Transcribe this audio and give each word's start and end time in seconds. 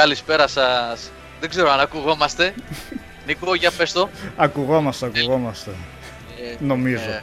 Καλησπέρα 0.00 0.46
σας. 0.46 1.10
Δεν 1.40 1.48
ξέρω 1.48 1.70
αν 1.70 1.80
ακουγόμαστε. 1.80 2.54
Νίκο, 3.26 3.54
για 3.54 3.70
πες 3.70 3.92
το. 3.92 4.08
Ακουγόμαστε, 4.36 5.06
ακουγόμαστε. 5.06 5.70
Ε, 6.40 6.64
Νομίζω. 6.64 7.10
ε, 7.10 7.22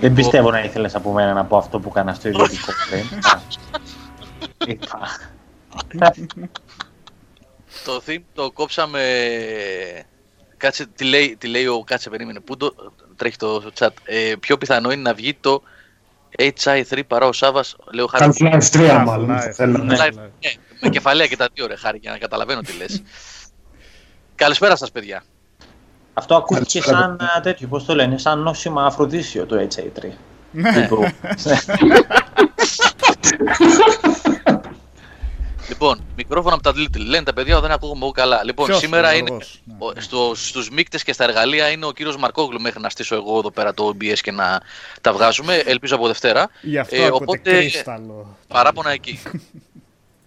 Δεν 0.00 0.14
πιστεύω 0.14 0.50
να 0.50 0.60
ήθελες 0.62 0.94
από 0.94 1.12
μένα 1.12 1.32
να 1.32 1.44
πω 1.44 1.56
αυτό 1.56 1.80
που 1.80 1.88
έκανα 1.88 2.14
στο 2.14 2.28
ιδιωτικό 2.28 2.72
πριν. 2.90 3.04
Α, 3.22 3.40
είπα. 4.72 5.16
το 7.84 8.02
theme 8.06 8.22
το 8.34 8.50
κόψαμε. 8.50 9.00
Κάτσε, 10.56 10.86
τι 10.86 11.04
λέει, 11.04 11.36
τι 11.38 11.46
λέει 11.46 11.66
ο 11.66 11.82
Κάτσε, 11.86 12.10
περίμενε. 12.10 12.40
Πού 12.40 12.56
το 12.56 12.74
τρέχει 13.16 13.36
το 13.36 13.70
chat. 13.78 13.88
Ε, 14.04 14.34
πιο 14.40 14.58
πιθανό 14.58 14.90
είναι 14.90 15.02
να 15.02 15.14
βγει 15.14 15.34
το 15.34 15.62
HI3 16.38 17.00
παρά 17.06 17.26
ο 17.26 17.32
Σάβα. 17.32 17.64
Λέω 17.92 18.06
χάρη. 18.06 18.32
Half-Life 18.38 18.62
3 18.72 18.90
Half-Life, 18.90 19.02
μάλλον. 19.06 19.38
θέλω. 19.40 19.78
ναι. 19.78 19.96
Live, 19.98 20.14
ναι, 20.14 20.50
με 20.80 20.88
κεφαλαία 20.88 21.26
και 21.26 21.36
τα 21.36 21.48
δύο 21.54 21.66
ρε 21.66 21.76
χάρη 21.76 21.98
για 21.98 22.10
να 22.10 22.18
καταλαβαίνω 22.18 22.60
τι 22.60 22.72
λες. 22.72 23.02
Καλησπέρα 24.34 24.76
σας 24.76 24.90
παιδιά. 24.90 25.24
Αυτό 26.14 26.34
ακούστηκε 26.34 26.78
Καλησπέρα. 26.80 27.16
σαν 27.18 27.38
α, 27.38 27.40
τέτοιο, 27.40 27.68
πώς 27.68 27.84
το 27.84 27.94
λένε, 27.94 28.18
σαν 28.18 28.38
νόσημα 28.38 28.86
αφροδίσιο 28.86 29.46
το 29.46 29.68
HA3. 29.68 30.08
Ναι. 30.50 30.88
Τύπου. 35.72 35.84
Λοιπόν, 35.84 36.06
μικρόφωνα 36.16 36.54
από 36.54 36.62
τα 36.62 36.72
Little. 36.76 37.06
Λένε 37.06 37.24
τα 37.24 37.32
παιδιά, 37.32 37.60
δεν 37.60 37.70
ακούγομαι 37.70 38.00
εγώ 38.02 38.10
καλά. 38.10 38.44
Λοιπόν, 38.44 38.66
Ποιος, 38.66 38.78
σήμερα 38.78 39.08
ο 39.08 39.12
είναι. 39.12 39.26
Γιώργος, 39.28 39.60
ναι. 39.64 39.74
ο- 39.78 39.92
Στο, 40.00 40.32
στους 40.34 40.70
μίκτες 40.70 41.02
και 41.02 41.12
στα 41.12 41.24
εργαλεία 41.24 41.68
είναι 41.70 41.86
ο 41.86 41.92
κύριος 41.92 42.16
Μαρκόγλου 42.16 42.60
μέχρι 42.60 42.80
να 42.80 42.88
στήσω 42.90 43.14
εγώ 43.14 43.38
εδώ 43.38 43.50
πέρα 43.50 43.74
το 43.74 43.86
OBS 43.94 44.18
και 44.20 44.30
να 44.32 44.60
τα 45.00 45.12
βγάζουμε. 45.12 45.56
Ελπίζω 45.56 45.94
από 45.94 46.06
Δευτέρα. 46.06 46.50
Γι' 46.62 46.78
αυτό 46.78 46.96
Ε, 46.96 47.04
ακούτε 47.06 47.22
οπότε- 47.24 47.50
κρίσταλο. 47.58 48.36
Παράπονα 48.48 48.90
εκεί. 48.90 49.22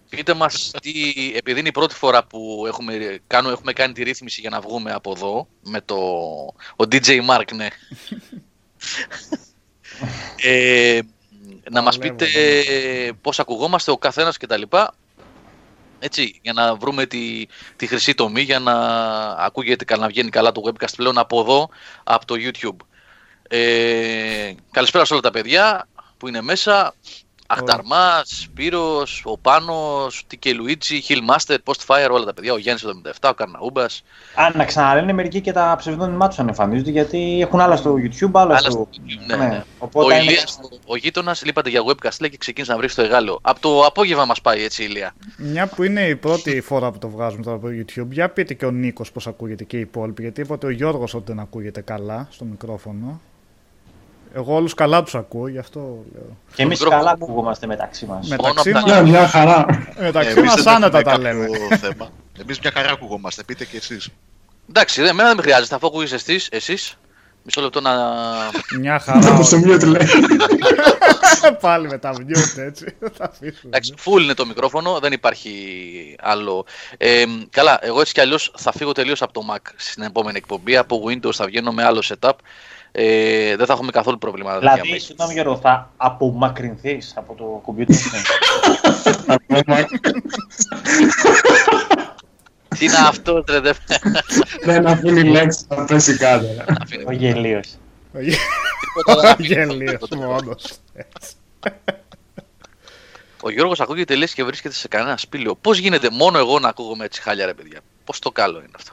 Πείτε 0.08 0.34
μας 0.34 0.70
τι, 0.82 0.92
επειδή 1.36 1.58
είναι 1.60 1.68
η 1.68 1.72
πρώτη 1.72 1.94
φορά 1.94 2.24
που 2.24 2.64
έχουμε, 2.66 3.18
κάνουμε, 3.26 3.52
έχουμε 3.52 3.72
κάνει 3.72 3.92
τη 3.92 4.02
ρύθμιση 4.02 4.40
για 4.40 4.50
να 4.50 4.60
βγούμε 4.60 4.92
από 4.92 5.12
εδώ, 5.16 5.46
με 5.62 5.80
το 5.84 5.96
ο 6.76 6.84
DJ 6.90 7.20
Mark, 7.28 7.52
ναι. 7.54 7.68
ε, 10.42 11.00
να 11.70 11.82
μας 11.82 11.98
Παλεύω, 11.98 12.16
πείτε 12.16 12.30
πώς 13.20 13.38
ακουγόμαστε 13.40 13.90
ο 13.90 13.96
καθένας 13.98 14.36
και 14.36 14.46
τα 14.46 14.56
λοιπά. 14.56 14.94
Έτσι, 16.06 16.38
για 16.42 16.52
να 16.52 16.74
βρούμε 16.74 17.06
τη, 17.06 17.46
τη 17.76 17.86
χρυσή 17.86 18.14
τομή, 18.14 18.40
για 18.40 18.58
να 18.58 18.74
ακούγεται 19.30 19.84
καλά, 19.84 20.02
να 20.02 20.08
βγαίνει 20.08 20.30
καλά 20.30 20.52
το 20.52 20.62
webcast 20.64 20.94
πλέον 20.96 21.18
από 21.18 21.40
εδώ, 21.40 21.68
από 22.04 22.26
το 22.26 22.34
YouTube. 22.38 22.76
Ε, 23.48 24.54
καλησπέρα 24.70 25.04
σε 25.04 25.12
όλα 25.12 25.22
τα 25.22 25.30
παιδιά 25.30 25.88
που 26.16 26.28
είναι 26.28 26.40
μέσα. 26.40 26.94
Αχταρμάς, 27.46 28.28
Σπύρος, 28.42 29.22
ο 29.24 29.38
Πάνος, 29.38 30.24
Τίκε 30.26 30.52
Λουίτζι, 30.52 31.00
Hillmaster, 31.08 31.56
Postfire, 31.64 32.08
όλα 32.10 32.24
τα 32.24 32.34
παιδιά, 32.34 32.52
ο 32.52 32.58
Γιάννης 32.58 32.84
77, 32.84 33.30
ο 33.30 33.34
Καρναούμπας. 33.34 34.02
Αν 34.34 34.52
να 34.56 34.64
ξαναλένε 34.64 35.12
μερικοί 35.12 35.40
και 35.40 35.52
τα 35.52 35.74
ψευδόνυμά 35.78 36.28
τους 36.28 36.38
εμφανίζονται 36.38 36.90
γιατί 36.90 37.40
έχουν 37.40 37.60
άλλα 37.60 37.76
στο 37.76 37.94
YouTube, 37.94 38.30
άλλα 38.32 38.42
Άλλα 38.56 38.58
στο. 38.58 38.70
στο 38.70 38.88
YouTube, 39.06 39.26
ναι, 39.26 39.36
ναι. 39.36 39.64
Ο 39.78 39.84
Οπότε 39.84 40.14
είναι- 40.14 40.22
Ηλίας, 40.24 40.58
ο, 40.62 40.68
ο 40.86 40.96
γείτονας, 40.96 41.44
λείπατε 41.44 41.70
για 41.70 41.82
webcast, 41.86 42.16
λέει 42.20 42.30
και 42.30 42.36
ξεκίνησε 42.36 42.72
να 42.72 42.78
βρει 42.78 42.88
στο 42.88 43.02
εγάλεο. 43.02 43.38
Από 43.42 43.60
το 43.60 43.80
απόγευμα 43.84 44.24
μας 44.24 44.40
πάει 44.40 44.62
έτσι, 44.62 44.82
Ηλία. 44.82 45.14
Μια 45.36 45.66
που 45.66 45.82
είναι 45.82 46.06
η 46.08 46.16
πρώτη 46.16 46.60
φορά 46.60 46.90
που 46.90 46.98
το 46.98 47.08
βγάζουμε 47.08 47.42
τώρα 47.42 47.56
από 47.56 47.66
YouTube, 47.68 48.08
για 48.10 48.28
πείτε 48.30 48.54
και 48.54 48.66
ο 48.66 48.70
Νίκος 48.70 49.12
πώς 49.12 49.26
ακούγεται 49.26 49.64
και 49.64 49.76
οι 49.76 49.80
υπόλοιποι. 49.80 50.22
Γιατί 50.22 50.40
είπατε 50.40 50.66
ο 50.66 50.70
Γιώργος 50.70 51.14
ότι 51.14 51.24
δεν 51.26 51.38
ακούγεται 51.40 51.80
καλά 51.80 52.28
στο 52.30 52.44
μικρόφωνο. 52.44 53.20
Εγώ 54.36 54.54
όλους 54.54 54.74
καλά 54.74 55.02
τους 55.02 55.14
ακούω, 55.14 55.48
γι' 55.48 55.58
αυτό 55.58 55.80
λέω. 56.14 56.36
Και 56.54 56.62
εμείς 56.62 56.78
μικρόφωνο 56.78 57.02
καλά 57.04 57.16
μου- 57.18 57.24
ακουγόμαστε 57.24 57.66
μεταξύ 57.66 58.06
μας. 58.06 58.28
Μεταξύ 58.28 58.70
απ' 58.70 58.78
τα- 58.84 58.88
μα 58.88 59.00
Ναι, 59.02 59.10
μια 59.10 59.28
χαρά. 59.28 59.66
μεταξύ 59.98 60.28
Εμείς 60.38 60.50
μας 60.50 60.62
δεν 60.62 60.74
άνετα 60.74 60.98
έχουμε 60.98 61.12
τα 61.14 61.18
λέμε. 61.22 61.46
κάποιο 61.46 61.76
θέμα. 61.76 62.08
Εμείς 62.40 62.58
μια 62.60 62.70
χαρά 62.74 62.90
ακουγόμαστε, 62.90 63.42
πείτε 63.42 63.64
και 63.64 63.76
εσείς. 63.76 64.08
Εντάξει, 64.68 65.00
δεν, 65.00 65.10
εμένα 65.10 65.28
δεν 65.28 65.36
με 65.36 65.42
χρειάζεται, 65.42 65.74
αφού 65.74 65.86
ακούγεις 65.86 66.12
εσείς, 66.12 66.48
εσείς. 66.50 66.98
Μισό 67.42 67.60
λεπτό 67.60 67.80
να... 67.80 67.92
Μια 68.80 68.98
χαρά. 68.98 69.32
Όπως 69.32 69.48
το 69.48 69.56
mute 69.64 69.84
λέει. 69.84 70.06
Πάλι 71.60 71.88
με 71.88 71.98
τα 71.98 72.12
mute 72.12 72.58
έτσι. 72.58 72.84
Θα 73.00 73.24
αφήσουμε. 73.24 73.52
Εντάξει, 73.64 73.94
full 74.04 74.22
είναι 74.22 74.34
το 74.34 74.46
μικρόφωνο, 74.46 74.98
δεν 74.98 75.12
υπάρχει 75.12 75.52
άλλο. 76.20 76.64
Ε, 76.96 77.24
καλά, 77.50 77.78
εγώ 77.82 78.00
έτσι 78.00 78.12
κι 78.12 78.20
αλλιώς 78.20 78.52
θα 78.56 78.72
φύγω 78.72 78.92
τελείως 78.92 79.22
από 79.22 79.32
το 79.32 79.40
Mac 79.54 79.70
στην 79.76 80.02
επόμενη 80.02 80.36
εκπομπή. 80.36 80.76
Από 80.76 81.02
Windows 81.08 81.32
θα 81.34 81.46
βγαίνω 81.46 81.72
με 81.72 81.84
άλλο 81.84 82.02
setup. 82.06 82.32
Ε, 82.98 83.56
δεν 83.56 83.66
θα 83.66 83.72
έχουμε 83.72 83.90
καθόλου 83.90 84.18
πρόβλημα. 84.18 84.50
για 84.50 84.58
Δηλαδή, 84.58 84.88
μένα. 84.88 85.00
συγγνώμη 85.00 85.32
Γιώργο, 85.32 85.56
θα 85.56 85.90
απομακρυνθείς 85.96 87.12
από 87.16 87.34
το 87.34 87.44
κομπιούτερ 87.44 87.96
σου. 87.96 88.10
Τι 92.78 92.84
είναι 92.84 92.96
αυτό, 92.96 93.42
τρε, 93.44 93.60
δεν 93.60 93.74
Δεν 94.64 94.86
αφήνει 94.86 95.22
λέξη 95.22 95.64
να 95.68 95.84
πέσει 95.84 96.16
κάτω. 96.16 96.46
ρε. 96.46 96.64
αφήνει 96.80 97.04
Ο 97.06 97.12
γελίος. 97.12 97.68
τίποτα, 98.12 99.20
δεν 99.20 99.30
αφήνει 99.30 99.46
Γελίος 99.48 99.90
τίποτα. 99.90 100.16
μόνο. 100.16 100.56
Ο 103.42 103.50
Γιώργος 103.50 103.80
ακούγεται 103.80 104.14
λες 104.14 104.34
και 104.34 104.44
βρίσκεται 104.44 104.74
σε 104.74 104.88
κανένα 104.88 105.16
σπήλαιο. 105.16 105.54
Πώς 105.56 105.78
γίνεται 105.78 106.08
μόνο 106.10 106.38
εγώ 106.38 106.58
να 106.58 106.68
ακούγομαι 106.68 107.04
έτσι 107.04 107.22
χάλια 107.22 107.46
ρε 107.46 107.54
παιδιά; 107.54 107.80
Πώς 108.04 108.18
το 108.18 108.30
καλό 108.30 108.58
είναι 108.58 108.68
αυτό; 108.76 108.92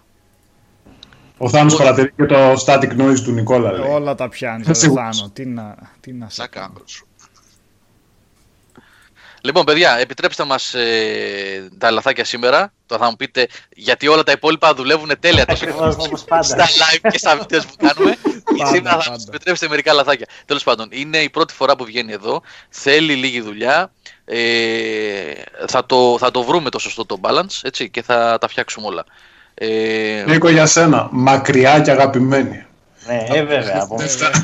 Ο 1.43 1.49
Θάνος 1.49 1.75
παρατηρεί 1.75 2.11
και 2.15 2.25
το 2.25 2.51
static 2.65 2.97
noise 2.99 3.19
του 3.23 3.31
Νικόλα. 3.31 3.71
λέει. 3.71 3.89
Όλα 3.89 4.15
τα 4.15 4.29
πιάνει. 4.29 4.63
Δεν 4.63 4.75
Σίγουρος. 4.75 5.17
Θάνο. 5.17 5.29
Τι 5.33 5.45
να, 5.45 5.75
τι 5.99 6.13
να 6.13 6.29
σε 6.29 6.35
Σαν 6.35 6.49
κάνω. 6.49 6.65
κάμπρο 6.67 6.83
σου. 6.87 7.07
Λοιπόν, 9.41 9.63
παιδιά, 9.65 9.97
επιτρέψτε 9.97 10.43
μας 10.45 10.73
ε, 10.73 11.69
τα 11.77 11.91
λαθάκια 11.91 12.25
σήμερα. 12.25 12.73
Το 12.85 12.97
θα 12.97 13.05
μου 13.09 13.15
πείτε 13.15 13.47
γιατί 13.75 14.07
όλα 14.07 14.23
τα 14.23 14.31
υπόλοιπα 14.31 14.73
δουλεύουν 14.73 15.11
τέλεια 15.19 15.45
τόσο 15.45 15.63
Ακριβώς 15.65 15.95
όπως 15.95 16.23
πάντα. 16.23 16.43
στα 16.43 16.65
live 16.65 17.07
και 17.11 17.17
στα 17.17 17.37
βίντεο 17.37 17.61
που 17.61 17.75
κάνουμε. 17.87 18.15
Πάντα, 18.57 18.65
σήμερα 18.75 18.91
θα 18.91 18.97
πάντα. 18.97 19.09
μα 19.09 19.23
επιτρέψετε 19.27 19.69
μερικά 19.69 19.93
λαθάκια. 19.93 20.27
Τέλος 20.45 20.63
πάντων, 20.63 20.87
είναι 20.91 21.17
η 21.17 21.29
πρώτη 21.29 21.53
φορά 21.53 21.75
που 21.75 21.85
βγαίνει 21.85 22.11
εδώ. 22.11 22.41
Θέλει 22.69 23.15
λίγη 23.15 23.41
δουλειά. 23.41 23.91
Ε, 24.25 25.33
θα, 25.67 25.85
το, 25.85 26.17
θα 26.19 26.31
το 26.31 26.43
βρούμε 26.43 26.69
το 26.69 26.79
σωστό 26.79 27.05
το 27.05 27.19
balance 27.21 27.59
έτσι, 27.61 27.89
και 27.89 28.01
θα 28.01 28.37
τα 28.41 28.47
φτιάξουμε 28.47 28.87
όλα. 28.87 29.05
Ε, 29.53 30.23
Νίκο 30.27 30.49
για 30.49 30.65
σένα. 30.65 31.07
Μακριά 31.11 31.79
και 31.79 31.91
αγαπημένη. 31.91 32.65
Ναι, 33.07 33.25
ε, 33.29 33.43
βέβαια. 33.43 33.79
από 33.81 33.97
Δεν 33.97 34.07
μένα. 34.19 34.29
φτάνει. 34.29 34.43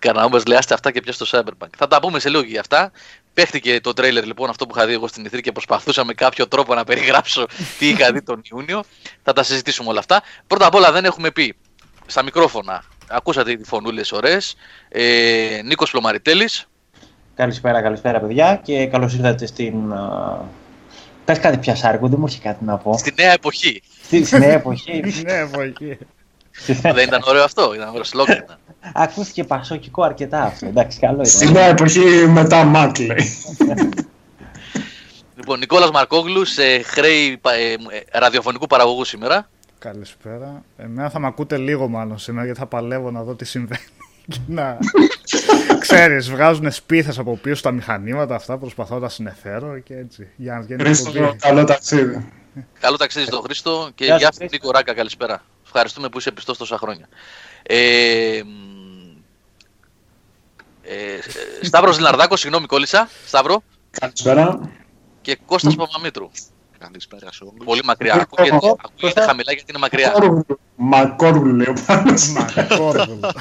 Καρναούμπας 0.00 0.44
λέει 0.46 0.58
«Άστε 0.58 0.74
αυτά 0.74 0.90
και 0.90 1.00
πια 1.00 1.12
στο 1.12 1.26
Cyberpunk. 1.30 1.68
Θα 1.76 1.86
τα 1.86 2.00
πούμε 2.00 2.18
σε 2.18 2.28
λίγο 2.28 2.42
και 2.42 2.48
για 2.48 2.60
αυτά. 2.60 2.90
Παίχτηκε 3.34 3.80
το 3.80 3.92
τρέιλερ 3.92 4.24
λοιπόν 4.24 4.48
αυτό 4.50 4.66
που 4.66 4.74
είχα 4.76 4.86
δει 4.86 4.92
εγώ 4.92 5.06
στην 5.08 5.24
Ιθρή 5.24 5.40
και 5.40 5.52
προσπαθούσα 5.52 6.04
με 6.04 6.12
κάποιο 6.14 6.48
τρόπο 6.48 6.74
να 6.74 6.84
περιγράψω 6.84 7.46
τι 7.78 7.88
είχα 7.88 8.12
δει 8.12 8.22
τον 8.22 8.42
Ιούνιο. 8.52 8.82
Θα 9.22 9.32
τα 9.32 9.42
συζητήσουμε 9.42 9.88
όλα 9.88 9.98
αυτά. 9.98 10.22
Πρώτα 10.46 10.66
απ' 10.66 10.74
όλα 10.74 10.92
δεν 10.92 11.04
έχουμε 11.04 11.30
πει 11.30 11.54
στα 12.06 12.22
μικρόφωνα. 12.22 12.84
Ακούσατε 13.08 13.50
οι 13.50 13.60
φωνούλες 13.64 14.12
ωραίες. 14.12 14.56
Ε, 14.88 15.60
Νίκος 15.64 15.90
Πλωμαριτέλης. 15.90 16.66
Καλησπέρα, 17.34 17.82
καλησπέρα 17.82 18.20
παιδιά 18.20 18.60
και 18.64 18.86
καλώς 18.86 19.14
ήρθατε 19.14 19.46
στην. 19.46 19.74
Α, 21.30 21.34
Πες 21.34 21.38
κάτι 21.42 21.58
πιασάρικο, 21.58 22.08
δεν 22.08 22.18
μου 22.18 22.24
έχει 22.28 22.40
κάτι 22.40 22.64
να 22.64 22.76
πω. 22.76 22.98
Στη 22.98 23.12
νέα 23.16 23.32
εποχή. 23.32 23.82
Στη 24.02 24.24
στη 24.24 24.38
νέα 24.38 24.52
εποχή. 24.52 25.02
Ναι, 25.26 25.32
εποχή. 25.32 25.98
δεν 26.82 27.06
ήταν 27.06 27.22
ωραίο 27.26 27.44
αυτό. 27.44 27.74
Ήταν 27.74 27.88
ωραίο 27.88 28.04
σλόγκαν. 28.04 28.36
ήταν. 28.38 28.58
Ακούστηκε 28.94 29.44
πασοκικό 29.44 30.02
αρκετά 30.02 30.42
αυτό. 30.42 30.66
Εντάξει, 30.66 30.98
καλό 30.98 31.24
Στην 31.24 31.48
ήταν. 31.48 31.52
νέα 31.62 31.70
εποχή 31.70 32.00
μετά 32.28 32.70
Mac 32.74 32.98
λέει. 33.06 33.30
λοιπόν, 35.36 35.58
Νικόλας 35.58 35.90
Μαρκόγλους 35.90 36.50
σε 36.50 36.82
χρέη 36.82 37.36
πα- 37.40 37.54
ε, 37.54 37.72
ε, 37.72 37.78
ραδιοφωνικού 38.18 38.66
παραγωγού 38.66 39.04
σήμερα. 39.04 39.48
Καλησπέρα. 39.78 40.62
Εμένα 40.76 41.10
θα 41.10 41.18
με 41.18 41.26
ακούτε 41.26 41.56
λίγο 41.56 41.88
μάλλον 41.88 42.18
σήμερα 42.18 42.44
γιατί 42.44 42.60
θα 42.60 42.66
παλεύω 42.66 43.10
να 43.10 43.22
δω 43.22 43.34
τι 43.34 43.44
συμβαίνει. 43.44 43.84
Και 44.28 44.38
να... 44.46 44.78
Ξέρεις, 45.78 46.30
βγάζουν 46.30 46.70
σπίθες 46.72 47.18
από 47.18 47.36
πίσω 47.36 47.62
τα 47.62 47.70
μηχανήματα 47.70 48.34
αυτά, 48.34 48.58
προσπαθώ 48.58 48.94
να 48.94 49.00
τα 49.00 49.08
συνεφέρω 49.08 49.78
και 49.78 49.96
έτσι. 49.96 50.28
Για 50.36 50.54
να 50.54 50.60
βγαίνει 50.60 50.82
Χρήστο, 50.82 51.10
εκπομπή. 51.14 51.36
καλό 51.36 51.64
ταξίδι. 51.64 52.28
Καλό 52.80 52.96
ταξίδι 52.96 53.26
στον 53.26 53.42
Χρήστο 53.42 53.90
και 53.94 54.04
Γεια 54.04 54.16
γεια 54.16 54.26
σου, 54.26 54.32
σου 54.32 54.38
Χρήστο. 54.38 54.56
Νίκο 54.66 54.70
Ράκα, 54.78 54.94
καλησπέρα. 54.94 55.42
Ευχαριστούμε 55.64 56.08
που 56.08 56.18
είσαι 56.18 56.30
πιστός 56.32 56.58
τόσα 56.58 56.78
χρόνια. 56.78 57.08
Ε, 57.62 58.40
μ, 58.44 59.16
ε, 60.82 61.18
Σταύρος 61.62 61.96
Λιναρδάκος, 61.96 62.40
συγγνώμη 62.40 62.66
κόλλησα, 62.66 63.08
Σταύρο, 63.26 63.62
Καλησπέρα. 63.90 64.70
και 65.20 65.38
Κώστας 65.46 65.74
Παπαμήτρου. 65.74 66.30
Καλησπέρα 66.78 67.32
σε 67.32 67.44
όλους. 67.44 67.64
Πολύ 67.64 67.80
μακριά, 67.84 68.14
ακούγεται, 68.14 68.56
ακούγεται 68.56 68.80
Κώστα. 69.00 69.22
χαμηλά 69.24 69.52
γιατί 69.52 69.64
είναι 69.68 69.78
μακριά. 69.78 70.12
Μακόργλου. 70.12 70.46
Μακόργλου 70.76 71.54
λέει 71.54 71.68
ο 71.68 71.74
Πάνος. 71.86 72.32
Μακόρδουλο. 72.32 73.32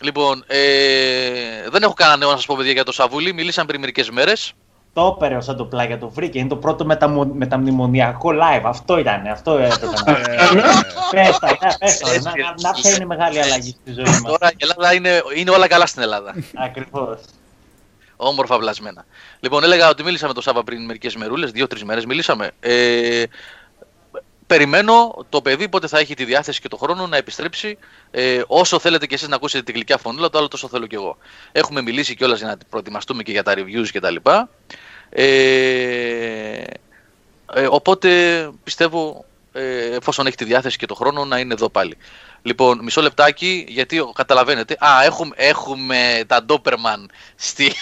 Λοιπόν, 0.00 0.44
ε, 0.46 0.58
δεν 1.70 1.82
έχω 1.82 1.92
κανένα 1.92 2.16
νέο 2.18 2.30
να 2.30 2.36
σας 2.36 2.46
πω 2.46 2.54
παιδιά 2.56 2.72
για 2.72 2.84
το 2.84 2.92
Σαβούλη, 2.92 3.32
μιλήσαμε 3.32 3.66
πριν 3.66 3.80
μερικές 3.80 4.10
μέρες. 4.10 4.52
Το 4.92 5.16
έπαιρε 5.16 5.40
σαν 5.40 5.56
το 5.56 5.64
πλάγια 5.64 5.98
το 5.98 6.08
βρήκε. 6.08 6.38
Είναι 6.38 6.48
το 6.48 6.56
πρώτο 6.56 6.84
μεταμο... 6.84 7.24
μεταμνημονιακό 7.24 8.30
live. 8.30 8.62
Αυτό 8.64 8.98
ήταν. 8.98 9.26
Αυτό 9.26 9.52
έπρεπε 9.56 9.86
να 10.06 10.12
Ε, 10.12 10.26
Πες 11.10 11.38
τα, 11.38 11.48
να- 11.60 11.76
πες 11.78 11.98
τα, 11.98 12.08
να- 12.12 12.32
να- 12.36 12.54
Να 12.60 12.72
ποια 12.72 12.90
είναι 12.90 13.02
η 13.02 13.06
μεγάλη 13.06 13.40
αλλαγή 13.42 13.76
στη 13.80 13.92
ζωή 13.92 14.04
μας. 14.04 14.22
Τώρα 14.22 14.50
η 14.50 14.56
Ελλάδα 14.58 14.92
είναι, 14.94 15.22
είναι 15.36 15.50
όλα 15.50 15.66
καλά 15.66 15.86
στην 15.86 16.02
Ελλάδα. 16.02 16.34
Ακριβώς. 16.54 17.18
Όμορφα 18.16 18.58
βλασμένα. 18.58 19.04
Λοιπόν, 19.40 19.64
έλεγα 19.64 19.88
ότι 19.88 20.02
μίλησα 20.02 20.26
με 20.26 20.32
τον 20.32 20.42
Σάβα 20.42 20.64
πριν 20.64 20.84
μερικέ 20.84 21.10
μερούλε, 21.16 21.46
δύο-τρει 21.46 21.84
μέρε 21.84 22.00
μιλήσαμε. 22.06 22.50
Ε, 22.60 23.22
περιμένω 24.46 25.24
το 25.28 25.40
παιδί 25.42 25.68
πότε 25.68 25.86
θα 25.86 25.98
έχει 25.98 26.14
τη 26.14 26.24
διάθεση 26.24 26.60
και 26.60 26.68
το 26.68 26.76
χρόνο 26.76 27.06
να 27.06 27.16
επιστρέψει. 27.16 27.78
Ε, 28.12 28.42
όσο 28.46 28.78
θέλετε 28.78 29.06
κι 29.06 29.14
εσείς 29.14 29.28
να 29.28 29.36
ακούσετε 29.36 29.62
την 29.62 29.74
γλυκιά 29.74 29.98
φωνήλα, 29.98 30.30
το 30.30 30.38
άλλο 30.38 30.48
τόσο 30.48 30.68
θέλω 30.68 30.86
κι 30.86 30.94
εγώ. 30.94 31.16
Έχουμε 31.52 31.82
μιλήσει 31.82 32.14
κιόλας 32.14 32.38
για 32.38 32.48
να 32.48 32.56
προετοιμαστούμε 32.70 33.22
και 33.22 33.30
για 33.30 33.42
τα 33.42 33.54
reviews 33.56 33.86
κτλ. 33.92 34.16
Ε, 35.10 36.62
ε, 37.54 37.66
οπότε 37.70 38.50
πιστεύω, 38.64 39.24
ε, 39.52 39.94
εφόσον 39.94 40.26
έχει 40.26 40.36
τη 40.36 40.44
διάθεση 40.44 40.76
και 40.76 40.86
το 40.86 40.94
χρόνο, 40.94 41.24
να 41.24 41.38
είναι 41.38 41.54
εδώ 41.54 41.68
πάλι. 41.68 41.96
Λοιπόν, 42.42 42.78
μισό 42.82 43.00
λεπτάκι, 43.02 43.64
γιατί 43.68 43.98
ο- 43.98 44.12
καταλαβαίνετε. 44.14 44.76
Α, 44.84 44.88
έχουμε, 45.04 45.34
έχουμε 45.36 46.22
τα 46.26 46.44
Doberman 46.48 47.04
στη. 47.36 47.72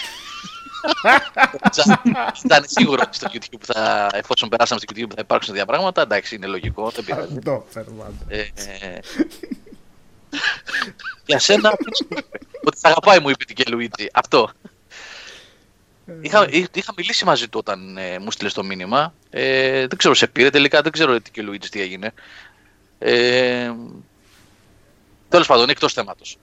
Ήταν 2.45 2.63
σίγουρο 2.67 3.01
ότι 3.05 3.15
στο 3.15 3.27
YouTube 3.33 3.61
θα, 3.61 4.09
εφόσον 4.13 4.49
περάσαμε 4.49 4.79
στο 4.79 4.93
YouTube 4.95 5.09
θα 5.15 5.21
υπάρξουν 5.21 5.53
τέτοια 5.53 5.67
πράγματα. 5.67 6.01
Εντάξει, 6.01 6.35
είναι 6.35 6.47
λογικό, 6.47 6.89
δεν 6.89 7.03
πειράζει. 7.05 7.33
Αυτό, 7.37 7.65
Φερμάντα. 7.69 8.25
Ε, 8.27 8.39
ε, 8.39 8.99
για 11.25 11.39
σένα, 11.39 11.69
τι 11.69 11.95
σου 11.97 12.07
είπε; 12.09 12.21
ότι 12.63 12.77
θα 12.79 12.89
αγαπάει 12.89 13.19
μου 13.19 13.29
είπε 13.29 13.45
την 13.45 13.55
Κελουίτζι. 13.55 14.07
Αυτό. 14.13 14.49
Είχα, 16.21 16.47
εί- 16.49 16.75
είχα 16.75 16.93
μιλήσει 16.97 17.25
μαζί 17.25 17.47
του 17.47 17.59
όταν 17.61 17.97
ε, 17.97 18.19
μου 18.19 18.31
στείλε 18.31 18.49
το 18.49 18.63
μήνυμα. 18.63 19.13
Ε, 19.29 19.79
δεν 19.87 19.97
ξέρω, 19.97 20.13
σε 20.13 20.27
πήρε 20.27 20.49
τελικά, 20.49 20.81
δεν 20.81 20.91
ξέρω 20.91 21.21
τι 21.21 21.31
και 21.31 21.41
Λουίτζι 21.41 21.69
τι 21.69 21.81
έγινε. 21.81 22.13
Ε, 22.99 23.71
Τέλος 25.29 25.47
πάντων, 25.47 25.63
είναι 25.63 25.71
εκτός 25.71 25.93
θέματος. 25.93 26.37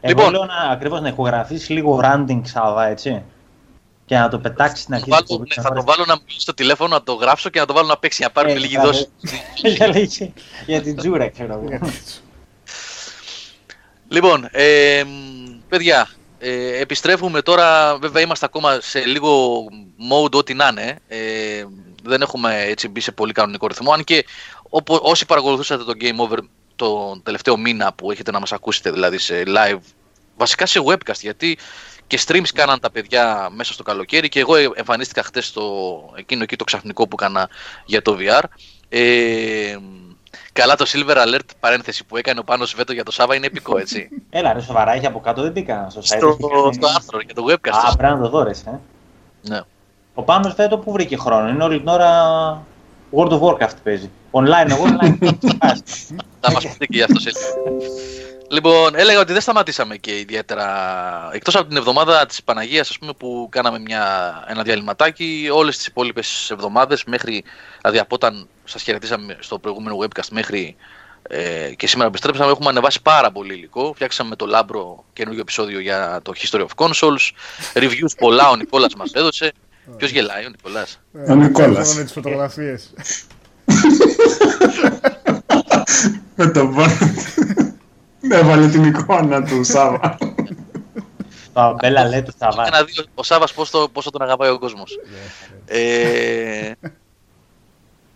Εγώ 0.00 0.14
Λοιπόν. 0.18 0.32
λέω 0.32 0.44
να, 0.44 0.54
ακριβώς 0.54 1.00
να 1.00 1.08
ηχογραφείς 1.08 1.68
λίγο 1.68 2.00
ranting 2.04 2.40
Σάβα, 2.44 2.86
έτσι. 2.86 3.22
Και 4.06 4.16
να 4.16 4.28
το 4.28 4.38
πετάξεις 4.38 4.80
στην 4.82 4.94
αρχή. 4.94 5.10
Βάλω, 5.10 5.22
της 5.22 5.30
εκπομπής, 5.32 5.56
ναι, 5.56 5.62
να 5.62 5.68
θα 5.68 5.74
το 5.74 5.80
φορέσεις- 5.80 6.04
βάλω 6.04 6.16
να 6.18 6.22
μιλήσει 6.24 6.40
στο 6.40 6.54
τηλέφωνο, 6.54 6.94
να 6.94 7.02
το 7.02 7.12
γράψω 7.14 7.48
και 7.50 7.58
να 7.60 7.66
το 7.66 7.72
βάλω 7.72 7.86
να 7.86 7.98
παίξει 7.98 8.16
για 8.18 8.26
να 8.26 8.32
πάρουμε 8.32 8.54
Ε, 8.54 8.58
λίγη 8.58 8.74
θα- 8.76 8.82
δόση. 8.82 9.08
για, 9.76 9.86
λίγη- 9.86 10.32
για 10.66 10.82
την 10.82 10.96
τζούρα, 10.96 11.28
ξέρω 11.28 11.52
εγώ. 11.52 11.90
Λοιπόν, 14.12 14.48
ε, 14.50 15.02
μ, 15.04 15.60
παιδιά, 15.68 16.08
ε, 16.38 16.80
επιστρέφουμε 16.80 17.42
τώρα. 17.42 17.98
Βέβαια, 17.98 18.22
είμαστε 18.22 18.46
ακόμα 18.46 18.78
σε 18.80 19.04
λίγο 19.04 19.64
mode 20.10 20.30
ό,τι 20.30 20.54
να 20.54 20.68
είναι. 20.70 20.98
Ε, 21.08 21.64
δεν 22.02 22.22
έχουμε 22.22 22.62
έτσι 22.62 22.88
μπει 22.88 23.00
σε 23.00 23.12
πολύ 23.12 23.32
κανονικό 23.32 23.66
ρυθμό. 23.66 23.92
Αν 23.92 24.04
και 24.04 24.26
οπο- 24.68 25.00
όσοι 25.02 25.26
παρακολουθούσατε 25.26 25.84
το 25.84 25.92
Game 26.00 26.16
Over 26.28 26.38
τον 26.76 27.22
τελευταίο 27.22 27.56
μήνα 27.56 27.92
που 27.92 28.10
έχετε 28.10 28.30
να 28.30 28.40
μας 28.40 28.52
ακούσετε, 28.52 28.90
δηλαδή 28.90 29.18
σε 29.18 29.42
live, 29.46 29.78
βασικά 30.36 30.66
σε 30.66 30.80
webcast, 30.86 31.20
γιατί 31.20 31.58
και 32.06 32.20
streams 32.26 32.48
κάναν 32.54 32.80
τα 32.80 32.90
παιδιά 32.90 33.48
μέσα 33.54 33.72
στο 33.72 33.82
καλοκαίρι 33.82 34.28
και 34.28 34.40
εγώ 34.40 34.56
εμφανίστηκα 34.74 35.22
χτες 35.22 35.46
στο 35.46 35.64
εκείνο 36.16 36.42
εκεί 36.42 36.56
το 36.56 36.64
ξαφνικό 36.64 37.08
που 37.08 37.16
έκανα 37.20 37.48
για 37.84 38.02
το 38.02 38.16
VR. 38.20 38.42
Ε, 38.88 39.76
καλά 40.52 40.74
το 40.76 40.84
Silver 40.88 41.16
Alert 41.16 41.48
παρένθεση 41.60 42.04
που 42.04 42.16
έκανε 42.16 42.40
ο 42.40 42.44
Πάνος 42.44 42.74
Βέτο 42.74 42.92
για 42.92 43.04
το 43.04 43.10
Σάβα 43.10 43.34
είναι 43.34 43.46
επικό 43.46 43.78
έτσι. 43.78 44.08
Έλα 44.30 44.52
ρε 44.52 44.60
σοβαρά, 44.60 44.92
έχει 44.92 45.06
από 45.06 45.20
κάτω, 45.20 45.42
δεν 45.42 45.52
μπήκα 45.52 45.86
στο 45.90 46.00
site. 46.00 46.04
στο, 46.04 46.28
έχει 46.28 46.48
κάνει- 46.54 46.74
στο 46.74 46.86
άρθρο 46.86 47.20
για 47.20 47.34
το 47.34 47.44
webcast. 47.48 47.90
Α, 47.90 47.96
πρέπει 47.96 48.14
να 48.14 48.20
το 48.20 48.28
δω 48.28 48.42
ρε, 48.42 48.50
εσύ, 48.50 48.64
ε. 48.66 48.78
ναι. 49.42 49.60
Ο 50.14 50.22
Πάνος 50.22 50.54
Βέτο 50.54 50.78
που 50.78 50.92
βρήκε 50.92 51.16
χρόνο, 51.16 51.48
είναι 51.48 51.64
όλη 51.64 51.78
την 51.78 51.88
ώρα 51.88 52.62
World 53.16 53.30
of 53.30 53.40
Warcraft 53.40 53.76
παίζει. 53.82 54.10
Online, 54.30 54.70
εγώ 54.70 54.84
online. 54.84 55.18
Θα 56.40 56.52
μας 56.52 56.62
πείτε 56.62 56.86
και 56.86 56.96
γι' 56.96 57.02
αυτό 57.02 57.20
σε 57.20 57.30
λίγο. 57.30 57.76
Λοιπόν, 58.50 58.94
έλεγα 58.94 59.20
ότι 59.20 59.32
δεν 59.32 59.40
σταματήσαμε 59.40 59.96
και 59.96 60.18
ιδιαίτερα. 60.18 60.66
Εκτός 61.32 61.56
από 61.56 61.68
την 61.68 61.76
εβδομάδα 61.76 62.26
της 62.26 62.42
Παναγίας, 62.42 62.90
ας 62.90 62.98
πούμε, 62.98 63.12
που 63.12 63.48
κάναμε 63.50 63.78
μια, 63.78 64.34
ένα 64.48 64.62
διαλυματάκι, 64.62 65.48
όλες 65.52 65.76
τις 65.76 65.86
υπόλοιπες 65.86 66.50
εβδομάδες, 66.50 67.04
μέχρι, 67.04 67.44
δηλαδή 67.80 67.98
από 67.98 68.14
όταν 68.14 68.48
σας 68.64 68.82
χαιρετήσαμε 68.82 69.36
στο 69.40 69.58
προηγούμενο 69.58 69.98
webcast 70.00 70.28
μέχρι 70.30 70.76
ε, 71.28 71.72
και 71.76 71.86
σήμερα 71.86 72.08
επιστρέψαμε, 72.08 72.50
έχουμε 72.50 72.68
ανεβάσει 72.68 73.02
πάρα 73.02 73.32
πολύ 73.32 73.54
υλικό. 73.54 73.92
Φτιάξαμε 73.94 74.28
με 74.28 74.36
το 74.36 74.46
Λάμπρο 74.46 75.04
καινούργιο 75.12 75.40
επεισόδιο 75.40 75.80
για 75.80 76.20
το 76.22 76.32
History 76.36 76.60
of 76.60 76.86
Consoles. 76.86 77.30
Reviews 77.74 78.16
πολλά 78.18 78.50
ο 78.50 78.56
Νικόλας 78.56 78.94
μας 78.94 79.12
έδωσε. 79.12 79.52
Ποιος 79.96 80.10
γελάει, 80.10 80.44
ο 80.44 80.48
Νικόλας; 80.48 81.00
Ε, 81.12 81.32
Ο 81.32 81.34
Νικόλας. 81.34 81.94
Με 81.94 82.02
τις 82.02 82.12
φωτογραφίες. 82.12 82.92
Με 86.36 86.46
τον 86.46 86.74
πόνο. 86.74 86.92
Έβαλε 88.30 88.68
την 88.68 88.84
εικόνα 88.84 89.42
του 89.44 89.64
Σάβα. 89.64 90.18
Το 91.52 91.76
Μπέλα 91.80 92.08
λέει 92.08 92.22
του 92.22 92.34
Για 92.38 92.50
Σταβά. 92.50 92.70
να 92.70 92.84
δει 92.84 92.92
ο 93.14 93.22
Σάβας 93.22 93.52
πώς, 93.52 93.70
το, 93.70 93.88
πόσο 93.92 94.10
τον 94.10 94.22
αγαπάει 94.22 94.50
ο 94.50 94.58
κόσμος. 94.58 94.98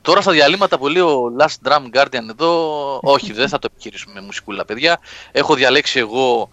Ε, 0.06 0.08
τώρα 0.08 0.20
στα 0.20 0.32
διαλύματα 0.32 0.78
που 0.78 0.88
λέει 0.88 1.02
ο 1.02 1.36
Last 1.38 1.68
Drum 1.68 1.84
Guardian 1.92 2.28
εδώ, 2.30 3.00
όχι, 3.02 3.32
δεν 3.32 3.48
θα 3.48 3.58
το 3.58 3.68
επιχειρήσουμε 3.72 4.14
με 4.14 4.20
μουσικούλα, 4.20 4.64
παιδιά. 4.64 5.00
Έχω 5.32 5.54
διαλέξει 5.54 5.98
εγώ 5.98 6.48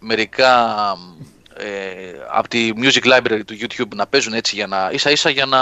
μερικά 0.00 0.76
ε, 1.56 2.12
από 2.30 2.48
τη 2.48 2.70
Music 2.76 3.04
Library 3.04 3.40
του 3.46 3.56
YouTube 3.60 3.94
να 3.94 4.06
παίζουν 4.06 4.32
έτσι 4.32 4.54
για 4.54 4.66
να, 4.66 4.90
ίσα 4.92 5.10
ίσα 5.10 5.30
για 5.30 5.46
να, 5.46 5.60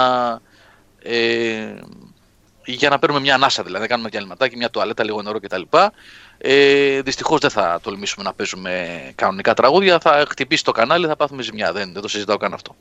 ε, 0.99 1.75
για 2.65 2.89
να 2.89 2.99
παίρνουμε 2.99 3.21
μια 3.21 3.35
ανάσα 3.35 3.63
δηλαδή, 3.63 3.81
να 3.81 3.87
κάνουμε 3.89 4.09
διαλυματάκι, 4.09 4.57
μια 4.57 4.69
τουαλέτα, 4.69 5.03
λίγο 5.03 5.21
νερό 5.21 5.39
κτλ. 5.39 5.61
Ε, 6.37 7.01
Δυστυχώς 7.01 7.39
δεν 7.39 7.49
θα 7.49 7.79
τολμήσουμε 7.83 8.23
να 8.23 8.33
παίζουμε 8.33 9.01
κανονικά 9.15 9.53
τραγούδια. 9.53 9.99
Θα 9.99 10.25
χτυπήσει 10.29 10.63
το 10.63 10.71
κανάλι, 10.71 11.07
θα 11.07 11.15
πάθουμε 11.15 11.41
ζημιά. 11.41 11.71
Δεν, 11.71 11.93
δεν 11.93 12.01
το 12.01 12.07
συζητάω 12.07 12.37
καν 12.37 12.53
αυτό. 12.53 12.75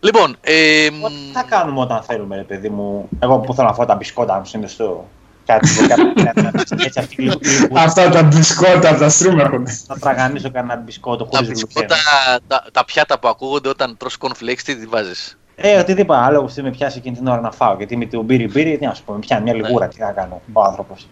Λοιπόν, 0.00 0.36
ε, 0.40 0.88
Τι 0.88 1.32
θα 1.32 1.42
κάνουμε 1.42 1.80
όταν 1.80 2.02
θέλουμε, 2.02 2.36
ρε 2.36 2.42
παιδί 2.42 2.68
μου; 2.68 3.08
Εγώ 3.18 3.38
που 3.38 3.54
θέλω 3.54 3.68
να 3.68 3.74
φάω 3.74 3.86
τα 3.86 3.94
μπισκότα 3.94 4.34
μου 4.34 4.42
είναι 4.54 4.66
στο. 4.66 5.08
Κάτι 5.46 5.68
κάτι- 5.86 6.84
έτσι 6.84 6.98
αυτή 6.98 7.22
λίγο. 7.22 7.38
λίγο- 7.40 7.78
Αυτά 7.78 8.08
τα 8.08 8.22
μπισκότα 8.22 8.90
από 8.90 8.98
τα 8.98 9.08
stream 9.10 9.38
έρχονται. 9.38 9.72
Να 9.86 9.96
τραγανίσω 9.98 10.50
κανένα 10.50 10.76
μπισκότο 10.80 11.24
τα, 11.24 11.36
χωρίς 11.36 11.48
μπισκότα, 11.50 11.94
γλουτένη. 11.94 12.40
τα, 12.46 12.64
τα 12.72 12.84
πιάτα 12.84 13.18
που 13.18 13.28
ακούγονται 13.28 13.68
όταν 13.68 13.96
τρως 13.96 14.16
cornflakes, 14.20 14.60
τι 14.64 14.86
βάζεις; 14.86 15.38
Ε, 15.56 15.78
οτιδήποτε 15.78 16.18
άλλο 16.20 16.42
που 16.44 16.62
με 16.62 16.70
πιάσει 16.70 16.98
εκείνη 16.98 17.16
την 17.16 17.26
ώρα 17.26 17.40
να 17.40 17.50
φάω. 17.50 17.74
Γιατί 17.76 17.96
με 17.96 18.04
την 18.04 18.20
μπύρι 18.20 18.48
μπύρι, 18.48 18.78
τι 18.78 18.86
να 18.86 18.94
σου 18.94 19.02
πω, 19.04 19.12
με 19.12 19.18
πιάνει 19.18 19.42
μια 19.42 19.54
λιγούρα, 19.54 19.88
τι 19.88 20.00
να 20.00 20.12
κάνω 20.12 20.40
ο 20.52 20.62
άνθρωπος. 20.62 21.08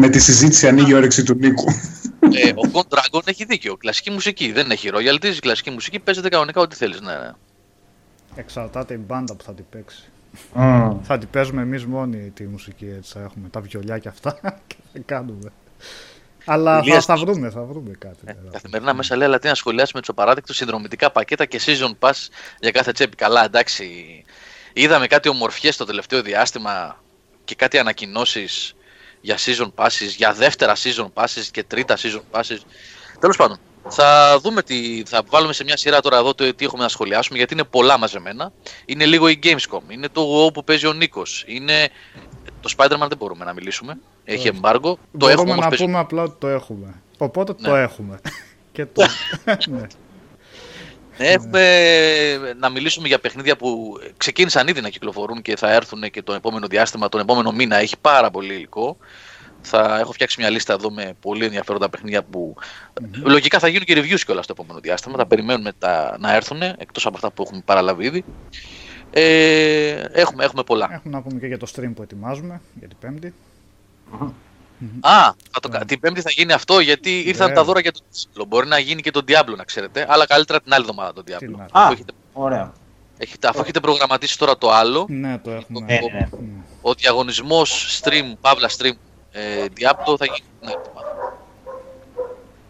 Με 0.00 0.08
τη 0.08 0.18
συζήτηση 0.18 0.68
ανοίγει 0.68 0.90
η 0.90 0.94
όρεξη 0.94 1.22
του 1.22 1.34
Νίκου. 1.34 1.64
ε, 2.20 2.48
ο 2.48 2.70
Gone 2.72 2.94
Dragon 2.94 3.20
έχει 3.24 3.44
δίκιο. 3.44 3.76
Κλασική 3.76 4.10
μουσική. 4.10 4.52
Δεν 4.52 4.70
έχει 4.70 4.90
royalties. 4.92 5.34
Η 5.36 5.38
κλασική 5.38 5.70
μουσική 5.70 5.98
παίζεται 5.98 6.28
κανονικά 6.28 6.60
ό,τι 6.60 6.76
θέλεις. 6.76 7.00
Ναι, 7.00 7.12
ναι. 7.12 7.30
Εξαρτάται 8.34 8.94
η 8.94 9.00
μπάντα 9.06 9.34
που 9.34 9.44
θα 9.44 9.54
την 9.54 9.64
παίξει. 9.70 10.04
Mm. 10.54 10.96
Θα 11.02 11.18
την 11.18 11.28
παίζουμε 11.30 11.62
εμείς 11.62 11.84
μόνοι 11.84 12.32
τη 12.34 12.44
μουσική 12.44 12.86
έτσι. 12.96 13.12
Θα 13.12 13.20
έχουμε 13.20 13.48
τα 13.48 13.60
βιολιά 13.60 13.98
και 13.98 14.08
αυτά 14.08 14.38
και 14.66 14.76
θα 14.92 14.98
κάνουμε. 15.04 15.52
Αλλά 16.44 16.74
θα, 16.74 16.82
Ηλίας, 16.84 17.04
θα 17.04 17.16
βρούμε, 17.16 17.50
θα 17.50 17.62
βρούμε 17.62 17.90
κάτι. 17.98 18.18
Ε, 18.24 18.32
ναι, 18.32 18.50
καθημερινά 18.50 18.94
μέσα 18.94 19.16
λέει, 19.16 19.26
αλλά 19.26 19.38
τι 19.38 19.48
να 19.48 19.54
σχολιάσουμε 19.54 20.00
τους 20.00 20.10
απαράδεκτους 20.10 20.56
συνδρομητικά 20.56 21.10
πακέτα 21.10 21.44
και 21.44 21.60
season 21.66 22.08
pass 22.08 22.28
για 22.60 22.70
κάθε 22.70 22.92
τσέπη. 22.92 23.16
Καλά, 23.16 23.44
εντάξει. 23.44 23.84
Είδαμε 24.72 25.06
κάτι 25.06 25.28
ομορφιές 25.28 25.76
το 25.76 25.84
τελευταίο 25.84 26.22
διάστημα 26.22 27.02
και 27.44 27.54
κάτι 27.54 27.78
ανακοινώσεις 27.78 28.74
για 29.20 29.36
season 29.36 29.68
passes, 29.74 30.08
για 30.16 30.32
δεύτερα 30.32 30.74
season 30.76 31.06
passes 31.14 31.44
και 31.50 31.62
τρίτα 31.62 31.96
season 31.96 32.38
passes. 32.38 32.58
Τέλος 33.20 33.36
πάντων, 33.36 33.58
θα 33.88 34.38
δούμε 34.42 34.62
τι, 34.62 35.02
θα 35.06 35.22
βάλουμε 35.28 35.52
σε 35.52 35.64
μια 35.64 35.76
σειρά 35.76 36.00
τώρα 36.00 36.16
εδώ 36.16 36.34
το 36.34 36.54
τι 36.54 36.64
έχουμε 36.64 36.82
να 36.82 36.88
σχολιάσουμε 36.88 37.38
γιατί 37.38 37.54
είναι 37.54 37.64
πολλά 37.64 37.98
μαζεμένα. 37.98 38.52
Είναι 38.84 39.06
λίγο 39.06 39.28
η 39.28 39.38
Gamescom, 39.42 39.80
είναι 39.88 40.08
το 40.08 40.46
WoW 40.46 40.52
που 40.52 40.64
παίζει 40.64 40.86
ο 40.86 40.92
Νίκος, 40.92 41.44
είναι 41.46 41.88
το 42.60 42.74
Spider-Man 42.76 43.08
δεν 43.08 43.16
μπορούμε 43.18 43.44
να 43.44 43.52
μιλήσουμε, 43.52 43.98
έχει 44.24 44.50
embargo, 44.52 44.80
το 44.82 44.98
Μπορούμε 45.10 45.32
έχουμε 45.32 45.50
όμως 45.52 45.64
να 45.64 45.68
παίζει 45.68 45.84
πούμε 45.84 45.98
απλά 45.98 46.22
ότι 46.22 46.36
το 46.38 46.48
έχουμε. 46.48 47.02
Οπότε 47.18 47.52
το 47.54 47.70
Ναι. 47.70 47.78
έχουμε. 47.78 48.20
και 48.72 48.86
το... 48.86 49.02
ναι. 49.68 49.86
Έχουμε 51.18 52.54
να 52.58 52.68
μιλήσουμε 52.68 53.08
για 53.08 53.18
παιχνίδια 53.18 53.56
που 53.56 53.98
ξεκίνησαν 54.16 54.68
ήδη 54.68 54.80
να 54.80 54.88
κυκλοφορούν 54.88 55.42
και 55.42 55.56
θα 55.56 55.72
έρθουν 55.72 56.10
και 56.10 56.22
το 56.22 56.32
επόμενο 56.32 56.66
διάστημα, 56.66 57.08
τον 57.08 57.20
επόμενο 57.20 57.52
μήνα. 57.52 57.76
Έχει 57.76 57.98
πάρα 58.00 58.30
πολύ 58.30 58.54
υλικό. 58.54 58.96
Θα 59.60 59.98
έχω 59.98 60.12
φτιάξει 60.12 60.40
μια 60.40 60.50
λίστα 60.50 60.72
εδώ 60.72 60.90
με 60.90 61.14
πολύ 61.20 61.44
ενδιαφέροντα 61.44 61.88
παιχνίδια 61.88 62.22
που 62.22 62.56
λογικά 63.22 63.58
θα 63.58 63.68
γίνουν 63.68 63.84
και 63.84 63.94
reviews 63.96 64.20
κιόλας 64.20 64.44
στο 64.44 64.54
επόμενο 64.58 64.80
διάστημα. 64.80 65.16
Θα 65.16 65.26
περιμένουμε 65.26 65.72
τα, 65.78 66.16
να 66.20 66.34
έρθουν 66.34 66.62
εκτός 66.62 67.06
από 67.06 67.16
αυτά 67.16 67.30
που 67.30 67.42
έχουμε 67.42 67.62
παραλάβει 67.64 68.04
ήδη. 68.04 68.24
Ε, 69.10 70.04
έχουμε, 70.12 70.44
έχουμε 70.44 70.62
πολλά. 70.62 70.88
Έχουμε 70.92 71.14
να 71.14 71.22
πούμε 71.22 71.40
και 71.40 71.46
για 71.46 71.58
το 71.58 71.66
stream 71.74 71.92
που 71.94 72.02
ετοιμάζουμε 72.02 72.60
για 72.78 72.88
την 72.88 72.96
Πέμπτη. 73.00 73.34
Α, 75.00 75.12
θα 75.52 75.60
το, 75.62 75.68
κα- 75.68 75.84
την 75.84 76.00
Πέμπτη 76.00 76.20
θα 76.20 76.30
γίνει 76.30 76.52
αυτό 76.52 76.78
γιατί 76.80 77.20
ήρθαν 77.20 77.48
Ναι. 77.48 77.54
τα 77.54 77.64
δώρα 77.64 77.80
για 77.80 77.92
τον 77.92 78.02
Diablo. 78.12 78.44
Μπορεί 78.48 78.66
να 78.66 78.78
γίνει 78.78 79.00
και 79.02 79.10
τον 79.10 79.24
Diablo, 79.28 79.54
να 79.56 79.64
ξέρετε. 79.64 80.06
Αλλά 80.08 80.26
καλύτερα 80.26 80.60
την 80.60 80.72
άλλη 80.72 80.82
εβδομάδα 80.82 81.12
τον 81.12 81.24
Την 81.24 81.34
Diablo. 81.34 81.44
άλλη. 81.60 81.62
Α, 81.72 81.82
Αφού 81.82 81.92
έχετε, 81.92 82.12
ωραία. 82.32 82.72
έχετε, 83.18 83.48
αφού 83.48 83.60
έχετε 83.60 83.80
προγραμματίσει 83.80 84.38
τώρα 84.38 84.58
το 84.58 84.70
άλλο, 84.72 85.06
Ναι, 85.08 85.38
το 85.38 85.50
έχουμε. 85.50 85.80
Ναι, 85.80 85.94
ναι, 85.94 86.18
ναι. 86.18 86.28
Μμ. 86.40 86.60
ο 86.82 86.94
διαγωνισμός 86.94 88.00
stream, 88.02 88.32
παύλα 88.40 88.68
stream 88.68 88.92
ε, 89.32 89.40
Diablo 89.76 90.14
θα 90.18 90.24
γίνει 90.24 90.46
την 90.60 90.68
άλλη 90.68 90.76
εβδομάδα. 90.86 91.36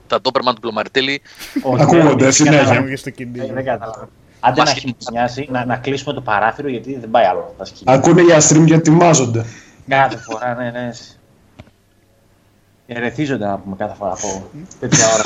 Τα 0.06 0.18
Doberman 0.22 0.54
του 0.54 0.60
Πλωμαριτέλη. 0.60 1.22
Όχι, 1.62 1.82
Ακούγονται, 1.82 2.24
δεν 2.24 2.32
συνέχεια. 2.32 2.58
κατάλαβα. 2.60 2.86
Μου 2.88 2.96
στο 2.96 3.10
κινητό. 3.10 3.44
Ε, 3.44 3.52
Δεν 3.52 3.64
κατάλαβα. 3.64 4.08
Άντε 4.40 4.62
να 4.62 4.70
Μας 4.70 4.78
χειμωνιάσει, 4.78 5.46
να, 5.50 5.64
να 5.64 5.76
κλείσουμε 5.76 6.14
το 6.14 6.20
παράθυρο 6.20 6.68
γιατί 6.68 6.98
δεν 6.98 7.10
πάει 7.10 7.24
άλλο. 7.24 7.54
Τα 7.58 7.64
σκηνή. 7.64 7.92
Ακούνε 7.92 8.22
για 8.22 8.38
stream 8.48 8.64
και 8.66 8.74
ετοιμάζονται. 8.74 9.44
Κάθε 9.88 10.16
φορά, 10.16 10.54
ναι, 10.54 10.70
ναι. 10.70 10.90
Ερεθίζονται 12.90 13.46
να 13.46 13.58
πούμε 13.58 13.76
κάθε 13.76 13.94
φορά 13.94 14.12
από 14.12 14.48
τέτοια 14.80 15.04
ώρα. 15.14 15.22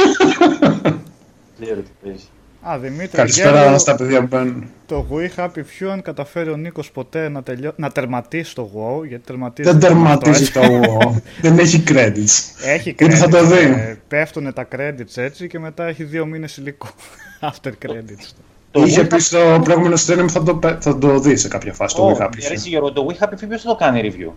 Δεν 1.58 1.66
ξέρω 1.66 1.80
τι 1.80 1.90
παίζει. 2.04 2.24
Α, 2.68 2.78
Δημήτρη, 2.78 3.16
Καλησπέρα 3.16 3.60
Αγγέλου, 3.60 3.78
στα 3.78 3.94
παιδιά 3.94 4.20
που 4.20 4.26
μπαίνουν. 4.26 4.64
το 4.86 5.06
We 5.10 5.40
Happy 5.40 5.58
Few, 5.58 5.86
αν 5.92 6.02
καταφέρει 6.02 6.50
ο 6.50 6.56
Νίκος 6.56 6.90
ποτέ 6.90 7.28
να, 7.28 7.42
τελειώ... 7.42 7.72
να 7.76 7.90
τερματίσει 7.90 8.54
το 8.54 8.70
WoW, 8.74 9.06
γιατί 9.06 9.26
τερματίζει... 9.26 9.70
Δεν 9.70 9.80
το 9.80 9.86
τερματίζει 9.86 10.42
αυτό, 10.42 10.60
το 10.60 10.98
WoW. 11.00 11.20
Δεν 11.42 11.58
έχει 11.58 11.82
credits. 11.88 12.62
Έχει 12.64 12.94
Ούτε 13.02 13.14
θα 13.14 13.26
credits, 13.26 13.30
το 13.30 13.46
δει; 13.46 13.56
ε, 13.56 13.96
πέφτουν 14.08 14.52
τα 14.52 14.68
credits 14.76 15.16
έτσι 15.16 15.46
και 15.46 15.58
μετά 15.58 15.84
έχει 15.84 16.04
δύο 16.04 16.26
μήνες 16.26 16.56
υλικό. 16.56 16.88
After 17.50 17.70
credits. 17.86 18.28
Το 18.70 18.82
Είχε 18.82 19.02
We 19.02 19.08
πει 19.08 19.18
στο 19.18 19.60
προηγούμενο 19.64 19.96
stream 20.06 20.26
θα 20.28 20.42
το, 20.42 20.54
πε- 20.56 20.82
θα 20.82 20.98
το 20.98 21.18
δει 21.20 21.36
σε 21.36 21.48
κάποια 21.48 21.72
φάση 21.72 21.94
το 21.94 22.02
Ω, 22.06 22.16
We 22.18 22.22
Happy 22.22 22.30
ρε, 22.40 22.48
Few. 22.48 22.52
εσύ, 22.52 22.68
Γιώργο, 22.68 22.92
το 22.92 23.06
We 23.10 23.24
Happy 23.24 23.32
Few 23.32 23.48
ποιος 23.48 23.62
θα 23.62 23.68
το 23.68 23.74
κάνει 23.76 24.12
review. 24.14 24.30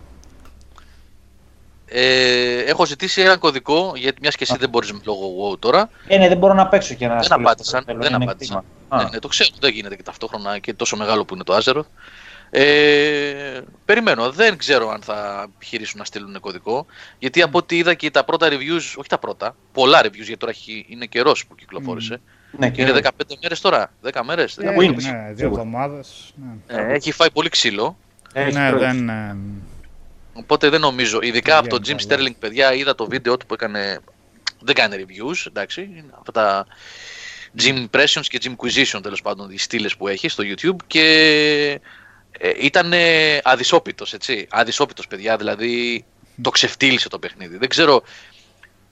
Ε, 1.87 2.57
έχω 2.59 2.85
ζητήσει 2.85 3.21
έναν 3.21 3.39
κωδικό, 3.39 3.93
γιατί 3.95 4.17
μιας 4.21 4.35
και 4.35 4.43
εσύ 4.43 4.55
δεν 4.59 4.69
μπορείς 4.69 4.93
λόγω 5.05 5.51
WoW 5.51 5.59
τώρα. 5.59 5.89
Ε, 6.07 6.17
ναι, 6.17 6.27
δεν 6.27 6.37
μπορώ 6.37 6.53
να 6.53 6.67
παίξω 6.67 6.93
και 6.93 7.05
να 7.07 7.11
Δεν 7.11 7.19
ασχοληθώ. 7.21 7.49
απάντησαν. 7.49 7.83
Θέλω, 7.85 7.99
Δεν 8.01 8.13
είναι 8.13 8.23
απάντησαν. 8.23 8.57
κτήμα. 8.57 8.99
Α, 9.01 9.03
Ναι, 9.03 9.09
ναι, 9.09 9.19
το 9.19 9.27
ξέρω, 9.27 9.49
δεν 9.59 9.71
γίνεται 9.71 9.95
και 9.95 10.03
ταυτόχρονα 10.03 10.59
και 10.59 10.73
τόσο 10.73 10.97
μεγάλο 10.97 11.25
που 11.25 11.33
είναι 11.35 11.43
το 11.43 11.57
Azeroth. 11.63 11.85
Ε, 12.49 13.61
περιμένω, 13.85 14.31
δεν 14.31 14.57
ξέρω 14.57 14.89
αν 14.89 15.01
θα 15.01 15.47
επιχειρήσουν 15.55 15.99
να 15.99 16.05
στείλουν 16.05 16.39
κωδικό. 16.39 16.85
Γιατί 17.19 17.41
από 17.41 17.57
ό,τι 17.57 17.77
είδα 17.77 17.93
και 17.93 18.11
τα 18.11 18.23
πρώτα 18.23 18.47
reviews, 18.49 18.93
όχι 18.97 19.09
τα 19.09 19.17
πρώτα, 19.17 19.55
πολλά 19.73 19.99
reviews 20.05 20.11
γιατί 20.13 20.37
τώρα 20.37 20.51
έχει, 20.51 20.85
είναι 20.89 21.05
καιρός 21.05 21.45
που 21.45 21.55
κυκλοφόρησε. 21.55 22.21
Ναι, 22.57 22.69
και 22.69 22.81
Είναι 22.81 22.91
15 23.03 23.09
μέρες 23.41 23.61
τώρα, 23.61 23.91
10 24.11 24.21
μέρες. 24.25 24.57
Ε, 24.57 24.71
Πού 24.71 24.81
είναι, 24.81 24.91
ναι, 24.95 24.97
δύο 24.99 25.35
σίγουρα. 25.37 25.61
εβδομάδες. 25.61 26.33
Ναι, 26.67 26.93
έχει 26.93 27.11
φάει 27.11 27.31
πολύ 27.31 27.49
ξύλο. 27.49 27.97
έχει 28.33 28.53
ναι 28.57 28.69
τρώσει. 28.69 28.85
δεν... 28.85 29.11
ε, 30.35 30.39
Οπότε 30.39 30.69
δεν 30.69 30.79
νομίζω. 30.79 31.19
Ειδικά 31.21 31.57
από 31.57 31.69
τον 31.69 31.79
Jim 31.79 31.83
Βγαίνει 31.83 32.05
καλά. 32.05 32.29
Sterling, 32.29 32.35
παιδιά, 32.39 32.73
είδα 32.73 32.95
το 32.95 33.05
βίντεο 33.05 33.37
του 33.37 33.45
που 33.45 33.53
έκανε. 33.53 33.99
Δεν 34.59 34.75
κάνει 34.75 35.05
reviews, 35.07 35.43
εντάξει. 35.47 35.81
Είναι 35.81 36.13
αυτά 36.19 36.31
τα 36.31 36.67
Jim 37.59 37.85
Impressions 37.85 38.25
και 38.27 38.39
Jim 38.43 38.55
Quisition 38.55 38.99
τέλος 39.03 39.21
πάντων, 39.21 39.51
οι 39.51 39.57
στήλες 39.57 39.95
που 39.95 40.07
έχει 40.07 40.29
στο 40.29 40.43
YouTube. 40.47 40.83
Και 40.87 41.79
ε, 42.31 42.51
ήταν 42.59 42.93
αδυσόπιτος, 43.43 44.13
έτσι. 44.13 44.47
Αδυσόπιτος, 44.49 45.07
παιδιά. 45.07 45.37
Δηλαδή 45.37 46.05
το 46.41 46.49
ξεφτύλισε 46.49 47.09
το 47.09 47.19
παιχνίδι. 47.19 47.57
Δεν 47.57 47.69
ξέρω 47.69 48.03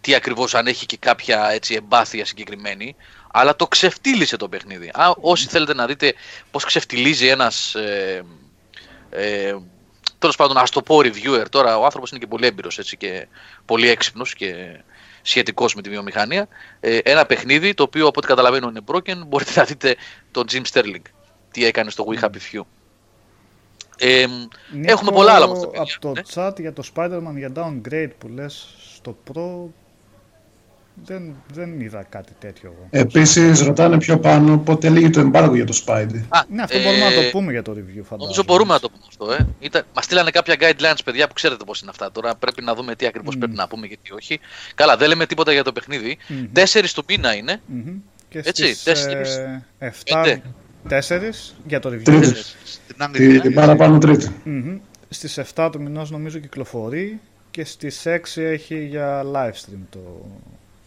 τι 0.01 0.15
ακριβώς 0.15 0.55
αν 0.55 0.67
έχει 0.67 0.85
και 0.85 0.97
κάποια 0.97 1.49
έτσι, 1.51 1.73
εμπάθεια 1.73 2.25
συγκεκριμένη. 2.25 2.95
Αλλά 3.31 3.55
το 3.55 3.67
ξεφτύλισε 3.67 4.37
το 4.37 4.49
παιχνίδι. 4.49 4.87
Α, 4.87 5.13
όσοι 5.21 5.47
θέλετε 5.47 5.73
να 5.73 5.85
δείτε 5.85 6.13
πώς 6.51 6.63
ξεφτυλίζει 6.63 7.27
ένας 7.27 7.75
ε, 7.75 8.25
ε, 9.09 9.55
τέλος 10.23 10.35
πάντων, 10.37 10.57
ας 10.57 10.69
το 10.69 10.81
πω 10.81 10.97
reviewer 10.97 11.45
τώρα, 11.49 11.77
ο 11.77 11.83
άνθρωπος 11.83 12.09
είναι 12.11 12.19
και 12.19 12.27
πολύ 12.27 12.45
έμπειρος 12.45 12.95
και 12.97 13.27
πολύ 13.65 13.89
έξυπνος 13.89 14.33
και 14.33 14.79
σχετικός 15.21 15.75
με 15.75 15.81
τη 15.81 15.89
βιομηχανία. 15.89 16.47
Ε, 16.79 16.97
ένα 16.97 17.25
παιχνίδι 17.25 17.73
το 17.73 17.83
οποίο 17.83 18.07
από 18.07 18.13
ό,τι 18.17 18.27
καταλαβαίνω 18.27 18.69
είναι 18.69 18.81
broken. 18.85 19.27
Μπορείτε 19.27 19.51
να 19.55 19.63
δείτε 19.63 19.95
τον 20.31 20.45
Jim 20.51 20.61
Sterling 20.73 21.01
τι 21.51 21.65
έκανε 21.65 21.89
στο 21.89 22.05
We 22.09 22.23
Happy 22.23 22.27
Few. 22.51 22.61
Ε, 23.97 24.25
Νίκο, 24.73 24.91
έχουμε 24.91 25.11
πολλά 25.11 25.33
άλλα 25.33 25.45
από 25.45 25.53
αυτά. 25.53 25.67
παιδιά. 25.67 25.81
Από 25.95 25.99
το 26.01 26.11
Ναι. 26.11 26.47
chat 26.47 26.59
για 26.59 26.73
το 26.73 26.83
Spider-Man 26.95 27.35
για 27.35 27.51
downgrade 27.55 28.11
που 28.17 28.27
λες 28.27 28.67
στο 28.95 29.17
Pro 29.27 29.69
δεν, 31.05 31.35
δεν 31.53 31.79
είδα 31.81 32.05
κάτι 32.09 32.31
τέτοιο 32.39 32.73
εγώ. 32.75 32.87
Επίσης, 33.03 33.61
ρωτάνε 33.61 33.97
πιο 33.97 34.19
πάνω 34.19 34.57
πότε 34.57 34.89
λύγει 34.89 35.09
το 35.09 35.29
embargo 35.33 35.51
για 35.53 35.65
το 35.65 35.81
Spidey. 35.85 36.21
Α, 36.29 36.39
Ναι, 36.49 36.61
αυτό 36.61 36.77
μπορούμε 36.81 37.03
να 37.03 37.11
ε, 37.13 37.23
το 37.23 37.29
πούμε 37.31 37.51
για 37.51 37.61
το 37.61 37.71
review 37.71 37.77
φαντάζομαι. 37.81 38.17
Νομίζω 38.17 38.43
μπορούμε 38.43 38.73
να 38.73 38.79
το 38.79 38.89
πούμε 38.89 39.03
αυτό. 39.07 39.31
Ε. 39.31 39.47
Ήταν, 39.59 39.83
μας 39.95 40.03
στείλανε 40.05 40.29
κάποια 40.31 40.55
guidelines, 40.59 40.99
παιδιά, 41.05 41.27
που 41.27 41.33
ξέρετε 41.33 41.63
πώς 41.63 41.81
είναι 41.81 41.89
αυτά. 41.89 42.11
Τώρα 42.11 42.35
πρέπει 42.35 42.61
να 42.63 42.75
δούμε 42.75 42.95
τι 42.95 43.05
ακριβώς 43.05 43.35
Μμ. 43.35 43.39
πρέπει 43.39 43.55
να 43.55 43.67
πούμε 43.67 43.87
και 43.87 43.97
τι 44.03 44.13
όχι. 44.13 44.39
Καλά, 44.75 44.97
δεν 44.97 45.07
λέμε 45.07 45.25
τίποτα 45.25 45.51
για 45.51 45.63
το 45.63 45.71
παιχνίδι. 45.71 46.17
Μμμ. 46.27 46.45
4 46.53 46.93
του 46.95 47.03
μήνα 47.07 47.35
είναι. 47.35 47.61
Μμμ. 47.65 47.93
Και 48.29 48.37
Έτσι, 48.45 48.63
στις 48.67 48.83
τέσσερις. 48.83 49.35
ε, 49.35 49.63
7, 49.79 49.89
Πέντε. 50.23 50.41
4 50.89 51.55
για 51.67 51.79
το 51.79 51.89
review. 51.89 52.01
Τρίτης. 52.03 52.55
Την 52.87 52.95
άλλη 53.03 53.13
Την, 53.17 53.27
μέρα. 53.27 53.41
την 53.41 53.53
παραπάνω 53.53 53.97
τρίτη. 53.97 54.29
Μμμ. 54.43 54.77
Στις 55.09 55.39
7 55.55 55.69
του 55.71 55.81
μηνός 55.81 56.11
νομίζω 56.11 56.39
κυκλοφορεί 56.39 57.19
και 57.51 57.65
στις 57.65 58.05
6 58.05 58.41
έχει 58.41 58.85
για 58.85 59.23
live 59.33 59.51
stream 59.51 59.79
το 59.89 59.99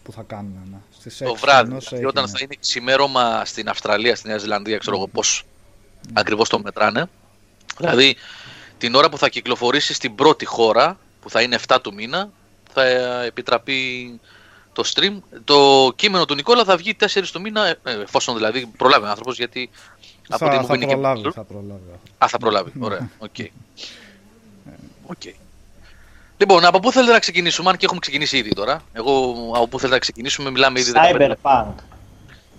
που 0.07 0.13
θα 0.13 0.23
κάνουμε. 0.27 0.59
Ναι. 0.71 0.77
Στις 0.99 1.21
6 1.21 1.25
το 1.25 1.33
του 1.33 1.39
βράδυ. 1.39 1.67
μηνός 1.67 1.83
Δηλαδή, 1.83 1.95
έχει, 1.95 2.05
όταν 2.05 2.23
ναι. 2.23 2.29
θα 2.29 2.37
είναι 2.41 2.55
ξημέρωμα 2.59 3.45
στην 3.45 3.69
Αυστραλία, 3.69 4.15
στη 4.15 4.27
Νέα 4.27 4.37
Ζηλανδία, 4.37 4.77
ξέρω 4.77 4.95
εγώ 4.95 5.07
πώς 5.07 5.43
ακριβώς 6.13 6.49
το 6.49 6.59
μετράνε. 6.59 7.09
Δηλαδή, 7.77 8.15
την 8.77 8.95
ώρα 8.95 9.09
που 9.09 9.17
θα 9.17 9.29
κυκλοφορήσει 9.29 9.93
στην 9.93 10.15
πρώτη 10.15 10.45
χώρα, 10.45 10.97
που 11.21 11.29
θα 11.29 11.41
είναι 11.41 11.57
7 11.67 11.77
του 11.81 11.93
μήνα, 11.93 12.29
θα 12.73 12.83
επιτραπεί 13.23 14.19
το 14.73 14.83
stream. 14.93 15.17
Το 15.43 15.91
κείμενο 15.95 16.25
του 16.25 16.35
Νικόλα 16.35 16.63
θα 16.63 16.77
βγει 16.77 16.95
4 16.99 17.31
του 17.31 17.41
μήνα, 17.41 17.67
ε, 17.67 17.79
εφόσον 17.83 18.35
δηλαδή 18.35 18.65
προλάβει 18.77 19.05
ο 19.05 19.09
άνθρωπος, 19.09 19.37
γιατί 19.37 19.69
από 20.29 20.45
ό,τι 20.45 20.55
Θα, 20.55 20.61
μου 20.61 20.67
θα 20.67 20.75
είναι 20.75 20.85
και 20.85 20.91
προλάβει, 20.91 21.21
πολύ- 21.21 21.33
θα 21.33 21.43
προλάβει. 21.43 21.81
Α, 22.17 22.27
θα 22.27 22.37
προλάβει. 22.37 22.71
Ωραία. 22.79 23.09
OK. 23.27 23.35
OK. 25.05 25.21
Λοιπόν, 26.37 26.65
από 26.65 26.79
πού 26.79 26.91
θέλετε 26.91 27.11
να 27.11 27.19
ξεκινήσουμε, 27.19 27.69
αν 27.69 27.77
και 27.77 27.85
έχουμε 27.85 27.99
ξεκινήσει 27.99 28.37
ήδη 28.37 28.49
τώρα. 28.53 28.81
Εγώ 28.93 29.11
από 29.55 29.67
πού 29.67 29.77
θέλετε 29.77 29.93
να 29.95 29.99
ξεκινήσουμε, 30.01 30.51
μιλάμε 30.51 30.79
ήδη 30.79 30.91
15 31.15 31.27
λεπτά. 31.27 31.73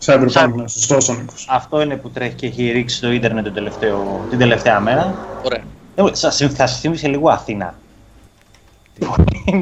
Cyberpunk. 0.05 0.15
Cyberpunk, 0.15 0.53
ναι, 0.55 0.69
σωστό 0.69 0.97
ο 1.13 1.15
Νίκος. 1.17 1.47
Αυτό 1.49 1.81
είναι 1.81 1.97
που 1.97 2.11
τρέχει 2.11 2.35
και 2.35 2.47
έχει 2.47 2.71
ρίξει 2.71 2.97
στο 2.97 3.11
ίντερνετ 3.11 3.45
το 3.45 3.51
τελευταίο, 3.53 4.27
την 4.31 4.39
τελευταία 4.39 4.81
μέρα. 4.81 5.27
Ωραία. 5.43 5.63
Ε, 5.95 6.03
Σας, 6.13 6.37
θα 6.37 6.67
σας 6.67 6.81
θύμισε 6.81 7.09
λίγο 7.09 7.31
Αθήνα. 7.31 7.75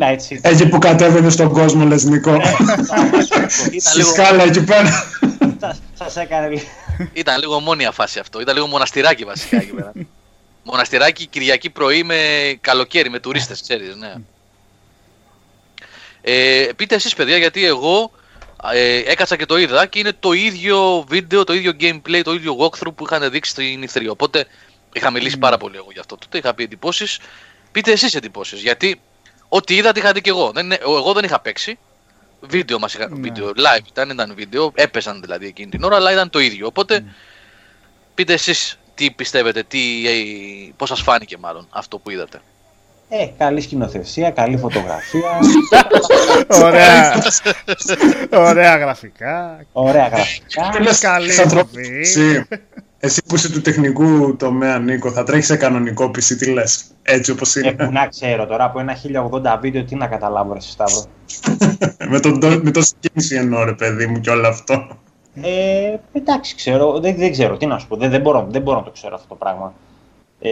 Night 0.00 0.16
City. 0.28 0.38
Εκεί 0.42 0.68
που 0.68 0.78
κατέβαινε 0.78 1.30
στον 1.30 1.48
κόσμο, 1.52 1.84
λες 1.84 2.04
Νικό. 2.04 2.34
Ήταν 2.34 2.60
Στη 3.80 3.96
λίγο, 3.96 4.08
σκάλα 4.10 4.42
εκεί 4.42 4.64
πέρα. 4.64 4.90
Σας- 5.60 5.80
Σας 5.94 6.16
έκανε 6.16 6.48
λίγο. 6.48 6.62
ήταν 7.12 7.38
λίγο 7.38 7.60
μόνια 7.60 7.90
φάση 7.90 8.18
αυτό. 8.18 8.40
Ήταν 8.40 8.54
λίγο 8.54 8.66
μοναστηράκι 8.66 9.24
βασικά 9.24 9.56
εκεί 9.56 9.72
πέρα. 9.72 9.92
Μοναστηράκι 10.66 11.26
Κυριακή 11.26 11.70
πρωί 11.70 12.02
με 12.02 12.18
καλοκαίρι, 12.60 13.10
με 13.10 13.18
τουρίστες, 13.20 13.60
ξέρεις, 13.60 13.96
ναι. 13.96 14.14
Ε, 16.20 16.68
πείτε 16.76 16.94
εσείς 16.94 17.14
παιδιά, 17.14 17.36
γιατί 17.36 17.64
εγώ 17.66 18.10
ε, 18.72 18.96
έκατσα 18.96 19.36
και 19.36 19.46
το 19.46 19.56
είδα 19.58 19.86
και 19.86 19.98
είναι 19.98 20.12
το 20.20 20.32
ίδιο 20.32 21.04
βίντεο, 21.08 21.44
το 21.44 21.52
ίδιο 21.52 21.72
gameplay, 21.80 22.20
το 22.24 22.32
ίδιο 22.32 22.56
walkthrough 22.60 22.94
που 22.94 23.04
είχαν 23.04 23.30
δείξει 23.30 23.50
στην 23.50 23.88
E3. 23.92 24.06
Οπότε 24.10 24.46
είχα 24.92 25.10
μιλήσει 25.10 25.38
πάρα 25.38 25.56
πολύ 25.56 25.76
εγώ 25.76 25.88
γι' 25.92 25.98
αυτό. 25.98 26.16
Τότε 26.16 26.38
είχα 26.38 26.54
πει 26.54 26.62
εντυπώσεις. 26.62 27.18
Πείτε 27.72 27.92
εσείς 27.92 28.14
εντυπώσεις, 28.14 28.60
γιατί 28.62 29.00
ό,τι 29.48 29.74
είδατε 29.76 29.98
είχα 30.00 30.12
δει 30.12 30.20
και 30.20 30.30
εγώ. 30.30 30.50
Δεν, 30.54 30.64
είναι- 30.64 30.78
εγώ 30.82 31.12
δεν 31.12 31.24
είχα 31.24 31.40
παίξει. 31.40 31.78
Βίντεο 32.40 32.78
μας 32.78 32.94
είχα, 32.94 33.08
Ναι. 33.08 33.20
βίντεο 33.20 33.48
live 33.56 33.86
ήταν, 33.88 34.10
ήταν 34.10 34.34
βίντεο, 34.34 34.72
έπεσαν 34.74 35.20
δηλαδή 35.20 35.46
εκείνη 35.46 35.70
την 35.70 35.82
ώρα, 35.82 35.96
αλλά 35.96 36.12
ήταν 36.12 36.30
το 36.30 36.38
ίδιο. 36.38 36.66
Οπότε 36.66 37.04
πείτε 38.14 38.32
εσείς 38.32 38.78
τι 38.96 39.10
πιστεύετε, 39.10 39.62
τι, 39.68 39.78
ε, 40.06 40.12
πώς 40.76 40.88
σας 40.88 41.00
φάνηκε 41.02 41.36
μάλλον 41.40 41.66
αυτό 41.70 41.98
που 41.98 42.10
είδατε; 42.10 42.40
Ε, 43.08 43.26
καλή 43.38 43.60
σκηνοθεσία, 43.60 44.30
καλή 44.30 44.56
φωτογραφία, 44.56 45.38
Ωραία, 46.64 47.22
ωραία 48.30 48.76
γραφικά. 48.76 49.64
ωραία 49.72 50.06
γραφικά. 50.08 50.68
Τι 50.76 50.82
λες, 50.82 50.98
Καλή 50.98 51.30
θα 51.30 51.46
τρώω- 51.46 51.62
ηθοποιή. 51.64 51.98
Εσύ, 52.00 52.44
εσύ 52.98 53.22
που 53.28 53.34
είσαι 53.34 53.50
του 53.52 53.60
τεχνικού 53.60 54.36
τομέα, 54.36 54.78
Νίκο, 54.78 55.10
θα 55.12 55.22
τρέχεις 55.24 55.46
σε 55.46 55.56
κανονικό 55.56 56.04
PC, 56.04 56.36
τι 56.38 56.50
λες, 56.50 56.84
έτσι 57.02 57.30
όπως 57.30 57.56
Ε, 57.56 57.60
που 57.60 57.68
είναι. 57.82 57.90
να 57.92 58.06
ξέρω 58.06 58.46
τώρα 58.46 58.64
από 58.64 58.80
ένα 58.80 58.94
1080 58.94 59.58
βίντεο 59.60 59.84
τι 59.84 59.94
να 59.94 60.06
καταλάβω 60.06 60.52
ρε 60.52 60.60
Σταύρο. 60.60 61.04
με, 62.10 62.20
τον, 62.20 62.40
το- 62.40 62.60
με 62.62 62.70
το 62.70 62.82
σκίνηση 62.82 63.34
εννοώ, 63.36 63.64
ρε 63.64 63.72
παιδί 63.74 64.06
μου, 64.06 64.20
και 64.20 64.30
όλο 64.30 64.48
αυτό. 64.48 64.98
Ε, 65.42 65.96
εντάξει, 66.12 66.54
ξέρω, 66.54 67.00
δεν, 67.00 67.16
δεν 67.16 67.30
ξέρω, 67.32 67.56
τι 67.56 67.66
να 67.66 67.78
σου 67.78 67.88
πω, 67.88 67.96
δεν, 67.96 68.10
δεν, 68.10 68.20
μπορώ, 68.20 68.46
δεν 68.50 68.62
μπορώ 68.62 68.78
να 68.78 68.84
το 68.84 68.90
ξέρω 68.90 69.14
αυτό 69.14 69.28
το 69.28 69.34
πράγμα. 69.34 69.74
Ε, 70.40 70.50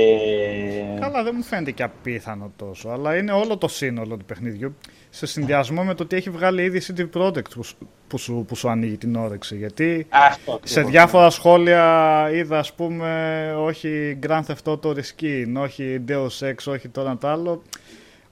Καλά, 1.00 1.22
δεν 1.22 1.32
μου 1.36 1.42
φαίνεται 1.42 1.70
και 1.70 1.82
απίθανο 1.82 2.52
τόσο, 2.56 2.88
αλλά 2.88 3.16
είναι 3.16 3.32
όλο 3.32 3.56
το 3.56 3.68
σύνολο 3.68 4.16
του 4.16 4.24
παιχνιδιού 4.24 4.74
σε 5.10 5.26
συνδυασμό 5.26 5.82
με 5.84 5.94
το 5.94 6.02
ότι 6.02 6.16
έχει 6.16 6.30
βγάλει 6.30 6.62
ήδη 6.62 6.80
CD 6.96 7.20
Projekt 7.20 7.50
που, 7.54 7.62
σου- 7.62 7.76
που, 8.08 8.18
σου, 8.18 8.44
που 8.48 8.56
σου 8.56 8.68
ανοίγει 8.68 8.96
την 8.96 9.16
όρεξη. 9.16 9.56
Γιατί 9.56 10.06
αυτό 10.10 10.50
σε 10.64 10.78
ακριβώς. 10.78 10.90
διάφορα 10.90 11.30
σχόλια 11.30 12.28
είδα, 12.32 12.58
ας 12.58 12.72
πούμε, 12.72 13.54
όχι 13.58 14.18
Grand 14.26 14.42
Theft 14.46 14.72
Auto 14.72 14.88
Reskin, 14.94 15.62
όχι 15.62 16.00
Deus 16.08 16.48
Ex, 16.48 16.54
όχι 16.72 16.88
το 16.88 17.00
ένα 17.00 17.18
το 17.18 17.28
άλλο. 17.28 17.62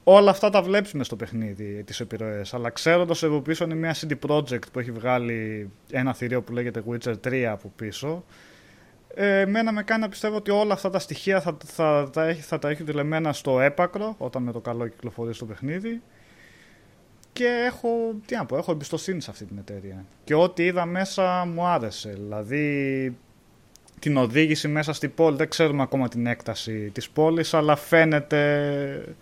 Όλα 0.05 0.31
αυτά 0.31 0.51
τα 0.51 0.62
βλέπεις 0.62 0.93
μες 0.93 1.07
στο 1.07 1.17
παιχνίδι, 1.17 1.83
τις 1.85 2.01
επιρροές. 2.01 2.55
Αλλά 2.55 2.71
ξέροντας 2.71 3.23
από 3.23 3.41
πίσω 3.41 3.65
είναι 3.65 3.75
μια 3.75 3.95
CD 3.95 4.12
Projekt 4.29 4.71
που 4.73 4.79
έχει 4.79 4.91
βγάλει 4.91 5.71
ένα 5.91 6.15
θηρίο 6.15 6.43
που 6.43 6.53
λέγεται 6.53 6.83
Witcher 6.91 7.15
3 7.25 7.43
από 7.43 7.73
πίσω. 7.77 8.25
Ε, 9.15 9.41
εμένα 9.41 9.73
με 9.73 9.83
κάνει 9.83 10.01
να 10.01 10.09
πιστεύω 10.09 10.37
ότι 10.37 10.51
όλα 10.51 10.73
αυτά 10.73 10.91
τα 10.91 10.99
στοιχεία 10.99 11.41
θα, 11.41 11.57
θα, 11.65 12.11
θα, 12.12 12.25
έχει, 12.25 12.41
θα 12.41 12.59
τα 12.59 12.69
έχει 12.69 12.83
δηλεμένα 12.83 13.33
στο 13.33 13.61
έπακρο 13.61 14.15
όταν 14.19 14.43
με 14.43 14.53
το 14.53 14.61
καλό 14.61 14.88
κυκλοφορεί 14.88 15.35
στο 15.35 15.45
παιχνίδι 15.45 16.03
και 17.33 17.65
έχω, 17.67 17.88
τι 18.27 18.37
να 18.37 18.47
πω, 18.47 18.57
έχω 18.57 18.73
εμπιστοσύνη 18.73 19.21
σε 19.21 19.31
αυτή 19.31 19.45
την 19.45 19.59
εταιρεία. 19.59 20.05
Και 20.25 20.35
ό,τι 20.35 20.65
είδα 20.65 20.87
μέσα 20.87 21.45
μου 21.45 21.67
άρεσε. 21.67 22.11
Δηλαδή 22.11 23.17
την 23.99 24.17
οδήγηση 24.17 24.69
μέσα 24.69 24.93
στην 24.93 25.15
πόλη, 25.15 25.37
δεν 25.37 25.49
ξέρουμε 25.49 25.83
ακόμα 25.83 26.09
την 26.09 26.27
έκταση 26.27 26.91
της 26.91 27.11
πόλης, 27.11 27.55
αλλά 27.55 27.77
φαίνεται 27.77 29.15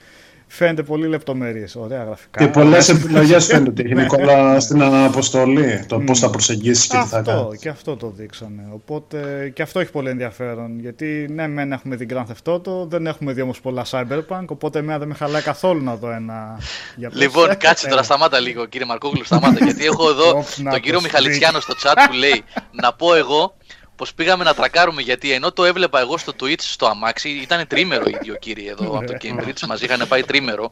Φαίνεται 0.52 0.82
πολύ 0.82 1.06
λεπτομέρειες. 1.06 1.76
Ωραία 1.76 2.04
γραφικά. 2.04 2.44
Και 2.44 2.50
πολλές 2.50 2.88
επιλογές 2.88 3.46
φαίνονται 3.50 3.82
γενικότερα 3.82 4.60
στην 4.60 4.82
αναποστολή. 4.82 5.84
Το 5.88 5.98
πώς 5.98 6.18
θα 6.18 6.30
προσεγγίσεις 6.30 6.86
και 6.86 6.96
τι 6.96 7.08
θα 7.08 7.22
κάνεις. 7.22 7.40
Αυτό, 7.40 7.56
και 7.60 7.68
αυτό 7.68 7.96
το 7.96 8.12
δείξανε. 8.16 8.68
Οπότε 8.72 9.50
και 9.54 9.62
αυτό 9.62 9.80
έχει 9.80 9.90
πολύ 9.90 10.08
ενδιαφέρον. 10.08 10.78
Γιατί 10.80 11.26
ναι, 11.30 11.48
μεν 11.48 11.72
έχουμε 11.72 11.96
δει 11.96 12.06
Grand 12.10 12.24
Theft 12.24 12.54
Auto, 12.54 12.88
δεν 12.88 13.06
έχουμε 13.06 13.32
δει 13.32 13.40
όμως 13.40 13.60
πολλά 13.60 13.84
Cyberpunk. 13.90 14.44
Οπότε 14.46 14.78
εμένα 14.78 14.98
δεν 14.98 15.08
με 15.08 15.14
χαλάει 15.14 15.42
καθόλου 15.42 15.84
να 15.84 15.96
δω 15.96 16.10
ένα. 16.10 16.58
Για 16.96 17.10
λοιπόν, 17.12 17.56
κάτσε 17.64 17.88
τώρα, 17.88 18.02
σταμάτα 18.02 18.40
λίγο, 18.40 18.66
κύριε 18.66 18.86
Μαρκόγλου, 18.86 19.24
σταμάτα. 19.24 19.64
γιατί 19.64 19.84
έχω 19.84 20.08
εδώ 20.08 20.44
τον 20.70 20.80
κύριο 20.80 21.00
Μιχαλητσιάνο 21.00 21.60
στο 21.60 21.74
chat 21.82 21.94
που 22.08 22.14
λέει 22.14 22.44
να 22.70 22.92
πω 22.92 23.14
εγώ 23.14 23.54
πως 24.00 24.14
πήγαμε 24.14 24.44
να 24.44 24.54
τρακάρουμε 24.54 25.02
γιατί 25.02 25.32
ενώ 25.32 25.52
το 25.52 25.64
έβλεπα 25.64 26.00
εγώ 26.00 26.18
στο 26.18 26.32
Twitch 26.40 26.60
στο 26.60 26.86
αμάξι, 26.86 27.28
ήταν 27.28 27.66
τρίμερο 27.66 28.04
οι 28.06 28.16
δύο 28.22 28.34
κύριοι 28.34 28.66
εδώ 28.68 28.98
από 28.98 29.06
το 29.06 29.16
Cambridge, 29.22 29.66
μας 29.68 29.80
είχαν 29.80 30.04
πάει 30.08 30.22
τρίμερο. 30.22 30.70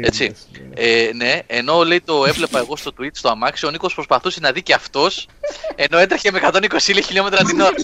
Έτσι. 0.00 0.34
Ε, 0.74 1.10
ναι, 1.14 1.40
ενώ 1.46 1.82
λέει 1.82 2.00
το 2.00 2.24
έβλεπα 2.26 2.58
εγώ 2.58 2.76
στο 2.76 2.92
Twitch 3.00 3.12
στο 3.12 3.28
αμάξι, 3.28 3.66
ο 3.66 3.70
Νίκος 3.70 3.94
προσπαθούσε 3.94 4.40
να 4.40 4.52
δει 4.52 4.62
και 4.62 4.74
αυτός, 4.74 5.28
ενώ 5.74 5.98
έτρεχε 5.98 6.30
με 6.30 6.40
120 6.42 6.58
χιλιόμετρα 7.04 7.44
την 7.44 7.60
ώρα. 7.60 7.74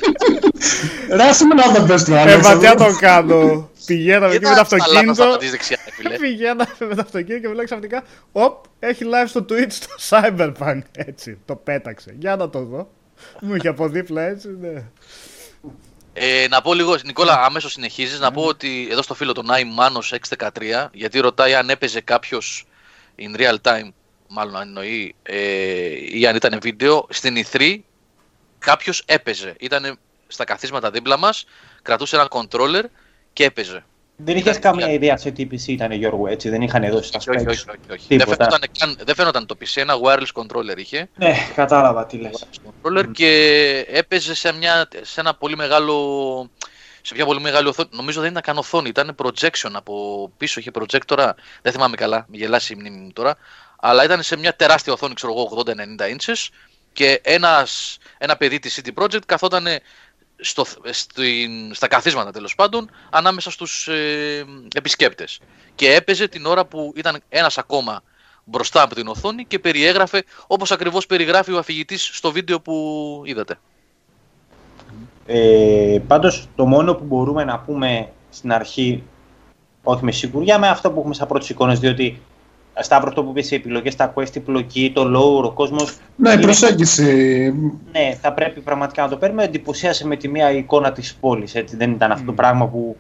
Ράσε 1.11 1.45
με 1.45 1.55
να 1.55 1.73
το 1.73 1.83
πες 1.83 2.05
του 2.05 2.15
Ε, 2.15 2.37
ματιά 2.37 2.75
το 2.75 2.97
κάνω. 2.99 3.71
Πηγαίναμε 3.87 4.35
εκεί 4.35 4.45
με 4.45 4.55
το 4.55 4.61
αυτοκίνητο. 4.61 5.39
Πηγαίναμε 6.21 6.77
με 6.79 6.95
το 6.95 7.01
αυτοκίνητο 7.01 7.41
και 7.41 7.49
βλέπω 7.49 7.65
ξαφνικά. 7.65 8.03
Οπ, 8.33 8.65
έχει 8.79 9.05
live 9.05 9.29
στο 9.29 9.45
Twitch 9.49 9.73
το 9.73 9.95
Cyberpunk. 10.09 10.81
Έτσι, 10.93 11.39
το 11.45 11.57
πέταξε. 11.57 12.15
Για 12.19 12.37
να 12.37 12.51
το 12.51 12.65
δω. 12.65 12.89
Μου 13.41 13.55
είχε 13.55 13.69
από 13.69 13.89
δίπλα 13.89 14.23
έτσι, 14.23 14.57
ναι. 14.61 14.85
Ε, 16.13 16.47
να 16.49 16.61
πω 16.63 16.75
λίγο, 16.75 16.97
Νικόλα, 17.05 17.45
αμέσως 17.45 17.73
συνεχίζεις. 17.73 18.21
Να 18.21 18.31
πω 18.31 18.45
ότι 18.45 18.89
εδώ 18.91 19.03
στο 19.03 19.15
φίλο 19.15 19.33
τον 19.33 19.51
Άι 19.51 19.65
613, 20.39 20.89
γιατί 20.93 21.21
ρωτάει 21.21 21.55
αν 21.55 21.71
έπαιζε 21.71 22.01
κάποιος 22.01 22.67
in 23.19 23.37
real 23.37 23.57
time, 23.63 23.89
μάλλον 24.29 24.57
αν 24.57 24.63
εννοεί, 24.63 25.15
ε, 25.23 26.19
ή 26.19 26.27
αν 26.27 26.37
ήταν 26.37 26.59
βίντεο. 26.63 27.07
Στην 27.11 27.35
E3 27.37 27.79
κάποιος 28.59 29.03
έπαιζε. 29.07 29.55
Ήταν 29.61 29.99
στα 30.27 30.45
καθίσματα 30.45 30.91
δίπλα 30.91 31.19
μας, 31.19 31.45
κρατούσε 31.83 32.17
ένα 32.17 32.29
controller 32.31 32.85
και 33.33 33.45
έπαιζε. 33.45 33.85
Δεν 34.16 34.37
είχες 34.37 34.59
καμία 34.59 34.92
ιδέα 34.92 35.16
σε 35.16 35.31
τι 35.31 35.46
PC 35.51 35.66
ήταν 35.66 35.92
Γιώργο, 35.92 36.27
έτσι. 36.27 36.48
Δεν 36.48 36.62
είχαν 36.62 36.90
δώσει 36.90 37.12
τα 37.12 37.18
specs. 37.18 37.46
Όχι, 37.46 37.46
όχι, 37.46 37.66
όχι. 37.90 38.16
Δεν, 38.16 38.27
φαίνονταν, 38.27 38.61
δεν 39.05 39.14
φαίνονταν 39.14 39.46
το 39.46 39.57
PC, 39.61 39.81
ένα 39.81 39.94
wireless 40.05 40.42
controller 40.42 40.77
είχε. 40.77 41.09
Ναι, 41.16 41.35
κατάλαβα 41.55 42.07
τι 42.07 42.16
λες. 42.16 42.46
Controller 42.64 43.05
και 43.12 43.85
έπαιζε 43.88 44.35
σε, 44.35 44.53
μια, 44.53 44.88
σε 45.01 45.20
ένα 45.20 45.35
πολύ 45.35 45.57
μεγάλο. 45.57 46.51
Σε 47.03 47.14
μια 47.14 47.25
πολύ 47.25 47.40
μεγάλη 47.40 47.68
οθόνη. 47.68 47.88
Νομίζω 47.92 48.20
δεν 48.20 48.31
ήταν 48.31 48.42
καν 48.42 48.59
οθόνη, 48.59 48.88
ήταν 48.88 49.14
projection 49.22 49.70
από 49.72 50.31
πίσω. 50.37 50.61
Είχε 50.61 50.70
projector. 50.75 51.31
Δεν 51.62 51.72
θυμάμαι 51.72 51.96
καλά, 51.96 52.27
με 52.29 52.37
γελάσει 52.37 52.72
η 52.72 52.77
μνήμη 52.77 52.98
μου 52.98 53.12
τώρα. 53.12 53.37
Αλλά 53.81 54.05
ήταν 54.05 54.22
σε 54.22 54.37
μια 54.37 54.57
τεράστια 54.57 54.92
οθόνη, 54.92 55.14
ξέρω 55.14 55.33
εγώ, 55.33 55.62
80-90 55.66 55.70
inches. 56.16 56.48
Και 56.92 57.20
ένας, 57.25 57.98
ένα 58.18 58.37
παιδί 58.37 58.59
της 58.59 58.81
CD 58.83 59.03
Projekt 59.03 59.25
καθόταν 59.27 59.66
στο, 60.43 60.65
στην, 60.91 61.75
στα 61.75 61.89
καθίσματα 61.89 62.31
τέλος 62.31 62.55
πάντων 62.55 62.91
ανάμεσα 63.11 63.51
στους 63.51 63.89
ε, 63.89 64.45
επισκέπτες 64.75 65.41
και 65.75 65.95
έπαιζε 65.95 66.29
την 66.29 66.47
ώρα 66.47 66.65
που 66.65 66.93
ήταν 66.97 67.21
ένας 67.29 67.59
ακόμα 67.59 68.03
μπροστά 68.45 68.83
από 68.83 68.95
την 68.95 69.09
οθόνη 69.09 69.45
και 69.45 69.59
περιέγραφε 69.59 70.25
όπως 70.47 70.73
ακριβώς 70.73 71.07
περιγράφει 71.07 71.53
ο 71.53 71.59
αφηγητής 71.59 72.11
στο 72.13 72.33
βίντεο 72.33 72.61
που 72.61 73.23
είδατε. 73.25 73.59
Ε, 75.27 75.99
πάντως 76.07 76.49
το 76.57 76.67
μόνο 76.67 76.95
που 76.95 77.05
μπορούμε 77.05 77.45
να 77.45 77.59
πούμε 77.59 78.09
στην 78.31 78.53
αρχή 78.53 79.03
όχι 79.83 80.05
με 80.05 80.13
σιγουριά 80.13 80.59
με 80.59 80.69
αυτό 80.69 80.91
που 80.91 80.99
έχουμε 80.99 81.15
σαν 81.15 81.29
πρώτες 81.29 81.49
εικόνες 81.49 81.79
διότι 81.79 82.21
Σταύρο, 82.81 83.09
αυτό 83.09 83.25
που 83.25 83.33
πεις, 83.33 83.51
οι 83.51 83.55
επιλογές, 83.55 83.97
τα 83.97 84.13
quest, 84.15 84.37
η 84.37 84.41
πλοκή, 84.41 84.93
το 84.95 85.03
lore, 85.03 85.45
ο 85.45 85.51
κόσμος. 85.51 85.97
Ναι, 86.17 86.33
η 86.33 86.39
προσέγγιση. 86.39 87.53
Ναι, 87.93 88.19
θα 88.21 88.33
πρέπει 88.33 88.61
πραγματικά 88.61 89.03
να 89.03 89.09
το 89.09 89.17
παίρνουμε. 89.17 89.45
Εντυπωσίασε 89.45 90.07
με 90.07 90.17
τη 90.17 90.29
μία 90.29 90.51
εικόνα 90.51 90.93
της 90.93 91.15
πόλης. 91.21 91.55
Δεν 91.77 91.91
ήταν 91.91 92.13
αυτό 92.13 92.27
το 92.27 92.33
πράγμα 92.33 92.67
που. 92.67 92.97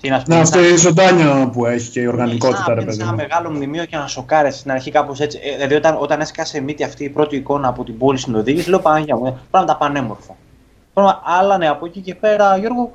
Τι 0.00 0.08
να 0.08 0.22
ναι, 0.26 0.36
αυτή 0.36 0.58
η 0.58 0.76
ζωντάνια 0.76 1.50
που 1.52 1.66
έχει 1.66 1.90
και 1.90 2.00
η 2.00 2.06
οργανικότητα, 2.06 2.74
ρε 2.74 2.82
παιδί. 2.82 3.02
Ένα 3.02 3.12
μεγάλο 3.12 3.50
μνημείο 3.50 3.84
και 3.84 3.96
να 3.96 4.06
σοκάρε 4.06 4.50
στην 4.50 4.70
αρχή 4.70 4.90
κάπως 4.90 5.20
έτσι. 5.20 5.40
Ε, 5.42 5.54
δηλαδή, 5.54 5.74
όταν, 5.74 5.96
όταν 6.00 6.20
έσκασε 6.20 6.60
μύτη 6.60 6.84
αυτή 6.84 7.04
η 7.04 7.08
πρώτη 7.08 7.36
εικόνα 7.36 7.68
από 7.68 7.84
την 7.84 7.98
πόλη 7.98 8.18
στην 8.18 8.34
οδήγηση, 8.34 8.70
λέω 8.70 8.78
Παναγία 8.78 9.16
μου, 9.16 9.38
πράγματα 9.50 9.76
πανέμορφα. 9.76 10.36
Αλλά 11.24 11.58
ναι, 11.58 11.68
από 11.68 11.86
εκεί 11.86 12.00
και 12.00 12.14
πέρα, 12.14 12.56
Γιώργο 12.56 12.92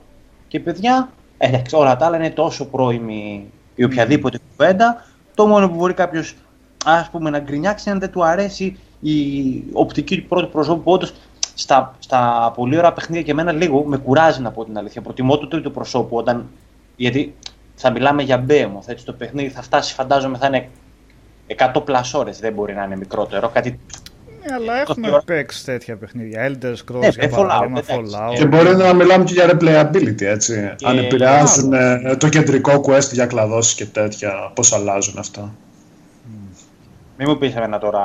και 0.48 0.60
παιδιά, 0.60 1.10
εντάξει, 1.38 1.76
όλα 1.76 1.96
τα 1.96 2.06
άλλα 2.06 2.18
είναι 2.18 2.30
τόσο 2.30 2.66
πρώιμη 2.66 3.46
η 3.76 3.84
οποιαδήποτε 3.84 4.40
κουβέντα 4.50 5.06
το 5.38 5.47
μόνο 5.47 5.69
που 5.69 5.76
μπορεί 5.76 5.93
κάποιος 5.93 6.36
ας 6.86 7.10
πούμε, 7.10 7.30
να 7.30 7.39
γκρινιάξει 7.39 7.89
αν 7.89 8.00
δεν 8.00 8.12
του 8.12 8.26
αρέσει 8.26 8.80
η 9.00 9.13
οπτική 9.73 10.21
του 10.21 10.28
πρώτου 10.28 10.50
προσώπου. 10.50 10.91
Όντως 10.91 11.13
στα, 11.54 11.95
στα 12.00 12.52
πολύ 12.56 12.78
ωραία 12.78 12.93
παιχνίδια 12.93 13.23
και 13.23 13.32
εμένα 13.32 13.52
λίγο 13.52 13.84
με 13.84 13.97
κουράζει 13.97 14.41
να 14.41 14.52
πω 14.52 14.65
την 14.65 14.78
αλήθεια. 14.78 15.02
Προτιμώ 15.02 15.38
το 15.38 15.47
τρίτο 15.47 15.69
προσώπου 15.69 16.17
όταν. 16.17 16.47
Γιατί 16.95 17.36
θα 17.76 17.91
μιλάμε 17.91 18.23
για 18.23 18.45
behemoth. 18.47 18.86
Έτσι, 18.86 19.06
το 19.06 19.13
παιχνίδι 19.13 19.50
θα 19.50 19.62
φτάσει, 19.62 19.93
φαντάζομαι, 19.93 20.38
θα 20.38 20.47
είναι 20.47 20.69
100 21.76 21.82
πλασόρε. 21.86 22.32
Δεν 22.32 22.54
μπορεί 22.54 22.73
να 22.73 22.84
είναι 22.84 22.97
μικρότερο. 22.97 23.50
Κάτι 23.50 23.80
ναι, 24.50 24.56
αλλά 24.56 24.82
έχουμε 24.82 25.22
παίξει 25.26 25.66
τέτοια 25.66 25.96
παιχνίδια. 25.96 26.48
Elder 26.48 26.74
Scrolls 26.74 27.00
ναι, 27.00 27.08
για 27.08 27.30
παράδειγμα, 27.30 27.82
Fallout. 27.82 28.36
Και 28.36 28.46
μπορεί 28.46 28.76
να 28.76 28.94
μιλάμε 28.94 29.24
και 29.24 29.34
για 29.34 29.50
replayability, 29.52 30.22
έτσι. 30.22 30.74
Και... 30.76 30.88
Αν 30.88 30.98
επηρεάζουν 30.98 31.74
ε, 31.74 32.16
το 32.18 32.30
κεντρικό 32.30 32.84
quest 32.88 33.12
για 33.12 33.26
κλαδώσεις 33.26 33.74
και 33.74 33.86
τέτοια, 33.86 34.52
πώς 34.54 34.74
αλλάζουν 34.74 35.18
αυτά. 35.18 35.56
Μην 37.18 37.28
μου 37.30 37.38
πεις 37.38 37.56
εμένα 37.56 37.80
τώρα 37.80 38.04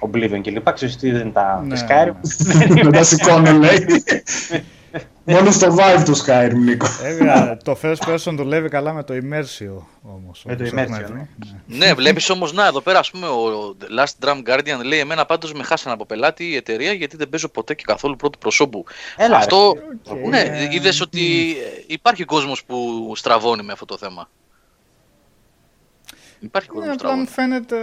Oblivion 0.00 0.40
και 0.40 0.50
λοιπά, 0.50 0.72
ξέρεις 0.72 0.96
τι 0.96 1.10
δεν 1.10 1.32
τα 1.32 1.64
ναι. 1.66 1.80
Skyrim. 1.80 2.14
Δεν 2.82 2.92
τα 2.92 3.02
σηκώνει, 3.02 3.50
λέει. 3.50 3.86
Μόνο 5.24 5.50
στο 5.50 5.76
Vive 5.78 6.02
του 6.04 6.16
Skyrim, 6.16 6.54
Νίκο. 6.54 6.86
Βέβαια, 6.86 7.56
το 7.64 7.78
first 7.82 8.08
person 8.08 8.32
δουλεύει 8.32 8.68
καλά 8.68 8.92
με 8.92 9.02
το 9.02 9.14
Immersio 9.14 9.82
όμως. 10.02 10.42
Με 10.44 10.56
το 10.56 10.64
Immersio, 10.64 11.10
ναι. 11.12 11.26
ναι, 11.66 11.94
βλέπεις 11.94 12.30
όμως, 12.30 12.52
να, 12.52 12.66
εδώ 12.66 12.80
πέρα 12.80 12.98
ας 12.98 13.10
πούμε 13.10 13.26
ο 13.26 13.76
Last 13.98 14.26
Drum 14.26 14.42
Guardian 14.46 14.84
λέει 14.84 14.98
εμένα 14.98 15.26
πάντως 15.26 15.52
με 15.52 15.62
χάσανε 15.62 15.94
από 15.94 16.06
πελάτη 16.06 16.44
η 16.44 16.56
εταιρεία 16.56 16.92
γιατί 16.92 17.16
δεν 17.16 17.28
παίζω 17.28 17.48
ποτέ 17.48 17.74
και 17.74 17.82
καθόλου 17.86 18.16
πρώτου 18.16 18.38
προσώπου. 18.38 18.84
Έλα, 19.16 19.36
αυτό, 19.36 19.74
okay. 20.08 20.28
ναι, 20.28 20.68
είδες 20.70 21.00
ότι 21.00 21.54
υπάρχει 21.86 22.24
κόσμος 22.24 22.64
που 22.64 23.12
στραβώνει 23.16 23.62
με 23.62 23.72
αυτό 23.72 23.84
το 23.84 23.96
θέμα. 23.96 24.28
Υπάρχει 26.40 26.68
κόσμος 26.68 26.86
ναι, 26.86 26.92
που 26.92 26.98
στραβώνει. 26.98 27.26
φαίνεται 27.26 27.76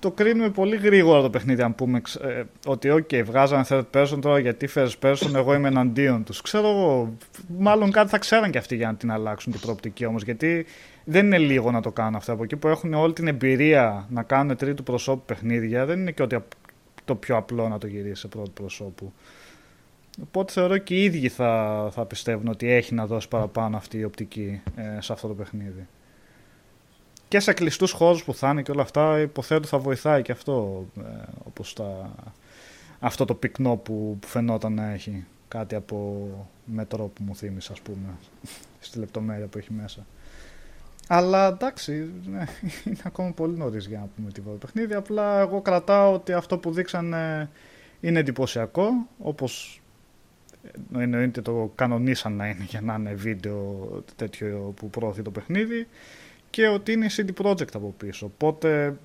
το 0.00 0.10
κρίνουμε 0.10 0.50
πολύ 0.50 0.76
γρήγορα 0.76 1.22
το 1.22 1.30
παιχνίδι 1.30 1.62
αν 1.62 1.74
πούμε 1.74 2.02
ε, 2.22 2.42
ότι 2.66 2.88
ok 2.92 3.24
βγάζανε 3.24 3.64
third 3.68 3.84
person 3.94 4.18
τώρα 4.20 4.38
γιατί 4.38 4.68
first 4.74 4.92
person 5.02 5.34
εγώ 5.34 5.54
είμαι 5.54 5.68
εναντίον 5.68 6.24
τους. 6.24 6.40
Ξέρω 6.42 6.68
εγώ, 6.68 7.16
μάλλον 7.58 7.90
κάτι 7.90 8.08
θα 8.08 8.18
ξέραν 8.18 8.50
και 8.50 8.58
αυτοί 8.58 8.76
για 8.76 8.86
να 8.86 8.94
την 8.94 9.10
αλλάξουν 9.10 9.52
την 9.52 9.60
προοπτική 9.60 10.04
όμως 10.04 10.22
γιατί 10.22 10.66
δεν 11.04 11.26
είναι 11.26 11.38
λίγο 11.38 11.70
να 11.70 11.82
το 11.82 11.92
κάνουν 11.92 12.14
αυτό 12.14 12.32
από 12.32 12.42
εκεί 12.42 12.56
που 12.56 12.68
έχουν 12.68 12.94
όλη 12.94 13.12
την 13.12 13.28
εμπειρία 13.28 14.06
να 14.10 14.22
κάνουν 14.22 14.56
τρίτου 14.56 14.82
προσώπου 14.82 15.22
παιχνίδια 15.26 15.86
δεν 15.86 16.00
είναι 16.00 16.10
και 16.10 16.22
ότι 16.22 16.38
το 17.04 17.14
πιο 17.14 17.36
απλό 17.36 17.68
να 17.68 17.78
το 17.78 17.86
γυρίσει 17.86 18.20
σε 18.20 18.28
πρώτο 18.28 18.50
προσώπου. 18.50 19.12
Οπότε 20.22 20.52
θεωρώ 20.52 20.78
και 20.78 20.94
οι 20.94 21.04
ίδιοι 21.04 21.28
θα, 21.28 21.88
θα 21.92 22.04
πιστεύουν 22.04 22.48
ότι 22.48 22.70
έχει 22.70 22.94
να 22.94 23.06
δώσει 23.06 23.28
παραπάνω 23.28 23.76
αυτή 23.76 23.98
η 23.98 24.04
οπτική 24.04 24.60
ε, 24.76 25.00
σε 25.00 25.12
αυτό 25.12 25.28
το 25.28 25.34
παιχνίδι 25.34 25.86
και 27.28 27.40
σε 27.40 27.52
κλειστούς 27.52 27.90
χώρους 27.90 28.24
που 28.24 28.34
θα 28.34 28.50
είναι 28.50 28.62
και 28.62 28.70
όλα 28.70 28.82
αυτά 28.82 29.20
υποθέτω 29.20 29.66
θα 29.66 29.78
βοηθάει 29.78 30.22
και 30.22 30.32
αυτό 30.32 30.86
ε, 30.98 31.02
όπως 31.44 31.72
τα, 31.72 32.14
αυτό 33.00 33.24
το 33.24 33.34
πυκνό 33.34 33.76
που, 33.76 34.16
που 34.20 34.26
φαινόταν 34.28 34.72
να 34.72 34.90
έχει 34.90 35.24
κάτι 35.48 35.74
από 35.74 36.28
μετρό 36.64 37.04
που 37.04 37.22
μου 37.22 37.36
θύμισε 37.36 37.72
ας 37.72 37.80
πούμε 37.80 38.08
στη 38.80 38.98
λεπτομέρεια 38.98 39.46
που 39.46 39.58
έχει 39.58 39.72
μέσα. 39.72 40.06
Αλλά 41.08 41.46
εντάξει 41.46 42.10
ναι, 42.30 42.44
είναι 42.86 43.02
ακόμα 43.02 43.30
πολύ 43.30 43.56
νωρίς 43.56 43.86
για 43.86 43.98
να 43.98 44.08
πούμε 44.16 44.30
τίποτα 44.30 44.56
παιχνίδι. 44.56 44.94
Απλά 44.94 45.40
εγώ 45.40 45.60
κρατάω 45.60 46.12
ότι 46.12 46.32
αυτό 46.32 46.58
που 46.58 46.72
δείξανε 46.72 47.50
είναι 48.00 48.18
εντυπωσιακό 48.18 48.90
όπως 49.18 49.80
εννοείται 50.94 51.42
το 51.42 51.72
κανονίσαν 51.74 52.32
να 52.32 52.48
είναι 52.48 52.64
για 52.68 52.80
να 52.80 52.94
είναι 52.94 53.14
βίντεο 53.14 53.88
τέτοιο 54.16 54.72
που 54.76 54.90
προωθεί 54.90 55.22
το 55.22 55.30
παιχνίδι 55.30 55.86
και 56.50 56.68
ότι 56.68 56.92
είναι 56.92 57.04
η 57.06 57.10
CD 57.16 57.44
Projekt 57.46 57.74
από 57.74 57.94
πίσω. 57.98 58.26
Οπότε 58.26 58.96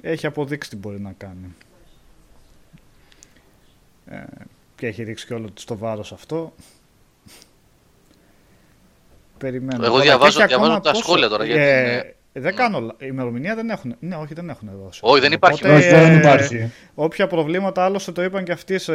έχει 0.00 0.26
αποδείξει 0.26 0.70
τι 0.70 0.76
μπορεί 0.76 1.00
να 1.00 1.12
κάνει. 1.12 1.54
Ε, 4.06 4.22
και 4.76 4.86
έχει 4.86 5.02
ρίξει 5.02 5.26
και 5.26 5.34
όλο 5.34 5.48
το 5.64 5.76
βάρος 5.76 6.12
αυτό. 6.12 6.54
Περιμένω. 9.38 9.84
Εγώ 9.84 9.92
Τώρα, 9.92 10.02
διαβάζω, 10.04 10.36
και 10.36 10.42
έχει 10.42 10.48
διαβάζω 10.48 10.70
ακόμα 10.72 10.84
τα 10.84 10.90
πόσο- 10.90 11.02
σχόλια 11.04 11.28
τώρα. 11.28 11.44
Γιατί 11.44 11.60
Ε, 11.60 11.90
είναι- 11.92 12.14
δεν 12.32 12.54
κάνω. 12.54 12.80
λα- 12.80 12.94
Η 12.98 13.04
ημερομηνία 13.08 13.54
δεν 13.54 13.70
έχουν. 13.70 13.96
Ναι, 14.00 14.16
όχι, 14.16 14.34
δεν 14.34 14.48
έχουν 14.48 14.70
δώσει. 14.84 15.00
Όχι, 15.02 15.20
δεν 15.20 15.32
υπάρχει. 15.32 15.64
Οπότε, 15.64 15.78
Όχι, 15.78 15.88
δεν 15.88 16.12
ε, 16.12 16.16
υπάρχει. 16.16 16.70
Όποια 16.94 17.26
προβλήματα 17.26 17.84
άλλωστε 17.84 18.12
το 18.12 18.22
είπαν 18.22 18.44
και 18.44 18.52
αυτοί 18.52 18.78
σε, 18.78 18.92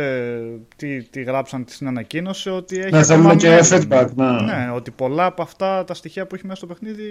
τι, 0.76 1.04
τι 1.04 1.24
γράψαν 1.24 1.66
στην 1.68 1.88
ανακοίνωση 1.88 2.50
ότι 2.50 2.80
έχει 2.80 2.92
Ναι, 2.92 3.00
ακόμα 3.00 3.22
θέλουν 3.22 3.38
και 3.38 3.50
μέλλον. 3.50 3.88
feedback, 3.90 4.08
ναι. 4.16 4.42
Ναι, 4.54 4.72
ότι 4.76 4.92
πολλά 4.92 5.26
από 5.26 5.42
αυτά 5.42 5.84
τα 5.84 5.94
στοιχεία 5.94 6.26
που 6.28 6.36
έχει 6.36 6.44
μέσα 6.46 6.58
στο 6.58 6.68
παιχνίδι 6.68 7.04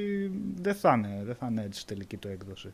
δεν 0.62 0.74
θα 0.74 0.94
είναι, 0.96 1.22
δεν 1.24 1.34
θα 1.40 1.46
είναι 1.50 1.62
έτσι 1.66 1.80
στη 1.80 1.92
τελική 1.92 2.16
του 2.16 2.28
έκδοση. 2.32 2.72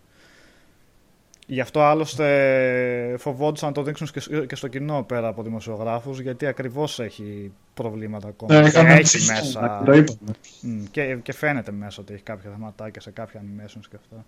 Γι' 1.53 1.61
αυτό 1.61 1.81
άλλωστε 1.81 3.15
φοβόντουσαν 3.19 3.69
να 3.69 3.75
το 3.75 3.83
δείξουν 3.83 4.07
και- 4.07 4.47
και 4.47 4.55
στο 4.55 4.69
κοινό 4.69 5.03
πέρα 5.03 5.29
από 5.29 5.43
δημοσιογράφους 5.43 6.21
γιατί 6.21 6.47
ακριβώς 6.47 6.99
έχει 7.01 7.53
προβλήματα 7.75 8.29
ακόμα. 8.29 8.55
Ναι, 8.55 8.61
Και 8.63 8.69
είχαμε 8.69 8.93
έχει 8.93 9.03
ψυχή, 9.03 9.31
μέσα. 9.31 9.83
Το 9.85 9.93
είπαμε. 9.93 10.19
Μμ, 10.63 10.83
και, 10.91 11.15
και 11.23 11.33
φαίνεται 11.33 11.73
μέσα 11.73 12.01
ότι 12.03 12.13
έχει 12.15 12.23
κάποια 12.23 12.51
θεματάκια 12.51 13.01
σε 13.01 13.11
κάποια 13.11 13.41
animations 13.43 13.85
και 13.91 13.97
αυτά. 13.97 14.25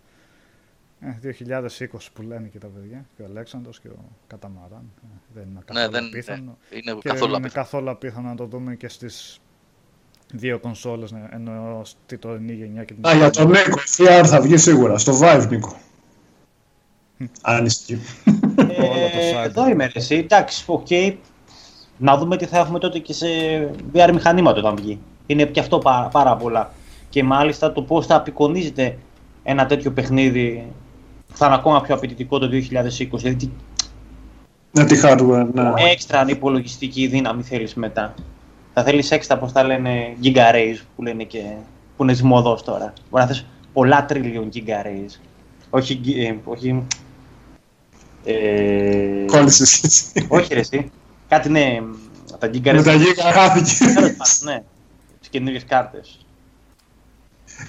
Ε, 1.01 1.19
2020 1.21 2.11
που 2.13 2.23
λένε 2.23 2.49
και 2.49 2.59
τα 2.59 2.67
παιδιά, 2.67 3.05
και 3.17 3.23
ο 3.23 3.25
Αλέξανδρος 3.29 3.81
και 3.81 3.89
ο 3.89 4.05
Καταμαράν. 4.27 4.91
Ε, 5.03 5.07
δεν 5.35 5.45
είναι 5.51 5.61
καθόλου 5.65 5.85
Ναι, 5.91 5.99
δεν 5.99 6.05
απίθανο. 6.07 6.57
είναι 6.71 6.81
Και 7.01 7.09
καθόλου 7.09 7.19
δεν 7.19 7.29
είναι 7.29 7.37
απίθανο. 7.37 7.65
καθόλου 7.65 7.91
απίθανο 7.91 8.29
να 8.29 8.35
το 8.35 8.45
δούμε 8.45 8.75
και 8.75 8.89
στις 8.89 9.41
δύο 10.33 10.59
κονσόλες, 10.59 11.13
ναι, 11.13 11.29
ενώ 11.33 11.81
στη 11.85 12.19
τωρινή 12.19 12.53
γενιά 12.53 12.85
και 12.85 12.95
την 12.95 13.07
Α, 13.07 13.15
για 13.15 13.31
τον 13.31 13.47
Νίκο, 13.51 13.79
VR 13.97 14.23
θα 14.27 14.41
βγει 14.41 14.57
σίγουρα. 14.57 14.99
Στο 14.99 15.19
Vive, 15.23 15.47
Νίκο. 15.51 15.77
Αν 17.43 17.65
ισχύει. 17.65 17.99
Όλο 18.59 18.67
το 18.67 19.19
Ε, 19.19 19.33
site. 19.33 19.45
εδώ 19.45 19.69
είμαι 19.69 19.85
ρε, 19.85 19.91
εσύ. 19.95 20.15
Εντάξει, 20.15 20.65
οκ. 20.67 20.87
Να 21.99 22.17
δούμε 22.17 22.37
τι 22.37 22.45
θα 22.47 22.59
έχουμε 22.59 22.79
τότε 22.79 22.99
και 22.99 23.13
σε 23.13 23.27
VR 23.95 24.11
μηχανήματα 24.13 24.59
όταν 24.59 24.77
βγει. 24.77 24.99
Είναι 25.27 25.45
και 25.45 25.61
αυτό 25.61 25.79
πάρα, 25.79 26.07
πάρα 26.09 26.37
πολλά. 26.37 26.73
Και 27.09 27.23
μάλιστα 27.25 27.73
το 27.73 27.83
πώς 27.83 28.07
θα 28.07 28.15
απεικονίζεται 28.17 28.99
ένα 29.43 29.67
τέτοιο 29.67 29.91
παιχνίδι 29.91 30.67
θα 31.33 31.47
είναι 31.47 31.55
ακόμα 31.55 31.81
πιο 31.81 31.95
απαιτητικό 31.95 32.39
το 32.39 32.47
2020. 32.49 33.17
Δηλαδή 33.17 33.37
τι 33.37 33.49
Ναι, 34.73 34.85
τη 34.85 35.01
hardware, 35.05 35.47
ναι. 35.53 35.71
έξτρα 35.93 36.25
υπολογιστική 36.29 37.07
δύναμη 37.07 37.43
θέλεις 37.43 37.75
μετά. 37.75 38.15
Θα 38.75 38.83
θέλεις 38.83 39.11
έξτρα, 39.11 39.39
πώς 39.39 39.53
τα 39.53 39.63
λένε, 39.65 40.17
giga 40.23 40.55
rays 40.55 40.77
που 40.97 41.03
λένε 41.03 41.25
και 41.25 41.43
που 41.97 42.03
είναι 42.03 42.13
ζυμωδός 42.13 42.63
τώρα. 42.63 42.93
Μπορεί 43.11 43.23
να 43.23 43.27
θες 43.29 43.47
πολλά 43.73 44.07
trillion 44.09 44.49
giga 44.55 44.87
rays. 44.87 45.21
Όχι, 45.71 45.93
γι- 46.03 46.25
ε, 46.25 46.37
όχι, 46.45 46.83
ε, 48.25 49.25
Κόλλησες 49.27 49.83
εσύ. 49.83 50.27
όχι 50.29 50.55
ρε 50.55 50.61
εσύ. 50.61 50.91
Κάτι 51.29 51.49
ναι, 51.49 51.79
τα 52.39 52.47
giga 52.53 52.73
Με 52.73 52.79
rays. 52.81 52.85
τα 52.85 52.93
γίγα 52.95 53.33
χάθηκε. 53.33 53.85
Τέλος 53.95 54.11
πάντων, 54.17 54.55
ναι, 54.55 54.63
τις 55.21 55.29
καινούργιες 55.29 55.65
κάρτες. 55.65 56.27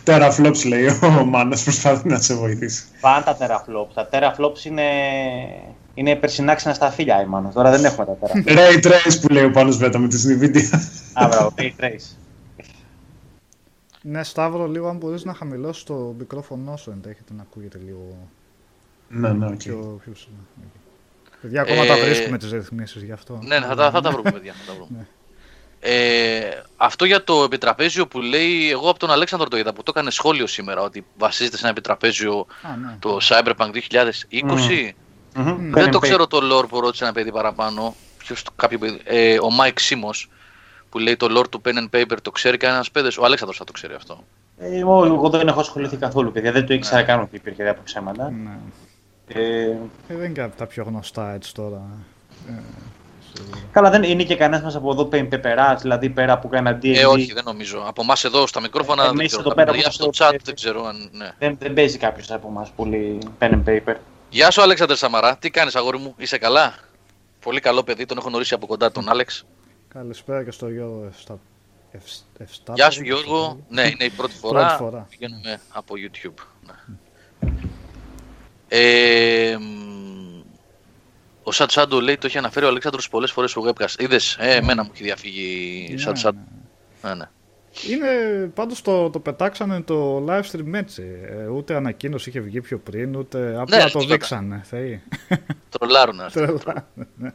Teraflops 0.06 0.66
λέει 0.68 0.88
ο 1.20 1.26
Μάνας 1.26 1.64
προσπαθεί 1.64 2.08
να 2.10 2.20
σε 2.20 2.34
βοηθήσει. 2.36 2.84
Πάνε 3.02 3.24
τα 3.24 3.38
teraflops. 3.40 3.94
Τα 3.94 4.10
teraflops 4.12 4.64
είναι, 4.66 4.84
είναι 5.94 6.16
περσινά 6.16 6.56
ξένα 6.56 6.74
στα 6.74 6.92
φίλια, 6.92 7.22
ρε 7.22 7.26
Μάνας. 7.26 7.54
Τώρα 7.54 7.72
δεν 7.72 7.86
έχουμε 7.86 8.06
τα 8.06 8.18
teraflops. 8.22 8.48
Ray 8.58 8.84
trace 8.86 9.18
που 9.22 9.28
λέει 9.28 9.44
ο 9.44 9.52
Πάνος 9.52 9.78
Βέτο 9.78 10.00
με 10.00 10.08
τη 10.08 10.18
Nvidia. 10.28 10.80
Α, 11.14 11.28
μπράβο, 11.28 11.54
ray 11.58 11.72
trace. 11.84 12.16
Ναι, 14.02 14.24
Σταύρο, 14.24 14.68
λίγο 14.68 14.88
αν 14.88 14.98
μπορείς 14.98 15.24
να 15.24 15.34
χαμηλώσεις 15.34 15.84
το 15.84 16.16
μικρόφωνο 16.18 16.78
σου, 16.78 16.92
ενδέχεται 16.92 17.34
να 17.34 17.42
ακούγεται 17.42 17.80
λίγο 17.86 18.18
Ναι, 19.14 19.30
ναι, 19.30 19.46
οκ. 19.46 19.56
πιο, 19.58 20.00
πιο 20.04 20.12
ψηλά. 20.14 20.36
Οκ. 20.64 20.72
Παιδιά, 21.42 21.62
ακόμα 21.62 21.84
Ε, 21.84 21.88
τα 21.88 21.96
βρίσκουμε 21.96 22.38
τις 22.38 22.52
ρυθμίσεις 22.52 23.04
γι' 23.04 23.12
αυτό. 23.12 23.40
Ναι, 23.44 23.60
ναι, 23.60 23.66
θα, 23.66 23.76
τα- 23.76 23.92
θα 23.92 24.02
τα 24.02 24.12
βρούμε, 24.12 24.32
παιδιά. 24.32 24.54
Θα 24.66 24.72
τα 24.72 24.78
βρούμε. 24.78 25.08
Ε, 25.80 26.42
αυτό 26.78 27.06
για 27.06 27.24
το 27.24 27.44
επιτραπέζιο 27.44 28.08
που 28.08 28.20
λέει, 28.22 28.70
εγώ 28.72 28.90
από 28.90 29.00
τον 29.00 29.12
Αλέξανδρο 29.12 29.48
το 29.48 29.58
είδα 29.58 29.74
που 29.74 29.84
το 29.84 29.92
έκανε 29.96 30.12
σχόλιο 30.12 30.48
σήμερα 30.48 30.82
ότι 30.82 31.06
βασίζεται 31.18 31.56
σε 31.56 31.62
ένα 31.62 31.72
επιτραπέζιο 31.72 32.46
Α, 32.62 32.76
ναι. 32.78 32.96
το 33.00 33.18
Cyberpunk 33.22 33.72
2020. 33.72 34.92
Μμμ. 35.36 35.72
Δεν 35.72 35.92
το 35.92 35.98
Pen 35.98 35.98
and 35.98 36.02
ξέρω 36.02 36.28
το 36.28 36.40
lore 36.52 36.68
που 36.70 36.80
ρώτησε 36.80 37.04
ένα 37.04 37.14
παιδί 37.14 37.32
παραπάνω. 37.32 37.96
Ποιος, 38.18 38.42
το- 38.44 38.52
κάποιο 38.56 38.78
παιδί, 38.78 39.00
ε, 39.04 39.36
ο 39.40 39.48
Mike 39.62 39.74
Σίμος 39.80 40.30
που 40.90 41.00
λέει 41.00 41.16
το 41.16 41.40
lore 41.40 41.50
του 41.50 41.62
Pen 41.66 41.78
and 41.78 41.90
Paper 42.02 42.18
το 42.22 42.32
ξέρει 42.32 42.58
κανένας 42.58 42.92
παιδες. 42.92 43.18
Ο 43.18 43.26
Αλέξανδρος 43.26 43.58
θα 43.60 43.64
το 43.66 43.72
ξέρει 43.72 43.94
αυτό. 43.94 44.24
Ε, 44.58 44.78
εγώ, 44.80 45.06
εγώ 45.06 45.30
δεν 45.30 45.48
έχω 45.48 45.60
ασχοληθεί 45.60 45.96
καθόλου, 45.98 46.32
παιδιά. 46.32 46.52
Δεν 46.52 46.66
το 46.66 46.74
ήξερα 46.74 47.04
καν 47.04 47.20
ότι 47.22 47.36
υπήρχε 47.36 47.70
από 47.70 47.82
ψέματα. 47.84 48.30
ναι. 48.32 48.58
Ε, 49.28 49.62
Ε, 49.64 49.76
δεν 50.08 50.18
είναι 50.18 50.28
και 50.28 50.42
από 50.42 50.58
τα 50.58 50.66
πιο 50.66 50.84
γνωστά 50.84 51.34
έτσι 51.34 51.54
τώρα. 51.54 51.82
Ε, 52.50 52.54
σίγουρα. 53.36 53.58
καλά, 53.72 53.90
δεν 53.90 54.04
είναι 54.04 54.24
και 54.24 54.36
κανένας 54.36 54.64
μας 54.64 54.76
από 54.76 54.92
εδώ 54.92 55.06
πεν- 55.06 55.30
πεπεράς, 55.30 55.82
δηλαδή 55.82 56.10
πέρα 56.10 56.40
που 56.40 56.50
κάνει 56.50 56.70
D&D. 56.82 56.96
Ε, 56.98 57.06
όχι, 57.06 57.34
δεν 57.34 57.44
νομίζω. 57.44 57.84
Από 57.88 58.02
εμάς 58.02 58.24
εδώ 58.24 58.48
στα 58.48 58.62
μικρόφωνα 58.62 59.04
δεν 59.04 59.12
εμείς 59.12 59.26
ξέρω. 59.28 59.42
εδώ 59.42 59.50
Τα 59.50 59.56
πέρα 59.56 59.72
παιδιά 59.72 59.88
που 59.88 59.94
στο 59.94 60.06
το- 60.06 60.12
chat 60.14 60.38
δεν 60.44 60.56
ξέρω 60.56 60.86
αν. 60.86 61.10
Ναι. 61.12 61.32
δεν, 61.40 61.58
δεν 61.60 61.74
παίζει 61.74 61.98
κάποιος 61.98 62.32
από 62.32 62.48
εμάς 62.48 62.72
πολύ 62.76 63.18
pen 63.40 63.52
and 63.52 63.64
paper. 63.68 63.96
Γεια 64.30 64.52
σου, 64.52 64.62
Αλέξανδρε 64.62 64.96
Σαμαρά. 64.96 65.38
Τι 65.38 65.50
κάνεις, 65.50 65.76
αγόρι 65.76 65.98
μου, 65.98 66.14
είσαι 66.18 66.38
καλά; 66.38 66.74
Πολύ 67.42 67.60
καλό 67.60 67.84
παιδί, 67.84 68.06
τον 68.06 68.18
έχω 68.18 68.28
γνωρίσει 68.30 68.54
από 68.54 68.66
κοντά 68.68 68.92
τον 68.92 69.10
Άλεξ. 69.10 69.46
Καλησπέρα 69.94 70.44
και 70.44 70.52
στο 70.52 70.70
Γιώργο 70.70 71.06
Ευστα... 71.10 71.40
Ευσ- 71.92 72.24
Ευστάτο. 72.38 72.74
Γεια 72.76 72.90
σου, 72.90 73.04
Γιώργο. 73.04 73.60
Ναι, 73.70 73.82
είναι 73.82 74.04
η 74.04 74.10
πρώτη 74.10 74.34
φορά. 74.36 74.60
Πρώτη 74.66 74.76
φορά. 74.84 75.08
Πηγαίνουμε 75.10 75.60
από 75.74 75.94
YouTube. 75.98 76.44
Ναι. 76.68 76.96
Ε, 78.76 79.58
μ, 79.60 80.42
ο 81.44 81.52
Σατ 81.52 81.72
Σάντο 81.72 82.02
λέει 82.02 82.18
το 82.18 82.28
έχει 82.28 82.38
αναφέρει 82.38 82.66
ο 82.66 82.68
Αλέξανδρος 82.68 83.10
πολλές 83.10 83.32
φορές 83.32 83.52
στο 83.52 83.64
webcast. 83.68 84.00
Είδες, 84.02 84.38
ε, 84.40 84.56
εμένα 84.56 84.84
μου 84.84 84.90
έχει 84.94 85.04
διαφύγει 85.04 85.88
Ναι, 85.92 85.98
Σατ 85.98 86.18
Σάντο. 86.18 86.40
Ναι, 87.04 87.14
ναι. 87.14 87.30
Είναι, 87.90 88.08
πάντως 88.54 88.82
το, 88.82 89.10
το 89.10 89.20
πετάξανε 89.20 89.82
το 89.82 90.26
live 90.28 90.42
stream 90.52 90.74
έτσι. 90.74 91.04
Ε, 91.26 91.46
ούτε 91.48 91.76
ανακοίνωση 91.76 92.30
είχε 92.30 92.40
βγει 92.40 92.62
πιο 92.62 92.78
πριν, 92.80 93.16
ούτε 93.16 93.56
απλά 93.60 93.78
Ναι, 93.78 93.84
το 93.84 93.88
τίποτα. 93.90 94.06
δείξανε. 94.08 94.62
Θεοί. 94.66 95.02
Τρολάρουν 95.70 96.22
αυτοί. 96.22 96.40
Τρελά. 96.40 96.88
Ναι. 97.16 97.34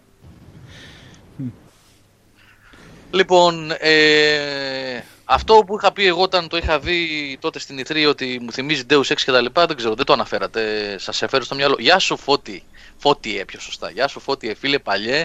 Λοιπόν, 3.10 3.70
ε, 3.78 5.00
αυτό 5.30 5.54
που 5.66 5.76
είχα 5.76 5.92
πει 5.92 6.06
εγώ 6.06 6.22
όταν 6.22 6.48
το 6.48 6.56
είχα 6.56 6.78
δει 6.78 6.98
τότε 7.40 7.58
στην 7.58 7.78
Ιτρή 7.78 8.06
ότι 8.06 8.38
μου 8.42 8.52
θυμίζει 8.52 8.82
Deus 8.90 9.00
Ex 9.02 9.14
και 9.24 9.32
τα 9.32 9.40
λοιπά, 9.40 9.66
δεν 9.66 9.76
ξέρω, 9.76 9.94
δεν 9.94 10.04
το 10.04 10.12
αναφέρατε. 10.12 10.94
Σας 10.98 11.22
έφερε 11.22 11.44
στο 11.44 11.54
μυαλό. 11.54 11.76
Γεια 11.78 11.98
σου 11.98 12.16
Φώτη. 12.16 12.62
Φώτιε 12.96 13.44
πιο 13.44 13.60
σωστά. 13.60 13.90
Γεια 13.90 14.08
σου 14.08 14.20
Φώτιε 14.20 14.54
φίλε 14.54 14.78
παλιέ. 14.78 15.24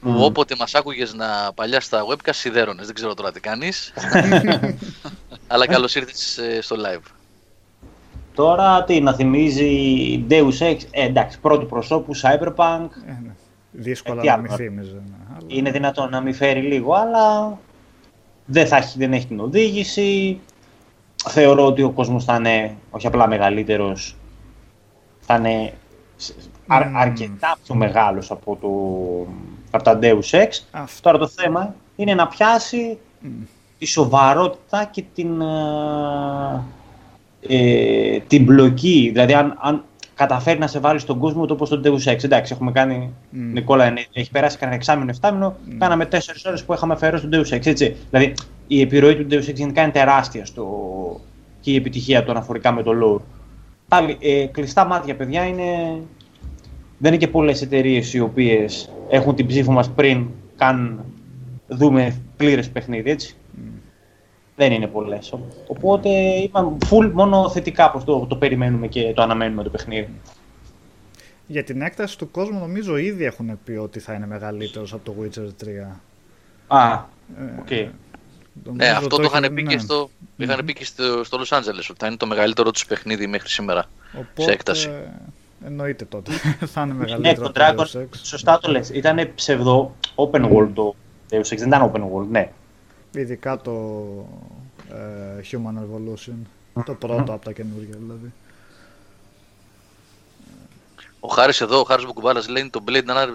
Που 0.00 0.14
όποτε 0.24 0.54
μας 0.58 0.74
άκουγες 0.74 1.14
να 1.14 1.52
παλιά 1.54 1.80
στα 1.80 2.04
webcast 2.08 2.30
σιδέρωνες. 2.34 2.86
Δεν 2.86 2.94
ξέρω 2.94 3.14
τώρα 3.14 3.32
τι 3.32 3.40
κάνεις. 3.40 3.92
Αλλά 5.46 5.66
καλώς 5.66 5.94
ήρθες 5.94 6.38
ε, 6.38 6.60
στο 6.60 6.76
live. 6.78 7.02
Τώρα 8.34 8.84
τι, 8.84 9.00
να 9.00 9.14
θυμίζει 9.14 10.24
Deus 10.30 10.58
Ex, 10.58 10.76
ε, 10.90 11.04
εντάξει, 11.04 11.38
πρώτου 11.38 11.66
προσώπου, 11.66 12.12
Cyberpunk. 12.16 12.88
Ε, 13.06 13.10
ναι. 13.22 13.34
Δύσκολα 13.70 14.18
Ε, 14.18 14.20
τι 14.20 14.26
να 14.26 14.32
άλλο. 14.32 14.42
μην 14.42 14.52
θύμιζε. 14.52 14.92
ναι. 14.92 15.16
Αλλά- 15.30 15.46
Είναι 15.46 15.70
δυνατόν 15.70 16.10
να 16.10 16.20
μην 16.20 16.34
φέρει 16.34 16.60
λίγο, 16.60 16.94
αλλά 16.94 17.58
δεν, 18.52 18.66
θα 18.66 18.76
έχει, 18.76 18.98
δεν 18.98 19.12
έχει 19.12 19.26
την 19.26 19.40
οδήγηση. 19.40 20.40
Θεωρώ 21.28 21.66
ότι 21.66 21.82
ο 21.82 21.90
κόσμος 21.90 22.24
θα 22.24 22.34
είναι 22.36 22.76
όχι 22.90 23.06
απλά 23.06 23.28
μεγαλύτερος, 23.28 24.16
θα 25.20 25.34
είναι 25.36 25.72
σε- 26.16 26.34
αρ- 26.66 26.86
Μμμ. 26.86 26.96
αρκετά 26.96 27.56
πιο 27.64 27.74
μεγάλος 27.74 28.30
από, 28.30 28.58
το, 28.60 28.68
από 29.70 29.84
τα 29.84 29.98
Deus 30.02 30.30
Ex. 30.30 30.48
Αυτό. 30.70 31.00
Τώρα 31.02 31.18
το 31.18 31.26
θέμα 31.28 31.74
είναι 31.96 32.14
να 32.14 32.26
πιάσει 32.28 32.98
τη 33.78 33.86
σοβαρότητα 33.86 34.84
και 34.84 35.04
την, 35.14 35.40
ε, 35.40 36.62
ε, 37.48 38.18
την 38.26 38.44
μπλοκή. 38.44 39.10
Δηλαδή, 39.12 39.32
αν, 39.34 39.58
αν 39.60 39.84
καταφέρει 40.26 40.58
να 40.58 40.66
σε 40.66 40.78
βάλει 40.78 40.98
στον 40.98 41.18
κόσμο 41.18 41.46
το 41.46 41.54
όπως 41.54 41.68
το 41.68 41.80
Deus 41.84 42.12
Ex. 42.12 42.24
Εντάξει, 42.24 42.52
έχουμε 42.52 42.72
κάνει. 42.72 43.12
Μμ. 43.30 43.52
Νικόλα, 43.52 43.90
ναι, 43.90 44.02
έχει 44.12 44.30
περάσει 44.30 44.58
κανένα 44.58 44.76
εξάμεινο, 44.76 45.10
εφτάμινο. 45.10 45.56
Κάναμε 45.78 46.06
τέσσερις 46.06 46.44
ώρες 46.44 46.64
που 46.64 46.72
είχαμε 46.72 46.92
αφιερώσει 46.92 47.28
τον 47.28 47.40
Deus 47.40 47.54
Ex. 47.54 47.66
Έτσι. 47.66 47.96
Δηλαδή, 48.10 48.34
η 48.66 48.80
επιρροή 48.80 49.16
του 49.16 49.26
Deus 49.30 49.48
Ex 49.50 49.54
γενικά 49.54 49.82
είναι 49.82 49.92
τεράστια 49.92 50.46
στο... 50.46 50.66
και 51.60 51.70
η 51.70 51.76
επιτυχία 51.76 52.24
του 52.24 52.30
αναφορικά 52.30 52.72
με 52.72 52.82
το 52.82 52.90
lore. 53.02 53.22
Πάλι, 53.88 54.16
ε, 54.20 54.46
κλειστά 54.46 54.84
μάτια, 54.84 55.14
παιδιά, 55.16 55.46
είναι. 55.46 55.62
Δεν 56.98 57.12
είναι 57.12 57.16
και 57.16 57.28
πολλές 57.28 57.62
εταιρείες 57.62 58.14
οι 58.14 58.20
οποίες 58.20 58.90
έχουν 59.10 59.34
την 59.34 59.46
ψήφο 59.46 59.72
μας 59.72 59.90
πριν 59.90 60.26
καν 60.56 61.04
δούμε 61.68 62.16
πλήρες 62.36 62.70
παιχνίδι, 62.70 63.10
έτσι. 63.10 63.36
Δεν 64.56 64.72
είναι 64.72 64.86
πολλές. 64.86 65.34
Οπότε 65.66 66.08
είπαμε 66.34 66.76
full 66.90 67.10
μόνο 67.12 67.50
θετικά 67.50 67.90
πως 67.90 68.04
το, 68.04 68.26
το 68.28 68.36
περιμένουμε 68.36 68.86
και 68.86 69.12
το 69.14 69.22
αναμένουμε 69.22 69.62
το 69.62 69.70
παιχνίδι. 69.70 70.08
Για 71.46 71.64
την 71.64 71.82
έκταση 71.82 72.18
του 72.18 72.30
κόσμου 72.30 72.58
νομίζω 72.58 72.96
ήδη 72.96 73.24
έχουν 73.24 73.58
πει 73.64 73.72
ότι 73.72 73.98
θα 74.00 74.12
είναι 74.12 74.26
μεγαλύτερος 74.26 74.92
από 74.92 75.04
το 75.04 75.14
Witcher 75.22 75.64
3. 75.64 75.96
Α, 76.66 76.92
Ε, 77.38 77.60
οκ. 77.60 77.70
Ναι, 77.70 77.90
νομίζω 78.64 78.96
αυτό 78.96 79.16
το 79.16 79.22
είχαν 79.22 79.42
είχε- 79.42 79.52
πει 79.52 79.62
ναι. 79.62 79.72
και 79.72 79.78
στο, 79.78 80.10
είχαν 80.36 80.64
πει 80.64 80.72
και 80.72 80.84
στο, 80.84 81.24
στο 81.24 81.38
Los 81.40 81.56
Angeles, 81.58 81.86
ότι 81.90 81.98
θα 81.98 82.06
είναι 82.06 82.16
το 82.16 82.26
μεγαλύτερο 82.26 82.70
τους 82.70 82.86
παιχνίδι 82.86 83.26
μέχρι 83.26 83.48
σήμερα. 83.48 83.84
Οπότε, 84.12 84.42
σε 84.42 84.50
έκταση. 84.50 84.90
Εννοείται 85.66 86.04
τότε. 86.04 86.30
θα 86.72 86.82
είναι 86.82 86.92
Ναι, 86.92 86.98
μεγαλύτερο 86.98 87.50
το 87.50 87.64
από 87.66 87.76
το 87.76 87.82
Dragon, 87.84 87.96
Deus 87.96 88.00
Ex. 88.02 88.08
σωστά 88.22 88.58
το 88.58 88.70
λες. 88.70 88.90
Ήταν 88.90 89.30
ψευδό 89.34 89.96
open 90.14 90.52
world 90.52 90.68
το 90.74 90.94
Deus 91.30 91.36
Ex, 91.40 91.56
δεν 91.56 91.66
ήταν 91.68 91.90
open 91.94 92.00
world, 92.00 92.26
ναι. 92.30 92.50
Ειδικά 93.14 93.56
το 93.60 93.72
ε, 94.90 95.40
Human 95.50 95.78
Evolution. 95.78 96.34
Το 96.84 96.94
πρώτο 96.94 97.32
από 97.32 97.44
τα 97.44 97.52
καινούργια 97.52 97.96
δηλαδή. 97.98 98.32
Ο 101.20 101.28
Χάρης 101.28 101.60
εδώ, 101.60 101.78
ο 101.80 101.82
Χάρης 101.84 102.04
Μπουκουμπάλας 102.04 102.48
λέει 102.48 102.62
είναι 102.62 102.70
το 102.70 102.84
Blade 102.88 103.10
Runner, 103.10 103.34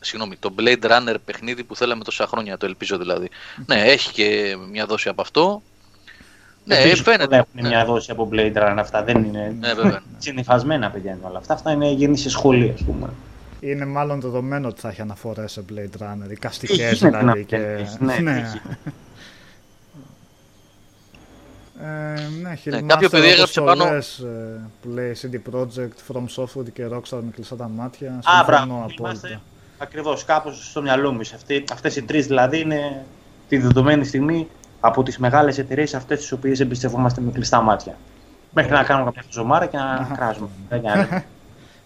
συγγνώμη, 0.00 0.36
το 0.36 0.54
Blade 0.58 0.84
Runner 0.84 1.14
παιχνίδι 1.24 1.64
που 1.64 1.76
θέλαμε 1.76 2.04
τόσα 2.04 2.26
χρόνια, 2.26 2.56
το 2.56 2.66
ελπίζω 2.66 2.98
δηλαδή. 2.98 3.28
ναι, 3.66 3.82
έχει 3.82 4.12
και 4.12 4.56
μια 4.70 4.86
δόση 4.86 5.08
από 5.08 5.20
αυτό. 5.20 5.62
Ναι, 6.64 6.76
Επίσης, 6.76 7.00
φαίνεται. 7.00 7.24
όλα 7.24 7.36
Έχουν 7.36 7.48
Ναι. 7.62 7.68
μια 7.68 7.84
δόση 7.84 8.10
από 8.10 8.28
Blade 8.32 8.56
Runner, 8.56 8.76
αυτά 8.78 9.02
δεν 9.04 9.24
είναι 9.24 9.56
Ναι, 9.60 9.74
βέβαια. 9.74 10.02
συνηθισμένα 10.18 10.90
παιδιά 10.90 11.12
είναι 11.12 11.20
όλα 11.26 11.38
αυτά. 11.38 11.54
Αυτά 11.54 11.72
είναι 11.72 11.90
γίνει 11.90 12.16
σε 12.18 12.30
σχολεία, 12.30 12.72
ας 12.72 12.82
πούμε. 12.82 13.08
Είναι 13.60 13.84
μάλλον 13.84 14.20
δεδομένο 14.20 14.68
ότι 14.68 14.80
θα 14.80 14.88
έχει 14.88 15.00
αναφορές 15.00 15.52
σε 15.52 15.64
Blade 15.72 16.02
Runner, 16.02 16.16
δικαστικέ 16.26 16.86
Έχει 16.86 17.04
να 17.04 17.18
δηλαδή. 17.18 17.38
πει 17.38 17.44
Και... 17.44 17.56
κανείς, 17.56 17.96
ναι, 18.20 18.30
έχει. 18.40 18.60
Ε, 21.82 22.20
ναι, 22.42 22.50
έχει 22.50 22.70
Ναι, 22.70 22.80
κάποιο 22.82 23.08
παιδί 23.08 23.26
έγραψε 23.28 23.60
πάνω- 23.60 23.72
αποστολές, 23.84 24.18
ε, 24.18 24.60
που 24.82 24.88
λέει 24.88 25.16
CD 25.22 25.34
Projekt, 25.54 26.12
From 26.12 26.24
Software 26.36 26.72
και 26.72 26.86
Rockstar 26.92 27.20
με 27.24 27.30
κλειστά 27.34 27.56
τα 27.56 27.68
μάτια. 27.68 28.08
Α, 28.10 28.12
Συμφωνώ 28.36 28.44
μπράβο. 28.46 28.74
απόλυτα. 28.74 29.00
Είμαστε 29.02 29.40
ακριβώς 29.78 30.24
κάπως 30.24 30.68
στο 30.70 30.82
μυαλό 30.82 31.12
μου. 31.12 31.20
Αυτέ 31.20 31.64
αυτές 31.72 31.96
οι 31.96 32.02
τρεις 32.02 32.26
δηλαδή 32.26 32.60
είναι 32.60 33.04
τη 33.48 33.58
δεδομένη 33.58 34.04
στιγμή 34.04 34.48
από 34.80 35.02
τις 35.02 35.18
μεγάλες 35.18 35.58
εταιρείες 35.58 35.94
αυτές 35.94 36.18
τις 36.18 36.32
οποίες 36.32 36.60
εμπιστευόμαστε 36.60 37.20
με 37.20 37.30
κλειστά 37.30 37.60
μάτια. 37.60 37.96
Μέχρι 38.52 38.72
να 38.72 38.82
κάνουμε 38.82 39.04
κάποια 39.04 39.22
χαζομάρα 39.32 39.66
και 39.66 39.76
να 39.76 40.10
κράζουμε. 40.16 40.48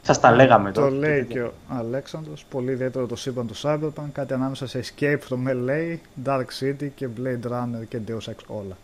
Δεν 0.05 0.15
κάνει. 0.15 0.19
Σας 0.19 0.21
τα 0.21 0.31
λέγαμε 0.31 0.73
Το 0.73 0.81
τώρα. 0.81 0.93
λέει 0.93 1.25
και 1.25 1.41
ο 1.43 1.53
Αλέξανδρος, 1.69 2.45
πολύ 2.51 2.73
ιδιαίτερο 2.73 3.07
το 3.07 3.17
σύμπαν 3.17 3.47
του 3.47 3.57
Cyberpunk, 3.63 4.09
κάτι 4.13 4.33
ανάμεσα 4.35 4.67
σε 4.67 4.85
Escape 4.85 5.19
from 5.29 5.49
LA, 5.49 5.97
Dark 6.25 6.45
City 6.61 6.89
και 6.95 7.09
Blade 7.19 7.51
Runner 7.53 7.87
και 7.89 7.99
Deus 8.09 8.31
Ex 8.31 8.35
όλα. 8.47 8.77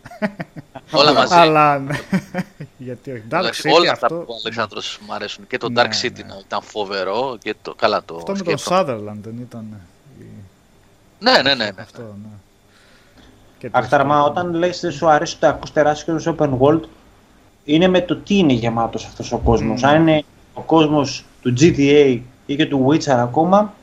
Όλα 0.91 1.13
μαζί. 1.13 1.33
Αλλά 1.35 1.79
ναι, 1.79 1.99
γιατί 2.77 3.11
όχι. 3.11 3.23
Dark 3.29 3.37
Εντάξει, 3.37 3.61
City 3.65 3.73
όλα 3.79 3.91
αυτά 3.91 4.05
αυτό, 4.05 4.17
που 4.19 4.31
ο 4.33 4.35
Αλέξανδρος 4.43 4.99
μου 5.07 5.13
αρέσουν. 5.13 5.47
Και 5.47 5.57
το 5.57 5.69
Ναι, 5.69 5.81
Dark 5.81 6.05
City 6.05 6.11
ναι. 6.25 6.33
ήταν 6.45 6.61
φοβερό 6.61 7.37
και 7.41 7.55
το, 7.61 7.73
καλά 7.75 8.03
το 8.05 8.15
αυτό 8.15 8.31
με 8.31 8.37
τον 8.41 8.57
σκέφτομαι. 8.57 8.81
Sutherland 9.13 9.17
δεν 9.23 9.37
ήταν. 9.41 9.65
ε, 9.73 10.23
η- 10.23 10.25
Ναι, 11.19 11.31
ναι, 11.31 11.41
ναι. 11.55 11.63
ναι. 11.65 11.81
Αυτό, 11.81 12.01
ναι. 12.01 12.29
Και 13.57 13.69
το 13.69 13.77
Αχταρμά, 13.77 14.21
Escape. 14.23 14.27
όταν 14.29 14.53
λες 14.53 14.79
δεν 14.79 14.91
σου 14.91 15.09
αρέσει 15.09 15.37
το 15.39 15.47
ακούς 15.47 15.71
τεράστιος 15.71 16.27
open 16.37 16.57
world, 16.59 16.81
είναι 17.65 17.87
με 17.87 18.01
το 18.01 18.15
τι 18.15 18.37
είναι 18.37 18.53
γεμάτος 18.53 19.05
αυτός 19.05 19.31
ο 19.31 19.37
κόσμος. 19.37 19.81
Μμμ. 19.81 19.89
Αν 19.89 20.01
είναι 20.07 20.23
ο 20.59 20.63
κόσμος 20.65 21.25
του 21.41 21.53
GTA 21.59 22.19
ή 22.45 22.55
και 22.55 22.65
του 22.65 22.87
Witcher 22.87 23.09
ακόμα, 23.09 23.73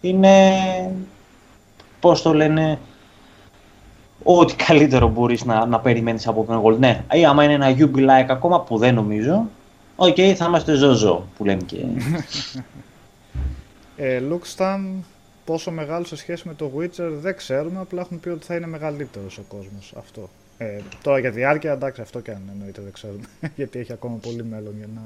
είναι, 0.00 0.52
πώς 2.00 2.22
το 2.22 2.34
λένε, 2.34 2.78
ό,τι 4.22 4.54
καλύτερο 4.54 5.08
μπορείς 5.08 5.44
να, 5.44 5.66
να 5.66 5.80
περιμένεις 5.80 6.26
από 6.26 6.46
open 6.48 6.62
world. 6.62 6.78
Ναι, 6.78 7.04
ή 7.12 7.24
άμα 7.24 7.44
είναι 7.44 7.52
ένα 7.52 7.76
Ubi-like 7.78 8.30
ακόμα, 8.30 8.60
που 8.60 8.78
δεν 8.78 8.94
νομίζω, 8.94 9.46
οκ, 9.96 10.16
θα 10.36 10.44
είμαστε 10.44 10.74
ζωζό, 10.74 11.26
που 11.36 11.44
λένε 11.44 11.62
και... 11.66 11.76
Ε, 14.02 14.22
Luxstan, 14.30 14.80
πόσο 15.44 15.70
μεγάλο 15.70 16.04
σε 16.04 16.16
σχέση 16.16 16.48
με 16.48 16.54
το 16.54 16.70
Witcher 16.78 17.10
δεν 17.20 17.36
ξέρουμε, 17.36 17.80
απλά 17.80 18.00
έχουν 18.00 18.20
πει 18.20 18.28
ότι 18.28 18.44
θα 18.44 18.54
είναι 18.54 18.66
μεγαλύτερος 18.66 19.38
ο 19.38 19.42
κόσμος. 19.48 19.94
Αυτό. 19.98 20.28
Ε, 20.58 20.80
τώρα 21.02 21.18
για 21.18 21.30
διάρκεια, 21.30 21.72
εντάξει, 21.72 22.00
αυτό 22.00 22.20
και 22.20 22.30
αν 22.30 22.42
εννοείται 22.52 22.82
δεν 22.82 22.92
ξέρουμε. 22.92 23.24
Γιατί 23.56 23.78
έχει 23.78 23.92
ακόμα 23.92 24.16
πολύ 24.16 24.44
μέλλον 24.44 24.74
για 24.76 24.88
να 24.94 25.02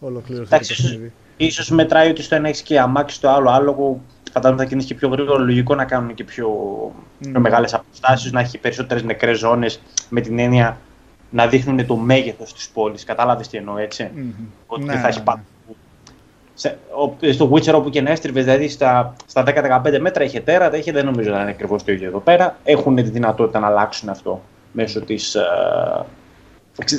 ολοκληρωθεί 0.00 0.48
το 0.48 0.54
Εντάξει, 0.54 0.72
ίσως- 0.72 0.86
παιχνίδι. 0.90 1.12
Ίσως 1.36 1.70
μετράει 1.70 2.10
ότι 2.10 2.22
στο 2.22 2.34
ένα 2.34 2.48
έχεις 2.48 2.62
και 2.62 2.80
αμάξι 2.80 3.20
το 3.20 3.30
άλλο 3.30 3.50
άλογο. 3.50 4.00
Φαντάζομαι 4.32 4.62
θα 4.62 4.68
κινήσεις 4.68 4.88
και 4.90 4.94
πιο 4.96 5.08
γρήγορα. 5.08 5.38
Λογικό 5.42 5.74
να 5.74 5.84
κάνουν 5.84 6.14
και 6.14 6.24
πιο, 6.24 6.46
πιο 7.20 7.30
Μμμ. 7.30 7.40
μεγάλες 7.40 7.74
αποστάσεις, 7.74 8.32
να 8.32 8.40
έχει 8.40 8.58
περισσότερες 8.58 9.02
νεκρές 9.02 9.38
ζώνες 9.38 9.80
με 10.08 10.20
την 10.20 10.38
έννοια 10.38 10.78
να 11.30 11.46
δείχνουν 11.46 11.86
το 11.86 11.96
μέγεθος 11.96 12.54
της 12.54 12.68
πόλης. 12.68 13.04
Κατάλαβες 13.04 13.48
τι 13.48 13.56
εννοώ, 13.58 13.76
έτσι. 13.78 14.10
Μμμ. 14.14 14.30
Ότι 14.66 14.84
Ναι, 14.84 14.92
δεν 14.92 15.00
θα 15.00 15.08
έχει 15.08 15.18
ναι, 15.18 15.24
πάνω. 15.24 15.42
Σε, 16.54 16.78
ο, 17.22 17.32
στο 17.32 17.50
Witcher 17.52 17.74
όπου 17.74 17.90
και 17.90 18.00
να 18.00 18.10
έστριβες, 18.10 18.44
δηλαδή 18.44 18.68
στα, 18.68 19.14
στα 19.26 19.42
10-15 19.46 19.98
μέτρα 20.00 20.24
είχε 20.24 20.40
τέρατα, 20.40 20.76
είχε, 20.76 20.92
δεν 20.92 21.04
νομίζω 21.04 21.30
να 21.30 21.40
είναι 21.40 21.50
ακριβώς 21.50 21.84
το 21.84 21.92
ίδιο 21.92 22.08
εδώ 22.08 22.18
πέρα. 22.18 22.56
Έχουν 22.64 22.94
τη 22.94 23.02
δυνατότητα 23.02 23.58
να 23.58 23.66
αλλάξουν 23.66 24.08
αυτό 24.08 24.42
μέσω 24.72 25.00
της 25.00 25.36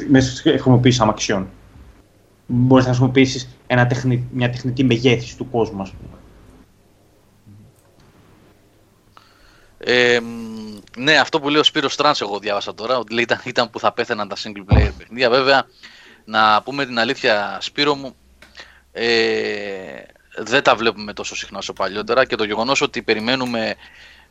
μέσω 0.09 0.31
της 0.31 0.41
χρησιμοποίησης 0.41 1.01
αμαξιών. 1.01 1.47
Μπορείς 2.47 2.85
να 2.85 2.91
χρησιμοποιήσεις 2.91 3.47
ένα 3.67 3.87
τεχνη, 3.87 4.27
μια 4.31 4.49
τεχνητή 4.49 4.83
μεγέθυνση 4.83 5.37
του 5.37 5.49
κόσμου, 5.49 5.81
ας 5.81 5.89
πούμε. 5.91 6.17
Ε, 9.77 10.19
μ, 10.19 10.57
ναι, 10.97 11.17
αυτό 11.17 11.39
που 11.39 11.49
λέει 11.49 11.59
ο 11.59 11.63
Σπύρος 11.63 11.95
Τρανς 11.95 12.21
εγώ 12.21 12.39
διάβασα 12.39 12.73
τώρα, 12.73 12.97
ότι 12.97 13.13
λέει, 13.13 13.23
ήταν, 13.23 13.41
ήταν 13.43 13.69
που 13.69 13.79
θα 13.79 13.91
πέθαιναν 13.91 14.27
τα 14.27 14.35
single 14.35 14.73
player 14.73 14.91
παιχνίδια. 14.97 15.29
Βέβαια, 15.29 15.65
να 16.25 16.61
πούμε 16.61 16.85
την 16.85 16.99
αλήθεια, 16.99 17.57
Σπύρο 17.61 17.95
μου, 17.95 18.15
ε, 18.91 20.01
δεν 20.37 20.63
τα 20.63 20.75
βλέπουμε 20.75 21.13
τόσο 21.13 21.35
συχνά 21.35 21.57
όσο 21.57 21.73
παλιότερα 21.73 22.25
και 22.25 22.35
το 22.35 22.43
γεγονός 22.43 22.81
ότι 22.81 23.01
περιμένουμε 23.01 23.75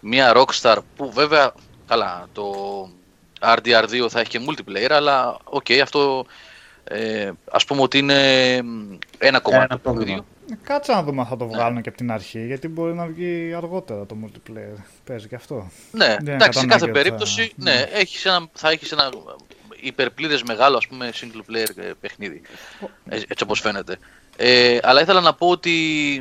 μια 0.01 0.33
Rockstar 0.37 0.77
που 0.97 1.13
βέβαια, 1.13 1.53
καλά, 1.87 2.29
το 2.33 2.45
RDR2 3.41 4.07
θα 4.09 4.21
έχει 4.21 4.31
και 4.31 4.41
multiplayer, 4.49 4.91
αλλά 4.91 5.39
οκ, 5.45 5.67
αυτό 5.83 6.27
ε, 6.89 7.31
ας 7.51 7.65
πούμε 7.65 7.83
ότι 7.83 7.99
είναι 7.99 8.61
μ, 8.63 8.97
ένα 9.19 9.41
κομμάτι 9.41 9.65
Ένα 9.65 9.75
του 9.77 9.81
πρόβλημα. 9.81 10.05
παιχνιδιού. 10.07 10.25
Ε, 10.53 10.59
Κάτσε 10.63 10.93
να 10.93 11.03
δούμε 11.03 11.21
αν 11.21 11.23
Ναι. 11.23 11.31
θα 11.31 11.37
το 11.37 11.47
βγάλουν 11.47 11.83
και 11.83 11.89
από 11.89 11.99
την 11.99 12.11
αρχή, 12.13 12.47
γιατί 12.47 12.69
μπορεί 12.69 12.95
να 12.95 13.07
βγει 13.07 13.55
αργότερα 13.57 14.07
το 14.07 14.17
multiplayer. 14.25 14.83
Παίζει 15.05 15.29
και 15.29 15.35
αυτό. 15.35 15.71
Ναι, 15.91 16.17
Δεν 16.21 16.35
εντάξει, 16.35 16.59
σε 16.59 16.67
κατά 16.67 16.73
κάθε 16.79 16.85
ανάγκη 16.85 16.85
ότι 16.85 16.91
περίπτωση 16.93 17.43
θα- 17.43 17.53
ναι, 17.57 17.75
ναι. 17.75 17.81
έχεις 17.93 18.25
ένα, 18.25 18.49
θα 18.53 18.71
έχεις 18.71 18.93
ένα 18.93 19.11
υπερπλήρες 19.81 20.43
μεγάλο 20.43 20.77
ας 20.77 20.87
πούμε 20.87 21.13
single 21.21 21.51
player 21.53 21.77
ε, 21.77 21.91
παιχνίδι, 22.01 22.43
ε, 23.09 23.17
έτσι 23.17 23.43
όπως 23.43 23.61
φαίνεται. 23.61 23.99
Ε, 24.37 24.79
αλλά 24.83 25.01
ήθελα 25.01 25.21
να 25.21 25.35
πω 25.35 25.49
ότι 25.49 25.71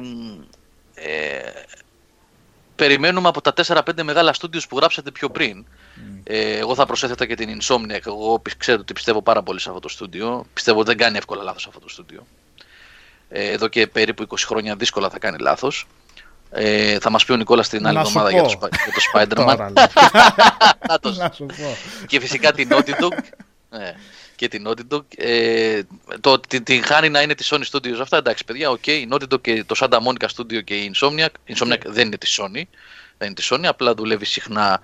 μ, 0.03 0.41
ε, 0.95 1.39
περιμένουμε 2.75 3.27
από 3.27 3.41
τα 3.41 3.53
4-5 3.53 4.03
μεγάλα 4.03 4.33
studios 4.41 4.61
που 4.69 4.77
γράψατε 4.77 5.11
πιο 5.11 5.29
πριν. 5.29 5.65
Ε, 6.23 6.57
εγώ 6.57 6.75
θα 6.75 6.85
προσέθετα 6.85 7.25
και 7.25 7.35
την 7.35 7.59
Insomniac. 7.61 8.05
Εγώ 8.07 8.39
πι- 8.39 8.57
ξέρω 8.57 8.79
ότι 8.81 8.93
πιστεύω 8.93 9.21
πάρα 9.21 9.43
πολύ 9.43 9.59
σε 9.59 9.69
αυτό 9.69 9.81
το 9.81 9.89
στούντιο. 9.89 10.45
Πιστεύω 10.53 10.79
ότι 10.79 10.87
δεν 10.87 10.97
κάνει 10.97 11.17
εύκολα 11.17 11.43
λάθος 11.43 11.67
αυτό 11.67 11.79
το 11.79 11.89
στούντιο. 11.89 12.27
Ε, 13.29 13.47
εδώ 13.51 13.67
και 13.67 13.87
περίπου 13.87 14.23
20 14.27 14.35
χρόνια 14.45 14.75
δύσκολα 14.75 15.09
θα 15.09 15.19
κάνει 15.19 15.37
λάθος. 15.39 15.87
Ε, 16.51 16.99
θα 16.99 17.09
μας 17.09 17.25
πει 17.25 17.31
ο 17.31 17.35
Νικόλας 17.35 17.69
την 17.69 17.87
άλλη 17.87 17.97
Να 17.97 18.03
σου 18.03 18.07
εβδομάδα 18.19 18.31
για 18.31 18.41
το, 18.43 18.57
πω. 18.57 18.65
Spi- 18.67 18.69
για 18.69 18.93
το 18.93 19.01
Spider-Man. 19.13 19.45
Τώρα, 19.45 19.71
λέει. 19.71 19.85
Να 20.87 20.99
το 20.99 21.11
να 21.11 21.31
σου 21.35 21.45
πω. 21.45 21.77
και 22.07 22.19
φυσικά 22.19 22.51
την 22.51 22.69
Naughty 22.71 22.89
Dog. 23.03 23.17
Ναι, 23.69 23.93
και 24.35 24.47
την 24.47 24.67
Naughty 24.67 24.95
Dog. 24.95 25.03
Ε, 25.17 25.81
το, 26.21 26.39
την, 26.39 26.63
την 26.63 26.83
χάνει 26.83 27.09
να 27.09 27.21
είναι 27.21 27.35
της 27.35 27.53
Sony 27.53 27.63
Studios 27.71 27.97
αυτά, 28.01 28.17
εντάξει 28.17 28.43
παιδιά, 28.45 28.69
οκ. 28.69 28.87
η 28.87 29.07
Naughty 29.11 29.33
Dog 29.33 29.41
και 29.41 29.63
το 29.63 29.75
Santa 29.79 29.99
Monica 29.99 30.27
Studio 30.35 30.63
και 30.63 30.75
η 30.75 30.91
Insomniac. 30.95 31.27
Η 31.45 31.55
Insomniac 31.57 31.81
δεν 31.85 32.05
είναι 32.07 32.17
της 32.17 32.39
Sony. 32.41 32.63
Δεν 33.17 33.27
είναι 33.27 33.33
της 33.33 33.51
Sony, 33.53 33.63
απλά 33.65 33.93
δουλεύει 33.93 34.25
συχνά 34.25 34.79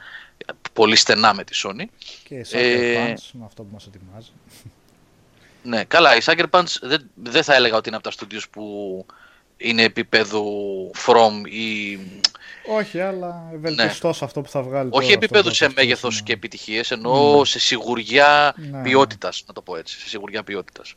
πολύ 0.81 0.95
στενά 0.95 1.33
με 1.33 1.43
τη 1.43 1.61
Sony. 1.63 1.83
Και 2.23 2.35
η 2.35 2.45
Sucker 2.49 2.57
Ε, 2.57 3.13
Punch 3.13 3.29
με 3.31 3.45
αυτό 3.45 3.63
που 3.63 3.69
μας 3.71 3.87
ετοιμάζει. 3.87 4.31
Ναι, 5.63 5.83
καλά, 5.83 6.15
η 6.15 6.19
Sucker 6.23 6.45
Punch 6.49 6.75
δεν, 6.81 7.09
δεν 7.13 7.43
θα 7.43 7.53
έλεγα 7.55 7.75
ότι 7.75 7.87
είναι 7.89 7.97
από 7.97 8.09
τα 8.09 8.15
studios 8.19 8.43
που 8.51 9.05
είναι 9.61 9.83
επίπεδου 9.83 10.45
From 11.05 11.47
ή 11.49 11.99
Όχι, 12.67 12.99
αλλά 12.99 13.49
ευελπιστώ 13.53 14.13
σε 14.13 14.25
αυτό 14.25 14.41
που 14.41 14.49
θα 14.49 14.61
βγάλει. 14.61 14.89
Ναι. 14.89 14.95
όχι 14.95 15.05
τώρα, 15.05 15.13
επίπεδου 15.13 15.49
αυτό 15.49 15.53
σε 15.53 15.67
το 15.67 15.73
μέγεθος 15.75 16.13
είναι. 16.13 16.23
και 16.23 16.33
επιτυχίες, 16.33 16.91
εννοώ 16.91 17.45
σε 17.45 17.59
σιγουριά 17.59 18.53
Ναι. 18.71 18.81
ποιότητας, 18.81 19.43
να 19.47 19.53
το 19.53 19.61
πω 19.61 19.75
έτσι. 19.77 19.99
Σε 19.99 20.07
σιγουριά 20.07 20.43
ποιότητας. 20.43 20.93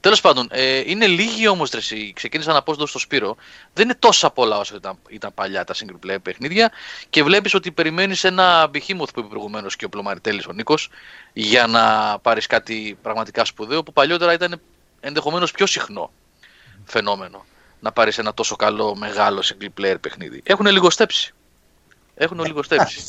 Τέλος 0.00 0.20
πάντων, 0.20 0.48
ε, 0.50 0.82
είναι 0.90 1.06
λίγοι 1.06 1.48
όμως 1.48 1.70
τρεσί. 1.70 2.12
Ξεκίνησα 2.14 2.52
να 2.52 2.62
πω 2.62 2.72
εδώ 2.72 2.86
στο 2.86 2.98
Σπύρο. 2.98 3.36
Δεν 3.72 3.84
είναι 3.84 3.96
τόσα 3.98 4.30
πολλά 4.30 4.58
όσο 4.58 4.76
ήταν, 4.76 4.98
ήταν 5.08 5.34
παλιά 5.34 5.64
τα 5.64 5.74
single 5.74 6.06
player 6.06 6.18
παιχνίδια 6.22 6.72
και 7.10 7.22
βλέπεις 7.22 7.54
ότι 7.54 7.70
περιμένεις 7.72 8.24
ένα 8.24 8.70
behemoth 8.74 9.12
που 9.14 9.18
είπε 9.18 9.28
προηγουμένως 9.28 9.76
και 9.76 9.84
ο 9.84 9.88
Πλωμαριτέλης 9.88 10.46
ο 10.46 10.52
Νίκος 10.52 10.88
για 11.32 11.66
να 11.66 12.18
πάρεις 12.18 12.46
κάτι 12.46 12.98
πραγματικά 13.02 13.44
σπουδαίο 13.44 13.82
που 13.82 13.92
παλιότερα 13.92 14.32
ήταν 14.32 14.60
ενδεχομένως 15.00 15.50
πιο 15.50 15.66
συχνό 15.66 16.10
φαινόμενο 16.84 17.44
να 17.80 17.92
πάρεις 17.92 18.18
ένα 18.18 18.34
τόσο 18.34 18.56
καλό 18.56 18.96
μεγάλο 18.96 19.42
single 19.44 19.80
player 19.80 19.96
παιχνίδι. 20.00 20.42
Έχουν 20.44 20.66
λιγοστέψει. 20.66 21.34
Έχουν 22.14 22.44
λιγοστέψει. 22.44 23.00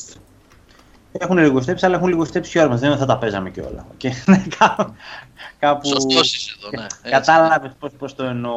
Έχουν 1.11 1.37
λιγοστέψει, 1.37 1.85
αλλά 1.85 1.95
έχουν 1.95 2.07
λιγοστέψει 2.07 2.51
και 2.51 2.57
οι 2.57 2.61
ώρες 2.61 2.71
μας. 2.71 2.89
Δεν 2.89 2.97
θα 2.97 3.05
τα 3.05 3.17
παίζαμε 3.17 3.49
κιόλα. 3.49 3.85
Και 3.97 4.13
ναι, 4.25 4.43
κάπου- 4.57 4.93
κάπου. 5.59 5.87
Σωστός 5.87 6.35
είσαι 6.35 6.55
εδώ, 6.57 6.69
ναι. 6.69 6.83
Έτσι. 6.83 7.09
Κατάλαβες 7.09 7.71
πώ 7.97 8.13
το 8.13 8.23
εννοώ. 8.23 8.53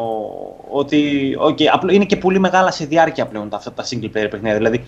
Ότι 0.71 1.31
okay, 1.41 1.65
απλό, 1.65 1.93
είναι 1.93 2.05
και 2.05 2.17
πολύ 2.17 2.39
μεγάλα 2.39 2.71
σε 2.71 2.85
διάρκεια 2.85 3.27
πλέον 3.27 3.49
τα, 3.49 3.57
αυτά 3.57 3.73
τα 3.73 3.85
single 3.85 4.05
player 4.05 4.29
παιχνίδια. 4.31 4.55
Δηλαδή, 4.55 4.85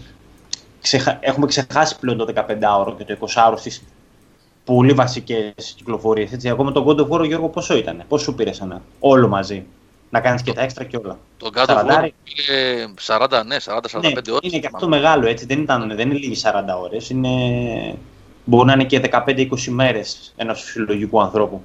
ξεχα... 0.80 1.18
έχουμε 1.20 1.46
ξεχάσει 1.46 1.98
πλέον 1.98 2.16
το 2.16 2.32
15ωρο 2.34 2.94
και 2.96 3.04
το 3.04 3.16
20ωρο 3.20 3.54
στις 3.56 3.82
πολύ 4.64 4.92
βασικές 4.92 5.74
κυκλοφορίες. 5.76 6.32
Έτσι. 6.32 6.48
Εγώ 6.48 6.64
με 6.64 6.72
το 6.72 6.84
God 6.86 7.00
of 7.00 7.08
War, 7.08 7.26
Γιώργο, 7.26 7.48
πόσο 7.48 7.76
ήταν, 7.76 8.04
πόσο 8.08 8.24
σου 8.24 8.34
πήρε 8.34 8.50
ένα, 8.62 8.82
όλο 9.00 9.28
μαζί; 9.28 9.66
Να 10.10 10.20
κάνεις 10.20 10.42
και 10.42 10.52
τα 10.52 10.62
έξτρα 10.62 10.84
και 10.84 10.96
όλα. 10.96 11.18
Το 11.36 11.50
God 11.54 11.58
of 11.58 11.62
War 11.62 11.64
Σαραντάρι. 11.66 12.14
πήγε 12.24 12.86
40, 13.06 13.42
ναι, 13.46 13.56
40-45 13.60 14.00
Ναι, 14.00 14.10
ώρες. 14.32 14.52
είναι 14.52 14.58
και 14.58 14.68
αυτό 14.72 14.88
μεγάλο, 14.88 15.26
έτσι. 15.26 15.46
Δεν, 15.46 15.60
ήταν, 15.62 15.88
δεν 15.96 16.10
είναι 16.10 16.18
λίγες 16.18 16.42
40 16.44 16.80
ώρες. 16.82 17.10
Είναι... 17.10 17.28
Μπορεί 18.44 18.66
να 18.66 18.72
είναι 18.72 18.84
και 18.84 19.00
15-20 19.12 19.46
μέρες 19.68 20.32
ενός 20.36 20.62
φυσιολογικού 20.62 21.20
ανθρώπου. 21.22 21.62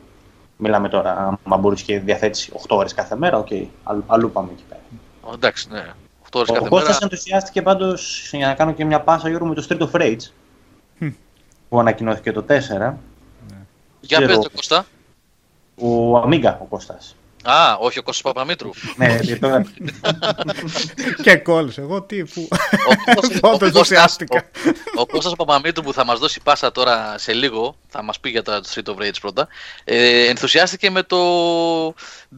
Μιλάμε 0.58 0.90
τώρα, 0.90 1.38
αν 1.50 1.60
μπορείς 1.60 1.82
και 1.82 2.00
διαθέτεις 2.00 2.50
8 2.54 2.60
ώρες 2.70 2.94
κάθε 2.94 3.16
μέρα, 3.16 3.38
οκ. 3.38 3.48
Αλλού, 3.84 4.04
αλλού 4.08 4.32
πάμε 4.32 4.50
εκεί 4.54 4.64
πέρα. 4.70 4.82
Ω, 5.22 5.34
Εντάξει, 5.34 5.68
ναι. 5.72 5.86
8 6.24 6.30
ώρες 6.34 6.50
Ο 6.50 6.54
κάθε 6.54 6.68
Κώστας 6.70 6.94
μέρα. 6.94 7.00
ενθουσιάστηκε 7.12 7.62
πάντως, 7.62 8.30
για 8.34 8.48
να 8.48 8.54
κάνω 8.54 8.72
και 8.74 8.86
μια 8.86 9.02
πάσα, 9.02 9.30
Γιώργο, 9.30 9.48
με 9.48 9.56
το 9.56 9.66
Street 9.70 9.82
of 9.82 10.02
Rage. 10.02 10.32
που 11.70 11.80
ανακοινώθηκε 11.80 12.32
το 12.32 12.42
4. 12.44 12.98
Για 14.02 14.18
ξέρω. 14.18 14.26
πες 14.28 14.38
το 14.44 14.50
Κώστα. 14.56 14.86
Ο 15.76 16.18
Αμίγκα, 16.18 16.60
ο 16.62 16.66
Κώστας. 16.66 17.16
Α, 17.44 17.76
όχι 17.80 18.00
ο 18.00 18.04
Κώστας 18.04 18.34
Παπαμήτρου. 18.34 18.70
ναι, 18.96 19.18
γιατί 19.22 19.40
τώρα... 19.40 19.64
και 21.24 21.36
κόλλησε. 21.36 21.82
Εγώ 21.82 22.02
τι, 22.02 22.24
πού; 22.24 22.48
Ο 22.52 23.14
Κώστας- 23.14 23.40
Τότε 23.40 23.48
ο 23.48 23.50
Κώστας- 23.50 23.68
ενθουσιάστηκα. 23.68 24.50
Ο, 24.98 25.02
ο 25.02 25.06
Κώστας 25.06 25.36
Παπαμήτρου 25.36 25.84
που 25.84 25.94
θα 25.94 26.06
μας 26.06 26.20
δώσει 26.20 26.40
πάσα 26.44 26.72
τώρα 26.72 27.18
σε 27.18 27.34
λίγο, 27.34 27.76
θα 27.88 28.04
μας 28.04 28.20
πει 28.20 28.30
για 28.30 28.42
το 28.42 28.62
Street 28.74 28.90
of 28.94 28.96
Rage 29.02 29.20
πρώτα, 29.22 29.48
ε, 29.84 30.26
ενθουσιάστηκε 30.28 30.90
με 30.90 31.04
το 31.04 31.18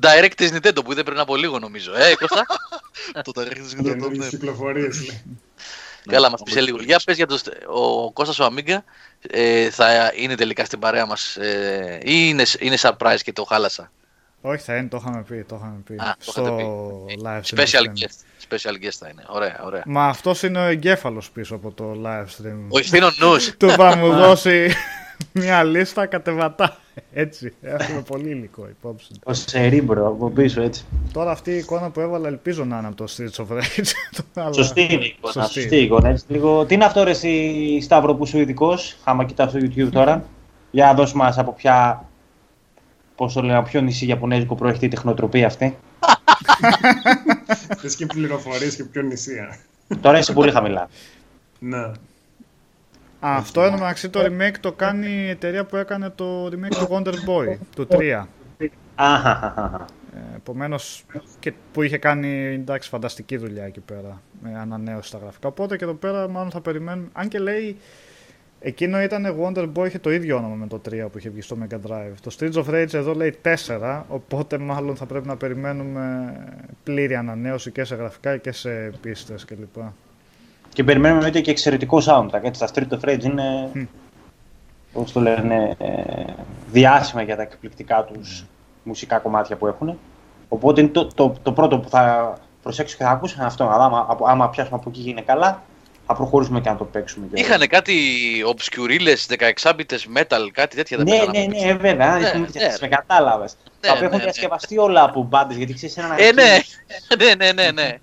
Direct 0.01 0.32
της 0.38 0.51
Nintendo 0.54 0.84
που 0.86 0.91
είδε 0.91 1.04
πριν 1.04 1.20
από 1.20 1.36
λίγο 1.36 1.60
νομίζω. 1.60 1.95
Ε, 1.95 2.16
Κώστα, 2.16 2.45
Το 3.24 3.32
ταρέχει 3.32 3.62
δεν 3.62 3.84
το 3.84 3.89
Καινούργιες 3.89 4.28
κυκλοφορίες, 4.30 5.06
λέει. 5.08 5.22
καλά 6.10 6.30
μας 6.30 6.41
πεις 6.43 6.54
σε 6.54 6.62
λίγο. 6.62 6.78
Για 6.82 7.01
πες 7.06 7.16
για 7.16 7.26
το, 7.28 7.39
ο 7.68 8.12
Κώστας 8.12 8.39
ο 8.39 8.54
Amiga, 8.56 8.78
ε, 9.30 9.70
θα 9.70 10.12
είναι 10.16 10.36
τελικά 10.36 10.66
στην 10.66 10.80
παρέα 10.80 11.06
μας 11.06 11.36
ε, 11.36 11.99
ή 12.04 12.12
είναι, 12.30 12.43
είναι 12.60 12.78
surprise 12.82 13.18
και 13.24 13.34
το 13.34 13.43
χάλασα; 13.43 13.91
Όχι, 14.46 14.64
θα 14.64 14.76
είναι, 14.76 14.88
το 14.88 14.98
είχαμε 15.02 15.22
πει. 15.28 15.46
Το 15.48 15.56
είχαμε 15.60 15.76
πει. 15.86 15.94
Α, 15.94 16.16
το 16.26 16.32
στο 16.32 16.41
είχατε 16.41 16.64
live 17.24 17.41
stream. 17.41 17.60
Special 17.64 17.86
που 17.86 17.94
guest. 18.00 18.54
Special 18.54 18.86
guest 18.86 18.96
θα 19.00 19.08
είναι. 19.12 19.24
Ωραία, 19.28 19.62
ωραία. 19.66 19.84
Μα 19.86 20.06
αυτός 20.06 20.44
είναι 20.44 20.60
ο 20.60 20.68
εγκέφαλος 20.68 21.32
πίσω 21.32 21.56
από 21.56 21.72
το 21.72 21.91
live 22.06 22.26
stream. 22.26 22.58
Ο 22.70 22.78
ευθύνων 22.80 23.12
νους. 23.20 23.58
Του 23.58 23.70
θα 23.70 23.96
μου 23.98 24.10
δώσει 24.14 24.72
μια 25.32 25.64
λίστα 25.64 26.06
κατεβατά. 26.06 26.78
Έτσι. 27.14 27.54
Έχουμε 27.62 28.02
πολύ 28.02 28.30
υλικό 28.30 28.68
υπόψη. 28.70 29.08
Ο 29.24 29.34
Σερίμπρο 29.34 30.08
από 30.08 30.30
πίσω, 30.30 30.62
έτσι. 30.62 30.86
Τώρα 31.14 31.32
αυτή 31.32 31.52
η 31.52 31.58
εικόνα 31.58 31.89
που 31.89 32.00
έβαλα 32.00 32.28
ελπίζω 32.28 32.66
να 32.66 32.78
είναι 32.78 32.88
από 32.88 32.96
το 32.96 33.06
Streets 33.18 33.44
of 33.46 33.58
Rage. 33.58 33.91
Αλλά- 34.34 34.54
Σωστή 34.54 34.82
είναι 34.82 35.04
η 35.06 35.16
εικόνα. 35.18 35.34
Σωστή. 35.34 35.60
Σωστή 35.62 35.76
η 35.76 35.84
εικόνα. 35.84 36.10
Έτσι, 36.10 36.26
λίγο... 36.28 36.66
Τι 36.66 36.74
είναι 36.74 36.86
αυτό, 36.86 37.04
ρε, 37.04 37.10
εσύ, 37.10 37.80
Σταύρο, 37.82 38.14
που 38.16 38.24
είσαι 38.24 38.38
ο 38.38 38.39
ειδικός, 38.39 38.96
άμα 39.04 39.24
κοιτάς 39.26 39.50
στο 39.50 39.60
YouTube 39.62 39.89
τώρα. 39.91 40.26
Για 40.72 40.86
να 40.86 40.94
δώσουμε 40.94 41.24
μας 41.24 41.38
από 41.38 41.54
ποια. 41.54 42.06
Πώς 43.16 43.34
το 43.34 43.41
λένε, 43.41 43.57
από 43.57 43.68
ποιο 43.70 43.82
νησί 43.82 44.05
Ιαπωνέζικο 44.05 44.55
προέρχεται 44.55 44.86
η 44.86 44.89
τεχνοτροπία 44.89 45.45
αυτή; 45.45 45.78
Θες 47.82 47.95
και 47.95 48.05
πληροφορίες 48.05 48.76
και 48.76 48.84
ποιο 48.84 49.02
νησί. 49.02 49.58
τώρα 50.01 50.18
είσαι 50.18 50.34
πολύ 50.34 50.51
χαμηλά. 50.51 50.89
Ναι. 51.59 51.78
Α, 53.20 53.36
αυτό 53.36 53.61
ενώ 53.61 53.78
μεταξύ 53.78 54.09
το 54.09 54.20
remake 54.20 54.55
το 54.59 54.72
κάνει 54.72 55.07
η 55.07 55.30
εταιρεία 55.30 55.66
που 55.66 55.76
έκανε 55.76 56.09
το 56.09 56.45
remake 56.45 56.76
του 56.76 56.88
Wonder 56.89 57.14
Boy, 57.14 57.57
του 57.76 57.88
3. 57.89 58.24
Αχαχαχαχα. 58.95 59.86
Ε, 60.16 60.36
Επομένως, 60.36 61.03
και 61.39 61.53
που 61.72 61.82
είχε 61.82 61.97
κάνει 61.97 62.53
εντάξει, 62.53 62.89
φανταστική 62.89 63.38
δουλειά 63.38 63.64
εκεί 63.64 63.80
πέρα 63.80 64.22
με 64.43 64.59
ανανέωση 64.59 65.07
στα 65.07 65.18
γραφικά. 65.18 65.47
Οπότε 65.47 65.78
και 65.78 65.84
εδώ 65.84 65.93
πέρα 65.93 66.30
μάλλον 66.30 66.51
θα 66.51 66.61
περιμένουμε. 66.61 67.07
Αν 67.14 67.28
και 67.28 67.39
λέει 67.39 67.78
εκείνο 68.64 69.01
ήταν 69.01 69.36
Wonder 69.41 69.70
Boy, 69.76 69.86
είχε 69.86 69.99
το 69.99 70.11
ίδιο 70.11 70.38
όνομα 70.38 70.55
με 70.55 70.68
το 70.68 70.82
3 70.89 71.07
που 71.11 71.18
είχε 71.18 71.30
βγει 71.30 71.41
στο 71.41 71.57
Mega 71.64 71.76
Drive. 71.91 72.14
Το 72.22 72.36
Streets 72.39 72.53
of 72.66 72.70
Rage 72.74 72.93
εδώ 72.93 73.14
λέει 73.14 73.36
4, 73.68 74.01
οπότε 74.07 74.57
μάλλον 74.57 74.95
θα 74.95 75.05
πρέπει 75.05 75.28
να 75.28 75.36
περιμένουμε 75.38 76.34
πλήρη 76.84 77.16
ανανέωση 77.16 77.72
και 77.72 77.84
σε 77.84 77.95
γραφικά 77.95 78.38
και 78.38 78.51
σε 78.51 78.70
πίστες 79.01 79.45
κλπ. 79.45 79.76
Και 80.74 80.84
περιμένουμε 80.84 81.18
εννοείται 81.18 81.41
και 81.41 81.51
εξαιρετικό 81.51 82.01
soundtrack. 82.05 82.41
Έτσι, 82.43 82.59
τα 82.59 82.70
Street 82.74 82.93
of 82.99 83.09
Rage 83.09 83.24
είναι, 83.24 83.70
πώς 84.93 85.11
το 85.11 85.20
λένε, 85.20 85.76
ε, 85.80 85.91
διάσημα 86.72 87.22
για 87.22 87.36
τα 87.36 87.41
εκπληκτικά 87.41 88.03
τους 88.03 88.45
μουσικά 88.84 89.18
κομμάτια 89.20 89.55
που 89.55 89.68
έχουν. 89.68 89.97
Οπότε 90.49 90.82
είναι 90.82 90.89
το, 90.89 91.07
το, 91.07 91.36
το 91.43 91.51
πρώτο 91.51 91.80
που 91.80 91.89
θα 91.89 92.34
προσέξω 92.64 92.97
και 92.97 93.03
θα 93.03 93.09
ακούσω 93.09 93.36
είναι 93.38 93.45
αυτό. 93.45 93.70
Αλλά 93.70 93.84
άμα, 93.86 94.05
από- 94.09 94.26
άμα 94.28 94.49
πιάσουμε 94.49 94.78
από 94.82 94.89
εκεί 94.89 94.99
γίνει 95.01 95.22
καλά, 95.22 95.61
θα 96.08 96.14
προχωρήσουμε 96.14 96.62
και 96.62 96.70
να 96.70 96.76
το 96.76 96.84
παίξουμε. 96.84 97.28
και- 97.34 97.39
Είχανε 97.41 97.66
κάτι 97.68 97.93
obscurίλες 98.56 99.26
16-bits 99.38 100.18
metal, 100.18 100.47
κάτι 100.51 100.76
τέτοια 100.76 100.97
δεν 100.97 101.06
Ναι, 101.06 101.12
πήγαν 101.12 101.26
να 101.34 101.39
ναι, 101.39 101.45
παίξουν. 101.45 101.68
ναι, 101.68 101.74
βέβαια. 101.74 102.14
Ναι, 102.18 102.20
Ναι, 102.20 102.38
ναι. 102.38 102.74
με 102.82 102.88
κατάλαβες. 102.88 103.56
Ναι, 103.64 103.70
τα 103.88 103.89
οποία 103.89 103.99
ναι, 103.99 104.06
έχουν 104.06 104.18
ναι. 104.18 104.24
διασκευαστεί 104.24 104.78
όλα 104.78 105.04
από 105.04 105.22
μπάντες. 105.24 105.58
Γιατί 105.58 105.74
ξέρεις 105.74 105.97
ένα. 105.97 106.16
Ε, 106.22 106.32
ναι, 106.32 106.60
ναι, 107.26 107.36
ναι, 107.45 107.51
ναι, 107.51 107.72
ναι. 107.72 107.97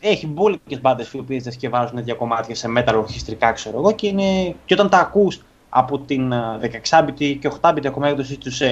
Έχει 0.00 0.26
μπόλικες 0.26 0.80
μπάντες 0.80 1.12
οι 1.12 1.18
οποίες 1.18 1.42
διασκευάζουν 1.42 1.96
τέτοια 1.96 2.14
κομμάτια 2.14 2.54
σε 2.54 2.68
metal 2.78 2.94
ορχιστρικά, 2.96 3.52
ξέρω 3.52 3.78
εγώ. 3.78 3.92
Και, 3.92 4.06
είναι... 4.06 4.54
και 4.64 4.74
όταν 4.74 4.88
τα 4.88 4.98
ακούς 4.98 5.40
από 5.68 5.98
την 5.98 6.32
α, 6.32 6.58
16-bit 6.62 7.12
και 7.16 7.50
8-bit 7.60 7.86
ακόμα 7.86 8.08
έκδοσή 8.08 8.36
τους 8.36 8.56
σε 8.56 8.70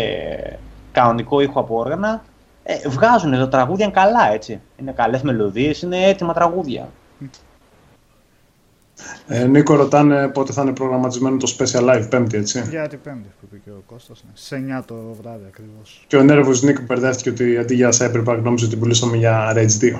κανονικό 0.93 1.41
ήχο 1.41 1.61
από 1.61 1.77
όργανα, 1.79 2.25
ε, 2.63 2.89
βγάζουν 2.89 3.31
τα 3.33 3.49
τραγούδια 3.49 3.89
καλά 3.89 4.33
έτσι. 4.33 4.61
Είναι 4.81 4.93
καλές 4.93 5.23
μελωδίες, 5.23 5.83
είναι 5.83 6.05
έτοιμα 6.07 6.33
τραγούδια. 6.33 6.89
Ε, 9.27 9.45
Νίκο, 9.45 9.75
ρωτάνε 9.75 10.29
πότε 10.29 10.53
θα 10.53 10.63
είναι 10.63 10.73
προγραμματισμένο 10.73 11.37
το 11.37 11.55
Special 11.59 11.81
Live, 11.81 12.07
Πέμπτη, 12.11 12.37
έτσι. 12.37 12.65
Για 12.71 12.89
την 12.89 13.01
Πέμπτη 13.01 13.29
που 13.41 13.47
είπε 13.47 13.61
και 13.65 13.71
ο 13.71 13.83
Κώστας, 13.87 14.25
ναι. 14.25 14.31
Σε 14.35 14.79
9 14.81 14.83
το 14.87 14.95
βράδυ 15.23 15.45
ακριβώς. 15.49 16.05
Και 16.07 16.17
ο 16.17 16.23
Νέρβος 16.23 16.63
Νίκο 16.63 16.83
μπερδεύτηκε 16.83 17.31
ότι 17.31 17.59
αντί 17.59 17.75
για 17.75 17.93
Cyberpunk 17.99 18.39
νόμιζε 18.43 18.65
ότι 18.65 18.77
πουλήσαμε 18.77 19.17
για 19.17 19.53
Rage 19.57 19.81
2. 19.81 19.99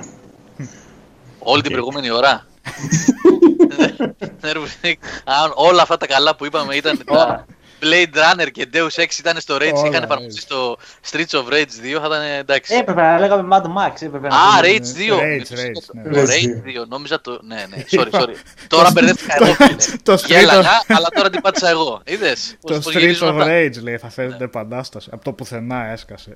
Όλη 1.39 1.61
την 1.61 1.71
προηγούμενη 1.71 2.11
ώρα. 2.11 2.45
Nervous 4.43 4.85
Nick. 4.85 4.95
Αν 5.23 5.51
όλα 5.55 5.81
αυτά 5.81 5.97
τα 5.97 6.07
καλά 6.07 6.35
που 6.35 6.45
είπαμε 6.45 6.75
ήταν 6.75 7.01
τα 7.05 7.45
Blade 7.85 8.15
Runner 8.17 8.51
και 8.51 8.67
Deus 8.73 9.03
Ex 9.03 9.19
ήταν 9.19 9.39
στο 9.39 9.55
Rage, 9.55 9.71
Όλα, 9.73 9.87
είχαν 9.89 10.03
εφαρμοστεί 10.03 10.25
έτσι. 10.25 10.39
στο 10.41 10.77
Streets 11.11 11.39
of 11.39 11.53
Rage 11.53 11.95
2, 11.97 11.99
θα 12.01 12.05
ήταν 12.05 12.21
εντάξει. 12.39 12.73
Έπρεπε 12.75 13.01
να 13.01 13.19
λέγαμε 13.19 13.47
Mad 13.57 13.63
Max. 13.65 14.01
Έπρεπε 14.01 14.27
να 14.27 14.35
Α, 14.35 14.39
πούμε. 14.61 14.61
Rage 14.61 15.11
2. 15.11 15.19
Rage, 15.19 15.53
Rage, 15.59 15.81
ναι. 15.93 16.11
Το 16.11 16.21
Rage 16.21 16.25
Rage 16.25 16.83
2, 16.83 16.87
νόμιζα 16.87 17.21
το. 17.21 17.39
Ναι, 17.43 17.65
ναι, 17.69 17.83
sorry, 18.01 18.09
sorry. 18.21 18.33
Τώρα 18.67 18.91
μπερδεύτηκα 18.91 19.35
εγώ. 19.35 19.55
Το 20.03 20.17
φίλε. 20.17 20.37
Street 20.37 20.41
Γέλαγα, 20.41 20.69
of- 20.81 20.85
αλλά 20.97 21.07
τώρα 21.15 21.29
την 21.29 21.41
πάτησα 21.41 21.69
εγώ. 21.69 22.01
Είδες. 22.05 22.55
Το 22.61 22.81
Streets 22.85 23.19
of 23.19 23.43
Rage 23.47 23.81
λέει 23.81 23.97
θα 23.97 24.09
φέρετε 24.09 24.47
παντάσταση. 24.47 25.09
Από 25.11 25.23
το 25.23 25.31
πουθενά 25.33 25.85
έσκασε. 25.85 26.33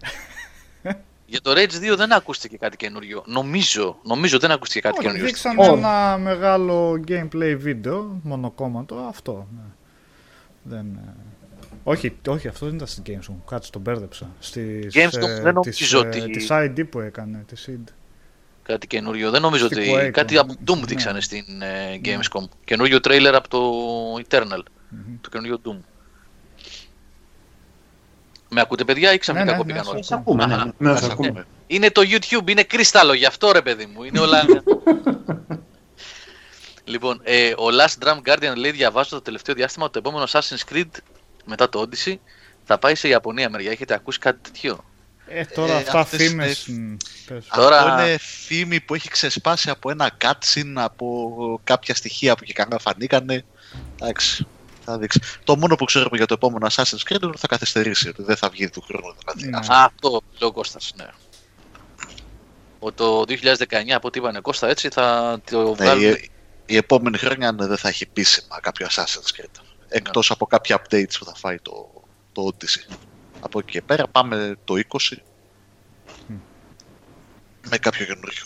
Για 1.31 1.41
το 1.41 1.51
Rage 1.51 1.91
2 1.93 1.95
δεν 1.97 2.11
ακούστηκε 2.11 2.57
κάτι 2.57 2.77
καινούριο. 2.77 3.23
Νομίζω, 3.25 3.97
νομίζω 4.03 4.39
δεν 4.39 4.51
ακούστηκε 4.51 4.79
κάτι 4.79 4.95
Όχι, 4.97 5.05
καινούριο. 5.05 5.25
δείξαν 5.25 5.57
Όχι. 5.57 5.69
ένα 5.69 6.17
μεγάλο 6.17 7.03
gameplay 7.07 7.55
βίντεο, 7.57 8.19
μονοκόμματο, 8.23 9.05
αυτό. 9.09 9.47
Ναι. 9.55 9.61
Δεν, 10.63 10.85
ε, 11.05 11.13
όχι, 11.89 12.17
όχι, 12.27 12.47
αυτό 12.47 12.65
δεν 12.65 12.75
ήταν 12.75 12.87
στην 12.87 13.03
Gamescom. 13.07 13.35
Κάτσε, 13.49 13.71
τον 13.71 13.81
μπέρδεψα. 13.81 14.29
Στις, 14.39 14.93
Gamescom 14.95 15.27
ε, 15.27 15.41
δεν 15.41 15.61
της, 15.61 15.93
νομίζω 15.93 15.99
ε, 15.99 16.07
ότι- 16.07 16.29
της 16.31 16.47
ID 16.49 16.85
που 16.89 16.99
έκανε, 16.99 17.43
της 17.47 17.69
ID. 17.69 17.83
Κάτι 18.63 18.87
καινούριο. 18.87 19.31
Δεν 19.31 19.41
νομίζω 19.41 19.65
Στη 19.65 19.79
ότι. 19.79 19.91
Quake, 19.93 20.09
κάτι 20.11 20.33
ναι. 20.33 20.39
από 20.39 20.53
Doom 20.67 20.79
δείξανε 20.85 21.21
στην 21.21 21.61
ε, 21.61 22.01
Gamescom. 22.03 22.43
Καινούριο 22.65 22.99
τρέιλερ 22.99 23.35
από 23.35 23.47
το 23.47 23.59
Eternal. 24.27 24.61
Το 25.21 25.29
καινούριο 25.29 25.61
Doom. 25.65 25.77
Με 28.49 28.61
ακούτε, 28.61 28.83
παιδιά, 28.83 29.13
ή 29.13 29.17
ξαφνικά 29.17 29.45
Ναι, 29.45 29.51
ναι, 29.51 29.57
κόπηκαν 29.57 29.83
ναι, 29.83 29.89
όλα. 29.89 29.99
Ε, 29.99 30.01
σε 30.01 30.13
ακούμε, 30.13 30.45
ναι. 30.45 30.53
Αχα. 30.53 30.73
Ναι, 30.77 30.89
Ας 30.89 30.99
θα 30.99 31.05
ακούμε. 31.11 31.27
ακούμε. 31.27 31.45
Είναι 31.67 31.91
το 31.91 32.01
YouTube, 32.05 32.49
είναι 32.49 32.63
κρύσταλλο 32.63 33.13
γι' 33.13 33.25
αυτό 33.25 33.51
ρε 33.51 33.61
παιδί 33.61 33.85
μου. 33.85 34.03
Είναι 34.03 34.19
όλα. 34.19 34.43
λοιπόν, 36.93 37.19
ε, 37.23 37.49
ο 37.51 37.65
Last 37.79 38.05
Drum 38.05 38.17
Guardian 38.29 38.55
λέει: 38.55 38.71
Διαβάζω 38.71 39.09
το 39.09 39.21
τελευταίο 39.21 39.55
διάστημα 39.55 39.85
ότι 39.85 40.01
το 40.01 40.09
επόμενο 40.09 40.27
Assassin's 40.31 40.73
Creed 40.73 40.89
μετά 41.49 41.69
το 41.69 41.87
Odyssey 41.89 42.15
θα 42.63 42.77
πάει 42.77 42.95
σε 42.95 43.07
Ιαπωνία 43.07 43.49
μεριά. 43.49 43.71
Έχετε 43.71 43.93
ακούσει 43.93 44.19
κάτι 44.19 44.39
τέτοιο; 44.41 44.83
Ε, 45.27 45.45
τώρα 45.45 45.73
Ε, 45.73 45.75
αυτά 45.75 45.99
αυτές 45.99 46.27
φήμες... 46.27 46.67
είναι- 46.67 46.79
μ, 46.79 46.95
πες. 47.27 47.45
Τώρα- 47.55 47.79
Αυτό 47.83 48.03
είναι 48.03 48.17
φήμη 48.17 48.79
που 48.79 48.95
έχει 48.95 49.09
ξεσπάσει 49.09 49.69
από 49.69 49.89
ένα 49.89 50.17
cutscene, 50.21 50.73
από 50.75 51.61
κάποια 51.63 51.95
στοιχεία 51.95 52.35
που 52.35 52.43
και 52.43 52.53
καλά 52.53 52.79
φανήκανε. 52.79 53.45
Εντάξει, 54.01 54.47
θα 54.85 54.97
δείξει. 54.97 55.19
Το 55.43 55.55
μόνο 55.57 55.75
που 55.75 55.85
ξέρουμε 55.85 56.17
για 56.17 56.25
το 56.25 56.33
επόμενο 56.33 56.67
Assassin's 56.71 57.03
Creed 57.07 57.15
είναι 57.21 57.25
ότι 57.25 57.37
θα 57.37 57.47
καθυστερήσει, 57.47 58.07
ότι 58.09 58.23
δεν 58.23 58.35
θα 58.35 58.49
βγει 58.49 58.69
του 58.69 58.81
χρόνου. 58.81 59.15
Δηλαδή. 59.19 59.49
Ναι. 59.49 59.57
Αυτό. 59.57 59.73
Α, 59.73 59.83
αυτό 59.83 60.09
λέει 60.39 60.49
ο 60.49 60.51
Κώστας, 60.51 60.93
ναι. 60.95 61.07
Ο, 62.79 62.91
το 62.91 63.23
2019, 63.27 63.91
από 63.91 64.07
ό,τι 64.07 64.19
είπανε 64.19 64.39
Κώστα, 64.39 64.67
έτσι 64.67 64.89
θα 64.89 65.39
το 65.51 65.63
Ναι, 65.63 65.71
βγάλουν. 65.73 66.03
η, 66.13 66.29
η 66.65 66.75
επόμενη 66.75 67.17
χρόνια 67.17 67.51
ναι, 67.51 67.65
δεν 67.65 67.77
θα 67.77 67.87
έχει 67.87 68.03
επίσημα 68.03 68.59
κάποιο 68.61 68.87
Assassin's 68.89 69.39
Creed. 69.39 69.61
Εκτός 69.89 70.31
από 70.31 70.45
κάποια 70.45 70.81
updates 70.81 71.13
που 71.19 71.25
θα 71.25 71.35
φάει 71.35 71.59
το, 71.59 72.03
το 72.31 72.49
Odyssey. 72.53 72.93
Από 73.39 73.59
εκεί 73.59 73.71
και 73.71 73.81
πέρα 73.81 74.07
πάμε 74.07 74.57
το 74.63 74.73
20 74.89 75.17
με 77.69 77.77
κάποιο 77.77 78.05
καινούριο. 78.05 78.45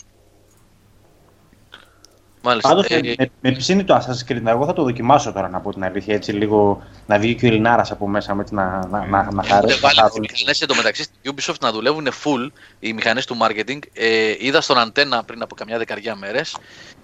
Μάλιστα. 2.44 2.68
Πάντως, 2.68 2.86
Ε, 2.86 3.00
με, 3.18 3.30
με 3.40 3.50
ψήνει 3.50 3.84
το 3.84 3.96
Assassin's 3.96 4.32
Creed. 4.32 4.46
Εγώ 4.46 4.66
θα 4.66 4.72
το 4.72 4.82
δοκιμάσω 4.82 5.32
τώρα 5.32 5.48
να 5.48 5.60
πω 5.60 5.72
την 5.72 5.84
αλήθεια. 5.84 6.14
Έτσι 6.14 6.32
λίγο 6.32 6.82
να 7.06 7.18
βγει 7.18 7.34
και 7.34 7.44
ο 7.44 7.48
Ελληνάρας 7.48 7.90
από 7.90 8.08
μέσα 8.08 8.34
μου 8.34 8.40
έτσι 8.40 8.54
να, 8.54 8.86
να, 8.86 9.06
να, 9.06 9.32
να 9.32 9.42
χαρώ. 9.42 9.68
Έχουν 9.68 9.80
βάλει 9.80 10.10
τις 10.10 10.18
μηχανές 10.18 10.60
εντωμεταξύ 10.60 11.02
στην 11.02 11.34
Ubisoft 11.34 11.58
να 11.60 11.72
δουλεύουν 11.72 12.08
full 12.24 12.50
οι 12.80 12.92
μηχανές 12.92 13.26
του 13.26 13.36
marketing. 13.40 13.78
Ε, 13.92 14.34
είδα 14.38 14.60
στον 14.60 14.78
Αντένα 14.78 15.24
πριν 15.24 15.42
από 15.42 15.54
καμιά 15.54 15.78
δεκαριά 15.78 16.16
μέρες. 16.16 16.56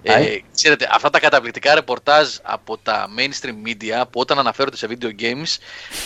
Ε, 0.02 0.12
Άι. 0.12 0.44
ξέρετε, 0.54 0.88
αυτά 0.92 1.10
τα 1.10 1.20
καταπληκτικά 1.20 1.74
ρεπορτάζ 1.74 2.28
από 2.42 2.78
τα 2.78 3.08
mainstream 3.18 3.68
media 3.68 4.02
που 4.10 4.20
όταν 4.20 4.38
αναφέρονται 4.38 4.76
σε 4.76 4.88
video 4.90 5.22
games, 5.22 5.56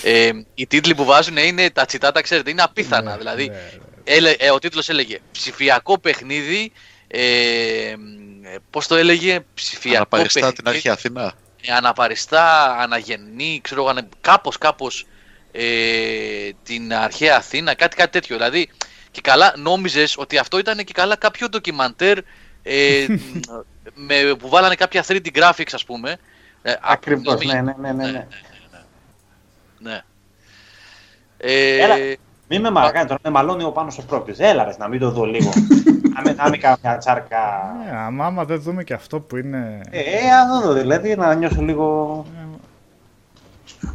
ε, 0.03 0.31
οι 0.55 0.67
τίτλοι 0.67 0.95
που 0.95 1.05
βάζουν 1.05 1.37
είναι 1.37 1.71
τα 1.71 1.85
τσιτάτα, 1.85 2.21
ξέρετε, 2.21 2.51
είναι 2.51 2.63
απίθανα. 2.63 3.11
Ναι, 3.11 3.17
δηλαδή, 3.17 3.47
ναι, 3.49 3.55
ναι. 3.55 3.81
έλε, 4.05 4.31
ε, 4.31 4.51
ο 4.51 4.59
τίτλος 4.59 4.89
έλεγε 4.89 5.19
ψηφιακό 5.33 5.99
παιχνίδι. 5.99 6.73
Ε, 7.07 7.95
Πώς 8.71 8.87
το 8.87 8.95
έλεγε, 8.95 9.41
ψηφιακό 9.55 9.97
Αναπαριστά 9.97 10.41
παιχνίδι 10.41 10.57
την 10.57 10.69
αρχή 10.69 10.89
Αθηνά. 10.89 11.33
ε, 11.67 11.73
αναπαριστά, 11.73 12.77
αναγεννεί, 12.79 13.61
ξέρω 13.63 13.81
εγώ, 13.81 13.91
ανε- 13.91 14.09
κάπως, 14.21 14.59
κάπως 14.59 15.07
ε, 15.53 15.65
την 16.63 16.95
αρχαία 16.95 17.37
Αθήνα, 17.37 17.75
κάτι, 17.75 17.97
κάτι 17.97 18.11
τέτοιο. 18.11 18.37
Δηλαδή, 18.37 18.71
και 19.11 19.21
καλά 19.21 19.53
νόμιζες 19.57 20.17
ότι 20.17 20.39
αυτό 20.39 20.59
ήταν 20.59 20.77
και 20.85 20.93
καλά 20.93 21.17
κάποιο 21.17 21.49
ντοκιμαντέρ 21.49 22.19
ε, 22.63 23.07
με, 23.95 24.35
που 24.39 24.49
βάλανε 24.49 24.75
κάποια 24.75 25.05
3D 25.09 25.27
graphics, 25.35 25.73
ας 25.73 25.85
πούμε. 25.85 26.17
Ε, 26.63 26.75
Ακριβώς, 26.81 27.25
νομίζω- 27.45 27.53
ναι, 27.55 27.61
ναι, 27.61 27.75
ναι, 27.79 27.93
ναι, 27.93 28.11
ναι. 28.11 28.27
ναι. 29.79 30.01
Ε, 31.37 31.83
Έλα. 31.83 31.95
Μην 32.49 32.61
με 32.61 32.71
μαγάει 32.71 33.05
τώρα, 33.05 33.19
με 33.23 33.31
μαλώνει 33.31 33.65
ο 33.65 33.71
πάνω 33.71 33.91
στο 33.91 34.03
πρόκτης. 34.03 34.39
Έλα 34.39 34.65
ρε, 34.65 34.75
να 34.79 34.89
μην 34.89 35.01
το 35.01 35.11
δω 35.11 35.25
λίγο. 35.25 35.53
να 36.15 36.21
μην, 36.21 36.35
να 36.37 36.49
μην 36.49 36.61
κάνω 36.61 36.77
μια 36.83 36.99
τσάρκα. 36.99 37.75
Ναι, 37.85 37.97
άμα, 37.97 38.27
άμα 38.27 38.45
δεν 38.45 38.61
δούμε 38.61 38.85
και 38.85 38.95
αυτό 38.95 39.21
που 39.21 39.37
είναι. 39.37 39.81
Ε, 39.91 40.01
ε, 40.01 40.31
αν 40.31 40.63
δω 40.63 40.73
δηλαδή, 40.73 41.17
να 41.17 41.35
νιώσω 41.35 41.61
λίγο... 41.61 42.27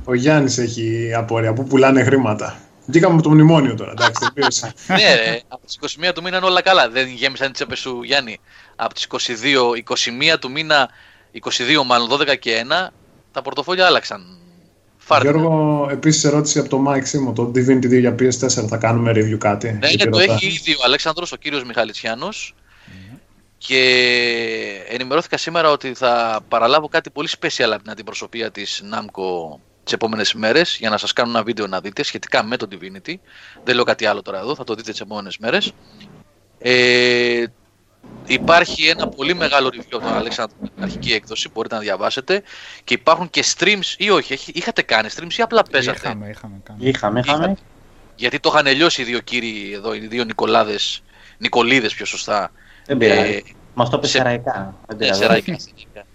Ο 0.03 0.13
Γιάννης 0.13 0.57
έχει 0.57 1.13
απορία. 1.15 1.53
Πού 1.53 1.63
πουλάνε 1.63 2.03
χρήματα. 2.03 2.55
Βγήκαμε 2.85 3.13
από 3.13 3.23
το 3.23 3.29
μνημόνιο 3.29 3.75
τώρα. 3.75 3.91
Εντάξει, 3.91 4.31
τελείωσε. 4.33 4.73
ναι, 4.87 5.15
ρε, 5.15 5.41
από 5.47 5.65
τις 5.65 5.79
21 6.07 6.11
του 6.13 6.21
μήνα 6.21 6.37
είναι 6.37 6.45
όλα 6.45 6.61
καλά. 6.61 6.89
Δεν 6.89 7.07
γέμισαν 7.07 7.47
τις 7.47 7.55
τσέπες 7.55 7.79
σου, 7.79 8.03
Γιάννη. 8.03 8.39
Από 8.75 8.93
τις 8.93 9.07
22, 9.09 10.33
21 10.33 10.37
του 10.39 10.51
μήνα, 10.51 10.89
22 11.41 11.83
μάλλον, 11.85 12.09
12 12.11 12.37
και 12.39 12.65
1, 12.87 12.87
τα 13.31 13.41
πορτοφόλια 13.41 13.85
άλλαξαν. 13.85 14.39
Φάρτε. 15.09 15.29
Γιώργο, 15.29 15.87
επίσης 15.91 16.23
ερώτηση 16.23 16.59
από 16.59 16.69
το 16.69 16.83
Mike 16.87 17.05
Σίμω. 17.05 17.33
Το 17.33 17.51
Divinity 17.55 17.85
2 17.85 17.99
για 17.99 18.15
PS4 18.19 18.67
θα 18.67 18.77
κάνουμε 18.77 19.11
review 19.11 19.37
κάτι. 19.37 19.71
Ναι, 19.71 19.87
Γιατί 19.87 20.03
ναι, 20.03 20.09
το 20.11 20.19
ρωτά. 20.19 20.33
έχει 20.33 20.45
ήδη 20.47 20.73
ο 20.73 20.79
Αλέξανδρος, 20.85 21.31
ο 21.31 21.35
κύριος 21.35 21.63
Μιχαλητσιάνος 21.63 22.55
και 23.57 23.81
ενημερώθηκα 24.87 25.37
σήμερα 25.37 25.69
ότι 25.71 25.93
θα 25.93 26.41
παραλάβω 26.47 26.87
κάτι 26.87 27.09
πολύ 27.09 27.29
special 27.39 27.69
από 27.73 27.81
την 27.81 27.91
αντιπροσωπεία 27.91 28.51
της 28.51 28.83
Namco 28.93 29.57
τις 29.83 29.93
επόμενες 29.93 30.33
μέρες 30.33 30.77
για 30.79 30.89
να 30.89 30.97
σας 30.97 31.13
κάνω 31.13 31.29
ένα 31.29 31.43
βίντεο 31.43 31.67
να 31.67 31.79
δείτε 31.79 32.03
σχετικά 32.03 32.43
με 32.43 32.57
το 32.57 32.67
Divinity. 32.71 33.13
Δεν 33.63 33.75
λέω 33.75 33.83
κάτι 33.83 34.05
άλλο 34.05 34.21
τώρα 34.21 34.39
εδώ, 34.39 34.55
θα 34.55 34.63
το 34.63 34.75
δείτε 34.75 34.91
τις 34.91 34.99
επόμενες 34.99 35.37
μέρες. 35.37 35.73
Ε, 36.59 37.43
υπάρχει 38.25 38.87
ένα 38.87 39.07
πολύ 39.07 39.33
μεγάλο 39.35 39.67
review 39.67 39.79
από 39.93 39.99
τον 39.99 40.13
Αλέξανδρο 40.13 40.55
στην 40.65 40.83
αρχική 40.83 41.13
έκδοση, 41.13 41.49
μπορείτε 41.53 41.75
να 41.75 41.81
διαβάσετε 41.81 42.43
και 42.83 42.93
υπάρχουν 42.93 43.29
και 43.29 43.43
streams 43.57 43.93
ή 43.97 44.09
όχι, 44.09 44.33
έχ- 44.33 44.55
είχατε 44.57 44.81
κάνει 44.81 45.09
streams 45.15 45.33
ή 45.33 45.41
απλά 45.41 45.63
παίζατε; 45.71 45.97
Είχαμε, 45.97 46.29
είχαμε 46.29 46.59
κάνει. 46.63 46.87
Είχαμε, 46.87 47.19
είχαμε. 47.19 47.55
Γιατί 48.15 48.39
το 48.39 48.51
είχαν 48.53 48.75
λιώσει 48.75 49.01
οι 49.01 49.05
δύο 49.05 49.19
κύριοι 49.19 49.71
εδώ, 49.73 49.93
οι 49.93 49.99
δύο 50.07 50.23
Νικολάδες, 50.23 51.03
Νικολίδες 51.37 51.93
πιο 51.93 52.05
σωστά. 52.05 52.51
Δεν 52.85 52.97
πειράζει. 52.97 53.31
Ε, 53.31 53.41
Μας 53.73 53.89
το 53.89 53.97
είπε 53.97 54.07
σε- 54.07 54.17
σεραϊκά. 54.17 54.75
Δεν 54.87 54.97
ναι, 54.97 55.03
πειράζει. 55.03 55.19
σεραϊκά, 55.21 55.55
σεραϊκά. 55.59 56.05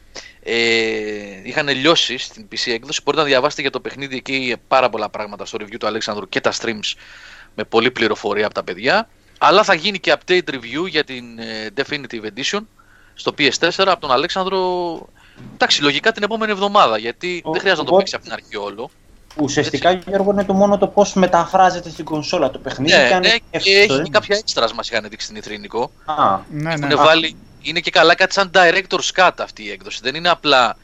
Ε, 0.46 1.40
είχαν 1.44 1.68
λιώσει 1.68 2.18
στην 2.18 2.48
PC 2.52 2.72
έκδοση. 2.72 3.00
Μπορείτε 3.04 3.22
να 3.22 3.28
διαβάσετε 3.28 3.62
για 3.62 3.70
το 3.70 3.80
παιχνίδι 3.80 4.16
εκεί 4.16 4.56
πάρα 4.68 4.88
πολλά 4.90 5.08
πράγματα 5.08 5.44
στο 5.44 5.58
review 5.60 5.76
του 5.80 5.86
Αλέξανδρου 5.86 6.28
και 6.28 6.40
τα 6.40 6.52
streams 6.60 6.92
με 7.54 7.64
πολλή 7.64 7.90
πληροφορία 7.90 8.44
από 8.44 8.54
τα 8.54 8.64
παιδιά. 8.64 9.08
Αλλά 9.46 9.62
θα 9.62 9.74
γίνει 9.74 9.98
και 9.98 10.14
update 10.18 10.50
review 10.50 10.88
για 10.88 11.04
την 11.04 11.38
ε, 11.38 11.70
Definitive 11.76 12.24
Edition 12.24 12.60
στο 13.14 13.34
PS4 13.38 13.84
από 13.86 14.00
τον 14.00 14.10
Αλέξανδρο. 14.12 14.58
Εντάξει, 15.54 15.82
λογικά 15.82 16.12
την 16.12 16.22
επόμενη 16.22 16.52
εβδομάδα 16.52 16.98
γιατί 16.98 17.40
Ο- 17.44 17.50
δεν 17.52 17.60
χρειάζεται 17.60 17.82
να 17.82 17.88
το 17.88 17.94
οπότε- 17.94 17.96
παίξει 17.98 18.14
από 18.14 18.24
την 18.24 18.32
αρχή 18.32 18.56
όλο. 18.56 18.90
Ουσιαστικά, 19.36 19.92
Γιώργο, 19.92 20.30
είναι 20.32 20.44
το 20.44 20.52
μόνο 20.52 20.78
το 20.78 20.86
πώς 20.86 21.12
μεταφράζεται 21.14 21.90
στην 21.90 22.04
κονσόλα 22.04 22.50
το 22.50 22.58
παιχνίδι. 22.58 22.92
Ναι, 22.92 22.98
αν 23.14 23.20
ναι, 23.20 23.28
είναι 23.28 23.36
και 23.36 23.44
εύκολο, 23.50 23.76
έχει 23.78 23.86
δεν 23.94 24.02
και 24.04 24.10
κάποια 24.10 24.40
extras 24.46 24.72
μας 24.74 24.90
είχαν 24.90 25.06
δείξει 25.08 25.24
στην 25.26 25.36
Ιτρίνικο. 25.38 25.90
είναι. 26.08 26.20
Α, 26.20 26.40
Ναι, 26.50 26.76
ναι. 26.76 26.86
Έχουν 26.92 27.04
βάλει, 27.04 27.36
είναι 27.62 27.80
και 27.80 27.90
καλά 27.90 28.14
κάτι 28.14 28.32
σαν 28.34 28.50
director's 28.54 29.10
cut 29.16 29.30
αυτή 29.38 29.62
η 29.64 29.70
έκδοση. 29.70 29.98
Δεν 30.02 30.14
είναι 30.14 30.28
απλά 30.28 30.76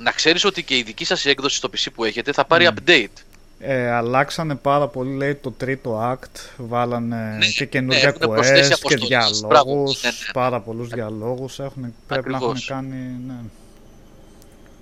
να 0.00 0.10
ξέρεις 0.10 0.44
ότι 0.44 0.62
και 0.62 0.76
η 0.76 0.82
δική 0.82 1.04
σας 1.04 1.26
έκδοση 1.26 1.56
στο 1.56 1.68
PC 1.68 1.86
που 1.94 2.04
έχετε 2.04 2.32
θα 2.32 2.44
πάρει 2.44 2.68
update. 2.74 3.22
Ε, 3.64 3.90
αλλάξανε 3.90 4.54
πάρα 4.54 4.86
πολύ, 4.88 5.16
λέει, 5.16 5.34
το 5.34 5.50
τρίτο 5.50 6.12
act. 6.12 6.40
Βάλανε 6.56 7.16
Ναι, 7.38 7.46
και 7.46 7.60
ναι, 7.64 7.66
καινούργια 7.66 8.08
έχουν 8.08 8.34
προσθέσει 8.34 8.72
quest 8.74 8.78
και 8.88 8.94
αποστολές. 8.94 9.08
διαλόγους. 9.08 9.40
Μπράβο, 9.40 9.74
ναι, 9.76 10.08
ναι. 10.08 10.32
Πάρα 10.32 10.60
πολλούς 10.60 10.88
διαλόγους 10.88 11.58
έχουν, 11.58 11.94
πρέπει 12.06 12.30
να 12.30 12.36
έχουν 12.36 12.48
Ακριβώς. 12.48 12.66
κάνει. 12.66 12.96
Ναι. 13.26 13.34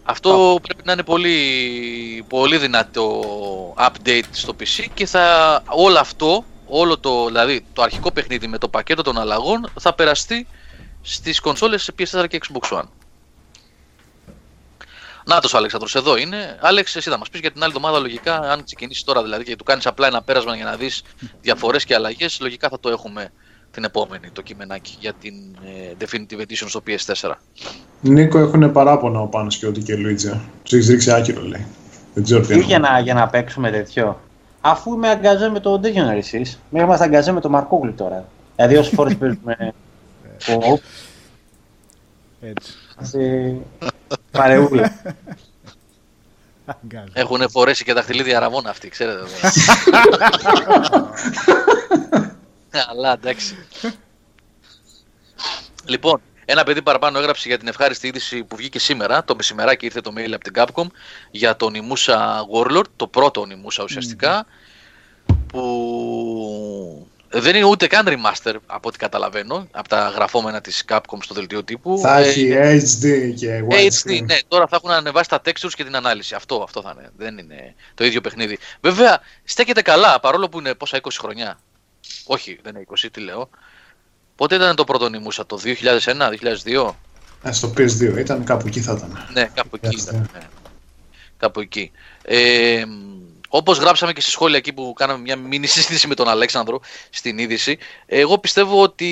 Αυτό 0.05 0.59
πρέπει 0.63 0.83
να 0.85 0.93
είναι 0.93 1.03
πολύ, 1.03 1.39
πολύ 2.29 2.59
δυνατό 2.59 3.21
update 3.79 4.23
στο 4.31 4.53
PC 4.61 4.85
και 4.95 5.07
θα, 5.07 5.63
όλο 5.67 5.99
αυτό, 5.99 6.45
όλο 6.67 6.99
το, 6.99 7.27
δηλαδή 7.27 7.65
το 7.73 7.83
αρχικό 7.83 8.11
παιχνίδι 8.13 8.47
με 8.47 8.59
το 8.59 8.69
πακέτο 8.69 9.03
των 9.03 9.19
αλλαγών 9.19 9.71
θα 9.81 9.95
περαστεί 9.95 10.47
στις 11.03 11.41
κονσόλες 11.41 11.83
σε 11.83 11.95
PS4 11.99 12.25
και 12.29 12.41
Xbox 12.49 12.79
One. 12.79 12.85
Νάτος 15.31 15.55
ο 15.55 15.57
Αλέξανδρος, 15.57 15.95
εδώ 15.95 16.17
είναι. 16.17 16.59
Άλεξ, 16.61 16.97
εσύ 16.97 17.11
θα 17.11 17.19
μας 17.19 17.29
πεις 17.29 17.41
για 17.41 17.51
την 17.51 17.63
άλλη 17.63 17.73
εβδομάδα 17.77 17.99
λογικά, 17.99 18.35
αν 18.37 18.65
ξεκινήσεις 18.65 19.05
τώρα 19.05 19.23
δηλαδή 19.23 19.45
και 19.45 19.57
του 19.57 19.65
κάνεις 19.65 19.87
απλά 19.87 20.07
ένα 20.07 20.23
πέρασμα 20.23 20.57
για 20.57 20.65
να 20.65 20.77
δεις 20.77 21.03
διαφορές 21.41 21.85
και 21.85 21.95
αλλαγές, 21.95 22.39
λογικά 22.41 22.69
θα 22.69 22.81
το 22.81 22.89
έχουμε 22.89 23.33
την 23.71 23.85
επόμενη 23.85 24.31
το 24.31 24.43
κειμενάκι 24.43 24.97
για 25.01 25.13
την 25.13 25.35
ε, 25.65 26.05
Definitive 26.05 26.41
Edition 26.41 26.69
στο 26.69 26.83
PS4. 26.87 27.33
Νίκο 28.01 28.39
έχουν 28.39 28.73
παράπονα 28.73 29.21
ο 29.21 29.27
Πάνος 29.27 29.57
και 29.57 29.67
ότι 29.67 29.81
και 29.81 29.97
Λουίτζα. 29.97 30.41
Τους 30.63 30.73
έχεις 30.73 30.89
ρίξει 30.89 31.13
άκυρο, 31.13 31.43
λέει. 31.43 31.67
Δεν 32.15 32.25
ξέρω 32.25 32.41
τι 32.41 32.55
ή 32.55 32.61
για 32.61 32.77
εννοώ. 32.77 32.91
να, 32.91 32.99
για 32.99 33.15
να 33.15 33.29
παίξουμε 33.29 33.71
τέτοιο. 33.71 34.21
Αφού 34.61 34.95
είμαι 34.95 35.09
αγκαζέ 35.09 35.49
με 35.49 35.61
το 35.61 35.81
Dictionary 35.83 36.17
εσείς, 36.17 36.61
μην 36.71 36.83
είμαστε 36.83 37.05
αγκαζέ 37.05 37.33
με 37.33 37.41
το 37.41 37.49
Μαρκόγλου 37.49 37.95
τώρα. 37.95 38.29
Δηλαδή 38.57 38.77
όσες 38.77 38.95
φορές 38.95 39.17
παίζουμε 39.17 39.57
co-op, 40.47 40.81
Έτσι. 42.41 42.75
Είμαστε 43.01 43.57
παρεούλα. 44.31 45.03
Αγκάζει. 46.65 47.13
Έχουν 47.13 47.51
φορέσει 47.51 47.85
και 47.85 47.93
δαχτυλίδια 47.93 48.39
ραβόνα 48.39 48.71
αυτοί, 48.71 48.89
ξέρετε. 48.89 49.21
Αλλά 52.91 53.13
εντάξει. 53.13 53.57
λοιπόν, 55.85 56.21
ένα 56.45 56.63
παιδί 56.63 56.83
παραπάνω 56.83 57.19
έγραψε 57.19 57.49
για 57.49 57.59
την 57.59 57.69
ευχάριστη 57.69 58.07
είδηση 58.07 58.45
που 58.45 58.57
βγήκε 58.57 58.79
σήμερα. 58.79 59.25
Το 59.25 59.35
μεσημεράκι 59.35 59.85
ήρθε 59.85 60.01
το 60.01 60.13
mail 60.17 60.33
από 60.33 60.45
την 60.45 60.53
Capcom 60.57 60.87
για 61.31 61.57
τον 61.57 61.73
Onimusha 61.75 62.41
Warlord, 62.53 62.89
το 62.97 63.07
πρώτο 63.07 63.47
Onimusha 63.47 63.83
ουσιαστικά, 63.85 64.47
που 65.47 67.09
δεν 67.33 67.57
είναι 67.57 67.65
ούτε 67.65 67.87
καν 67.87 68.07
remaster 68.09 68.55
από 68.67 68.89
ό,τι 68.89 68.99
καταλαβαίνω, 68.99 69.67
από 69.71 69.89
τα 69.89 70.09
γραφόμενα 70.09 70.61
της 70.61 70.85
Capcom 70.89 71.19
στο 71.23 71.35
δελτίο 71.35 71.65
τύπου. 71.65 71.99
Θα 71.99 72.19
Ε, 72.19 72.29
έχει 72.29 72.49
HD 72.81 73.35
και 73.37 73.65
HD, 73.69 73.73
widescreen. 73.75 74.23
ναι, 74.25 74.37
τώρα 74.49 74.67
θα 74.67 74.77
έχουν 74.77 74.91
ανεβάσει 74.91 75.29
τα 75.29 75.41
textures 75.45 75.73
και 75.75 75.85
την 75.85 75.97
ανάλυση. 75.97 76.35
Αυτό, 76.35 76.63
αυτό 76.63 76.83
θα 76.83 76.95
είναι. 76.99 77.11
Δεν 77.17 77.39
είναι 77.39 77.75
το 77.95 78.05
ίδιο 78.05 78.21
παιχνίδι. 78.21 78.59
Βέβαια, 78.81 79.21
στέκεται 79.45 79.83
καλά 79.83 80.21
παρόλο 80.21 80.49
που 80.49 80.59
είναι 80.59 80.75
πόσα 80.75 81.01
20 81.03 81.09
χρονιά. 81.19 81.59
Όχι, 82.25 82.59
δεν 82.63 82.75
είναι 82.75 82.85
20, 82.91 83.09
τι 83.13 83.21
λέω. 83.21 83.51
Πότε 84.37 84.55
ήταν 84.55 84.77
το 84.77 84.85
πρώτο 84.85 85.09
νημούσα, 85.09 85.47
το 85.47 85.59
2001, 85.65 86.31
2002. 86.65 86.97
Ε, 87.43 87.53
στο 87.53 87.73
PS2 87.77 88.17
ήταν, 88.19 88.45
κάπου 88.45 88.67
εκεί 88.67 88.81
θα 88.81 88.93
ήταν. 88.97 89.29
Ναι, 89.33 89.51
κάπου 89.55 89.79
εκεί 89.83 89.97
Yes, 89.99 90.03
ήταν. 90.03 90.15
ναι. 90.15 90.39
Ναι. 90.39 90.49
Κάπου 91.37 91.61
εκεί. 91.61 91.91
Ε, 92.23 92.85
όπως 93.53 93.79
γράψαμε 93.79 94.13
και 94.13 94.21
στη 94.21 94.31
σχόλια 94.31 94.57
εκεί 94.57 94.73
που 94.73 94.93
κάναμε 94.97 95.21
μια 95.21 95.37
μίνι 95.37 95.67
συζήτηση 95.67 96.07
με 96.07 96.15
τον 96.15 96.29
Αλέξανδρο 96.29 96.81
στην 97.11 97.39
είδηση, 97.39 97.79
εγώ 98.07 98.39
πιστεύω 98.39 98.83
ότι 98.83 99.07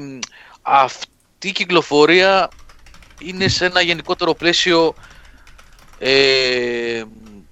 μ, 0.00 0.18
αυτή 0.62 1.48
η 1.48 1.52
κυκλοφορία 1.52 2.48
είναι 3.18 3.48
σε 3.48 3.64
ένα 3.64 3.80
γενικότερο 3.80 4.34
πλαίσιο 4.34 4.94
ε, 5.98 7.02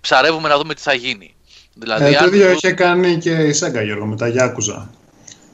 ψαρεύουμε 0.01 0.49
να 0.49 0.59
δούμε 0.59 0.75
τι 0.75 0.81
θα 0.81 0.95
γίνει. 0.95 1.35
Δηλαδή, 1.75 2.05
Ε, 2.05 2.11
το 2.13 2.19
αν- 2.25 2.27
ίδιο 2.33 2.51
είχε 2.51 2.73
κάνει 2.73 3.17
και 3.19 3.31
η 3.31 3.55
Sega 3.61 3.85
Γιώργο 3.85 4.07
με 4.07 4.17
τα 4.17 4.27
Yakuza. 4.29 4.87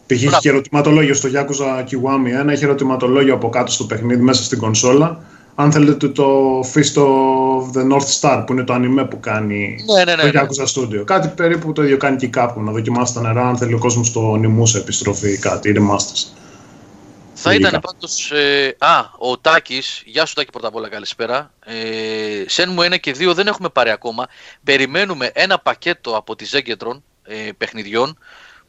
Π.χ. 0.06 0.16
είχε 0.16 0.24
Μπράβο. 0.26 0.40
και 0.40 0.48
ερωτηματολόγιο 0.48 1.14
στο 1.14 1.28
Yakuza 1.34 1.84
Kiwami 1.84 2.48
1, 2.48 2.52
είχε 2.52 2.64
ερωτηματολόγιο 2.64 3.34
από 3.34 3.48
κάτω 3.48 3.72
στο 3.72 3.84
παιχνίδι 3.84 4.22
μέσα 4.22 4.42
στην 4.44 4.58
κονσόλα. 4.58 5.24
Αν 5.54 5.72
θέλετε 5.72 6.08
το 6.08 6.60
Fist 6.60 7.02
of 7.02 7.76
the 7.76 7.92
North 7.92 8.20
Star 8.20 8.44
που 8.46 8.52
είναι 8.52 8.64
το 8.64 8.74
anime 8.74 9.10
που 9.10 9.20
κάνει 9.20 9.76
Ναι, 9.94 10.04
ναι, 10.04 10.22
ναι, 10.22 10.30
το 10.30 10.38
ναι. 10.38 10.46
Yakuza 10.48 10.66
Studio. 10.74 11.04
Κάτι 11.04 11.28
περίπου 11.28 11.72
το 11.72 11.82
ίδιο 11.82 11.96
κάνει 11.96 12.16
και 12.16 12.26
η 12.26 12.30
Capcom, 12.36 12.56
να 12.56 12.72
δοκιμάσει 12.72 13.14
τα 13.14 13.20
νερά 13.20 13.48
αν 13.48 13.56
θέλει 13.56 13.74
ο 13.74 13.78
κόσμος 13.78 14.12
το 14.12 14.34
Nimusa 14.34 14.74
επιστροφή 14.76 15.32
ή 15.32 15.38
κάτι, 15.38 15.68
ή 15.68 15.74
remasters. 15.76 16.42
Θα 17.34 17.50
Λογικά. 17.50 17.68
ήταν 17.68 17.80
πάντως... 17.80 18.30
Ε, 18.30 18.76
α, 18.78 18.98
ο 19.18 19.38
Τάκης, 19.38 20.02
γεια 20.06 20.26
σου 20.26 20.34
Τάκη 20.34 20.50
πρώτα 20.50 20.68
απ' 20.68 20.74
όλα 20.74 20.88
καλησπέρα. 20.88 21.52
Ε, 21.64 22.44
σεν 22.46 22.70
μου 22.72 22.82
1 22.82 23.00
και 23.00 23.14
2 23.18 23.34
δεν 23.34 23.46
έχουμε 23.46 23.68
πάρει 23.68 23.90
ακόμα. 23.90 24.26
Περιμένουμε 24.64 25.30
ένα 25.34 25.58
πακέτο 25.58 26.16
από 26.16 26.36
τη 26.36 26.46
Zegetron 26.52 27.00
ε, 27.24 27.48
παιχνιδιών 27.58 28.18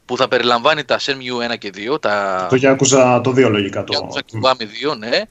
που 0.06 0.18
θα 0.18 0.28
περιλαμβάνει 0.28 0.84
τα 0.84 1.00
Shenmue 1.00 1.52
1 1.54 1.58
και 1.58 1.72
2, 1.94 2.02
τα 2.02 2.48
Το 2.50 2.58
Yakuza 2.62 3.22
το 3.24 3.32
2 3.32 3.50
λογικά. 3.50 3.84
Το... 3.84 3.94
Yakuza 3.94 4.20
Kiwami 4.20 4.92
2, 4.92 4.98
ναι, 4.98 5.22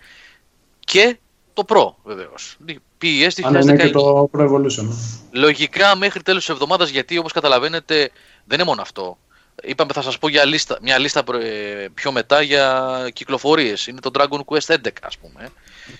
και 0.81 1.19
το 1.55 1.65
Pro 1.69 1.93
βεβαίως. 2.05 2.57
PES 3.03 3.29
2019. 3.29 3.45
Αν 3.45 3.55
είναι 3.55 3.73
ναι, 3.73 3.77
και 3.77 3.91
το 3.91 4.31
Pro 4.33 4.49
Evolution. 4.49 4.89
Λογικά 5.31 5.97
μέχρι 5.97 6.23
τέλος 6.23 6.45
της 6.45 6.55
εβδομάδας, 6.55 6.89
γιατί 6.89 7.19
όπως 7.19 7.33
καταλαβαίνετε 7.33 8.11
δεν 8.45 8.59
είναι 8.59 8.69
μόνο 8.69 8.83
αυτό. 8.83 9.19
Είπαμε 9.63 9.93
θα 9.93 10.03
σας 10.03 10.19
πω 10.19 10.29
για 10.29 10.45
λίστα, 10.45 10.79
μια 10.83 10.99
λίστα 10.99 11.25
προ- 11.25 11.43
ε, 11.43 11.89
πιο 11.95 12.13
μετά 12.13 12.43
για 12.43 12.93
κυκλοφορίες. 13.13 13.87
Είναι 13.87 14.01
το 14.01 14.11
Dragon 14.15 14.41
Quest 14.45 14.75
11 14.75 14.89
ας 15.03 15.19
πούμε 15.19 15.49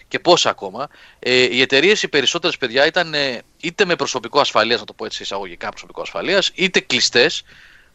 και 0.09 0.19
πόσα 0.19 0.51
ακόμα. 0.51 0.89
Ε, 1.19 1.35
οι 1.35 1.61
εταιρείες 1.61 2.03
οι 2.03 2.09
περισσότερες 2.09 2.57
παιδιά 2.57 2.87
ήταν 2.87 3.15
ε, 3.15 3.43
είτε 3.61 3.85
με 3.85 3.97
προσωπικό 3.97 4.41
ασφαλείας, 4.41 4.81
να 4.81 4.87
το 4.87 4.93
πω 4.93 5.05
έτσι 5.05 5.23
εισαγωγικά 5.23 5.69
προσωπικό 5.69 6.01
ασφαλείας, 6.01 6.51
είτε 6.55 6.81
κλειστές 6.81 7.43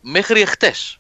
μέχρι 0.02 0.42
εχθές. 0.42 1.00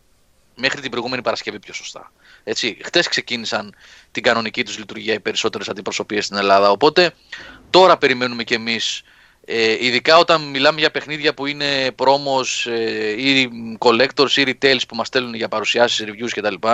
Μέχρι 0.55 0.81
την 0.81 0.89
προηγούμενη 0.91 1.21
Παρασκευή 1.21 1.59
πιο 1.59 1.73
σωστά. 1.73 2.11
Έτσι, 2.43 2.77
χτες 2.83 3.07
ξεκίνησαν 3.07 3.75
την 4.11 4.23
κανονική 4.23 4.63
τους 4.63 4.77
λειτουργία 4.77 5.13
οι 5.13 5.19
περισσότερες 5.19 5.69
αντιπροσωπείες 5.69 6.25
στην 6.25 6.37
Ελλάδα. 6.37 6.71
Οπότε 6.71 7.13
τώρα 7.69 7.97
περιμένουμε 7.97 8.43
κι 8.43 8.53
εμείς 8.53 9.03
ε, 9.51 9.85
ειδικά 9.85 10.17
όταν 10.17 10.41
μιλάμε 10.41 10.79
για 10.79 10.91
παιχνίδια 10.91 11.33
που 11.33 11.45
είναι 11.45 11.91
promos 11.95 12.71
ε, 12.71 13.09
ή 13.09 13.49
collectors 13.79 14.31
ή 14.35 14.43
retails 14.45 14.81
που 14.87 14.95
μας 14.95 15.07
στέλνουν 15.07 15.33
για 15.33 15.47
παρουσιάσεις, 15.47 16.05
reviews 16.07 16.29
κτλ. 16.35 16.67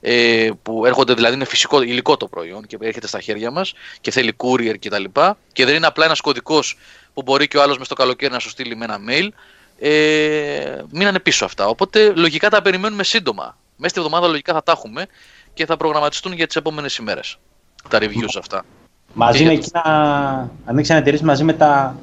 Ε, 0.00 0.50
που 0.62 0.86
έρχονται 0.86 1.14
δηλαδή 1.14 1.34
είναι 1.34 1.44
φυσικό 1.44 1.82
υλικό 1.82 2.16
το 2.16 2.28
προϊόν 2.28 2.66
και 2.66 2.78
έρχεται 2.80 3.06
στα 3.06 3.20
χέρια 3.20 3.50
μας 3.50 3.72
και 4.00 4.10
θέλει 4.10 4.36
courier 4.36 4.74
κτλ. 4.80 5.04
Και 5.52 5.64
δεν 5.64 5.74
είναι 5.74 5.86
απλά 5.86 6.04
ένας 6.04 6.20
κωδικός 6.20 6.78
που 7.14 7.22
μπορεί 7.22 7.48
και 7.48 7.56
ο 7.56 7.62
άλλος 7.62 7.78
μες 7.78 7.86
στο 7.86 7.94
καλοκαίρι 7.94 8.32
να 8.32 8.38
σου 8.38 8.48
στείλει 8.48 8.76
με 8.76 8.84
ένα 8.84 8.98
mail. 9.08 9.28
Ε, 9.78 10.82
μείνανε 10.90 11.18
πίσω 11.18 11.44
αυτά. 11.44 11.66
Οπότε 11.66 12.12
λογικά 12.16 12.50
τα 12.50 12.62
περιμένουμε 12.62 13.02
σύντομα. 13.04 13.56
Μέσα 13.76 13.88
στη 13.88 13.98
εβδομάδα 14.00 14.26
λογικά 14.28 14.52
θα 14.52 14.62
τα 14.62 14.72
έχουμε 14.72 15.06
και 15.54 15.66
θα 15.66 15.76
προγραμματιστούν 15.76 16.32
για 16.32 16.46
τις 16.46 16.56
επόμενες 16.56 16.96
ημέρες. 16.96 17.36
Τα 17.88 17.98
reviews 17.98 18.36
αυτά. 18.38 18.64
Μαζί 19.14 19.38
Και 19.38 19.44
με 19.44 19.52
για 19.52 19.60
το- 19.70 19.78
εκείνα, 19.80 20.50
ανοίξαν 20.64 20.96
εταιρείε 20.96 21.20
μαζί 21.22 21.44
με 21.44 21.52
τα 21.52 21.96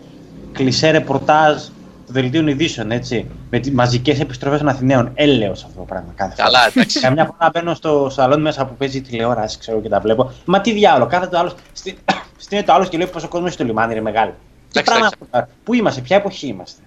κλισέ 0.52 0.90
ρεπορτάζ 0.92 1.64
του 2.06 2.14
δελτίων 2.14 2.48
ειδήσεων, 2.48 2.92
έτσι. 2.92 3.30
Με 3.50 3.60
τις 3.60 3.72
μαζικές 3.72 4.20
επιστροφές 4.20 4.60
των 4.60 4.68
Αθηναίων. 4.68 5.12
Έλεος 5.14 5.64
αυτό 5.64 5.80
το 5.80 5.86
πράγμα 5.86 6.14
κάθε 6.16 6.36
φορά. 6.36 6.44
Καλά, 6.48 6.68
εντάξει. 6.68 7.00
Καμιά 7.00 7.26
φορά 7.26 7.50
μπαίνω 7.54 7.74
στο 7.74 8.10
σαλόνι 8.12 8.42
μέσα 8.42 8.66
που 8.66 8.76
παίζει 8.76 9.02
τηλεόραση, 9.02 9.58
ξέρω 9.58 9.82
και 9.82 9.90
τα 9.90 10.00
βλέπω. 10.00 10.32
Μα 10.46 10.62
τι 10.62 10.72
διάλογο, 10.72 11.10
κάθεται 11.10 11.32
το 11.32 11.38
άλλος. 11.38 11.56
Στείνεται 12.38 12.68
το 12.68 12.74
άλλος 12.74 12.90
και 12.90 12.98
λέει 12.98 13.08
πόσο 13.08 13.28
κόσμος 13.28 13.54
στο 13.54 13.64
λιμάνι, 13.64 13.92
είναι 13.92 14.02
μεγάλο. 14.02 14.32
Τι 14.32 14.80
Εντάξει, 14.80 14.84
πράγμα 14.92 15.06
εντάξει. 15.06 15.28
αυτό, 15.32 15.54
Πού 15.64 15.74
είμαστε, 15.74 16.02
ποια 16.02 16.16
εποχή 16.16 16.48
είμαστε. 16.48 16.82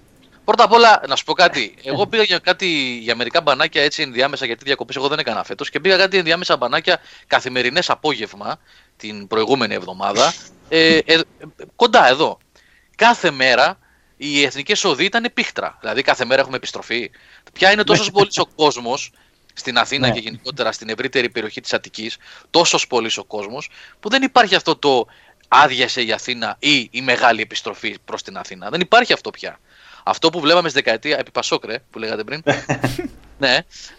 Πρώτα 0.45 0.63
απ' 0.63 0.71
όλα, 0.71 1.01
να 1.07 1.15
σου 1.15 1.23
πω 1.23 1.33
κάτι. 1.33 1.75
Εγώ 1.83 2.07
πήγα 2.07 2.23
για, 2.23 2.39
κάτι, 2.39 2.97
για 3.01 3.15
μερικά 3.15 3.41
μπανάκια 3.41 3.83
έτσι 3.83 4.01
ενδιάμεσα, 4.01 4.45
γιατί 4.45 4.63
διακοπές 4.65 4.95
εγώ 4.95 5.07
δεν 5.07 5.19
έκανα 5.19 5.43
φέτος. 5.43 5.69
Και 5.69 5.79
πήγα 5.79 5.97
κάτι 5.97 6.17
ενδιάμεσα 6.17 6.57
μπανάκια 6.57 6.99
καθημερινές 7.27 7.89
απόγευμα 7.89 8.59
την 8.97 9.27
προηγούμενη 9.27 9.73
εβδομάδα. 9.73 10.33
Ε, 10.69 10.97
ε, 10.97 11.19
κοντά 11.75 12.07
εδώ. 12.07 12.37
Κάθε 12.95 13.31
μέρα 13.31 13.79
οι 14.17 14.43
εθνικές 14.43 14.83
οδοί 14.83 15.05
ήταν 15.05 15.31
πίχτρα. 15.33 15.77
Δηλαδή 15.79 16.01
κάθε 16.01 16.25
μέρα 16.25 16.41
έχουμε 16.41 16.57
επιστροφή. 16.57 17.11
Πια 17.53 17.71
είναι 17.71 17.83
τόσο 17.83 18.11
πολύ 18.11 18.29
ο 18.37 18.45
κόσμος 18.45 19.11
στην 19.53 19.77
Αθήνα 19.77 20.07
Ναι. 20.07 20.13
και 20.13 20.19
γενικότερα 20.19 20.71
στην 20.71 20.89
ευρύτερη 20.89 21.29
περιοχή 21.29 21.61
της 21.61 21.73
Αττικής, 21.73 22.17
τόσο 22.49 22.79
πολύ 22.89 23.11
ο 23.17 23.23
κόσμος, 23.23 23.69
που 23.99 24.09
δεν 24.09 24.23
υπάρχει 24.23 24.55
αυτό 24.55 24.75
το 24.75 25.07
άδειασε 25.47 26.01
η 26.01 26.11
Αθήνα 26.11 26.55
ή 26.59 26.87
η 26.91 27.01
μεγάλη 27.01 27.41
επιστροφή 27.41 27.97
προς 28.05 28.23
την 28.23 28.37
Αθήνα. 28.37 28.69
Δεν 28.69 28.81
υπάρχει 28.81 29.13
αυτό 29.13 29.29
πια. 29.29 29.59
Αυτό 30.07 30.29
που 30.29 30.39
βλέπαμε 30.39 30.69
στη 30.69 30.81
δεκαετία, 30.81 31.17
επί 31.19 31.31
Πασόκρε, 31.31 31.79
που 31.91 31.99
λέγατε 31.99 32.23
πριν, 32.23 32.43
ναι, 33.37 33.57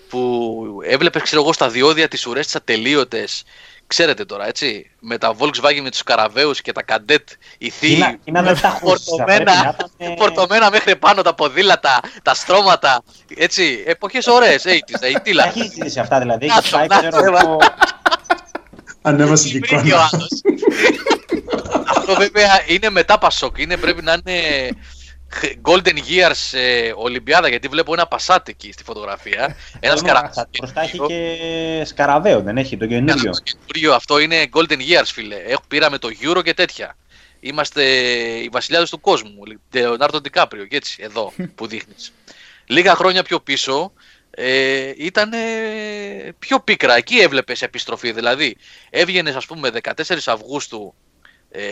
που 0.09 0.81
έβλεπες, 0.85 1.23
ξέρω 1.23 1.43
εγώ, 1.43 1.53
στα 1.53 1.69
διόδια 1.69 2.09
τις 2.09 2.27
ουρές 2.27 2.45
τις 2.45 2.55
ατελείωτες. 2.55 3.45
Ξέρετε 3.89 4.25
τώρα, 4.25 4.47
έτσι, 4.49 4.91
με 5.01 5.19
τα 5.19 5.35
Volkswagen 5.39 5.81
με 5.83 5.91
τους 5.91 6.03
καραβαίου 6.03 6.51
και 6.63 6.73
τα 6.73 6.83
καντέτ, 6.83 7.29
οι 7.59 7.71
θείοι, 7.71 7.95
Κίνα, 7.95 8.17
Κίνα 8.25 8.43
δεν 8.43 8.61
τα 8.61 8.69
χωρίζει. 8.69 9.05
φορτωμένα, 9.05 9.77
φορτωμένα 10.19 10.71
μέχρι 10.71 10.97
πάνω 10.97 11.23
τα 11.23 11.35
ποδήλατα, 11.35 12.01
τα 12.23 12.35
στρώματα. 12.35 13.03
Έτσι, 13.37 13.83
εποχές 13.87 14.27
ωραίες, 14.27 14.63
80s, 14.67 14.97
Τα 15.01 15.07
αιτήλα. 15.07 15.47
έχει 15.47 15.73
ζήσει 15.83 15.99
αυτά 16.01 16.19
δηλαδή. 16.19 16.47
Να 16.47 16.55
Έχει 16.57 16.71
το, 16.71 16.77
πάει, 16.77 16.87
να 16.87 16.99
ξέρω 16.99 17.31
το, 17.33 17.37
εγώ. 17.39 17.59
Ανέβασε 19.03 19.49
και 19.49 19.59
Βρήκε 19.59 19.75
ο 19.75 19.79
εικόνα. 19.87 20.09
άλλος. 20.13 20.29
Αυτό 21.89 22.15
βέβαια 22.15 22.63
είναι 22.67 22.91
μετά 22.91 23.19
Πασόκ. 23.19 23.59
Είναι, 23.59 23.77
πρέπει 23.77 24.03
να 24.03 24.13
είναι 24.13 24.69
Golden 25.63 25.97
Years 25.97 26.59
ε, 26.59 26.93
Ολυμπιάδα 26.97 27.49
γιατί 27.49 27.69
βλέπω 27.69 27.93
ένα 27.93 28.07
Πασάτ 28.07 28.49
εκεί 28.49 28.73
στη 28.73 28.83
φωτογραφία. 28.83 29.57
Ένας 29.81 30.03
Μπροστά 30.03 30.49
σκαραβαίο. 30.51 30.83
έχει 30.83 30.99
και 31.07 31.85
σκαραβαίο, 31.85 32.41
δεν 32.41 32.57
έχει 32.57 32.77
το 32.77 32.87
καινούριο. 32.87 33.31
Το 33.33 33.43
καινούριο 33.43 33.95
αυτό 33.95 34.19
είναι 34.19 34.49
Golden 34.53 34.79
Years, 34.79 35.05
φίλε. 35.05 35.37
Έχ, 35.37 35.59
πήραμε 35.69 35.99
το 35.99 36.09
Euro 36.23 36.43
και 36.45 36.55
τέτοια. 36.55 36.97
Είμαστε 37.41 37.83
οι 38.43 38.49
βασιλιάδες 38.53 38.91
του 38.91 39.01
κόσμου. 39.01 39.43
Leonardo 39.73 40.19
DiCaprio 40.23 40.69
και 40.69 40.77
έτσι, 40.77 40.97
εδώ 41.01 41.33
που 41.55 41.67
δείχνεις. 41.73 42.13
Λίγα 42.67 42.95
χρόνια 42.95 43.23
πιο 43.23 43.41
πίσω 43.41 43.93
ε, 44.31 44.93
ήταν 44.97 45.31
πιο 46.39 46.61
πίκρα. 46.61 46.97
Εκεί 46.97 47.17
έβλεπες 47.17 47.63
επιστροφή. 47.63 48.13
Δηλαδή, 48.13 48.57
έβγαινες 48.91 49.35
ας 49.35 49.47
πούμε 49.47 49.71
14 49.83 49.91
Αυγούστου 50.27 50.95
ε, 51.51 51.63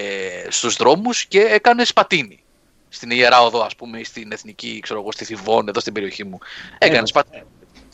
στους 0.48 0.76
δρόμους 0.76 1.26
και 1.26 1.40
έκανες 1.40 1.92
πατίνι. 1.92 2.43
Στην 2.94 3.10
Ιερά 3.10 3.40
Οδό, 3.42 3.60
ας 3.62 3.76
πούμε, 3.76 3.98
ή 3.98 4.04
στην 4.04 4.32
Εθνική, 4.32 4.80
ξέρω 4.82 5.00
εγώ, 5.00 5.12
στη 5.12 5.24
Θιβών, 5.24 5.68
εδώ 5.68 5.80
στην 5.80 5.92
περιοχή 5.92 6.24
μου. 6.24 6.38
Έκανες 6.78 7.12
πατίνι. 7.12 7.42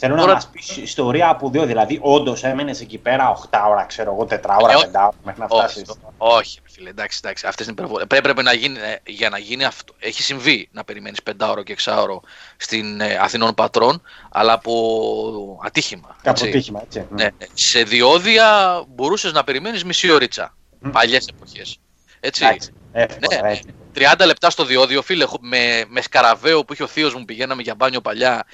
Θέλω 0.02 0.14
να 0.14 0.20
Τώρα- 0.20 0.34
μας 0.34 0.48
πεις 0.48 0.76
ιστορία 0.76 1.28
από 1.28 1.50
δύο. 1.50 1.66
Δηλαδή, 1.66 1.98
όντως 2.02 2.44
έμενες 2.44 2.80
εκεί 2.80 2.98
πέρα 2.98 3.28
8 3.30 3.66
ώρα, 3.68 3.84
ξέρω 3.84 4.12
εγώ, 4.12 4.24
4 4.26 4.56
ώρα, 4.62 4.72
Ε, 4.72 4.76
5 4.76 4.98
ό- 4.98 5.02
ώρα 5.02 5.12
μέχρι 5.24 5.40
να 5.40 5.46
Όχι, 5.50 5.62
φτάσεις. 5.62 5.90
όχι, 6.18 6.60
φίλε, 6.64 6.90
εντάξει, 6.90 7.20
εντάξει. 7.22 7.46
Αυτές 7.46 7.66
είναι 7.66 7.74
υπερβολές. 7.78 8.06
Πρέπει, 8.06 8.24
πρέπει 8.24 8.42
να 8.42 8.52
γίνει, 8.52 8.78
ε, 8.78 8.96
για 9.06 9.28
να 9.28 9.38
γίνει 9.38 9.64
αυτό. 9.64 9.94
Έχει 9.98 10.22
συμβεί 10.22 10.68
να 10.72 10.84
περιμένεις 10.84 11.22
πεντάωρο 11.22 11.62
και 11.62 11.72
εξάωρο 11.72 12.20
στην 12.56 13.00
ε, 13.00 13.14
Αθηνών 13.20 13.54
Πατρών, 13.54 14.02
αλλά 14.30 14.52
από 14.52 15.60
ατύχημα. 15.64 16.16
Κάπου 16.22 16.44
έτσι. 16.44 16.50
τύχημα, 16.58 16.80
έτσι. 16.82 17.06
Ναι, 17.10 17.28
σε 17.54 17.82
διόδια 17.82 18.82
μπορούσες 18.88 19.32
να 19.32 19.44
περιμένεις 19.44 19.84
μισή 19.84 20.10
ωρίτσα. 20.10 20.56
Μμ. 20.78 20.90
Παλιές 20.90 21.26
εποχές. 21.26 21.78
Έτσι. 22.20 22.44
Εντάξει, 22.44 22.70
εύκολα, 22.92 23.40
Ναι, 23.42 23.50
έτσι. 23.50 23.62
30 23.94 24.26
λεπτά 24.26 24.50
στο 24.50 24.64
διόδιο, 24.64 25.02
φίλε, 25.02 25.24
χω- 25.24 25.38
με, 25.40 25.84
με 25.88 26.00
σκαραβαίο 26.00 26.64
που 26.64 26.72
είχε 26.72 26.82
ο 26.82 26.86
θείος 26.86 27.14
μου, 27.14 27.24
πηγαίναμε 27.24 27.62
για 27.62 27.74
μπάνιο 27.74 28.00
παλιά. 28.00 28.44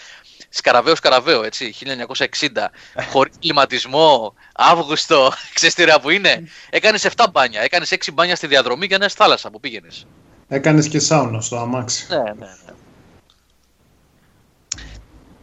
Σκαραβαίο, 0.48 0.94
σκαραβαίο, 0.94 1.42
έτσι, 1.42 1.74
1960. 1.74 2.70
Χωρίς 3.12 3.34
κλιματισμό, 3.38 4.34
Αύγουστο, 4.54 5.32
ξέρεις 5.54 5.74
τι 5.74 5.82
ωραία 5.82 6.00
που 6.00 6.10
είναι. 6.10 6.48
Έκανες 6.70 7.06
7 7.16 7.24
μπάνια, 7.32 7.60
έκανες 7.60 7.90
6 7.90 8.12
μπάνια 8.12 8.36
στη 8.36 8.46
διαδρομή 8.46 8.86
και 8.86 8.94
ένα 8.94 9.08
θάλασσα 9.08 9.50
που 9.50 9.60
πήγαινες. 9.60 10.06
Έκανες 10.48 10.88
και 10.88 10.98
σάουνα 10.98 11.40
στο 11.40 11.56
αμάξι. 11.56 12.06
Ναι, 12.08 12.16
ναι, 12.16 12.32
ναι. 12.32 12.74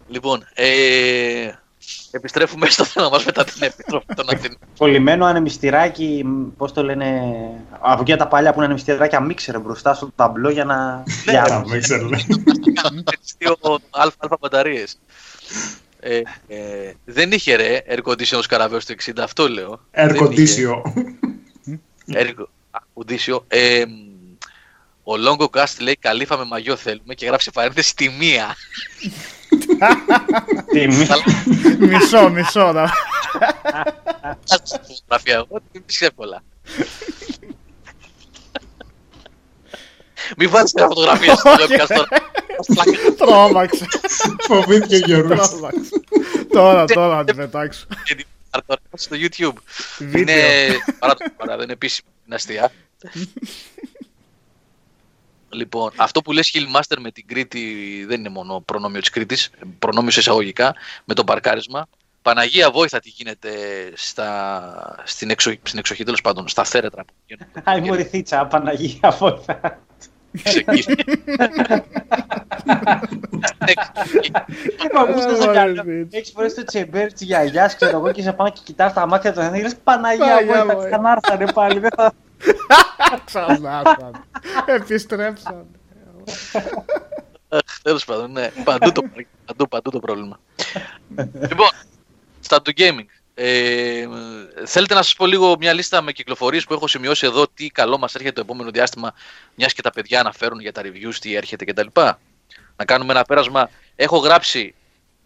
Λοιπόν, 0.07 0.47
ε, 0.53 1.51
επιστρέφουμε 2.17 2.69
στο 2.69 2.83
θέμα 2.83 3.09
μας 3.09 3.25
μετά 3.25 3.43
την 3.43 3.63
επιστροφή 3.63 4.05
των 4.15 4.25
Αθηνών. 4.29 4.57
Κολλημένο 4.77 5.25
ανεμιστηράκι, 5.25 6.25
πώς 6.57 6.73
το 6.73 6.83
λένε. 6.83 7.21
Από 7.79 8.01
εκεί 8.01 8.15
τα 8.15 8.27
παλιά 8.27 8.49
που 8.49 8.55
είναι 8.55 8.65
ανεμιστηράκια 8.65 9.19
μίξερ 9.19 9.59
μπροστά 9.59 9.93
στο 9.93 10.11
ταμπλό 10.15 10.49
για 10.49 10.65
να. 10.65 11.03
για- 11.25 11.43
Α, 11.43 11.61
Δεν 11.65 11.81
ξέρω. 11.81 12.07
λέει. 12.07 12.25
τις 13.21 13.35
δύο 13.37 13.57
αλφα 13.89 14.37
μπαταρίες. 14.39 14.99
Ε, 15.99 16.21
ε, 16.47 16.93
δεν 17.05 17.31
είχε 17.31 17.55
ρε 17.55 17.81
air 17.89 17.99
condition 18.03 18.37
ο 18.37 18.41
Σκαραβαίος 18.41 18.85
του 18.85 18.91
60, 19.05 19.23
αυτό 19.23 19.47
λέω. 19.49 19.79
Air 19.91 20.15
Δεν 20.17 20.31
είχε. 20.31 20.67
condition. 20.67 20.81
Air 22.15 22.33
α, 22.71 22.79
condition. 22.93 23.39
Ε, 23.47 23.83
ο 25.03 25.13
Longo 25.27 25.45
Cast 25.57 25.75
λέει 25.79 25.95
καλύφα 25.95 26.37
με 26.37 26.43
μαγιό 26.45 26.75
θέλουμε 26.75 27.13
και 27.13 27.25
γράψει 27.25 27.51
παρένθεση 27.51 27.95
τη 27.95 28.09
μία. 28.09 28.55
Τι 30.71 30.87
μη- 30.87 31.07
μισό, 31.79 32.29
μισό. 32.29 32.71
να- 32.71 32.91
Κάτσε 34.49 34.77
τη 34.77 34.93
φωτογραφία 34.93 35.33
εγώ, 35.35 35.61
δεν 35.71 35.83
πεις 35.85 36.01
εύκολα. 36.01 36.43
Μην 40.37 40.49
βάλεις 40.49 40.73
μια 40.73 40.85
φωτογραφία 40.87 41.35
στο 41.35 41.51
webcast 41.51 41.87
τώρα. 41.87 42.07
Τρόμαξε. 43.17 43.85
Φοβήθηκε 44.39 44.95
ο 44.95 44.97
Γιώργος. 44.97 45.49
Τρόμαξε. 45.49 45.89
Τώρα, 46.49 46.85
τώρα 46.85 47.15
θα 47.15 47.23
την 47.23 47.35
πετάξω. 47.35 47.85
Και 48.03 48.15
την 48.15 48.25
πάρω 48.49 48.63
τώρα 48.67 48.81
στο 48.93 49.15
YouTube. 49.19 49.53
Βίντεο. 49.97 50.35
Είναι 50.35 50.77
παρά 50.99 51.13
το 51.15 51.25
παρά, 51.37 51.53
δεν 51.55 51.63
είναι 51.63 51.73
επίσημο, 51.73 52.09
είναι 52.25 52.35
αστεία. 52.35 52.71
Λοιπόν, 55.53 55.91
αυτό 55.95 56.21
που 56.21 56.31
λες 56.31 56.51
Hillmaster 56.53 56.97
με 56.99 57.11
την 57.11 57.27
Κρήτη 57.27 58.05
δεν 58.07 58.19
είναι 58.19 58.29
μόνο 58.29 58.59
προνόμιο 58.59 58.99
της 58.99 59.09
Κρήτης, 59.09 59.49
προνόμιο 59.79 60.11
σε 60.11 60.19
εισαγωγικά, 60.19 60.75
με 61.05 61.13
το 61.13 61.23
παρκάρισμα. 61.23 61.87
Παναγία 62.21 62.71
βόηθα 62.71 62.99
τι 62.99 63.09
γίνεται 63.09 63.49
στα, 63.93 65.03
στην, 65.03 65.29
εξο, 65.29 65.53
στην 65.63 65.79
εξοχή 65.79 66.03
τέλος 66.03 66.21
πάντων, 66.21 66.47
στα 66.47 66.63
θέρετρα. 66.63 67.03
που 67.05 67.13
γίνονται. 67.25 67.61
Άι 67.71 67.81
μωρή 67.81 68.03
θίτσα, 68.03 68.45
Παναγία, 68.45 69.11
φώτα. 69.11 69.79
Ξεκίνησε. 70.43 70.95
Έχεις 76.09 76.31
φορές 76.31 76.53
το 76.53 76.63
τσεμπέρ 76.63 77.13
της 77.13 77.21
γιαγιάς, 77.21 77.75
ξέρω 77.75 77.97
εγώ, 77.97 78.11
και 78.11 78.21
σε 78.21 78.33
πάνω 78.33 78.49
και 78.49 78.61
κοιτάς 78.63 78.93
τα 78.93 79.07
μάτια 79.07 79.33
του 79.33 79.39
και 79.53 79.61
λες 79.61 79.75
Παναγία, 79.83 80.25
Παναγία, 80.25 80.45
βόηθα, 80.45 80.65
βοήθεια. 80.65 80.89
ξανάρθανε 80.89 81.51
πάλι, 81.51 81.79
δεν 81.79 81.89
θα... 81.95 82.13
Ξανάρθαν. 83.25 84.25
Επιστρέψαν. 84.65 85.65
Τέλος 87.81 88.05
πάντων, 88.05 88.31
ναι. 88.31 88.51
Παντού 88.63 88.91
το, 88.91 89.03
παντού, 89.45 89.67
παντού 89.67 89.89
το 89.89 89.99
πρόβλημα. 89.99 90.39
λοιπόν, 91.33 91.69
στα 92.39 92.61
του 92.61 92.73
gaming. 92.77 93.05
Ε, 93.35 94.07
θέλετε 94.65 94.93
να 94.93 95.01
σας 95.01 95.15
πω 95.15 95.25
λίγο 95.25 95.55
μια 95.59 95.73
λίστα 95.73 96.01
με 96.01 96.11
κυκλοφορίες 96.11 96.65
που 96.65 96.73
έχω 96.73 96.87
σημειώσει 96.87 97.25
εδώ 97.25 97.47
τι 97.47 97.69
καλό 97.69 97.97
μας 97.97 98.15
έρχεται 98.15 98.33
το 98.33 98.41
επόμενο 98.41 98.71
διάστημα 98.71 99.13
μιας 99.55 99.73
και 99.73 99.81
τα 99.81 99.91
παιδιά 99.91 100.19
αναφέρουν 100.19 100.59
για 100.59 100.71
τα 100.71 100.81
reviews 100.85 101.15
τι 101.19 101.35
έρχεται 101.35 101.65
κτλ. 101.65 101.87
Να 102.75 102.85
κάνουμε 102.85 103.13
ένα 103.13 103.23
πέρασμα. 103.23 103.69
Έχω 103.95 104.17
γράψει 104.17 104.75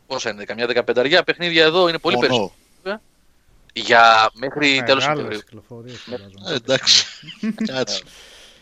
πόσα 0.08 0.30
είναι, 0.30 0.44
καμιά 0.44 0.68
δεκαπενταριά 0.68 1.24
παιχνίδια 1.24 1.64
εδώ, 1.64 1.88
είναι 1.88 1.98
πολύ 1.98 2.16
Μόνο. 2.16 2.28
περισσότερο. 2.28 2.54
Για 3.80 4.30
μέχρι 4.34 4.84
τέλος 4.86 5.08
Μεγάλες 5.08 5.36
Σεπτεμβρίου. 5.36 5.40
κυκλοφορίες, 5.40 5.96
Ε, 5.96 6.00
φαντάζομαι. 6.12 6.56
εντάξει. 6.56 7.06
Κάτσε. 7.74 8.02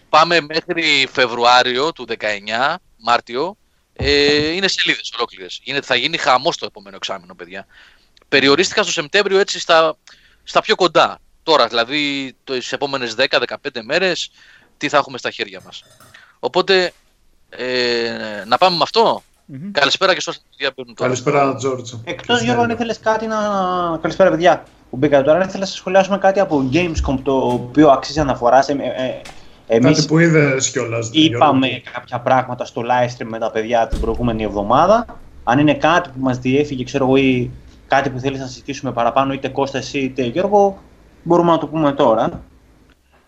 Πάμε 0.10 0.42
μέχρι 0.42 1.08
Φεβρουάριο 1.12 1.92
του 1.92 2.06
19, 2.20 2.76
Μάρτιο. 2.98 3.58
Ε, 3.94 4.48
είναι 4.48 4.68
σελίδες 4.68 5.12
ολόκληρες. 5.16 5.62
Θα 5.82 5.96
γίνει 5.96 6.18
χαμός 6.18 6.58
το 6.58 6.66
επόμενο 6.66 6.96
εξάμεινο, 6.96 7.36
παιδιά. 7.36 7.66
Περιορίστηκα 8.30 8.84
στο 8.84 8.92
Σεπτέμβριο 8.92 9.40
έτσι 9.40 9.60
στα, 9.60 9.98
στα 10.44 10.62
πιο 10.62 10.76
κοντά. 10.76 11.20
Τώρα, 11.44 11.68
δηλαδή 11.68 12.34
τις 12.44 12.72
επόμενες 12.72 13.16
10-15 13.18 13.82
μέρες, 13.84 14.32
τι 14.78 14.90
θα 14.90 14.98
έχουμε 14.98 15.18
στα 15.18 15.32
χέρια 15.32 15.62
μας. 15.66 15.84
Οπότε, 16.40 16.94
ε, 17.50 18.44
να 18.48 18.58
πάμε 18.58 18.76
με 18.76 18.84
αυτό. 18.84 19.24
Μμμ. 19.46 19.72
Καλησπέρα 19.72 20.14
και 20.14 20.22
σε 20.22 20.30
όσοι 20.30 20.40
διαπέρνουν 20.58 20.96
τώρα. 20.96 21.10
Καλησπέρα, 21.10 21.56
Τζόρτζο. 21.56 22.02
Εκτός 22.04 22.42
Γιώργο, 22.42 22.62
αν 22.62 22.70
ήθελες 22.70 23.00
κάτι 23.00 23.28
να... 23.28 23.38
Καλησπέρα 24.02 24.30
παιδιά 24.30 24.64
που 24.96 25.02
μπήκατε 25.02 25.24
τώρα, 25.24 25.38
αν 25.38 25.48
ήθελες 25.48 25.70
να 25.70 25.76
σχολιάσουμε 25.76 26.18
κάτι 26.18 26.40
από 26.40 26.70
Gamescom 26.74 27.18
το 27.24 27.38
οποίο 27.38 27.90
αξίζει 27.90 28.20
αναφοράς. 28.20 28.70
Ε, 28.70 28.74
ε, 28.74 29.04
ε, 29.68 29.76
εμείς 29.76 29.96
Κάτι 29.96 30.08
που 30.08 30.20
είδες 30.20 30.72
κιόλας. 30.72 31.10
είπαμε 31.12 31.82
κάποια 31.94 32.20
πράγματα 32.20 32.66
στο 32.66 32.82
live 32.82 33.10
stream 33.18 33.28
με 33.28 33.40
τα 33.40 33.52
παιδιά 33.52 33.88
την 33.88 34.00
προηγούμενη 34.00 34.44
εβδομάδα. 34.44 35.20
Αν 35.44 35.60
είναι 35.60 35.74
κάτι 35.74 36.10
που 36.10 36.20
μας 36.20 36.38
διέφυγε, 36.38 36.84
ξέρω 36.84 37.06
εγώ, 37.06 37.16
ή 37.16 37.52
κάτι 37.88 38.10
που 38.10 38.20
θέλεις 38.20 38.40
να 38.40 38.48
συζητήσουμε 38.48 38.92
παραπάνω, 38.92 39.34
είτε 39.34 39.48
Κώστα 39.48 39.78
εσύ 39.78 40.00
είτε 40.00 40.24
Γιώργο, 40.24 40.82
μπορούμε 41.24 41.52
να 41.52 41.58
το 41.58 41.68
πούμε 41.68 41.94
τώρα. 41.94 42.44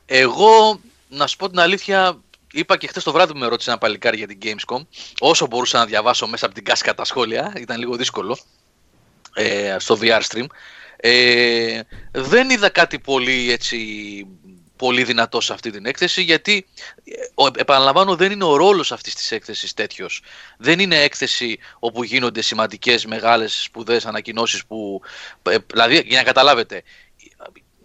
Εγώ, 0.06 0.80
να 1.10 1.28
σου 1.28 1.38
πω 1.38 1.50
την 1.50 1.60
αλήθεια, 1.60 2.18
είπα 2.52 2.78
και 2.78 2.88
χθες 2.88 3.04
το 3.04 3.12
βράδυ 3.12 3.34
που 3.34 3.40
με 3.40 3.48
ρώτησε 3.48 3.70
ένα 3.70 3.80
παλικάρι 3.80 4.18
για 4.18 4.28
την 4.28 4.38
Gamescom. 4.42 4.82
Όσο 5.20 5.48
μπορούσα 5.48 5.78
να 5.78 5.86
διαβάσω 5.86 6.28
μέσα 6.28 6.46
από 6.46 6.54
την 6.56 6.64
κάσκα 6.64 6.94
τα 6.94 7.06
σχόλια, 7.06 7.54
ήταν 7.58 7.80
λίγο 7.80 7.96
δύσκολο 7.96 8.38
ε, 9.34 9.76
στο 9.80 9.98
VR 10.02 10.22
stream. 10.22 10.46
Ε, 10.98 11.82
δεν 12.12 12.50
είδα 12.50 12.70
κάτι 12.70 13.00
πολύ 13.00 13.52
έτσι 13.52 13.78
πολύ 14.76 15.04
δυνατό 15.04 15.42
σε 15.42 15.54
αυτή 15.54 15.72
την 15.72 15.86
έκθεση 15.86 16.22
γιατί 16.22 16.68
ε, 17.04 17.12
ο- 17.34 17.48
επαναλαμβάνω 17.58 18.16
δεν 18.16 18.32
είναι 18.32 18.44
ο 18.44 18.56
ρόλος 18.56 18.92
αυτής 18.92 19.16
της 19.16 19.32
έκθεσης 19.32 19.74
τέτοιος 19.74 20.22
δεν 20.58 20.80
είναι 20.80 21.02
έκθεση 21.02 21.60
όπου 21.80 22.04
γίνονται 22.04 22.42
σημαντικές 22.42 23.06
μεγάλες 23.06 23.62
σπουδαίες 23.62 24.06
ανακοινώσεις 24.06 24.66
που 24.66 25.02
ε, 25.44 25.58
δηλαδή 25.74 26.04
για 26.06 26.18
να 26.18 26.24
καταλάβετε 26.24 26.84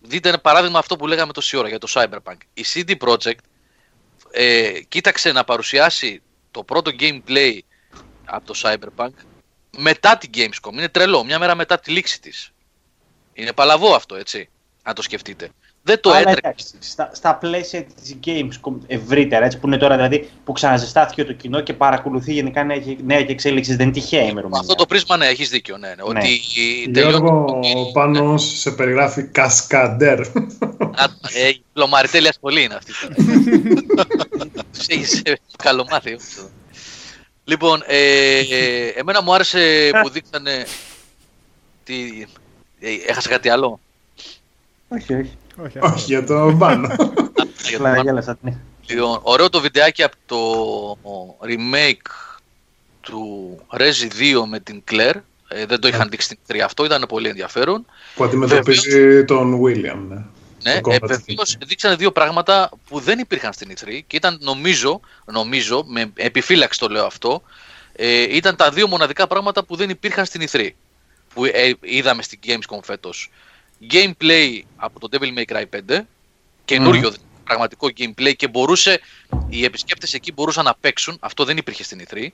δείτε 0.03 0.29
ένα 0.29 0.39
παράδειγμα 0.39 0.79
αυτό 0.79 0.97
που 0.97 1.07
λέγαμε 1.07 1.33
τόση 1.33 1.57
ώρα 1.57 1.69
για 1.69 1.79
το 1.79 1.87
Cyberpunk. 1.91 2.37
Η 2.55 2.65
CD 2.75 2.97
Projekt 2.99 3.39
ε, 4.31 4.81
κοίταξε 4.89 5.33
να 5.33 5.45
παρουσιάσει 5.45 6.23
το 6.51 6.65
πρώτο 6.65 6.91
gameplay 7.01 7.59
από 8.25 8.47
το 8.47 8.61
Cyberpunk 8.63 9.11
μετά 9.77 10.19
την 10.19 10.31
Gamescom. 10.35 10.73
Είναι 10.73 10.89
τρελό, 10.89 11.25
μια 11.25 11.39
μέρα 11.39 11.55
μετά 11.55 11.79
τη 11.81 11.91
λήξη 11.91 12.21
της. 12.21 12.52
Είναι 13.33 13.53
παλαβό 13.53 13.95
αυτό, 13.95 14.15
έτσι, 14.15 14.49
αν 14.83 14.95
το 14.95 15.03
σκεφτείτε. 15.03 15.49
Δεν 15.85 16.01
το 16.01 16.11
Αλλά 16.11 16.19
έτρεξε. 16.19 16.41
εντάξει, 16.45 16.75
στα, 16.81 17.11
στα 17.13 17.35
πλαίσια 17.35 17.85
της 17.85 18.19
Gamescom 18.25 18.75
ευρύτερα, 18.87 19.45
έτσι, 19.45 19.59
που 19.59 19.67
είναι 19.67 19.77
τώρα 19.77 19.95
δηλαδή 19.95 20.31
που 20.45 20.53
ξαναζεστάθηκε 20.53 21.25
το 21.25 21.33
κοινό 21.33 21.61
και 21.61 21.73
παρακολουθεί 21.73 22.33
γενικά 22.33 22.65
νέα, 22.65 22.77
νέα 23.05 23.23
και 23.25 23.33
εξέλιξη, 23.33 23.75
δεν 23.75 23.87
είναι 23.87 23.95
τυχαία 23.95 24.23
η 24.23 24.27
ημερομηνία. 24.31 24.61
Αυτό 24.61 24.75
το 24.75 24.87
πρίσμα, 24.87 25.17
ναι, 25.17 25.27
έχεις 25.27 25.49
δίκιο. 25.49 25.77
Ναι, 25.77 25.89
ναι, 25.89 25.95
Ναι. 25.95 26.03
Ότι 26.03 26.41
τελειώνει. 26.93 27.17
Γιώργο, 27.17 27.93
πάνω 27.93 28.39
σε 28.39 28.71
περιγράφει 28.71 29.23
Κασκαντέρ. 29.23 30.21
Α, 30.21 31.05
ε, 31.35 31.49
η 31.49 31.63
πλωμαριτέλεια 31.73 32.33
σχολή 32.33 32.63
είναι 32.63 32.75
αυτή. 32.75 32.93
τώρα. 32.93 33.15
Τους 34.77 34.87
έχεις 34.87 35.23
ε, 35.25 35.33
καλομάθει. 35.63 36.09
όμως 36.09 36.37
εδώ. 36.39 36.51
Λοιπόν, 37.45 37.83
ε, 37.87 38.39
ε, 38.39 38.87
εμένα 38.97 39.23
μου 39.23 39.35
άρεσε 39.35 39.91
που 40.03 40.09
δείξανε... 40.15 40.67
Τι, 41.85 41.95
ε, 41.95 42.27
έχασα 43.07 43.29
κάτι 43.29 43.49
άλλο; 43.49 43.81
Όχι, 44.89 45.15
όχι. 45.15 45.37
Όχι, 45.65 45.79
Όχι, 45.79 46.05
για 46.05 46.27
το 46.27 46.57
πάνω. 46.59 46.87
Για 47.69 47.79
το 47.79 47.85
Απλά 47.85 48.01
Mario. 48.01 48.05
γέλασα. 48.05 48.39
ναι. 48.41 48.57
Λοιπόν, 48.87 49.19
ωραίο 49.23 49.49
το 49.49 49.61
βιντεάκι 49.61 50.03
από 50.03 50.17
το 50.27 50.39
remake 51.43 52.11
του 53.01 53.59
Rezi 53.77 54.41
2 54.41 54.45
με 54.49 54.61
την 54.61 54.83
Claire. 54.91 55.21
Ε, 55.49 55.67
δεν 55.67 55.81
το 55.81 55.89
είχαν 55.89 56.09
δείξει 56.09 56.27
στην 56.27 56.39
3 56.57 56.59
αυτό, 56.65 56.85
ήταν 56.85 57.05
πολύ 57.09 57.29
ενδιαφέρον. 57.29 57.87
που 58.15 58.25
αντιμετωπίζει 58.25 59.25
τον 59.25 59.61
William. 59.63 59.99
Ναι, 60.09 60.25
Ναι, 60.63 60.81
Το 60.81 60.91
ε, 60.91 60.97
Combat 60.97 61.07
βεβαίως 61.07 61.57
δείξανε 61.67 61.95
δύο 61.95 62.13
πράγματα 62.13 62.71
που 62.89 63.01
δεν 63.01 63.19
υπήρχαν 63.19 63.53
στην 63.53 63.73
E3 63.73 64.01
και 64.07 64.17
ήταν 64.17 64.39
νομίζω, 64.41 65.01
νομίζω 65.25 65.85
με 65.87 66.13
επιφύλαξη 66.15 66.79
το 66.79 66.89
λέω 66.89 67.05
αυτό, 67.07 67.43
ε, 67.93 68.37
ήταν 68.37 68.57
τα 68.57 68.71
δύο 68.71 68.89
μοναδικά 68.89 69.27
πράγματα 69.27 69.65
που 69.65 69.77
δεν 69.77 69.91
υπήρχαν 69.91 70.25
στην 70.25 70.49
E3 70.51 70.69
που 71.35 71.45
ε, 71.45 71.73
είδαμε 71.81 72.23
στην 72.23 72.39
Gamescom 72.47 72.79
φέτος. 72.83 73.31
Gameplay 73.91 74.61
από 74.77 75.01
το 75.01 75.09
Devil 75.13 75.39
May 75.39 75.45
Cry 75.45 75.65
5, 75.89 76.01
καινούριο 76.65 77.13
πραγματικό 77.45 77.89
gameplay 77.99 78.37
και 78.37 78.49
μπορούσε, 78.49 79.01
οι 79.49 79.65
επισκέπτες 79.65 80.15
εκεί 80.15 80.33
μπορούσαν 80.33 80.65
να 80.65 80.75
παίξουν, 80.75 81.17
αυτό 81.21 81.45
δεν 81.45 81.57
υπήρχε 81.57 81.85
στην 81.85 82.05
E3 82.09 82.27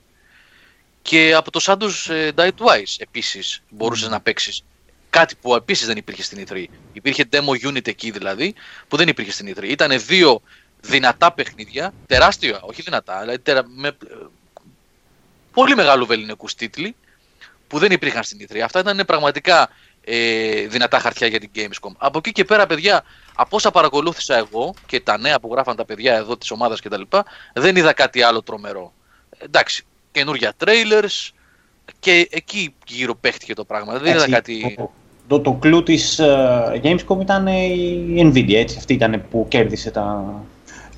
και 1.02 1.34
από 1.34 1.50
το 1.50 1.60
Shadows 1.62 2.12
ε, 2.14 2.30
Die 2.34 2.50
Twice 2.58 2.94
επίσης 2.98 3.62
μπορούσες 3.68 4.08
να 4.08 4.20
παίξεις 4.20 4.64
κάτι 5.10 5.34
που 5.40 5.54
επίσης 5.54 5.86
δεν 5.86 5.96
υπήρχε 5.96 6.22
στην 6.22 6.46
E3. 6.48 6.64
Υπήρχε 6.92 7.28
demo 7.30 7.68
unit 7.68 7.88
εκεί 7.88 8.10
δηλαδή 8.10 8.54
που 8.88 8.96
δεν 8.96 9.08
υπήρχε 9.08 9.32
στην 9.32 9.54
E3. 9.54 9.62
Ήταν 9.62 10.00
δύο 10.00 10.42
δυνατά 10.80 11.32
παιχνίδια, 11.32 11.94
τεράστια, 12.06 12.60
όχι 12.62 12.82
δυνατά, 12.82 13.20
δηλαδή 13.20 13.38
τερα, 13.38 13.62
με, 13.68 13.88
ε, 13.88 13.94
πολύ 15.52 15.74
μεγάλου 15.74 16.06
βεληνικούς 16.06 16.54
τίτλοι 16.54 16.94
που 17.68 17.78
δεν 17.78 17.92
υπήρχαν 17.92 18.22
στην 18.22 18.46
E3. 18.48 18.58
Αυτά 18.58 18.80
ήταν 18.80 19.02
πραγματικά 19.06 19.68
ε, 20.04 20.66
δυνατά 20.66 20.98
χαρτιά 20.98 21.26
για 21.26 21.40
την 21.40 21.50
Gamescom. 21.54 21.92
Από 21.98 22.18
εκεί 22.18 22.32
και 22.32 22.44
πέρα, 22.44 22.66
παιδιά, 22.66 23.02
από 23.34 23.56
όσα 23.56 23.70
παρακολούθησα 23.70 24.36
εγώ 24.36 24.74
και 24.86 25.00
τα 25.00 25.18
νέα 25.18 25.40
που 25.40 25.48
γράφαν 25.52 25.76
τα 25.76 25.84
παιδιά 25.84 26.14
εδώ 26.14 26.36
της 26.36 26.50
ομάδας 26.50 26.80
κτλ. 26.80 27.02
Δεν 27.54 27.76
είδα 27.76 27.92
κάτι 27.92 28.22
άλλο 28.22 28.42
τρομερό. 28.42 28.92
Εντάξει, 29.38 29.84
καινούργια 30.12 30.52
trailers 30.64 31.30
και 31.98 32.28
εκεί 32.30 32.74
γύρω 32.86 33.14
παίχτηκε 33.14 33.54
το 33.54 33.64
πράγμα. 33.64 33.92
Δεν 33.98 34.12
είδα 34.12 34.22
Έτσι, 34.22 34.30
κάτι... 34.30 34.74
Το, 34.76 34.90
το, 35.26 35.40
το 35.40 35.52
κλου 35.52 35.82
της 35.82 36.18
ε, 36.18 36.80
Gamescom 36.82 37.20
ήταν 37.20 37.46
η 37.46 38.32
Nvidia, 38.32 38.54
έτσι. 38.54 38.76
Αυτή 38.78 38.94
ήταν 38.94 39.24
που 39.30 39.46
κέρδισε 39.48 39.90
τα... 39.90 40.34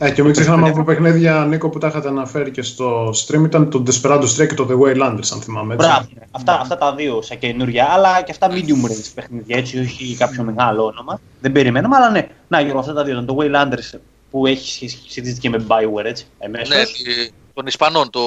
Ε, 0.02 0.10
και 0.10 0.22
μην 0.22 0.32
ξεχνάμε 0.32 0.68
από 0.68 0.84
παιχνίδια, 0.84 1.44
Νίκο, 1.48 1.68
που 1.68 1.78
τα 1.78 1.86
είχατε 1.88 2.08
αναφέρει 2.08 2.50
και 2.50 2.62
στο 2.62 3.08
stream, 3.08 3.44
ήταν 3.44 3.70
το 3.70 3.82
Desperado 3.86 4.22
3 4.22 4.46
και 4.48 4.54
το 4.54 4.66
The 4.70 4.74
Waylanders, 4.86 5.28
αν 5.32 5.40
θυμάμαι 5.40 5.74
έτσι. 5.74 5.86
Μπράβο. 5.86 6.08
Αυτά, 6.30 6.60
αυτά 6.60 6.78
τα 6.78 6.94
δύο 6.94 7.22
σαν 7.22 7.38
καινούργια, 7.38 7.86
αλλά 7.90 8.22
και 8.22 8.30
αυτά 8.30 8.48
medium 8.50 8.86
range 8.90 9.10
παιχνίδια, 9.14 9.56
έτσι, 9.56 9.78
όχι 9.78 10.16
κάποιο 10.18 10.42
μεγάλο 10.42 10.84
όνομα. 10.84 11.20
Δεν 11.40 11.52
περιμέναμε, 11.52 11.96
αλλά 11.96 12.10
ναι. 12.10 12.28
Να, 12.48 12.60
Γιώργο, 12.60 12.78
αυτά 12.78 12.92
τα 12.92 13.04
δύο 13.04 13.12
ήταν 13.12 13.26
το 13.26 13.36
Waylanders 13.40 13.98
που 14.30 14.46
έχει 14.46 14.72
σχέση- 14.72 15.02
σχετίζεται 15.08 15.40
και 15.40 15.48
με 15.50 15.64
Bioware, 15.68 16.04
έτσι, 16.04 16.26
εμέσως. 16.38 16.68
Ναι, 16.68 16.84
τη- 16.84 17.32
των 17.54 17.66
Ισπανών, 17.66 18.10
το 18.10 18.20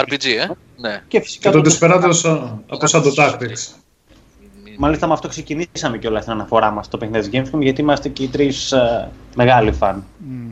RPG, 0.00 0.24
ε. 0.24 0.46
Ναι. 0.76 0.90
Και 1.08 1.18
Και 1.18 1.20
φυσικά 1.20 1.50
το 1.50 1.60
το 1.60 1.76
Desperado 1.80 2.08
σαν- 2.10 2.62
από 2.68 2.86
σαν 2.86 3.02
το 3.02 3.12
Tactics. 3.16 3.74
Μάλιστα 4.78 5.06
με 5.06 5.12
αυτό 5.12 5.28
ξεκινήσαμε 5.28 5.98
κιόλας 5.98 6.22
την 6.24 6.32
αναφορά 6.32 6.70
μας 6.70 6.86
στο 6.86 6.96
παιχνίδι 6.98 7.28
της 7.28 7.40
Gamescom, 7.50 7.60
γιατί 7.60 7.80
είμαστε 7.80 8.08
και 8.08 8.22
οι 8.22 8.28
τρεις 8.28 8.72
ε, 8.72 9.08
μεγάλοι 9.34 9.72
φαν. 9.72 10.04
Μμμ. 10.18 10.50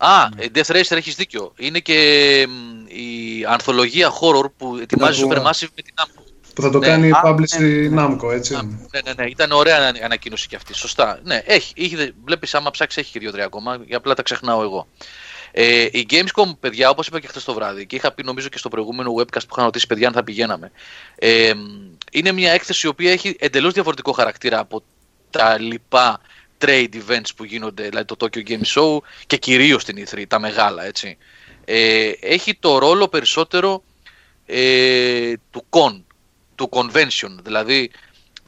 Α, 0.00 0.28
ε, 0.36 0.46
Death 0.54 0.76
Racer 0.76 0.96
έχεις 0.96 1.14
δίκιο. 1.14 1.52
Είναι 1.58 1.78
και 1.78 2.46
μ, 2.48 2.86
η 2.86 3.44
ανθολογία 3.48 4.10
horror 4.20 4.50
που 4.56 4.78
ετοιμάζει 4.82 5.20
το- 5.20 5.28
Supermassive 5.28 5.68
με 5.76 5.82
την 5.82 5.94
Namco. 6.00 6.22
Που 6.54 6.62
θα 6.62 6.70
το 6.70 6.78
Ναι. 6.78 6.86
κάνει 6.86 7.06
η 7.06 7.10
Α, 7.10 7.20
publish 7.24 7.58
ναι, 7.58 7.66
η 7.66 7.88
ναι. 7.88 8.04
Namco, 8.06 8.32
έτσι. 8.32 8.54
Ναι, 8.54 9.00
ναι, 9.04 9.12
ναι. 9.16 9.24
Ήταν 9.30 9.52
ωραία 9.52 9.76
ανα- 9.76 10.04
ανακοίνωση 10.04 10.48
κι 10.48 10.54
αυτή. 10.56 10.74
Σωστά. 10.74 11.20
Ναι, 11.24 11.42
έχει. 11.44 11.72
έχει 11.76 12.14
βλέπεις 12.24 12.54
άμα 12.54 12.70
ψάξει 12.70 13.00
έχει 13.00 13.12
και 13.12 13.18
δύο-τρία 13.18 13.44
ακόμα. 13.44 13.78
Για 13.86 13.96
απλά 13.96 14.14
τα 14.14 14.22
ξεχνάω 14.22 14.62
εγώ. 14.62 14.86
Ε, 15.52 15.82
η 15.90 16.06
Gamescom, 16.10 16.50
παιδιά, 16.60 16.90
όπως 16.90 17.06
είπα 17.06 17.20
και 17.20 17.26
χθες 17.26 17.44
το 17.44 17.54
βράδυ 17.54 17.86
και 17.86 17.96
είχα 17.96 18.12
πει 18.12 18.22
νομίζω 18.22 18.48
και 18.48 18.58
στο 18.58 18.68
προηγούμενο 18.68 19.14
webcast 19.18 19.46
που 19.48 19.52
είχα 19.52 19.62
ρωτήσει 19.62 19.86
παιδιά 19.86 20.06
αν 20.06 20.12
θα 20.12 20.24
πηγαίναμε. 20.24 20.70
Ε, 21.14 21.52
είναι 22.12 22.32
μια 22.32 22.52
έκθεση 22.52 22.86
η 22.86 22.90
οποία 22.90 23.12
έχει 23.12 23.36
εντελώς 23.38 23.72
διαφορετικό 23.72 24.12
χαρακτήρα 24.12 24.58
από 24.58 24.82
τα 25.30 25.58
λοιπά 25.60 26.20
trade 26.64 26.94
events 26.94 27.30
που 27.36 27.44
γίνονται, 27.44 27.88
δηλαδή 27.88 28.04
το 28.04 28.16
Tokyo 28.18 28.48
Game 28.48 28.74
Show 28.74 28.98
και 29.26 29.36
κυρίως 29.36 29.84
την 29.84 30.06
E3, 30.06 30.24
τα 30.28 30.40
μεγάλα, 30.40 30.84
έτσι. 30.84 31.16
Ε, 31.64 32.10
έχει 32.20 32.54
το 32.54 32.78
ρόλο 32.78 33.08
περισσότερο 33.08 33.82
ε, 34.46 35.32
του 35.50 35.64
con, 35.70 36.02
του 36.54 36.68
convention, 36.72 37.36
δηλαδή 37.42 37.90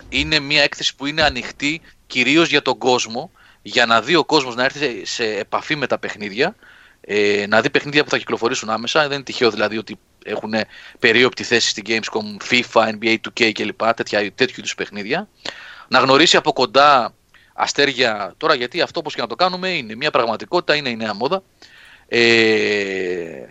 είναι 0.08 0.38
μια 0.38 0.62
έκθεση 0.62 0.96
που 0.96 1.06
είναι 1.06 1.22
ανοιχτή 1.22 1.80
κυρίως 2.06 2.48
για 2.48 2.62
τον 2.62 2.78
κόσμο, 2.78 3.30
για 3.62 3.86
να 3.86 4.02
δει 4.02 4.14
ο 4.14 4.24
κόσμος 4.24 4.54
να 4.54 4.64
έρθει 4.64 5.04
σε 5.04 5.24
επαφή 5.24 5.76
με 5.76 5.86
τα 5.86 5.98
παιχνίδια, 5.98 6.56
ε, 7.00 7.44
να 7.48 7.60
δει 7.60 7.70
παιχνίδια 7.70 8.04
που 8.04 8.10
θα 8.10 8.18
κυκλοφορήσουν 8.18 8.70
άμεσα, 8.70 9.00
δεν 9.00 9.12
είναι 9.12 9.22
τυχαίο 9.22 9.50
δηλαδή 9.50 9.78
ότι 9.78 9.98
έχουν 10.24 10.54
περίοπτη 10.98 11.44
θέση 11.44 11.68
στην 11.68 11.84
Gamescom, 11.86 12.50
FIFA, 12.50 12.92
NBA 12.98 13.16
2K 13.28 13.52
κλπ. 13.52 13.82
Τέτοια, 13.94 14.32
τέτοιου 14.32 14.54
είδους 14.58 14.74
παιχνίδια. 14.74 15.28
Να 15.88 15.98
γνωρίσει 15.98 16.36
από 16.36 16.52
κοντά 16.52 17.14
αστέρια 17.52 18.34
τώρα 18.36 18.54
γιατί 18.54 18.80
αυτό 18.80 19.00
όπως 19.00 19.14
και 19.14 19.20
να 19.20 19.26
το 19.26 19.34
κάνουμε 19.34 19.68
είναι 19.68 19.94
μια 19.94 20.10
πραγματικότητα, 20.10 20.74
είναι 20.74 20.88
η 20.88 20.96
νέα 20.96 21.14
μόδα. 21.14 21.42
Ε, 22.08 23.46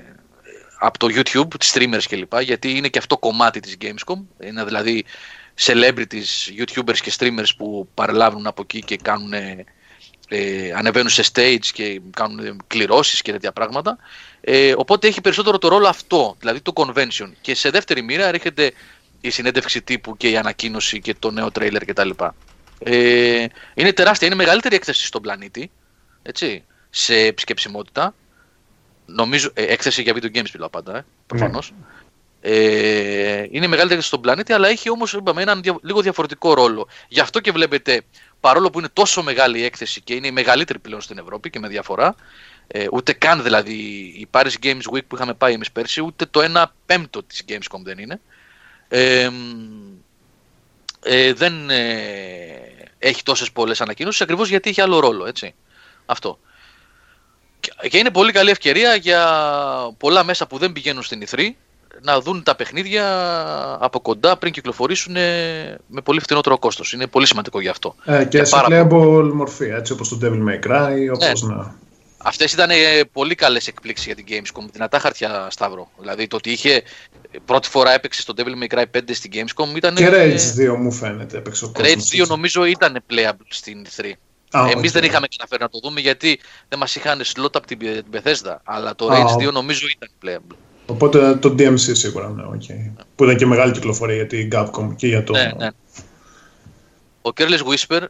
από 0.80 0.98
το 0.98 1.08
YouTube, 1.10 1.60
τις 1.60 1.74
streamers 1.76 2.04
κλπ 2.10 2.40
γιατί 2.42 2.72
είναι 2.72 2.88
και 2.88 3.00
αυτό 3.00 3.18
κομμάτι 3.18 3.60
της 3.60 3.78
Gamescom. 3.82 4.20
Είναι 4.40 4.64
δηλαδή 4.64 5.06
celebrities, 5.60 6.58
YouTubers 6.58 6.98
και 6.98 7.14
streamers 7.18 7.50
που 7.58 7.90
παρελάβουν 7.94 8.48
από 8.48 8.62
εκεί 8.62 8.82
και 8.82 8.98
κάνουν 8.98 9.34
ε, 10.30 10.72
ανεβαίνουν 10.76 11.10
σε 11.10 11.24
stage 11.34 11.66
και 11.74 12.02
κάνουν 12.10 12.62
κληρώσεις 12.68 13.22
και 13.22 13.32
τέτοια 13.32 13.52
πράγματα. 13.52 13.98
Ε, 14.42 14.74
οπότε 14.78 15.08
έχει 15.08 15.22
περισσότερο 15.22 15.58
το 15.58 15.68
ρόλο 15.68 15.88
αυτό, 15.88 16.36
δηλαδή 16.40 16.62
το 16.62 16.72
convention. 16.76 17.32
Και 17.42 17.56
σε 17.56 17.70
δεύτερη 17.70 18.02
μοίρα 18.02 18.26
έρχεται 18.26 18.72
η 19.22 19.30
συνέντευξη 19.30 19.82
τύπου 19.82 20.18
και 20.18 20.30
η 20.30 20.38
ανακοίνωση 20.38 21.00
και 21.00 21.16
το 21.20 21.32
νέο 21.32 21.52
τρέιλερ 21.52 21.86
κτλ. 21.86 22.10
Ε, 22.80 23.46
είναι 23.74 23.94
τεράστια, 23.94 24.28
είναι 24.28 24.36
μεγαλύτερη 24.36 24.76
έκθεση 24.76 25.06
στον 25.06 25.22
πλανήτη, 25.22 25.72
έτσι, 26.22 26.64
σε 26.90 27.16
επισκεψιμότητα. 27.16 28.14
Νομίζω, 29.06 29.52
ε, 29.54 29.64
έκθεση 29.64 30.02
για 30.02 30.14
video 30.16 30.38
games 30.38 30.52
μιλάω 30.54 30.70
πάντα, 30.70 30.98
ε, 30.98 31.06
προφανώς. 31.28 31.74
Ε, 32.42 33.46
είναι 33.52 33.68
μεγαλύτερη 33.68 34.02
στον 34.02 34.22
πλανήτη, 34.22 34.54
αλλά 34.54 34.68
έχει 34.68 34.90
όμως 34.90 35.14
είπαμε, 35.14 35.42
έναν 35.42 35.62
λίγο 35.82 36.02
διαφορετικό 36.02 36.54
ρόλο. 36.54 36.88
Γι' 37.08 37.20
αυτό 37.20 37.40
και 37.40 37.52
βλέπετε, 37.52 38.02
παρόλο 38.40 38.70
που 38.70 38.80
είναι 38.80 38.90
τόσο 38.94 39.24
μεγάλη 39.24 39.60
η 39.60 39.64
έκθεση 39.64 40.02
και 40.02 40.14
είναι 40.14 40.28
η 40.28 40.32
μεγαλύτερη 40.32 40.80
πλέον 40.80 41.02
στην 41.02 41.18
Ευρώπη 41.18 41.50
και 41.50 41.60
με 41.60 41.68
διαφορά, 41.68 42.16
ε, 42.68 42.86
ούτε 42.92 43.14
καν 43.14 43.44
δηλαδή 43.44 43.74
η 44.18 44.28
Paris 44.32 44.54
Games 44.64 44.94
Week 44.94 45.06
που 45.08 45.16
είχαμε 45.16 45.34
πάει 45.34 45.54
εμείς 45.54 45.72
πέρσι, 45.72 46.02
ούτε 46.02 46.26
το 46.26 46.42
1 46.42 46.64
πέμπτο 46.86 47.24
της 47.24 47.44
Gamescom 47.48 47.82
δεν 47.84 47.98
είναι. 47.98 48.20
Ε, 48.88 49.30
ε, 51.04 51.34
δεν 51.34 51.70
ε, 51.70 51.78
έχει 53.00 53.24
τόσες 53.24 53.52
πολλές 53.52 53.82
ανακοινώσεις 53.82 54.22
ακριβώς 54.22 54.50
γιατί 54.50 54.70
έχει 54.70 54.82
άλλο 54.82 55.00
ρόλο, 55.00 55.26
έτσι. 55.26 55.54
Αυτό. 56.06 56.40
Και 57.90 57.98
είναι 57.98 58.10
πολύ 58.10 58.32
καλή 58.32 58.50
ευκαιρία 58.50 58.96
για 58.96 59.24
πολλά 59.98 60.24
μέσα 60.24 60.48
που 60.48 60.58
δεν 60.58 60.72
πηγαίνουν 60.72 61.04
στην 61.04 61.24
E3 61.30 61.50
να 62.02 62.22
δουν 62.22 62.44
τα 62.44 62.56
παιχνίδια 62.56 63.06
από 63.80 64.00
κοντά 64.00 64.38
πριν 64.38 64.52
κυκλοφορήσουν 64.54 65.14
με 65.88 66.02
πολύ 66.04 66.20
φθηνότερο 66.20 66.58
κόστος. 66.58 66.94
Είναι 66.94 67.08
πολύ 67.08 67.28
σημαντικό 67.28 67.60
γι' 67.60 67.68
αυτό. 67.68 67.96
Ε, 68.06 68.24
και, 68.24 68.38
και 68.38 68.44
σε 68.44 68.64
playable 68.68 69.32
μορφή, 69.34 69.66
έτσι 69.66 69.92
όπως 69.92 70.10
το 70.10 70.20
Devil 70.22 70.50
May 70.50 70.68
Cry, 70.68 71.14
όπως 71.14 71.42
ναι. 71.42 71.56
να... 71.56 71.76
Αυτές 72.24 72.54
ήταν 72.54 72.70
ε, 72.70 72.76
πολύ 73.12 73.36
καλές 73.36 73.68
εκπλήξεις 73.68 74.06
για 74.06 74.16
την 74.16 74.26
Gamescom. 74.30 74.64
Δυνατά 74.72 75.00
χαρτιά, 75.00 75.48
Σταύρο. 75.50 75.92
Δηλαδή 76.00 76.28
το 76.28 76.36
ότι 76.36 76.52
είχε 76.52 76.84
πρώτη 77.46 77.70
φορά 77.70 77.94
έπαιξε 77.94 78.22
στο 78.22 78.34
Devil 78.38 78.64
May 78.64 78.78
Cry 78.78 78.84
5 78.98 79.00
στην 79.12 79.32
Gamescom 79.34 79.76
ήταν. 79.76 79.96
Και 79.96 80.10
Rage 80.12 80.72
2 80.74 80.76
μου 80.78 80.92
φαίνεται. 80.92 81.38
Έπαιξε 81.38 81.66
ο 81.66 81.72
Rage 81.76 82.22
2 82.24 82.28
νομίζω 82.28 82.66
ήταν 82.66 83.04
playable 83.10 83.48
στην 83.48 83.86
3. 83.98 84.12
Ah, 84.52 84.72
Εμείς 84.76 84.90
okay. 84.90 84.94
δεν 84.94 85.04
είχαμε 85.04 85.28
καταφέρει 85.28 85.62
να 85.62 85.70
το 85.70 85.80
δούμε 85.84 86.00
γιατί 86.00 86.40
δεν 86.68 86.80
μας 86.80 86.96
είχαν 86.96 87.22
slot 87.22 87.56
από 87.56 87.68
την 87.68 87.80
Bethesda. 88.14 88.56
Αλλά 88.64 88.96
το 88.96 89.08
Rage 89.12 89.48
2 89.48 89.52
νομίζω 89.52 89.88
ήταν 89.88 90.10
playable. 90.24 90.56
Οπότε 90.86 91.36
το 91.36 91.50
DMC 91.50 91.78
σίγουρα, 91.78 92.30
ναι, 92.30 92.44
okay. 92.44 93.04
Που 93.16 93.24
ήταν 93.24 93.38
και 93.38 93.46
μεγάλη 93.46 93.72
κυκλοφορία 93.72 94.16
για 94.16 94.28
την 94.28 94.50
Capcom 94.54 94.96
και 94.96 95.08
για 95.08 95.24
το. 95.24 95.34
Ναι, 95.34 95.52
ναι. 95.58 95.68
Ο 97.22 97.30
Careless 97.36 97.64
Whisper, 97.64 98.02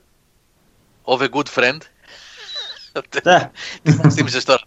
of 1.03 1.19
a 1.19 1.27
good 1.29 1.47
friend, 1.55 1.77
ναι. 1.77 1.98
Τι 3.81 3.91
μου 3.91 4.11
θύμισες 4.11 4.43
τώρα. 4.43 4.61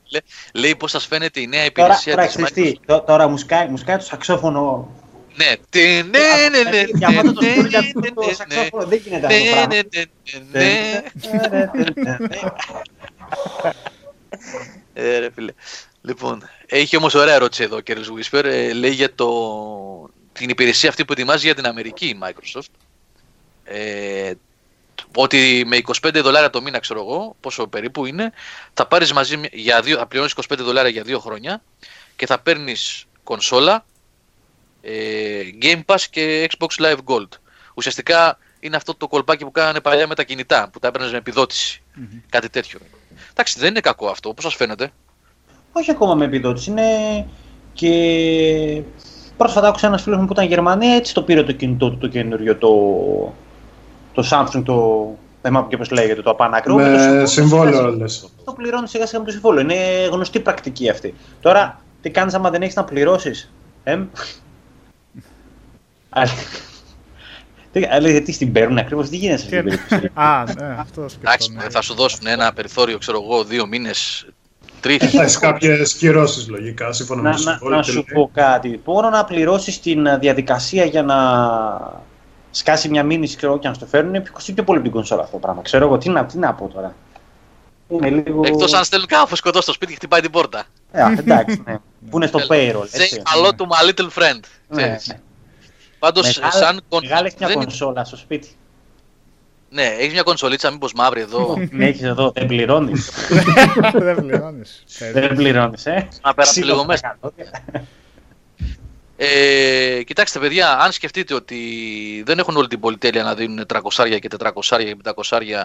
Λέει 0.54 0.76
πώς 0.76 0.90
σας 0.90 1.06
φαίνεται 1.06 1.40
η 1.40 1.46
νέα 1.46 1.64
υπηρεσία 1.64 2.16
της 2.16 2.36
Microsoft. 2.38 3.02
Τώρα 3.06 3.28
μου 3.28 3.36
σκάει 3.36 3.68
το 3.68 4.04
σαξόφωνο 4.04 4.90
ναι, 5.36 5.54
ναι, 5.70 6.48
ναι, 6.50 6.70
ναι. 6.70 6.84
Για 6.94 7.08
αυτό 7.08 7.32
το 7.32 7.40
το 8.14 8.34
σαξόφωνο 8.34 8.86
δεν 8.86 9.00
γίνεται 9.04 9.26
αυτό 9.26 9.38
το 9.38 9.52
πράγμα. 9.52 9.82
Ε, 14.94 15.18
ρε 15.18 15.30
φίλε. 15.34 15.52
Λοιπόν, 16.02 16.42
έχει 16.66 16.96
όμως 16.96 17.14
ωραία 17.14 17.34
ερώτηση 17.34 17.62
εδώ 17.62 17.76
ο 17.76 17.80
κ. 17.82 17.88
Whisper. 17.90 18.44
λέει 18.74 18.90
για 18.90 19.14
το, 19.14 19.28
την 20.32 20.48
υπηρεσία 20.48 20.88
αυτή 20.88 21.04
που 21.04 21.12
ετοιμάζει 21.12 21.46
για 21.46 21.54
την 21.54 21.66
Αμερική 21.66 22.06
η 22.06 22.18
Microsoft. 22.22 22.70
Ε, 25.16 25.22
ότι 25.22 25.64
με 25.66 25.76
25 25.76 26.20
δολάρια 26.22 26.50
το 26.50 26.62
μήνα, 26.62 26.78
ξέρω 26.78 27.00
εγώ, 27.00 27.36
πόσο 27.40 27.66
περίπου 27.66 28.06
είναι, 28.06 28.32
θα 28.74 28.86
πάρεις 28.86 29.12
μαζί 29.12 29.40
για 29.52 29.80
δύο, 29.80 29.96
θα 29.96 30.06
πληρώνεις 30.06 30.34
25 30.50 30.56
δολάρια 30.58 30.90
για 30.90 31.02
δύο 31.02 31.18
χρόνια 31.18 31.62
και 32.16 32.26
θα 32.26 32.40
παίρνεις 32.40 33.04
κονσόλα, 33.24 33.84
ε, 34.82 35.40
Game 35.62 35.80
Pass 35.86 36.00
και 36.10 36.50
Xbox 36.50 36.84
Live 36.84 36.98
Gold. 37.04 37.28
Ουσιαστικά 37.74 38.38
είναι 38.60 38.76
αυτό 38.76 38.94
το 38.94 39.08
κολπάκι 39.08 39.44
που 39.44 39.50
κάνανε 39.50 39.80
παλιά 39.80 40.06
με 40.06 40.14
τα 40.14 40.22
κινητά, 40.22 40.68
που 40.72 40.78
τα 40.78 40.88
έπαιρνες 40.88 41.10
με 41.10 41.16
επιδοτηση 41.16 41.82
Κάτι 42.28 42.48
τέτοιο. 42.48 42.78
Εντάξει, 43.30 43.58
δεν 43.58 43.68
είναι 43.68 43.80
κακό 43.80 44.08
αυτό, 44.08 44.34
πώς 44.34 44.44
σας 44.44 44.54
φαίνεται. 44.54 44.92
Όχι 45.72 45.90
ακόμα 45.90 46.14
με 46.14 46.24
επιδότηση, 46.24 46.70
είναι 46.70 47.26
και 47.72 48.82
πρόσφατα 49.36 49.68
άκουσα 49.68 49.86
ένας 49.86 50.02
φίλος 50.02 50.18
μου 50.18 50.26
που 50.26 50.32
ήταν 50.32 50.46
Γερμανία, 50.46 50.94
έτσι 50.94 51.14
το 51.14 51.22
πήρε 51.22 51.42
το 51.42 51.52
κινητό 51.52 51.90
του 51.90 51.98
το 51.98 52.08
καινούριο 52.08 52.56
το, 52.56 52.70
το 54.12 54.28
Samsung, 54.30 54.62
το. 54.64 55.08
Δεν 55.42 55.52
μάθω 55.52 55.68
και 55.68 55.76
πώ 55.76 55.94
λέγεται, 55.94 56.22
το 56.22 56.30
απάνακρο. 56.30 56.74
Με 56.74 57.18
το 57.20 57.26
συμβόλαιο, 57.26 57.96
λες. 57.96 58.28
Το 58.44 58.52
πληρώνεις 58.52 58.90
σιγά 58.90 59.06
σιγά 59.06 59.18
με 59.20 59.26
το 59.26 59.32
συμβόλαιο. 59.32 59.62
Είναι 59.62 60.08
γνωστή 60.10 60.40
πρακτική 60.40 60.88
αυτή. 60.88 61.14
Τώρα, 61.40 61.80
τι 62.02 62.10
κάνεις 62.10 62.34
άμα 62.34 62.50
δεν 62.50 62.62
έχεις 62.62 62.74
να 62.74 62.84
πληρώσεις. 62.84 63.52
Ε; 63.84 63.98
Αλλά 67.90 68.20
τι 68.24 68.32
στην 68.32 68.52
παίρνουν 68.52 68.78
ακριβώς, 68.78 69.08
τι 69.08 69.16
γίνεται 69.16 69.38
σε 69.38 69.44
αυτή 69.44 69.56
την 69.56 69.64
περίπτωση; 69.64 70.10
Α, 70.14 70.44
ναι, 70.58 70.76
αυτό 70.78 71.06
Εντάξει, 71.20 71.56
θα 71.70 71.82
σου 71.82 71.94
δώσουν 71.94 72.26
ένα 72.26 72.52
περιθώριο, 72.52 72.98
ξέρω 72.98 73.22
εγώ, 73.22 73.44
δύο 73.44 73.66
μήνες, 73.66 74.26
τρεις. 74.80 74.96
Έχεις 74.96 75.38
κάποιες 75.38 75.94
κυρώσεις 75.94 76.48
λογικά, 76.48 76.92
σύμφωνα 76.92 77.22
με 77.22 77.30
το 77.30 77.38
συμβόλαιο. 77.38 77.76
Να 77.76 77.82
σου 77.82 78.04
πω 78.14 78.30
κάτι. 78.34 78.80
Μπορώ 78.84 79.10
να 79.10 79.24
πληρώσεις 79.24 79.80
την 79.80 80.18
διαδικασία 80.20 80.84
για 80.84 81.02
να 81.02 81.16
σκάσει 82.53 82.88
μια 82.88 83.03
μήνυση 83.03 83.36
ξέρω, 83.36 83.59
και 83.59 83.68
να 83.68 83.74
στο 83.74 83.86
φέρουν, 83.86 84.30
κοστίζει 84.32 84.55
πιο 84.55 84.64
πολύ 84.64 84.80
την 84.82 84.90
κονσόλα 84.90 85.22
αυτό 85.22 85.32
το 85.32 85.38
πράγμα. 85.38 85.62
Ξέρω 85.62 85.86
εγώ 85.86 85.98
τι 85.98 86.09
να, 86.09 86.24
τι 86.24 86.38
να 86.38 86.55
πω 86.55 86.68
τώρα. 86.68 86.94
Είναι 87.88 88.11
λίγο... 88.11 88.42
Εκτός 88.44 88.72
αν 88.72 88.84
στέλνουν 88.84 89.09
κάπου 89.09 89.36
σκοτώ 89.36 89.61
στο 89.61 89.72
σπίτι 89.72 89.90
και 89.92 89.96
χτυπάει 89.96 90.20
την 90.20 90.30
πόρτα. 90.30 90.64
Ε, 90.92 91.03
εντάξει, 91.18 91.62
ναι. 91.66 91.78
Που 92.11 92.16
είναι 92.16 92.26
στο 92.26 92.38
payroll. 92.48 92.74
Say 92.74 93.16
hello 93.34 93.48
to 93.48 93.64
my 93.64 93.90
little 93.90 94.09
friend. 94.22 94.40
Ναι, 94.68 94.82
ναι. 94.82 94.96
Πάντως, 95.98 96.40
σαν 96.50 96.82
κονσόλα... 96.88 97.30
μια 97.38 97.55
κονσόλα 97.55 98.05
στο 98.05 98.16
σπίτι. 98.16 98.48
Ναι, 99.68 99.82
έχεις 99.82 100.12
μια 100.12 100.22
κονσολίτσα 100.22 100.70
μήπως 100.70 100.92
μαύρη 100.92 101.20
εδώ. 101.20 101.57
Ναι, 101.70 101.86
έχεις 101.86 102.03
εδώ, 102.03 102.30
δεν 102.30 102.46
πληρώνεις. 102.46 103.11
δεν 103.92 104.16
πληρώνεις. 104.16 104.84
δεν 105.12 105.34
πληρώνεις, 105.34 105.86
ε. 105.86 106.09
Να 106.22 106.34
πέρασε 106.34 106.64
λίγο 106.64 106.84
μέσα. 106.84 107.18
Ε, 109.24 110.02
κοιτάξτε, 110.02 110.38
παιδιά, 110.38 110.78
αν 110.78 110.92
σκεφτείτε 110.92 111.34
ότι 111.34 111.58
δεν 112.26 112.38
έχουν 112.38 112.56
όλη 112.56 112.68
την 112.68 112.80
πολυτέλεια 112.80 113.22
να 113.22 113.34
δίνουν 113.34 113.66
300 113.72 114.18
και 114.20 114.28
400 114.38 114.50
και 114.78 114.96
500, 115.04 115.64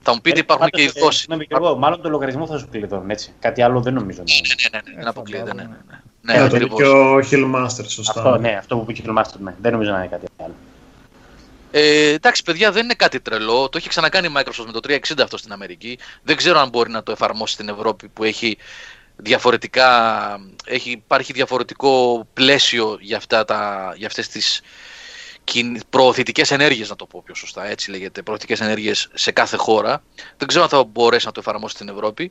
θα 0.00 0.12
μου 0.12 0.20
πείτε 0.20 0.36
ε, 0.36 0.40
υπάρχουν 0.40 0.68
και 0.68 0.82
οι 0.82 0.92
δόσει. 1.00 1.26
Ναι, 1.28 1.36
μάλλον 1.78 2.02
το 2.02 2.08
λογαριασμό 2.08 2.46
θα 2.46 2.58
σου 2.58 2.68
κλειδώνουν 2.70 3.10
έτσι. 3.10 3.32
Κάτι 3.40 3.62
άλλο 3.62 3.80
δεν 3.80 3.94
νομίζω. 3.94 4.22
Ναι, 4.26 4.34
ναι, 4.34 4.78
ναι, 4.78 4.90
ναι, 4.90 4.98
δεν 4.98 5.08
αποκλείεται. 5.08 5.54
Ναι, 5.54 5.62
ναι, 5.62 5.68
ναι. 6.22 6.38
ναι, 6.38 6.58
ναι 6.58 6.66
και 6.66 6.84
ο 6.84 7.18
Hillmaster, 7.18 7.84
σωστά. 7.86 8.20
Αυτό, 8.20 8.38
ναι, 8.38 8.56
αυτό 8.58 8.76
που 8.76 8.90
είπε 8.90 9.10
ο 9.10 9.14
Hillmaster, 9.14 9.38
ναι. 9.38 9.54
Δεν 9.60 9.72
νομίζω 9.72 9.90
να 9.90 9.98
είναι 9.98 10.06
κάτι 10.06 10.26
άλλο. 10.36 10.54
Ε, 11.70 12.08
εντάξει, 12.08 12.42
παιδιά, 12.42 12.72
δεν 12.72 12.84
είναι 12.84 12.94
κάτι 12.94 13.20
τρελό. 13.20 13.68
Το 13.68 13.78
έχει 13.78 13.88
ξανακάνει 13.88 14.26
η 14.26 14.32
Microsoft 14.36 14.66
με 14.66 14.72
το 14.72 14.80
360 14.88 14.98
αυτό 15.22 15.36
στην 15.36 15.52
Αμερική. 15.52 15.98
Δεν 16.22 16.36
ξέρω 16.36 16.58
αν 16.58 16.68
μπορεί 16.68 16.90
να 16.90 17.02
το 17.02 17.12
εφαρμόσει 17.12 17.54
στην 17.54 17.68
Ευρώπη 17.68 18.08
που 18.08 18.24
έχει 18.24 18.56
διαφορετικά, 19.16 19.88
έχει, 20.64 20.90
υπάρχει 20.90 21.32
διαφορετικό 21.32 22.26
πλαίσιο 22.32 22.98
για, 23.00 23.16
αυτά 23.16 23.44
τα, 23.44 23.92
για 23.96 24.06
αυτές 24.06 24.28
τις 24.28 24.62
προωθητικές 25.90 26.50
ενέργειες, 26.50 26.88
να 26.88 26.96
το 26.96 27.06
πω 27.06 27.22
πιο 27.24 27.34
σωστά, 27.34 27.66
έτσι 27.66 27.90
λέγεται, 27.90 28.22
προωθητικές 28.22 28.60
ενέργειες 28.60 29.08
σε 29.14 29.30
κάθε 29.32 29.56
χώρα. 29.56 30.02
Δεν 30.36 30.48
ξέρω 30.48 30.62
αν 30.64 30.70
θα 30.70 30.84
μπορέσει 30.84 31.26
να 31.26 31.32
το 31.32 31.40
εφαρμόσει 31.40 31.74
στην 31.74 31.88
Ευρώπη. 31.88 32.30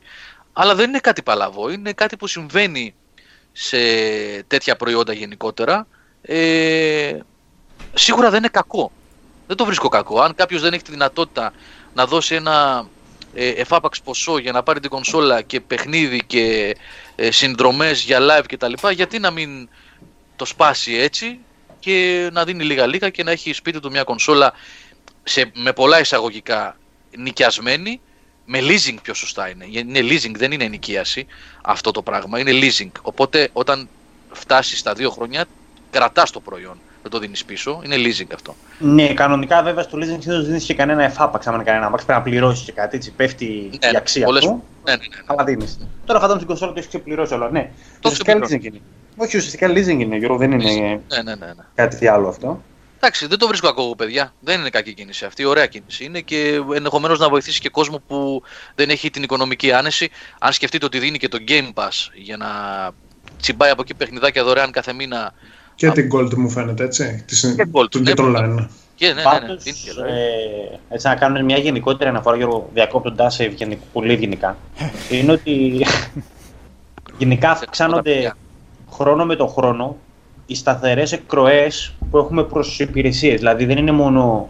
αλλά 0.52 0.74
δεν 0.74 0.88
είναι 0.88 0.98
κάτι 0.98 1.22
παλαβό. 1.22 1.70
Είναι 1.70 1.92
κάτι 1.92 2.16
που 2.16 2.26
συμβαίνει 2.26 2.94
σε 3.52 3.78
τέτοια 4.42 4.76
προϊόντα 4.76 5.12
γενικότερα. 5.12 5.86
Ε, 6.22 7.18
σίγουρα 7.94 8.30
δεν 8.30 8.38
είναι 8.38 8.48
κακό. 8.48 8.92
Δεν 9.46 9.56
το 9.56 9.64
βρίσκω 9.64 9.88
κακό. 9.88 10.20
Αν 10.20 10.34
κάποιος 10.34 10.62
δεν 10.62 10.72
έχει 10.72 10.82
τη 10.82 10.90
δυνατότητα 10.90 11.52
να 11.94 12.06
δώσει 12.06 12.34
ένα 12.34 12.88
ε, 13.38 13.48
εφάπαξ 13.48 14.00
ποσό 14.00 14.38
για 14.38 14.52
να 14.52 14.62
πάρει 14.62 14.80
την 14.80 14.90
κονσόλα 14.90 15.42
και 15.42 15.60
παιχνίδι 15.60 16.22
και 16.26 16.76
ε, 17.16 17.30
συνδρομές 17.30 18.02
για 18.02 18.18
live 18.20 18.44
κτλ. 18.48 18.72
Γιατί 18.92 19.18
να 19.18 19.30
μην 19.30 19.68
το 20.36 20.44
σπάσει 20.44 20.94
έτσι 20.94 21.38
και 21.78 22.28
να 22.32 22.44
δίνει 22.44 22.64
λίγα 22.64 22.86
λίγα 22.86 23.10
και 23.10 23.22
να 23.22 23.30
έχει 23.30 23.52
σπίτι 23.52 23.80
του 23.80 23.90
μια 23.90 24.04
κονσόλα 24.04 24.52
σε, 25.22 25.50
με 25.54 25.72
πολλά 25.72 26.00
εισαγωγικά 26.00 26.76
νοικιασμένη, 27.16 28.00
με 28.44 28.58
leasing 28.62 28.96
πιο 29.02 29.14
σωστά 29.14 29.48
είναι. 29.48 29.66
Είναι 29.70 30.00
leasing, 30.00 30.32
δεν 30.34 30.52
είναι 30.52 30.64
ενοικίαση 30.64 31.26
αυτό 31.62 31.90
το 31.90 32.02
πράγμα, 32.02 32.38
είναι 32.38 32.52
leasing. 32.52 32.90
Οπότε 33.02 33.48
όταν 33.52 33.88
φτάσεις 34.32 34.78
στα 34.78 34.92
δύο 34.92 35.10
χρόνια, 35.10 35.44
κρατάς 35.90 36.30
το 36.30 36.40
προϊόν. 36.40 36.78
Δεν 37.08 37.14
το 37.14 37.26
δίνεις 37.26 37.44
πίσω, 37.44 37.80
είναι 37.84 37.96
leasing 37.96 38.26
αυτό. 38.34 38.54
Ναι, 38.78 39.14
κανονικά 39.14 39.62
βέβαια 39.62 39.82
στο 39.82 39.98
leasing 39.98 40.04
συνήθως 40.06 40.34
δεν 40.36 40.44
δίνεις 40.44 40.64
και 40.64 40.74
κανένα 40.74 41.02
εφάπαξ. 41.04 41.46
Αν 41.46 41.64
κανένα 41.64 41.86
αμάξι 41.86 42.06
πρέπει 42.06 42.20
να 42.20 42.24
πληρώσεις 42.30 42.64
και 42.64 42.72
κάτι 42.72 42.96
έτσι. 42.96 43.10
Πέφτει 43.10 43.70
Ναι, 43.84 43.90
η 43.92 43.96
αξία 43.96 44.24
πολλές- 44.24 44.44
του. 44.44 44.64
Ναι, 44.84 44.90
ναι, 44.90 44.96
ναι. 44.96 45.22
Αλλά 45.26 45.44
δίνεις. 45.44 45.78
Τώρα 46.04 46.20
φαντάζομαι 46.20 46.34
στην 46.34 46.46
κονσόλα 46.46 46.72
το 46.72 46.78
έχεις 46.78 46.88
ξεπληρώσει 46.88 47.34
όλα. 47.34 47.50
Ναι, 47.50 47.70
Το 48.00 48.08
ουσιαστικά 48.10 48.40
ξεπληρώνει. 48.40 48.62
leasing 48.62 48.74
είναι. 48.74 48.80
Όχι, 49.16 49.36
ουσιαστικά 49.36 49.68
leasing 49.68 50.00
είναι, 50.00 50.16
Γιώργο, 50.16 50.36
δεν 50.36 50.52
είναι 50.52 50.64
Ναι, 50.64 51.22
ναι, 51.22 51.34
ναι, 51.34 51.46
ναι. 51.46 51.52
κάτι 51.74 52.06
άλλο 52.08 52.28
αυτό. 52.28 52.62
Εντάξει, 52.96 53.26
δεν 53.26 53.38
το 53.38 53.46
βρίσκω 53.46 53.66
κακό, 53.66 53.94
παιδιά. 53.96 54.34
Δεν 54.40 54.60
είναι 54.60 54.70
κακή 54.70 54.94
κίνηση 54.94 55.24
αυτή. 55.24 55.44
Ωραία 55.44 55.66
κίνηση 55.66 56.04
είναι 56.04 56.20
και 56.20 56.60
ενδεχομένως 56.74 57.18
να 57.18 57.28
βοηθήσει 57.28 57.60
και 57.60 57.68
κόσμο 57.68 58.02
που 58.06 58.42
δεν 58.74 58.90
έχει 58.90 59.10
την 59.10 59.22
οικονομική 59.22 59.72
άνεση. 59.72 60.08
Αν 60.38 60.52
σκεφτείτε 60.52 60.84
ότι 60.84 60.98
δίνει 60.98 61.18
και 61.18 61.28
το 61.28 61.38
Game 61.48 61.72
Pass 61.74 62.08
για 62.14 62.36
να 62.36 62.46
τσιμπάει 63.40 63.70
από 63.70 63.82
εκεί 63.82 63.94
παιχνιδάκια 63.94 64.44
δωρεάν 64.44 64.70
κάθε 64.70 64.92
μήνα. 64.92 65.32
Και 65.76 65.90
την 65.90 66.10
Gold 66.14 66.34
μου 66.34 66.50
φαίνεται 66.50 66.84
έτσι. 66.84 67.24
Της, 67.26 67.54
Και 67.56 67.66
Gold, 67.72 67.88
του 67.90 67.98
ναι, 67.98 68.04
και 68.10 68.14
το 68.14 68.22
online. 68.26 68.66
Και 68.94 69.06
ναι, 69.06 69.12
ναι, 69.12 69.18
ναι, 69.18 69.22
Πάντως, 69.22 69.62
δίνει 69.62 69.76
και 69.84 69.92
δωρεάν. 69.92 70.16
ε, 70.16 70.78
έτσι 70.88 71.06
να 71.08 71.14
κάνουμε 71.14 71.42
μια 71.42 71.56
γενικότερη 71.58 72.10
αναφορά, 72.10 72.36
Γιώργο, 72.36 72.68
διακόπτοντά 72.74 73.30
σε 73.30 73.44
ευγενικ- 73.44 73.80
πολύ 73.92 74.12
ευγενικά, 74.12 74.56
είναι 75.10 75.32
ότι 75.32 75.84
γενικά 77.18 77.50
αυξάνονται 77.50 78.12
παιδιά. 78.12 78.36
χρόνο 78.92 79.24
με 79.24 79.36
τον 79.36 79.48
χρόνο 79.48 79.96
οι 80.46 80.54
σταθερές 80.54 81.12
εκροές 81.12 81.94
που 82.10 82.18
έχουμε 82.18 82.42
προς 82.44 82.68
τις 82.68 82.78
υπηρεσίες. 82.78 83.38
Δηλαδή 83.38 83.64
δεν 83.64 83.76
είναι 83.78 83.92
μόνο 83.92 84.48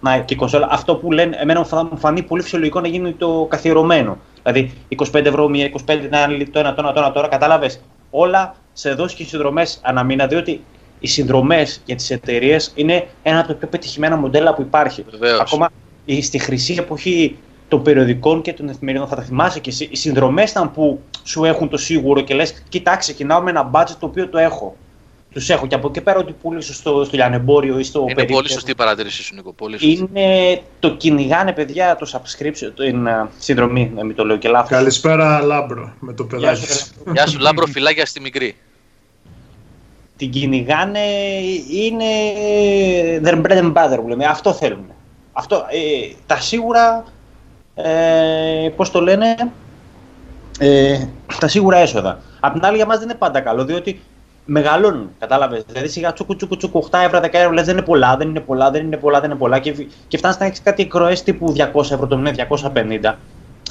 να, 0.00 0.18
και 0.18 0.34
η 0.34 0.36
κονσόλα. 0.36 0.68
Αυτό 0.70 0.94
που 0.96 1.12
λένε, 1.12 1.36
εμένα 1.40 1.58
μου 1.60 1.66
φα- 1.66 1.84
μου 1.84 1.98
φανεί 1.98 2.22
πολύ 2.22 2.42
φυσιολογικό 2.42 2.80
να 2.80 2.88
γίνει 2.88 3.12
το 3.12 3.46
καθιερωμένο. 3.50 4.18
Δηλαδή 4.42 4.72
25 5.12 5.24
ευρώ, 5.24 5.48
μία 5.48 5.70
25 5.86 5.88
ένα, 6.10 6.26
το 6.52 6.58
ένα, 6.58 6.74
το 6.74 6.80
ένα, 6.80 6.92
το 6.92 7.00
ένα, 7.00 7.12
τώρα 7.12 7.28
κατάλαβες. 7.28 7.80
Όλα 8.10 8.54
σε 8.78 8.92
δόσεις 8.92 9.16
και 9.16 9.24
συνδρομές 9.24 9.78
ανά 9.82 10.02
μήνα, 10.02 10.26
διότι 10.26 10.60
οι 11.00 11.06
συνδρομές 11.06 11.80
για 11.84 11.96
τις 11.96 12.10
εταιρείες 12.10 12.72
είναι 12.74 13.06
ένα 13.22 13.38
από 13.38 13.48
τα 13.48 13.54
πιο 13.54 13.68
πετυχημένα 13.68 14.16
μοντέλα 14.16 14.54
που 14.54 14.62
υπάρχει. 14.62 15.04
Βεβαίως. 15.10 15.40
Ακόμα 15.40 15.68
η- 16.04 16.22
στη 16.22 16.38
χρυσή 16.38 16.74
εποχή 16.78 17.36
των 17.68 17.82
περιοδικών 17.82 18.42
και 18.42 18.52
των 18.52 18.68
εφημερίδων, 18.68 19.08
θα 19.08 19.16
τα 19.16 19.22
θυμάσαι 19.22 19.60
και 19.60 19.70
εσύ, 19.70 19.88
οι 19.90 19.96
συνδρομές 19.96 20.50
ήταν 20.50 20.72
που 20.72 21.00
σου 21.24 21.44
'χαν 21.44 21.68
το 21.68 21.76
σίγουρο 21.76 22.20
και 22.20 22.34
λες: 22.34 22.62
Κοιτάξτε, 22.68 23.12
ξεκινάω 23.12 23.40
με 23.42 23.50
ένα 23.50 23.70
budget 23.74 23.96
το 24.00 24.06
οποίο 24.06 24.28
το 24.28 24.38
έχω. 24.38 24.76
Τους 25.32 25.50
έχω 25.50 25.66
και 25.66 25.74
από 25.74 25.88
εκεί 25.88 26.00
πέρα 26.00 26.18
ότι 26.18 26.32
πουλήσω 26.42 26.74
στο, 26.74 27.04
στο 27.04 27.16
λιανεμπόριο 27.16 27.78
ή 27.78 27.82
στο 27.82 27.98
Είναι 28.00 28.06
περίπτερο. 28.14 28.38
πολύ 28.38 28.50
σωστή 28.52 28.70
η 28.70 28.74
παρατήρησή 28.74 29.22
σου, 29.22 29.34
Νίκο. 29.34 29.52
Πολύ 29.52 29.78
σωστή. 29.78 30.08
Είναι 30.14 30.60
το 30.78 30.90
κυνηγάνε, 30.96 31.52
παιδιά, 31.52 31.96
το 31.96 32.10
subscription, 32.12 32.70
την 32.76 33.06
uh, 33.08 33.26
συνδρομή, 33.38 33.92
να 33.94 34.04
μην 34.04 34.16
το 34.16 34.24
λέω 34.24 34.36
και 34.36 34.48
λάθος. 34.48 34.68
Καλησπέρα 34.70 35.40
Λάμπρο 35.42 35.94
με 36.00 36.12
το 36.12 36.38
παιδάκι 36.38 36.66
σου, 36.66 36.72
Γεια 36.72 36.78
σου. 36.78 36.86
Γεια 37.12 37.26
σου, 37.26 37.38
Λάμπρο, 37.38 37.66
φιλάκια 37.66 38.06
στη 38.06 38.20
μικρή. 38.20 38.56
Την 40.16 40.30
κυνηγάνε, 40.30 41.00
είναι 41.70 42.04
their 43.24 43.42
bread 43.42 43.62
and 43.62 43.72
butter 43.72 43.98
που 44.02 44.08
λέμε. 44.08 44.24
Αυτό 44.24 44.52
θέλουν. 44.52 44.84
Αυτό, 45.32 45.56
ε, 45.56 46.14
τα 46.26 46.40
σίγουρα, 46.40 47.04
ε, 47.74 48.68
πώς 48.76 48.90
το 48.90 49.00
λένε, 49.00 49.36
ε, 50.58 51.06
τα 51.40 51.48
σίγουρα 51.48 51.76
έσοδα. 51.76 52.20
Απ' 52.40 52.52
την 52.52 52.64
άλλη 52.64 52.76
για 52.76 52.86
μας 52.86 52.98
δεν 52.98 53.08
είναι 53.08 53.18
πάντα 53.18 53.40
καλό, 53.40 53.64
διότι 53.64 54.00
μεγαλώνουν, 54.44 55.10
κατάλαβες. 55.18 55.64
Δηλαδή 55.66 55.88
σιγά 55.88 56.12
τσούκου 56.12 56.36
τσούκου 56.36 56.56
τσούκου 56.56 56.78
8 56.90 56.98
ευρώ, 57.04 57.20
10 57.20 57.28
ευρώ, 57.32 57.52
λες 57.52 57.64
δεν 57.64 57.76
είναι 57.76 57.86
πολλά, 57.86 58.16
δεν 58.16 58.28
είναι 58.28 58.40
πολλά, 58.40 58.70
δεν 58.70 58.84
είναι 58.84 58.96
πολλά, 58.96 59.20
δεν 59.20 59.30
είναι 59.30 59.38
πολλά 59.38 59.58
και, 59.58 59.86
και 60.08 60.16
φτάνεις 60.16 60.38
να 60.38 60.46
έχεις 60.46 60.62
κάτι 60.62 60.82
εκροές 60.82 61.22
τύπου 61.22 61.54
200 61.56 61.80
ευρώ 61.80 62.06
το 62.06 62.16
μήνα, 62.16 62.30
250, 62.30 63.14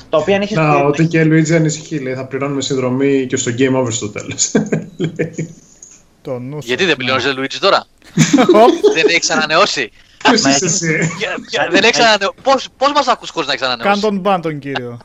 τα 0.09 0.17
οποία 0.17 0.35
αν 0.35 0.41
έχεις... 0.41 0.57
Να, 0.57 0.75
ότι 0.75 1.07
και 1.07 1.19
η 1.19 1.27
Luigi 1.31 1.55
ανησυχεί, 1.55 1.99
λέει, 1.99 2.13
θα 2.13 2.25
πληρώνουμε 2.25 2.61
συνδρομή 2.61 3.25
και 3.25 3.37
στο 3.37 3.51
Game 3.57 3.81
Over 3.81 3.91
στο 3.91 4.09
τέλος. 4.09 4.51
Το 6.25 6.39
νου 6.39 6.61
σου. 6.61 6.67
Γιατί 6.67 6.85
δεν 6.85 6.95
πληρώνεις, 6.95 7.35
Λουίτζι 7.35 7.59
τώρα; 7.59 7.85
δεν 8.95 9.05
έχει 9.07 9.31
ανανεώσει. 9.31 9.91
Ποιος 10.17 10.41
Μα 10.41 10.49
είσαι 10.49 10.65
έχει- 10.65 10.73
εσύ; 10.73 11.13
Για- 11.17 11.35
για- 11.49 11.67
δεν 11.71 11.83
έχει 11.83 12.01
ανανεώσει. 12.01 12.33
Πώς, 12.43 12.67
πώς 12.77 12.91
μας 12.91 13.07
ακούς 13.07 13.29
χωρίς 13.29 13.47
να 13.47 13.53
έχεις 13.53 13.65
Κάν 13.65 13.75
ανανεώσει. 13.75 14.01
τον 14.01 14.17
μπαν 14.17 14.41
τον 14.41 14.59
κύριο. 14.59 14.97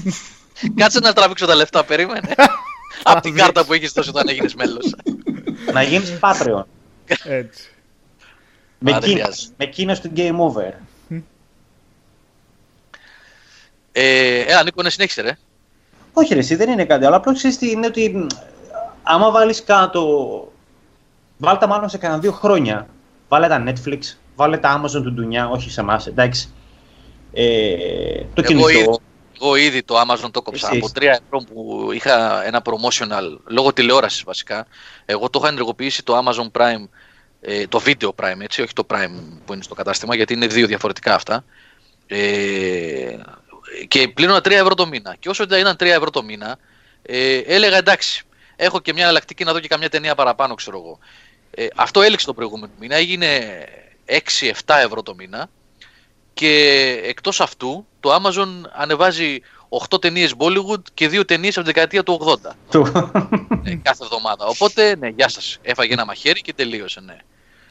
Κάτσε 0.80 0.98
να 1.00 1.12
τραβήξω 1.12 1.46
τα 1.46 1.54
λεφτά, 1.54 1.84
περίμενε. 1.84 2.34
Από 3.02 3.20
την 3.20 3.34
κάρτα 3.36 3.64
που 3.64 3.72
έχεις 3.72 3.92
δώσει 3.92 4.08
όταν 4.08 4.28
έγινες 4.28 4.54
μέλος. 4.54 4.94
να 5.72 5.82
γίνεις 5.82 6.18
Patreon. 6.20 6.62
Έτσι. 7.24 7.68
με, 8.78 8.90
Α, 8.92 8.98
δεν 8.98 9.00
κίνηση, 9.08 9.22
χρειάζεται. 9.22 9.52
με 9.56 9.64
κίνηση 9.66 10.00
του 10.00 10.12
Game 10.16 10.36
Over. 10.36 10.72
Ε, 13.92 14.40
έλα, 14.40 14.62
Νίκο, 14.64 14.82
ναι, 14.82 14.90
συνέχισε, 14.90 15.22
ρε. 15.22 15.36
Όχι, 16.12 16.34
ρε, 16.34 16.40
εσύ 16.40 16.54
δεν 16.54 16.70
είναι 16.70 16.84
κάτι 16.84 17.04
άλλο. 17.04 17.16
Απλώς 17.16 17.36
ξέρεις 17.36 17.58
τι 17.58 17.70
είναι 17.70 17.86
ότι 17.86 18.12
μ, 18.16 18.26
άμα 19.02 19.30
βάλεις 19.30 19.62
κάτω. 19.64 20.51
Βάλε 21.44 21.58
τα 21.58 21.66
μάλλον 21.66 21.88
σε 21.88 21.98
κανένα 21.98 22.20
δύο 22.20 22.32
χρόνια. 22.32 22.88
Βάλε 23.28 23.48
τα 23.48 23.64
Netflix, 23.66 23.98
βάλε 24.36 24.58
τα 24.58 24.80
Amazon 24.80 25.02
του 25.02 25.12
Ντουνιά, 25.12 25.48
όχι 25.48 25.70
σε 25.70 25.80
εμάς, 25.80 26.06
εντάξει. 26.06 26.48
Ε, 27.32 28.24
το 28.34 28.42
Εγώ 28.44 28.68
ήδη, 28.68 28.72
κινητό. 28.72 28.98
εγώ 29.40 29.56
ήδη 29.56 29.82
το 29.82 30.00
Amazon 30.00 30.30
το 30.30 30.42
κόψα. 30.42 30.68
Εσείς. 30.68 30.82
Από 30.82 30.92
3 30.94 31.02
ευρώ 31.02 31.38
που 31.38 31.88
είχα 31.92 32.44
ένα 32.44 32.62
promotional, 32.64 33.38
λόγω 33.46 33.72
τηλεόρασης 33.72 34.22
βασικά, 34.22 34.66
εγώ 35.04 35.30
το 35.30 35.38
είχα 35.42 35.48
ενεργοποιήσει 35.48 36.02
το 36.02 36.18
Amazon 36.18 36.60
Prime, 36.60 36.88
ε, 37.40 37.66
το 37.66 37.82
Video 37.84 38.08
Prime, 38.08 38.40
έτσι, 38.40 38.62
όχι 38.62 38.72
το 38.72 38.86
Prime 38.90 39.20
που 39.44 39.52
είναι 39.52 39.62
στο 39.62 39.74
κατάστημα, 39.74 40.14
γιατί 40.14 40.32
είναι 40.32 40.46
δύο 40.46 40.66
διαφορετικά 40.66 41.14
αυτά. 41.14 41.44
Ε, 42.06 43.16
και 43.88 44.08
πλήρωνα 44.08 44.38
3 44.38 44.50
ευρώ 44.50 44.74
το 44.74 44.86
μήνα. 44.86 45.16
Και 45.18 45.28
όσο 45.28 45.42
ήταν 45.42 45.76
3 45.76 45.86
ευρώ 45.86 46.10
το 46.10 46.22
μήνα, 46.22 46.58
ε, 47.02 47.36
έλεγα 47.36 47.76
εντάξει, 47.76 48.24
έχω 48.56 48.80
και 48.80 48.92
μια 48.92 49.02
εναλλακτική 49.02 49.44
να 49.44 49.52
δω 49.52 49.60
και 49.60 49.68
καμιά 49.68 49.88
ταινία 49.88 50.14
παραπάνω, 50.14 50.54
ξέρω 50.54 50.78
εγώ. 50.78 50.98
Ε, 51.54 51.66
αυτό 51.76 52.02
έληξε 52.02 52.26
το 52.26 52.34
προηγούμενο 52.34 52.72
μήνα, 52.80 52.96
έγινε 52.96 53.28
6-7 54.06 54.74
ευρώ 54.84 55.02
το 55.02 55.14
μήνα 55.14 55.50
και 56.34 56.56
εκτός 57.04 57.40
αυτού 57.40 57.86
το 58.00 58.14
Amazon 58.14 58.48
ανεβάζει 58.72 59.38
8 59.90 60.00
ταινίες 60.00 60.34
Bollywood 60.38 60.82
και 60.94 61.08
2 61.08 61.24
ταινίες 61.26 61.56
από 61.56 61.64
την 61.66 61.74
δεκαετία 61.74 62.02
του 62.02 62.12
80 62.12 62.56
του- 62.70 63.10
ε, 63.64 63.74
κάθε 63.82 64.04
εβδομάδα. 64.04 64.46
Οπότε, 64.46 64.96
ναι, 64.96 65.08
γεια 65.08 65.28
σας. 65.28 65.58
Έφαγε 65.62 65.92
ένα 65.92 66.04
μαχαίρι 66.04 66.40
και 66.40 66.52
τελείωσε, 66.52 67.00
ναι. 67.00 67.16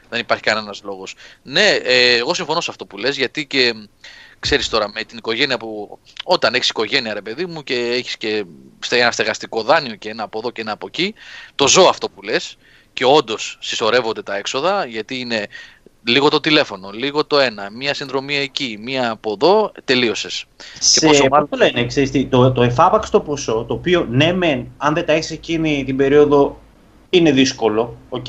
Δεν 0.10 0.20
υπάρχει 0.20 0.44
κανένας 0.44 0.82
λόγος. 0.84 1.16
Ναι, 1.44 1.68
ε, 1.70 2.16
εγώ 2.16 2.34
συμφωνώ 2.34 2.62
σε 2.62 2.72
αυτό 2.72 2.86
που 2.86 2.98
λες, 2.98 3.18
γιατί 3.18 3.46
και 3.46 3.74
ξέρεις 4.40 4.70
τώρα 4.70 4.90
με 4.90 5.04
την 5.04 5.18
οικογένεια 5.18 5.58
που 5.58 6.00
όταν 6.24 6.54
έχεις 6.54 6.70
οικογένεια 6.70 7.14
ρε 7.14 7.22
παιδί 7.22 7.46
μου 7.46 7.64
και 7.64 7.76
έχεις 7.76 8.18
και 8.18 8.44
στε- 8.80 9.00
ένα 9.02 9.12
στεγαστικό 9.12 9.64
δάνειο 9.64 9.96
και 9.96 10.10
ένα 10.10 10.24
από 10.24 10.40
εδώ 10.40 10.52
και 10.52 10.62
ένα 10.62 10.72
από 10.72 10.88
εκεί, 10.88 11.14
το 11.56 11.68
ζω 11.68 11.88
αυτό 11.88 12.10
που 12.10 12.22
λες 12.22 12.58
και 12.94 13.06
όντως 13.06 13.58
συσσωρεύονται 13.60 14.24
τα 14.24 14.36
έξοδα 14.36 14.86
γιατί 14.86 15.20
είναι 15.20 15.48
λίγο 16.04 16.30
το 16.30 16.40
τηλέφωνο, 16.40 16.90
λίγο 16.90 17.26
το 17.26 17.40
ένα, 17.40 17.70
μία 17.72 17.94
συνδρομή 17.94 18.38
εκεί, 18.38 18.80
μία 18.82 19.10
από 19.12 19.32
εδώ, 19.32 19.72
τελείωσες. 19.86 20.46
σε, 20.80 21.06
πόσο 21.06 21.20
πώς 21.20 21.30
μάλλον- 21.30 21.50
το 21.50 21.58
λένε, 21.58 21.86
ξέρεις 21.86 22.12
τι, 22.12 22.26
το, 22.26 22.52
το 22.52 22.64
εφάπαξ 22.64 23.10
το 23.10 23.20
ποσό, 23.20 23.66
το 23.68 23.74
οποίο 23.74 24.08
ναι 24.10 24.34
μεν, 24.34 24.68
αν 24.78 24.94
δεν 24.94 25.06
τα 25.06 25.14
έχεις 25.14 25.32
εκείνη 25.32 25.84
την 25.86 25.98
περίοδο, 25.98 26.60
είναι 27.10 27.32
δύσκολο, 27.32 27.98
οκ. 28.10 28.26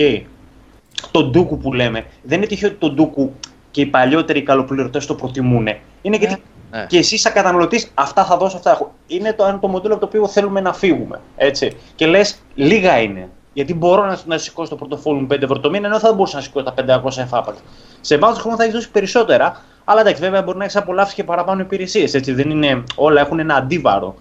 Το 1.11 1.25
ντούκου 1.25 1.59
που 1.59 1.73
λέμε, 1.73 2.07
δεν 2.23 2.39
είναι 2.39 2.47
τυχαίο 2.47 2.69
ότι 2.69 2.79
το 2.79 2.91
ντούκου 2.91 3.35
και 3.71 3.81
οι 3.81 3.87
παλιότεροι 3.87 4.43
καλοπληρωτές 4.43 5.07
το 5.07 5.15
προτιμούν. 5.15 5.69
Είναι 6.03 6.17
γιατί 6.17 6.43
ναι. 6.71 6.87
και 6.89 6.99
εσύ, 6.99 7.19
σαν 7.19 7.33
καταναλωτής, 7.33 7.91
αυτά 7.95 8.25
θα 8.25 8.37
δώσω, 8.37 8.57
αυτά 8.57 8.71
έχω. 8.71 8.95
Είναι 9.07 9.33
το, 9.33 9.59
το 9.61 9.69
μοντέλο 9.69 9.95
από 9.95 10.03
το 10.03 10.09
οποίο 10.09 10.29
θέλουμε 10.29 10.61
να 10.61 10.73
φύγουμε. 10.73 11.21
Έτσι. 11.37 11.77
Και 11.95 12.07
λες, 12.07 12.39
λίγα 12.55 13.01
είναι. 13.01 13.29
Γιατί 13.53 13.75
μπορώ 13.75 14.05
να, 14.07 14.19
να 14.27 14.39
σηκώσω 14.39 14.69
το 14.71 14.77
πορτοφόλι 14.77 15.21
μου 15.21 15.27
5 15.33 15.43
ευρώ 15.43 15.61
το 15.61 15.71
μήνα, 15.71 15.87
ενώ 15.87 15.99
θα 15.99 16.13
μπορούσα 16.13 16.37
να 16.37 16.43
σηκώσω 16.43 16.73
τα 16.73 17.01
500 17.05 17.17
εφάπαξ. 17.19 17.59
Σε 18.01 18.19
βάθος 18.19 18.39
χρόνου 18.39 18.57
θα 18.57 18.63
έχεις 18.63 18.75
δώσει 18.75 18.91
περισσότερα, 18.91 19.61
αλλά 19.85 20.01
εντάξει, 20.01 20.21
βέβαια 20.21 20.43
μπορεί 20.43 20.59
να 20.59 20.65
έχεις 20.65 20.77
απολαύσει 20.77 21.15
και 21.15 21.25
παραπάνω 21.25 21.61
υπηρεσίες. 21.61 22.15
Έτσι, 22.15 22.33
δεν 22.33 22.51
είναι, 22.51 22.83
όλα 22.95 23.21
έχουν 23.21 23.39
ένα 23.39 23.55
αντίβαρο 23.55 24.15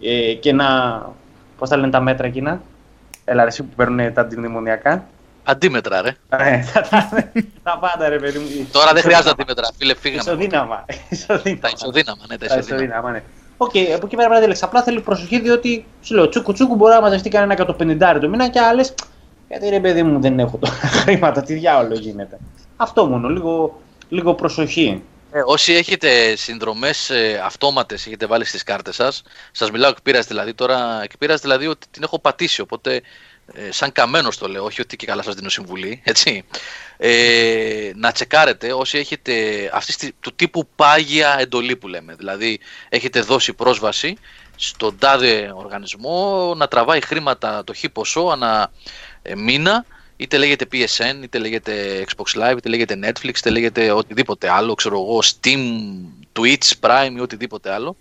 ε, 0.00 0.32
και 0.32 0.48
ένα. 0.50 1.00
Πώς 1.58 1.68
τα 1.68 1.76
λένε 1.76 1.90
τα 1.90 2.00
μέτρα 2.00 2.26
εκείνα; 2.26 2.60
Έλα, 3.24 3.42
ρε, 3.42 3.48
εσύ 3.48 3.62
που 3.62 3.74
παίρνουν 3.76 4.12
τα 4.12 4.20
αντιμνημονιακά. 4.20 5.04
Αντίμετρα, 5.44 6.02
ρε. 6.02 6.08
Ε, 6.28 6.60
τα- 6.74 6.80
τα- 6.80 7.30
Τα 7.62 7.78
πάντα, 7.80 8.08
ρε 8.08 8.18
παιδί 8.18 8.38
μου. 8.38 8.68
Τώρα 8.72 8.92
δεν 8.92 9.02
χρειάζεται 9.02 9.28
Ισοδύναμα. 9.28 9.30
αντίμετρα, 9.32 9.68
φίλε, 9.78 9.94
φύγαμε. 9.94 10.20
Ισοδύναμα. 10.22 10.84
Ισοδύναμα. 11.08 11.60
Τα 11.60 11.68
ισοδύναμα, 11.74 12.22
ναι, 12.28 12.36
τα 12.38 12.46
Τα 12.46 12.56
ισοδύναμα. 12.58 13.20
Ισοδύναμα, 13.58 13.80
ναι. 13.80 13.90
Οκ, 13.90 13.90
okay, 13.90 13.94
από 13.94 14.06
εκεί 14.06 14.16
πέρα 14.16 14.28
πρέπει 14.28 14.46
να 14.46 14.54
τη 14.54 14.60
Απλά 14.62 14.82
θέλει 14.82 15.00
προσοχή 15.00 15.40
διότι 15.40 15.84
σου 16.02 16.14
λέω 16.14 16.28
τσούκου 16.28 16.52
τσούκου 16.52 16.74
μπορεί 16.74 16.92
να 16.92 17.00
μαζευτεί 17.00 17.28
κανένα 17.28 17.66
150 18.16 18.20
το 18.20 18.28
μήνα 18.28 18.48
και 18.48 18.60
άλλες. 18.60 18.94
Γιατί 19.48 19.68
ρε 19.68 19.80
παιδί 19.80 20.02
μου 20.02 20.20
δεν 20.20 20.38
έχω 20.38 20.58
τώρα 20.58 20.74
χρήματα, 21.02 21.42
τι 21.42 21.54
διάολο 21.54 21.94
γίνεται. 21.94 22.38
Αυτό 22.76 23.06
μόνο, 23.06 23.28
λίγο, 23.28 23.80
λίγο 24.08 24.34
προσοχή. 24.34 25.02
Ε, 25.32 25.42
όσοι 25.44 25.72
έχετε 25.72 26.36
συνδρομές 26.36 27.10
ε, 27.10 27.40
αυτόματες, 27.44 28.06
έχετε 28.06 28.26
βάλει 28.26 28.44
στις 28.44 28.62
κάρτες 28.62 28.94
σας, 28.94 29.22
σας 29.52 29.70
μιλάω 29.70 29.90
εκπείρας 29.90 30.26
δηλαδή 30.26 30.54
τώρα, 30.54 31.00
εκπείρας 31.02 31.40
δηλαδή 31.40 31.66
ότι 31.66 31.86
την 31.90 32.02
έχω 32.02 32.18
πατήσει. 32.18 32.60
Οπότε, 32.60 33.02
ε, 33.52 33.72
σαν 33.72 33.92
καμένος 33.92 34.38
το 34.38 34.48
λέω, 34.48 34.64
όχι 34.64 34.80
ότι 34.80 34.96
και 34.96 35.06
καλά 35.06 35.22
σας 35.22 35.34
δίνω 35.34 35.48
συμβουλή, 35.48 36.00
έτσι. 36.04 36.44
Ε, 36.96 37.90
να 37.94 38.12
τσεκάρετε 38.12 38.72
όσοι 38.72 38.98
έχετε 38.98 39.34
αυτή 39.72 40.12
του 40.20 40.34
τύπου 40.34 40.68
πάγια 40.76 41.36
εντολή 41.38 41.76
που 41.76 41.88
λέμε. 41.88 42.14
Δηλαδή, 42.14 42.60
έχετε 42.88 43.20
δώσει 43.20 43.52
πρόσβαση 43.52 44.16
στον 44.56 44.98
τάδε 44.98 45.52
οργανισμό 45.54 46.54
να 46.56 46.68
τραβάει 46.68 47.00
χρήματα 47.00 47.64
το 47.64 47.74
χ 47.74 47.84
ποσό 47.92 48.20
ανά 48.20 48.72
ε, 49.22 49.34
μήνα 49.34 49.84
είτε 50.16 50.38
λέγεται 50.38 50.66
PSN, 50.72 51.22
είτε 51.22 51.38
λέγεται 51.38 52.04
Xbox 52.08 52.40
Live, 52.40 52.56
είτε 52.56 52.68
λέγεται 52.68 52.98
Netflix, 53.02 53.36
είτε 53.38 53.50
λέγεται 53.50 53.90
οτιδήποτε 53.90 54.50
άλλο, 54.50 54.74
ξέρω 54.74 54.94
εγώ, 54.94 55.18
Steam, 55.22 55.60
Twitch, 56.38 56.72
Prime 56.80 57.12
ή 57.16 57.20
οτιδήποτε 57.20 57.72
άλλο. 57.72 57.96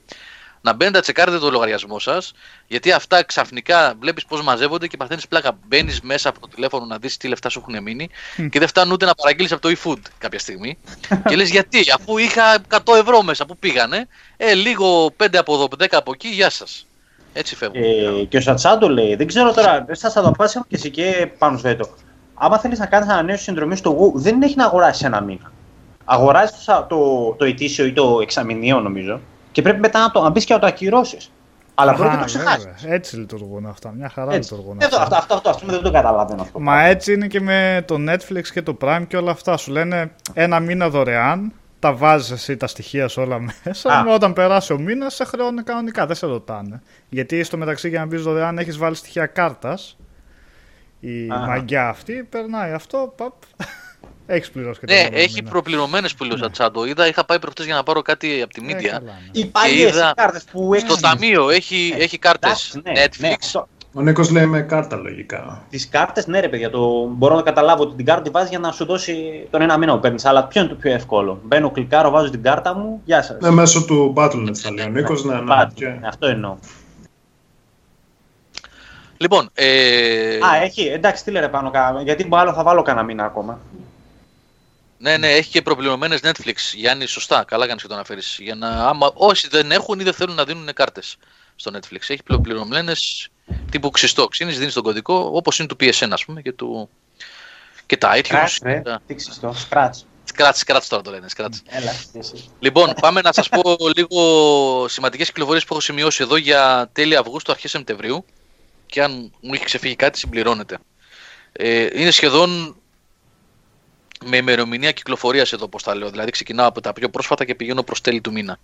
Να 0.65 0.73
μπαίνετε 0.73 0.97
να 0.97 1.03
τσεκάρετε 1.03 1.37
το 1.37 1.49
λογαριασμό 1.49 1.99
σας, 1.99 2.33
γιατί 2.67 2.91
αυτά 2.91 3.23
ξαφνικά 3.23 3.93
βλέπεις 3.99 4.25
πώς 4.25 4.41
μαζεύονται 4.41 4.87
και 4.87 4.97
παθαίνεις 4.97 5.27
πλάκα. 5.27 5.57
Μπαίνεις 5.67 6.01
μέσα 6.01 6.29
από 6.29 6.39
το 6.39 6.47
τηλέφωνο 6.47 6.85
να 6.85 6.97
δεις 6.97 7.17
τι 7.17 7.27
λεφτά 7.27 7.49
σου 7.49 7.59
έχουν 7.59 7.83
μείνει 7.83 8.09
και 8.49 8.59
δεν 8.59 8.67
φτάνουν 8.67 8.93
ούτε 8.93 9.05
να 9.05 9.13
παραγγείλεις 9.13 9.51
από 9.51 9.61
το 9.61 9.75
eFood 9.77 10.01
κάποια 10.17 10.39
στιγμή. 10.39 10.77
και 11.27 11.35
λες 11.35 11.49
γιατί, 11.49 11.79
αφού 11.95 12.17
είχα 12.17 12.57
100 12.69 12.77
ευρώ 12.99 13.21
μέσα 13.21 13.45
που 13.45 13.57
πήγανε, 13.57 14.07
ε, 14.37 14.53
λίγο 14.53 15.05
5 15.23 15.35
από 15.37 15.53
εδώ, 15.53 15.67
10 15.79 15.85
από 15.91 16.11
εκεί, 16.13 16.27
γεια 16.27 16.49
σας. 16.49 16.87
Έτσι 17.33 17.55
φεύγουν. 17.55 17.83
Ε, 17.83 18.23
και 18.23 18.37
ο 18.37 18.41
Σατσάντο 18.41 18.89
λέει, 18.89 19.15
δεν 19.15 19.27
ξέρω 19.27 19.53
τώρα, 19.53 19.85
σα 19.91 20.11
θα 20.11 20.21
το 20.21 20.31
πάσει 20.31 20.59
και 20.67 20.75
εσύ 20.75 20.89
και 20.89 21.29
πάνω 21.37 21.57
σβέτο 21.57 21.89
άμα 22.35 22.59
θέλεις 22.59 22.79
να 22.79 22.85
κάνεις 22.85 23.09
ανανέωση 23.09 23.43
συνδρομής 23.43 23.79
στο 23.79 23.97
Go, 23.99 24.19
δεν 24.19 24.41
έχει 24.41 24.55
να 24.55 24.65
αγοράσεις 24.65 25.03
ένα 25.03 25.21
μήνα. 25.21 25.51
Αγοράζεις 26.05 26.65
το, 26.65 26.85
το, 26.89 27.31
το 27.37 27.45
ετήσιο 27.45 27.85
ή 27.85 27.93
το 27.93 28.19
εξαμηνίο, 28.21 28.79
νομίζω, 28.79 29.19
και 29.55 29.61
πρέπει 29.61 29.79
μετά 29.79 29.99
να, 29.99 30.11
το, 30.11 30.21
να 30.21 30.29
μπει 30.29 30.43
και 30.43 30.53
να 30.53 30.59
το 30.59 30.65
ακυρώσεις. 30.67 31.31
Αλλά 31.75 31.93
μπορεί 31.93 32.09
να 32.09 32.17
το 32.17 32.25
ξεχάσεις. 32.25 32.83
Έτσι 32.85 33.17
λειτουργούν 33.17 33.65
αυτά. 33.65 33.91
Μια 33.91 34.09
χαρά 34.09 34.33
έτσι. 34.33 34.53
λειτουργούν 34.53 34.77
αυτά. 34.83 35.01
Αυτό, 35.01 35.15
αυτό, 35.15 35.33
αυτό, 35.35 35.49
αυτό, 35.49 35.65
δεν 35.67 35.81
το 35.81 35.91
καταλαβαίνω 35.91 36.41
αυτό. 36.41 36.59
Μα 36.59 36.83
έτσι 36.83 37.13
είναι 37.13 37.27
και 37.27 37.41
με 37.41 37.83
το 37.87 37.95
Netflix 38.09 38.41
και 38.53 38.61
το 38.61 38.77
Prime 38.81 39.03
και 39.07 39.17
όλα 39.17 39.31
αυτά. 39.31 39.57
Σου 39.57 39.71
λένε 39.71 40.11
ένα 40.33 40.59
μήνα 40.59 40.89
δωρεάν, 40.89 41.53
τα 41.79 41.93
βάζεις 41.93 42.31
εσύ 42.31 42.57
τα 42.57 42.67
στοιχεία 42.67 43.07
σου 43.07 43.21
όλα 43.21 43.39
μέσα. 43.63 43.89
Α. 43.89 44.13
Όταν 44.13 44.33
περάσει 44.33 44.73
ο 44.73 44.79
μήνας, 44.79 45.15
σε 45.15 45.23
χρεώνουν 45.25 45.63
κανονικά. 45.63 46.05
Δεν 46.05 46.15
σε 46.15 46.25
ρωτάνε. 46.25 46.81
Γιατί 47.09 47.43
στο 47.43 47.57
μεταξύ 47.57 47.89
για 47.89 47.99
να 47.99 48.05
μπεις 48.05 48.21
δωρεάν 48.21 48.57
έχεις 48.57 48.77
βάλει 48.77 48.95
στοιχεία 48.95 49.25
κάρτας 49.25 49.97
η 50.99 51.27
Α. 51.29 51.37
μαγιά 51.39 51.89
αυτή, 51.89 52.13
περνάει 52.29 52.71
αυτό, 52.71 53.13
παπ, 53.17 53.33
έχεις 54.25 54.49
πληρώσει 54.49 54.79
και 54.79 54.93
Ναι, 54.93 55.07
έχει 55.11 55.43
προπληρωμένες 55.43 56.13
που 56.15 56.23
λέω 56.23 56.37
ναι. 56.37 56.89
Είδα, 56.89 57.07
είχα 57.07 57.25
πάει 57.25 57.39
προχτές 57.39 57.65
για 57.65 57.75
να 57.75 57.83
πάρω 57.83 58.01
κάτι 58.01 58.41
από 58.41 58.53
τη 58.53 58.61
Media. 58.69 59.01
Ναι, 59.03 59.11
οι 59.31 59.45
παλιές 59.45 60.13
κάρτες 60.15 60.43
που 60.51 60.73
έχεις. 60.73 60.91
Στο 60.91 61.01
ταμείο 61.01 61.49
έχει, 61.49 61.93
ναι. 61.97 62.03
έχει 62.03 62.17
κάρτες 62.17 62.79
ναι, 62.83 62.91
Netflix. 62.95 63.19
Ναι, 63.19 63.61
ο 63.97 64.01
Νίκος 64.01 64.29
λέει 64.29 64.45
με 64.45 64.61
κάρτα 64.61 64.95
λογικά. 64.95 65.63
Τις 65.69 65.89
κάρτες, 65.89 66.27
ναι, 66.27 66.39
ρε 66.39 66.49
παιδιά, 66.49 66.69
το 66.69 67.05
μπορώ 67.05 67.35
να 67.35 67.41
καταλάβω 67.41 67.83
ότι 67.83 67.95
την 67.95 68.05
κάρτα 68.05 68.21
τη 68.21 68.29
βάζεις 68.29 68.49
για 68.49 68.59
να 68.59 68.71
σου 68.71 68.85
δώσει 68.85 69.47
τον 69.51 69.61
ένα 69.61 69.77
μήνα 69.77 69.93
που 69.93 69.99
παίρνεις. 69.99 70.25
Αλλά 70.25 70.43
ποιο 70.43 70.61
είναι 70.61 70.69
το 70.69 70.75
πιο 70.75 70.91
εύκολο; 70.91 71.39
Μπαίνω, 71.43 71.71
κλικάρω, 71.71 72.09
βάζω 72.09 72.29
την 72.29 72.43
κάρτα 72.43 72.75
μου, 72.75 73.01
γεια 73.05 73.21
σας. 73.21 73.37
Ναι, 73.41 73.49
μέσω 73.49 73.85
του 73.85 74.13
Battle.net 74.17 74.55
θα 74.55 74.71
λέει 74.71 74.85
ο 74.85 74.89
Νίκος. 74.89 75.23
Ναι, 75.23 75.35
ναι, 75.35 75.99
Αυτό 76.07 76.27
εννοώ. 76.27 76.57
Λοιπόν, 79.17 79.49
ε... 79.53 80.35
Α, 80.35 80.63
έχει. 80.63 80.87
Εντάξει, 80.87 81.23
τι 81.23 81.31
λένε 81.31 81.47
πάνω 81.47 81.71
κάτω. 81.71 81.99
Γιατί 81.99 82.27
άλλο 82.31 82.53
θα 82.53 82.63
βάλω 82.63 82.81
κανένα 82.81 83.05
μήνα 83.05 83.25
ακόμα. 83.25 83.59
Ναι, 85.05 85.17
ναι, 85.17 85.31
έχει 85.31 85.49
και 85.49 85.61
προπληρωμένε 85.61 86.17
Netflix. 86.21 86.55
Γιάννη, 86.73 87.05
σωστά. 87.05 87.43
Καλά 87.43 87.67
κάνεις 87.67 87.81
και 87.81 87.87
το 87.87 87.93
αναφέρεις. 87.93 88.37
Για 88.39 88.55
να, 88.55 88.67
άμα 88.67 89.11
όσοι 89.13 89.47
δεν 89.47 89.71
έχουν 89.71 89.99
ή 89.99 90.03
δεν 90.03 90.13
θέλουν 90.13 90.35
να 90.35 90.43
δίνουν 90.43 90.73
κάρτες 90.73 91.17
στο 91.55 91.71
Netflix. 91.73 91.99
Έχει 92.07 92.23
προπληρωμένε 92.23 92.93
τύπου 93.71 93.89
ξυστό. 93.89 94.27
Ξύνει, 94.27 94.51
δίνεις 94.51 94.73
τον 94.73 94.83
κωδικό 94.83 95.29
όπως 95.33 95.59
είναι 95.59 95.67
του 95.67 95.75
PSN, 95.79 96.07
ας 96.11 96.25
πούμε, 96.25 96.41
και, 96.41 96.51
του... 96.51 96.89
και 97.85 97.97
τα 97.97 98.21
iTunes. 98.21 98.45
Scratch, 98.45 98.81
τα... 98.83 99.01
τι 99.07 99.15
ξυστό, 99.15 99.55
Scratch. 99.69 99.89
Scratch, 100.35 100.63
Scratch 100.65 100.83
τώρα 100.87 101.03
το 101.03 101.11
λένε. 101.11 101.27
Scratch. 101.35 101.59
Έλα, 101.65 101.91
λοιπόν, 102.59 102.93
πάμε 103.01 103.21
να 103.21 103.33
σας 103.33 103.49
πω 103.49 103.75
λίγο 103.95 104.87
σημαντικές 104.87 105.27
κυκλοφορίες 105.27 105.63
που 105.63 105.73
έχω 105.73 105.81
σημειώσει 105.81 106.23
εδώ 106.23 106.35
για 106.35 106.89
τέλη 106.91 107.15
Αυγούστου, 107.15 107.51
αρχές 107.51 107.71
Σεπτεμβρίου 107.71 108.25
και 108.85 109.03
αν 109.03 109.31
μου 109.41 109.53
έχει 109.53 109.65
ξεφύγει 109.65 109.95
κάτι 109.95 110.17
συμπληρώνεται. 110.17 110.77
Ε, 111.51 111.87
είναι 112.01 112.11
σχεδόν 112.11 112.75
με 114.25 114.37
ημερομηνία 114.37 114.91
κυκλοφορίας 114.91 115.53
εδώ, 115.53 115.65
όπω 115.65 115.81
τα 115.81 115.95
λέω. 115.95 116.09
Δηλαδή, 116.09 116.31
ξεκινάω 116.31 116.67
από 116.67 116.81
τα 116.81 116.93
πιο 116.93 117.09
πρόσφατα 117.09 117.45
και 117.45 117.55
πηγαίνω 117.55 117.83
προς 117.83 118.01
τέλη 118.01 118.21
του 118.21 118.31
μήνα. 118.31 118.59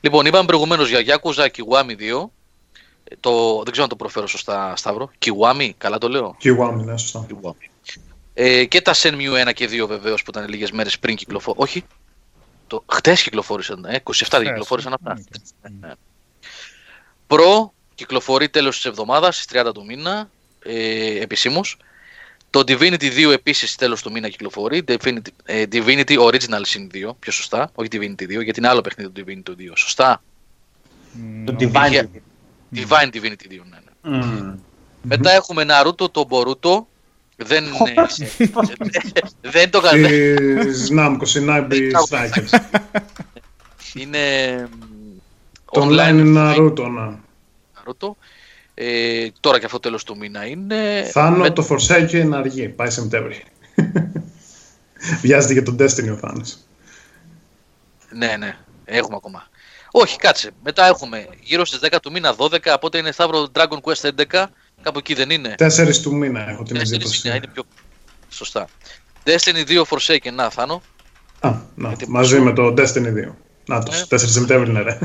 Λοιπόν, 0.00 0.26
είπαμε 0.26 0.46
προηγουμένως 0.46 0.88
για 0.88 1.00
Yakuza 1.06 1.46
Kiwami 1.46 2.22
2. 2.22 2.28
Το, 3.20 3.62
δεν 3.62 3.72
ξέρω 3.72 3.82
αν 3.82 3.88
το 3.88 3.96
προφέρω 3.96 4.26
σωστά, 4.26 4.76
Σταύρο. 4.76 5.10
Kiwami, 5.18 5.70
καλά 5.78 5.98
το 5.98 6.08
λέω; 6.08 6.36
Kiwami, 6.42 6.84
ναι, 6.84 6.98
σωστά. 6.98 7.26
Kiwami. 7.28 7.68
Ε, 8.34 8.64
και 8.64 8.80
τα 8.80 8.94
Shenmue 8.94 9.48
1 9.48 9.52
και 9.52 9.68
2 9.82 9.86
βεβαίως 9.86 10.22
που 10.22 10.30
ήταν 10.30 10.48
λίγες 10.48 10.70
μέρες 10.70 10.98
πριν 10.98 11.16
κυκλοφορήσαν. 11.16 11.64
Όχι. 11.64 11.84
Το... 12.66 12.84
Χτες 12.86 13.22
κυκλοφόρησαν. 13.22 13.84
Ε, 13.84 14.02
27 14.04 14.42
κυκλοφόρησαν 14.44 14.92
αυτά. 14.92 15.22
Ναι. 15.80 15.92
Προ 17.26 17.72
κυκλοφορεί 17.94 18.48
τέλος 18.48 18.76
της 18.76 18.84
εβδομάδας, 18.84 19.34
στις 19.42 19.46
30 19.46 19.72
του 19.74 19.84
μήνα, 19.84 20.30
ε, 20.62 21.20
επισήμως. 21.20 21.76
Το 22.52 22.60
Divinity 22.66 23.28
2 23.28 23.32
επίσης 23.32 23.74
τέλος 23.74 24.02
του 24.02 24.10
μήνα 24.10 24.28
κυκλοφορεί, 24.28 24.84
Divinity, 24.86 25.28
ε, 25.44 25.64
Divinity 25.72 26.18
Original 26.18 26.62
Sin 26.66 26.86
2, 27.08 27.14
πιο 27.18 27.32
σωστά, 27.32 27.70
όχι 27.74 27.88
Divinity 27.92 28.22
2, 28.22 28.42
γιατί 28.42 28.58
είναι 28.58 28.68
άλλο 28.68 28.80
παιχνίδι 28.80 29.10
το 29.10 29.22
Divinity 29.26 29.50
2, 29.50 29.72
σωστά. 29.74 30.22
Το 31.44 31.56
Divine. 31.58 32.04
Divine 32.74 33.10
Divinity 33.12 33.46
2, 33.48 33.60
ναι. 33.70 33.78
ναι. 34.02 34.22
Mm. 34.22 34.54
Μετά 35.02 35.30
έχουμε 35.30 35.64
Naruto, 35.68 36.10
το 36.12 36.28
Boruto, 36.30 36.84
δεν, 37.36 37.64
είναι, 37.64 38.06
δεν 39.56 39.70
το 39.70 39.80
κάνω. 39.80 40.08
Namco 40.98 41.26
Shinobi 41.34 41.92
Strikers. 42.08 42.58
Είναι... 43.94 44.68
Το 45.72 45.82
online 45.82 46.10
είναι 46.10 46.40
Naruto, 46.40 46.90
ναι. 46.90 47.16
Naruto. 47.74 48.08
Ε, 48.74 49.28
τώρα 49.40 49.58
και 49.58 49.64
αυτό 49.64 49.76
το 49.76 49.82
τέλος 49.82 50.04
του 50.04 50.16
μήνα 50.16 50.46
είναι... 50.46 51.08
Θάνο 51.12 51.36
με... 51.36 51.50
το 51.50 51.66
Forsaken 51.70 52.12
είναι 52.12 52.36
αργή, 52.36 52.68
πάει 52.68 52.90
Σεπτέμβρη. 52.90 53.44
Βιάζεται 55.22 55.52
για 55.52 55.62
τον 55.62 55.76
Destiny 55.80 56.12
ο 56.12 56.16
Θάνος. 56.16 56.58
Ναι, 58.12 58.36
ναι, 58.38 58.56
έχουμε 58.84 59.16
ακόμα. 59.16 59.48
Όχι, 59.90 60.16
κάτσε. 60.16 60.50
Μετά 60.62 60.86
έχουμε 60.86 61.28
γύρω 61.40 61.64
στις 61.64 61.80
10 61.82 61.96
του 62.02 62.10
μήνα 62.10 62.34
12, 62.36 62.58
οπότε 62.74 62.98
είναι 62.98 63.12
Σταύρο 63.12 63.48
Dragon 63.52 63.80
Quest 63.82 64.10
11, 64.30 64.44
κάπου 64.82 64.98
εκεί 64.98 65.14
δεν 65.14 65.30
είναι. 65.30 65.54
4 65.58 65.96
του 66.02 66.14
μήνα 66.14 66.50
έχω 66.50 66.62
την 66.62 66.76
εντύπωση. 66.76 67.28
Είναι 67.28 67.46
πιο... 67.52 67.64
Σωστά. 68.28 68.68
Destiny 69.24 69.68
2 69.68 69.82
Forsaken, 69.82 70.32
να, 70.32 70.50
Θάνο. 70.50 70.82
Α, 71.40 71.54
να, 71.74 71.96
μαζί 72.08 72.40
με 72.40 72.52
το 72.52 72.74
Destiny 72.78 73.28
2. 73.28 73.32
Να, 73.66 73.82
το, 73.82 73.92
4 74.08 74.18
Σεπτέμβρη 74.18 74.70
είναι, 74.70 74.82
ρε. 74.82 74.98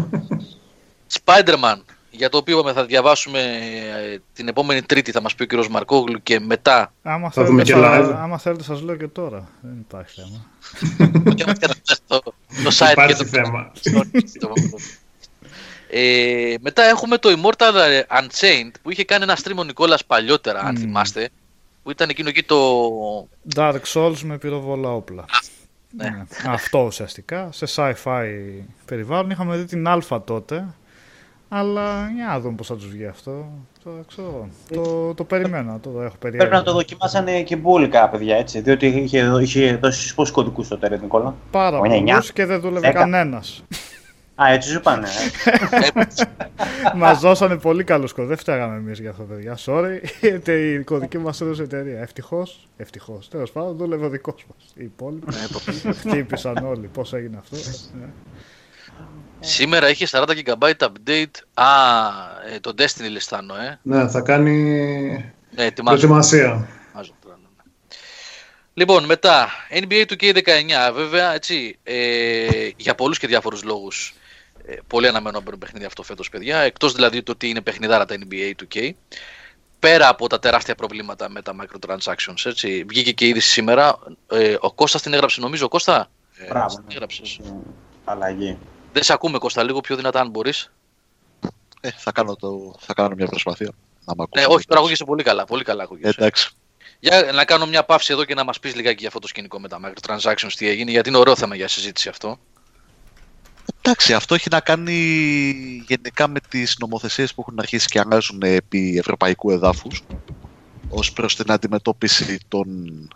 Spider-Man 1.23 1.81
για 2.17 2.29
το 2.29 2.37
οποίο 2.37 2.73
θα 2.73 2.85
διαβάσουμε 2.85 3.39
ε, 3.39 4.19
την 4.33 4.47
επόμενη 4.47 4.81
Τρίτη, 4.81 5.11
θα 5.11 5.21
μας 5.21 5.35
πει 5.35 5.43
ο 5.43 5.45
κύριος 5.45 5.67
Μαρκόγλου 5.67 6.23
και 6.23 6.39
μετά. 6.39 6.93
Άμα 7.03 7.31
θα 7.31 7.43
δούμε 7.43 7.63
και 7.63 7.73
live. 7.75 8.13
Άμα 8.17 8.37
θέλετε 8.37 8.63
σας 8.63 8.81
λέω 8.81 8.95
και 8.95 9.07
τώρα. 9.07 9.47
Δεν 9.61 9.77
υπάρχει 9.79 10.21
θέμα. 10.21 10.45
το, 12.07 12.21
το 12.63 12.71
site 12.77 12.91
υπάρχει 12.91 13.15
και 13.15 13.23
το 13.23 13.25
θέμα. 13.25 13.71
ε, 15.89 16.55
μετά 16.61 16.83
έχουμε 16.83 17.17
το 17.17 17.29
Immortal 17.29 17.73
Unchained 18.19 18.71
που 18.81 18.91
είχε 18.91 19.03
κάνει 19.03 19.23
ένα 19.23 19.37
stream 19.43 19.55
ο 19.57 19.63
Νικόλας 19.63 20.05
παλιότερα, 20.05 20.59
αν 20.59 20.77
θυμάστε. 20.77 21.29
Που 21.83 21.91
ήταν 21.91 22.09
εκείνο 22.09 22.29
εκεί 22.29 22.43
το... 22.43 22.57
Dark 23.55 23.81
Souls 23.93 24.19
με 24.23 24.37
πυροβολά 24.37 24.89
όπλα. 24.89 25.25
Ναι. 25.91 26.09
ναι. 26.09 26.23
Αυτό 26.45 26.79
ουσιαστικά, 26.79 27.49
σε 27.51 27.65
sci-fi 27.75 28.25
περιβάλλον. 28.85 29.29
Είχαμε 29.29 29.57
δει 29.57 29.65
την 29.65 29.85
Alpha 29.87 30.21
τότε, 30.25 30.67
αλλά 31.49 32.11
για 32.15 32.25
να 32.25 32.39
δούμε 32.39 32.55
πώς 32.55 32.67
θα 32.67 32.75
τους 32.75 32.87
βγει 32.87 33.05
αυτό. 33.05 33.51
Το, 33.83 33.89
ξέρω, 34.07 34.47
το, 34.69 35.13
το 35.13 35.23
περιμένω, 35.23 35.79
το 35.81 35.89
έχω 35.89 36.15
περιέργεια. 36.19 36.49
Πρέπει 36.49 36.53
να 36.55 36.63
το 36.63 36.73
δοκιμάσανε 36.73 37.41
και 37.41 37.55
μπουλικά, 37.55 38.09
παιδιά, 38.09 38.35
έτσι. 38.35 38.61
Διότι 38.61 38.87
είχε, 38.87 39.39
είχε 39.41 39.75
δώσει 39.75 40.15
πόσου 40.15 40.33
κωδικούς 40.33 40.65
στο 40.65 40.77
τέλο, 40.77 40.97
Νικόλα. 40.97 41.35
Πάρα 41.51 41.79
πολλούς 41.79 42.31
και 42.31 42.45
δεν 42.45 42.59
δούλευε 42.59 42.91
κανένας. 42.91 43.63
Α, 44.41 44.51
έτσι 44.51 44.69
σου 44.69 44.81
πάνε. 44.81 45.07
Ε. 45.69 46.05
μας 46.97 47.19
δώσανε 47.19 47.57
πολύ 47.57 47.83
καλούς 47.83 48.13
κωδικούς. 48.13 48.35
Δεν 48.35 48.37
φταίγαμε 48.37 48.75
εμείς 48.75 48.99
για 48.99 49.09
αυτό, 49.09 49.23
παιδιά. 49.23 49.57
Sorry, 49.65 49.99
γιατί 50.21 50.51
η 50.51 50.83
κωδική 50.83 51.17
μας 51.17 51.41
έδωσε 51.41 51.63
εταιρεία. 51.63 51.99
Ευτυχώς, 51.99 52.67
ευτυχώς. 52.77 53.29
Τέλος 53.29 53.51
πάντων, 53.51 53.75
δούλευε 53.75 54.05
ο 54.05 54.09
δικός 54.09 54.45
μας. 54.49 54.73
Οι 54.75 54.83
υπόλοιποι 54.83 55.25
ναι, 55.25 55.93
χτύπησαν 55.93 56.65
όλοι. 56.65 56.87
Πώς 56.87 57.13
έγινε 57.13 57.37
αυτό. 57.37 57.57
Ναι. 59.39 59.45
Σήμερα 59.47 59.89
είχε 59.89 60.07
40 60.11 60.23
GB 60.45 60.71
update. 60.79 61.35
Α, 61.53 61.65
ε, 62.53 62.59
το 62.59 62.73
Destiny 62.77 63.09
λιστάνω, 63.09 63.55
ε. 63.55 63.79
Ναι, 63.81 64.07
θα 64.07 64.21
κάνει 64.21 64.51
Ναι, 65.51 65.63
ετοιμάζω. 65.63 65.97
προετοιμασία. 65.97 66.67
ετοιμάζω 66.87 67.11
τώρα, 67.23 67.35
ναι, 67.41 67.47
ναι. 67.57 67.63
Λοιπόν, 68.73 69.05
μετά, 69.05 69.47
NBA 69.69 70.05
2K19, 70.09 70.93
βέβαια, 70.93 71.33
έτσι, 71.33 71.77
ε, 71.83 72.69
για 72.75 72.95
πολλούς 72.95 73.17
και 73.19 73.27
διάφορους 73.27 73.63
λόγους. 73.63 74.13
Ε, 74.65 74.75
πολύ 74.87 75.07
αναμένω 75.07 75.37
να 75.37 75.43
μπαίνουν 75.43 75.59
παιχνίδια 75.59 75.87
αυτό 75.87 76.03
φέτος, 76.03 76.29
παιδιά. 76.29 76.57
Εκτός 76.57 76.93
δηλαδή 76.93 77.23
το 77.23 77.31
ότι 77.31 77.49
είναι 77.49 77.61
παιχνιδάρα 77.61 78.05
τα 78.05 78.15
NBA 78.19 78.51
2K. 78.55 78.89
Πέρα 79.79 80.07
από 80.07 80.27
τα 80.27 80.39
τεράστια 80.39 80.75
προβλήματα 80.75 81.29
με 81.29 81.41
τα 81.41 81.55
microtransactions, 81.61 82.45
έτσι. 82.45 82.83
Βγήκε 82.87 83.11
και 83.11 83.27
είδηση 83.27 83.49
σήμερα. 83.49 83.97
Ε, 84.31 84.55
ο 84.59 84.71
Κώστας 84.73 85.01
την 85.01 85.13
έγραψε, 85.13 85.41
νομίζω, 85.41 85.67
Κώστα; 85.67 86.09
Ε, 86.37 86.47
Μπράβο. 86.47 86.75
την 86.75 86.85
έγραψες. 86.91 87.39
Αλλαγή. 88.03 88.57
Δεν 88.97 89.05
σε 89.05 89.13
ακούμε, 89.13 89.37
Κώστα, 89.37 89.63
λίγο 89.63 89.81
πιο 89.81 89.95
δυνατά 89.95 90.19
αν 90.19 90.29
μπορείς. 90.29 90.71
Ε, 91.81 91.89
θα, 91.97 92.11
κάνω 92.11 92.35
το, 92.35 92.75
θα 92.79 92.93
κάνω 92.93 93.15
μια 93.15 93.27
προσπάθεια. 93.27 93.71
Να 94.05 94.13
μ' 94.13 94.17
Ναι, 94.17 94.23
ακούσετε. 94.23 94.53
όχι, 94.53 94.65
τώρα 94.65 94.79
ακούγεσαι 94.79 95.03
πολύ 95.03 95.23
καλά. 95.23 95.45
Πολύ 95.45 95.63
καλά 95.63 95.83
ακούγεσαι. 95.83 96.13
Εντάξει. 96.17 96.49
Για 96.99 97.31
να 97.33 97.45
κάνω 97.45 97.65
μια 97.65 97.83
παύση 97.83 98.13
εδώ 98.13 98.25
και 98.25 98.33
να 98.33 98.43
μας 98.43 98.59
πεις 98.59 98.75
λιγάκι 98.75 98.97
για 98.99 99.07
αυτό 99.07 99.19
το 99.19 99.27
σκηνικό 99.27 99.59
με 99.59 99.67
τα 99.67 99.79
microtransactions 99.83 100.51
τι 100.57 100.67
έγινε, 100.67 100.91
γιατί 100.91 101.09
είναι 101.09 101.17
ωραίο 101.17 101.35
θέμα 101.35 101.55
για 101.55 101.67
συζήτηση 101.67 102.09
αυτό. 102.09 102.39
Εντάξει, 103.81 104.13
αυτό 104.13 104.35
έχει 104.35 104.47
να 104.51 104.59
κάνει 104.59 104.93
γενικά 105.87 106.27
με 106.27 106.39
τις 106.49 106.75
νομοθεσίες 106.79 107.33
που 107.33 107.41
έχουν 107.41 107.59
αρχίσει 107.59 107.87
και 107.87 107.99
αλλάζουν 107.99 108.41
επί 108.41 108.97
ευρωπαϊκού 108.97 109.51
εδάφους 109.51 110.03
ως 110.89 111.11
προς 111.13 111.35
την 111.35 111.51
αντιμετώπιση 111.51 112.37
των 112.47 112.67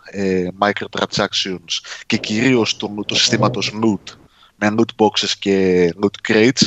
ε, 0.04 0.48
microtransactions 0.60 2.02
και 2.06 2.16
κυρίως 2.16 2.76
του, 2.76 3.04
του 3.06 3.14
συστήματος 3.14 3.72
loot 3.82 4.16
με 4.62 4.74
loot 4.76 5.04
boxes 5.04 5.30
και 5.38 5.88
loot 6.02 6.30
crates 6.32 6.62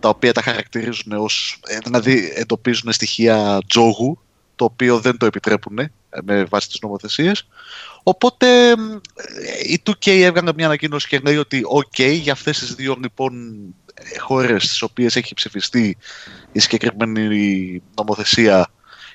τα 0.00 0.08
οποία 0.08 0.32
τα 0.32 0.42
χαρακτηρίζουν 0.42 1.12
ως, 1.12 1.60
ε, 1.66 1.78
δηλαδή 1.84 2.32
εντοπίζουν 2.34 2.92
στοιχεία 2.92 3.62
τζόγου 3.66 4.18
το 4.56 4.64
οποίο 4.64 5.00
δεν 5.00 5.16
το 5.16 5.26
επιτρέπουν 5.26 5.78
ε, 5.78 5.90
με 6.24 6.44
βάση 6.44 6.68
τις 6.68 6.80
νομοθεσίες. 6.80 7.46
Οπότε 8.02 8.76
μ, 8.76 8.92
ε, 8.92 9.72
η 9.72 9.82
2K 9.86 10.06
έβγαλε 10.06 10.52
μια 10.56 10.66
ανακοίνωση 10.66 11.08
και 11.08 11.18
λέει 11.18 11.36
ότι 11.36 11.62
OK 11.68 12.18
για 12.20 12.32
αυτές 12.32 12.58
τις 12.58 12.74
δύο 12.74 12.96
λοιπόν 13.00 13.54
ε, 13.94 14.18
χώρες 14.18 14.64
στις 14.64 14.82
οποίες 14.82 15.16
έχει 15.16 15.34
ψηφιστεί 15.34 15.96
η 16.52 16.58
συγκεκριμένη 16.58 17.82
νομοθεσία 17.96 18.68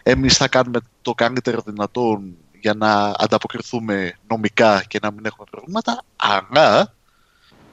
εμείς 0.04 0.38
θα 0.38 0.48
κάνουμε 0.48 0.80
το 1.02 1.14
καλύτερο 1.14 1.62
δυνατόν 1.66 2.36
για 2.60 2.74
να 2.74 3.14
ανταποκριθούμε 3.18 4.14
νομικά 4.28 4.84
και 4.88 5.00
να 5.02 5.12
μην 5.12 5.26
έχουμε 5.26 5.46
προβλήματα 5.52 6.04
αλλά 6.16 6.94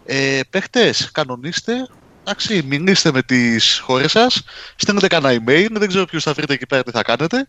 ε, 0.06 0.40
παίχτες, 0.50 1.10
κανονίστε 1.12 1.72
εντάξει, 2.20 2.62
μιλήστε 2.62 3.12
με 3.12 3.22
τις 3.22 3.78
χώρες 3.78 4.10
σας 4.10 4.42
στέλνετε 4.76 5.06
κανένα 5.06 5.42
email, 5.46 5.66
δεν 5.70 5.88
ξέρω 5.88 6.04
ποιους 6.04 6.22
θα 6.22 6.32
βρείτε 6.32 6.52
εκεί 6.52 6.66
πέρα 6.66 6.82
τι 6.82 6.90
θα 6.90 7.02
κάνετε 7.02 7.48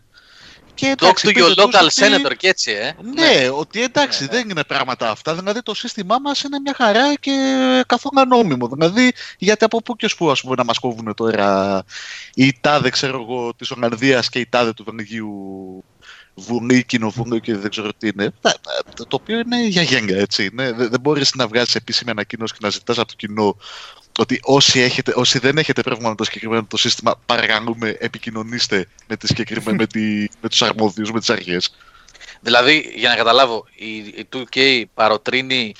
και 0.74 0.94
Talk 0.98 1.08
to 1.08 1.12
πείτε 1.22 1.40
your 1.44 1.46
τους 1.54 1.64
local 1.64 1.82
ότι- 1.82 1.94
senator 1.94 2.36
και 2.36 2.48
έτσι, 2.48 2.70
ε. 2.70 2.94
ναι, 3.14 3.48
ότι 3.52 3.82
εντάξει, 3.82 4.22
Ναι, 4.22 4.28
ναι. 4.30 4.36
δεν 4.36 4.50
είναι 4.50 4.64
πράγματα 4.64 5.10
αυτά. 5.10 5.34
Δηλαδή 5.34 5.62
το 5.62 5.74
σύστημά 5.74 6.18
μας 6.18 6.40
είναι 6.40 6.58
μια 6.58 6.74
χαρά 6.76 7.14
και 7.14 7.32
καθόλου 7.86 8.20
ανώμημο. 8.20 8.68
Δηλαδή, 8.68 9.12
γιατί 9.38 9.64
από 9.64 9.82
πού 9.82 9.96
και 9.96 10.04
ως 10.04 10.14
πού 10.16 10.30
ας 10.30 10.40
πούμε, 10.40 10.54
να 10.56 10.64
μας 10.64 10.78
κόβουν 10.78 11.14
τώρα 11.14 11.82
η 12.34 12.58
τάδε, 12.60 12.90
ξέρω 12.90 13.20
εγώ, 13.22 13.54
της 13.54 13.70
Ολλανδίας 13.70 14.28
και 14.28 14.38
η 14.38 14.46
τάδε 14.46 14.72
του 14.72 14.84
Βελγίου 14.84 15.34
Βουλή, 16.38 16.84
κοινοβούλιο 16.84 17.38
και 17.38 17.56
δεν 17.56 17.70
ξέρω 17.70 17.92
τι 17.98 18.08
είναι. 18.08 18.32
Τα- 18.40 18.54
τα- 18.62 18.94
Το 18.94 19.16
οποίο 19.20 19.38
είναι 19.38 19.66
για 19.66 19.82
γένια, 19.82 20.18
έτσι. 20.18 20.50
Ναι. 20.52 20.72
Δεν 20.72 20.90
δεν 20.90 21.00
μπορείς 21.00 21.34
να 21.34 21.46
βγάζεις 21.46 21.74
επίσημη 21.74 22.10
ανακοίνωση 22.10 22.52
και 22.52 22.58
να 22.62 22.68
ζητάς 22.68 22.98
από 22.98 23.08
το 23.08 23.14
κοινό 23.16 23.56
ότι 24.18 24.40
όσοι, 24.42 24.80
έχετε, 24.80 25.12
όσοι 25.16 25.38
δεν 25.38 25.58
έχετε 25.58 25.82
πρόβλημα 25.82 26.08
με 26.08 26.14
το 26.14 26.24
συγκεκριμένο 26.24 26.64
το 26.68 26.76
σύστημα, 26.76 27.20
παρακαλούμε 27.26 27.96
επικοινωνήστε 28.00 28.88
με, 29.06 29.16
τη 29.16 29.26
συγκεκριμένη- 29.26 29.76
με, 29.78 29.86
τη, 29.86 30.00
με 30.40 30.48
τους 30.48 30.62
αρμόδιους, 30.62 31.12
με 31.12 31.18
τις 31.18 31.30
αρχές. 31.30 31.74
Δηλαδή, 32.40 32.92
για 32.96 33.08
να 33.08 33.14
καταλάβω, 33.16 33.66
η, 33.74 33.96
η 33.96 34.28
2K 34.32 34.82
παροτρύνει 34.94 35.74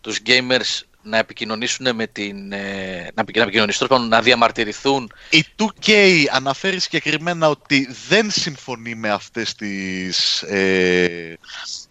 τους 0.00 0.18
gamers 0.26 0.80
να 1.08 1.18
επικοινωνήσουν 1.18 1.94
με 1.94 2.06
την. 2.06 2.52
Ε, 2.52 3.10
να, 3.14 3.20
επικοι- 3.22 3.36
να 3.36 3.42
επικοινωνήσουν, 3.42 3.86
τέλος 3.86 3.88
πάντων, 3.88 4.08
να 4.08 4.22
διαμαρτυρηθούν. 4.22 5.12
Η 5.30 5.44
2K 5.56 5.92
αναφέρει 6.32 6.80
συγκεκριμένα 6.80 7.48
ότι 7.48 7.88
δεν 8.08 8.30
συμφωνεί 8.30 8.94
με 8.94 9.10
αυτές 9.10 9.54
τις, 9.54 10.42
ε, 10.42 11.38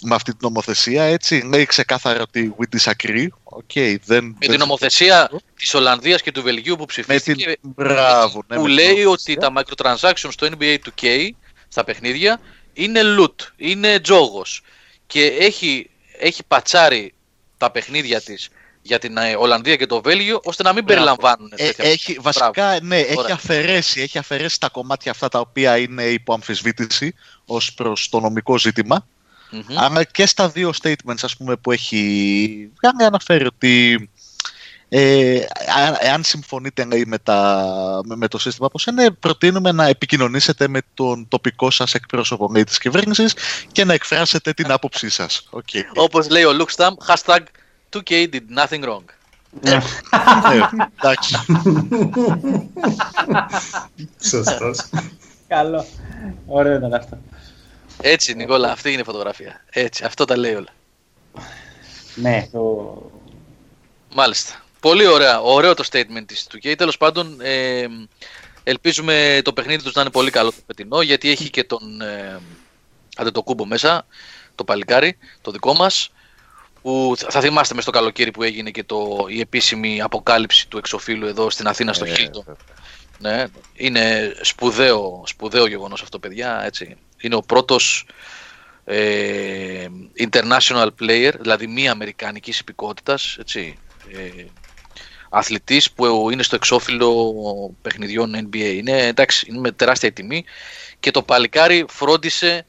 με 0.03 0.15
αυτή 0.15 0.31
την 0.31 0.39
νομοθεσία, 0.41 1.03
έτσι. 1.03 1.41
Λέει 1.45 1.65
ξεκάθαρα 1.65 2.21
ότι 2.21 2.55
we 2.59 2.77
disagree. 2.79 3.27
Okay, 3.43 3.95
δεν, 4.05 4.25
Με 4.25 4.35
δεν 4.39 4.49
την 4.49 4.59
νομοθεσία 4.59 5.29
της 5.55 5.73
Ολλανδίας 5.73 6.21
και 6.21 6.31
του 6.31 6.41
Βελγίου 6.41 6.73
που 6.73 6.79
με 6.79 6.85
ψηφίστηκε. 6.85 7.45
την... 7.45 7.57
Μπράβο, 7.61 8.43
ναι, 8.47 8.55
που 8.55 8.61
με 8.61 8.67
την 8.67 8.75
λέει 8.77 9.03
νομοθεσία. 9.03 9.09
ότι 9.09 9.35
τα 9.35 9.53
microtransactions 9.55 10.29
στο 10.31 10.47
NBA 10.59 10.77
2K 11.01 11.29
στα 11.67 11.83
παιχνίδια 11.83 12.39
είναι 12.73 13.01
loot, 13.19 13.35
είναι 13.55 13.99
τζόγος 13.99 14.61
και 15.07 15.25
έχει, 15.25 15.89
έχει 16.19 16.43
πατσάρει 16.47 17.13
τα 17.57 17.71
παιχνίδια 17.71 18.21
της 18.21 18.49
για 18.87 18.99
την 18.99 19.17
ε, 19.17 19.35
Ολλανδία 19.35 19.75
και 19.75 19.85
το 19.85 20.01
Βέλγιο 20.01 20.39
ώστε 20.43 20.63
να 20.63 20.73
μην 20.73 20.83
Μπράβο. 20.83 20.99
περιλαμβάνουν 21.03 21.51
Ε, 21.55 21.65
τέτοια 21.65 21.85
έχει, 21.85 22.17
βασικά, 22.21 22.77
ναι, 22.81 22.97
έχει 22.99 23.17
Ωραία. 23.17 23.33
αφαιρέσει, 23.35 24.01
έχει 24.01 24.17
αφαιρέσει 24.17 24.59
τα 24.59 24.69
κομμάτια 24.69 25.11
αυτά 25.11 25.29
τα 25.29 25.39
οποία 25.39 25.77
είναι 25.77 26.03
υπό 26.03 26.33
αμφισβήτηση 26.33 27.13
ως 27.45 27.73
προς 27.73 28.09
το 28.09 28.19
νομικό 28.19 28.57
ζήτημα. 28.57 29.07
Μμμ. 29.51 29.77
Αλλά 29.77 30.03
και 30.03 30.25
στα 30.25 30.49
δύο 30.49 30.71
statements 30.83 31.21
ας 31.21 31.37
πούμε, 31.37 31.55
που 31.55 31.71
έχει 31.71 32.71
βγάλει 32.81 33.03
αναφέρει 33.03 33.45
ότι 33.45 34.09
ε, 34.89 35.39
αν- 35.85 35.97
εάν 35.99 36.23
συμφωνείτε 36.23 36.85
λέει, 36.85 37.03
με, 37.07 37.17
τα, 37.17 38.01
με, 38.05 38.15
με 38.15 38.27
το 38.27 38.37
σύστημα 38.37 38.67
πως 38.69 38.85
είναι, 38.85 39.11
προτείνουμε 39.11 39.71
να 39.71 39.87
επικοινωνήσετε 39.87 40.67
με 40.67 40.79
τον 40.93 41.27
τοπικό 41.27 41.71
σας 41.71 41.93
εκπρόσωπο 41.93 42.49
λέει, 42.53 42.63
της 42.63 42.77
κυβέρνησης 42.77 43.33
και 43.71 43.85
να 43.85 43.93
εκφράσετε 43.93 44.53
την 44.53 44.71
άποψή 44.71 45.09
σας. 45.09 45.49
Okay. 45.51 45.81
Όπως 45.95 46.29
λέει 46.29 46.43
ο 46.43 46.53
Λουκσταμ, 46.53 46.93
hashtag 47.07 47.39
2K 47.93 48.29
did 48.33 48.57
nothing 48.57 48.83
wrong. 48.83 49.03
ναι, 49.61 49.79
εντάξει. 50.97 51.35
Σωστός. 54.21 54.89
Καλό. 55.47 55.85
Ωραίο 56.45 56.75
ήταν 56.75 56.93
αυτό. 56.93 57.17
Έτσι 58.01 58.33
Νικόλα, 58.33 58.71
αυτή 58.71 58.91
είναι 58.91 59.01
η 59.01 59.03
φωτογραφία. 59.03 59.63
Έτσι, 59.69 60.03
αυτό 60.03 60.25
τα 60.25 60.37
λέει 60.37 60.53
όλα. 60.53 60.73
Ναι, 62.15 62.47
το... 62.51 63.11
Μάλιστα. 64.13 64.61
Πολύ 64.79 65.05
ωραία. 65.05 65.41
Ωραίο 65.41 65.73
το 65.73 65.83
statement 65.91 66.23
της 66.25 66.47
2K. 66.51 66.73
Τέλος 66.77 66.97
πάντων, 66.97 67.37
ε, 67.41 67.85
ελπίζουμε 68.63 69.41
το 69.43 69.53
παιχνίδι 69.53 69.83
τους 69.83 69.93
να 69.93 70.01
είναι 70.01 70.09
πολύ 70.09 70.31
καλό 70.31 70.51
το 70.51 70.61
φετινό, 70.67 71.01
γιατί 71.01 71.29
έχει 71.29 71.49
και 71.49 71.63
τον 71.63 72.01
ε, 72.01 72.39
Αντετοκούμπο 73.15 73.65
μέσα, 73.65 74.05
το 74.55 74.63
παλικάρι, 74.63 75.17
το 75.41 75.51
δικό 75.51 75.73
μας, 75.73 76.11
που 76.81 77.13
θα 77.17 77.27
θα 77.29 77.39
θυμάστε 77.39 77.73
μες 77.73 77.83
στο 77.83 77.91
καλοκαίρι 77.91 78.31
που 78.31 78.43
έγινε 78.43 78.71
και 78.71 78.83
το, 78.83 79.25
η 79.27 79.39
επίσημη 79.39 80.01
αποκάλυψη 80.01 80.67
του 80.67 80.77
εξοφίλου 80.77 81.25
εδώ 81.27 81.49
στην 81.49 81.67
Αθήνα 81.67 81.93
στο 81.93 82.05
Ε, 82.05 82.13
Χίλτο. 82.13 82.45
Ναι, 83.19 83.45
είναι 83.73 84.33
σπουδαίο, 84.41 85.23
σπουδαίο 85.25 85.67
γεγονός 85.67 86.01
αυτό, 86.01 86.19
παιδιά. 86.19 86.61
Έτσι. 86.63 86.95
Είναι 87.21 87.35
ο 87.35 87.41
πρώτος 87.41 88.05
ε, 88.85 89.85
international 90.19 90.87
player, 90.99 91.31
δηλαδή 91.39 91.67
μη 91.67 91.89
αμερικανικής 91.89 92.59
υπηκότητας, 92.59 93.37
έτσι, 93.39 93.77
ε, 94.11 94.45
αθλητής 95.29 95.91
που 95.91 96.29
είναι 96.31 96.43
στο 96.43 96.55
εξώφυλλο 96.55 97.33
παιχνιδιών 97.81 98.35
NBA. 98.35 98.73
Είναι, 98.75 99.07
εντάξει, 99.07 99.45
είναι 99.49 99.59
με 99.59 99.71
τεράστια 99.71 100.11
τιμή 100.11 100.45
και 100.99 101.11
το 101.11 101.21
παλικάρι 101.21 101.85
φρόντισε, 101.89 102.65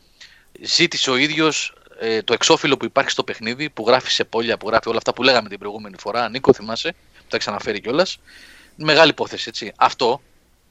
ζήτησε 0.60 1.10
ο 1.10 1.16
ίδιος 1.16 1.77
ε, 2.00 2.22
το 2.22 2.32
εξώφυλλο 2.32 2.76
που 2.76 2.84
υπάρχει 2.84 3.10
στο 3.10 3.24
παιχνίδι, 3.24 3.70
που 3.70 3.84
γράφει 3.86 4.10
σε 4.10 4.24
πόλια, 4.24 4.56
που 4.56 4.68
γράφει 4.68 4.88
όλα 4.88 4.98
αυτά 4.98 5.12
που 5.14 5.22
λέγαμε 5.22 5.48
την 5.48 5.58
προηγούμενη 5.58 5.96
φορά. 6.00 6.28
Νίκο, 6.28 6.52
θυμάσαι, 6.52 6.90
που 7.18 7.24
τα 7.28 7.38
ξαναφέρει 7.38 7.80
κιόλας. 7.80 8.20
Μεγάλη 8.76 9.10
υπόθεση, 9.10 9.44
έτσι. 9.48 9.72
Αυτό. 9.76 10.20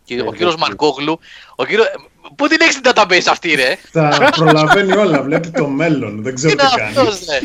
Και 0.03 0.21
ο 0.21 0.31
κύριος 0.31 0.55
Μαρκόγλου, 0.55 1.19
ο 1.55 1.65
κύριος... 1.65 1.87
Πού 2.35 2.47
την 2.47 2.57
έχεις 2.61 2.81
την 2.81 2.91
database 2.93 3.25
αυτή, 3.29 3.53
ρε! 3.55 3.75
Τα 3.91 4.29
προλαβαίνει 4.35 4.91
όλα, 4.97 5.21
βλέπει 5.21 5.49
το 5.49 5.67
μέλλον. 5.67 6.21
Δεν 6.21 6.23
Τι 6.23 6.33
ξέρω 6.33 6.51
είναι 6.53 6.61
τι 6.69 6.75
κάνει. 6.75 6.89
αυτός, 6.97 7.25
ρε! 7.29 7.39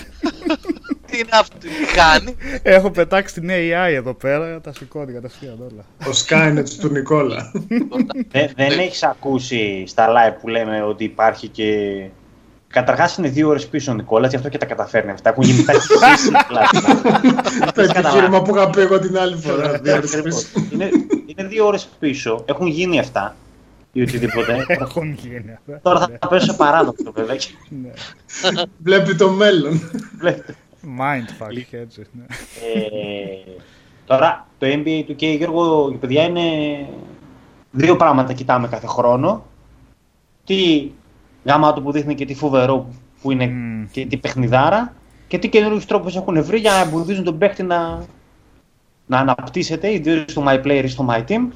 Τι 1.06 1.18
είναι 1.18 1.28
αυτό, 1.32 1.56
τι 1.58 1.68
κάνει; 1.94 2.36
Έχω 2.62 2.90
πετάξει 2.90 3.34
την 3.34 3.48
AI 3.50 3.92
εδώ 3.92 4.14
πέρα, 4.14 4.60
τα 4.60 4.72
σηκώνει 4.72 5.12
κατευθείαν 5.12 5.58
όλα. 5.72 5.84
Ο 6.06 6.18
Skynet 6.26 6.68
του 6.80 6.88
Νικόλα. 6.88 7.52
Δε- 8.28 8.46
δεν 8.56 8.74
Ναι. 8.76 8.82
έχεις 8.82 9.02
ακούσει 9.02 9.84
στα 9.86 10.08
live 10.08 10.36
που 10.40 10.48
λέμε 10.48 10.82
ότι 10.82 11.04
υπάρχει 11.04 11.48
και. 11.48 11.68
Καταρχάς 12.72 13.16
είναι 13.16 13.28
δύο 13.28 13.48
ώρες 13.48 13.66
πίσω 13.66 13.92
ο 13.92 13.94
Νικόλας, 13.94 14.30
γι' 14.30 14.36
αυτό 14.36 14.48
και 14.48 14.58
τα 14.58 14.66
καταφέρνει 14.66 15.10
αυτά. 15.10 15.28
Έχουν 15.30 15.42
γίνει 15.42 15.64
τα 15.64 15.72
Το 17.74 17.82
επιχείρημα 17.82 18.42
που 18.42 18.56
είχα 18.56 18.70
πει 18.70 18.80
εγώ 18.80 18.98
την 18.98 19.18
άλλη 19.18 19.36
φορά. 19.36 19.78
δύο 19.78 19.94
ώρες 19.96 20.20
πίσω. 20.22 20.46
είναι, 20.72 20.90
είναι 21.26 21.48
δύο 21.48 21.66
ώρες 21.66 21.88
πίσω. 21.98 22.42
Έχουν 22.46 22.66
γίνει 22.66 22.98
αυτά 22.98 23.36
ή 23.92 24.02
οτιδήποτε. 24.02 24.64
Έχουν 24.68 25.12
γίνει 25.12 25.52
αυτά. 25.58 25.80
Τώρα 25.82 26.08
Ναι, 26.10 26.16
θα 26.20 26.28
πέσω 26.28 26.44
σε 26.44 26.52
παράδοξο 26.52 27.12
βέβαια. 27.14 27.36
ναι. 27.68 27.90
Βλέπει 28.82 29.14
το 29.14 29.30
μέλλον. 29.30 29.80
Βλέπετε. 30.18 30.54
Mindfuck, 30.98 31.64
έτσι. 31.70 32.02
Ναι. 32.12 32.24
Ε, 32.74 33.60
Τώρα 34.06 34.46
το 34.58 34.66
NBA 34.66 35.02
του 35.06 35.16
και 35.16 35.26
Γιώργο, 35.28 35.92
παιδιά, 36.00 36.22
είναι 36.22 36.40
δύο 37.70 37.96
πράγματα 37.96 38.32
κοιτάμε 38.32 38.68
κάθε 38.68 38.86
χρόνο. 38.86 39.44
Τι 40.44 40.90
γάμα 41.44 41.72
του 41.72 41.82
που 41.82 41.92
δείχνει 41.92 42.14
και 42.14 42.24
τι 42.24 42.34
φοβερό 42.34 42.86
που 43.22 43.30
είναι 43.30 43.46
Μμμ. 43.46 43.86
και 43.90 44.06
τι 44.06 44.16
παιχνιδάρα 44.16 44.94
και 45.28 45.38
τι 45.38 45.48
καινούριους 45.48 45.86
τρόπους 45.86 46.16
έχουν 46.16 46.44
βρει 46.44 46.58
για 46.58 46.70
να 46.70 46.80
εμποδίζουν 46.80 47.24
τον 47.24 47.38
παίχτη 47.38 47.62
να, 47.62 48.04
να 49.06 49.18
αναπτύσσεται, 49.18 49.92
ιδίως 49.92 50.24
στο 50.26 50.44
My 50.46 50.62
Player 50.64 50.82
ή 50.84 50.88
στο 50.88 51.06
My 51.10 51.24
Team 51.28 51.48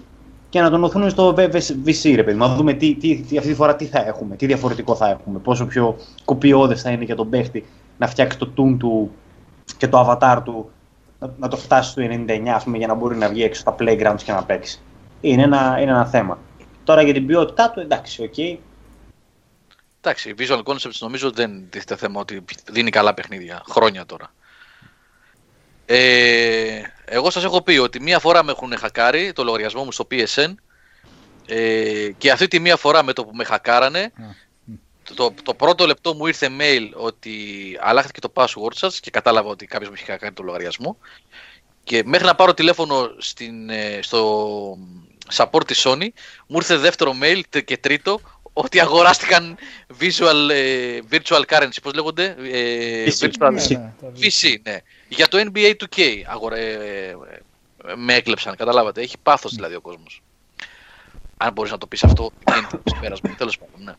και 0.48 0.60
να 0.60 0.70
τον 0.70 0.84
οθούν 0.84 1.10
στο 1.10 1.34
VC, 1.36 2.12
ρε 2.14 2.22
παιδί. 2.22 2.38
μου. 2.38 2.48
Να 2.48 2.54
δούμε 2.54 2.72
τι, 2.72 2.94
τι, 2.94 3.16
τι, 3.16 3.36
αυτή 3.38 3.50
τη 3.50 3.56
φορά 3.56 3.76
τι 3.76 3.84
θα 3.84 4.06
έχουμε, 4.06 4.36
τι 4.36 4.46
διαφορετικό 4.46 4.94
θα 4.94 5.08
έχουμε, 5.08 5.38
πόσο 5.38 5.66
πιο 5.66 5.96
κοπιώδες 6.24 6.82
θα 6.82 6.90
είναι 6.90 7.04
για 7.04 7.16
τον 7.16 7.30
παίχτη 7.30 7.64
να 7.98 8.06
φτιάξει 8.06 8.38
το 8.38 8.52
toon 8.56 8.76
του 8.78 9.10
και 9.76 9.88
το 9.88 10.00
avatar 10.00 10.40
του 10.44 10.70
να, 11.18 11.30
να 11.38 11.48
το 11.48 11.56
φτάσει 11.56 11.90
στο 11.90 12.02
99 12.02 12.48
ας 12.54 12.64
πούμε, 12.64 12.78
για 12.78 12.86
να 12.86 12.94
μπορεί 12.94 13.16
να 13.16 13.28
βγει 13.28 13.42
έξω 13.42 13.60
στα 13.60 13.74
playgrounds 13.78 14.22
και 14.24 14.32
να 14.32 14.44
παίξει. 14.44 14.80
Είναι 15.20 15.42
ένα, 15.42 15.78
είναι 15.80 15.90
ένα 15.90 16.06
θέμα. 16.06 16.38
Τώρα 16.84 17.02
για 17.02 17.12
την 17.12 17.26
ποιότητά 17.26 17.70
του, 17.70 17.80
εντάξει, 17.80 18.22
οκ. 18.22 18.58
Εντάξει, 20.06 20.30
η 20.30 20.34
Visual 20.38 20.62
Concepts 20.62 20.98
νομίζω 20.98 21.30
δεν 21.30 21.70
τίθεται 21.70 21.96
θέμα 21.96 22.20
ότι 22.20 22.44
δίνει 22.70 22.90
καλά 22.90 23.14
παιχνίδια. 23.14 23.62
Χρόνια 23.68 24.06
τώρα. 24.06 24.34
Ε, 25.86 26.80
εγώ 27.04 27.30
σας 27.30 27.44
έχω 27.44 27.62
πει 27.62 27.76
ότι 27.76 28.00
μία 28.00 28.18
φορά 28.18 28.44
με 28.44 28.50
έχουν 28.52 28.76
χακάρει 28.78 29.32
το 29.32 29.44
λογαριασμό 29.44 29.84
μου 29.84 29.92
στο 29.92 30.06
PSN 30.10 30.54
ε, 31.46 32.10
και 32.18 32.30
αυτή 32.30 32.48
τη 32.48 32.58
μία 32.58 32.76
φορά 32.76 33.02
με 33.02 33.12
το 33.12 33.24
που 33.24 33.34
με 33.34 33.44
χακάρανε 33.44 34.12
το, 35.04 35.14
το, 35.14 35.34
το 35.42 35.54
πρώτο 35.54 35.86
λεπτό 35.86 36.14
μου 36.14 36.26
ήρθε 36.26 36.50
mail 36.60 36.90
ότι 36.94 37.34
αλλάχθηκε 37.80 38.20
το 38.20 38.32
password 38.34 38.74
σας 38.74 39.00
και 39.00 39.10
κατάλαβα 39.10 39.48
ότι 39.48 39.66
κάποιος 39.66 39.88
μου 39.88 39.94
είχε 39.94 40.04
χακάρει 40.04 40.32
το 40.34 40.42
λογαριασμό 40.42 40.98
και 41.84 42.02
μέχρι 42.04 42.26
να 42.26 42.34
πάρω 42.34 42.54
τηλέφωνο 42.54 43.10
στην, 43.18 43.70
ε, 43.70 43.98
στο 44.02 44.78
support 45.34 45.66
της 45.66 45.82
Sony 45.86 46.08
μου 46.46 46.56
ήρθε 46.56 46.76
δεύτερο 46.76 47.14
mail 47.22 47.40
τε- 47.48 47.64
και 47.64 47.76
τρίτο 47.76 48.20
ότι 48.58 48.80
αγοράστηκαν 48.80 49.56
visual, 50.00 50.50
ε, 50.50 50.98
virtual 51.10 51.42
currency, 51.48 51.76
πώς 51.82 51.94
λέγονται, 51.94 52.36
ε, 52.52 53.04
VC. 53.04 53.24
virtual, 53.24 53.52
Ναι, 53.52 53.76
ναι, 53.76 53.92
τα 54.00 54.12
VC, 54.20 54.56
ναι. 54.62 54.76
Για 55.08 55.28
το 55.28 55.38
NBA 55.38 55.74
2K 55.80 56.02
αγορα... 56.26 56.56
ε, 56.56 56.72
ε, 56.72 57.10
ε, 57.10 57.14
με 57.96 58.14
έκλεψαν, 58.14 58.56
καταλάβατε. 58.56 59.00
Έχει 59.00 59.16
πάθος 59.22 59.54
δηλαδή 59.54 59.74
ο 59.74 59.80
κόσμος. 59.80 60.22
Αν 61.36 61.52
μπορείς 61.52 61.70
να 61.70 61.78
το 61.78 61.86
πεις 61.86 62.04
αυτό, 62.04 62.30
είναι 62.58 62.66
το 62.70 62.80
συμπέρασμα. 62.84 63.34
Τέλος 63.38 63.58
πάντων, 63.58 63.84
ναι. 63.84 63.92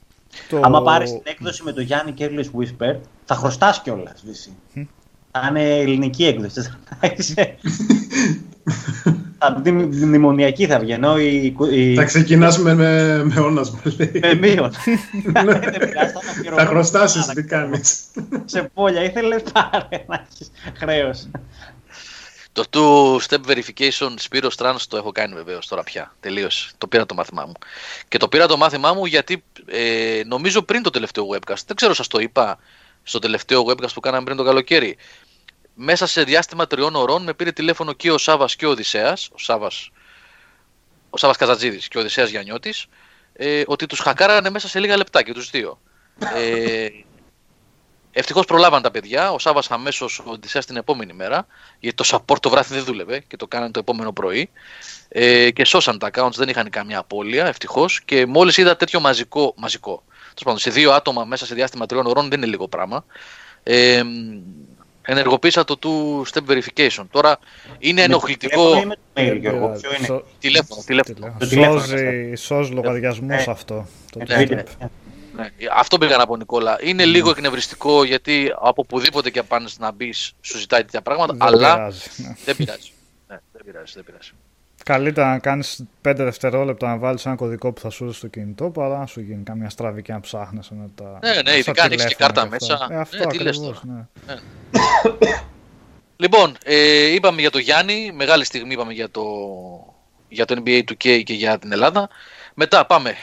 Το... 0.49 0.59
Άμα 0.63 0.81
πάρεις 0.81 1.11
την 1.11 1.21
έκδοση 1.23 1.63
με 1.63 1.71
το 1.71 1.81
Γιάννη 1.81 2.11
Κέρλι 2.11 2.51
Whisper, 2.57 2.95
θα 3.25 3.35
χρωστάς 3.35 3.81
κιόλας. 3.81 4.23
Θα 5.31 5.47
είναι 5.49 5.79
ελληνική 5.79 6.25
έκδοση. 6.25 6.73
Θα 9.39 9.61
είσαι- 9.65 9.79
Θα- 9.79 9.89
τη 9.89 10.05
μνημονιακή 10.05 10.65
θα 10.67 10.79
βγει, 10.79 10.91
ενώ 10.91 11.19
η. 11.19 11.55
η- 11.71 11.95
Θα 11.95 12.03
ξεκινάς 12.03 12.57
με, 12.59 12.73
με, 12.73 13.23
με 13.23 13.39
όνασμα, 13.39 13.79
λέει. 13.97 14.11
Με 14.21 14.33
μείον. 14.33 14.71
Δεν 15.23 15.45
πειράζει, 15.79 16.11
θα 16.11 16.13
το 16.13 16.19
Θα 16.23 16.31
αφιερώνω. 16.31 16.65
χρωστάσεις, 16.65 17.25
τι 17.25 17.43
κάνεις. 17.43 17.99
Σε 18.45 18.71
πόλια, 18.73 19.03
ήθελε 19.03 19.39
πάρε 19.39 20.03
να 20.07 20.25
έχει 20.29 20.51
χρέος. 20.77 21.27
Το 22.51 22.63
two 22.69 23.17
step 23.29 23.51
verification 23.51 24.09
Spiro 24.29 24.49
Trans 24.57 24.75
το 24.87 24.97
έχω 24.97 25.11
κάνει 25.11 25.33
βεβαίως 25.33 25.67
τώρα 25.67 25.83
πια. 25.83 26.15
Τελείωσε. 26.19 26.69
Το 26.77 26.87
πήρα 26.87 27.05
το 27.05 27.15
μάθημά 27.15 27.45
μου. 27.45 27.53
Και 28.07 28.17
το 28.17 28.27
πήρα 28.27 28.47
το 28.47 28.57
μάθημά 28.57 28.93
μου 28.93 29.05
γιατί 29.05 29.43
ε, 29.65 30.21
νομίζω 30.25 30.61
πριν 30.61 30.81
το 30.83 30.89
τελευταίο 30.89 31.27
webcast. 31.33 31.63
Δεν 31.67 31.75
ξέρω, 31.75 31.93
σας 31.93 32.07
το 32.07 32.19
είπα 32.19 32.59
στο 33.03 33.19
τελευταίο 33.19 33.65
webcast 33.67 33.93
που 33.93 33.99
κάναμε 33.99 34.23
πριν 34.23 34.37
το 34.37 34.43
καλοκαίρι. 34.43 34.97
Μέσα 35.79 36.07
σε 36.07 36.23
διάστημα 36.23 36.67
τριών 36.67 36.95
ωρών 36.95 37.23
με 37.23 37.33
πήρε 37.33 37.51
τηλέφωνο 37.51 37.93
και 37.93 38.11
ο 38.11 38.17
Σάβας 38.17 38.55
και 38.55 38.65
ο 38.65 38.69
Οδυσσέας, 38.69 39.29
ο 39.31 39.37
Σάβας, 39.37 39.89
ο 41.09 41.17
Σάβας 41.17 41.37
Καζατζίδης 41.37 41.87
και 41.87 41.97
ο 41.97 41.99
Οδυσσέας 41.99 42.29
Γιαννιώτης, 42.29 42.85
ε, 43.33 43.63
ότι 43.65 43.85
τους 43.85 43.99
χακάρανε 43.99 44.49
μέσα 44.49 44.67
σε 44.67 44.79
λίγα 44.79 44.97
λεπτά 44.97 45.23
και 45.23 45.33
τους 45.33 45.49
δύο. 45.49 45.79
Ε, 46.35 46.87
Ευτυχώς 48.11 48.45
προλάβαν 48.45 48.81
τα 48.81 48.91
παιδιά. 48.91 49.31
Ο 49.31 49.39
Σάβας 49.39 49.71
αμέσως 49.71 50.19
ο 50.19 50.23
Οδυσσέας 50.25 50.65
την 50.65 50.75
επόμενη 50.75 51.13
μέρα. 51.13 51.47
Γιατί 51.79 51.95
το 51.95 52.03
support 52.07 52.39
το 52.41 52.49
βράδυ 52.49 52.73
δεν 52.73 52.83
δούλευε 52.83 53.19
και 53.27 53.35
το 53.35 53.47
κάνανε 53.47 53.71
το 53.71 53.79
επόμενο 53.79 54.13
πρωί. 54.13 54.49
Ε, 55.07 55.51
και 55.51 55.65
σώσαν 55.65 55.99
τα 55.99 56.09
accounts, 56.13 56.33
δεν 56.35 56.49
είχαν 56.49 56.69
καμία 56.69 56.99
απώλεια, 56.99 57.45
ευτυχώς. 57.45 58.01
Και 58.01 58.25
μόλις 58.25 58.57
είδα 58.57 58.75
τέτοιο 58.75 58.99
μαζικό. 58.99 59.53
μαζικό 59.57 60.03
τέλος 60.07 60.43
πάντων, 60.43 60.59
σε 60.59 60.69
δύο 60.69 60.91
άτομα 60.91 61.25
μέσα 61.25 61.45
σε 61.45 61.55
διάστημα 61.55 61.85
τριών 61.85 62.05
ωρών 62.05 62.29
δεν 62.29 62.37
είναι 62.37 62.47
λίγο 62.47 62.67
πράγμα. 62.67 63.05
Ε, 63.63 64.03
ενεργοποίησα 65.09 65.63
το 65.63 65.77
two 65.83 66.31
step 66.33 66.51
verification. 66.51 67.03
Τώρα 67.11 67.39
είναι 67.79 68.01
ενοχλητικό. 68.01 68.77
Ή 68.81 68.85
με 68.85 68.95
το 68.95 69.01
mail, 69.21 69.37
Γιώργο, 69.39 69.77
ποιο 69.81 69.89
είναι; 69.97 70.05
Σω- 70.05 70.23
Τηλέφωνο, 70.39 70.83
τηλέφωνο. 70.85 71.35
Το 71.39 71.47
τηλέφωνο, 71.47 71.79
Σώζει, 71.79 72.33
σώζει 72.35 72.71
λογαριασμού 72.71 73.31
Ε, 73.31 73.45
αυτό. 73.47 73.87
Το 74.11 74.19
ναι, 74.27 74.43
two-step. 74.43 74.49
ναι. 74.49 74.63
Ναι, 75.35 75.49
αυτό 75.75 75.97
πήγα 75.97 76.17
να 76.17 76.25
πω 76.27 76.35
Νικόλα. 76.37 76.77
Είναι 76.81 77.05
λίγο 77.05 77.29
εκνευριστικό 77.29 78.03
γιατί 78.03 78.51
από 78.55 78.81
οπουδήποτε 78.81 79.29
και 79.29 79.43
πάνε 79.43 79.69
να 79.79 79.91
μπεις 79.91 80.31
σου 80.41 80.57
ζητάει 80.57 80.81
τέτοια 80.81 81.01
πράγματα, 81.01 81.33
Δεν 81.33 81.47
αλλά 81.47 81.73
πειράζει, 81.73 82.01
ναι. 82.17 82.35
δεν 82.45 82.55
πειράζει. 82.55 82.89
Ναι, 83.27 83.37
δεν 83.51 83.61
πειράζει, 83.65 83.91
δεν 83.95 84.03
πειράζει. 84.03 84.31
Καλύτερα 84.87 85.29
να 85.29 85.39
κάνεις 85.39 85.83
5 86.07 86.13
δευτερόλεπτα 86.15 86.87
να 86.87 86.97
βάλεις 86.97 87.25
ένα 87.25 87.35
κωδικό 87.35 87.71
που 87.71 87.81
θα 87.81 87.89
σου 87.89 88.05
δώσει 88.05 88.17
στο 88.17 88.27
κινητό 88.27 88.69
παρά 88.69 88.97
να 88.97 89.05
σου 89.05 89.21
γίνει 89.21 89.43
καμία 89.43 89.69
στραβή 89.69 90.01
και 90.01 90.11
να 90.13 90.19
ψάχνεις 90.19 90.69
μετά. 90.69 91.19
Ναι, 91.23 91.41
ναι, 91.41 91.57
ειδικά 91.57 91.83
αν 91.83 91.91
έχεις 91.91 92.05
και 92.05 92.15
κάρτα 92.15 92.47
μέσα. 92.47 92.87
Ε, 92.91 92.95
αυτό 92.95 93.17
Ναι, 93.17 93.25
τι 93.25 93.37
λες 93.37 93.57
ακριβώς, 93.57 93.81
τώρα. 93.81 94.09
ναι. 94.25 94.35
Λοιπόν, 96.17 96.57
ε, 96.63 97.05
είπαμε 97.13 97.41
για 97.41 97.49
το 97.49 97.57
Γιάννη, 97.57 98.11
μεγάλη 98.15 98.45
στιγμή 98.45 98.73
είπαμε 98.73 98.93
για 98.93 99.09
το, 99.09 99.23
για 100.29 100.45
το 100.45 100.61
NBA 100.65 100.81
2K 100.91 101.23
και 101.23 101.33
για 101.33 101.59
την 101.59 101.71
Ελλάδα. 101.71 102.09
Μετά 102.53 102.85
πάμε. 102.85 103.15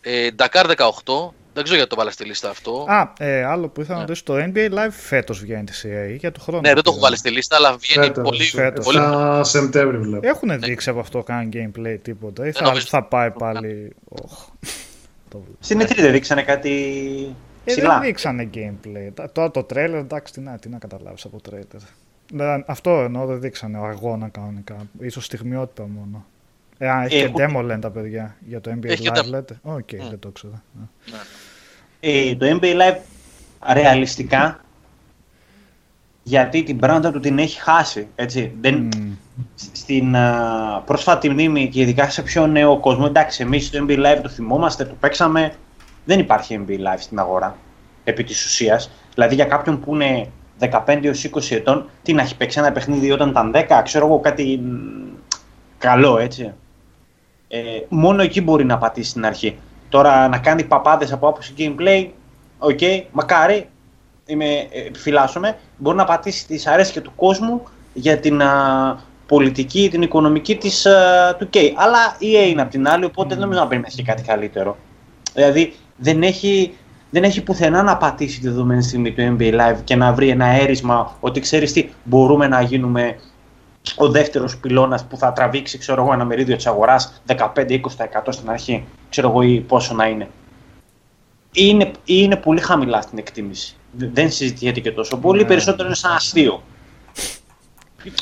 Ε, 0.00 0.28
Dakar 0.38 0.74
18, 0.76 1.30
δεν 1.54 1.62
ξέρω 1.62 1.76
γιατί 1.76 1.90
το 1.90 1.96
βάλα 1.96 2.10
στη 2.10 2.24
λίστα 2.24 2.50
αυτό. 2.50 2.84
Α, 2.88 3.12
ε, 3.18 3.44
άλλο 3.44 3.68
που 3.68 3.80
ήθελα 3.80 3.94
να 3.98 4.02
Ναι. 4.02 4.06
ρωτήσω, 4.08 4.24
το 4.24 4.34
NBA 4.54 4.70
Live 4.78 4.90
φέτος 4.90 5.40
βγαίνει 5.40 5.64
τη 5.64 5.72
CA 5.82 6.16
για 6.18 6.32
του 6.32 6.40
χρόνου. 6.40 6.60
ναι, 6.60 6.74
δεν 6.74 6.82
το 6.82 6.90
έχω 6.90 7.00
βάλει 7.00 7.16
στη 7.16 7.30
λίστα, 7.30 7.56
αλλά 7.56 7.76
βγαίνει 7.76 8.06
Φέτος, 8.06 8.22
πολύ. 8.30 8.42
φέτος. 8.44 8.84
πολύ... 8.84 8.96
Στα 8.98 9.44
Σεπτέμβρη 9.44 9.96
βλέπω. 9.98 10.28
Έχουν 10.28 10.60
δείξει 10.60 10.90
από 10.90 11.00
αυτό 11.00 11.22
καν 11.22 11.48
gameplay 11.52 11.96
τίποτα. 12.02 12.42
Ή 12.42 12.50
Δεν 12.50 12.54
θα, 12.54 12.66
νομίζω. 12.68 12.86
θα 12.86 13.02
πάει 13.02 13.30
πάλι. 13.30 13.92
Οχ. 14.08 14.48
Το 15.30 15.38
βλέπω. 15.38 15.56
Στην 15.60 15.80
E3 15.80 15.94
δεν 15.96 16.12
δείξανε 16.12 16.42
κάτι 16.42 16.72
Ε, 17.64 17.70
ψηλά; 17.70 17.92
δεν 17.92 18.00
δείξανε 18.02 18.50
gameplay. 18.54 19.10
Τα- 19.14 19.30
Τώρα 19.32 19.50
το 19.50 19.66
trailer, 19.74 19.92
εντάξει, 19.94 20.32
τι 20.32 20.40
να, 20.40 20.58
τι 20.58 20.68
να 20.68 20.78
καταλάβεις 20.78 21.24
από 21.24 21.40
trailer. 21.50 21.80
Ναι, 22.32 22.44
αυτό 22.66 22.90
εννοώ, 22.90 23.26
δεν 23.26 23.40
δείξανε 23.40 23.78
αγώνα 23.78 24.28
κανονικά. 24.28 24.76
Ίσως 25.00 25.24
στιγμιότυπα 25.24 25.82
μόνο. 25.88 26.24
Ε, 26.82 26.88
α, 26.90 27.04
έχει 27.04 27.16
Έχω- 27.16 27.32
και 27.38 27.44
demo 27.48 27.62
λένε 27.64 27.78
τα 27.80 27.90
παιδιά 27.90 28.36
για 28.46 28.60
το 28.60 28.70
NBA 28.70 28.84
Έχει 28.90 29.02
και 29.02 29.10
Live, 29.14 29.18
demo. 29.18 29.28
λέτε; 29.28 29.58
Οκ, 29.62 29.88
Mm. 29.92 29.96
δεν 30.10 30.18
το 30.18 30.28
ξέρω. 30.30 30.52
Ναι. 30.72 31.16
Ε, 32.00 32.34
το 32.36 32.46
NBA 32.60 32.74
Live 32.74 32.96
ρεαλιστικά 33.72 34.60
γιατί 36.22 36.62
την 36.62 36.78
πράγματα 36.78 37.10
του 37.12 37.20
την 37.20 37.38
έχει 37.38 37.60
χάσει. 37.60 38.06
Έτσι. 38.14 38.52
Δεν, 38.60 38.74
Μμ. 38.96 39.12
Στην 39.72 40.16
α, 40.16 40.82
πρόσφατη 40.86 41.30
μνήμη 41.30 41.68
και 41.68 41.80
ειδικά 41.80 42.10
σε 42.10 42.22
πιο 42.22 42.46
νέο 42.46 42.78
κόσμο, 42.80 43.04
εντάξει, 43.08 43.42
εμείς 43.42 43.70
το 43.70 43.86
NBA 43.88 43.98
Live 43.98 44.18
το 44.22 44.28
θυμόμαστε, 44.28 44.84
το 44.84 44.94
παίξαμε, 45.00 45.52
δεν 46.04 46.18
υπάρχει 46.18 46.64
NBA 46.66 46.72
Live 46.72 46.98
στην 46.98 47.18
αγορά, 47.18 47.56
επί 48.04 48.24
της 48.24 48.44
ουσίας. 48.44 48.90
Δηλαδή 49.14 49.34
για 49.34 49.44
κάποιον 49.44 49.80
που 49.80 49.94
είναι 49.94 50.28
15 50.58 51.06
έως 51.06 51.24
20 51.24 51.54
ετών, 51.54 51.88
τι 52.02 52.12
να 52.12 52.22
έχει 52.22 52.36
παίξει 52.36 52.58
ένα 52.58 52.72
παιχνίδι 52.72 53.10
όταν 53.10 53.28
ήταν 53.28 53.50
10, 53.54 53.82
ξέρω 53.84 54.06
εγώ 54.06 54.18
κάτι 54.20 54.58
μ, 54.64 54.68
καλό, 55.78 56.18
έτσι. 56.18 56.52
Ε, 57.52 57.60
μόνο 57.88 58.22
εκεί 58.22 58.40
μπορεί 58.40 58.64
να 58.64 58.78
πατήσει 58.78 59.10
στην 59.10 59.26
αρχή. 59.26 59.58
Τώρα 59.88 60.28
να 60.28 60.38
κάνει 60.38 60.64
παπάδες 60.64 61.12
από 61.12 61.28
άποψη 61.28 61.54
gameplay, 61.58 62.06
οκ, 62.58 62.78
μακάρι, 63.12 63.68
είμαι, 64.26 64.44
ε, 64.44 64.86
επιφυλάσσομαι, 64.86 65.58
μπορεί 65.76 65.96
να 65.96 66.04
πατήσει 66.04 66.46
τις 66.46 66.66
αρέσκεια 66.66 67.02
του 67.02 67.12
κόσμου 67.16 67.62
για 67.92 68.18
την 68.18 68.42
α, 68.42 69.02
πολιτική, 69.26 69.88
την 69.90 70.02
οικονομική 70.02 70.56
της 70.56 70.86
α, 70.86 71.36
του 71.38 71.48
2K. 71.54 71.58
Αλλά 71.76 72.16
η 72.18 72.26
EA 72.34 72.48
είναι 72.48 72.62
απ' 72.62 72.70
την 72.70 72.88
άλλη, 72.88 73.04
οπότε 73.04 73.28
δεν 73.28 73.38
νομίζω 73.38 73.60
να 73.60 73.66
περιμένεις 73.66 73.96
και 73.96 74.02
κάτι 74.02 74.22
καλύτερο. 74.22 74.76
Δηλαδή 75.34 75.74
δεν 75.96 76.22
έχει, 76.22 76.74
δεν 77.10 77.24
έχει 77.24 77.42
πουθενά 77.42 77.82
να 77.82 77.96
πατήσει 77.96 78.40
τη 78.40 78.48
δεδομένη 78.48 78.82
στιγμή 78.82 79.12
το 79.12 79.22
NBA 79.38 79.54
Live 79.54 79.78
και 79.84 79.96
να 79.96 80.12
βρει 80.12 80.28
ένα 80.28 80.46
έρισμα 80.46 81.16
ότι 81.20 81.40
ξέρεις 81.40 81.72
τι, 81.72 81.88
μπορούμε 82.04 82.48
να 82.48 82.60
γίνουμε 82.60 83.16
ο 83.96 84.08
δεύτερος 84.08 84.58
πυλώνας 84.58 85.04
που 85.04 85.16
θα 85.16 85.32
τραβήξει 85.32 85.78
ξέρω 85.78 86.02
εγώ, 86.02 86.12
ένα 86.12 86.24
μερίδιο 86.24 86.56
της 86.56 86.66
αγοράς 86.66 87.22
15-20% 87.26 87.80
στην 88.28 88.50
αρχή, 88.50 88.84
ξέρω 89.10 89.28
εγώ 89.28 89.42
ή 89.42 89.60
πόσο 89.60 89.94
να 89.94 90.06
είναι. 90.06 90.28
Είναι, 91.52 91.90
είναι 92.04 92.36
πολύ 92.36 92.60
χαμηλά 92.60 93.00
στην 93.00 93.18
εκτίμηση. 93.18 93.74
Δεν 93.92 94.30
συζητιέται 94.30 94.80
και 94.80 94.92
τόσο 94.92 95.16
πολύ, 95.18 95.40
Ναι. 95.42 95.48
περισσότερο 95.48 95.86
είναι 95.86 95.96
σαν 95.96 96.12
αστείο. 96.12 96.62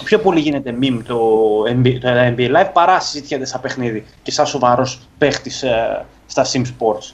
Πιο 0.04 0.18
πολύ 0.18 0.40
γίνεται 0.40 0.76
meme 0.82 1.00
το 1.06 1.18
NBA, 1.62 1.98
το 2.00 2.08
NBA 2.08 2.50
Live 2.56 2.70
παρά 2.72 3.00
συζητιέται 3.00 3.44
σαν 3.44 3.60
παιχνίδι 3.60 4.04
και 4.22 4.30
σαν 4.30 4.46
σοβαρός 4.46 5.00
παίχτης 5.18 5.62
ε, 5.62 6.04
στα 6.26 6.46
Sim 6.52 6.62
Sports. 6.62 7.12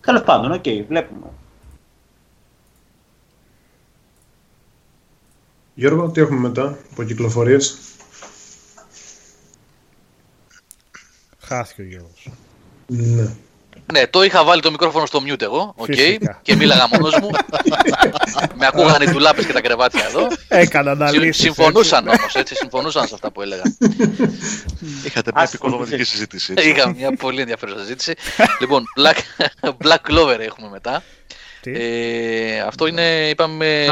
Τέλος 0.00 0.22
πάντων, 0.22 0.52
οκ, 0.52 0.64
βλέπουμε. 0.88 1.26
Γιώργο, 5.78 6.10
τι 6.10 6.20
έχουμε 6.20 6.38
μετά 6.40 6.78
από 6.92 7.02
κυκλοφορίες; 7.02 7.78
Χάθηκε 11.38 11.82
ο 11.82 11.84
Γιώργος. 11.84 12.30
Ναι. 12.86 13.28
Ναι, 13.92 14.06
το 14.06 14.22
είχα 14.22 14.44
βάλει 14.44 14.62
το 14.62 14.70
μικρόφωνο 14.70 15.06
στο 15.06 15.22
mute 15.26 15.42
εγώ, 15.42 15.72
οκ, 15.76 15.86
okay, 15.88 16.18
και 16.42 16.56
μίλαγα 16.56 16.88
μόνος 16.92 17.18
μου. 17.20 17.30
με 18.58 18.66
ακούγαν 18.66 19.02
οι 19.02 19.10
ντουλάπες 19.10 19.46
και 19.46 19.52
τα 19.52 19.60
κρεβάτια 19.60 20.04
εδώ. 20.06 20.28
Έκανα 20.48 20.94
να 20.94 21.10
Συμφωνούσαν 21.30 22.08
όμως, 22.08 22.34
έτσι, 22.34 22.54
συμφωνούσαν 22.54 23.06
σε 23.06 23.14
αυτά 23.14 23.30
που 23.30 23.42
έλεγα. 23.42 23.62
Είχατε 25.04 25.30
μια 25.34 25.42
επικοδομητική 25.42 26.04
συζήτηση. 26.04 26.52
Ε, 26.56 26.60
έτσι. 26.60 26.70
Είχα 26.70 26.94
μια 26.94 27.16
πολύ 27.16 27.40
ενδιαφέρουσα 27.40 27.78
συζήτηση. 27.78 28.14
λοιπόν, 28.60 28.84
Black, 29.84 30.10
Clover 30.10 30.38
έχουμε 30.38 30.68
μετά. 30.70 31.02
Ε, 31.62 32.60
αυτό 32.60 32.86
είναι, 32.86 33.28
είπαμε... 33.28 33.86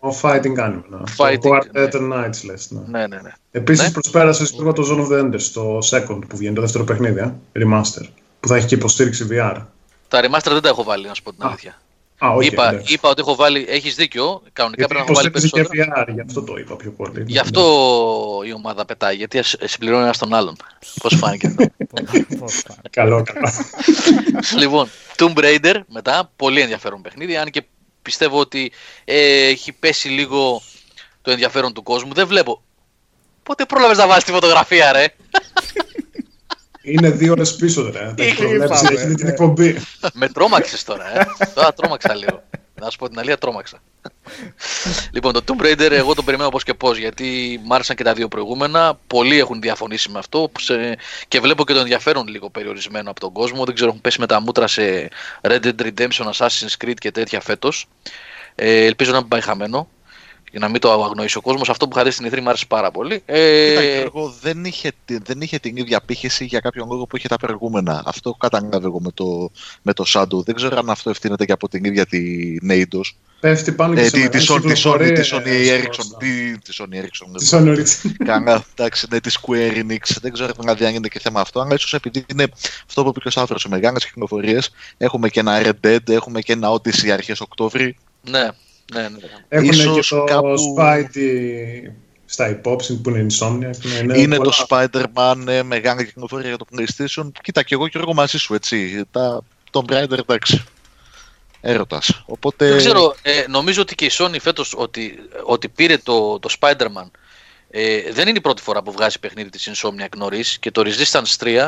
Α, 0.00 0.08
το, 0.10 0.10
το 0.10 0.18
Fighting 0.22 0.58
Animal. 0.66 0.82
ναι. 0.88 0.98
Fighting, 1.16 1.38
το 1.40 1.48
ναι. 1.48 1.58
Quartet 1.74 2.12
Nights 2.12 2.44
λες. 2.44 2.70
Ναι. 2.70 2.80
Ναι, 2.98 3.06
ναι, 3.06 3.20
ναι. 3.20 3.30
Επίσης 3.50 3.84
Ναι. 3.86 3.90
προσπέρασε 3.92 4.44
λίγο 4.58 4.72
το 4.72 4.82
Zone 4.90 5.06
of 5.06 5.12
the 5.18 5.24
Enders, 5.24 5.42
το 5.52 5.78
second 5.90 6.20
που 6.28 6.36
βγαίνει, 6.36 6.54
το 6.54 6.60
δεύτερο 6.60 6.84
παιχνίδι, 6.84 7.20
ε, 7.20 7.32
remaster, 7.54 8.06
που 8.40 8.48
θα 8.48 8.56
έχει 8.56 8.66
και 8.66 8.74
υποστήριξη 8.74 9.26
VR. 9.30 9.56
Τα 10.08 10.20
remaster 10.20 10.50
δεν 10.52 10.60
τα 10.62 10.68
έχω 10.68 10.82
βάλει, 10.82 11.06
να 11.06 11.14
σου 11.14 11.22
πω 11.22 11.32
την 11.32 11.42
Α, 11.44 11.46
αλήθεια. 11.48 11.78
Α, 12.24 12.28
όχι, 12.30 12.48
είπα, 12.48 12.68
εντάξει. 12.70 12.92
είπα 12.92 13.08
ότι 13.08 13.20
έχω 13.20 13.34
βάλει, 13.34 13.66
έχεις 13.68 13.94
δίκιο, 13.94 14.42
κανονικά 14.52 14.84
Γιατί 14.86 14.94
πρέπει 14.94 14.94
να 14.94 15.00
έχω 15.00 15.12
βάλει 15.14 15.26
υποστήριξη 15.28 15.70
και 15.72 15.76
περισσότερο. 15.76 16.04
VR, 16.10 16.14
γι' 16.14 16.20
αυτό 16.20 16.42
το 16.42 16.56
είπα 16.56 16.76
πιο 16.76 16.90
πολύ. 16.90 17.24
Γι' 17.26 17.38
αυτό 17.38 17.62
η 18.46 18.52
ομάδα 18.52 18.84
πετάει, 18.84 19.16
γιατί 19.16 19.38
ας- 19.38 19.56
συμπληρώνει 19.64 20.02
ένα 20.02 20.14
τον 20.18 20.34
άλλον. 20.34 20.56
Πώς 21.02 21.14
φάνηκε 21.16 21.46
αυτό. 21.46 21.64
Πώς 22.38 22.62
πάει. 22.68 22.76
Καλό, 22.90 23.22
καλό. 23.32 23.48
λοιπόν, 24.58 24.88
Tomb 25.16 25.34
Raider 25.38 25.74
μετά, 25.88 26.30
πολύ 26.36 26.60
ενδιαφέρον 26.60 27.02
παιχνίδι, 27.02 27.36
αν 27.36 27.50
και 27.50 27.62
πιστεύω 28.08 28.38
ότι 28.38 28.72
ε, 29.04 29.46
έχει 29.46 29.72
πέσει 29.72 30.08
λίγο 30.08 30.62
το 31.22 31.30
ενδιαφέρον 31.30 31.72
του 31.72 31.82
κόσμου. 31.82 32.14
Δεν 32.14 32.26
βλέπω. 32.26 32.62
Πότε 33.42 33.64
πρόλαβες 33.64 33.98
να 33.98 34.06
βάλεις 34.06 34.24
τη 34.24 34.32
φωτογραφία, 34.32 34.92
ρε; 34.92 35.06
Είναι 36.82 37.10
δύο 37.10 37.32
ώρες 37.32 37.56
πίσω, 37.56 37.90
ρε. 37.90 38.12
Δεν 38.14 38.14
Τι 38.14 38.34
προβλέψεις, 38.34 38.80
είπαμε, 38.80 38.98
έχει 38.98 39.08
δει 39.08 39.14
την 39.14 39.26
ναι. 39.26 39.32
εκπομπή. 39.32 39.76
Με 40.12 40.28
τρόμαξες 40.28 40.84
τώρα, 40.84 41.20
ε. 41.20 41.26
τώρα 41.54 41.72
τρόμαξα 41.72 42.14
λίγο. 42.14 42.42
Να 42.80 42.90
σου 42.90 42.98
πω 42.98 43.08
την 43.08 43.18
αλήθεια, 43.18 43.38
τρόμαξα. 43.38 43.78
λοιπόν, 45.12 45.32
το 45.32 45.42
Tomb 45.46 45.62
Raider 45.62 45.90
εγώ 45.90 46.14
το 46.14 46.22
περιμένω 46.22 46.48
πώς 46.48 46.62
και 46.64 46.74
πώς, 46.74 46.98
γιατί 46.98 47.60
μ' 47.64 47.72
άρεσαν 47.72 47.96
και 47.96 48.04
τα 48.04 48.12
δύο 48.12 48.28
προηγούμενα. 48.28 48.98
Πολλοί 49.06 49.38
έχουν 49.38 49.60
διαφωνήσει 49.60 50.10
με 50.10 50.18
αυτό 50.18 50.50
σε- 50.58 50.98
και 51.28 51.40
βλέπω 51.40 51.64
και 51.64 51.72
το 51.72 51.78
ενδιαφέρον 51.78 52.26
λίγο 52.28 52.50
περιορισμένο 52.50 53.10
από 53.10 53.20
τον 53.20 53.32
κόσμο. 53.32 53.64
Δεν 53.64 53.74
ξέρω, 53.74 53.88
έχουν 53.88 54.00
πέσει 54.00 54.20
με 54.20 54.26
τα 54.26 54.40
μούτρα 54.40 54.66
σε 54.66 55.08
Red 55.40 55.60
Dead 55.64 55.80
Redemption, 55.82 56.30
Assassin's 56.34 56.84
Creed 56.84 56.94
και 56.94 57.10
τέτοια 57.10 57.40
φέτος. 57.40 57.86
Ε, 58.54 58.84
ελπίζω 58.84 59.12
να 59.12 59.18
μην 59.18 59.28
πάει 59.28 59.40
χαμένο 59.40 59.88
για 60.50 60.58
να 60.60 60.68
μην 60.68 60.80
το 60.80 60.92
αγνοήσει 61.04 61.36
ο 61.36 61.40
κόσμος. 61.40 61.68
Αυτό 61.68 61.88
που 61.88 61.92
είχα 61.96 62.04
δει 62.04 62.10
στην 62.10 62.28
E3 62.30 62.40
μου 62.40 62.48
άρεσε 62.48 62.66
πάρα 62.66 62.90
πολύ. 62.90 63.22
Ε, 63.26 63.68
Κοίτα, 63.68 63.82
Γιώργο, 63.82 64.34
δεν 64.40 64.64
είχε, 64.64 64.92
τη- 65.04 65.18
δεν 65.18 65.40
είχε 65.40 65.58
την 65.58 65.76
ίδια 65.76 66.00
πύχηση 66.00 66.44
για 66.44 66.60
κάποιον 66.60 66.88
λόγο 66.90 67.06
που 67.06 67.16
είχε 67.16 67.28
τα 67.28 67.36
προηγούμενα. 67.36 68.02
Αυτό 68.06 68.32
κατάλαβα 68.34 68.80
εγώ 68.86 69.00
με 69.00 69.10
το, 69.14 69.50
με 69.82 69.92
το 69.92 70.04
Shadow. 70.06 70.44
Δεν 70.44 70.54
ξέρω 70.54 70.78
αν 70.78 70.90
αυτό 70.90 71.10
ευθύνεται 71.10 71.44
και 71.44 71.52
από 71.52 71.68
την 71.68 71.84
ίδια 71.84 72.06
την 72.06 72.58
Eidos. 72.70 73.12
Πέφτει 73.40 73.72
πάνω 73.72 73.94
και 73.94 74.00
Ε, 74.00 74.04
σε 74.04 74.10
τη, 74.10 74.28
τη, 74.28 74.36
μεγάλες 74.36 74.48
Sony, 74.48 74.60
τη, 74.60 74.66
Sony, 74.68 74.74
κυκλοφορίες, 74.74 75.28
τη 75.28 75.36
Sony 75.36 75.46
ε, 75.46 75.80
Ericsson. 75.82 76.02
στο- 76.04 76.16
Τη, 76.16 76.58
τη 76.58 76.76
Sony 76.78 76.94
Ericsson. 77.02 77.38
Τη 77.38 77.48
Sony 77.50 77.76
Ericsson. 77.76 78.10
Καλά, 78.24 78.64
εντάξει, 78.74 79.06
ναι, 79.10 79.20
τη 79.20 79.30
Square 79.40 79.72
Enix. 79.84 80.16
Δεν 80.20 80.32
ξέρω 80.32 80.52
δηλαδή 80.58 80.84
αν 80.84 80.94
είναι 80.94 81.08
και 81.08 81.18
θέμα 81.20 81.40
αυτό, 81.40 81.60
αλλά 81.60 81.74
ίσως 81.74 81.94
επειδή 81.94 82.24
είναι 82.32 82.46
αυτό 82.86 83.02
που 83.02 83.08
είπε 83.08 83.20
και 83.20 83.28
ο 83.28 83.30
Σάφρο, 83.30 83.58
σε 83.58 83.68
μεγάλες 83.68 84.04
κυκλοφορίες. 84.06 84.70
Έχουμε 84.96 85.28
και 85.28 85.40
ένα 85.40 85.60
Red 85.64 85.86
Dead, 85.86 86.08
έχουμε 86.08 86.40
και 86.40 86.52
ένα 86.52 86.68
Odyssey 86.72 87.08
αρχές 87.08 87.40
Οκτώβρη. 87.40 87.96
ναι, 88.30 88.48
ναι, 88.94 89.00
ναι. 89.00 89.18
Έχουν 89.48 89.68
και 89.70 89.76
Ίσως 89.76 90.08
το 90.08 90.24
κάπου- 90.24 90.58
Spidey 90.78 91.90
στα 92.24 92.48
υπόψη 92.48 93.00
που 93.00 93.10
είναι 93.10 93.26
Insomnia. 93.30 93.70
Είναι, 94.02 94.18
είναι 94.18 94.36
πολλά. 94.36 94.50
το 94.50 94.66
Spider-Man, 94.68 95.44
ε, 95.48 95.62
μεγάλη 95.62 96.04
κυκλοφορία 96.06 96.48
για 96.48 96.56
το 96.56 96.66
PlayStation. 96.76 97.30
Κοίτα, 97.42 97.62
και 97.62 97.74
εγώ 97.74 97.88
και 97.88 97.98
εγώ 97.98 98.14
μαζί 98.14 98.38
σου, 98.38 98.54
έτσι. 98.54 99.04
Τα, 99.10 99.40
τον 99.70 99.84
Raider, 99.88 100.18
εντάξει. 100.18 100.64
Έρωτας. 101.60 102.22
Οπότε. 102.26 102.68
Δεν 102.68 102.78
ξέρω, 102.78 103.14
ε, 103.22 103.44
νομίζω 103.48 103.82
ότι 103.82 103.94
και 103.94 104.04
η 104.04 104.10
Sony 104.12 104.36
φέτος 104.40 104.74
ότι, 104.76 105.18
ότι 105.44 105.68
πήρε 105.68 105.96
το, 105.98 106.38
το 106.38 106.48
Spider-Man 106.60 107.10
ε, 107.70 108.12
δεν 108.12 108.28
είναι 108.28 108.38
η 108.38 108.40
πρώτη 108.40 108.62
φορά 108.62 108.82
που 108.82 108.92
βγάζει 108.92 109.18
παιχνίδι 109.18 109.50
της 109.50 109.70
Insomniac 109.72 110.16
νωρίς 110.16 110.58
και 110.58 110.70
το 110.70 110.82
Resistance 110.86 111.44
3 111.44 111.66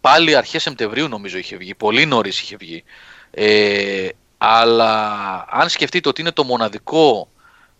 πάλι 0.00 0.36
αρχές 0.36 0.62
Σεπτεμβρίου 0.62 1.08
νομίζω 1.08 1.38
είχε 1.38 1.56
βγει, 1.56 1.74
πολύ 1.74 2.06
νωρίς 2.06 2.40
είχε 2.40 2.56
βγει. 2.56 2.84
Ε, 3.30 4.08
αλλά 4.44 5.04
αν 5.50 5.68
σκεφτείτε 5.68 6.08
ότι 6.08 6.20
είναι 6.20 6.30
το 6.30 6.44
μοναδικό 6.44 7.28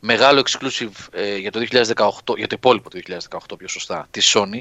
μεγάλο 0.00 0.42
exclusive 0.44 1.06
ε, 1.12 1.36
για 1.36 1.50
το 1.50 1.60
2018, 1.70 2.36
για 2.36 2.46
το 2.46 2.54
υπόλοιπο 2.56 2.90
του 2.90 3.00
2018 3.28 3.38
πιο 3.58 3.68
σωστά, 3.68 4.06
της 4.10 4.34
Sony, 4.36 4.58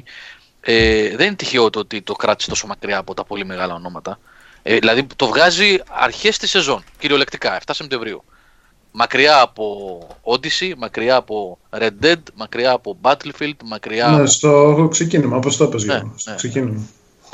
ε, 0.60 1.16
δεν 1.16 1.26
είναι 1.26 1.36
τυχαίο 1.36 1.70
το 1.70 1.78
ότι 1.78 2.02
το 2.02 2.14
κράτησε 2.14 2.48
τόσο 2.48 2.66
μακριά 2.66 2.98
από 2.98 3.14
τα 3.14 3.24
πολύ 3.24 3.44
μεγάλα 3.44 3.74
ονόματα. 3.74 4.18
Ε, 4.62 4.78
δηλαδή 4.78 5.06
το 5.16 5.26
βγάζει 5.26 5.78
αρχές 5.90 6.38
της 6.38 6.50
σεζόν, 6.50 6.84
κυριολεκτικά, 6.98 7.60
7 7.66 7.70
Σεπτεμβρίου. 7.72 8.24
Μακριά 8.90 9.40
από 9.40 9.98
Odyssey, 10.22 10.72
μακριά 10.76 11.16
από 11.16 11.58
Red 11.70 11.92
Dead, 12.02 12.20
μακριά 12.34 12.70
από 12.70 12.98
Battlefield, 13.02 13.56
μακριά 13.64 14.08
Ναι, 14.08 14.16
από... 14.16 14.26
στο 14.26 14.88
ξεκίνημα, 14.90 15.36
όπως 15.36 15.56
το 15.56 15.64
είπες 15.64 15.84
Ναι, 15.84 15.94
Γιώργος, 15.94 16.20
στο 16.20 16.58
ναι. 16.58 16.74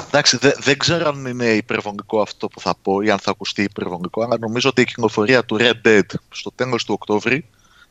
Ξεκίνημα. 0.02 0.08
Εντάξει, 0.10 0.36
δε- 0.40 0.52
δεν 0.64 0.78
ξέρω 0.78 1.08
αν 1.08 1.26
είναι 1.26 1.46
υπερβολικό 1.46 2.20
αυτό 2.20 2.48
που 2.48 2.60
θα 2.60 2.74
πω 2.82 3.00
ή 3.00 3.10
αν 3.10 3.18
θα 3.18 3.30
ακουστεί 3.30 3.62
υπερβολικό, 3.62 4.22
αλλά 4.22 4.36
νομίζω 4.40 4.68
ότι 4.68 4.80
η 4.80 4.84
κυκλοφορία 4.84 5.44
του 5.44 5.56
Red 5.60 5.86
Dead 5.88 6.02
στο 6.30 6.52
τέλος 6.54 6.84
του 6.84 6.94
Οκτώβρη, 6.98 7.44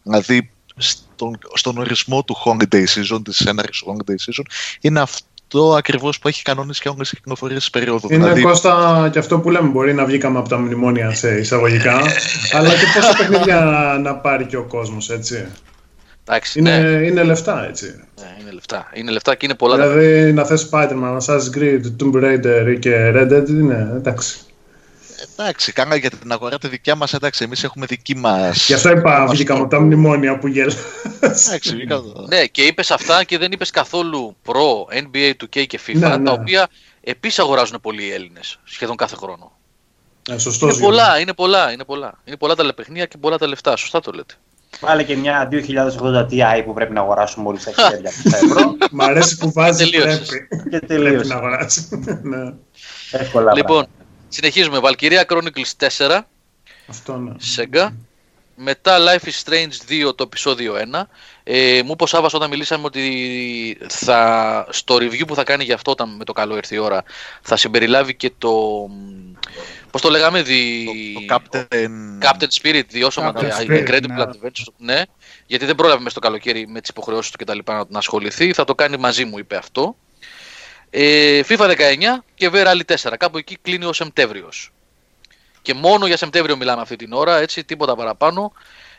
δηλαδή 0.03 0.49
στον, 0.77 1.37
στον 1.53 1.77
ορισμό 1.77 2.23
του 2.23 2.35
Holiday 2.45 2.83
Season, 2.83 3.19
της 3.23 3.39
έναρξης 3.39 3.83
του 3.83 3.97
Holiday 3.97 4.11
Season, 4.11 4.43
είναι 4.81 4.99
αυτό 4.99 5.75
ακριβώς 5.75 6.19
που 6.19 6.27
έχει 6.27 6.41
κανόνες 6.41 6.79
και 6.79 6.89
όλες 6.89 7.11
οι 7.11 7.15
κυκλοφορίες 7.15 7.59
της 7.59 7.69
περίοδου. 7.69 8.07
Είναι 8.11 8.23
δηλαδή, 8.23 8.41
Κώστα 8.41 9.09
και 9.11 9.19
αυτό 9.19 9.39
που 9.39 9.49
λέμε, 9.49 9.67
μπορεί 9.67 9.93
να 9.93 10.05
βγήκαμε 10.05 10.39
από 10.39 10.49
τα 10.49 10.57
μνημόνια 10.57 11.15
σε 11.15 11.37
εισαγωγικά, 11.37 12.01
αλλά 12.51 12.69
και 12.69 12.85
πόσα 12.95 13.15
παιχνίδια 13.17 13.61
να 14.01 14.15
πάρει 14.15 14.45
και 14.45 14.57
ο 14.57 14.63
κόσμος, 14.63 15.09
έτσι. 15.09 15.47
Εντάξει, 16.29 16.59
Είναι, 16.59 16.77
ναι, 16.77 17.05
είναι 17.05 17.23
λεφτά, 17.23 17.67
έτσι. 17.67 18.03
ναι, 18.21 18.35
είναι 18.41 18.51
λεφτά. 18.51 18.89
Είναι 18.93 19.11
λεφτά 19.11 19.35
και 19.35 19.45
είναι 19.45 19.55
πολλά 19.55 19.77
τα 19.77 19.87
Δηλαδή 19.87 20.33
να 20.33 20.43
θες 20.45 20.69
Spider-Man, 20.71 21.17
Assassin's 21.17 21.57
Creed, 21.57 21.81
Tomb 21.99 22.13
Raider 22.23 22.77
και 22.79 23.11
Red 23.15 23.31
Dead, 23.31 23.49
είναι 23.49 23.91
εντάξει. 23.95 24.37
εντάξει, 25.37 25.71
κάνα 25.71 25.95
για 25.95 26.09
την 26.09 26.31
αγορά 26.31 26.57
τη 26.57 26.67
δικιά 26.67 26.95
μας, 26.95 27.13
εντάξει, 27.13 27.43
εμείς 27.43 27.63
έχουμε 27.63 27.85
δική 27.85 28.15
μας... 28.15 28.67
Γι' 28.67 28.73
αυτό 28.73 28.89
είπα 28.89 29.19
μας 29.19 29.31
βγήκαμε 29.31 29.59
από 29.59 29.69
τα 29.69 29.75
τρόπο. 29.77 29.85
μνημόνια 29.85 30.37
που 30.37 30.47
γέλας. 30.47 30.75
Εντάξει, 31.19 31.75
βγήκα- 31.75 32.01
Ναι, 32.27 32.45
και 32.45 32.61
είπες 32.61 32.91
αυτά 32.91 33.23
και 33.23 33.37
δεν 33.37 33.51
είπες 33.51 33.69
καθόλου 33.69 34.35
προ 34.43 34.87
NBA 34.91 35.31
2K 35.43 35.65
και 35.67 35.79
FIFA, 35.87 35.93
Ναι, 35.99 36.07
ναι. 36.17 36.23
τα 36.23 36.31
οποία 36.31 36.67
επίσης 37.01 37.39
αγοράζουν 37.39 37.79
πολλοί 37.81 38.03
οι 38.03 38.11
Έλληνες 38.11 38.59
σχεδόν 38.63 38.95
κάθε 38.95 39.15
χρόνο. 39.15 39.51
Ε, 40.29 40.37
σωστός, 40.37 40.73
Είναι 40.77 40.81
πολλά, 40.85 41.19
είναι 41.19 41.33
πολλά, 41.33 41.71
είναι 41.71 41.83
πολλά. 41.83 42.19
Είναι 42.25 42.37
πολλά 42.37 42.55
τα 42.55 42.63
λεπαιχνία 42.63 43.05
και 43.05 43.17
πολλά 43.17 43.37
τα 43.37 43.47
λεφτά. 43.47 43.75
Σωστά 43.75 43.99
το 43.99 44.11
λέτε. 44.11 44.33
Βάλε 44.79 45.03
και 45.03 45.15
μια 45.15 45.49
2080 45.51 46.27
Ti 46.29 46.61
που 46.65 46.73
πρέπει 46.73 46.93
να 46.93 47.01
αγοράσουμε 47.01 47.47
όλοι 47.47 47.59
στα 47.59 47.71
1200 47.71 47.75
ευρώ 48.43 48.77
Μ' 48.91 49.01
αρέσει 49.01 49.37
που 49.37 49.51
βάζεις 49.51 49.89
Τελείωσες. 49.89 50.27
πρέπει. 50.27 50.47
και 50.55 50.65
Πρέπει 50.69 50.85
τελείωσες. 50.85 51.27
να 51.27 51.35
αγοράσει. 51.35 51.87
ναι. 52.23 52.53
Εύκολα 53.11 53.53
λοιπόν, 53.53 53.85
συνεχίζουμε. 54.29 54.79
Valkyria 54.81 55.21
Chronicles 55.27 55.87
4, 55.97 56.19
Αυτό 56.87 57.17
ναι. 57.17 57.31
Sega. 57.55 57.89
Μετά 58.59 58.97
Life 58.99 59.27
is 59.27 59.49
Strange 59.49 60.07
2, 60.09 60.15
το 60.15 60.23
επεισόδιο 60.23 60.75
1. 60.93 61.01
Ε, 61.43 61.81
μου 61.85 61.91
είπε 61.91 62.03
ο 62.03 62.05
Σάββας 62.05 62.33
όταν 62.33 62.49
μιλήσαμε 62.49 62.85
ότι 62.85 63.77
θα, 63.89 64.67
στο 64.69 64.95
review 64.95 65.27
που 65.27 65.35
θα 65.35 65.43
κάνει 65.43 65.63
για 65.63 65.75
αυτό 65.75 65.91
όταν 65.91 66.09
με 66.15 66.23
το 66.23 66.33
καλό 66.33 66.55
έρθει 66.55 66.75
η 66.75 66.77
ώρα 66.77 67.03
θα 67.41 67.55
συμπεριλάβει 67.55 68.15
και 68.15 68.31
το... 68.37 68.51
Πώς 69.97 70.05
το 70.05 70.11
λέγαμε, 70.17 70.41
δι... 70.41 70.85
Το, 70.85 71.25
το 71.27 71.35
Captain... 71.35 72.23
Captain 72.25 72.47
Spirit, 72.61 72.83
διώσαμε 72.87 73.31
Captain 73.35 73.47
τα 73.49 73.57
Spirit, 73.61 73.87
Incredible 73.87 74.07
ναι. 74.07 74.23
Adventures. 74.23 74.73
Ναι, 74.77 75.01
γιατί 75.45 75.65
δεν 75.65 75.75
πρόλαβε 75.75 76.01
μες 76.03 76.13
το 76.13 76.19
καλοκαίρι 76.19 76.67
με 76.67 76.79
τις 76.81 76.89
υποχρεώσεις 76.89 77.31
του 77.31 77.37
και 77.37 77.43
τα 77.43 77.55
λοιπά 77.55 77.73
να, 77.73 77.83
να 77.89 77.97
ασχοληθεί. 77.97 78.53
Θα 78.53 78.63
το 78.63 78.75
κάνει 78.75 78.97
μαζί 78.97 79.25
μου, 79.25 79.37
είπε 79.37 79.55
αυτό. 79.55 79.95
Ε, 80.89 81.41
FIFA 81.47 81.69
19 81.69 81.73
και 82.35 82.49
V 82.53 82.55
Rally 82.67 82.95
4. 83.09 83.13
Κάπου 83.19 83.37
εκεί 83.37 83.57
κλείνει 83.61 83.85
ο 83.85 83.93
Σεπτέμβριος. 83.93 84.71
Και 85.61 85.73
μόνο 85.73 86.07
για 86.07 86.17
Σεπτέμβριο 86.17 86.57
μιλάμε 86.57 86.81
αυτή 86.81 86.95
την 86.95 87.13
ώρα, 87.13 87.37
έτσι, 87.37 87.63
τίποτα 87.63 87.95
παραπάνω. 87.95 88.51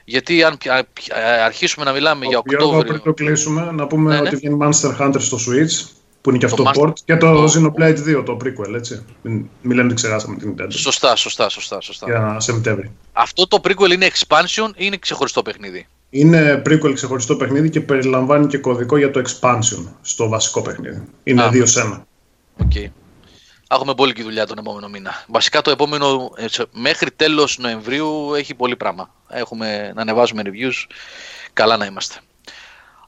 Γιατί 0.04 0.42
αν 0.42 0.58
πια- 0.58 0.84
πια- 0.92 1.44
αρχίσουμε 1.44 1.84
να 1.84 1.92
μιλάμε 1.92 2.26
για 2.26 2.42
Γιώργο, 2.46 2.68
πριν 2.68 2.78
Οκτώβριο. 2.80 3.00
το 3.00 3.12
κλείσουμε, 3.14 3.70
να 3.72 3.86
πούμε 3.86 4.14
Ναι, 4.14 4.20
ναι. 4.20 4.28
ότι 4.28 4.36
βγαίνει 4.36 4.58
Monster 4.60 4.96
Hunter 5.00 5.20
στο 5.20 5.36
Switch, 5.36 5.86
που 6.20 6.30
είναι 6.30 6.38
και 6.38 6.46
Το 6.46 6.62
αυτό 6.68 6.82
Master- 6.82 6.88
port, 6.88 6.92
και 7.04 7.16
το 7.16 7.32
το- 7.34 7.44
Xenoblade 7.44 7.98
2, 7.98 8.22
το 8.24 8.36
prequel, 8.44 8.74
έτσι. 8.74 9.04
Μην, 9.22 9.48
μην 9.62 9.76
λέμε 9.76 9.86
ότι 9.86 9.94
ξεχάσαμε 9.94 10.36
την 10.36 10.54
Nintendo. 10.58 10.66
Σωστά, 10.68 11.16
σωστά, 11.16 11.48
σωστά. 11.48 11.80
σωστά. 11.80 12.06
Για 12.06 12.36
Σεπτέμβρη. 12.40 12.90
Αυτό 13.12 13.46
το 13.48 13.60
prequel 13.64 13.90
είναι 13.92 14.08
expansion 14.10 14.68
ή 14.68 14.72
είναι 14.76 14.96
ξεχωριστό 14.96 15.42
παιχνίδι; 15.42 15.86
Είναι 16.10 16.62
prequel 16.66 16.92
ξεχωριστό 16.94 17.36
παιχνίδι 17.36 17.70
και 17.70 17.80
περιλαμβάνει 17.80 18.46
και 18.46 18.58
κωδικό 18.58 18.96
για 18.96 19.10
το 19.10 19.22
expansion 19.26 19.84
στο 20.02 20.28
βασικό 20.28 20.62
παιχνίδι. 20.62 21.02
Είναι 21.22 21.42
Α. 21.42 21.48
δύο 21.48 21.66
σε 21.66 21.80
ένα. 21.80 22.06
Οκ. 22.56 22.72
Έχουμε 23.70 23.94
πολύ 23.94 24.12
και 24.12 24.22
δουλειά 24.22 24.46
τον 24.46 24.58
επόμενο 24.58 24.88
μήνα. 24.88 25.24
Βασικά 25.28 25.62
το 25.62 25.70
επόμενο, 25.70 26.30
ε, 26.36 26.48
σε- 26.48 26.66
μέχρι 26.72 27.10
τέλος 27.10 27.58
Νοεμβρίου 27.58 28.34
έχει 28.34 28.54
πολύ 28.54 28.76
πράγμα. 28.76 29.14
Έχουμε 29.28 29.92
να 29.94 30.00
ανεβάζουμε 30.00 30.42
reviews, 30.44 30.86
καλά 31.52 31.76
να 31.76 31.84
είμαστε. 31.84 32.20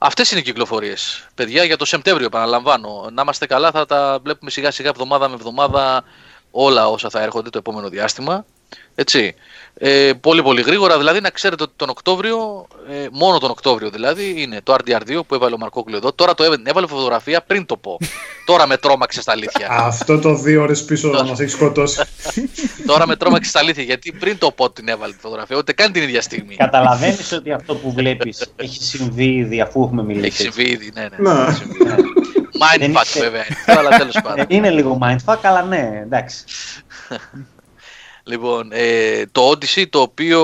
Αυτές 0.02 0.30
είναι 0.30 0.40
οι 0.40 0.42
κυκλοφορίες. 0.42 1.28
Παιδιά, 1.34 1.64
για 1.64 1.76
το 1.76 1.84
Σεπτέμβριο, 1.84 2.26
επαναλαμβάνω. 2.26 3.08
Να 3.12 3.22
είμαστε 3.22 3.46
καλά, 3.46 3.70
θα 3.70 3.86
τα 3.86 4.18
βλέπουμε 4.22 4.50
σιγά 4.50 4.70
σιγά 4.70 4.88
εβδομάδα 4.88 5.28
με 5.28 5.34
εβδομάδα 5.34 6.04
όλα 6.50 6.88
όσα 6.88 7.10
θα 7.10 7.20
έρχονται 7.22 7.50
το 7.50 7.58
επόμενο 7.58 7.88
διάστημα. 7.88 8.44
Έτσι. 8.94 9.34
Ε, 9.82 10.12
πολύ 10.20 10.42
πολύ 10.42 10.62
γρήγορα, 10.62 10.98
δηλαδή 10.98 11.20
να 11.20 11.30
ξέρετε 11.30 11.62
ότι 11.62 11.72
τον 11.76 11.88
Οκτώβριο, 11.88 12.66
ε, 12.90 13.06
μόνο 13.12 13.38
τον 13.38 13.50
Οκτώβριο 13.50 13.90
δηλαδή, 13.90 14.34
είναι 14.36 14.60
το 14.62 14.74
RDR2 14.74 15.20
που 15.26 15.34
έβαλε 15.34 15.54
ο 15.54 15.58
Μαρκόκλου 15.58 15.96
εδώ. 15.96 16.12
Τώρα 16.12 16.34
το 16.34 16.44
έβαλε, 16.44 16.62
έβαλε 16.64 16.86
φωτογραφία 16.86 17.42
πριν 17.42 17.66
το 17.66 17.76
πω. 17.76 17.98
Τώρα 18.50 18.66
με 18.66 18.76
τρόμαξε 18.76 19.20
στα 19.20 19.32
αλήθεια. 19.32 19.68
Αυτό 19.70 20.18
το 20.18 20.34
δύο 20.34 20.62
ώρες 20.62 20.84
πίσω 20.84 21.08
να 21.08 21.24
μας 21.24 21.40
έχει 21.40 21.50
σκοτώσει. 21.50 22.02
Τώρα 22.90 23.06
με 23.06 23.16
τρόμαξε 23.16 23.50
στα 23.50 23.58
αλήθεια 23.58 23.82
γιατί 23.82 24.12
πριν 24.12 24.38
το 24.38 24.50
πω 24.50 24.70
την 24.70 24.88
έβαλε 24.88 25.12
τη 25.12 25.18
φωτογραφία, 25.18 25.56
ούτε 25.56 25.72
καν 25.72 25.92
την 25.92 26.02
ίδια 26.02 26.22
στιγμή. 26.22 26.56
Καταλαβαίνεις 26.56 27.32
ότι 27.32 27.52
αυτό 27.52 27.74
που 27.74 27.92
βλέπεις 27.92 28.52
έχει 28.56 28.82
συμβεί 28.82 29.34
ήδη 29.34 29.60
αφού 29.60 29.82
έχουμε 29.82 30.02
μιλήσει. 30.02 30.26
Έχει 30.26 30.36
συμβεί 30.36 30.70
ήδη, 30.70 30.90
ναι, 30.94 31.02
ναι. 31.02 31.30
Να. 31.30 31.46
έχει 31.46 31.54
συμβεί. 31.54 31.76
Mindfuck 32.60 33.20
βέβαια, 33.20 33.44
αλλά 33.66 33.88
τέλος 33.88 34.20
πάντων. 34.22 34.38
Ε, 34.38 34.44
Είναι 34.48 34.70
λίγο 34.70 34.98
mindfuck, 35.02 35.38
αλλά 35.42 35.62
ναι, 35.62 36.00
εντάξει. 36.04 36.44
Λοιπόν, 38.30 38.68
ε, 38.72 39.26
το 39.32 39.50
Odyssey 39.50 39.88
το 39.90 40.00
οποίο 40.00 40.40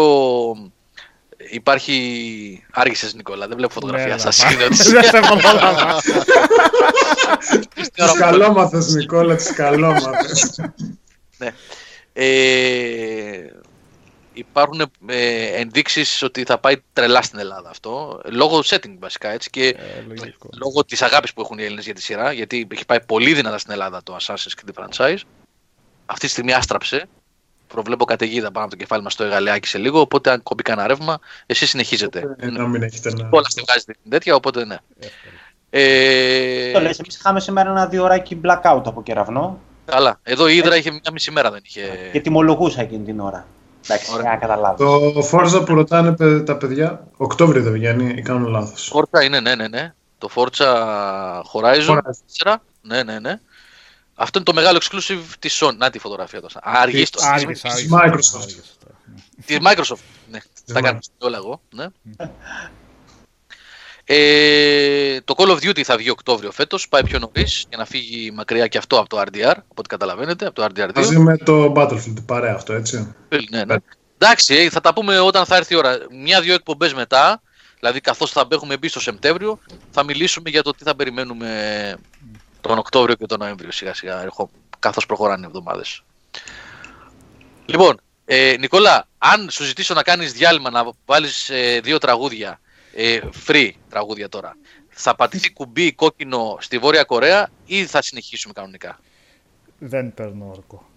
υπάρχει... 1.51 2.65
Άργησες 2.73 3.15
Νικόλα, 3.15 3.47
δεν 3.49 3.57
βλέπω 3.57 3.73
φωτογραφία 3.73 4.15
Ναι, 4.15 4.19
σας. 4.19 4.43
να 4.43 4.51
Είναι 4.51 4.63
πάμε. 4.63 4.77
Odyssey. 4.77 4.91
Δεν 4.93 5.05
σε 5.05 5.21
προλάβα. 5.21 6.03
Τις 7.75 8.19
καλόμαθες, 8.19 8.95
Νικόλα, 8.95 9.37
τις 9.37 9.53
καλόμαθες. 9.53 10.61
ε, 12.13 13.47
υπάρχουν 14.33 14.81
ε, 15.07 15.47
ενδείξεις 15.61 16.23
ότι 16.23 16.45
θα 16.45 16.59
πάει 16.59 16.75
τρελά 16.93 17.23
στην 17.23 17.39
Ελλάδα 17.39 17.71
αυτό, 17.71 18.21
λόγω 18.25 18.61
setting 18.65 18.97
βασικά 18.99 19.29
έτσι 19.29 19.51
και 19.51 19.67
Ε, 19.69 20.05
λογικό. 20.09 20.49
λόγω 20.63 20.85
της 20.85 21.03
αγάπης 21.03 21.33
που 21.33 21.41
έχουν 21.41 21.59
οι 21.59 21.63
Έλληνες 21.65 21.85
για 21.85 21.95
τη 21.95 22.03
σειρά, 22.03 22.33
γιατί 22.33 22.67
έχει 22.71 22.87
πάει 22.87 23.01
πολύ 23.05 23.35
δυνατά 23.35 23.59
στην 23.59 23.73
Ελλάδα 23.73 24.03
το 24.03 24.17
Assassin's 24.21 24.53
Creed 24.61 24.85
franchise. 24.85 25.19
Αυτή 26.07 26.27
τη 26.27 26.33
στιγμή 26.33 26.53
άστραψε. 26.53 27.09
Προβλέπω 27.69 28.05
καταιγίδα 28.05 28.51
πάνω 28.51 28.65
από 28.67 28.75
το 28.75 28.81
κεφάλι 28.81 29.03
μας 29.03 29.13
στο 29.13 29.25
Εγαλεάκι 29.25 29.69
σε 29.69 29.79
λίγο, 29.79 30.01
οπότε 30.01 30.31
αν 30.31 30.43
κόμπει 30.43 30.63
κανένα 30.63 30.87
ρεύμα, 30.89 31.19
εσείς 31.47 31.69
συνεχίζετε. 31.71 32.37
Ε, 32.39 32.47
Να 32.51 32.67
μην 32.67 32.83
έχετε 32.83 33.13
να. 33.13 33.29
Όλα 33.31 33.49
στη 33.49 33.63
βγάζετε 33.67 33.93
την 34.03 34.11
τέτοια, 34.11 34.35
οπότε 34.35 34.65
ναι. 34.65 34.77
Ε, 35.71 36.73
Το 36.73 36.81
λες, 36.81 36.99
εμείς 36.99 37.17
είχαμε 37.17 37.41
σήμερα 37.41 37.71
ένα 37.71 37.87
δύο 37.87 38.03
ωράκι 38.05 38.41
blackout 38.45 38.83
από 38.85 39.03
κεραυνό 39.03 39.61
καλά. 39.85 40.21
Εδώ 40.23 40.49
η 40.49 40.57
Ήδρα 40.57 40.77
είχε 40.77 40.91
μια 40.91 41.01
μισή 41.13 41.31
μέρα 41.31 41.51
δεν 41.51 41.61
είχε. 41.65 41.81
και 42.13 42.21
τιμολογούσα 42.21 42.81
εκείνη 42.81 43.05
την 43.05 43.21
ώρα. 43.21 43.47
Εντάξει, 43.85 44.11
Ωραία. 44.13 44.23
για 44.23 44.31
να 44.33 44.37
καταλάβω. 44.39 45.13
Το 45.13 45.29
Forza 45.33 45.67
που 45.67 45.75
ρωτάνε 45.75 46.13
παι- 46.13 46.45
τα 46.47 46.57
παιδιά, 46.57 47.07
Οκτώβριο 47.17 47.63
δεν 47.63 47.73
βγαίνει 47.73 48.15
ή 48.17 48.23
κάνουν 48.23 48.51
λάθος. 48.51 48.93
Forza 48.95 49.25
είναι, 49.25 49.41
ναι, 49.41 49.55
ναι, 49.55 49.69
ναι. 49.69 49.95
Το 50.19 50.29
Forza 50.35 50.65
Horizon 51.53 51.89
Horizon. 51.89 51.99
4. 52.45 52.55
Ναι, 52.83 53.03
ναι, 53.03 53.19
ναι. 53.19 53.41
Αυτό 54.19 54.39
είναι 54.39 54.47
το 54.47 54.55
μεγάλο 54.55 54.81
exclusive 54.83 55.23
της 55.39 55.63
Sony. 55.63 55.77
Να 55.77 55.91
τη 55.91 55.99
φωτογραφία 55.99 56.41
τώρα. 56.41 56.55
Αργή 56.63 57.05
στο. 57.05 57.21
Άργησε, 57.23 57.47
της 57.47 57.65
άργησε. 57.65 57.89
Microsoft. 57.93 58.41
Άργησε 58.41 58.73
τώρα. 58.85 58.99
Της 59.47 59.59
Microsoft. 59.61 60.03
Ναι, 60.31 60.39
τα 60.73 60.81
κάνω 60.81 60.99
Microsoft. 60.99 61.27
όλα 61.27 61.37
εγώ. 61.37 61.61
Ναι. 61.71 61.87
Ε, 64.09 65.21
το 65.21 65.35
Call 65.37 65.49
of 65.49 65.57
Duty 65.57 65.83
θα 65.83 65.97
βγει 65.97 66.11
Οκτώβριο 66.11 66.51
φέτος, 66.51 66.89
πάει 66.89 67.05
πιο 67.05 67.19
νωρίς 67.19 67.65
για 67.69 67.79
να 67.79 67.85
φύγει 67.85 68.31
μακριά 68.31 68.67
και 68.67 68.79
αυτό 68.79 68.99
από 68.99 69.09
το 69.09 69.21
RDR, 69.21 69.55
από 69.57 69.75
ό,τι 69.75 69.89
καταλαβαίνετε, 69.89 70.47
από 70.47 70.55
το 70.55 70.65
RDR2. 70.65 70.95
Μαζί 70.95 71.19
με 71.19 71.37
το 71.37 71.73
Battlefield, 71.77 72.25
παρέα 72.27 72.55
αυτό, 72.55 72.73
έτσι. 72.73 73.15
Ναι, 73.51 73.65
ναι. 73.65 73.77
Εντάξει, 74.19 74.55
ε, 74.55 74.71
θα 74.71 74.81
τα 74.81 74.93
πούμε 74.93 75.19
όταν 75.19 75.45
θα 75.45 75.57
έρθει 75.57 75.75
η 75.75 75.77
ώρα. 75.77 75.99
Μια-δύο 76.23 76.55
εκπομπές 76.55 76.95
μετά, 76.95 77.43
δηλαδή 77.79 78.01
καθώς 78.01 78.31
θα 78.31 78.49
έχουμε 78.51 78.77
μπει 78.77 78.89
στο 78.89 79.01
Σεπτέμβριο, 79.01 79.59
θα 79.91 80.03
μιλήσουμε 80.05 80.51
για 80.51 80.63
το 80.63 80.71
τι 80.71 80.85
θα 80.85 80.97
περιμένουμε 80.97 81.97
τον 82.67 82.79
Οκτώβριο 82.79 83.15
και 83.15 83.27
τον 83.27 83.39
Νοέμβριο 83.39 83.71
σιγά 83.71 83.95
σιγά, 83.95 84.23
ερχο- 84.23 84.51
καθώς 84.79 85.07
προχωράνε 85.07 85.43
οι 85.43 85.47
εβδομάδες. 85.49 86.03
Λοιπόν, 87.67 88.01
ε, 88.25 88.55
Νικόλα, 88.59 89.09
αν 89.19 89.51
σου 89.51 89.65
ζητήσω 89.65 89.95
να 89.95 90.03
κάνεις 90.03 90.33
διάλειμμα, 90.33 90.71
να 90.71 90.91
βάλεις 91.05 91.51
ε, 91.51 91.81
δύο 91.81 91.99
τραγούδια, 91.99 92.61
ε, 92.95 93.21
free 93.47 93.71
τραγούδια 93.89 94.29
τώρα, 94.29 94.57
θα 94.89 95.15
πατηθεί 95.15 95.53
κουμπί 95.53 95.93
κόκκινο 95.93 96.57
στη 96.61 96.79
Βόρεια 96.79 97.05
Κορέα 97.05 97.51
ή 97.67 97.87
θα 97.87 98.03
συνεχίσουμε 98.03 98.53
κανονικά; 98.53 99.01
Δεν 99.79 100.15
παίρνω 100.15 100.51
όρκο. 100.51 100.89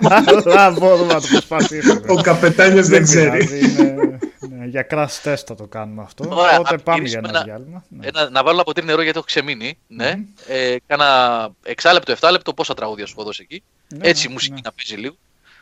Αλλά 0.00 0.70
μπορούμε 0.70 1.12
να 1.12 1.20
το 1.20 1.26
προσπαθήσουμε. 1.30 2.00
Ο 2.08 2.14
καπετάνιος 2.20 2.86
δεν 2.88 3.02
ξέρει. 3.02 3.46
πειράζει, 3.46 3.82
είναι- 3.82 4.18
ναι, 4.48 4.66
για 4.66 4.86
crash 4.90 5.22
test 5.32 5.42
θα 5.46 5.54
το 5.54 5.66
κάνουμε 5.66 6.02
αυτό. 6.02 6.24
Ωραία, 6.28 6.58
Οπότε 6.58 6.76
να 6.76 6.82
πάμε 6.82 7.08
για 7.08 7.20
ξεκινήσουμε 7.20 7.28
ένα 7.28 7.38
ένα- 7.38 7.44
διάλειμμα. 7.44 7.84
Ναι. 7.88 8.06
Ένα, 8.06 8.30
να 8.30 8.42
βάλω 8.42 8.54
ένα 8.54 8.64
ποτήρι 8.64 8.86
νερό 8.86 9.02
γιατί 9.02 9.16
έχω 9.16 9.26
ξεμείνει. 9.26 9.78
Ναι. 9.86 10.14
Ε, 10.46 10.76
κάνα 10.86 11.50
εξάλεπτο, 11.62 12.12
εφτάλεπτο, 12.12 12.54
πόσα 12.54 12.74
τραγούδια 12.74 13.06
σου 13.06 13.14
έχω 13.16 13.24
δώσει 13.24 13.42
εκεί. 13.42 13.62
Ναι, 13.88 14.08
Έτσι 14.08 14.24
η 14.24 14.26
ναι, 14.26 14.32
μουσική 14.32 14.54
ναι. 14.54 14.60
να 14.64 14.72
παίζει 14.72 15.00
λίγο. 15.02 15.14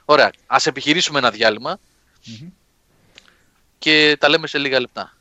Ωραία. 0.04 0.30
Ας 0.46 0.66
επιχειρήσουμε 0.66 1.18
ένα 1.18 1.30
διάλειμμα 1.30 1.78
Μμμ. 2.24 2.48
και 3.78 4.16
τα 4.20 4.28
λέμε 4.28 4.46
σε 4.46 4.58
λίγα 4.58 4.80
λεπτά. 4.80 5.12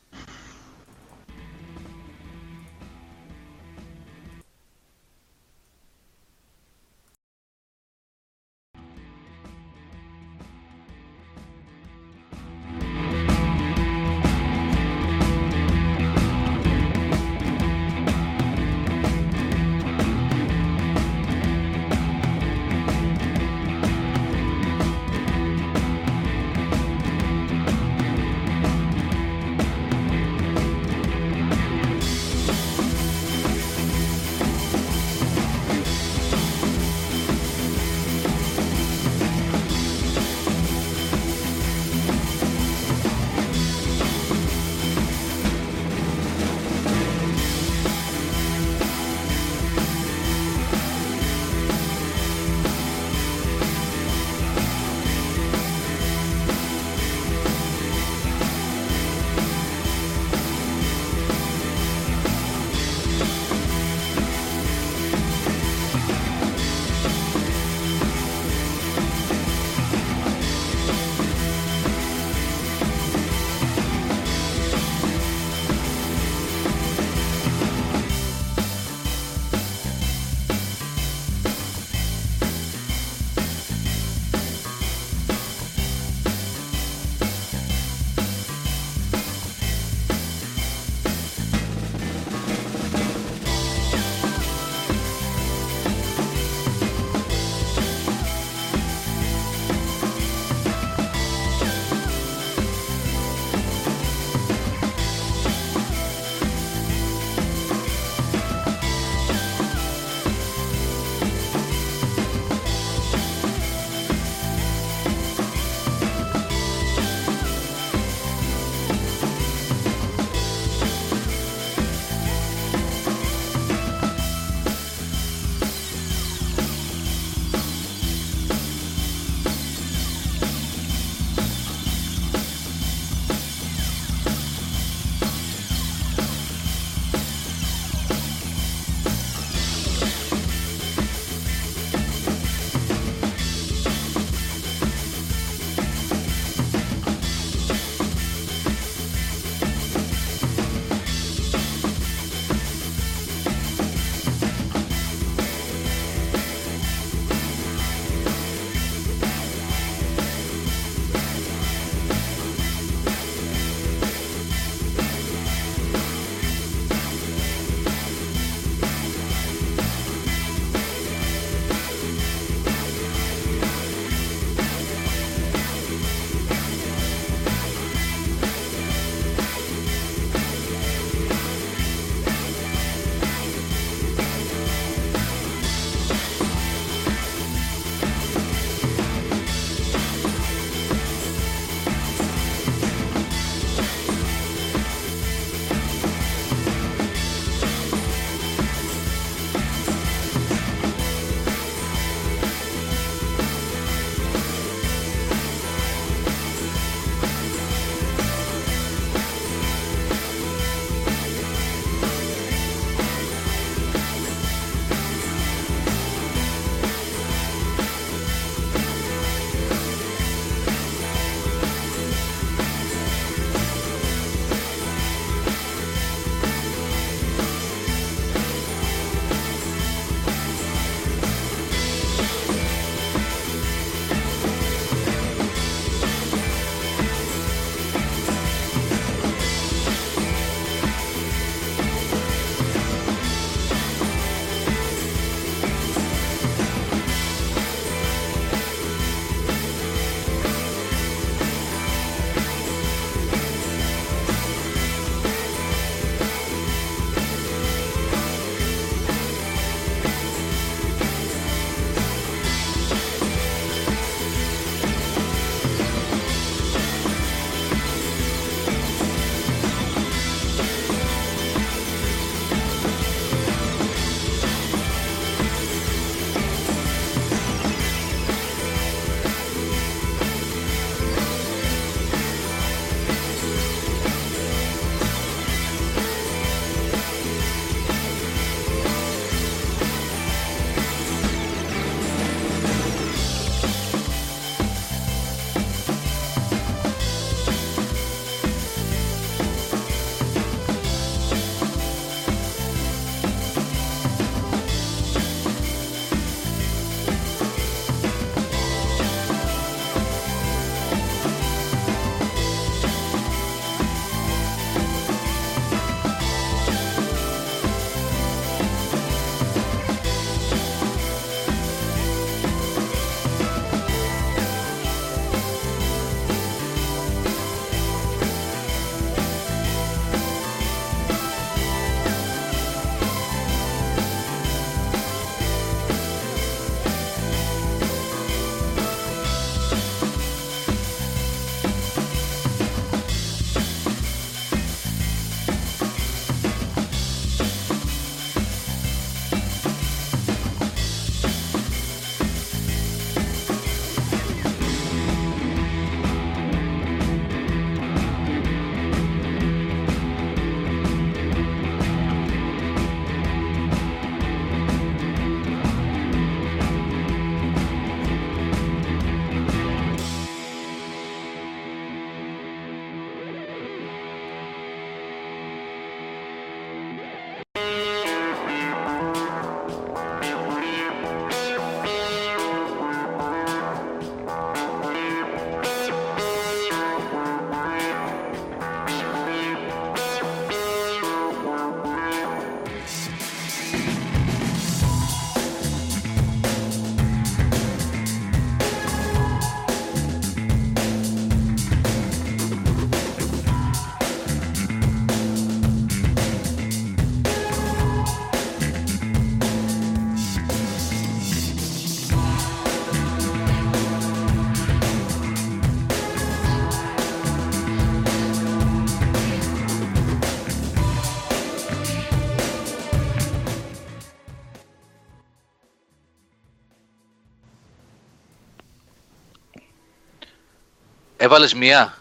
Έβαλες 431.28 431.54
μία; 431.54 431.94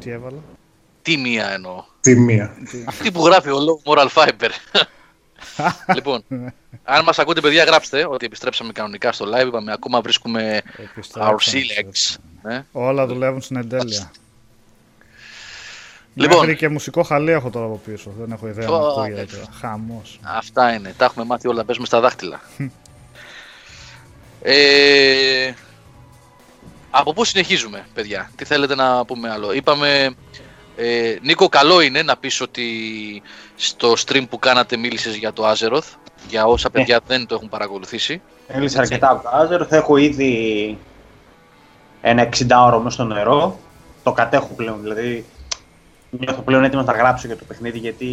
Τι 0.00 0.10
έβαλα; 0.10 0.38
Τι 1.02 1.16
μία 1.16 1.48
εννοώ; 1.50 1.84
Τη 2.00 2.16
μία. 2.20 2.56
Αυτή 2.84 3.12
που 3.12 3.26
γράφει 3.26 3.50
ο 3.50 3.56
Low 3.56 3.92
Moral 3.92 4.08
Fiber. 4.14 4.50
λοιπόν, 5.94 6.24
αν 6.84 7.04
μας 7.04 7.18
ακούτε 7.18 7.40
παιδιά 7.40 7.64
γράψτε 7.64 8.06
ότι 8.10 8.26
επιστρέψαμε 8.26 8.72
κανονικά 8.72 9.12
στο 9.12 9.26
live. 9.34 9.46
Είπαμε 9.46 9.72
ακόμα 9.72 10.00
βρίσκουμε 10.00 10.62
our 10.66 10.82
Επιστρέψαμε. 10.82 11.62
silex. 11.64 12.16
Ναι. 12.42 12.64
Όλα 12.72 13.06
δουλεύουν 13.06 13.40
στην 13.40 13.56
εντέλεια. 13.56 14.10
Λοιπόν. 16.14 16.38
Μέχρι 16.38 16.56
και 16.56 16.68
μουσικό 16.68 17.02
χαλί 17.02 17.30
έχω 17.32 17.50
τώρα 17.50 17.66
από 17.66 17.80
πίσω. 17.84 18.12
Δεν 18.18 18.32
έχω 18.32 18.48
ιδέα 18.48 18.68
Ω, 18.68 18.78
να 18.78 18.86
ακούγεται. 19.02 19.20
ε. 19.20 19.24
τώρα. 19.24 19.44
Χαμός. 19.60 20.20
Αυτά 20.22 20.72
είναι. 20.74 20.94
Τα 20.96 21.04
έχουμε 21.04 21.24
μάθει 21.24 21.48
όλα. 21.48 21.56
να 21.56 21.64
Παίζουμε 21.64 21.86
στα 21.86 22.00
δάχτυλα. 22.00 22.40
ε, 24.42 25.52
από 26.96 27.12
πού 27.12 27.24
συνεχίζουμε, 27.24 27.86
παιδιά; 27.94 28.30
Τι 28.36 28.44
θέλετε 28.44 28.74
να 28.74 29.04
πούμε 29.04 29.30
άλλο; 29.30 29.52
Είπαμε... 29.52 30.14
Ε, 30.76 31.16
Νίκο, 31.22 31.48
καλό 31.48 31.80
είναι 31.80 32.02
να 32.02 32.16
πεις 32.16 32.40
ότι 32.40 32.62
στο 33.56 33.92
stream 34.06 34.24
που 34.30 34.38
κάνατε 34.38 34.76
μίλησες 34.76 35.16
για 35.16 35.32
το 35.32 35.50
Azeroth. 35.50 35.96
Για 36.28 36.44
όσα 36.44 36.70
παιδιά 36.70 37.00
δεν 37.06 37.26
το 37.26 37.34
έχουν 37.34 37.48
παρακολουθήσει. 37.48 38.22
Έλυσα 38.46 38.80
αρκετά 38.80 39.10
από 39.10 39.22
το 39.22 39.28
Azure. 39.32 39.66
Θα 39.68 39.76
έχω 39.76 39.96
ήδη 39.96 40.78
ένα 42.00 42.28
60 42.36 42.46
ώρο 42.66 42.78
μέσα 42.78 42.94
στο 42.94 43.04
νερό. 43.04 43.58
Το 44.02 44.12
κατέχω 44.12 44.48
πλέον. 44.56 44.82
Δηλαδή, 44.82 45.24
νιώθω 46.10 46.42
πλέον 46.42 46.64
έτοιμο 46.64 46.82
να 46.82 46.92
τα 46.92 46.98
γράψω 46.98 47.26
για 47.26 47.36
το 47.36 47.44
παιχνίδι 47.44 47.78
γιατί 47.78 48.06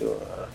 ε, 0.00 0.46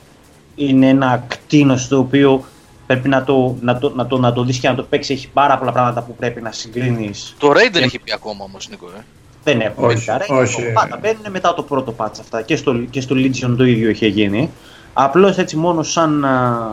είναι 0.55 0.87
ένα 0.87 1.23
κτίνος 1.27 1.87
το 1.87 1.97
οποίο 1.97 2.45
πρέπει 2.93 3.09
να 3.09 3.23
το, 3.23 3.55
να 3.61 3.77
το, 3.77 3.91
να 3.95 4.07
το, 4.07 4.17
να 4.17 4.33
το 4.33 4.43
δεις 4.43 4.59
και 4.59 4.67
να 4.69 4.75
το 4.75 4.83
παίξει. 4.83 5.13
Έχει 5.13 5.29
πάρα 5.29 5.57
πολλά 5.57 5.71
πράγματα 5.71 6.01
που 6.01 6.15
πρέπει 6.15 6.41
να 6.41 6.51
συγκρίνεις. 6.51 7.35
Το 7.39 7.49
Raid 7.49 7.55
δεν 7.55 7.71
Και- 7.71 7.79
έχει 7.79 7.99
πει 7.99 8.11
ακόμα 8.13 8.43
όμως, 8.43 8.69
Νίκο. 8.69 8.85
Ε. 8.97 9.03
Δεν 9.43 9.61
έχουν 9.61 9.83
Όχι, 9.83 9.95
παιδιά, 9.95 10.17
ρε. 10.17 10.25
όχι. 10.41 10.61
Πάντα 10.73 10.97
μπαίνουν 11.01 11.23
μετά 11.29 11.53
το 11.53 11.63
πρώτο 11.63 11.93
patch 11.97 12.19
αυτά. 12.19 12.41
Και 12.41 12.55
στο, 12.55 12.73
και 12.73 13.01
στο 13.01 13.15
Legion 13.17 13.53
το 13.57 13.63
ίδιο 13.63 13.89
είχε 13.89 14.07
γίνει. 14.07 14.49
Απλώς 14.93 15.37
έτσι 15.37 15.55
μόνο 15.57 15.83
σαν, 15.83 16.25
α, 16.25 16.67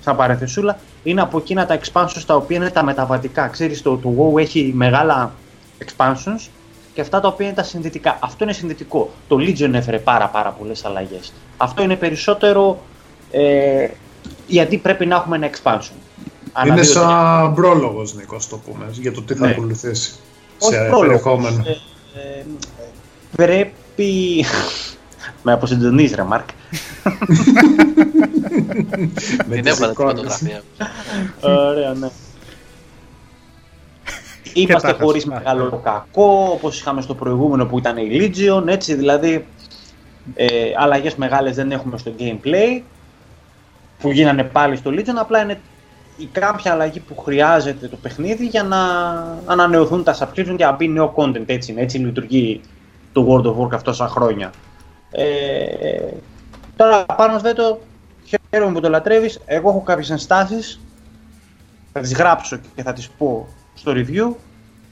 σαν 0.00 0.16
παρεθεσούλα 0.16 0.78
είναι 1.02 1.20
από 1.20 1.38
εκείνα 1.38 1.66
τα 1.66 1.78
expansions 1.82 2.22
τα 2.26 2.34
οποία 2.34 2.56
είναι 2.56 2.70
τα 2.70 2.82
μεταβατικά. 2.84 3.46
Ξέρεις, 3.48 3.82
το, 3.82 3.96
το 3.96 4.14
WoW 4.34 4.40
έχει 4.40 4.72
μεγάλα 4.74 5.32
expansions 5.84 6.48
και 6.94 7.00
αυτά 7.00 7.20
τα 7.20 7.28
οποία 7.28 7.46
είναι 7.46 7.54
τα 7.54 7.62
συνδετικά. 7.62 8.18
Αυτό 8.20 8.44
είναι 8.44 8.52
συνδετικό. 8.52 9.10
Το 9.28 9.36
Legion 9.36 9.72
έφερε 9.72 9.98
πάρα, 9.98 10.26
πάρα 10.28 10.50
πολλές 10.50 10.84
αλλαγές. 10.84 11.32
Αυτό 11.56 11.82
είναι 11.82 11.96
περισσότερο 11.96 12.78
ε, 13.30 13.88
γιατί 14.52 14.76
πρέπει 14.78 15.06
να 15.06 15.16
έχουμε 15.16 15.36
ένα 15.36 15.50
expansion. 15.50 15.90
Ανά 16.52 16.72
Είναι 16.72 16.80
δύο-τρία. 16.82 17.08
σαν 17.08 17.54
πρόλογος, 17.54 18.14
Νίκος, 18.14 18.48
το 18.48 18.56
πούμε, 18.58 18.86
για 18.90 19.12
το 19.12 19.22
τι 19.22 19.34
θα 19.34 19.46
Ναι. 19.46 19.52
ακολουθήσει. 19.52 20.12
Όχι 20.58 20.72
σε 20.74 20.78
πρόλογος. 20.78 21.00
περιεχόμενο. 21.00 21.62
Ε, 21.66 21.70
ε, 22.40 22.44
πρέπει. 23.36 24.44
Με 25.42 25.52
αποσυντονίζει, 25.52 26.14
ρε 26.14 26.22
Μάρκ. 26.22 26.48
Με 29.48 29.54
Την 29.54 29.62
τις 29.64 29.72
έβαλα 29.72 29.92
την 29.92 30.02
εικόνες. 30.04 30.14
φωτογραφία. 30.20 30.62
Ωραία, 31.40 31.92
ναι. 31.92 32.08
Είμαστε 34.52 34.92
τα 34.92 34.98
χωρίς 35.04 35.22
χασμά. 35.24 35.38
μεγάλο 35.44 35.80
κακό, 35.84 36.50
όπως 36.54 36.80
είχαμε 36.80 37.00
στο 37.02 37.14
προηγούμενο 37.14 37.66
που 37.66 37.78
ήταν 37.78 37.96
η 37.96 38.08
Legion, 38.12 38.66
έτσι 38.66 38.94
δηλαδή. 38.94 39.46
Ε, 40.34 40.46
Αλλαγές 40.78 41.14
μεγάλες 41.14 41.54
δεν 41.56 41.72
έχουμε 41.72 41.98
στο 41.98 42.12
gameplay 42.18 42.80
που 44.02 44.10
γίνανε 44.10 44.44
πάλι 44.44 44.76
στο 44.76 44.90
Legion. 44.90 45.16
Απλά 45.18 45.42
είναι 45.42 45.60
η 46.16 46.28
κάποια 46.32 46.72
αλλαγή 46.72 47.00
που 47.00 47.16
χρειάζεται 47.16 47.88
το 47.88 47.96
παιχνίδι 47.96 48.46
για 48.46 48.62
να 48.62 48.78
ανανεωθούν 49.46 50.04
τα 50.04 50.16
subscription 50.18 50.54
και 50.56 50.64
να 50.64 50.72
μπει 50.72 50.88
νέο 50.88 51.14
content. 51.16 51.44
Έτσι, 51.46 51.72
είναι, 51.72 51.80
έτσι 51.80 51.98
λειτουργεί 51.98 52.60
το 53.12 53.26
World 53.28 53.46
of 53.46 53.56
Warcraft 53.56 53.82
τόσα 53.82 54.08
χρόνια. 54.08 54.52
Ε, 55.10 55.24
τώρα 56.76 57.04
πάνω 57.04 57.38
στο 57.38 57.80
χαίρομαι 58.24 58.72
που 58.72 58.80
το 58.80 58.88
λατρεύεις. 58.88 59.40
Εγώ 59.44 59.68
έχω 59.68 59.80
κάποιες 59.80 60.10
ενστάσεις 60.10 60.80
θα 61.92 62.00
τις 62.00 62.14
γράψω 62.14 62.58
και 62.74 62.82
θα 62.82 62.92
τις 62.92 63.08
πω 63.08 63.48
στο 63.74 63.92
review 63.94 64.34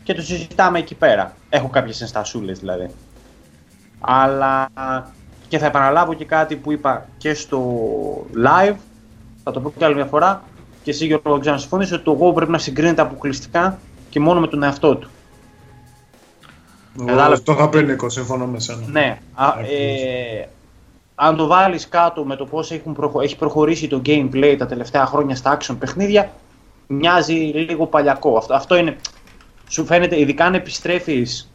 και 0.03 0.15
το 0.15 0.23
συζητάμε 0.23 0.79
εκεί 0.79 0.95
πέρα. 0.95 1.35
Έχω 1.49 1.69
κάποιες 1.69 2.01
ενστασούλες 2.01 2.59
δηλαδή. 2.59 2.91
Αλλά 4.01 4.69
και 5.49 5.59
θα 5.59 5.67
επαναλάβω 5.67 6.15
και 6.15 6.25
κάτι 6.25 6.57
που 6.57 6.73
είπα 6.73 7.09
και 7.19 7.35
στο 7.35 7.61
live, 8.45 8.77
θα 9.53 9.61
το 9.61 9.69
πω 9.69 9.73
και 9.79 9.85
άλλη 9.85 9.95
μια 9.95 10.05
φορά 10.05 10.43
και 10.83 10.91
εσύ 10.91 11.07
Γιώργο 11.07 11.39
ξέρω 11.39 11.55
να 11.55 11.61
συμφωνείς 11.61 11.93
ότι 11.93 12.03
το 12.03 12.19
WoW 12.21 12.35
πρέπει 12.35 12.51
να 12.51 12.59
συγκρίνεται 12.59 13.03
αποκλειστικά 13.03 13.79
και 14.11 14.21
μόνο 14.21 14.41
με 14.41 14.47
τον 14.47 14.63
εαυτό 14.63 14.97
του. 14.97 15.09
Εγώ 17.07 17.41
Το 17.45 17.53
είχα 17.53 17.69
πει, 17.69 17.83
Νίκο, 17.83 18.09
συμφωνώ 18.09 18.47
με 18.47 18.61
σένα. 18.61 18.81
Ναι, 18.87 19.19
α, 19.35 19.47
ε, 19.61 20.49
αν 21.15 21.37
το 21.37 21.47
βάλεις 21.47 21.89
κάτω 21.89 22.25
με 22.25 22.37
το 22.37 22.47
πώς 22.47 22.71
έχουν 22.71 22.93
προχω- 22.93 23.23
έχει 23.23 23.37
προχωρήσει 23.37 23.89
το 23.89 24.03
gameplay 24.07 24.55
τα 24.59 24.67
τελευταία 24.67 25.07
χρόνια 25.07 25.37
στα 25.37 25.59
action 25.59 25.77
παιχνίδια, 25.79 26.31
μοιάζει 26.87 27.35
λίγο 27.35 27.87
παλιακό. 27.87 28.37
Αυτό, 28.37 28.55
αυτό 28.55 28.77
είναι, 28.77 28.97
σου 29.69 29.85
φαίνεται, 29.85 30.21
ειδικά 30.21 30.45
αν 30.45 30.55
επιστρέφεις 30.55 31.53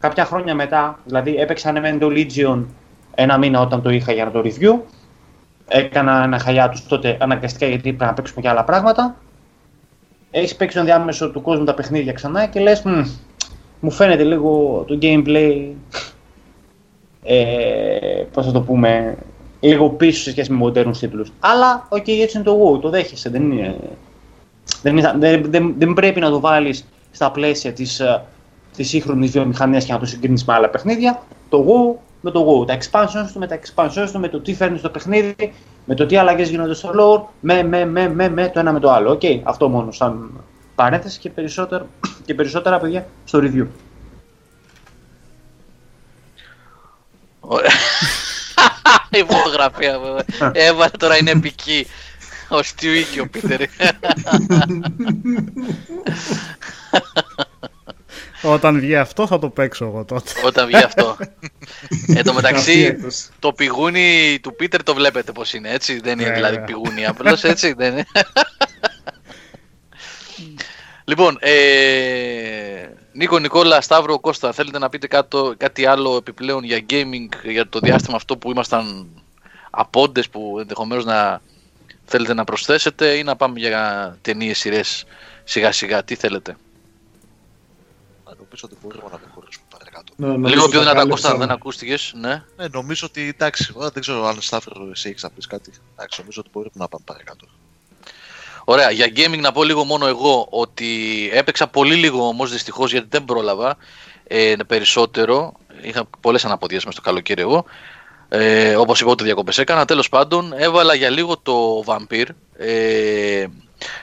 κάποια 0.00 0.24
χρόνια 0.24 0.54
μετά, 0.54 0.98
δηλαδή 1.04 1.36
έπαιξα 1.36 1.72
με 1.72 1.96
το 2.00 2.08
Legion 2.10 2.64
ένα 3.14 3.38
μήνα 3.38 3.60
όταν 3.60 3.82
το 3.82 3.90
είχα 3.90 4.12
για 4.12 4.24
να 4.24 4.30
το 4.30 4.42
review, 4.44 4.78
έκανα 5.72 6.22
ένα 6.22 6.38
hiatus 6.38 6.86
τότε 6.86 7.16
αναγκαστικά 7.20 7.66
γιατί 7.66 7.82
πρέπει 7.82 8.04
να 8.04 8.14
παίξουμε 8.14 8.40
και 8.40 8.48
άλλα 8.48 8.64
πράγματα. 8.64 9.16
Έχεις 10.30 10.56
παίξει 10.56 10.76
τον 10.76 10.84
διάολο 10.86 11.30
του 11.30 11.42
κόσμου 11.42 11.64
τα 11.64 11.74
παιχνίδια 11.74 12.12
ξανά 12.12 12.46
και 12.46 12.60
λες, 12.60 12.82
«Μμ, 12.82 13.02
μου 13.80 13.90
φαίνεται 13.90 14.22
λίγο 14.24 14.84
το 14.88 14.98
gameplay 15.02 15.66
ε, 17.22 18.24
πώς 18.32 18.46
θα 18.46 18.52
το 18.52 18.60
πούμε, 18.60 19.16
λίγο 19.60 19.88
πίσω 19.90 20.22
σε 20.22 20.30
σχέση 20.30 20.50
με 20.50 20.56
μοντέρνους 20.56 20.98
τίτλους. 20.98 21.32
Αλλά, 21.40 21.86
οκ, 21.88 22.08
έτσι 22.08 22.36
είναι 22.36 22.44
το 22.46 22.58
WoW, 22.74 22.80
το 22.80 22.88
δέχεσαι, 22.88 23.30
δεν 23.30 23.50
είναι... 23.50 23.76
Δεν, 24.82 24.96
είναι- 24.96 25.14
δεν, 25.18 25.44
δεν, 25.50 25.74
δεν 25.78 25.92
πρέπει 25.92 26.20
να 26.20 26.30
το 26.30 26.40
βάλεις 26.40 26.86
στα 27.10 27.30
πλαίσια 27.30 27.72
της, 27.72 28.00
ε, 28.00 28.22
της 28.76 28.88
σύγχρονης 28.88 29.30
βιομηχανίας 29.30 29.84
και 29.84 29.92
να 29.92 29.98
το 29.98 30.06
συγκρίνεις 30.06 30.44
με 30.44 30.54
άλλα 30.54 30.68
παιχνίδια. 30.68 31.22
Το 31.48 31.64
WoW 31.68 32.00
με 32.20 32.30
το 32.30 32.46
WoW, 32.46 32.66
τα 32.66 32.78
expansions 32.78 33.30
του 33.32 33.38
με 33.38 33.46
τα 33.46 33.58
expansions 33.60 34.08
του, 34.12 34.18
με 34.18 34.28
το 34.28 34.40
τι 34.40 34.54
φέρνεις 34.54 34.80
στο 34.80 34.88
παιχνίδι, 34.88 35.54
με 35.84 35.94
το 35.94 36.06
τι 36.06 36.16
αλλαγές 36.16 36.48
γίνονται 36.48 36.74
στο 36.74 36.90
lore, 36.98 37.22
με, 37.40 37.62
με, 37.62 37.84
με, 37.84 38.08
με, 38.08 38.28
με 38.28 38.48
το 38.48 38.58
ένα 38.58 38.72
με 38.72 38.80
το 38.80 38.90
άλλο. 38.90 39.10
Οκ, 39.10 39.22
αυτό 39.42 39.68
μόνο 39.68 39.90
σαν 39.90 40.44
παρένθεση 40.74 41.18
και 41.18 41.30
περισσότερα, 41.30 41.86
και 42.26 42.34
περισσότερα 42.34 42.78
παιδιά 42.78 43.06
στο 43.24 43.38
review. 43.42 43.66
Ωραία. 47.40 47.70
Η 49.10 49.24
φωτογραφία 49.28 49.98
βέβαια. 49.98 50.24
Έβαλε 50.68 50.90
τώρα 50.98 51.16
είναι 51.16 51.30
επική. 51.30 51.86
Ο 52.48 52.62
Στιουίκη 52.62 53.20
ο 53.20 53.28
Πίτερ. 53.28 53.60
Όταν 58.42 58.78
βγει 58.80 58.96
αυτό 58.96 59.26
θα 59.26 59.38
το 59.38 59.48
παίξω 59.50 59.84
εγώ 59.84 60.04
τότε. 60.04 60.32
Όταν 60.44 60.66
βγει 60.66 60.76
αυτό. 60.76 61.16
Εν 62.16 62.24
τω 62.24 62.30
Αυτή 62.30 62.32
μεταξύ, 62.32 62.80
έκδοση. 62.80 63.28
το 63.38 63.52
πηγούνι 63.52 64.38
του 64.42 64.54
Πίτερ 64.56 64.82
το 64.82 64.94
βλέπετε 64.94 65.32
πως 65.32 65.52
είναι, 65.52 65.70
έτσι; 65.70 66.00
Δεν 66.00 66.18
είναι 66.18 66.28
Ναι, 66.28 66.34
δηλαδή 66.34 66.52
βέβαια. 66.58 66.66
πηγούνι 66.66 67.06
απλώς, 67.06 67.44
έτσι; 67.44 67.72
Δεν 67.78 67.92
είναι. 67.92 68.06
λοιπόν, 71.04 71.36
ε, 71.40 72.88
Νίκο, 73.12 73.38
Νικόλα, 73.38 73.80
Σταύρο, 73.80 74.20
Κώστα, 74.20 74.52
θέλετε 74.52 74.78
να 74.78 74.88
πείτε 74.88 75.06
κάτω, 75.06 75.54
κάτι 75.56 75.86
άλλο 75.86 76.16
επιπλέον 76.16 76.64
για 76.64 76.84
gaming, 76.90 77.28
για 77.44 77.68
το 77.68 77.78
διάστημα 77.78 78.16
αυτό 78.16 78.36
που 78.36 78.50
ήμασταν 78.50 79.08
απόντες 79.70 80.28
που 80.28 80.56
ενδεχομένως 80.60 81.04
να 81.04 81.40
θέλετε 82.04 82.34
να 82.34 82.44
προσθέσετε 82.44 83.06
ή 83.16 83.22
να 83.22 83.36
πάμε 83.36 83.58
για 83.58 84.16
ταινίες, 84.22 84.58
σειρές 84.58 85.04
σιγά 85.44 85.72
σιγά, 85.72 86.04
τι 86.04 86.14
θέλετε; 86.14 86.56
Νομίζω 88.50 88.68
ότι 88.70 88.76
μπορούμε 88.82 89.10
να 89.12 89.18
προχωρήσουμε 89.18 89.66
παρακάτω. 89.70 90.12
Ναι, 90.16 90.26
νομίζω 90.26 90.54
Λίγο 90.54 90.68
πιο 90.68 90.78
τα 90.78 90.84
δυνατά, 90.84 90.98
κάλυψα. 90.98 91.28
Κώστα, 91.28 91.38
δεν 91.38 91.50
ακούστηκες, 91.50 92.12
ναι; 92.16 92.42
Ναι, 92.56 92.66
νομίζω 92.72 93.06
ότι 93.06 93.28
εντάξει, 93.28 93.66
εγώ 93.68 93.90
δεν 93.90 94.02
ξέρω 94.02 94.26
αν 94.26 94.40
Σταύρο 94.40 94.88
εσύ 94.90 95.08
έχεις 95.08 95.22
να 95.22 95.30
πεις 95.30 95.46
κάτι. 95.46 95.72
Εντάξει, 95.94 96.20
νομίζω 96.20 96.40
ότι 96.40 96.50
μπορούμε 96.52 96.72
να 96.74 96.88
πάμε 96.88 97.04
παρακάτω. 97.06 97.46
Ωραία, 98.64 98.90
για 98.90 99.06
gaming 99.16 99.40
να 99.40 99.52
πω 99.52 99.64
λίγο 99.64 99.84
μόνο 99.84 100.06
εγώ 100.06 100.46
ότι 100.50 100.88
έπαιξα 101.32 101.66
πολύ 101.66 101.94
λίγο 101.94 102.26
όμως 102.26 102.50
δυστυχώς 102.50 102.92
γιατί 102.92 103.06
δεν 103.10 103.24
πρόλαβα 103.24 103.76
ε, 104.26 104.54
περισσότερο. 104.66 105.52
Είχα 105.82 106.04
πολλές 106.20 106.44
αναποδιές 106.44 106.84
μες 106.84 106.94
στο 106.94 107.02
καλοκαίρι 107.02 107.42
εγώ. 107.42 107.64
Ε, 108.28 108.76
όπως 108.76 109.00
είπα, 109.00 109.10
ούτε 109.10 109.24
διακοπές 109.24 109.58
έκανα. 109.58 109.84
Τέλος 109.84 110.08
πάντων, 110.08 110.52
έβαλα 110.56 110.94
για 110.94 111.10
λίγο 111.10 111.38
το 111.38 111.84
Vampire. 111.86 112.28
Ε, 112.56 113.46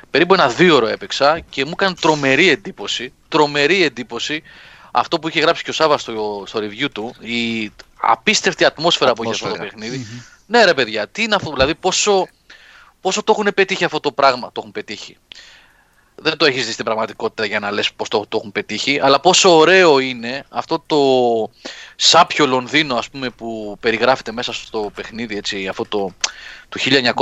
περίπου 0.10 0.34
ένα 0.34 0.48
δύο 0.48 0.76
ώρο 0.76 0.88
έπαιξα 0.88 1.40
και 1.50 1.66
μου 1.66 1.72
έκανε 1.74 1.96
τρομερή 2.02 2.50
εντύπωση. 2.50 3.14
Τρομερή 3.28 3.84
εντύπωση 3.84 4.44
αυτό 4.92 5.20
που 5.20 5.28
είχε 5.28 5.40
γράψει 5.40 5.64
και 5.64 5.70
ο 5.70 5.74
Σάβα 5.74 5.98
στο, 5.98 6.44
στο 6.48 6.60
review 6.60 6.88
του. 6.94 7.16
Η 7.20 7.72
απίστευτη 8.02 8.66
ατμόσφαιρα, 8.66 9.14
που 9.14 9.24
είχε 9.24 9.32
αυτό 9.32 9.46
το 9.48 9.52
Ατμόσφαιρα. 9.52 9.80
παιχνίδι. 9.80 10.08
Ναι, 10.46 10.64
ρε 10.64 10.74
παιδιά, 10.74 11.08
τι 11.08 11.24
είναι 11.24 11.36
αυτό, 11.36 11.52
δηλαδή 11.52 11.76
πόσο, 11.76 12.28
πόσο 13.02 13.24
το 13.24 13.32
έχουν 13.38 13.52
πετύχει 13.56 13.84
αυτό 13.84 14.00
το 14.00 14.12
πράγμα. 14.12 14.48
Το 14.52 14.60
έχουν 14.60 14.72
πετύχει. 14.72 15.18
δεν 16.16 16.38
το 16.38 16.46
έχεις 16.46 16.66
δει 16.66 16.72
στην 16.72 16.86
πραγματικότητα 16.86 17.46
για 17.46 17.60
να 17.60 17.72
λες 17.72 17.94
πώς 17.94 18.08
το, 18.08 18.26
το 18.30 18.38
έχουν 18.38 18.52
πετύχει, 18.52 19.00
αλλά 19.00 19.20
πόσο 19.20 19.58
ωραίο 19.58 20.00
είναι 20.00 20.46
αυτό 20.50 20.84
το 20.86 20.98
σάπιο 21.96 22.46
Λονδίνο 22.46 22.96
ας 22.96 23.10
πούμε 23.10 23.30
που 23.30 23.78
περιγράφεται 23.80 24.32
μέσα 24.32 24.54
στο 24.54 24.92
παιχνίδι, 24.96 25.38
έτσι, 25.38 25.68
αυτό 25.68 25.86
το, 25.86 26.14
το 26.70 26.80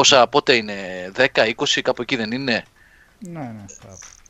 1900, 0.07 0.25
πότε 0.29 0.55
είναι, 0.55 1.11
10, 1.15 1.25
20, 1.55 1.81
κάπου 1.81 2.01
εκεί 2.01 2.15
δεν 2.15 2.31
είναι; 2.31 2.65
Ναι, 3.19 3.39
ναι. 3.39 3.65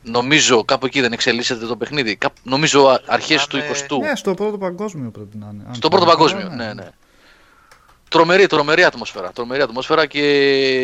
Κάπου. 0.06 0.18
Νομίζω 0.22 0.64
κάπου 0.64 0.86
εκεί 0.86 1.00
δεν 1.00 1.12
εξελίσσεται 1.12 1.66
το 1.66 1.76
παιχνίδι. 1.76 2.16
Κάπου, 2.16 2.40
νομίζω 2.42 2.86
α- 2.88 3.00
αρχές 3.06 3.46
του 3.46 3.58
Πάμε- 3.58 3.70
20ου. 3.88 3.98
Ναι, 4.00 4.16
στο 4.16 4.34
πρώτο 4.34 4.58
παγκόσμιο 4.58 5.10
πρέπει 5.10 5.36
να 5.36 5.48
είναι. 5.52 5.64
Αν 5.68 5.74
Στο 5.74 5.88
θυμάμαι 5.88 6.04
πρώτο 6.04 6.04
καλά, 6.04 6.40
παγκόσμιο, 6.40 6.64
ναι, 6.64 6.72
ναι. 6.72 6.88
Τρομερή, 8.08 8.46
τρομερή 8.46 8.84
ατμόσφαιρα. 8.84 9.32
Τρομερή 9.32 9.62
ατμόσφαιρα 9.62 10.06
και 10.06 10.20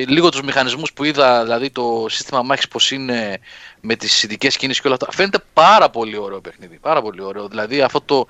λίγο 0.09 0.29
τους 0.29 0.43
μηχανισμούς 0.43 0.93
που 0.93 1.05
είδα, 1.05 1.43
δηλαδή 1.43 1.71
το 1.71 2.07
σύστημα 2.09 2.43
μάχης 2.43 2.69
πως 2.69 2.91
είναι 2.91 3.39
με 3.81 3.97
τις 3.97 4.23
ειδικές 4.23 4.57
κίνησεις 4.57 4.81
και 4.83 4.87
όλα 4.89 4.97
αυτά. 5.01 5.13
Φαίνεται 5.17 5.39
πάρα 5.53 5.91
πολύ 5.91 6.17
ωραίο 6.17 6.41
παιχνίδι. 6.41 6.79
Πάρα 6.79 7.03
πολύ 7.03 7.23
ωραίο. 7.23 7.49
Δηλαδή 7.49 7.81
αυτό 7.83 8.01
το 8.01 8.27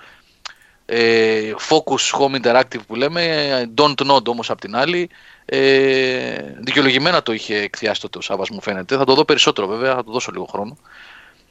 ε, 0.94 1.54
focus 1.68 2.20
home 2.20 2.40
interactive 2.42 2.80
που 2.86 2.94
λέμε, 2.94 3.72
don't 3.76 4.10
nod 4.10 4.24
όμως 4.26 4.50
απ' 4.50 4.60
την 4.60 4.76
άλλη, 4.76 5.10
ε, 5.44 6.54
δικαιολογημένα 6.58 7.22
το 7.22 7.32
είχε 7.32 7.56
εκθιάσει 7.56 8.00
τότε 8.00 8.18
ο 8.18 8.20
Σάββας 8.20 8.50
μου 8.50 8.62
φαίνεται. 8.62 8.96
Θα 8.96 9.04
το 9.04 9.14
δω 9.14 9.24
περισσότερο 9.24 9.66
βέβαια, 9.66 9.94
θα 9.94 10.04
το 10.04 10.12
δώσω 10.12 10.30
λίγο 10.32 10.44
χρόνο. 10.44 10.76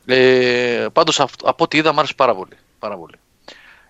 Ε, 0.05 0.85
πάντως 0.93 1.19
αυ- 1.19 1.47
από 1.47 1.63
ό,τι 1.63 1.77
είδα 1.77 1.93
μου 1.93 1.97
άρεσε 1.99 2.13
πάρα 2.13 2.35
πολύ. 2.35 2.57
Πάρα 2.79 2.97
πολύ. 2.97 3.15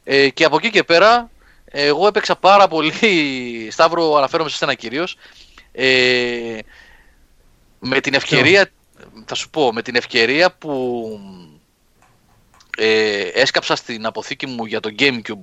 Ε, 0.03 0.29
και 0.29 0.43
από 0.43 0.55
εκεί 0.55 0.69
και 0.69 0.83
πέρα, 0.83 1.29
εγώ 1.65 2.07
έπαιξα 2.07 2.35
πάρα 2.35 2.67
πολύ. 2.67 2.91
Σταύρο, 3.71 4.15
αναφέρομαι 4.15 4.49
σε 4.49 4.55
σένα 4.55 4.73
κυρίως. 4.73 5.15
Ε, 5.71 6.57
με 7.79 7.99
την 7.99 8.13
ευκαιρία, 8.13 8.69
θα 9.25 9.35
σου 9.35 9.49
πω, 9.49 9.73
με 9.73 9.81
την 9.81 9.95
ευκαιρία 9.95 10.51
που 10.51 10.71
ε, 12.83 13.21
έσκαψα 13.33 13.75
στην 13.75 14.05
αποθήκη 14.05 14.47
μου 14.47 14.65
για 14.65 14.79
το 14.79 14.89
Gamecube 14.99 15.41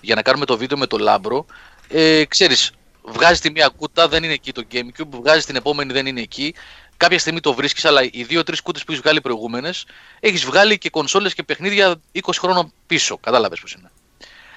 για 0.00 0.14
να 0.14 0.22
κάνουμε 0.22 0.44
το 0.44 0.56
βίντεο 0.56 0.78
με 0.78 0.86
το 0.86 0.98
Λάμπρο. 0.98 1.46
Ε, 1.88 2.24
ξέρεις, 2.24 2.72
βγάζει 3.02 3.40
τη 3.40 3.50
μία 3.50 3.68
κούτα, 3.76 4.08
δεν 4.08 4.24
είναι 4.24 4.32
εκεί 4.32 4.52
το 4.52 4.64
Gamecube, 4.72 5.08
βγάζει 5.10 5.46
την 5.46 5.56
επόμενη, 5.56 5.92
δεν 5.92 6.06
είναι 6.06 6.20
εκεί. 6.20 6.54
Κάποια 6.96 7.18
στιγμή 7.18 7.40
το 7.40 7.54
βρίσκεις, 7.54 7.84
αλλά 7.84 8.02
οι 8.02 8.22
δύο-τρεις 8.22 8.62
κούτες 8.62 8.84
που 8.84 8.92
έχεις 8.92 9.02
βγάλει 9.02 9.20
προηγούμενες, 9.20 9.86
έχεις 10.20 10.44
βγάλει 10.44 10.78
και 10.78 10.90
κονσόλες 10.90 11.34
και 11.34 11.42
παιχνίδια 11.42 12.00
20 12.12 12.20
χρόνων 12.38 12.72
πίσω. 12.86 13.18
Κατάλαβες 13.18 13.60
πώς 13.60 13.72
είναι. 13.72 13.90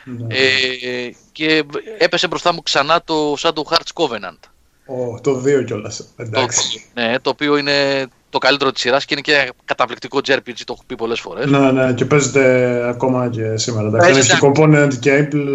Ναι. 0.04 0.36
Ε, 0.36 1.12
και 1.32 1.64
έπεσε 1.98 2.28
μπροστά 2.28 2.54
μου 2.54 2.62
ξανά 2.64 3.04
το 3.04 3.36
Shadow 3.40 3.64
Hearts 3.70 3.94
Covenant. 3.94 4.40
Ω, 4.86 5.22
το 5.22 5.34
δύο 5.36 5.64
κιόλας. 5.64 5.98
Το, 5.98 6.24
Εντάξει. 6.24 6.90
ναι, 6.94 7.20
το 7.20 7.30
οποίο 7.30 7.58
είναι 7.58 8.08
το 8.34 8.40
καλύτερο 8.40 8.72
της 8.72 8.82
σειράς 8.82 9.06
και 9.06 9.14
είναι 9.14 9.22
και 9.22 9.52
καταπληκτικό 9.66 10.20
JRPG, 10.28 10.62
το 10.66 10.74
έχω 10.74 10.84
πει 10.86 10.96
πολλές 10.96 11.20
φορές. 11.20 11.46
Ναι, 11.46 11.72
ναι, 11.72 11.94
και 11.94 12.06
παίζεται 12.06 12.44
ακόμα 12.90 13.30
και 13.30 13.58
σήμερα. 13.58 13.88
Εντάξει. 13.88 14.08
Αν 14.08 14.14
Παίζεται 14.14 14.34
έχει 14.34 14.52
component 14.56 14.94
και 15.00 15.28
Apple, 15.32 15.48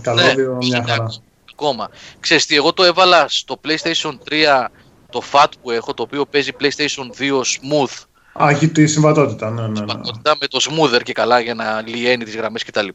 καλώδιο, 0.00 0.50
Ναι, 0.50 0.66
μια 0.66 0.84
χαρά. 0.86 0.94
εντάξει, 0.94 1.20
Ακόμα. 1.52 1.90
Ξέρεις 2.20 2.46
τι, 2.46 2.56
εγώ 2.56 2.72
το 2.72 2.84
έβαλα 2.84 3.24
στο 3.28 3.60
PlayStation 3.64 4.10
3 4.10 4.66
το 5.10 5.22
FAT 5.32 5.46
που 5.62 5.70
έχω, 5.70 5.94
το 5.94 6.02
οποίο 6.02 6.26
παίζει 6.26 6.50
PlayStation 6.60 7.22
2 7.22 7.30
Smooth, 7.30 8.04
Α, 8.42 8.48
έχει 8.50 8.68
τη 8.68 8.86
συμβατότητα, 8.86 9.50
ναι, 9.50 9.62
ναι. 9.62 9.68
ναι. 9.68 9.76
συμπατότητα 9.76 10.36
με 10.40 10.46
το 10.46 10.58
Smoother 10.62 11.02
και 11.02 11.12
καλά 11.12 11.40
για 11.40 11.54
να 11.54 11.82
λιένει 11.86 12.24
τις 12.24 12.36
γραμμές 12.36 12.64
κτλ. 12.64 12.88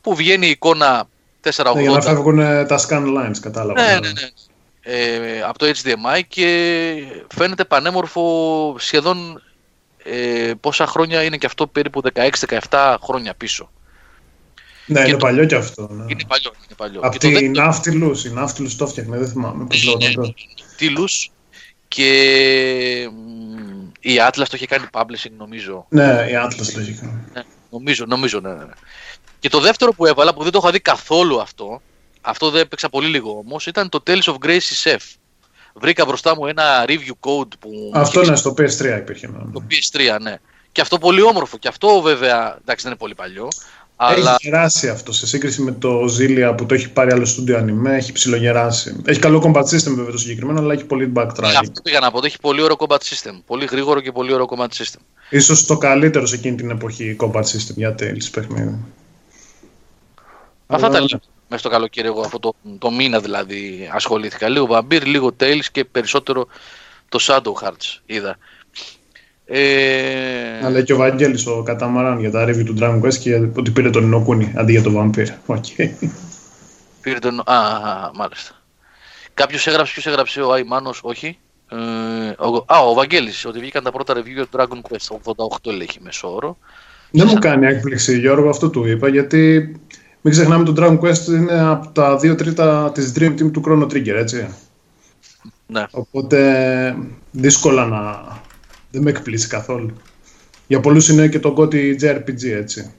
Που 0.00 0.14
βγαίνει 0.14 0.46
η 0.46 0.50
εικόνα 0.50 1.04
480. 1.42 1.74
Ναι, 1.74 1.80
για 1.82 1.90
να 1.90 2.00
φεύγουν 2.00 2.38
ε, 2.38 2.64
τα 2.64 2.78
scan 2.88 3.04
lines, 3.04 3.38
κατάλαβα. 3.40 3.82
Ναι, 3.82 3.92
ναι, 3.92 4.08
ναι. 4.08 4.28
Ε, 4.84 5.40
από 5.42 5.58
το 5.58 5.66
HDMI 5.66 6.20
και 6.28 6.94
φαίνεται 7.34 7.64
πανέμορφο 7.64 8.74
σχεδόν 8.78 9.42
ε, 10.04 10.52
πόσα 10.60 10.86
χρόνια 10.86 11.22
είναι 11.22 11.36
και 11.36 11.46
αυτό 11.46 11.66
περίπου 11.66 12.00
16-17 12.68 12.96
χρόνια 13.02 13.34
πίσω. 13.34 13.70
Ναι, 14.86 14.98
Και 15.02 15.08
είναι 15.08 15.18
το- 15.18 15.26
παλιό 15.26 15.44
κι 15.46 15.54
αυτό. 15.54 15.88
Ναι. 15.92 16.04
Είναι 16.08 16.22
παλιό. 16.28 16.52
Είναι 16.64 16.74
παλιό. 16.76 17.00
Από 17.00 17.12
Και 17.12 17.18
το 17.18 17.26
τη 17.26 17.32
δεύτερο- 17.32 17.64
Ναύτιλους, 17.66 18.24
η 18.24 18.32
Ναύτιλους 18.32 18.76
το 18.76 18.84
έφτιαχνε, 18.84 19.18
δεν 19.18 19.28
θυμάμαι 19.28 19.64
πώς 19.66 19.84
Ναι, 19.84 20.06
λέγονταν. 20.08 20.34
Τίλους 20.76 21.30
και 21.88 23.08
μ, 23.12 23.90
η 24.00 24.14
Atlas 24.28 24.44
το 24.48 24.52
είχε 24.54 24.66
κάνει 24.66 24.86
publishing 24.92 25.32
νομίζω. 25.38 25.86
Ναι, 25.88 26.26
η 26.30 26.32
Atlas 26.46 26.66
το 26.74 26.80
έχει 26.80 26.92
κάνει. 27.00 27.18
Ναι, 27.34 27.42
νομίζω, 27.70 28.04
νομίζω, 28.06 28.40
ναι, 28.40 28.48
ναι. 28.52 28.64
ναι. 28.64 28.72
Και 29.40 29.48
το 29.48 29.60
δεύτερο 29.60 29.92
που 29.92 30.06
έβαλα, 30.06 30.34
που 30.34 30.42
δεν 30.42 30.52
το 30.52 30.58
είχα 30.62 30.70
δει 30.72 30.80
καθόλου 30.80 31.40
αυτό, 31.40 31.82
αυτό 32.22 32.50
δεν 32.50 32.60
έπαιξα 32.60 32.88
πολύ 32.88 33.08
λίγο 33.08 33.42
όμως, 33.46 33.66
ήταν 33.66 33.88
το 33.88 34.02
Tales 34.06 34.22
of 34.24 34.34
Gracie 34.46 34.82
Chef. 34.84 35.00
Βρήκα 35.74 36.04
μπροστά 36.04 36.36
μου 36.36 36.46
ένα 36.46 36.84
review 36.86 37.14
code 37.20 37.58
που 37.58 37.68
μου 37.68 37.90
Αυτό 37.94 38.20
είχε 38.20 38.30
ναι, 38.30 38.36
στο 38.36 38.50
PS3 38.50 38.98
υπήρχε. 38.98 39.26
ναι. 39.26 39.52
Το 39.52 39.62
PS3, 39.70 40.20
ναι. 40.20 40.36
Και 40.72 40.80
αυτό 40.80 40.98
πολύ 40.98 41.22
όμορφο. 41.22 41.58
Και 41.58 41.68
αυτό 41.68 42.00
βέβαια, 42.00 42.58
εντάξει 42.60 42.82
δεν 42.82 42.90
είναι 42.90 42.96
πολύ 42.96 43.14
παλιό. 43.14 43.48
Έχει 44.10 44.20
Αλλά 44.20 44.36
γεράσει 44.40 44.88
αυτό 44.88 45.12
σε 45.12 45.26
σύγκριση 45.26 45.62
με 45.62 45.72
το 45.72 46.04
Zillia 46.18 46.54
που 46.56 46.66
το 46.66 46.74
έχει 46.74 46.90
πάρει 46.90 47.12
άλλο 47.12 47.26
studio 47.36 47.56
anime, 47.60 47.90
έχει 47.90 48.12
ψιλογεράσει. 48.12 49.02
Έχει 49.04 49.20
καλό 49.20 49.42
combat 49.46 49.62
system 49.64 49.92
βέβαια 49.94 50.10
το 50.10 50.18
συγκεκριμένο, 50.18 50.60
αλλά 50.60 50.72
έχει 50.72 50.84
πολύ 50.84 51.12
backtracking. 51.16 51.54
αυτό 51.60 51.80
πήγα 51.82 52.00
να 52.00 52.10
πω. 52.10 52.16
ότι 52.16 52.26
Έχει 52.26 52.38
πολύ 52.40 52.62
ωραίο 52.62 52.76
combat 52.78 52.96
system. 52.96 53.40
Πολύ 53.46 53.64
γρήγορο 53.64 54.00
και 54.00 54.12
πολύ 54.12 54.32
ωραίο 54.32 54.46
combat 54.56 54.68
system. 54.68 55.00
Ίσως 55.30 55.64
το 55.64 55.78
καλύτερο 55.78 56.26
σε 56.26 56.34
εκείνη 56.34 56.56
την 56.56 56.70
εποχή 56.70 57.16
combat 57.20 57.42
system 57.42 57.74
για 57.74 57.94
Tales 57.98 58.30
παιχνίδι. 58.32 58.78
Αυτά 60.66 60.86
Αλλά, 60.86 60.98
τα 60.98 61.00
ναι. 61.00 61.20
Λέω. 61.52 61.58
Μέσα 61.58 61.58
στο 61.58 61.68
καλοκαίρι 61.68 62.06
εγώ 62.06 62.20
αυτό 62.20 62.38
το, 62.38 62.54
το 62.78 62.90
μήνα 62.90 63.20
δηλαδή 63.20 63.90
ασχολήθηκα. 63.92 64.48
Λίγο 64.48 64.68
Vampire, 64.70 65.04
λίγο 65.04 65.30
Tales 65.40 65.64
και 65.72 65.84
περισσότερο 65.84 66.46
το 67.08 67.18
Shadow 67.20 67.66
Hearts 67.66 68.00
είδα. 68.06 68.38
Ε, 69.44 70.58
Να 70.62 70.70
λέει 70.70 70.82
και 70.82 70.92
ο 70.92 70.96
Βαγγέλης 70.96 71.46
ο 71.46 71.62
Καταμαράν 71.62 72.20
για 72.20 72.30
τα 72.30 72.44
review 72.44 72.64
του 72.64 72.76
Dragon 72.80 73.00
Quest 73.02 73.14
και 73.14 73.34
ότι 73.34 73.70
πήρε 73.70 73.90
τον 73.90 74.02
Ni 74.02 74.14
no 74.14 74.27
Kuni 74.27 74.52
αντί 74.56 74.72
για 74.72 74.82
τον 74.82 74.94
Vampire. 74.96 75.34
Οκ. 75.46 75.64
πήρε 77.00 77.18
τον... 77.18 77.40
Α, 77.40 77.42
α, 77.44 77.54
α, 77.54 78.10
μάλιστα. 78.14 78.62
Κάποιος 79.34 79.66
έγραψε, 79.66 79.92
ποιος 79.92 80.06
έγραψε, 80.06 80.40
ο 80.40 80.52
Αϊμάνος, 80.52 81.00
όχι. 81.02 81.38
Ε, 81.70 81.76
ο, 82.38 82.64
α, 82.66 82.78
ο 82.80 82.94
Βαγγέλης, 82.94 83.44
ότι 83.44 83.58
βγήκαν 83.58 83.82
τα 83.84 83.92
πρώτα 83.92 84.14
review 84.14 84.32
για 84.32 84.46
το 84.46 84.58
Dragon 84.58 84.90
Quest. 84.90 85.34
88 85.66 85.72
λέει 85.74 85.88
μέσο 86.00 86.34
όρο. 86.34 86.58
Δεν 87.10 87.26
μου 87.30 87.38
κάνει 87.38 87.66
έκπληξη 87.66 88.18
Γιώργο, 88.18 88.48
αυτό 88.48 88.70
του 88.70 88.86
είπα, 88.86 89.08
γιατί 89.08 89.72
μην 90.22 90.32
ξεχνάμε 90.32 90.64
το 90.64 90.74
Dragon 90.76 91.00
Quest 91.00 91.26
είναι 91.26 91.60
από 91.60 91.88
τα 91.88 92.16
δύο 92.16 92.34
τρίτα 92.34 92.92
της 92.94 93.12
Dream 93.16 93.30
Team 93.30 93.50
του 93.52 93.62
Chrono 93.66 93.82
Trigger, 93.82 94.14
έτσι. 94.14 94.48
Ναι. 95.66 95.84
Οπότε 95.90 96.96
δύσκολα 97.30 97.86
να... 97.86 98.22
Δεν 98.90 99.02
με 99.02 99.10
εκπλήσει 99.10 99.48
καθόλου. 99.48 99.92
Για 100.66 100.80
πολλούς 100.80 101.08
είναι 101.08 101.28
και 101.28 101.38
το 101.40 101.54
GOTY 101.58 102.00
JRPG, 102.00 102.44
έτσι. 102.44 102.92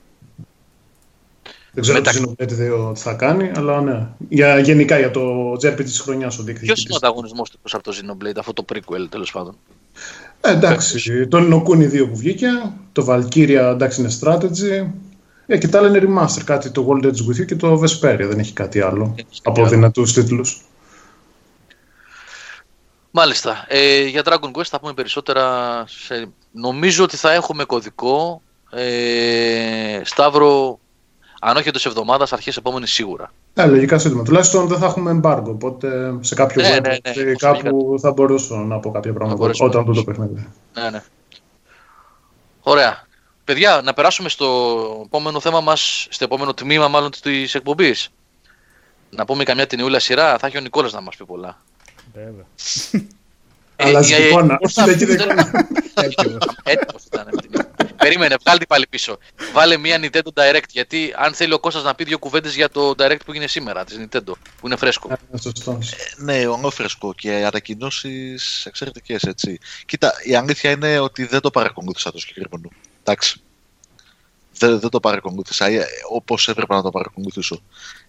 Δεν 1.72 1.84
ξέρω 1.84 1.98
Μετα- 1.98 2.12
το 2.12 2.36
Xenoblade 2.38 2.90
2 2.90 2.94
τι 2.94 3.00
θα 3.00 3.14
κάνει, 3.14 3.52
αλλά 3.56 3.82
ναι. 3.82 4.08
Για, 4.30 4.60
γενικά 4.60 5.00
για 5.00 5.12
το 5.12 5.52
JRPG 5.52 5.84
της 5.84 6.00
χρονιάς 6.00 6.40
ο 6.40 6.44
Ποιος 6.44 6.84
είναι 6.84 6.94
ο 6.94 6.95
ανταγωνισμός 6.95 7.50
του 7.50 7.60
προς 7.60 7.74
αυτό 7.74 7.91
το 7.91 7.98
Xenoblade, 7.98 8.38
αυτό 8.38 8.54
το 8.54 8.66
prequel 8.74 9.08
τέλος 9.10 9.32
πάντων; 9.32 9.56
Ε, 10.41 10.52
εντάξει, 10.52 11.28
το 11.28 11.38
Inokuni 11.38 11.91
2 11.91 12.08
που 12.10 12.16
βγήκε, 12.18 12.48
το 12.91 13.06
Valkyria 13.10 13.72
εντάξει 13.74 14.02
είναι 14.02 14.12
strategy. 14.22 14.88
Ε, 15.53 15.57
και 15.57 15.67
τα 15.67 15.77
άλλα 15.77 15.88
είναι 15.88 16.01
remaster, 16.07 16.41
κάτι 16.45 16.71
το 16.71 16.88
World 16.89 17.05
Edge 17.05 17.07
With 17.07 17.41
You 17.41 17.45
και 17.45 17.55
το 17.55 17.81
Vesperia, 17.81 18.25
δεν 18.30 18.39
έχει 18.39 18.53
κάτι 18.53 18.81
άλλο 18.81 19.03
έχει 19.15 19.25
κάτι 19.25 19.41
από 19.43 19.61
άλλο. 19.61 19.69
δυνατούς 19.69 20.13
τίτλους. 20.13 20.61
Μάλιστα. 23.11 23.65
Ε, 23.67 24.03
για 24.03 24.21
Dragon 24.25 24.51
Quest 24.51 24.63
θα 24.63 24.80
πούμε 24.80 24.93
περισσότερα. 24.93 25.43
Σε... 25.88 26.30
Νομίζω 26.51 27.03
ότι 27.03 27.17
θα 27.17 27.31
έχουμε 27.34 27.63
κωδικό. 27.63 28.41
Ε, 28.71 30.01
Σταύρο, 30.03 30.80
αν 31.39 31.57
όχι 31.57 31.67
εντός 31.67 31.85
εβδομάδας, 31.85 32.34
αρχές 32.34 32.57
επόμενης 32.57 32.91
σίγουρα. 32.91 33.31
Ε, 33.53 33.65
λογικά 33.65 33.97
σύντομα. 33.97 34.23
Τουλάχιστον 34.23 34.67
δεν 34.67 34.77
θα 34.77 34.85
έχουμε 34.85 35.19
embargo, 35.23 35.45
οπότε 35.47 36.17
σε 36.19 36.35
κάποιο 36.35 36.61
Ναι, 36.61 36.77
web 36.77 36.81
ναι, 36.81 36.89
ναι, 36.89 36.97
ε, 37.01 37.31
όσο 37.31 37.35
κάπου 37.38 37.95
θα 38.01 38.11
μπορούσα 38.11 38.55
να 38.55 38.80
πω 38.80 38.91
κάποια 38.91 39.13
πράγματα 39.13 39.38
μπορέσουμε 39.38 39.69
όταν 39.69 39.81
να 39.81 39.88
δω 39.88 39.93
το 39.93 39.99
ακούσουμε. 39.99 40.27
παιχνίδι. 40.27 40.47
Ναι, 40.73 40.89
ναι. 40.89 41.03
Ωραία. 42.61 43.07
Παιδιά, 43.45 43.82
να 43.84 43.94
περάσουμε 43.94 44.30
στο 44.30 45.02
επόμενο 45.06 45.40
θέμα 45.40 45.61
μας, 45.61 46.07
στο 46.10 46.24
επόμενο 46.24 46.53
τμήμα 46.53 46.88
μάλλον 46.88 47.11
της 47.22 47.56
εκπομπής. 47.56 48.10
Να 49.10 49.26
πούμε 49.26 49.44
καμιά 49.44 49.68
ταινιούλα 49.68 49.99
σειρά, 49.99 50.38
θα 50.38 50.48
έχει 50.48 50.57
ο 50.57 50.61
Νικόλας 50.61 50.91
να 50.94 51.02
μας 51.02 51.15
πει 51.15 51.26
πολλά. 51.26 51.61
Βέβαια. 52.14 52.45
Αλλάζει 53.76 54.14
ε, 54.14 54.28
εικόνα. 54.28 54.57
πώς 54.57 54.74
θα- 54.74 54.82
Συνεχίζει 54.84 55.14
εικόνα. 55.14 55.52
Έτοιμος. 55.94 56.44
Έτοιμος 56.64 57.03
ήταν 57.06 57.28
με 57.32 57.41
την 57.41 57.68
Περίμενε, 57.98 58.36
βγάλει 58.44 58.60
την 58.60 58.68
πάλι 58.68 58.88
πίσω. 58.88 59.18
Βάλε 59.53 59.78
μια 59.78 59.99
Nintendo 60.02 60.28
Direct. 60.34 60.70
Γιατί 60.70 61.14
αν 61.18 61.34
θέλει 61.34 61.53
ο 61.53 61.60
Κώστας 61.60 61.84
να 61.84 61.95
πει 61.95 62.03
δύο 62.03 62.20
κουβέντες 62.20 62.56
για 62.56 62.70
το 62.70 62.90
Direct 62.90 63.18
που 63.26 63.32
έγινε 63.32 63.48
σήμερα 63.48 63.84
της 63.84 63.98
Nintendo, 63.99 64.32
που 64.60 64.65
είναι 64.65 64.76
φρέσκο. 64.76 65.11
Ε, 65.32 65.38
Σωστός. 65.38 65.94
Ναι, 66.18 66.48
ονόφρεσκο 66.48 67.14
και 67.14 67.40
οι 67.40 67.44
ανακοινώσεις 67.44 68.65
εξαιρετικές 68.65 69.24
έτσι. 69.24 69.60
Κοίτα, 69.86 70.14
η 70.24 70.36
αλήθεια 70.36 70.72
είναι 70.72 70.99
ότι 70.99 71.26
δεν 71.26 71.40
το 71.41 71.49
παρακολούθησα 71.49 72.11
το 72.11 72.20
συγκεκριμένο. 72.20 72.70
Εντάξει. 73.03 73.41
Δεν, 74.57 74.80
δεν 74.80 74.89
το 74.89 74.99
παρακολούθησα 74.99 75.67
όπως 76.09 76.47
έπρεπε 76.47 76.73
να 76.73 76.81
το 76.81 76.89
παρακολουθήσω. 76.89 77.61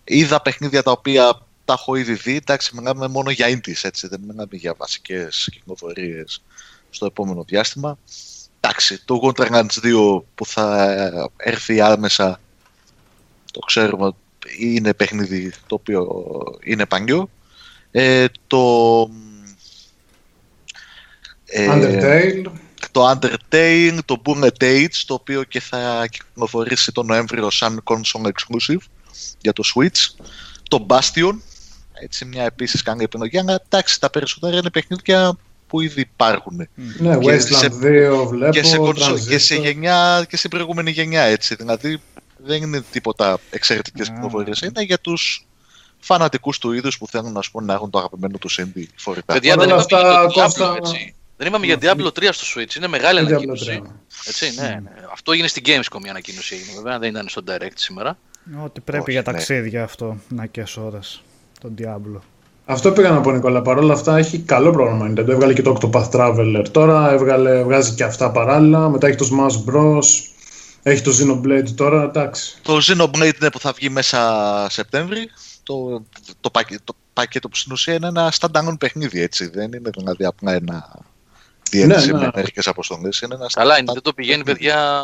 Είδα 0.04 0.42
παιχνίδια 0.42 0.82
τα 0.82 0.90
οποία 0.90 1.40
τα 1.64 1.72
έχω 1.72 1.94
ήδη 1.94 2.14
δει. 2.14 2.36
Εντάξει, 2.36 2.76
μιλάμε 2.76 3.08
μόνο 3.08 3.30
για 3.30 3.48
indies, 3.48 3.80
έτσι. 3.82 4.08
Δεν 4.08 4.20
μιλάμε 4.20 4.48
για 4.50 4.74
βασικές 4.74 5.48
κυκλοφορίες 5.52 6.42
στο 6.90 7.06
επόμενο 7.06 7.44
διάστημα. 7.44 7.98
εντάξει, 8.60 9.04
το 9.04 9.20
Wonderlands 9.22 9.78
2 9.82 10.22
που 10.34 10.46
θα 10.46 10.96
έρθει 11.36 11.80
άμεσα, 11.80 12.40
το 13.52 13.60
ξέρουμε, 13.60 14.10
είναι 14.58 14.94
παιχνίδι 14.94 15.52
το 15.66 15.74
οποίο 15.74 16.24
είναι 16.64 16.86
πανιό. 16.86 17.30
Ε, 17.90 18.26
το... 18.46 18.60
ε, 21.44 21.68
Undertale. 21.70 22.52
Το 22.94 23.10
Undertale, 23.10 23.98
το 24.04 24.22
Bullet 24.24 24.62
Age, 24.62 25.02
το 25.06 25.14
οποίο 25.14 25.42
και 25.42 25.60
θα 25.60 26.06
κυκλοφορήσει 26.10 26.92
τον 26.92 27.06
Νοέμβριο 27.06 27.50
σαν 27.50 27.82
console 27.84 28.26
exclusive 28.26 28.82
για 29.40 29.52
το 29.52 29.62
Switch. 29.74 30.24
Το 30.68 30.86
Bastion, 30.88 31.32
έτσι 31.92 32.24
μια 32.24 32.44
επίσης 32.44 32.82
κάνει 32.82 33.04
επιλογή, 33.04 33.38
αλλά 33.38 33.62
εντάξει, 33.68 34.00
τα 34.00 34.10
περισσότερα 34.10 34.56
είναι 34.56 34.70
παιχνίδια 34.70 35.36
που 35.66 35.80
ήδη 35.80 36.00
υπάρχουν. 36.00 36.68
Ναι, 36.98 37.18
και 37.18 37.26
Wasteland 37.26 37.40
σε, 37.40 37.66
2 37.66 38.26
βλέπω, 38.28 38.50
και 38.50 38.62
σε, 38.62 38.78
και, 39.28 39.38
σε 39.38 39.54
γενιά, 39.54 40.26
και 40.28 40.36
στην 40.36 40.50
προηγούμενη 40.50 40.90
γενιά 40.90 41.22
έτσι, 41.22 41.54
δηλαδή 41.54 42.00
δεν 42.36 42.62
είναι 42.62 42.80
τίποτα 42.90 43.38
εξαιρετικές 43.50 44.08
yeah. 44.08 44.12
κυκλοφορίες, 44.14 44.60
είναι 44.60 44.82
για 44.82 44.98
τους 44.98 45.46
φανατικούς 45.98 46.58
του 46.58 46.72
είδους 46.72 46.98
που 46.98 47.06
θέλουν 47.06 47.36
ας 47.36 47.50
πούμε, 47.50 47.66
να 47.66 47.74
έχουν 47.74 47.90
το 47.90 47.98
αγαπημένο 47.98 48.38
τους 48.38 48.60
indie 48.62 48.86
φορητά. 48.96 49.32
Παιδιά, 49.32 49.56
δεν 49.56 49.68
είπαμε 49.68 49.84
για 49.88 50.48
το 50.48 50.64
Diablo, 50.64 50.76
έτσι. 50.76 51.14
Δεν 51.36 51.46
είπαμε 51.46 51.66
για 51.66 51.78
Diablo 51.80 52.06
3 52.06 52.28
στο 52.30 52.60
Switch, 52.60 52.76
είναι 52.76 52.86
μεγάλη 52.86 53.18
ανακοίνωση. 53.18 53.82
Έτσι, 54.26 54.54
ναι, 54.60 54.68
ναι. 54.68 54.90
Αυτό 55.12 55.32
έγινε 55.32 55.48
στην 55.48 55.62
Gamescom 55.66 56.06
η 56.06 56.08
ανακοίνωση, 56.08 56.54
έγινε, 56.54 56.76
βέβαια, 56.76 56.98
δεν 56.98 57.10
ήταν 57.10 57.28
στο 57.28 57.42
Direct 57.48 57.74
σήμερα. 57.74 58.18
Ότι 58.64 58.80
πρέπει 58.80 59.02
Όχι, 59.02 59.12
για 59.12 59.22
ναι. 59.26 59.32
ταξίδια 59.32 59.78
ναι. 59.78 59.84
αυτό 59.84 60.16
να 60.28 60.46
και 60.46 60.64
ώρες, 60.76 61.22
τον 61.60 61.74
Diablo. 61.78 62.20
Αυτό 62.66 62.92
πήγα 62.92 63.10
να 63.10 63.20
πω 63.20 63.32
Νικόλα. 63.32 63.62
Παρ' 63.62 63.78
όλα 63.78 63.92
αυτά 63.92 64.16
έχει 64.16 64.38
καλό 64.38 64.70
πρόγραμμα 64.70 65.10
Nintendo. 65.10 65.28
Έβγαλε 65.28 65.52
και 65.52 65.62
το 65.62 65.78
Octopath 65.80 66.10
Traveler 66.10 66.64
τώρα, 66.70 67.12
έβγαλε, 67.12 67.62
βγάζει 67.62 67.94
και 67.94 68.04
αυτά 68.04 68.30
παράλληλα. 68.30 68.88
Μετά 68.88 69.06
έχει 69.06 69.16
το 69.16 69.28
Smash 69.32 69.72
Bros. 69.72 70.04
Έχει 70.82 71.02
το 71.02 71.12
Xenoblade 71.20 71.68
τώρα, 71.74 72.02
εντάξει. 72.02 72.58
Το 72.62 72.76
Xenoblade 72.76 73.34
είναι 73.40 73.50
που 73.50 73.60
θα 73.60 73.72
βγει 73.72 73.88
μέσα 73.88 74.66
Σεπτέμβρη. 74.70 75.30
Το, 75.62 76.04
το, 76.40 76.50
πακέτο, 76.50 76.82
το 76.84 76.94
πακέτο 77.12 77.48
που 77.48 77.56
στην 77.56 77.72
ουσία 77.72 77.94
είναι 77.94 78.06
ένα 78.06 78.32
standalone 78.38 78.78
παιχνίδι, 78.78 79.20
έτσι. 79.20 79.48
Δεν 79.48 79.72
είναι 79.72 79.90
δηλαδή 79.96 80.24
απλά 80.24 80.52
ένα 80.52 81.04
διένυση 81.70 82.06
ναι, 82.06 82.12
ναι. 82.12 82.18
με 82.18 82.30
ενεργικέ 82.34 82.68
αποστολέ. 82.68 83.08
Καλά, 83.52 83.78
είναι, 83.78 83.92
δεν 83.92 84.02
το 84.02 84.12
πηγαίνει, 84.12 84.44
παιδιά. 84.44 85.02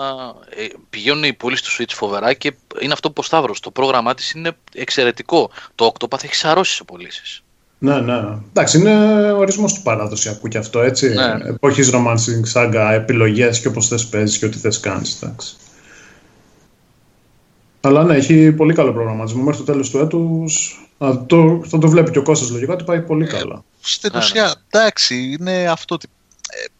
Ε, 0.57 0.66
πηγαίνουν 0.91 1.24
οι 1.24 1.32
πωλήσεις 1.32 1.66
του 1.66 1.82
Switch 1.82 1.93
φοβερά 1.95 2.32
και 2.32 2.53
είναι 2.81 2.93
αυτό 2.93 3.09
που 3.09 3.16
ο 3.19 3.23
Σταύρος. 3.23 3.61
Το 3.61 3.70
πρόγραμμά 3.70 4.15
της 4.15 4.32
είναι 4.32 4.53
εξαιρετικό. 4.74 5.51
Το 5.74 5.93
Octopath 5.95 6.24
έχει 6.24 6.35
σαρώσει 6.35 6.74
σε 6.74 6.85
πωλήσεις. 6.85 7.43
Ναι, 7.78 8.01
ναι. 8.01 8.20
Εντάξει, 8.49 8.78
είναι 8.78 9.32
ορισμός 9.32 9.73
του 9.73 9.82
παραδοσιακού 9.82 10.49
κι 10.49 10.59
αυτό, 10.59 10.81
έτσι. 10.81 11.09
Ναι. 11.09 11.49
Εποχής 11.49 11.91
romancing 11.93 12.53
saga, 12.53 12.91
επιλογές 12.93 13.61
και 13.61 13.69
όπως 13.69 13.89
θες 13.89 14.07
παίζεις 14.07 14.39
και 14.39 14.45
ό,τι 14.45 14.59
θες 14.59 14.81
κάνεις. 14.81 15.19
Αλλά 17.81 18.05
ναι, 18.05 18.16
έχει 18.16 18.53
πολύ 18.53 18.74
καλό 18.74 18.93
προγραμματισμό. 18.93 19.43
Μέχρι 19.43 19.65
το 19.65 19.73
τέλος 19.73 19.91
του 19.91 19.99
έτους 19.99 20.81
το, 21.27 21.62
θα 21.66 21.78
το 21.78 21.89
βλέπει 21.89 22.11
και 22.11 22.19
ο 22.19 22.23
Κώστας 22.23 22.51
λογικά 22.51 22.73
ότι 22.73 22.85
πάει 22.85 23.01
πολύ 23.01 23.27
καλά. 23.27 23.65
Στην 23.81 24.11
ουσία, 24.16 24.55
εντάξει, 24.70 25.37
είναι 25.41 25.66
αυτό 25.70 25.95
ότι 25.95 26.09
ε, 26.09 26.19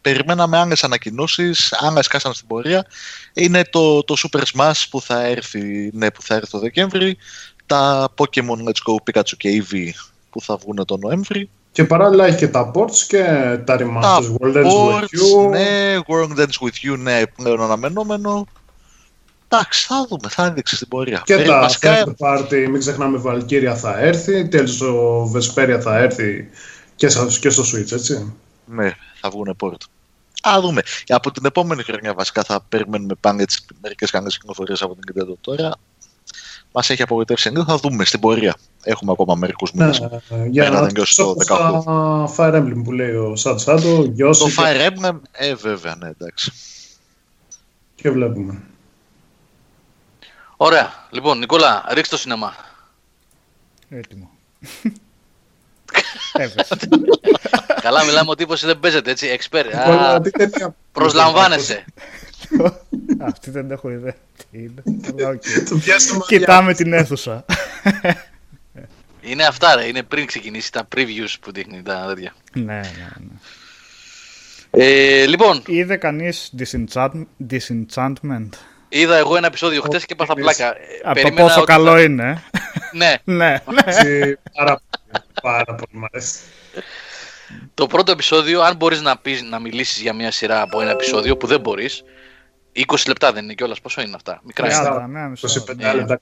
περιμέναμε 0.01 0.57
άλλε 0.57 0.75
ανακοινώσεις, 0.81 1.73
άλλε 1.79 1.99
κάσαν 2.09 2.33
στην 2.33 2.47
πορεία. 2.47 2.85
Είναι 3.33 3.63
το, 3.69 4.03
το 4.03 4.15
Super 4.17 4.41
Smash 4.53 4.83
που 4.89 5.01
θα 5.01 5.25
έρθει, 5.25 5.89
ναι, 5.93 6.11
που 6.11 6.21
θα 6.21 6.35
έρθει 6.35 6.51
το 6.51 6.59
Δεκέμβρη. 6.59 7.17
Τα 7.65 8.13
Pokemon 8.17 8.67
Let's 8.67 8.81
Go 8.89 8.95
Pikachu 9.05 9.33
και 9.37 9.49
Eevee 9.49 9.89
που 10.29 10.41
θα 10.41 10.57
βγουν 10.57 10.85
τον 10.85 10.99
Νοέμβρη. 10.99 11.49
Και 11.71 11.83
παράλληλα 11.83 12.25
έχει 12.25 12.37
και 12.37 12.47
τα 12.47 12.71
ports 12.75 12.97
και 13.07 13.23
τα 13.65 13.77
remasters. 13.79 14.35
World 14.39 14.55
Ends 14.55 14.89
With 14.89 15.01
You. 15.01 15.49
Ναι, 15.49 15.97
World 16.07 16.39
Ends 16.39 16.57
With 16.61 16.91
You, 16.91 16.97
ναι, 16.97 17.21
πλέον 17.35 17.61
αναμενόμενο. 17.61 18.47
Εντάξει, 19.47 19.85
θα 19.87 20.05
δούμε, 20.09 20.29
θα 20.29 20.51
δείξει 20.51 20.75
στην 20.75 20.87
πορεία. 20.87 21.21
Και 21.25 21.37
τα 21.37 21.59
βασικά... 21.59 22.03
third 22.03 22.27
party, 22.27 22.67
μην 22.69 22.79
ξεχνάμε, 22.79 23.21
Valkyria 23.25 23.73
θα 23.75 23.99
έρθει, 23.99 24.47
τέλος 24.47 24.81
ο 24.81 25.31
Vesperia 25.35 25.79
θα 25.81 25.97
έρθει 25.97 26.49
και, 26.95 27.07
και 27.39 27.49
στο 27.49 27.63
Switch, 27.63 27.91
έτσι. 27.91 28.33
Ναι, 28.71 28.95
θα 29.15 29.29
βγουν 29.29 29.55
port. 29.59 29.81
Α, 30.49 30.61
δούμε. 30.61 30.81
Από 31.07 31.31
την 31.31 31.45
επόμενη 31.45 31.83
χρονιά 31.83 32.13
βασικά 32.13 32.43
θα 32.43 32.61
περιμένουμε 32.69 33.13
πάνε 33.19 33.41
έτσι 33.41 33.65
μερικές 33.81 34.11
καλές 34.11 34.37
κυκλοφορίες 34.37 34.81
από 34.81 34.95
την 34.95 35.13
Nintendo 35.13 35.33
τώρα 35.41 35.73
μας 36.71 36.89
έχει 36.89 37.01
απογοητεύσει 37.01 37.49
λίγο. 37.49 37.63
Θα 37.63 37.77
δούμε 37.77 38.05
στην 38.05 38.19
πορεία. 38.19 38.55
Έχουμε 38.83 39.11
ακόμα 39.11 39.35
μερικούς 39.35 39.71
μήνες. 39.71 39.99
Ναι, 39.99 40.45
για 40.45 40.69
να 40.69 40.87
τελειώσει 40.87 41.15
το 41.15 41.35
18. 41.47 42.35
Fire 42.35 42.55
Emblem 42.55 42.81
που 42.83 42.91
λέει 42.91 43.15
ο 43.15 43.35
Σαντ 43.35 43.59
Σάντο. 43.59 44.13
Το 44.15 44.47
Fire 44.57 44.89
Emblem, 44.89 45.19
ε, 45.31 45.55
βέβαια, 45.55 45.95
ναι, 45.95 46.09
εντάξει. 46.09 46.51
Και 47.95 48.11
βλέπουμε. 48.11 48.61
Ωραία. 50.57 51.07
Λοιπόν, 51.09 51.37
Νικόλα, 51.37 51.85
ρίξτε 51.93 52.15
το 52.15 52.21
σινεμά. 52.21 52.53
Έτοιμο. 53.89 54.29
Καλά, 57.81 58.03
μιλάμε 58.03 58.29
ότι 58.29 58.43
τύπος 58.43 58.65
δεν 58.65 58.79
παίζεται 58.79 59.11
έτσι, 59.11 59.27
εξπέρ. 59.27 59.65
Προσλαμβάνεσαι. 60.91 61.85
Αυτή 63.29 63.51
δεν 63.51 63.71
έχω 63.71 63.89
ιδέα 63.91 64.15
τι 64.37 64.57
είναι; 64.57 64.83
Κοιτάμε 66.27 66.73
την 66.73 66.93
αίθουσα. 66.93 67.45
Είναι 69.21 69.43
αυτά 69.43 69.75
ρε, 69.75 69.85
είναι 69.85 70.03
πριν 70.03 70.25
ξεκινήσει 70.25 70.71
τα 70.71 70.87
previews 70.95 71.33
που 71.41 71.51
δείχνει 71.51 71.81
τα 71.81 72.05
τέτοια. 72.07 72.33
Ναι, 72.53 72.63
ναι, 72.63 72.81
ναι. 73.17 73.35
Ε, 74.71 75.25
λοιπόν. 75.25 75.61
Είδε 75.65 75.95
κανείς 75.95 76.51
Disenchantment; 77.49 78.49
Είδα 78.89 79.15
εγώ 79.17 79.35
ένα 79.35 79.47
επεισόδιο 79.47 79.81
χτες 79.81 80.05
και 80.05 80.13
έπαθα 80.13 80.33
πλάκα. 80.33 80.75
Από 81.03 81.21
το 81.21 81.31
πόσο 81.31 81.63
καλό 81.63 81.99
είναι. 81.99 82.43
ναι. 82.91 83.15
ναι. 83.23 83.57
Πάρα 85.41 85.75
πολύ 85.75 85.91
μ' 85.91 86.03
αρέσει. 86.03 86.39
Το 87.73 87.87
πρώτο 87.87 88.11
επεισόδιο, 88.11 88.61
αν 88.61 88.75
μπορείς 88.75 89.01
να, 89.01 89.17
πεις, 89.17 89.41
να 89.41 89.59
μιλήσεις 89.59 90.01
για 90.01 90.13
μια 90.13 90.31
σειρά 90.31 90.61
από 90.61 90.81
ένα 90.81 90.91
επεισόδιο 90.91 91.37
που 91.37 91.47
δεν 91.47 91.59
μπορείς, 91.59 92.03
20 92.73 92.95
λεπτά 93.07 93.31
δεν 93.31 93.43
είναι 93.43 93.53
κιόλας. 93.53 93.81
Πόσο 93.81 94.01
είναι 94.01 94.15
αυτά, 94.15 94.41
μικρά 94.43 94.67
25 95.35 95.95
λεπτά. 95.95 96.19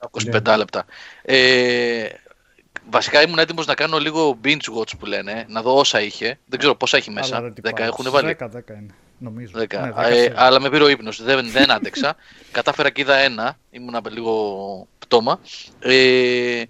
25 0.52 0.58
λεπτά. 0.58 0.86
Ε, 1.22 2.06
βασικά 2.90 3.22
ήμουν 3.22 3.40
έτοιμος 3.40 3.66
να 3.66 3.76
κάνω 3.76 3.98
λίγο 3.98 4.40
binge 4.44 4.78
watch 4.78 4.98
που 5.00 5.06
λένε, 5.06 5.46
να 5.48 5.62
δω 5.62 5.78
όσα 5.78 6.02
είχε. 6.02 6.40
Δεν 6.46 6.60
ξέρω 6.60 6.76
πόσα 6.76 6.98
έχει 6.98 7.12
μέσα. 7.12 7.54
10 7.64 7.80
έχουν 7.80 8.12
βάλει; 8.12 8.38
10, 8.40 8.46
10 8.46 8.50
είναι. 8.50 8.94
Νομίζω. 9.18 9.52
10. 9.56 9.82
Ναι, 9.82 9.92
10 9.96 10.04
ε, 10.10 10.34
αλλά 10.36 10.60
με 10.60 10.70
πήρε 10.70 10.84
ο 10.84 10.90
ύπνος. 10.90 11.24
Δεν, 11.24 11.52
δεν 11.52 11.72
άντεξα. 11.72 12.16
Κατάφερα 12.52 12.90
και 12.90 13.02
είδα 13.02 13.16
ένα. 13.16 13.58
Ήμουν 13.70 13.96
λίγο 14.10 14.88
πτώμα. 15.00 15.40
Ε, 15.80 16.64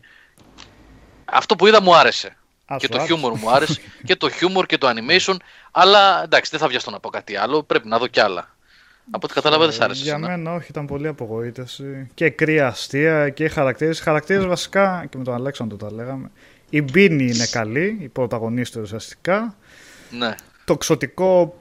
αυτό 1.31 1.55
που 1.55 1.67
είδα 1.67 1.81
μου 1.81 1.95
άρεσε. 1.95 2.37
και 2.77 2.87
το 2.87 2.99
χιούμορ 2.99 3.37
μου 3.37 3.51
άρεσε. 3.51 3.81
και 4.07 4.15
το 4.15 4.29
χιούμορ 4.29 4.65
και 4.65 4.77
το 4.77 4.87
animation. 4.89 5.35
Αλλά 5.71 6.23
εντάξει, 6.23 6.51
δεν 6.51 6.59
θα 6.59 6.67
βιαστώ 6.67 6.91
να 6.91 6.99
πω 6.99 7.09
κάτι 7.09 7.35
άλλο. 7.35 7.63
Πρέπει 7.63 7.87
να 7.87 7.97
δω 7.97 8.07
κι 8.07 8.19
άλλα. 8.19 8.57
Από 9.11 9.25
ό,τι 9.25 9.33
κατάλαβα 9.33 9.63
δεν 9.65 9.73
σ' 9.73 9.79
άρεσε. 9.79 10.03
Για 10.03 10.17
μένα 10.17 10.53
όχι, 10.53 10.67
ήταν 10.69 10.85
πολύ 10.85 11.07
απογοήτευση. 11.07 12.09
Και 12.13 12.29
κρύα 12.29 12.67
αστεία 12.67 13.29
και 13.29 13.47
χαρακτήρες. 13.47 13.99
Χαρακτήρες 13.99 14.45
βασικά, 14.45 15.05
και 15.09 15.17
με 15.17 15.23
τον 15.23 15.33
Αλέξανδρο 15.33 15.77
τα 15.77 15.91
λέγαμε. 15.93 16.31
Η 16.69 16.81
Μπίνη 16.81 17.23
είναι 17.23 17.45
καλή, 17.51 17.97
η 18.01 18.07
πρωταγωνίστρια 18.07 18.83
ουσιαστικά. 18.83 19.55
Ναι. 20.09 20.35
Το 20.65 20.77
ξωτικό 20.77 21.57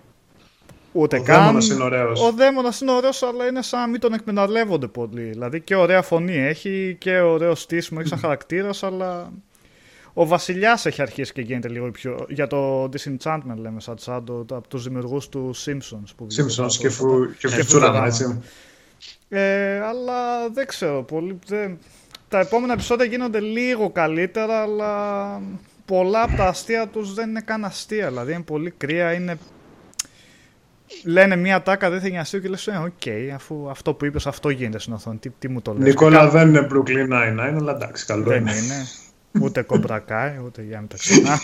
ούτε 0.92 1.18
ο 1.18 1.22
καν. 1.22 1.36
Δαίμονας 1.36 1.68
είναι 1.68 1.82
ωραίος. 1.82 2.20
Ο 2.20 2.32
δαίμονας 2.32 2.80
είναι 2.80 2.90
ωραίος, 2.90 3.22
αλλά 3.22 3.46
είναι 3.46 3.62
σαν 3.62 3.80
να 3.80 3.86
μην 3.86 4.00
τον 4.00 4.12
εκμεταλλεύονται 4.12 4.86
πολύ. 4.86 5.22
Δηλαδή 5.22 5.60
και 5.60 5.74
ωραία 5.74 6.02
φωνή 6.02 6.36
έχει 6.36 6.96
και 7.00 7.20
ωραίο 7.20 7.54
στήσιμο, 7.54 7.98
έχει 8.00 8.08
σαν 8.08 8.18
χαρακτήρας, 8.18 8.82
αλλά 8.82 9.32
ο 10.20 10.26
Βασιλιάς 10.26 10.86
έχει 10.86 11.02
αρχίσει 11.02 11.32
και 11.32 11.40
γίνεται 11.40 11.68
λίγο 11.68 11.90
πιο. 11.90 12.26
Για 12.28 12.46
το 12.46 12.84
Disenchantment 12.84 13.56
λέμε, 13.56 13.80
σαν 13.80 13.96
τσάντο, 13.96 14.44
από 14.50 14.68
τους 14.68 14.84
δημιουργούς 14.84 15.28
του 15.28 15.54
Simpsons. 15.64 16.10
Που 16.16 16.26
Simpsons 16.36 16.72
και, 16.78 16.88
φου, 16.88 17.34
και, 17.38 17.48
Futurama, 17.48 18.02
έτσι. 18.04 18.40
Ε, 19.28 19.80
αλλά 19.80 20.48
δεν 20.52 20.66
ξέρω. 20.66 21.02
Πολύ, 21.02 21.38
δεν... 21.46 21.78
Τα 22.28 22.40
επόμενα 22.40 22.72
επεισόδια 22.72 23.04
γίνονται 23.04 23.40
λίγο 23.40 23.90
καλύτερα, 23.90 24.62
αλλά 24.62 25.40
πολλά 25.84 26.22
από 26.22 26.36
τα 26.36 26.44
αστεία 26.44 26.86
τους 26.86 27.14
δεν 27.14 27.28
είναι 27.28 27.40
καν 27.40 27.64
αστεία. 27.64 28.08
Δηλαδή 28.08 28.32
είναι 28.32 28.42
πολύ 28.42 28.70
κρύα, 28.70 29.12
είναι 29.12 29.38
λένε 31.04 31.36
μια 31.36 31.62
ατάκα 31.62 31.90
δεν 31.90 32.00
θα 32.00 32.06
γίνει 32.06 32.18
αστείο 32.18 32.40
και 32.40 32.48
λες, 32.48 32.66
ε, 32.66 32.80
ok, 32.84 32.92
okay, 33.04 33.30
αφού 33.34 33.70
αυτό 33.70 33.94
που 33.94 34.04
είπες 34.04 34.26
αυτό 34.26 34.50
γίνεται 34.50 34.78
στην 34.78 34.92
οθόνη, 34.92 35.18
τι, 35.18 35.30
τι 35.38 35.48
μου 35.48 35.62
το 35.62 35.72
λες. 35.72 35.82
Νικόλα 35.82 36.28
δεν 36.28 36.48
είναι 36.48 36.68
Brooklyn 36.72 37.12
Nine-Nine, 37.12 37.54
αλλά 37.56 37.74
εντάξει, 37.74 38.06
καλό 38.06 38.24
δεν 38.24 38.40
είναι. 38.40 38.56
είναι. 38.56 38.86
Ούτε 39.40 39.62
Cobra 39.62 40.05
Kai, 40.05 40.38
ούτε 40.44 40.62
για 40.62 40.80
να 40.80 40.86
τα 40.86 40.96
ξανά. 40.96 41.38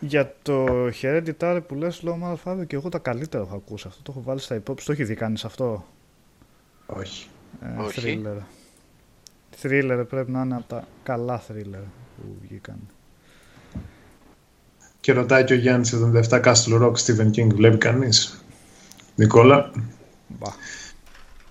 Για 0.00 0.34
το 0.42 0.66
Hereditary 1.02 1.60
που 1.66 1.74
λες, 1.74 2.02
λέω 2.02 2.16
μάλλον 2.16 2.36
Φάβιο 2.36 2.64
και 2.64 2.76
εγώ 2.76 2.88
τα 2.88 2.98
καλύτερα 2.98 3.42
έχω 3.42 3.56
ακούσει 3.56 3.84
αυτό. 3.88 4.02
Το 4.02 4.12
έχω 4.14 4.22
βάλει 4.22 4.40
στα 4.40 4.54
υπόψη. 4.54 4.86
Το 4.86 4.92
έχει 4.92 5.04
δει 5.04 5.14
κανείς 5.14 5.44
αυτό; 5.44 5.86
Όχι. 6.86 7.28
Ε, 7.62 7.82
Όχι. 7.82 8.22
Thriller. 8.24 8.42
Thriller 9.62 10.04
πρέπει 10.08 10.30
να 10.30 10.42
είναι 10.42 10.54
από 10.54 10.64
τα 10.68 10.86
καλά 11.02 11.42
thriller 11.48 11.84
που 12.16 12.36
βγήκαν. 12.42 12.78
Και 15.00 15.12
ρωτάει 15.12 15.44
και 15.44 15.52
ο 15.52 15.56
Γιάννης 15.56 15.94
77 16.30 16.42
Castle 16.44 16.82
Rock 16.82 16.92
Stephen 16.94 17.30
King 17.30 17.54
βλέπει 17.54 17.78
κανείς; 17.78 18.44
Νικόλα; 19.14 19.70
Μπα. 20.28 20.50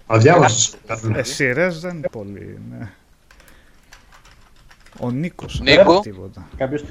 Αδιάβαστος. 0.07 0.73
Ε, 1.15 1.23
σειρές 1.23 1.79
δεν 1.79 1.95
είναι 1.97 2.07
πολύ, 2.11 2.59
ναι. 2.71 2.91
Ο 4.99 5.11
Νίκος. 5.11 5.59
Νίκο. 5.59 5.91
δεν 5.93 6.01
τίποτα. 6.01 6.47
Κάποιος... 6.57 6.83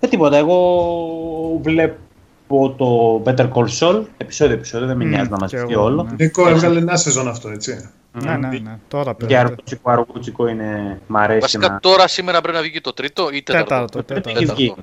Ε, 0.00 0.06
τίποτα. 0.08 0.36
Εγώ 0.36 1.60
βλέπω 1.62 2.74
το 2.76 3.22
Better 3.26 3.48
Call 3.52 3.68
Saul, 3.78 4.02
επεισόδιο-επεισόδιο, 4.16 4.86
δεν 4.86 4.96
με 4.96 5.04
Μμ, 5.04 5.08
νοιάζει 5.08 5.30
να 5.30 5.36
μας 5.36 5.50
και 5.50 5.56
πει 5.66 5.72
εγώ, 5.72 5.82
όλο. 5.82 6.02
ναι. 6.02 6.10
Νίκο 6.24 6.48
έβγαλε 6.48 6.78
ένα 6.78 6.96
σεζόν 6.96 7.28
αυτό, 7.28 7.48
έτσι. 7.48 7.90
Ναι, 8.12 8.36
ναι, 8.36 8.48
ναι. 8.48 8.78
Τώρα 8.88 9.14
Και 9.18 9.26
πέρα. 9.26 9.40
αργούτσικο, 9.40 9.90
αργούτσικο 9.90 10.46
είναι, 10.46 11.00
μ' 11.06 11.16
αρέσει 11.16 11.40
Βασικά 11.40 11.68
να... 11.68 11.78
τώρα 11.80 12.08
σήμερα 12.08 12.40
πρέπει 12.40 12.56
να 12.56 12.62
βγει 12.62 12.70
και 12.70 12.80
το 12.80 12.92
τρίτο 12.92 13.28
ή 13.32 13.42
τέταρτο; 13.42 14.02
Τέταρτο, 14.02 14.02
Το 14.20 14.28
έχει 14.30 14.38
τέταρτο. 14.38 14.54
βγει. 14.54 14.74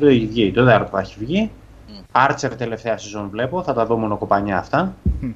Το 0.00 0.06
έχει 0.06 0.26
βγει, 0.26 0.52
το 0.52 0.64
τέταρτο 0.64 0.88
θα 0.90 1.00
έχει 1.00 1.16
βγει. 1.18 1.50
Μμ. 1.88 1.98
Archer 2.12 2.50
τελευταία 2.58 2.98
σεζόν 2.98 3.28
βλέπω, 3.30 3.62
θα 3.62 3.72
τα 3.74 3.86
δω 3.86 3.96
μόνο 3.96 4.16
κοπανιά 4.16 4.58
αυτά. 4.58 4.94
Μμ. 5.20 5.30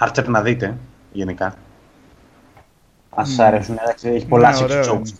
Archer 0.00 0.24
να 0.26 0.42
δείτε, 0.42 0.76
γενικά. 1.12 1.54
Αν 3.10 3.26
σας 3.26 3.38
αρέσουν, 3.38 3.76
εντάξει, 3.82 4.08
έχει 4.08 4.26
πολλά 4.26 4.50
Ναι, 4.50 4.56
sex 4.58 4.62
ωραίο 4.62 4.82
jokes. 4.82 4.94
είναι. 5.08 5.16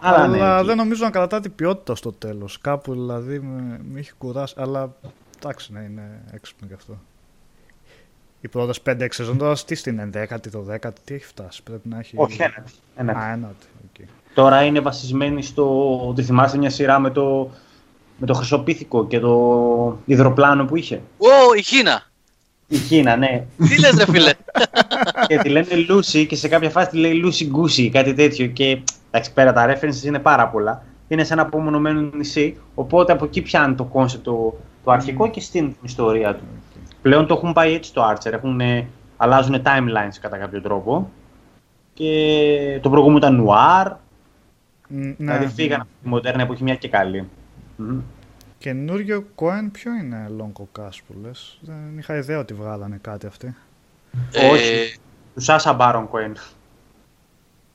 Αλλά, 0.00 0.16
Αλλά 0.22 0.56
ναι, 0.60 0.66
δεν 0.66 0.76
νομίζω 0.76 1.04
να 1.04 1.10
κρατά 1.10 1.40
την 1.40 1.54
ποιότητα 1.54 1.94
στο 1.94 2.12
τέλος. 2.12 2.58
Κάπου 2.60 2.92
δηλαδή 2.92 3.40
με, 3.40 3.80
με 3.92 3.98
έχει 3.98 4.12
κουράσει. 4.18 4.54
Αλλά 4.58 4.92
εντάξει, 5.36 5.72
ναι, 5.72 5.80
είναι 5.80 6.22
έξυπνο 6.32 6.68
κι 6.68 6.74
αυτό. 6.74 6.98
Οι 8.40 8.48
πρώτες 8.48 8.80
5-6 8.86 9.06
σεζόν 9.10 9.38
τώρα 9.38 9.56
τι 9.66 9.74
στην 9.74 10.12
11η, 10.14 10.48
το 10.50 10.64
10η, 10.70 10.90
τι 11.04 11.14
έχει 11.14 11.24
φτάσει. 11.24 11.62
Πρέπει 11.62 11.88
να 11.88 11.98
έχει. 11.98 12.14
όχι 12.16 12.42
ένα. 12.42 12.64
ένα. 12.96 13.12
Α, 13.12 13.32
ένατη. 13.32 13.66
οκ. 13.84 14.06
Τώρα 14.34 14.62
είναι 14.62 14.80
βασισμένη 14.80 15.42
στο 15.42 15.98
ότι 16.08 16.22
θυμάστε 16.22 16.58
μια 16.58 16.70
σειρά 16.70 16.98
με 16.98 17.10
το, 17.10 17.50
με 18.18 18.26
το 18.26 18.34
χρυσοπίθηκο 18.34 19.06
και 19.06 19.18
το 19.20 19.98
υδροπλάνο 20.04 20.64
που 20.64 20.76
είχε. 20.76 21.02
Ω, 21.18 21.54
η 21.56 21.60
Κίνα! 21.60 22.09
Η 22.72 22.78
Κίνα, 22.78 23.16
ναι. 23.16 23.44
Τι 23.56 23.80
λες 23.80 23.96
ρε 23.98 24.04
φίλε; 24.04 24.32
και 25.26 25.38
τη 25.38 25.48
λένε 25.48 25.66
Lucy 25.88 26.26
και 26.26 26.36
σε 26.36 26.48
κάποια 26.48 26.70
φάση 26.70 26.90
τη 26.90 26.96
λέει 26.96 27.22
Lucy 27.24 27.56
Goosey, 27.56 27.88
κάτι 27.88 28.12
τέτοιο. 28.14 28.46
Και 28.46 28.82
εντάξει, 29.10 29.32
πέρα 29.32 29.52
τα 29.52 29.66
references 29.74 30.04
είναι 30.04 30.18
πάρα 30.18 30.48
πολλά. 30.48 30.82
Είναι 31.08 31.24
σε 31.24 31.32
ένα 31.32 31.42
απομονωμένο 31.42 32.10
νησί. 32.14 32.56
Οπότε 32.74 33.12
από 33.12 33.24
εκεί 33.24 33.42
πιάνει 33.42 33.74
το 33.74 33.90
concept 33.92 34.20
το, 34.22 34.58
το 34.84 34.90
αρχικό 34.90 35.30
και 35.30 35.40
στην 35.40 35.74
ιστορία 35.82 36.34
του. 36.34 36.44
Πλέον 37.02 37.26
το 37.26 37.34
έχουν 37.34 37.52
πάει 37.52 37.74
έτσι 37.74 37.92
το 37.92 38.10
Archer. 38.10 38.32
Έχουν, 38.32 38.60
ε, 38.60 38.86
αλλάζουν 39.16 39.62
timelines 39.64 40.18
κατά 40.20 40.36
κάποιο 40.36 40.60
τρόπο. 40.60 41.10
Και 41.94 42.78
το 42.82 42.90
προηγούμενο 42.90 43.18
ήταν 43.18 43.46
noir. 43.46 43.92
Μ, 44.88 45.10
δηλαδή 45.16 45.44
Ναι, 45.44 45.50
φύγαν 45.50 45.80
από 45.80 45.90
τη 46.02 46.08
μοντέρνα 46.08 46.42
εποχή 46.42 46.62
μια 46.62 46.74
και 46.74 46.88
καλή. 46.88 47.28
Μμμ. 47.76 48.00
Καινούριο 48.60 49.24
Cohen 49.34 49.68
ποιο 49.72 49.92
είναι 49.94 50.30
Longo 50.38 50.62
Cast 50.80 50.98
που 51.06 51.14
λες; 51.22 51.58
Δεν 51.60 51.98
είχα 51.98 52.16
ιδέα 52.16 52.38
ότι 52.38 52.54
βγάλανε 52.54 52.98
κάτι 53.00 53.26
αυτοί. 53.26 53.54
Όχι. 54.52 54.72
Ε, 54.72 54.86
Του 55.34 55.40
Σάσα 55.40 55.72
Μπάρον 55.72 56.08
Cohen. 56.12 56.32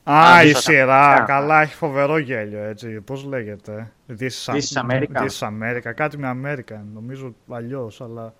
Α, 0.03 0.33
Α, 0.33 0.43
η 0.43 0.51
θα- 0.51 0.59
σειρά. 0.59 1.07
Α. 1.07 1.25
Καλά, 1.25 1.61
έχει 1.61 1.75
φοβερό 1.75 2.17
γέλιο 2.17 2.63
έτσι. 2.63 2.87
Πώς 3.01 3.23
λέγεται; 3.23 3.91
This 4.19 4.29
is, 4.45 4.53
This 4.53 4.57
is 4.57 4.89
America. 4.89 5.19
This 5.21 5.39
is 5.39 5.47
America. 5.47 5.91
Κάτι 5.95 6.17
με 6.17 6.29
America. 6.43 6.75
Νομίζω 6.93 7.35
αλλιώς, 7.49 8.01
αλλά 8.01 8.33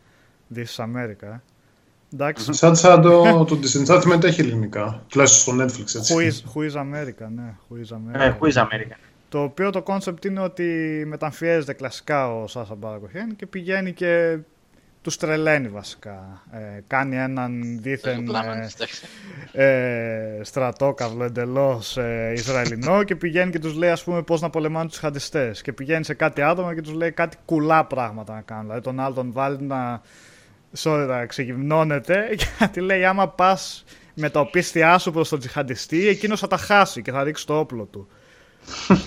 This 0.55 0.65
is 0.77 0.83
America. 0.85 1.23
ε. 1.33 1.39
Εντάξει. 2.13 2.53
Σαν, 2.53 2.75
σαν 2.75 3.01
το, 3.01 3.45
το 3.45 3.59
Disenchantment 3.63 4.23
έχει 4.23 4.41
ελληνικά. 4.41 5.03
Τουλάχιστον 5.07 5.53
στο 5.53 5.63
Netflix, 5.63 5.95
έτσι. 5.95 6.15
Who 6.17 6.21
is, 6.21 6.53
who 6.53 6.71
is 6.71 6.79
America, 6.81 7.27
ναι. 7.35 7.53
Who 7.69 7.73
is 7.73 7.95
America. 7.95 8.19
Ε, 8.19 8.35
Who 8.39 8.45
is 8.51 8.61
America. 8.61 8.95
Το 9.29 9.43
οποίο 9.43 9.69
το 9.69 9.83
concept 9.87 10.25
είναι 10.25 10.39
ότι 10.39 10.63
μεταμφιέζεται 11.07 11.73
κλασικά 11.73 12.35
ο 12.35 12.47
Σάσα 12.47 12.75
Μπαρακοχέν 12.75 13.35
και 13.35 13.45
πηγαίνει 13.45 13.93
και 13.93 14.37
τους 15.05 15.17
τρελαίνει 15.17 15.67
βασικά. 15.67 16.43
Ε, 16.51 16.79
κάνει 16.87 17.17
έναν 17.17 17.79
δίθεν 17.81 18.27
ε, 18.27 18.69
εντάξει. 18.73 19.05
ε, 19.51 20.39
στρατόκαυλο 20.41 21.23
εντελώς 21.23 21.97
ε, 21.97 22.31
Ισραηλινό 22.35 23.03
και 23.03 23.15
πηγαίνει 23.15 23.51
και 23.51 23.59
τους 23.59 23.75
λέει 23.75 23.89
ας 23.89 24.03
πούμε 24.03 24.21
πώς 24.21 24.41
να 24.41 24.49
πολεμάνε 24.49 24.89
τους 24.89 24.97
χαντιστές. 24.97 25.61
Και 25.61 25.73
πηγαίνει 25.73 26.03
σε 26.03 26.13
κάτι 26.13 26.41
άτομα 26.41 26.75
και 26.75 26.81
τους 26.81 26.93
λέει 26.93 27.11
κάτι 27.11 27.37
κουλά 27.45 27.85
πράγματα 27.85 28.33
να 28.33 28.41
κάνουν. 28.41 28.63
Δηλαδή 28.63 28.81
τον 28.81 28.99
άλλο 28.99 29.13
τον 29.13 29.31
βάλει 29.31 29.61
να, 29.61 30.01
sorry, 30.77 31.05
να 31.07 31.25
ξεγυμνώνεται 31.25 32.29
γιατί 32.57 32.79
λέει 32.79 33.05
άμα 33.05 33.29
πας 33.29 33.83
με 34.13 34.29
τα 34.29 34.39
οπίστια 34.39 34.97
σου 34.97 35.11
προς 35.11 35.29
τον 35.29 35.39
τζιχαντιστή, 35.39 36.07
εκείνος 36.07 36.39
θα 36.39 36.47
τα 36.47 36.57
χάσει 36.57 37.01
και 37.01 37.11
θα 37.11 37.23
ρίξει 37.23 37.45
το 37.45 37.59
όπλο 37.59 37.83
του. 37.83 38.07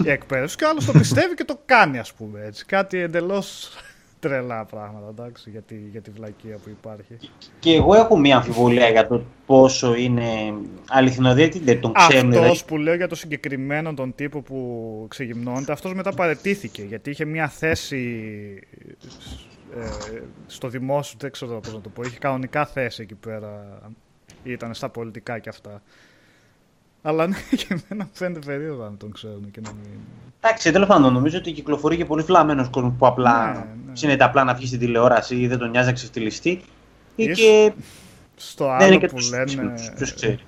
Η 0.05 0.11
εκπαίδευση 0.11 0.57
και 0.57 0.65
ο 0.65 0.69
άλλος 0.69 0.85
το 0.85 0.93
πιστεύει 0.93 1.35
και 1.35 1.45
το 1.45 1.61
κάνει, 1.65 1.99
ας 1.99 2.13
πούμε 2.13 2.45
έτσι. 2.45 2.65
Κάτι 2.65 2.99
εντελώς 2.99 3.71
τρελά 4.21 4.65
πράγματα, 4.65 5.07
εντάξει, 5.09 5.51
για 5.51 5.63
τη, 5.63 5.75
για 5.91 6.01
τη 6.01 6.11
βλακεία 6.11 6.57
που 6.57 6.69
υπάρχει. 6.69 7.17
Και 7.59 7.75
εγώ 7.75 7.95
έχω 7.95 8.17
μία 8.17 8.37
αμφιβολία 8.37 8.89
για 8.89 9.07
το 9.07 9.23
πόσο 9.47 9.95
είναι 9.95 10.55
αληθινό. 10.89 11.33
Γιατί 11.33 11.59
δεν 11.59 11.81
τον 11.81 11.93
ξέρουν. 11.93 12.29
Αυτός 12.29 12.43
δηλαδή. 12.43 12.65
που 12.67 12.77
λέω 12.77 12.95
για 12.95 13.09
το 13.09 13.15
συγκεκριμένο 13.15 13.95
τον 13.95 14.15
τύπο 14.15 14.41
που 14.41 15.07
ξεγυμνώνεται, 15.09 15.73
αυτός 15.73 15.95
μετά 15.95 16.13
παρετήθηκε 16.13 16.83
γιατί 16.83 17.11
είχε 17.11 17.25
μια 17.25 17.49
θέση 17.49 18.23
ε, 19.77 20.21
στο 20.47 20.69
δημόσιο, 20.69 21.19
δεν 21.21 21.31
ξέρω 21.31 21.61
πώς 21.61 21.73
να 21.73 21.81
το 21.81 21.89
πω. 21.89 22.03
Είχε 22.03 22.19
κανονικά 22.19 22.67
θέση 22.67 23.03
εκεί 23.03 23.15
πέρα. 23.15 23.81
Ήταν 24.43 24.75
στα 24.75 24.89
πολιτικά 24.89 25.39
και 25.39 25.49
αυτά. 25.49 25.83
Αλλά 27.03 27.27
ναι, 27.27 27.37
και 27.57 27.67
εμένα 27.69 28.05
μου 28.05 28.11
φαίνεται 28.13 28.47
περίεργο 28.47 28.83
αν 28.83 28.97
τον 28.97 29.13
ξέρουν 29.13 29.51
και 29.51 29.61
να 29.61 29.71
μην. 29.73 29.91
Εντάξει, 30.41 30.73
τέλος 30.73 30.89
πάντων, 30.89 31.13
νομίζω 31.13 31.39
ότι 31.39 31.53
κυκλοφορεί 31.53 31.97
και 31.97 32.05
πολύ 32.05 32.23
φλαμμένος 32.23 32.69
κόσμος 32.69 32.93
που 32.99 33.07
απλά 33.07 33.53
Ναι, 33.53 33.59
ναι. 33.87 33.93
ψήνεται 33.93 34.25
απλά 34.25 34.45
να 34.45 34.55
βγει 34.55 34.67
στην 34.67 34.79
τηλεόραση 34.79 35.37
ή 35.41 35.47
δεν 35.47 35.59
τον 35.59 35.71
νοιάζει 35.71 35.87
να 35.87 35.93
ξεφτυλιστεί. 35.93 36.51
Ή 37.17 37.25
Ίσως 37.25 37.37
και 37.39 37.73
Στο 38.37 38.65
δεν 38.65 38.75
άλλο 38.75 38.87
είναι 38.87 38.97
και 38.99 39.07
που 39.07 39.15
τους 39.17 39.31
λένε. 39.31 39.45
δύσκολους, 39.45 39.91
ποιος 39.97 40.15
ξέρει. 40.15 40.39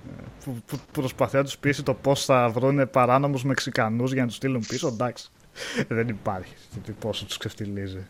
που, 0.44 0.56
που 0.66 0.78
προσπαθεί 0.92 1.36
να 1.36 1.44
τους 1.44 1.58
πείσει 1.58 1.82
το 1.82 1.94
πώς 1.94 2.24
θα 2.24 2.48
βρουν 2.48 2.90
παράνομους 2.90 3.44
Μεξικανούς 3.44 4.12
για 4.12 4.20
να 4.22 4.26
τους 4.28 4.36
στείλουν 4.36 4.64
πίσω. 4.68 4.88
Εντάξει. 4.88 5.28
Δεν 5.88 6.08
υπάρχει 6.08 6.54
το 6.86 6.92
πόσο 7.00 7.24
τους 7.24 7.36
ξεφτιλίζει. 7.36 8.06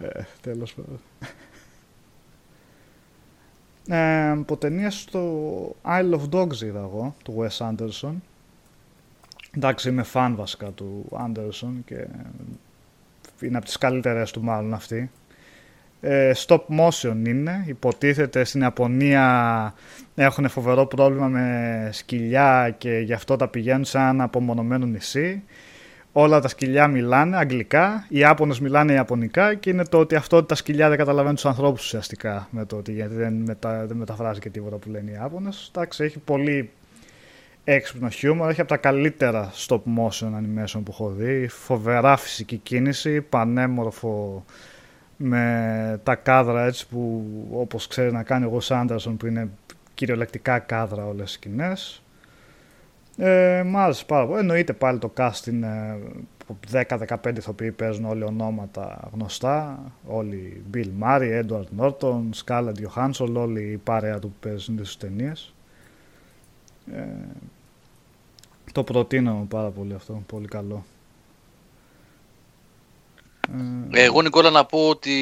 Ε, 0.00 0.22
Τέλος 0.40 0.74
πάντων. 0.74 1.00
Ε, 3.88 4.30
από 4.30 4.56
ταινία 4.56 4.90
στο 4.90 5.74
Isle 5.84 6.18
of 6.18 6.28
Dogs 6.30 6.60
είδα 6.60 6.78
εγώ, 6.78 7.14
του 7.24 7.34
Wes 7.38 7.68
Anderson. 7.68 8.12
Εντάξει, 9.56 9.88
είμαι 9.88 10.02
φαν 10.02 10.36
βασικά 10.36 10.66
του 10.66 11.08
Anderson 11.10 11.72
και 11.84 12.06
είναι 13.40 13.56
από 13.56 13.66
τις 13.66 13.78
καλύτερες 13.78 14.30
του 14.30 14.42
μάλλον 14.42 14.74
αυτή. 14.74 15.10
Ε, 16.00 16.32
stop 16.46 16.60
motion 16.78 17.16
είναι, 17.26 17.64
υποτίθεται 17.66 18.44
στην 18.44 18.60
Ιαπωνία 18.60 19.74
έχουν 20.14 20.48
φοβερό 20.48 20.86
πρόβλημα 20.86 21.28
με 21.28 21.88
σκυλιά 21.92 22.74
και 22.78 22.98
γι' 22.98 23.12
αυτό 23.12 23.36
τα 23.36 23.48
πηγαίνουν 23.48 23.84
σε 23.84 23.98
ένα 23.98 24.24
απομονωμένο 24.24 24.86
νησί. 24.86 25.42
Όλα 26.12 26.40
τα 26.40 26.48
σκυλιά 26.48 26.88
μιλάνε 26.88 27.36
αγγλικά, 27.36 28.06
οι 28.08 28.18
Ιάπωνες 28.18 28.60
μιλάνε 28.60 28.92
ιαπωνικά 28.92 29.54
και 29.54 29.70
είναι 29.70 29.84
το 29.84 29.98
ότι 29.98 30.14
αυτό 30.14 30.36
ότι 30.36 30.46
τα 30.46 30.54
σκυλιά 30.54 30.88
δεν 30.88 30.98
καταλαβαίνουν 30.98 31.34
τους 31.34 31.46
ανθρώπους 31.46 31.84
ουσιαστικά 31.84 32.48
με 32.50 32.64
το 32.64 32.76
ότι 32.76 32.92
γιατί 32.92 33.14
δεν, 33.14 33.32
μετα, 33.34 33.86
δεν 33.86 33.96
μεταφράζει 33.96 34.40
και 34.40 34.50
τίποτα 34.50 34.76
που 34.76 34.90
λένε 34.90 35.10
οι 35.10 35.14
Ιάπωνες. 35.14 35.70
Εντάξει, 35.74 36.04
έχει 36.04 36.18
πολύ 36.18 36.70
έξυπνο 37.64 38.08
χιούμορ, 38.08 38.50
έχει 38.50 38.60
από 38.60 38.68
τα 38.68 38.76
καλύτερα 38.76 39.50
stop 39.66 39.80
motion 39.98 40.26
animation 40.26 40.80
που 40.84 40.90
έχω 40.90 41.08
δει, 41.10 41.48
φοβερά 41.48 42.16
φυσική 42.16 42.56
κίνηση, 42.56 43.20
πανέμορφο 43.20 44.44
με 45.16 46.00
τα 46.02 46.14
κάδρα 46.14 46.64
έτσι 46.64 46.88
που 46.88 47.24
όπως 47.52 47.86
ξέρει 47.86 48.12
να 48.12 48.22
κάνει 48.22 48.44
ο 48.44 48.48
Γος 48.48 48.70
Άντερσον 48.70 49.16
που 49.16 49.26
είναι 49.26 49.48
κυριολεκτικά 49.94 50.58
κάδρα 50.58 51.06
όλες 51.06 51.30
οι 51.30 51.34
σκηνές. 51.34 52.02
Ε, 53.16 53.62
μ' 53.66 53.76
άρεσε 53.76 54.04
πάρα 54.04 54.26
πολύ. 54.26 54.38
Εννοείται 54.38 54.72
πάλι 54.72 54.98
το 54.98 55.12
cast 55.16 55.46
είναι 55.46 55.98
10-15 56.72 57.36
ηθοποιοί 57.36 57.70
παίζουν 57.70 58.04
όλοι 58.04 58.24
ονόματα 58.24 59.08
γνωστά. 59.12 59.82
Όλοι 60.06 60.62
Bill 60.74 60.88
Murray, 61.02 61.42
Edward 61.42 61.80
Norton, 61.80 62.22
Scarlett 62.44 62.74
Johansson, 62.86 63.34
όλοι 63.34 63.62
η 63.62 63.76
παρέα 63.76 64.18
του 64.18 64.28
που 64.28 64.48
παίζουν 64.48 64.76
στις 64.76 64.96
ταινίες. 64.96 65.54
Ε, 66.94 67.02
το 68.72 68.82
προτείνω 68.84 69.46
πάρα 69.48 69.68
πολύ 69.68 69.94
αυτό, 69.94 70.22
πολύ 70.26 70.48
καλό. 70.48 70.84
Ε, 73.92 74.02
Εγώ, 74.04 74.22
Νικόλα, 74.22 74.50
να 74.50 74.64
πω 74.64 74.88
ότι 74.88 75.12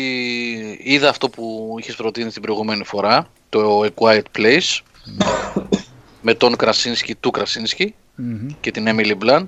είδα 0.82 1.08
αυτό 1.08 1.28
που 1.28 1.74
είχες 1.78 1.96
προτείνει 1.96 2.30
την 2.30 2.42
προηγούμενη 2.42 2.84
φορά, 2.84 3.28
το 3.48 3.80
A 3.80 3.88
Quiet 3.94 4.22
Place, 4.38 4.80
με 6.20 6.34
τον 6.34 6.56
Κρασίνσκι, 6.56 7.14
του 7.14 7.30
Κρασίνσκι 7.30 7.94
μμμ. 8.14 8.48
και 8.60 8.70
την 8.70 8.86
Emily 8.88 9.18
Blunt. 9.24 9.46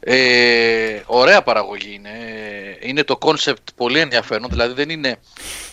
Ε, 0.00 1.02
ωραία 1.06 1.42
παραγωγή 1.42 1.94
είναι. 1.94 2.10
Είναι 2.80 3.04
το 3.04 3.18
concept 3.20 3.64
πολύ 3.74 3.98
ενδιαφέρον, 3.98 4.48
δηλαδή 4.50 4.74
δεν 4.74 4.90
είναι 4.90 5.16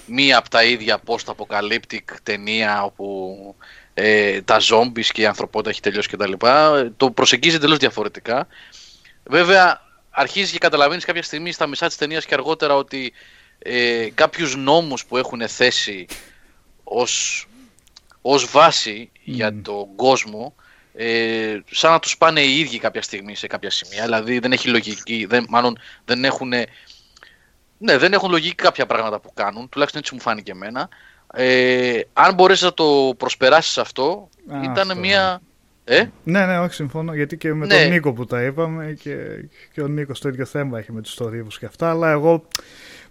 μία 0.05 0.37
από 0.37 0.49
τα 0.49 0.63
ίδια 0.63 1.01
post-apocalyptic 1.05 2.15
ταινία 2.23 2.83
όπου 2.83 3.55
ε, 3.93 4.41
τα 4.41 4.59
zombies 4.61 5.05
και 5.05 5.21
η 5.21 5.25
ανθρωπότητα 5.25 5.69
έχει 5.69 5.81
τελειώσει 5.81 6.09
κτλ. 6.09 6.31
Το 6.97 7.11
προσεγγίζει 7.11 7.55
εντελώς 7.55 7.77
διαφορετικά. 7.77 8.47
Βέβαια, 9.23 9.81
αρχίζεις 10.09 10.51
και 10.51 10.57
καταλαβαίνεις 10.57 11.05
κάποια 11.05 11.23
στιγμή 11.23 11.51
στα 11.51 11.67
μισά 11.67 11.87
της 11.87 11.95
ταινίας 11.95 12.25
και 12.25 12.33
αργότερα 12.33 12.75
ότι 12.75 13.13
ε, 13.59 14.07
κάποιους 14.13 14.55
νόμους 14.55 15.05
που 15.05 15.17
έχουν 15.17 15.47
θέσει 15.47 16.05
ως, 16.83 17.45
ως 18.21 18.51
βάση 18.51 19.11
για 19.31 19.61
τον 19.61 19.95
κόσμο 19.95 20.55
ε, 20.93 21.59
σαν 21.71 21.91
να 21.91 21.99
τους 21.99 22.17
πάνε 22.17 22.41
οι 22.41 22.59
ίδιοι 22.59 22.79
κάποια 22.79 23.01
στιγμή 23.01 23.35
σε 23.35 23.47
κάποια 23.47 23.69
σημεία. 23.69 24.03
Δηλαδή 24.03 24.39
δεν 24.39 24.51
έχει 24.51 24.69
λογική, 24.69 25.25
δεν, 25.29 25.45
μάλλον 25.49 25.77
δεν 26.05 26.23
έχουν, 26.25 26.47
ναι, 27.77 27.97
δεν 27.97 28.13
έχουν 28.13 28.29
λογική 28.31 28.55
κάποια 28.55 28.85
πράγματα 28.85 29.19
που 29.19 29.31
κάνουν, 29.33 29.69
τουλάχιστον 29.69 30.01
έτσι 30.01 30.13
μου 30.13 30.21
φάνηκε 30.21 30.51
εμένα. 30.51 30.89
Ε, 31.33 31.99
αν 32.13 32.33
μπορέσεις 32.33 32.63
να 32.63 32.73
το 32.73 33.13
προσπεράσεις 33.17 33.77
αυτό, 33.77 34.29
Α, 34.47 34.59
ήταν 34.63 34.89
αυτό. 34.89 34.99
μια... 34.99 35.41
Ε; 35.83 36.05
Ναι, 36.23 36.45
ναι, 36.45 36.59
όχι, 36.59 36.73
συμφωνώ. 36.73 37.13
Γιατί 37.13 37.37
και 37.37 37.53
με 37.53 37.65
Ναι. 37.65 37.79
τον 37.81 37.89
Νίκο 37.89 38.13
που 38.13 38.25
τα 38.25 38.43
είπαμε 38.43 38.97
και, 39.01 39.15
και 39.73 39.81
ο 39.81 39.87
Νίκος 39.87 40.19
το 40.19 40.29
ίδιο 40.29 40.45
θέμα 40.45 40.79
έχει 40.79 40.91
με 40.91 41.01
τους 41.01 41.13
θορύβους 41.13 41.59
και 41.59 41.65
αυτά. 41.65 41.89
Αλλά 41.89 42.11
εγώ, 42.11 42.47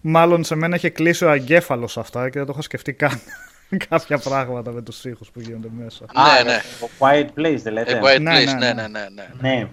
μάλλον 0.01 0.45
σε 0.45 0.55
μένα 0.55 0.77
είχε 0.77 0.89
κλείσει 0.91 1.25
ο 1.25 1.31
αγκέφαλος 1.31 1.99
αυτά 1.99 2.25
και 2.31 2.39
δεν 2.39 2.47
το 2.47 2.53
είχα 2.53 2.63
σκεφτεί 2.63 2.93
καν. 2.93 3.21
Κάποια 3.89 4.19
πράγματα 4.19 4.73
με 4.73 4.83
τους 4.83 5.05
ήχους 5.05 5.31
που 5.31 5.41
γίνονται 5.41 5.69
μέσα. 5.79 6.05
Ναι, 6.15 6.23
Α, 6.23 6.43
ναι. 6.45 6.61
Το 6.81 6.89
Quiet 6.99 7.41
Place 7.41 7.59
δεν 7.63 7.73
λέτε; 7.73 8.01
A 8.03 8.05
Quiet 8.05 8.21
Ναι, 8.21 8.43
Place, 8.43 8.45
ναι, 8.45 8.53
ναι, 8.53 8.73
ναι. 8.73 8.73
ναι, 8.73 8.89
ναι, 8.89 9.29
ναι. 9.41 9.55
Ναι. 9.55 9.69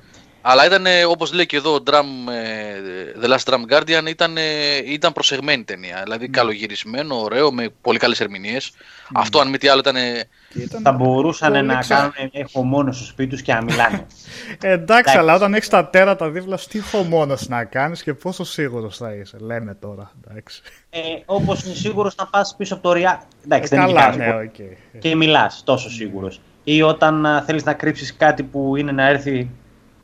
Αλλά 0.45 0.65
ήταν, 0.65 0.86
ε, 0.86 1.06
όπως 1.06 1.34
λέει 1.34 1.45
και 1.45 1.57
εδώ 1.57 1.74
ο 1.74 1.84
Drum, 1.86 2.32
ε, 2.34 2.76
The 3.22 3.30
Last 3.38 3.53
Drum 3.53 3.61
Guardian, 3.74 4.10
ήταν, 4.10 4.38
ε, 4.38 4.41
ήταν 4.86 5.14
προσεγμένη 5.14 5.64
ταινία. 5.64 5.99
Δηλαδή 6.03 6.28
καλογυρισμένο, 6.30 7.15
ωραίο, 7.22 7.52
με 7.52 7.70
πολύ 7.82 7.98
καλές 7.99 8.20
ερμηνείες. 8.20 8.72
Αυτό 9.14 9.40
αν 9.40 9.49
μη 9.49 9.57
τι 9.57 9.68
άλλο 9.68 9.80
ήταν... 9.80 9.95
ε, 9.95 10.28
Και 10.53 10.60
ήταν 10.61 10.82
Θα 10.82 10.91
μπορούσαν 10.91 11.52
πολύ 11.52 11.65
να 11.65 11.76
ξα- 11.76 11.95
κάνουν 11.95 12.14
έχω 12.32 12.64
μόνο 12.64 12.91
στο 12.91 13.06
σπίτι 13.06 13.30
τους 13.30 13.41
και 13.41 13.53
να 13.53 13.64
μιλάνε. 13.64 14.06
Ε, 14.61 14.72
εντάξει, 14.72 15.18
αλλά 15.18 15.36
όταν 15.36 15.53
έχεις 15.53 15.70
τα 15.70 15.88
τέρατα 15.90 16.30
δίπλα 16.30 16.57
σου, 16.57 16.68
τι 16.68 16.82
μόνος 17.10 17.48
να 17.48 17.64
κάνεις 17.64 18.03
και 18.03 18.14
πόσο 18.14 18.44
σίγουρος 18.44 18.98
θα 18.98 19.14
είσαι. 19.14 19.38
Λέμε 19.40 19.74
τώρα. 19.82 20.11
Εντάξει. 20.28 20.61
ε, 20.90 20.99
όπως 21.26 21.64
είναι 21.64 21.74
σίγουρος 21.76 22.15
να 22.15 22.28
πας 22.28 22.56
πίσω 22.57 22.74
από 22.74 22.84
το 22.84 22.94
ριά. 22.94 23.22
Ε, 23.22 23.45
Εντάξει, 23.45 23.76
δεν 23.76 23.88
είναι 23.88 23.99
καλά, 23.99 24.11
και 24.11 24.18
ναι, 24.18 24.26
κάτι 24.26 24.78
οκ. 24.94 24.99
και 25.02 25.15
μιλάς 25.15 25.61
τόσο 25.65 25.90
σίγουρος. 25.90 26.41
Ή 26.64 26.82
όταν 26.82 27.26
α, 27.26 27.44
θέλεις 27.44 27.64
να 27.64 27.74
κρύψεις 27.74 28.15
κάτι 28.15 28.44
που 28.44 28.76
είναι 28.76 28.91
να 28.91 29.07
έρθει 29.07 29.49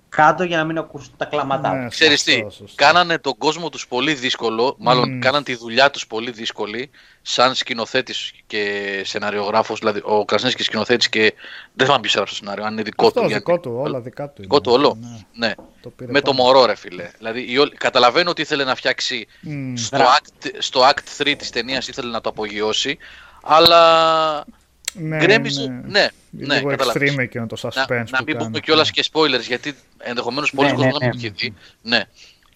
κάτω 0.10 0.44
για 0.44 0.58
να 0.58 0.64
μην 0.64 0.78
ακούσουν 0.78 1.14
τα 1.18 1.26
κλάματά 1.26 1.74
Ναι, 1.74 1.86
τους. 1.88 1.96
Ξέρεις 1.96 2.24
τι, 2.24 2.32
σωστό, 2.32 2.50
σωστό. 2.52 2.84
κάνανε 2.84 3.18
τον 3.18 3.38
κόσμο 3.38 3.70
τους 3.70 3.88
πολύ 3.88 4.14
δύσκολο, 4.14 4.76
μάλλον 4.80 5.10
Μμμ. 5.12 5.20
κάναν 5.20 5.44
τη 5.44 5.56
δουλειά 5.56 5.90
τους 5.92 6.08
πολύ 6.08 6.32
δύσκολη, 6.32 6.90
σαν 7.22 7.56
σκηνοθέτης 7.56 8.32
και 8.48 9.02
σεναριογράφος, 9.06 9.80
δηλαδή 9.80 10.02
ο 10.04 10.26
Κρασνέσκης 10.26 10.66
σκηνοθέτης 10.66 11.10
και 11.10 11.34
δεν 11.74 11.86
θυμάμαι 11.86 12.02
ποιος 12.02 12.14
έγραψε 12.14 12.34
το 12.40 12.40
σενάριο, 12.46 12.66
αν 12.66 12.74
είναι 12.74 12.82
δικό 12.82 13.08
Αυτό, 13.08 13.22
του. 13.22 13.28
δικό 13.28 13.52
γιατί- 13.52 13.62
του, 13.68 13.76
όλα 13.82 14.00
δικά 14.00 14.30
του. 14.30 14.42
Δικό 14.42 14.56
είναι. 14.56 14.64
του 14.66 14.72
όλο. 14.72 14.98
Ναι, 15.02 15.48
Ναι, 15.48 15.54
το 15.82 15.90
πήρε 15.90 16.12
με 16.12 16.22
το 16.22 16.32
πάνω. 16.32 16.44
μωρό 16.44 16.66
ρε 16.66 16.76
φίλε. 16.76 17.12
Δηλαδή 17.18 17.52
η 17.52 17.58
όλη- 17.58 17.76
καταλαβαίνω 17.78 18.30
ότι 18.30 18.42
ήθελε 18.42 18.64
να 18.64 18.76
φτιάξει 18.76 19.28
Μμ. 19.42 19.76
στο 19.76 19.98
Μπράβο. 19.98 20.12
act, 20.16 20.48
στο 20.58 20.82
act 20.90 21.00
3 21.24 21.36
της 21.38 21.50
ταινίας 21.50 21.88
ήθελε 21.88 22.12
να 22.12 22.22
το 22.22 22.30
απογειώσει, 22.30 22.98
αλλά 23.44 24.46
Ναι, 24.94 25.18
γκρέμιζε, 25.18 25.68
ναι. 25.68 25.82
ναι, 25.88 26.08
ναι, 26.30 26.56
Λίγο 26.56 26.70
καταλάβεις. 26.70 27.12
extreme 27.14 27.20
εκείνο 27.20 27.46
το 27.48 27.58
suspense 27.62 27.88
να, 27.88 27.98
να 27.98 28.18
που 28.18 28.24
μην 28.26 28.38
πούμε 28.38 28.50
κάνει. 28.50 28.60
κιόλας 28.60 28.92
και 28.92 29.06
spoilers 29.12 29.42
γιατί 29.48 29.74
ενδεχομένως 29.98 30.52
πολλοί 30.52 30.70
Ναι, 30.70 30.76
κόσμοι 30.76 30.92
ναι, 30.92 30.98
να 31.00 31.06
μην 31.06 31.12
το 31.12 31.18
έχει 31.28 31.34
δει. 31.38 31.54
Ναι. 31.82 32.04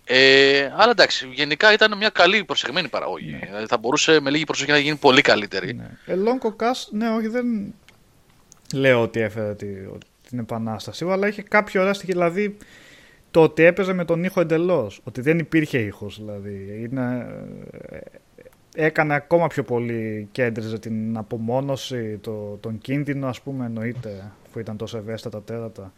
Ε, 0.05 0.71
αλλά 0.77 0.91
εντάξει, 0.91 1.29
γενικά 1.33 1.73
ήταν 1.73 1.97
μια 1.97 2.09
καλή 2.09 2.43
προσεγμένη 2.43 2.87
παραγωγή. 2.87 3.39
Δηλαδή 3.45 3.65
θα 3.65 3.77
μπορούσε 3.77 4.19
με 4.19 4.29
λίγη 4.29 4.43
προσοχή 4.43 4.71
να 4.71 4.77
γίνει 4.77 4.95
πολύ 4.95 5.21
καλύτερη. 5.21 5.73
Ναι. 5.73 5.89
Ε, 6.05 6.15
Longo 6.25 6.49
Cast, 6.63 6.87
ναι, 6.91 7.09
όχι, 7.09 7.27
δεν 7.27 7.73
λέω 8.73 9.01
ότι 9.01 9.19
έφερε 9.19 9.55
τη, 9.55 9.65
την 10.29 10.39
επανάσταση, 10.39 11.05
αλλά 11.09 11.27
είχε 11.27 11.41
κάποιο 11.41 11.81
ωραία 11.81 11.93
στοιχείο. 11.93 12.13
Δηλαδή, 12.13 12.57
το 13.31 13.41
ότι 13.41 13.63
έπαιζε 13.63 13.93
με 13.93 14.05
τον 14.05 14.23
ήχο 14.23 14.41
εντελώς. 14.41 14.99
Ότι 15.03 15.21
δεν 15.21 15.39
υπήρχε 15.39 15.77
ήχος, 15.77 16.17
δηλαδή. 16.17 16.87
Είναι, 16.89 17.27
ε, 17.89 17.97
έκανε 18.75 19.13
ακόμα 19.13 19.47
πιο 19.47 19.63
πολύ 19.63 20.27
κέντριζε 20.31 20.79
την 20.79 21.17
απομόνωση, 21.17 22.17
το, 22.17 22.57
τον 22.59 22.77
κίνδυνο, 22.77 23.27
ας 23.27 23.41
πούμε, 23.41 23.65
εννοείται, 23.65 24.31
που 24.51 24.59
ήταν 24.59 24.77
τόσο 24.77 24.97
ευαίσθητα 24.97 25.29
τα 25.29 25.43
τέρατα. 25.43 25.93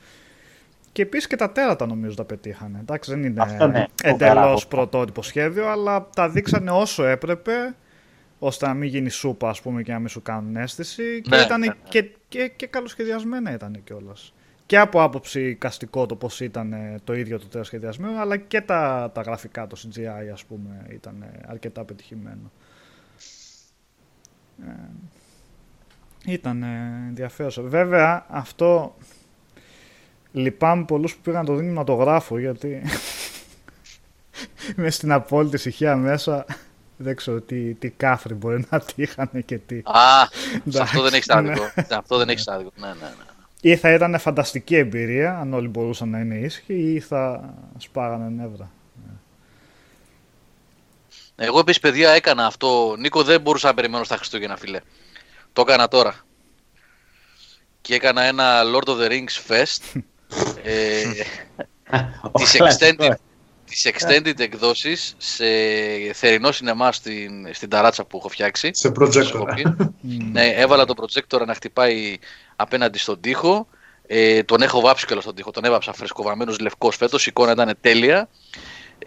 Και 0.92 1.02
επίσης 1.02 1.28
και 1.28 1.36
τα 1.36 1.52
τέρατα 1.52 1.86
νομίζω 1.86 2.16
τα 2.16 2.24
πετύχανε. 2.24 2.78
Εντάξει, 2.82 3.12
δεν 3.12 3.24
είναι 3.24 3.42
Αυτό 3.42 3.68
ναι, 3.68 3.86
εντελώς 4.04 4.36
φοβερά. 4.36 4.68
πρωτότυπο 4.70 5.22
σχέδιο, 5.22 5.68
αλλά 5.68 6.08
τα 6.16 6.30
δείξανε 6.30 6.72
όσο 6.72 7.06
έπρεπε 7.06 7.76
ώστε 8.40 8.68
να 8.68 8.74
μην 8.74 8.90
γίνει 8.90 9.10
σούπα 9.10 9.50
ας 9.50 9.62
πούμε 9.62 9.82
και 9.84 9.92
να 9.92 10.00
μην 10.00 10.08
σου 10.08 10.22
κάνουν 10.22 10.56
αίσθηση 10.56 11.22
και 11.22 11.36
Ναι, 11.36 11.42
ήταν 11.42 11.60
ναι, 11.60 11.66
ναι. 11.68 11.74
και, 11.90 12.12
και, 12.28 12.52
και 12.56 12.68
καλοσχεδιασμένα 12.68 13.54
ήταν 13.54 13.82
κιόλας. 13.84 14.34
Και 14.66 14.78
από 14.78 15.02
άποψη 15.04 15.56
καστικό 15.56 16.06
το 16.06 16.16
πώς 16.16 16.40
ήταν 16.40 16.74
ε, 16.74 16.96
το 17.04 17.14
ίδιο 17.14 17.40
το 17.40 17.48
τέλος 17.48 17.68
σχεδιασμένο 17.68 18.20
αλλά 18.20 18.38
και 18.38 18.62
τα, 18.62 19.12
τα 19.14 19.22
γραφικά, 19.22 19.68
το 19.68 19.78
CGI 19.84 20.32
ας 20.34 20.46
πούμε 20.46 20.86
ήταν 20.90 21.22
ε, 21.22 21.40
αρκετά 21.48 21.84
πετυχημένο. 21.84 22.52
Ε, 24.64 26.32
ήταν 26.32 26.64
ε, 26.64 27.06
ενδιαφέρον. 27.08 27.70
Βέβαια 27.70 28.26
αυτό 28.30 28.96
λυπάμαι 30.32 30.84
πολλούς 30.84 31.16
που 31.16 31.22
πήγαν 31.22 31.40
να 31.40 31.46
το 31.46 31.56
δίνουν 31.56 31.74
να 31.74 31.84
το 31.84 31.94
γράφω 31.94 32.38
γιατί 32.40 32.82
μες 34.76 34.96
στην 34.96 35.12
απόλυτη 35.12 35.56
ησυχία 35.56 35.96
μέσα 35.96 36.46
δεν 36.98 37.16
ξέρω 37.16 37.42
τι, 37.42 37.74
τι 37.74 37.90
κάφρι 37.90 38.34
μπορεί 38.34 38.66
να 38.70 38.80
τύχανε 38.80 39.42
και 39.46 39.58
τι. 39.58 39.78
Α, 39.78 40.30
σε 40.70 40.82
αυτό 40.82 41.02
δεν 41.02 41.14
έχεις 41.14 41.28
Εντάξει, 41.28 41.52
άδικο. 41.52 41.88
Σε 41.88 41.96
αυτό 41.96 42.18
δεν 42.18 42.30
έχεις 42.30 42.48
άδικο. 42.48 42.72
Ναι, 42.76 42.88
ναι, 42.88 42.94
ναι. 42.94 43.26
Ή 43.62 43.76
θα 43.76 43.94
ήταν 43.94 44.20
φανταστική 44.20 44.76
εμπειρία 44.76 45.38
αν 45.38 45.54
όλοι 45.54 45.68
μπορούσαν 45.68 46.10
να 46.10 46.20
είναι 46.20 46.36
ήσυχοι 46.36 46.74
ή 46.74 47.00
θα 47.00 47.54
σπάγανε 47.78 48.30
νεύρα. 48.30 48.72
Εγώ 51.36 51.60
επίσης, 51.60 51.82
παιδιά, 51.82 52.12
έκανα 52.12 52.46
αυτό. 52.46 52.96
Νίκο, 53.00 53.24
δεν 53.24 53.42
μπορούσα 53.42 53.68
να 53.68 53.74
περιμένω 53.74 54.04
στα 54.04 54.16
Χριστούγεννα, 54.16 54.58
φίλε. 54.58 54.80
Το 55.54 55.62
έκανα 55.62 55.88
τώρα. 55.88 56.16
Και 57.82 57.96
έκανα 57.96 58.22
ένα 58.22 58.62
Lord 58.64 58.90
of 58.90 58.98
the 58.98 59.10
Rings 59.10 59.48
Fest. 59.48 60.02
ε, 60.64 61.04
Ο 62.22 62.32
τις, 62.32 62.52
κλασικός. 62.52 62.78
extended, 62.80 63.12
τις 63.66 63.92
extended 63.94 64.40
εκδόσεις 64.40 65.16
σε 65.18 65.46
θερινό 66.14 66.52
σινεμά 66.52 66.92
στην, 66.92 67.54
στην 67.54 67.70
ταράτσα 67.70 68.06
που 68.06 68.18
έχω 68.18 68.30
φτιάξει. 68.30 68.70
Σε 68.74 68.88
στο 68.88 68.92
projector. 69.00 69.26
Σκοπίο. 69.26 69.94
ναι, 70.32 70.48
έβαλα 70.48 70.86
το 70.86 70.94
projector 70.98 71.46
να 71.46 71.54
χτυπάει 71.54 72.18
απέναντι 72.56 72.98
στον 72.98 73.22
τοίχο. 73.22 73.68
Ε, 74.08 74.44
τον 74.44 74.62
έχω 74.62 74.80
βάψει 74.80 75.06
κιόλας 75.06 75.24
στον 75.24 75.36
τοίχο. 75.36 75.52
Τον 75.52 75.64
έβαψα 75.64 75.94
φρεσκοβαμένος 75.94 76.60
λευκός 76.60 76.96
φέτος. 76.96 77.26
Η 77.26 77.30
εικόνα 77.30 77.52
ήταν 77.52 77.78
τέλεια. 77.82 78.30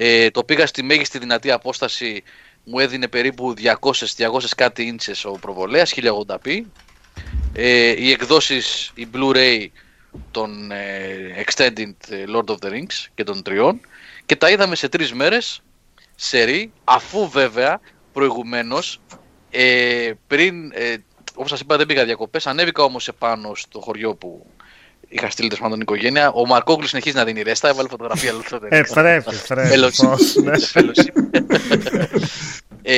Ε, 0.00 0.30
το 0.30 0.44
πήγα 0.44 0.66
στη 0.66 0.82
μέγιστη 0.82 1.18
δυνατή 1.18 1.50
απόσταση. 1.50 2.22
Μου 2.64 2.78
έδινε 2.78 3.08
περίπου 3.08 3.54
200, 3.56 3.92
200 4.16 4.40
κάτι 4.56 4.82
ίντσες 4.82 5.24
ο 5.24 5.30
προβολέας, 5.30 5.94
1080p. 5.96 6.60
Ε, 7.52 7.94
οι 8.02 8.10
εκδόσεις, 8.10 8.92
η 8.94 9.08
Blu-ray 9.14 9.66
των 10.30 10.72
ε, 10.72 11.44
Extended 11.46 11.94
Lord 12.34 12.44
of 12.44 12.56
the 12.62 12.70
Rings 12.70 13.06
και 13.14 13.24
των 13.24 13.42
τριών 13.42 13.80
και 14.26 14.36
τα 14.36 14.50
είδαμε 14.50 14.74
σε 14.74 14.88
τρεις 14.88 15.12
μέρες 15.12 15.62
σερί, 16.16 16.72
αφού 16.84 17.28
βέβαια 17.28 17.80
προηγουμένως 18.12 19.00
ε, 19.50 20.12
πριν, 20.26 20.72
ε, 20.74 20.96
όπως 21.34 21.50
σας 21.50 21.60
είπα 21.60 21.76
δεν 21.76 21.86
πήγα 21.86 22.04
διακοπές, 22.04 22.46
ανέβηκα 22.46 22.82
όμως 22.82 23.08
επάνω 23.08 23.54
στο 23.54 23.80
χωριό 23.80 24.14
που 24.14 24.46
είχα 25.08 25.30
στείλει 25.30 25.48
τέλος 25.48 25.62
πάντων 25.62 25.78
την 25.78 25.94
οικογένεια. 25.94 26.30
Ο 26.30 26.46
Μαρκόγλου 26.46 26.86
συνεχίζει 26.86 27.16
να 27.16 27.24
δίνει 27.24 27.42
ρέστα, 27.42 27.68
έβαλε 27.68 27.88
φωτογραφία 27.88 28.32
Lord 28.32 28.54
of 28.54 28.56
the 28.56 28.62
Rings. 28.62 28.68
Ε, 28.70 28.80
πρέπει, 28.94 29.24
πρέπει. 29.48 29.68
Fellowship. 29.74 30.06
πώς, 30.08 30.34
ναι. 30.34 30.52
Fellowship. 30.74 31.40
ε, 32.82 32.94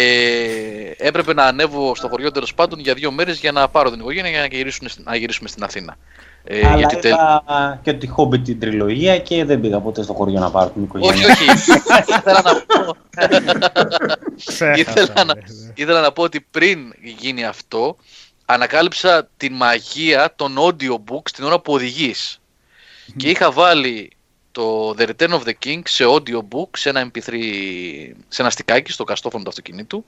έπρεπε 0.97 1.35
να 1.35 1.45
ανέβω 1.45 1.95
στο 1.95 2.09
χωριό 2.09 2.31
τέλος 2.31 2.55
πάντων 2.55 2.79
για 2.81 2.95
δύο 2.95 3.11
μέρες 3.11 3.39
για 3.39 3.53
να 3.53 3.69
πάρω 3.69 3.91
την 3.91 4.01
οικογένεια 4.01 4.31
για 4.31 4.41
να 4.41 4.47
γυρίσουμε, 4.47 4.89
στην- 4.89 5.05
να 5.07 5.17
γυρίσουμε 5.17 5.49
στην 5.49 5.63
Αθήνα. 5.65 5.97
Ε, 6.45 6.67
Αλλά 6.67 6.77
γιατί 6.77 6.97
τελ- 6.97 7.05
είδα 7.15 7.81
και 7.83 7.91
ότι 7.91 8.11
Hobbit 8.17 8.41
την 8.45 8.61
τριλογία 8.61 9.19
και 9.19 9.45
δεν 9.45 9.61
πήγα 9.61 9.81
ποτέ 9.81 10.03
στο 10.03 10.13
χωριό 10.13 10.41
να 10.41 10.51
πάρω 10.51 10.69
την 10.71 10.83
οικογένεια. 10.83 11.27
Όχι, 11.27 11.31
όχι. 11.31 11.45
ήθελα, 12.19 12.43
να 12.45 12.53
πω, 12.55 12.97
Ξέχασα, 14.47 14.81
ήθελα, 14.81 15.13
να, 15.17 15.25
ναι, 15.25 15.33
ναι. 15.35 15.73
ήθελα 15.75 16.01
να 16.01 16.13
πω 16.13 16.23
ότι 16.23 16.47
πριν 16.51 16.79
γίνει 17.19 17.45
αυτό, 17.45 17.97
ανακάλυψα 18.53 19.29
τη 19.37 19.51
μαγεία 19.51 20.33
των 20.37 20.57
audiobooks 20.59 21.31
την 21.35 21.45
ώρα 21.45 21.61
που 21.61 21.73
οδηγείς. 21.73 22.41
Και 23.17 23.31
είχα 23.31 23.51
βάλει 23.53 24.11
το 24.53 24.95
The 24.99 25.09
Return 25.09 25.29
of 25.29 25.41
the 25.45 25.53
King 25.65 25.81
σε 25.85 26.05
audiobook, 26.07 26.69
σε 26.77 26.89
ένα 26.89 27.11
MP3, 27.11 27.33
σε 28.29 28.43
ένα 28.43 28.51
στικάκι 28.51 28.93
στο 28.93 29.05
καστόφωνο 29.05 29.43
του 29.43 29.49
αυτοκινήτου 29.49 30.05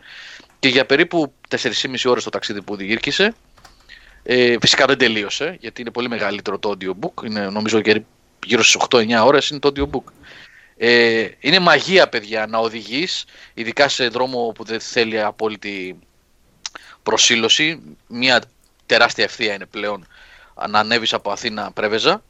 και 0.59 0.69
για 0.69 0.87
περίπου 0.87 1.33
4,5 1.49 1.95
ώρες 2.05 2.25
το 2.25 2.31
ταξίδι 2.31 2.63
που 2.63 2.73
οδηγήρκησε 2.73 3.35
ε, 4.23 4.57
φυσικά 4.61 4.85
δεν 4.87 4.99
τελείωσε 4.99 5.57
γιατί 5.61 5.81
είναι 5.81 5.91
πολύ 5.91 6.09
μεγαλύτερο 6.09 6.59
το 6.59 6.75
audiobook 6.77 7.25
είναι 7.25 7.49
νομίζω 7.51 7.79
γύρω- 7.79 8.05
γύρω 8.47 8.63
στις 8.63 8.83
8-9 8.91 9.23
ώρες 9.25 9.49
είναι 9.49 9.59
το 9.61 9.73
audiobook 9.77 10.13
ε, 10.77 11.29
είναι 11.41 11.59
μαγεία 11.59 12.09
παιδιά 12.09 12.47
να 12.47 12.59
οδηγείς 12.59 13.25
ειδικά 13.55 13.89
σε 13.89 14.09
δρόμο 14.09 14.53
που 14.55 14.65
δεν 14.65 14.81
θέλει 14.81 15.21
απόλυτη 15.21 15.99
προσήλωση 17.03 17.81
μια 18.07 18.43
τεράστια 18.87 19.25
ευθεία 19.25 19.55
είναι 19.55 19.67
πλέον 19.67 20.07
να 20.69 20.79
ανέβεις 20.79 21.13
από 21.13 21.31
Αθήνα 21.31 21.71
Πρέβεζα 21.75 22.23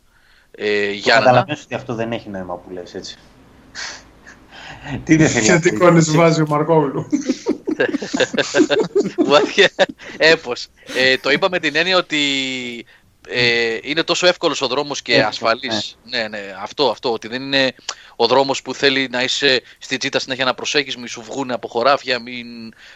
ε, 0.50 0.90
για 0.90 1.14
να 1.14 1.20
Καταλαβαίνεις 1.20 1.62
ότι 1.62 1.74
αυτό 1.74 1.94
δεν 1.94 2.12
έχει 2.12 2.28
νόημα 2.28 2.54
που 2.54 2.70
λες 2.70 2.94
έτσι. 2.94 3.18
Τι 5.04 5.16
δεν 5.16 5.28
θέλει. 5.28 5.44
Γιατί 5.44 5.68
εικόνες 5.68 6.10
βάζει 6.10 6.40
ο 6.40 6.46
Μαρκόγλου. 6.48 7.06
Έπως. 10.16 10.68
Ε, 10.96 11.16
το 11.18 11.30
είπα 11.30 11.48
με 11.50 11.58
την 11.58 11.76
έννοια 11.76 11.96
ότι 11.96 12.18
ε, 13.28 13.78
είναι 13.82 14.02
τόσο 14.02 14.26
εύκολος 14.26 14.62
ο 14.62 14.66
δρόμος 14.66 15.02
και 15.02 15.12
Εύκολος, 15.12 15.34
ασφαλής. 15.34 15.98
Ναι, 16.04 16.28
ναι, 16.28 16.40
αυτό, 16.62 16.90
αυτό, 16.90 17.12
ότι 17.12 17.28
δεν 17.28 17.42
είναι 17.42 17.74
ο 18.16 18.26
δρόμος 18.26 18.62
που 18.62 18.74
θέλει 18.74 19.08
να 19.10 19.22
είσαι 19.22 19.62
στη 19.78 19.96
τσίτα 19.96 20.18
συνέχεια 20.18 20.44
να 20.44 20.54
προσέχεις, 20.54 20.96
μη 20.96 21.08
σου 21.08 21.22
βγουν 21.22 21.50
από 21.50 21.68
χωράφια, 21.68 22.18
μην 22.18 22.46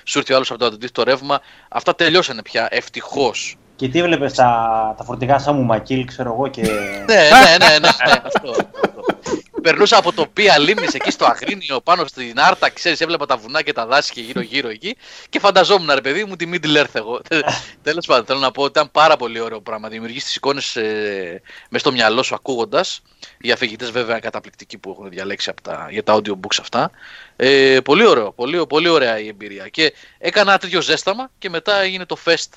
σου 0.04 0.18
έρθει 0.18 0.32
ο 0.32 0.36
άλλος 0.36 0.50
από 0.50 0.58
το 0.58 0.66
αντίθετο 0.66 1.02
ρεύμα. 1.02 1.40
Αυτά 1.68 1.94
τελειώσανε 1.94 2.42
πια, 2.42 2.68
ευτυχώς. 2.70 3.56
Και 3.76 3.88
τι 3.88 3.98
έβλεπε 3.98 4.30
τα, 4.30 4.94
τα 4.98 5.04
φορτηγά 5.04 5.38
σαν 5.38 5.56
μου 5.56 5.62
μακίλ, 5.62 6.04
ξέρω 6.04 6.32
εγώ 6.32 6.48
και. 6.48 6.62
ναι, 6.62 6.68
ναι, 6.70 7.56
ναι, 7.58 7.78
ναι, 7.78 7.78
ναι, 7.78 8.20
αυτό. 8.24 8.54
αυτό. 9.66 9.70
Περνούσα 9.70 9.96
από 9.96 10.12
το 10.12 10.26
Πία 10.32 10.58
Λίμνης 10.58 10.94
εκεί 10.94 11.10
στο 11.10 11.24
Αγρίνιο 11.24 11.80
πάνω 11.80 12.06
στην 12.06 12.40
Άρτα, 12.40 12.70
ξέρεις, 12.70 13.00
έβλεπα 13.00 13.26
τα 13.26 13.36
βουνά 13.36 13.62
και 13.62 13.72
τα 13.72 13.86
δάση 13.86 14.12
και 14.12 14.20
γύρω-γύρω 14.20 14.68
εκεί 14.68 14.96
και 15.28 15.38
φανταζόμουν, 15.38 15.90
ρε 15.94 16.00
παιδί 16.00 16.24
μου, 16.24 16.36
τη 16.36 16.50
Middle 16.52 16.82
Earth 16.82 16.92
εγώ. 16.92 17.20
Τέλος 17.82 18.06
πάντων, 18.06 18.24
θέλω 18.24 18.38
να 18.38 18.50
πω 18.50 18.62
ότι 18.62 18.70
ήταν 18.70 18.90
πάρα 18.90 19.16
πολύ 19.16 19.40
ωραίο 19.40 19.60
πράγμα. 19.60 19.88
Δημιουργείς 19.88 20.24
τις 20.24 20.36
εικόνες 20.36 20.76
ε, 20.76 21.42
μες 21.70 21.80
στο 21.80 21.92
μυαλό 21.92 22.22
σου 22.22 22.34
ακούγοντας. 22.34 23.02
Οι 23.38 23.52
αφηγητές, 23.52 23.90
βέβαια, 23.90 24.18
καταπληκτικοί 24.18 24.78
που 24.78 24.90
έχουν 24.90 25.08
διαλέξει 25.08 25.50
από 25.50 25.62
τα, 25.62 25.88
για 25.90 26.02
τα 26.02 26.14
audiobooks 26.16 26.56
αυτά. 26.60 26.90
Ε, 27.36 27.78
πολύ 27.84 28.06
ωραίο, 28.06 28.32
πολύ, 28.32 28.66
πολύ 28.66 28.88
ωραία 28.88 29.18
η 29.18 29.28
εμπειρία. 29.28 29.68
Και 29.68 29.92
έκανα 30.18 30.50
ένα 30.50 30.58
τέτοιο 30.58 30.80
ζέσταμα 30.80 31.30
και 31.38 31.50
μετά 31.50 31.80
έγινε 31.80 32.04
το 32.04 32.16
fest, 32.24 32.50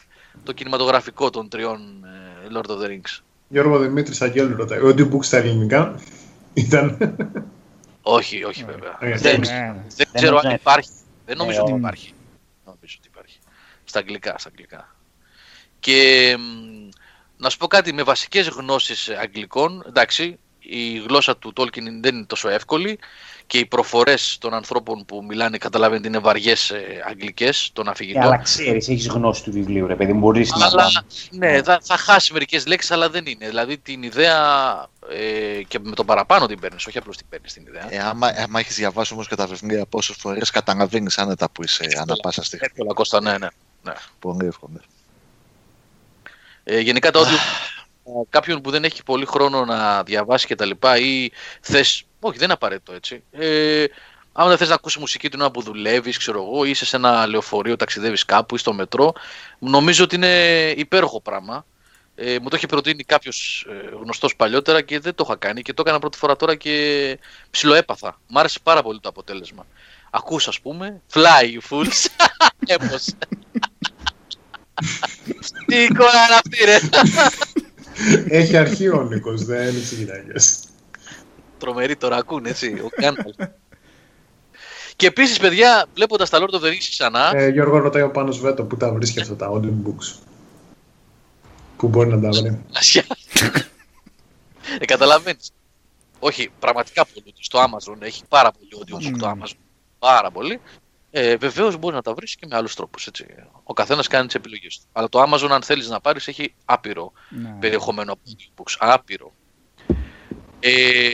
το 0.44 0.52
κινηματογραφικό 0.52 1.30
των 1.30 1.49
τριών 1.49 2.06
ε, 2.53 2.57
Lord 2.57 2.72
of 2.72 2.84
the 2.84 2.88
Rings. 2.88 3.19
Γιώργο 3.48 3.80
Δημήτρης 3.80 4.22
Αγγέλου 4.22 4.56
ρωτάει. 4.56 4.80
Ο 4.80 4.88
audiobook 4.88 5.23
στα 5.23 5.38
ελληνικά; 5.38 5.99
Ήταν. 6.53 6.97
Όχι, 8.01 8.43
όχι 8.43 8.63
βέβαια. 8.63 8.97
Ε, 8.99 9.17
δεν, 9.17 9.39
ναι. 9.39 9.47
δεν 9.47 9.85
Δεν 9.95 10.07
ξέρω 10.13 10.38
αν 10.38 10.43
νομίζω. 10.43 10.61
υπάρχει. 10.61 10.89
Δεν 11.26 11.38
νομίζω 11.38 11.57
Ε, 11.57 11.61
ότι 11.61 11.71
όχι. 11.71 11.80
υπάρχει. 11.80 12.13
Νομίζω 12.65 12.95
ότι 12.99 13.07
υπάρχει. 13.11 13.38
Στα 13.84 13.99
αγγλικά, 13.99 14.35
στα 14.38 14.49
αγγλικά. 14.49 14.95
Και 15.80 16.35
μ, 16.39 16.89
να 17.38 17.49
σου 17.49 17.57
πω 17.57 17.67
κάτι 17.67 17.93
με 17.93 18.03
βασικές 18.03 18.47
γνώσεις 18.47 19.09
αγγλικών, 19.09 19.84
εντάξει, 19.88 20.39
η 20.59 20.97
γλώσσα 20.97 21.38
του 21.38 21.53
Tolkien 21.55 21.84
δεν 22.01 22.15
είναι 22.15 22.26
τόσο 22.26 22.49
εύκολη 22.49 22.99
και 23.49 23.57
οι 23.57 23.65
προφορές 23.65 24.38
των 24.39 24.53
ανθρώπων 24.53 25.05
που 25.05 25.23
μιλάνε 25.27 25.57
καταλαβαίνετε 25.57 26.07
είναι 26.07 26.17
βαριές 26.17 26.69
ε, 26.69 27.03
αγγλικές 27.07 27.69
των 27.73 27.88
Ε, 27.88 27.89
αφηγητών. 27.89 28.21
αλλά 28.21 28.38
ξέρεις, 28.38 28.89
έχεις 28.89 29.07
γνώση 29.07 29.43
του 29.43 29.51
βιβλίου, 29.51 29.88
ρε 29.88 29.95
παιδί. 29.95 30.13
Μπορείς 30.13 30.51
να. 30.55 30.65
Αλλά 30.65 31.03
ναι, 31.31 31.63
θα, 31.63 31.80
θα 31.84 31.97
χάσει 31.97 32.34
μερικές 32.34 32.65
λέξεις, 32.67 32.91
αλλά 32.91 33.09
δεν 33.09 33.26
είναι. 33.26 33.47
Δηλαδή 33.47 33.77
την 33.77 34.03
ιδέα 34.03 34.38
ε, 35.11 35.63
και 35.67 35.80
με 35.80 35.95
τον 35.95 36.05
παραπάνω 36.05 36.45
την 36.45 36.59
παίρνεις, 36.59 36.85
όχι 36.85 36.97
απλώς 36.97 37.17
την 37.17 37.26
παίρνεις 37.30 37.53
την 37.53 37.65
ιδέα. 37.67 37.85
Ε, 37.89 37.99
άμα, 37.99 38.27
άμα 38.27 38.59
έχεις 38.59 38.76
διαβάσει 38.76 39.13
όμως 39.13 39.27
και 39.27 39.35
τα 39.35 39.45
βιβλία 39.47 39.85
πόσες 39.85 40.15
φορές 40.19 40.49
καταλαβαίνεις 40.49 41.17
άνετα 41.17 41.49
που 41.49 41.63
είσαι 41.63 41.88
ανά 42.01 42.15
πάσα 42.21 42.43
στιγμή. 42.43 42.65
Εύκολα, 42.71 42.93
Κώστα, 42.93 43.21
ναι, 43.21 43.31
ναι. 43.38 43.47
ναι. 43.84 43.93
Πολύ 44.19 44.45
εύκολο. 44.45 44.81
Ε, 46.63 46.80
γενικά 46.80 47.11
τα 47.11 47.19
audio 47.19 47.34
ε, 48.05 48.11
κάποιον 48.30 48.61
που 48.61 48.71
δεν 48.71 48.84
έχει 48.84 49.03
πολύ 49.03 49.26
χρόνο 49.26 49.65
να 49.65 50.03
διαβάσει 50.03 50.47
και 50.47 50.55
τα 50.55 50.65
λοιπά 50.65 50.97
ή 50.97 51.30
θες, 51.61 52.03
όχι 52.20 52.36
δεν 52.36 52.44
είναι 52.44 52.54
απαραίτητο 52.54 52.94
έτσι, 52.94 53.24
ε, 53.32 53.86
άμα 54.32 54.50
δεν 54.50 54.58
θες 54.58 54.68
να 54.68 54.74
ακούσεις 54.74 55.00
μουσική 55.00 55.30
την 55.30 55.40
ώρα 55.40 55.52
που 55.52 55.62
δουλεύεις, 55.62 56.18
ξέρω 56.18 56.44
εγώ, 56.44 56.66
ή 56.66 56.70
είσαι 56.70 56.86
σε 56.86 56.96
ένα 56.96 57.28
λεωφορείο, 57.28 57.76
ταξιδεύεις 57.76 58.26
κάπου 58.26 58.56
ή 58.56 58.58
στο 58.58 58.74
μετρό, 58.74 59.14
νομίζω 59.60 60.04
ότι 60.04 60.16
είναι 60.16 60.74
υπέροχο 60.78 61.22
πράγμα. 61.22 61.66
Ε, 62.22 62.40
μου 62.41 62.50
το 62.50 62.56
είχε 62.56 62.68
προτείνει 62.68 63.04
κάποιος 63.04 63.68
ε, 63.70 63.96
γνωστός 63.96 64.36
παλιότερα 64.36 64.82
και 64.82 65.00
δεν 65.00 65.16
το 65.16 65.24
είχα 65.28 65.36
κάνει 65.36 65.62
και 65.62 65.74
το 65.74 65.82
έκανα 65.86 66.00
πρώτη 66.00 66.18
φορά 66.18 66.36
τώρα 66.36 66.56
και 66.56 67.18
ψιλοέπαθα. 67.52 68.20
Μ' 68.28 68.38
άρεσε 68.38 68.60
πάρα 68.64 68.82
πολύ 68.82 69.00
το 69.00 69.10
αποτέλεσμα. 69.10 69.66
Ακούς 70.10 70.48
ας 70.48 70.60
πούμε, 70.60 71.02
fly 71.14 71.44
you 71.44 71.70
fools, 71.70 72.06
έπως. 72.76 73.06
Τι 75.66 75.76
εικόνα 75.76 76.26
είναι 76.26 76.40
αυτή 76.46 76.66
ρε. 76.66 76.80
Έχει 78.38 78.58
αρχείο 78.58 78.98
ο 78.98 79.04
Νίκος, 79.04 79.46
δεν 79.46 79.62
είναι 79.62 79.80
τις 79.80 79.91
γυναίκες. 79.91 80.69
Τρομερή 81.60 81.95
το 81.95 82.07
ρακούν, 82.07 82.45
έτσι. 82.45 82.68
Ο 82.68 82.90
Γκάνταλφ. 83.02 83.36
και 84.95 85.07
επίσης, 85.07 85.40
παιδιά, 85.40 85.86
βλέποντας 85.94 86.30
τα 86.30 86.40
Lord 86.41 86.53
of 86.56 86.60
the 86.61 86.65
Rings 86.68 86.88
ξανά. 86.90 87.31
Ε, 87.36 87.48
Γιώργο 87.49 87.77
ρωτάει 87.77 88.02
ο 88.02 88.11
Πάνος 88.11 88.40
Βέτο 88.40 88.64
που 88.64 88.77
τα 88.77 88.91
βρίσκει 88.94 89.19
αυτά 89.22 89.36
τα 89.36 89.49
audiobooks. 89.53 90.19
Που 91.77 91.88
μπορεί 91.88 92.10
να 92.10 92.19
τα 92.19 92.30
βρει. 92.30 92.60
Ασιά. 92.73 93.06
ε, 94.80 94.86
καταλαβαίνεις. 94.86 95.52
Όχι, 96.19 96.49
πραγματικά 96.60 97.06
πολύ. 97.06 97.34
Στο 97.40 97.60
Amazon 97.64 98.02
έχει 98.02 98.23
πάρα 98.30 98.52
πολύ 98.52 98.69
audio 98.80 99.18
το 99.19 99.30
Amazon. 99.30 99.57
Πάρα 99.99 100.31
πολύ. 100.31 100.60
Ε, 101.11 101.36
Βεβαίως 101.36 101.77
μπορεί 101.77 101.95
να 101.95 102.02
τα 102.02 102.14
βρεις 102.14 102.36
και 102.36 102.45
με 102.49 102.56
άλλους 102.56 102.76
τρόπους. 102.76 103.10
Ο 103.64 103.73
καθένας 103.73 104.07
κάνει 104.07 104.26
τις 104.26 104.36
επιλογές 104.36 104.77
του. 104.77 104.84
Αλλά 104.91 105.10
το 105.10 105.22
Amazon, 105.23 105.48
αν 105.52 105.61
θέλεις 105.61 105.90
να 105.90 105.99
πάρεις, 106.02 106.27
έχει 106.27 106.53
άπειρο 106.65 107.11
Ναι. 107.30 107.56
περιεχομένο 107.60 108.11
από 108.11 108.22
audiobooks. 108.26 108.76
Άπειρο. 108.80 109.34
Ε, 110.60 111.10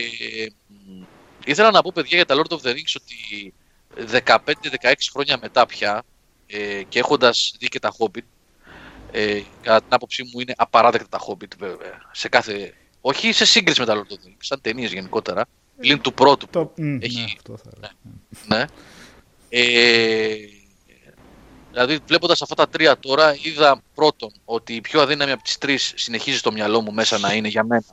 μ, 0.66 1.02
ήθελα 1.44 1.70
να 1.70 1.82
πω, 1.82 1.90
παιδιά, 1.94 2.16
για 2.16 2.26
τα 2.26 2.34
Lord 2.36 2.52
of 2.52 2.58
the 2.66 2.70
Rings 2.72 2.94
ότι 2.96 3.54
15-16 4.26 4.92
χρόνια 5.12 5.38
μετά 5.42 5.66
πια 5.66 6.02
ε, 6.46 6.82
και 6.88 6.98
έχοντας 6.98 7.54
δει 7.58 7.68
και 7.68 7.78
τα 7.78 7.92
Hobbit, 7.98 8.24
ε, 9.12 9.40
κατά 9.62 9.78
την 9.78 9.94
άποψή 9.94 10.22
μου 10.32 10.40
είναι 10.40 10.54
απαράδεκτα 10.56 11.08
τα 11.08 11.24
Hobbit, 11.28 11.56
βέβαια. 11.58 12.00
Σε 12.12 12.28
κάθε... 12.28 12.74
Όχι 13.00 13.32
σε 13.32 13.44
σύγκριση 13.44 13.80
με 13.80 13.86
τα 13.86 13.94
Lord 13.94 14.12
of 14.12 14.14
the 14.14 14.28
Rings, 14.28 14.36
σαν 14.38 14.60
ταινίες 14.60 14.92
γενικότερα. 14.92 15.44
Πλην 15.80 16.00
του 16.00 16.14
πρώτου, 16.14 16.46
Το... 16.48 16.72
μ, 16.76 16.98
Έχει- 17.02 17.18
ναι, 17.18 17.24
αυτό 17.36 17.56
θα 17.56 17.70
έλεγα. 17.76 17.92
ναι. 18.46 18.64
Ε, 19.48 20.34
δηλαδή, 21.70 21.98
βλέποντας 22.06 22.42
αυτά 22.42 22.54
τα 22.54 22.68
τρία 22.68 22.98
τώρα, 22.98 23.36
είδα 23.42 23.82
πρώτον 23.94 24.32
ότι 24.44 24.74
η 24.74 24.80
πιο 24.80 25.00
αδύναμη 25.00 25.30
από 25.30 25.42
τις 25.42 25.58
τρεις 25.58 25.92
συνεχίζει 25.96 26.36
στο 26.38 26.52
μυαλό 26.52 26.80
μου 26.80 26.92
μέσα 26.92 27.18
να 27.18 27.32
είναι 27.32 27.48
για 27.48 27.64
μένα 27.64 27.84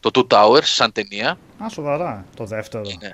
το 0.00 0.10
Two 0.14 0.26
Towers 0.28 0.64
σαν 0.64 0.92
ταινία. 0.92 1.38
Α, 1.64 1.68
σοβαρά, 1.68 2.26
το 2.36 2.44
δεύτερο. 2.44 2.84
Ναι. 3.00 3.10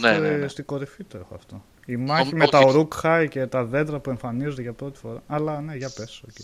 Ναι, 0.00 0.18
ναι, 0.18 0.28
ναι. 0.36 0.44
Ε, 0.44 0.48
Στην 0.48 0.64
κορυφή 0.64 1.04
το 1.04 1.18
έχω 1.18 1.34
αυτό. 1.34 1.64
Η 1.86 1.96
μάχη 1.96 2.24
Νομ- 2.24 2.36
με 2.42 2.46
τα 2.48 2.58
όχι. 2.58 2.68
Uruk-hai 2.68 3.26
και 3.26 3.46
τα 3.46 3.64
δέντρα 3.64 3.98
που 3.98 4.10
εμφανίζονται 4.10 4.62
για 4.62 4.72
πρώτη 4.72 4.98
φορά. 4.98 5.22
Αλλά 5.26 5.60
ναι, 5.60 5.74
για 5.76 5.90
πες. 5.96 6.22
οκ. 6.28 6.34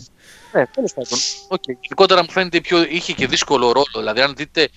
Ναι, 0.53 0.65
τέλος 0.67 0.93
πάντων. 0.93 1.17
Okay. 1.49 1.75
Γενικότερα 1.81 2.23
μου 2.23 2.31
φαίνεται 2.31 2.61
πιο 2.61 2.81
είχε 2.83 3.13
και 3.13 3.27
δύσκολο 3.27 3.71
ρόλο. 3.71 3.85
Δηλαδή, 3.97 4.21
αν 4.21 4.35
δείτε, 4.35 4.69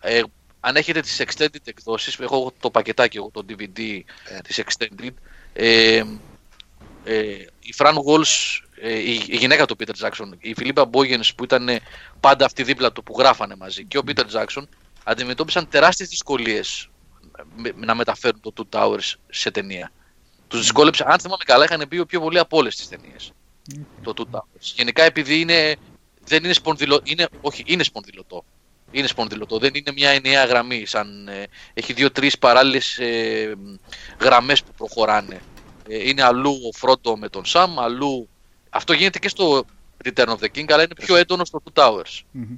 ε, 0.00 0.22
αν 0.60 0.76
έχετε 0.76 1.00
τις 1.00 1.22
extended 1.26 1.56
εκδόσεις, 1.64 2.18
έχω 2.18 2.52
το 2.60 2.70
πακετάκι, 2.70 3.16
εγώ 3.16 3.30
το 3.32 3.44
DVD 3.48 3.78
Ε. 3.78 4.38
της 4.44 4.62
extended, 4.64 5.10
ε, 5.52 6.02
ε, 7.04 7.20
η 7.60 7.74
Fran 7.78 7.94
Walsh, 7.94 8.60
ε, 8.69 8.69
η, 8.82 9.12
η 9.28 9.36
γυναίκα 9.36 9.66
του 9.66 9.76
Peter 9.78 10.06
Jackson, 10.06 10.28
η 10.38 10.54
Φιλίπα 10.54 10.84
Μπόγενς 10.84 11.34
που 11.34 11.44
ήταν 11.44 11.68
πάντα 12.20 12.44
αυτή 12.44 12.62
δίπλα 12.62 12.92
του 12.92 13.02
που 13.02 13.14
γράφανε 13.18 13.56
μαζί 13.56 13.84
και 13.84 13.98
ο 13.98 14.02
Peter 14.06 14.24
Jackson 14.32 14.62
αντιμετώπισαν 15.04 15.68
τεράστιες 15.68 16.08
δυσκολίες 16.08 16.88
με- 17.56 17.72
να 17.76 17.94
μεταφέρουν 17.94 18.40
το 18.40 18.52
Two 18.56 18.78
Towers 18.78 19.12
σε 19.30 19.50
ταινία. 19.50 19.92
Τους 20.48 20.60
δυσκόλεψε, 20.60 21.04
αν 21.06 21.18
θυμάμαι 21.18 21.44
καλά, 21.44 21.64
είχαν 21.64 21.88
πει 21.88 22.06
πιο 22.06 22.20
πολύ 22.20 22.38
από 22.38 22.56
όλες 22.56 22.76
τις 22.76 22.88
ταινίες 22.88 23.32
το 24.02 24.12
Two 24.16 24.36
Towers. 24.36 24.72
Γενικά 24.74 25.02
επειδή 25.02 25.40
είναι, 25.40 25.76
δεν 26.24 26.44
είναι 26.44 26.52
σπονδυλο, 26.52 27.00
είναι, 27.04 27.28
όχι, 27.40 27.62
είναι 27.66 27.82
σπονδυλωτό. 27.82 28.44
Είναι 28.92 29.06
σπονδυλωτό, 29.06 29.58
δεν 29.58 29.74
είναι 29.74 29.92
μια 29.92 30.10
ενιαία 30.10 30.44
γραμμή. 30.44 30.86
Σαν, 30.86 31.28
ε, 31.28 31.46
έχει 31.74 31.92
δύο-τρεις 31.92 32.38
παράλληλες 32.38 32.98
ε, 32.98 33.54
γραμμές 34.20 34.62
που 34.62 34.72
προχωράνε. 34.76 35.40
Ε, 35.88 36.08
είναι 36.08 36.22
αλλού 36.22 36.50
ο 36.52 36.78
Φρόντο 36.78 37.16
με 37.16 37.28
τον 37.28 37.44
Σαμ, 37.44 37.80
αλλού... 37.80 38.28
Αυτό 38.70 38.92
γίνεται 38.92 39.18
και 39.18 39.28
στο 39.28 39.64
Return 40.04 40.26
of 40.26 40.38
the 40.38 40.48
King, 40.54 40.72
αλλά 40.72 40.82
είναι 40.82 40.94
πιο 40.94 41.16
έντονο 41.16 41.44
στο 41.44 41.62
Two 41.64 41.82
Towers. 41.82 42.20
Μμμ. 42.30 42.56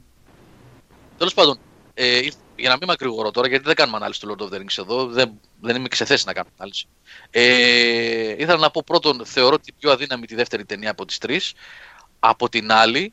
Τέλος 1.19 1.35
πάντων, 1.35 1.59
ε, 1.95 2.21
για 2.57 2.69
να 2.69 2.77
μην 2.77 2.89
μακρηγορώ 2.89 3.31
τώρα, 3.31 3.49
γιατί 3.49 3.65
δεν 3.65 3.75
κάνουμε 3.75 3.97
ανάλυση 3.97 4.21
του 4.21 4.37
Lord 4.37 4.43
of 4.43 4.55
the 4.55 4.61
Rings 4.61 4.79
εδώ, 4.79 5.07
δεν, 5.07 5.41
δεν 5.61 5.77
είμαι 5.77 5.89
και 5.89 5.97
σε 5.97 6.05
θέση 6.05 6.27
να 6.27 6.33
κάνω 6.33 6.49
ανάλυση. 6.57 6.87
Ε, 7.31 8.31
ήθελα 8.31 8.57
να 8.57 8.71
πω 8.71 8.83
πρώτον, 8.87 9.27
θεωρώ 9.27 9.59
την 9.59 9.75
πιο 9.79 9.91
αδύναμη 9.91 10.27
τη 10.27 10.35
δεύτερη 10.35 10.65
ταινία 10.65 10.91
από 10.91 11.05
τις 11.05 11.19
τρεις. 11.19 11.53
Από 12.19 12.49
την 12.49 12.73
άλλη, 12.73 13.13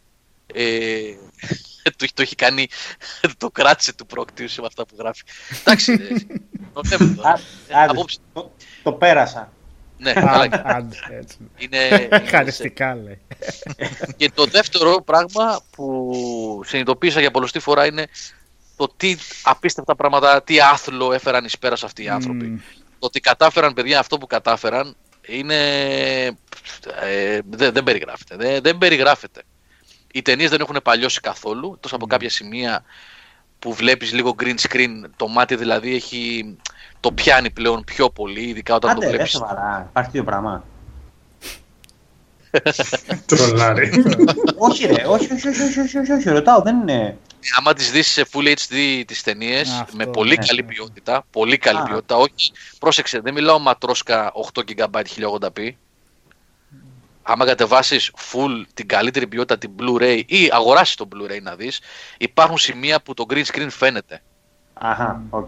ε, 0.54 1.02
το, 1.98 2.08
το 2.14 2.22
έχει 2.22 2.36
κάνει, 2.36 2.68
το 3.38 3.52
κράτησε 3.52 3.94
του 3.94 4.06
πρόκτιου 4.06 4.48
με 4.58 4.66
αυτά 4.66 4.86
που 4.86 4.96
γράφει. 5.00 5.24
Εντάξει, 5.60 5.92
ε, 5.92 6.38
το 6.74 6.82
λέμε 6.90 7.16
τώρα. 7.16 7.30
Α, 7.30 7.40
άντε, 7.72 7.92
Απόψε. 7.92 8.18
το, 8.34 8.52
το 8.84 8.94
πέρασα. 8.94 9.52
Ναι, 10.00 10.14
καλά 10.14 10.42
Αντ, 10.42 10.54
αντ, 10.64 10.94
έτσι. 11.10 11.38
είναι, 11.58 11.78
είναι 12.12 12.28
Χαριστικά 12.28 12.96
λέει. 12.96 13.20
Και 14.18 14.32
το 14.34 14.46
δεύτερο 14.46 15.02
πράγμα 15.06 15.62
που 15.72 16.62
συνειδητοποίησα 16.66 17.20
για 17.20 17.32
πολλωστή 17.32 17.60
φορά 17.60 17.86
είναι 17.86 18.08
το 18.76 18.94
τι 18.98 19.16
απίστευτα 19.44 19.96
πράγματα, 19.96 20.44
τι 20.44 20.60
άθλο 20.60 21.14
έφεραν 21.14 21.46
εις 21.46 21.58
πέρας 21.58 21.84
αυτοί 21.84 22.04
οι 22.04 22.10
άνθρωποι. 22.10 22.46
Μμ. 22.46 22.60
Το 23.00 23.06
ότι 23.06 23.20
κατάφεραν 23.20 23.74
παιδιά 23.74 24.00
αυτό 24.00 24.18
που 24.18 24.28
κατάφεραν 24.28 24.96
είναι... 25.28 25.56
Ε, 27.02 27.40
δεν, 27.50 27.74
δεν 27.74 27.84
περιγράφεται. 27.84 28.36
Δεν, 28.36 28.62
δεν 28.62 28.78
περιγράφεται. 28.78 29.42
Οι 30.12 30.22
ταινίες 30.22 30.50
δεν 30.50 30.60
έχουν 30.62 30.80
παλιώσει 30.84 31.20
καθόλου, 31.20 31.78
τόσο 31.80 31.96
από 31.96 32.06
κάποια 32.08 32.30
σημεία 32.30 32.84
που 33.60 33.74
βλέπεις 33.74 34.14
λίγο 34.14 34.36
green 34.40 34.56
screen, 34.70 34.90
το 35.16 35.28
μάτι 35.28 35.56
δηλαδή 35.56 35.96
έχει 35.96 36.58
το 37.00 37.12
πιάνει 37.12 37.52
πλέον 37.52 37.84
πιο 37.84 38.10
πολύ, 38.10 38.42
ειδικά 38.42 38.76
όταν 38.76 38.92
Άντε, 38.92 39.00
το 39.00 39.06
ρε, 39.06 39.12
βλέπεις. 39.12 39.32
σοβαρά. 39.32 39.86
Υπάρχει 39.90 40.12
τέτοιο 40.12 40.24
πράγμα. 40.24 40.64
Τρολάρι. 43.26 44.04
όχι, 44.58 44.86
ρε, 44.86 45.04
όχι, 45.08 45.34
όχι, 45.34 45.48
όχι, 45.48 45.62
όχι, 45.62 45.80
όχι, 45.80 45.98
όχι, 45.98 46.12
όχι, 46.12 46.30
ρωτάω, 46.30 46.62
δεν 46.62 46.80
είναι. 46.80 47.18
Άμα 47.58 47.74
τις 47.74 47.92
δεις 47.92 48.08
σε 48.08 48.26
Full 48.32 48.54
HD 48.56 49.04
τις 49.08 49.24
ταινίες, 49.24 49.70
Αυτό, 49.70 49.96
με 49.98 50.06
πολύ 50.06 50.38
ναι. 50.38 50.46
καλή 50.46 50.64
ποιότητα, 50.64 51.26
πολύ 51.32 51.58
καλή 51.58 51.80
Α. 51.80 51.84
ποιότητα, 51.84 52.16
όχι, 52.16 52.52
πρόσεξε, 52.80 53.20
δεν 53.20 53.34
μιλάω 53.34 53.60
Matroska 53.60 54.32
8 54.54 54.62
GB 54.76 55.02
1080p. 55.18 55.70
Άμα 57.24 57.46
κατεβάσεις 57.46 58.12
full 58.32 58.64
την 58.74 58.88
καλύτερη 58.88 59.28
ποιότητα 59.28 59.58
την 59.58 59.72
Blu-ray 59.80 60.22
ή 60.26 60.50
αγοράσεις 60.52 60.96
το 60.96 61.08
Blu-ray 61.16 61.42
να 61.42 61.56
δεις, 61.56 61.80
υπάρχουν 62.18 62.58
σημεία 62.58 63.02
που 63.02 63.14
το 63.14 63.26
green 63.30 63.44
screen 63.46 63.68
φαίνεται. 63.70 64.22
Αχα, 64.74 65.22
οκ. 65.30 65.48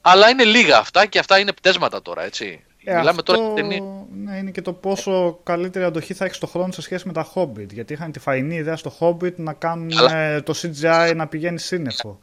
Αλλά 0.00 0.28
είναι 0.28 0.44
λίγα 0.44 0.78
αυτά 0.78 1.06
και 1.06 1.18
αυτά 1.18 1.38
είναι 1.38 1.52
πταίσματα 1.52 2.02
τώρα, 2.02 2.24
έτσι. 2.24 2.60
Ε, 2.84 2.96
Μιλάμε 2.96 3.22
τώρα 3.22 3.38
αυτό, 3.40 3.52
για 3.54 3.62
ταινίες. 3.62 3.82
ναι, 4.24 4.36
είναι 4.36 4.50
και 4.50 4.62
το 4.62 4.72
πόσο 4.72 5.40
καλύτερη 5.42 5.84
αντοχή 5.84 6.14
θα 6.14 6.24
έχει 6.24 6.34
στο 6.34 6.46
χρόνο 6.46 6.72
σε 6.72 6.82
σχέση 6.82 7.06
με 7.06 7.12
τα 7.12 7.26
Hobbit. 7.34 7.72
Γιατί 7.72 7.92
είχαν 7.92 8.12
τη 8.12 8.18
φαεινή 8.18 8.54
ιδέα 8.54 8.76
στο 8.76 8.92
Hobbit 9.00 9.34
να 9.36 9.52
κάνουν 9.52 9.90
Καλά. 9.90 10.16
ε, 10.16 10.40
το 10.40 10.54
CGI 10.62 11.12
να 11.16 11.26
πηγαίνει 11.26 11.58
σύννεφο. 11.58 12.18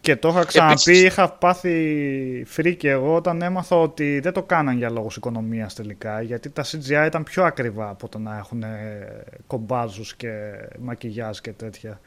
Και 0.00 0.16
το 0.16 0.28
είχα 0.28 0.44
ξαναπεί, 0.44 0.72
Επίσης- 0.72 1.02
είχα 1.02 1.28
πάθει 1.30 2.44
φρίκι 2.46 2.88
εγώ 2.88 3.14
όταν 3.14 3.42
έμαθα 3.42 3.76
ότι 3.76 4.20
δεν 4.20 4.32
το 4.32 4.42
κάναν 4.42 4.76
για 4.76 4.90
λόγους 4.90 5.16
οικονομίας 5.16 5.74
τελικά. 5.74 6.20
Γιατί 6.22 6.50
τα 6.50 6.64
CGI 6.64 7.06
ήταν 7.06 7.22
πιο 7.22 7.44
ακριβά 7.44 7.88
από 7.88 8.08
το 8.08 8.18
να 8.18 8.36
έχουν 8.36 8.62
ε, 8.62 9.24
κομπάζους 9.46 10.14
και 10.16 10.30
μακιγιάζ 10.78 11.38
και 11.38 11.52
τέτοια. 11.52 12.00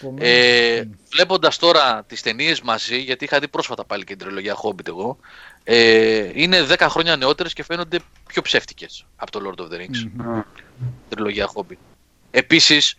Ναι. 0.00 0.08
Επομένως, 0.08 0.28
Ε, 0.28 0.84
μ. 0.84 0.90
Βλέποντας 1.10 1.56
τώρα 1.56 2.04
τις 2.06 2.22
ταινίες 2.22 2.60
μαζί, 2.60 2.98
γιατί 2.98 3.24
είχα 3.24 3.38
δει 3.38 3.48
πρόσφατα 3.48 3.84
πάλι 3.84 4.04
και 4.04 4.16
την 4.16 4.26
τριλογία 4.26 4.56
Hobbit 4.62 4.88
εγώ, 4.88 5.18
ε, 5.64 6.30
είναι 6.34 6.62
10 6.62 6.88
χρόνια 6.88 7.16
νεότερες 7.16 7.52
και 7.52 7.64
φαίνονται 7.64 7.98
πιο 8.26 8.42
ψεύτικες 8.42 9.06
από 9.16 9.30
το 9.30 9.40
Lord 9.44 9.60
of 9.60 9.74
the 9.74 9.80
Rings. 9.80 10.10
Μμμ. 10.12 10.40
Τριλογία 11.08 11.50
Hobbit. 11.54 11.76
Επίσης, 12.30 12.96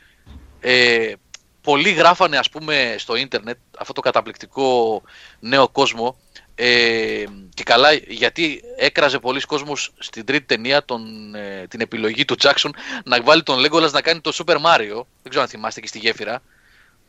ε, 0.59 1.13
πολλοί 1.61 1.89
γράφανε 1.89 2.37
ας 2.37 2.49
πούμε 2.49 2.95
στο 2.97 3.15
ίντερνετ 3.15 3.57
αυτό 3.79 3.93
το 3.93 4.01
καταπληκτικό 4.01 5.01
νέο 5.39 5.69
κόσμο 5.69 6.17
ε, 6.55 7.23
και 7.53 7.63
καλά 7.63 7.93
γιατί 7.93 8.61
έκραζε 8.77 9.19
πολλοί 9.19 9.41
κόσμος 9.41 9.91
στην 9.97 10.25
τρίτη 10.25 10.45
ταινία 10.45 10.85
τον, 10.85 11.35
ε, 11.35 11.65
την 11.69 11.81
επιλογή 11.81 12.25
του 12.25 12.35
Jackson 12.41 12.69
να 13.03 13.21
βάλει 13.21 13.43
τον 13.43 13.65
Legolas 13.65 13.91
να 13.91 14.01
κάνει 14.01 14.19
το 14.21 14.31
Super 14.33 14.55
Mario 14.55 15.01
δεν 15.21 15.29
ξέρω 15.29 15.41
αν 15.41 15.47
θυμάστε 15.47 15.79
και 15.81 15.87
στη 15.87 15.99
γέφυρα 15.99 16.41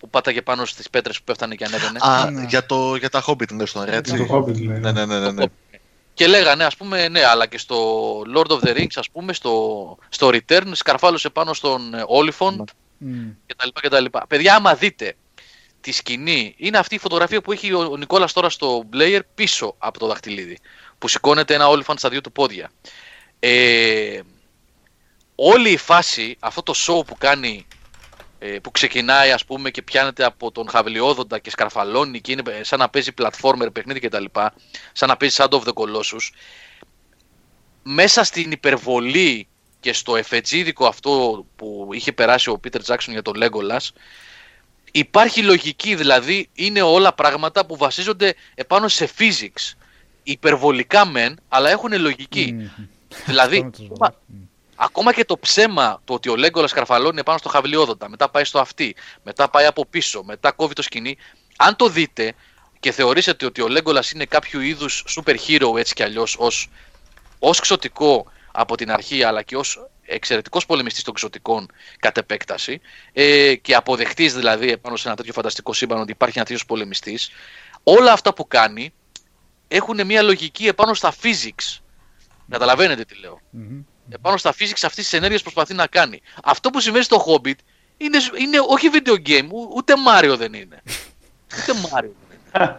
που 0.00 0.10
πάταγε 0.10 0.42
πάνω 0.42 0.64
στις 0.64 0.90
πέτρες 0.90 1.18
που 1.18 1.24
πέφτανε 1.24 1.54
και 1.54 1.64
ανέβαινε 1.64 1.98
Α, 2.02 2.30
Ναι. 2.30 2.44
για, 2.48 2.66
το, 2.66 2.94
για 2.96 3.08
τα 3.08 3.24
Hobbit 3.26 3.50
είναι 3.50 3.66
στον 3.66 3.86
Το 3.86 3.92
έτσι. 3.92 4.28
Hobbit 4.30 4.60
λέει. 4.62 4.78
Ναι, 4.78 4.92
ναι, 4.92 5.04
ναι, 5.04 5.18
ναι, 5.18 5.30
ναι. 5.30 5.44
Και 6.14 6.26
λέγανε, 6.26 6.64
ας 6.64 6.76
πούμε, 6.76 7.08
ναι, 7.08 7.24
αλλά 7.24 7.46
και 7.46 7.58
στο 7.58 7.76
Lord 8.34 8.46
of 8.50 8.58
the 8.60 8.76
Rings, 8.76 8.94
ας 8.94 9.10
πούμε, 9.10 9.32
στο, 9.32 9.98
στο 10.08 10.30
Return, 10.32 10.70
σκαρφάλωσε 10.72 11.30
πάνω 11.30 11.52
στον 11.52 11.94
ε, 11.94 12.02
Oliphant 12.08 12.64
Μμ. 12.98 13.28
κτλ. 13.46 13.68
κτλ. 13.72 14.04
Παιδιά, 14.28 14.54
άμα 14.54 14.74
δείτε 14.74 15.14
τη 15.80 15.92
σκηνή, 15.92 16.54
είναι 16.56 16.78
αυτή 16.78 16.94
η 16.94 16.98
φωτογραφία 16.98 17.40
που 17.40 17.52
έχει 17.52 17.72
ο, 17.72 17.88
ο 17.90 17.96
Νικόλας 17.96 18.32
τώρα 18.32 18.48
στο 18.50 18.84
Blair 18.92 19.20
πίσω 19.34 19.74
από 19.78 19.98
το 19.98 20.06
δαχτυλίδι, 20.06 20.58
που 20.98 21.08
σηκώνεται 21.08 21.54
ένα 21.54 21.66
Oliphant 21.68 21.94
στα 21.96 22.08
δύο 22.08 22.20
του 22.20 22.32
πόδια. 22.32 22.70
Ε, 23.38 24.20
όλη 25.34 25.70
η 25.70 25.76
φάση, 25.76 26.36
αυτό 26.40 26.62
το 26.62 26.74
show 26.76 27.06
που 27.06 27.16
κάνει, 27.18 27.66
ε, 27.72 27.79
που 28.62 28.70
ξεκινάει 28.70 29.30
ας 29.30 29.44
πούμε 29.44 29.70
και 29.70 29.82
πιάνεται 29.82 30.24
από 30.24 30.50
τον 30.50 30.68
Χαβιλιόδοντα 30.68 31.38
και 31.38 31.50
σκαρφαλώνει 31.50 32.20
και 32.20 32.32
είναι 32.32 32.42
ε, 32.50 32.64
σαν 32.64 32.78
να 32.78 32.88
παίζει 32.88 33.10
platformer 33.18 33.68
παιχνίδι 33.72 34.00
κτλ. 34.00 34.24
Σαν 34.92 35.08
να 35.08 35.16
παίζει 35.16 35.36
Shadow 35.38 35.60
of 35.60 35.62
the 35.62 35.72
Colossus. 35.72 36.30
Μέσα 37.82 38.24
στην 38.24 38.50
υπερβολή 38.50 39.48
και 39.80 39.92
στο 39.92 40.16
εφετζίδικο 40.16 40.86
αυτό 40.86 41.44
που 41.56 41.88
είχε 41.92 42.12
περάσει 42.12 42.50
ο 42.50 42.60
Peter 42.64 42.80
Jackson 42.86 43.08
για 43.08 43.22
τον 43.22 43.34
Legolas 43.36 43.88
υπάρχει 44.92 45.42
λογική, 45.42 45.94
δηλαδή 45.94 46.48
είναι 46.54 46.82
όλα 46.82 47.14
πράγματα 47.14 47.66
που 47.66 47.76
βασίζονται 47.76 48.34
επάνω 48.54 48.88
σε 48.88 49.08
physics. 49.18 49.74
Υπερβολικά 50.22 51.06
μεν, 51.06 51.40
αλλά 51.48 51.70
έχουν 51.70 52.00
λογική. 52.00 52.52
Μμμ. 52.52 52.86
Δηλαδή, 53.26 53.56
Αυτό 53.56 53.84
με 53.84 53.88
τους 53.88 53.98
ακόμα, 54.80 54.80
βολεύει. 54.80 54.80
Μμ. 54.80 54.84
ακόμα 54.84 55.12
και 55.12 55.24
το 55.24 55.38
ψέμα 55.38 56.00
το 56.04 56.14
ότι 56.14 56.28
ο 56.28 56.36
Λέγκολας 56.36 56.72
καρφαλώνει 56.72 57.22
πάνω 57.22 57.38
στο 57.38 57.48
χαβιλιόδοντα, 57.48 58.08
μετά 58.08 58.28
πάει 58.28 58.44
στο 58.44 58.60
αυτί, 58.60 58.96
μετά 59.22 59.48
πάει 59.48 59.66
από 59.66 59.86
πίσω, 59.86 60.22
μετά 60.22 60.52
κόβει 60.52 60.74
το 60.74 60.82
σκηνή. 60.82 61.16
Αν 61.56 61.76
το 61.76 61.88
δείτε 61.88 62.34
και 62.80 62.92
θεωρήσετε 62.92 63.46
ότι 63.46 63.62
ο 63.62 63.68
Λέγκολας 63.68 64.10
είναι 64.10 64.24
κάποιο 64.24 64.60
είδους 64.60 65.04
super 65.16 65.36
hero 65.48 65.78
έτσι 65.78 65.94
κι 65.94 66.02
αλλιώς 66.02 66.36
ως, 66.38 66.68
ως 67.38 67.60
ξωτικό 67.60 68.26
από 68.52 68.76
την 68.76 68.90
αρχή 68.90 69.22
αλλά 69.22 69.42
και 69.42 69.56
ως 69.56 69.90
εξαιρετικός 70.02 70.66
πολεμιστής 70.66 71.02
των 71.02 71.14
ξωτικών 71.14 71.70
κατ' 71.98 72.18
επέκταση 72.18 72.80
ε, 73.12 73.54
και 73.54 73.74
αποδεχτής 73.74 74.34
δηλαδή 74.34 74.70
επάνω 74.70 74.96
σε 74.96 75.08
ένα 75.08 75.16
τέτοιο 75.16 75.32
φανταστικό 75.32 75.72
σύμπαν 75.72 76.00
ότι 76.00 76.10
υπάρχει 76.10 76.38
ένα 76.38 76.46
τέτοιος 76.46 76.66
πολεμιστής 76.66 77.30
όλα 77.82 78.12
αυτά 78.12 78.34
που 78.34 78.48
κάνει 78.48 78.92
έχουν 79.68 80.06
μια 80.06 80.22
λογική 80.22 80.66
επάνω 80.66 80.94
στα 80.94 81.14
physics 81.22 81.80
καταλαβαίνετε 82.50 83.04
τι 83.04 83.14
λέω 83.14 83.40
Μμμ. 83.50 83.82
Επάνω 84.14 84.36
στα 84.36 84.52
physics 84.52 84.82
αυτής 84.84 85.04
της 85.04 85.12
ενέργειας 85.12 85.42
προσπαθεί 85.42 85.74
να 85.74 85.86
κάνει. 85.86 86.20
Αυτό 86.44 86.70
που 86.70 86.80
συμβαίνει 86.80 87.04
στο 87.04 87.24
Hobbit 87.26 87.54
είναι, 87.96 88.18
είναι 88.40 88.58
όχι 88.68 88.88
video 88.92 89.28
game, 89.28 89.48
ου- 89.50 89.70
ούτε 89.76 89.92
Mario 90.08 90.34
δεν 90.38 90.52
είναι. 90.54 90.82
ούτε 91.58 91.72
Mario 91.72 92.10
δεν 92.28 92.38
είναι. 92.62 92.76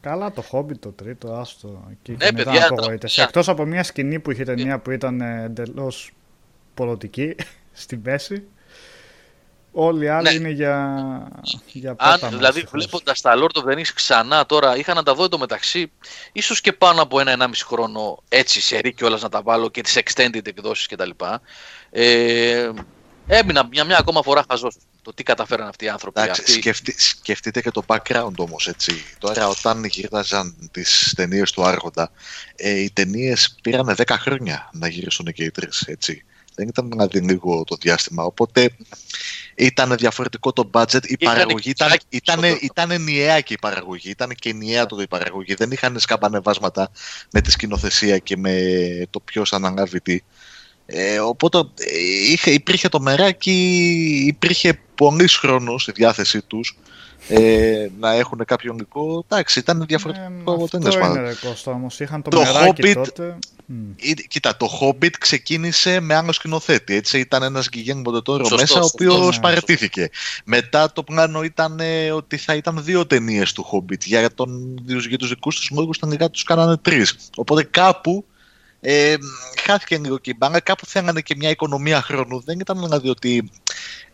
Καλά 0.00 0.32
το 0.32 0.44
Hobbit 0.52 0.78
το 0.78 0.88
τρίτο, 0.92 1.32
άστο. 1.34 1.88
Και 2.02 2.12
Ναι, 2.12 2.24
ήταν 2.24 2.34
παιδιά, 2.44 2.66
απογοήτευση. 2.70 3.16
τα- 3.16 3.22
Εκτός 3.22 3.48
από 3.48 3.64
μια 3.64 3.82
σκηνή 3.82 4.18
που 4.18 4.30
είχε 4.30 4.44
ταινία 4.44 4.78
που 4.78 4.90
ήταν 4.90 5.20
εντελώς 5.20 6.10
πολιτική 6.74 7.34
στη 7.72 8.00
μέση. 8.04 8.42
Όλοι 9.74 10.04
οι 10.04 10.08
άλλοι 10.08 10.28
Ναι. 10.28 10.34
είναι 10.34 10.50
για, 10.50 11.28
για 11.66 11.90
Αν 11.90 11.96
πέταμα, 12.14 12.36
δηλαδή 12.36 12.60
δυστυχώς. 12.60 12.84
βλέποντας 12.84 13.20
τα 13.20 13.34
Lord 13.36 13.62
of 13.62 13.68
the 13.68 13.74
Rings 13.76 13.90
ξανά 13.94 14.46
τώρα, 14.46 14.76
είχα 14.76 14.94
να 14.94 15.02
τα 15.02 15.14
δω 15.14 15.24
εντωμεταξύ, 15.24 15.90
ίσως 16.32 16.60
και 16.60 16.72
πάνω 16.72 17.02
από 17.02 17.20
ένα-ενάμιση 17.20 17.64
χρόνο 17.64 18.22
έτσι 18.28 18.60
σε 18.60 18.78
ρί 18.78 18.92
κιόλας 18.92 19.22
να 19.22 19.28
τα 19.28 19.42
βάλω 19.42 19.68
και 19.70 19.80
τις 19.80 19.98
extended 20.04 20.46
εκδόσεις 20.46 20.86
κτλ. 20.86 21.10
Ε, 21.90 22.70
έμεινα 23.26 23.66
μια, 23.70 23.84
μια 23.84 23.98
ακόμα 23.98 24.22
φορά 24.22 24.44
χαζός 24.50 24.76
το 25.02 25.12
τι 25.14 25.22
καταφέραν 25.22 25.68
αυτοί 25.68 25.84
οι 25.84 25.88
άνθρωποι. 25.88 26.20
Εντάξει, 26.20 26.40
αυτοί- 26.40 26.52
σκεφτεί- 26.52 27.00
σκεφτείτε 27.00 27.60
και 27.60 27.70
το 27.70 27.82
background 27.86 28.34
όμως, 28.36 28.66
έτσι. 28.68 29.04
Τώρα, 29.18 29.48
όταν 29.48 29.84
γύρναζαν 29.84 30.68
τις 30.70 31.12
ταινίες 31.16 31.50
του 31.50 31.62
Άρχοντα, 31.64 32.10
ε, 32.56 32.70
οι 32.70 32.90
ταινίες 32.90 33.54
πήραν 33.62 33.94
10 33.96 34.16
χρόνια 34.18 34.68
να 34.72 34.88
γυρίσουν 34.88 35.32
και 35.32 35.44
οι 35.44 35.50
τρεις, 35.50 35.80
έτσι. 35.86 36.24
Δεν 36.54 36.68
ήταν 36.68 36.90
δηλαδή 36.90 37.18
λίγο 37.18 37.64
το 37.64 37.76
διάστημα. 37.80 38.24
Οπότε 38.24 38.70
ήταν 39.54 39.96
διαφορετικό 39.96 40.52
το 40.52 40.70
budget. 40.72 41.04
Η 41.06 41.16
Είχαν 41.18 41.34
παραγωγή 41.34 41.70
ήταν, 41.70 41.88
κουτσάκι 41.88 42.06
ήταν, 42.10 42.40
περισσότερο. 42.40 42.68
ήταν 42.72 42.90
ενιαία 42.90 43.40
και 43.40 43.52
η 43.52 43.58
παραγωγή. 43.60 44.10
Ήταν 44.10 44.30
και 44.34 44.48
ενιαία 44.48 44.86
τότε 44.86 45.02
η 45.02 45.06
παραγωγή. 45.06 45.54
Δεν 45.54 45.70
είχαν 45.70 45.98
σκαμπανεβάσματα 45.98 46.90
με 47.32 47.40
τη 47.40 47.50
σκηνοθεσία 47.50 48.18
και 48.18 48.36
με 48.36 48.60
το 49.10 49.20
ποιος 49.20 49.52
αναλάβει 49.52 50.00
τι. 50.00 50.20
Ε, 50.86 51.18
οπότε 51.18 51.58
ε, 51.58 51.98
είχε, 52.32 52.50
υπήρχε 52.50 52.88
το 52.88 53.00
μεράκι, 53.00 54.24
υπήρχε 54.26 54.78
πολύς 54.94 55.36
χρόνος 55.36 55.82
στη 55.82 55.92
διάθεσή 55.92 56.42
τους 56.42 56.78
ε, 57.28 57.88
να 57.98 58.12
έχουν 58.12 58.44
κάποιο 58.44 58.72
υλικό. 58.74 59.24
Εντάξει, 59.28 59.58
ήταν 59.58 59.84
διαφορετικό. 59.88 60.52
Ε, 60.52 60.66
τέλος 60.70 60.86
αυτό 60.86 60.98
πάντων. 61.00 61.16
είναι 61.16 61.26
ρε 61.28 61.34
Κώστα 61.48 61.70
όμως. 61.70 62.00
Είχαν 62.00 62.22
το, 62.22 62.30
Το 62.30 62.40
μεράκι 62.40 62.82
Hobbit- 62.84 62.94
τότε. 62.94 63.38
Μμ. 63.72 63.92
Ή- 63.96 64.26
Κοίτα, 64.28 64.56
το 64.56 64.68
Hobbit 64.80 65.12
ξεκίνησε 65.18 66.00
με 66.00 66.14
άλλο 66.14 66.32
σκηνοθέτη. 66.32 66.94
Έτσι. 66.94 67.18
Ήταν 67.18 67.42
ένας 67.42 67.68
Γκυγέν 67.68 67.98
Μοντετόρο 67.98 68.44
Σωστός, 68.44 68.60
μέσα, 68.60 68.78
ο 68.78 68.82
σωστός, 68.82 69.14
οποίος 69.14 69.34
ναι, 69.36 69.42
παρετήθηκε. 69.42 70.10
Μετά 70.44 70.92
το 70.92 71.02
πλάνο 71.02 71.42
ήταν 71.42 71.80
ε, 71.80 72.10
ότι 72.10 72.36
θα 72.36 72.54
ήταν 72.54 72.84
δύο 72.84 73.06
ταινίες 73.06 73.52
του 73.52 73.66
Hobbit. 73.72 74.04
Για, 74.04 74.34
τον, 74.34 74.78
για 75.08 75.18
τους 75.18 75.28
δικούς 75.28 75.56
τους 75.56 75.70
λόγου 75.70 75.90
τελικά 76.00 76.30
τους 76.30 76.42
κάνανε 76.42 76.76
τρεις. 76.76 77.16
Οπότε 77.36 77.62
κάπου 77.62 78.24
ε, 78.80 79.14
χάθηκε 79.64 79.98
λίγο 79.98 80.18
και 80.18 80.30
η 80.30 80.34
μπάνα. 80.38 80.60
Κάπου 80.60 80.86
θέλανε 80.86 81.20
και 81.20 81.34
μια 81.36 81.50
οικονομία 81.50 82.02
χρόνου. 82.02 82.40
Δεν 82.40 82.60
ήταν 82.60 82.80
δηλαδή 82.80 83.08
ότι 83.08 83.50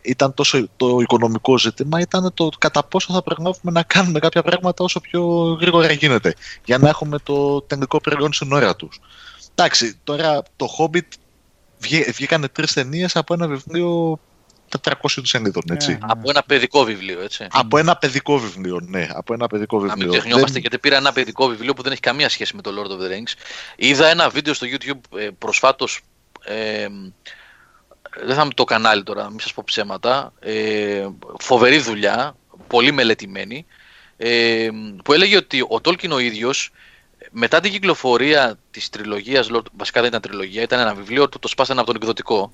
ήταν 0.03 0.35
τόσο 0.35 0.69
το 0.77 0.99
οικονομικό 1.01 1.59
ζήτημα, 1.59 2.01
ήταν 2.01 2.31
το 2.35 2.49
κατά 2.59 2.83
πόσο 2.85 3.13
θα 3.13 3.23
προλάβουμε 3.23 3.73
να 3.73 3.83
κάνουμε 3.83 4.19
κάποια 4.19 4.43
πράγματα 4.43 4.85
όσο 4.85 5.01
πιο 5.01 5.23
γρήγορα 5.61 5.93
γίνεται. 5.93 6.35
Για 6.65 6.79
να 6.79 6.89
έχουμε 6.89 7.19
το 7.19 7.61
τελικό 7.61 8.01
προϊόν 8.01 8.33
στην 8.33 8.53
ώρα 8.53 8.77
τους. 8.77 9.01
Εντάξει, 9.61 9.99
τώρα 10.05 10.43
το 10.57 10.69
Hobbit 10.79 11.09
βγή, 11.79 12.03
βγήκανε 12.03 12.49
τρεις 12.49 12.73
ταινίες 12.73 13.17
από 13.17 13.35
ένα 13.35 13.47
βιβλίο 13.47 14.19
400 14.83 14.93
σελίδων, 15.23 15.63
έτσι. 15.71 15.91
Ε, 15.91 15.95
ναι. 15.95 15.99
Από 16.01 16.31
ένα 16.31 16.43
παιδικό 16.43 16.85
βιβλίο, 16.85 17.21
έτσι. 17.21 17.47
Από 17.51 17.79
ένα 17.79 17.97
παιδικό 17.97 18.39
βιβλίο, 18.39 18.81
ναι. 18.83 19.07
Από 19.11 19.35
ένα 19.35 19.47
παιδικό 19.47 19.77
Να 19.77 19.83
μην 19.83 19.93
βιβλίο. 19.93 20.11
ξεχνιόμαστε 20.13 20.53
Δεν- 20.53 20.61
γιατί 20.61 20.79
πήρα 20.79 20.97
ένα 20.97 21.13
παιδικό 21.13 21.47
βιβλίο 21.47 21.75
που 21.75 21.83
δεν 21.83 21.93
έχει 21.93 22.01
καμία 22.01 22.29
σχέση 22.29 22.57
με 22.57 22.63
το 22.63 22.71
Lord 22.77 22.91
of 22.91 23.05
the 23.05 23.11
Rings. 23.15 23.33
Είδα 23.77 24.09
ένα 24.09 24.29
βίντεο 24.29 24.55
στο 24.55 24.67
YouTube 24.71 25.19
ε, 25.19 25.29
προσφάτως, 25.39 26.01
ε, 26.45 26.87
δεν 28.25 28.35
θα 28.37 28.43
είμαι 28.43 28.55
το 28.55 28.65
κανάλι 28.65 29.03
τώρα, 29.03 29.31
μην 29.31 29.41
σας 29.41 29.53
πω 29.53 29.63
ψέματα, 29.67 30.33
ε, 30.41 31.07
φοβερή 31.39 31.79
δουλειά, 31.79 32.37
πολύ 32.67 32.93
μελετημένη 32.93 33.67
ε, 34.17 34.69
που 35.05 35.13
έλεγε 35.13 35.37
ότι 35.37 35.65
ο 35.69 35.81
Τόλκιν 35.81 36.13
ο 36.13 36.19
ίδιος 36.19 36.71
μετά 37.39 37.61
την 37.61 37.73
κυκλοφορία 37.73 38.59
της 38.71 38.89
τριλογίας, 38.89 39.49
Lord- 39.53 39.67
βασικά 39.77 40.01
δεν 40.01 40.09
ήταν 40.09 40.21
τριλογία, 40.21 40.63
ήταν 40.63 40.81
ένα 40.81 40.95
βιβλίο 40.95 41.29
του, 41.29 41.39
το 41.39 41.49
σπάσανε 41.49 41.81
από 41.81 41.89
τον 41.93 41.97
εκδοτικό. 42.01 42.53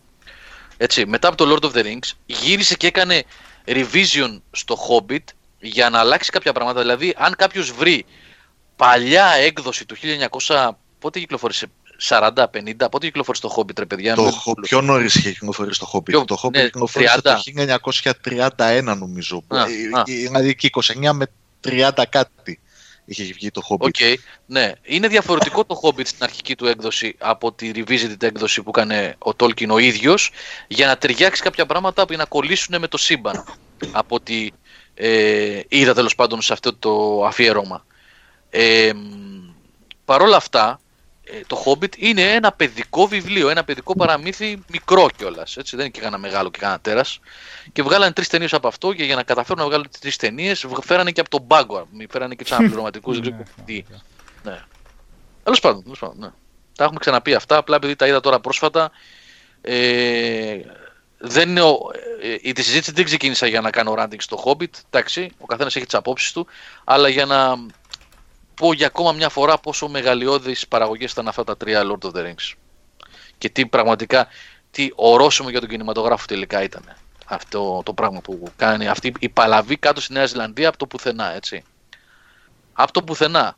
Έτσι, 0.77 1.07
μετά 1.07 1.29
από 1.29 1.37
το 1.37 1.55
Lord 1.61 1.65
of 1.65 1.77
the 1.77 1.83
Rings, 1.85 2.11
γύρισε 2.27 2.75
και 2.77 2.87
έκανε 2.87 3.23
revision 3.67 4.41
στο 4.51 4.77
Hobbit 4.89 5.25
για 5.61 5.91
να 5.91 5.99
αλλάξει 5.99 6.31
κάποια 6.31 6.53
πράγματα. 6.53 6.81
Δηλαδή, 6.81 7.15
αν 7.19 7.35
κάποιος 7.37 7.71
βρει 7.73 8.05
παλιά 8.77 9.27
έκδοση 9.27 9.87
του 9.87 9.97
1900, 10.47 10.69
πότε 10.99 11.19
κυκλοφόρησε, 11.19 11.67
40-50, 12.09 12.89
πότε 12.91 13.07
κυκλοφόρησε 13.07 13.43
το 13.43 13.55
Hobbit, 13.57 13.79
ρε 13.79 13.87
παιδιά. 13.87 14.15
Το, 14.15 14.23
με- 14.23 14.31
χο- 14.31 14.61
πιο 14.61 14.81
νωρίς 14.81 15.15
είχε 15.15 15.31
κυκλοφορήσει 15.31 15.81
το 15.81 15.91
Hobbit. 15.93 16.03
Πιο- 16.05 16.25
το 16.25 16.41
Hobbit 16.43 16.51
ναι, 16.51 16.65
κυκλοφόρησε 16.65 17.21
30. 17.23 17.23
το 17.23 17.41
1931 18.57 18.97
νομίζω. 18.99 19.43
Α, 19.49 19.59
Ε, 19.59 19.63
α. 19.93 20.01
ε, 20.01 20.03
Δηλαδή 20.13 20.55
και 20.55 20.67
29 20.67 21.13
με 21.13 21.27
30 21.61 22.05
κάτι 22.09 22.61
είχε 23.05 23.33
βγει 23.33 23.51
το 23.51 23.63
Hobbit. 23.69 23.81
Ok, 23.81 23.97
ναι. 24.47 24.73
Είναι 24.83 25.09
διαφορετικό 25.09 25.65
το 25.65 25.81
Hobbit 25.83 26.07
στην 26.07 26.25
αρχική 26.25 26.57
του 26.57 26.67
έκδοση 26.67 27.17
από 27.19 27.53
τη 27.53 27.71
revisited 27.75 28.23
έκδοση 28.23 28.63
που 28.63 28.71
έκανε 28.75 29.17
ο 29.19 29.31
Tolkien 29.39 29.69
ο 29.69 29.79
ίδιος 29.79 30.31
για 30.69 30.87
να 30.87 30.97
ταιριάξει 30.97 31.43
κάποια 31.43 31.67
πράγματα 31.67 32.07
που 32.07 32.17
να 32.17 32.25
κολλήσουν 32.25 32.81
με 32.81 32.89
το 32.89 32.97
σύμπαν 32.97 33.45
από 33.93 34.15
ότι 34.15 34.53
ε, 34.95 35.61
είδα 35.69 35.95
τέλος 35.95 36.15
πάντων 36.15 36.43
σε 36.43 36.53
αυτό 36.53 36.75
το 36.75 37.25
αφιέρωμα. 37.25 37.87
Ε, 38.51 38.93
Παρ' 40.05 40.23
όλα 40.23 40.37
αυτά, 40.37 40.81
ε, 40.83 40.84
το 41.47 41.65
Hobbit 41.67 41.97
είναι 41.97 42.23
ένα 42.23 42.53
παιδικό 42.53 43.07
βιβλίο, 43.07 43.49
ένα 43.49 43.65
παιδικό 43.65 43.97
παραμύθι 43.97 44.63
μικρό 44.69 45.09
κιόλας. 45.17 45.57
Έτσι, 45.57 45.77
δεν 45.77 45.85
είναι 45.85 45.95
και 45.95 46.01
κανένα 46.01 46.23
μεγάλο 46.23 46.51
και 46.51 46.59
κανένα 46.59 46.81
τέρας. 46.81 47.21
Και 47.73 47.83
βγάλανε 47.83 48.13
τρεις 48.13 48.29
ταινίες 48.29 48.53
από 48.53 48.69
αυτό 48.69 48.93
και 48.93 49.05
για 49.05 49.15
να 49.15 49.23
καταφέρουν 49.23 49.63
να 49.63 49.69
βγάλουν 49.69 49.89
τρεις 50.01 50.17
ταινίες, 50.17 50.67
φέρανε 50.83 51.11
και 51.11 51.21
από 51.21 51.31
τον 51.31 51.47
πάγκο. 51.47 51.89
Μη 51.93 52.07
Φέρανε 52.11 52.35
και 52.35 52.43
τους 52.43 52.53
αναπληρωματικού, 52.53 53.13
δεν 53.15 53.21
ξέρω 53.21 53.37
Ναι, 53.37 53.45
τι. 53.65 53.85
Ναι. 54.43 54.63
Τέλος 55.43 55.61
πάντων, 55.61 55.83
τέλος 55.83 55.99
πάντων 55.99 56.17
ναι. 56.19 56.31
Τα 56.77 56.85
έχουμε 56.85 56.99
ξαναπεί 56.99 57.35
αυτά, 57.35 57.57
απλά 57.57 57.77
επειδή 57.77 57.97
τα 57.97 58.07
είδα 58.07 58.21
τώρα 58.21 58.41
πρόσφατα. 58.41 58.91
Ε, 59.61 60.61
δεν 61.19 61.49
είναι 61.49 61.63
ο, 61.63 61.79
ε, 62.23 62.37
η 62.43 62.53
τη 62.53 62.63
συζήτηση 62.63 62.93
δεν 62.93 63.05
ξεκίνησα 63.05 63.47
για 63.47 63.61
να 63.61 63.71
κάνω 63.71 63.95
ranting 63.99 64.17
στο 64.19 64.43
Hobbit. 64.45 64.71
Εντάξει, 64.91 65.31
ο 65.39 65.47
καθένας 65.47 65.77
έχει 65.77 65.85
τις 65.85 65.95
απόψεις 65.95 66.33
του, 66.33 66.47
αλλά 66.85 67.09
για 67.09 67.27
να 67.27 67.57
πω 68.55 68.73
για 68.73 68.87
ακόμα 68.87 69.13
μια 69.13 69.29
φορά 69.29 69.59
πόσο 69.59 69.89
μεγαλειώδεις 69.89 70.69
παραγωγές 70.69 71.13
ήταν 71.13 71.29
αυτά 71.29 71.45
τα 71.45 71.57
τρία 71.57 71.83
Lord 71.83 72.07
of 72.07 72.11
the 72.17 72.25
Rings. 72.25 72.53
Και 73.39 73.49
τι 73.49 73.67
πραγματικά, 73.67 74.29
τι 74.71 74.89
ορόσημο 74.95 75.51
για 75.51 75.61
τον 75.61 75.69
κινηματογράφο 75.69 76.27
τελικά 76.27 76.63
ήταν. 76.63 76.97
Αυτό 77.27 77.83
το 77.85 77.93
πράγμα 77.93 78.21
που 78.21 78.53
κάνει 78.57 78.89
αυτή 78.89 79.13
η 79.19 79.29
παλαβή 79.29 79.77
κάτω 79.77 80.01
στη 80.01 80.13
Νέα 80.13 80.27
Ζηλανδία 80.27 80.69
από 80.69 80.79
το 80.79 80.87
πουθενά, 80.87 81.35
έτσι. 81.35 81.63
Από 82.73 82.93
το 82.93 83.03
πουθενά. 83.03 83.57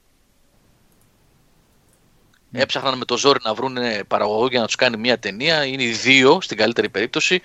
Έψαχναν 2.52 2.98
με 2.98 3.04
το 3.04 3.16
ζόρι 3.16 3.38
να 3.42 3.54
βρουν 3.54 3.76
παραγωγό 4.08 4.46
για 4.46 4.60
να 4.60 4.66
τους 4.66 4.74
κάνει 4.74 4.96
μια 4.96 5.18
ταινία. 5.18 5.64
Είναι 5.64 5.82
οι 5.82 5.90
δύο 5.90 6.40
στην 6.40 6.56
καλύτερη 6.56 6.88
περίπτωση. 6.88 7.42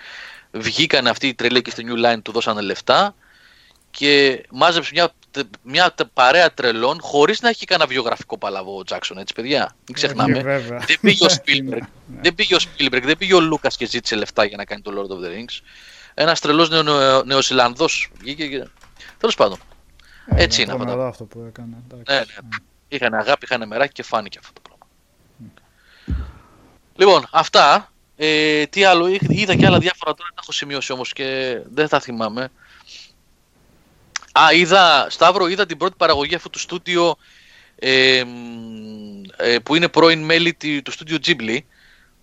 Βγήκαν 0.52 1.08
αυτοί 1.08 1.28
οι 1.28 1.34
τρελοί 1.34 1.62
και 1.62 1.70
στη 1.70 1.86
New 1.88 2.06
Line 2.06 2.22
του 2.22 2.32
δώσανε 2.32 2.62
λεφτά 2.62 3.16
και 3.92 4.44
μάζεψε 4.50 4.92
μια, 4.94 5.14
μια 5.64 5.94
παρέα 6.14 6.54
τρελών 6.54 6.98
χωρίς 7.02 7.42
να 7.42 7.50
έχει 7.50 7.66
κανένα 7.66 7.90
βιογραφικό 7.90 8.38
παλαβό 8.38 8.78
ο 8.78 8.84
Τζάξον, 8.84 9.18
έτσι 9.18 9.34
παιδιά. 9.34 9.76
Μην 9.86 9.96
ξεχνάμε. 9.96 10.38
Ε, 10.38 10.42
βέβαια. 10.42 10.78
δεν 10.88 10.98
πήγε 11.02 11.26
ο 11.26 11.28
Ναι, 11.32 11.36
Spielberg, 11.36 11.80
ναι. 12.08 12.22
δεν 12.22 12.36
πήγε 12.36 12.56
ο 12.56 12.58
Spielberg, 12.62 13.02
δεν 13.04 13.18
πήγε 13.18 13.34
ο 13.34 13.40
Λούκας 13.40 13.78
και 13.78 13.86
ζήτησε 13.86 14.16
λεφτά 14.16 14.46
για 14.46 14.58
να 14.58 14.66
κάνει 14.66 14.82
το 14.82 14.92
Lord 14.96 15.12
of 15.12 15.26
the 15.26 15.30
Rings. 15.38 15.60
Ένας 16.14 16.40
τρελός 16.40 16.70
νεο, 16.70 16.84
νεο, 16.84 17.24
Νεοζηλανδό 17.24 17.86
βγήκε 18.20 18.48
και. 18.48 18.68
Τέλος 19.18 19.36
πάντων. 19.36 19.58
Ε, 20.26 20.44
Έτσι 20.44 20.58
ναι, 20.58 20.64
είναι 20.64 20.72
αυτά. 20.74 20.86
τρομερό 20.86 21.08
αυτό 21.10 21.24
που 21.24 21.46
έκανε. 21.48 21.76
εντάξει. 21.92 22.14
Ναι, 22.14 22.20
ναι. 22.20 22.58
Είχαν 22.88 23.14
αγάπη, 23.14 23.46
είχαν 23.46 23.68
μεράκι 23.68 23.92
και 23.94 24.04
φάνηκε 24.04 24.38
αυτό 24.40 24.52
το 24.54 24.62
πράγμα. 24.62 24.86
Λοιπόν, 26.96 27.28
αυτά. 27.32 27.92
Ε, 28.16 28.66
τι 28.66 28.84
άλλο, 28.84 29.08
είχ- 29.08 29.30
είδα 29.30 29.56
και 29.56 29.66
άλλα 29.66 29.80
διάφορα 29.80 30.14
τώρα, 30.14 30.30
τα 30.30 30.40
έχω 30.42 30.52
σημειώσει 30.52 30.92
όμως 30.92 31.14
και 31.14 31.60
δεν 31.74 31.88
θα 31.88 32.00
θυμάμαι. 32.00 32.52
Α, 34.40 34.54
είδα, 34.54 35.08
Σταύρο, 35.10 35.48
είδα 35.48 35.66
την 35.66 35.78
πρώτη 35.78 35.94
παραγωγή 35.98 36.36
αυτού 36.36 36.50
του 36.50 36.60
στούντιο 36.60 37.16
ε, 37.76 38.24
μ, 38.24 39.22
ε, 39.38 39.60
που 39.60 39.76
είναι 39.76 39.88
πρώην 39.88 40.24
μέλη 40.24 40.54
τη- 40.54 40.82
του 40.82 40.92
στούντιο 40.92 41.18
Ghibli 41.26 41.58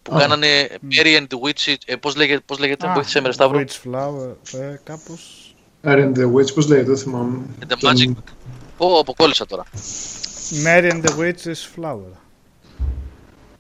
που 0.02 0.14
Α. 0.14 0.18
κάνανε 0.18 0.68
Mary 0.92 1.16
and 1.16 1.26
the 1.26 1.38
Witch, 1.48 1.74
ε, 1.86 1.96
πώς, 1.96 2.16
λέγεται, 2.16 2.40
πώς 2.46 2.58
λέγεται, 2.58 2.88
Α, 2.88 2.92
βοήθησε 2.92 3.20
με 3.20 3.26
ρε 3.26 3.32
Σταύρο; 3.32 3.58
Witch 3.64 3.88
Flower, 3.90 4.34
ε, 4.60 4.80
κάπως... 4.84 5.42
Aaron 5.84 6.12
the 6.16 6.32
Witch, 6.34 6.54
πώς 6.54 6.66
λέγεται, 6.68 6.86
δεν 6.88 6.96
θυμάμαι. 6.98 7.38
The 7.68 7.72
Τον- 7.78 7.96
Magic. 7.96 8.12
Πω, 8.76 8.98
αποκόλλησα 8.98 9.46
τώρα. 9.46 9.64
Mary 10.64 10.90
and 10.92 11.04
the 11.04 11.10
Witch's 11.18 11.80
Flower. 11.80 12.16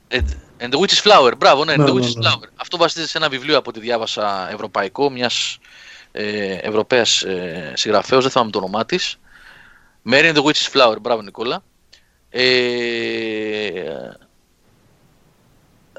Ε, 0.08 0.18
And 0.60 0.68
the 0.74 0.78
Witch's 0.80 1.02
Flower, 1.10 1.32
μπράβο, 1.38 1.64
ναι, 1.64 1.76
Ναι, 1.76 1.84
The 1.84 1.94
ναι, 1.94 2.00
Witch's 2.06 2.14
ναι. 2.16 2.28
Flower. 2.30 2.48
Αυτό 2.56 2.76
βασίζεται 2.76 3.08
σε 3.08 3.18
ένα 3.18 3.28
βιβλίο 3.28 3.56
από 3.58 3.70
ό,τι 3.70 3.80
διάβασα 3.80 4.48
ευρωπαϊκό, 4.52 5.10
μιας 5.10 5.58
ε, 6.20 6.58
Ευρωπαίας 6.62 7.22
ε, 7.22 7.72
συγγραφέως, 7.76 8.22
δεν 8.22 8.32
θυμάμαι 8.32 8.50
το 8.50 8.58
όνομά 8.58 8.84
της. 8.84 9.18
Mary 10.10 10.32
and 10.32 10.36
the 10.36 10.42
Witch's 10.42 10.70
Flower, 10.72 10.96
μπράβο 11.00 11.22
Νικόλα. 11.22 11.62
Ε, 12.30 12.40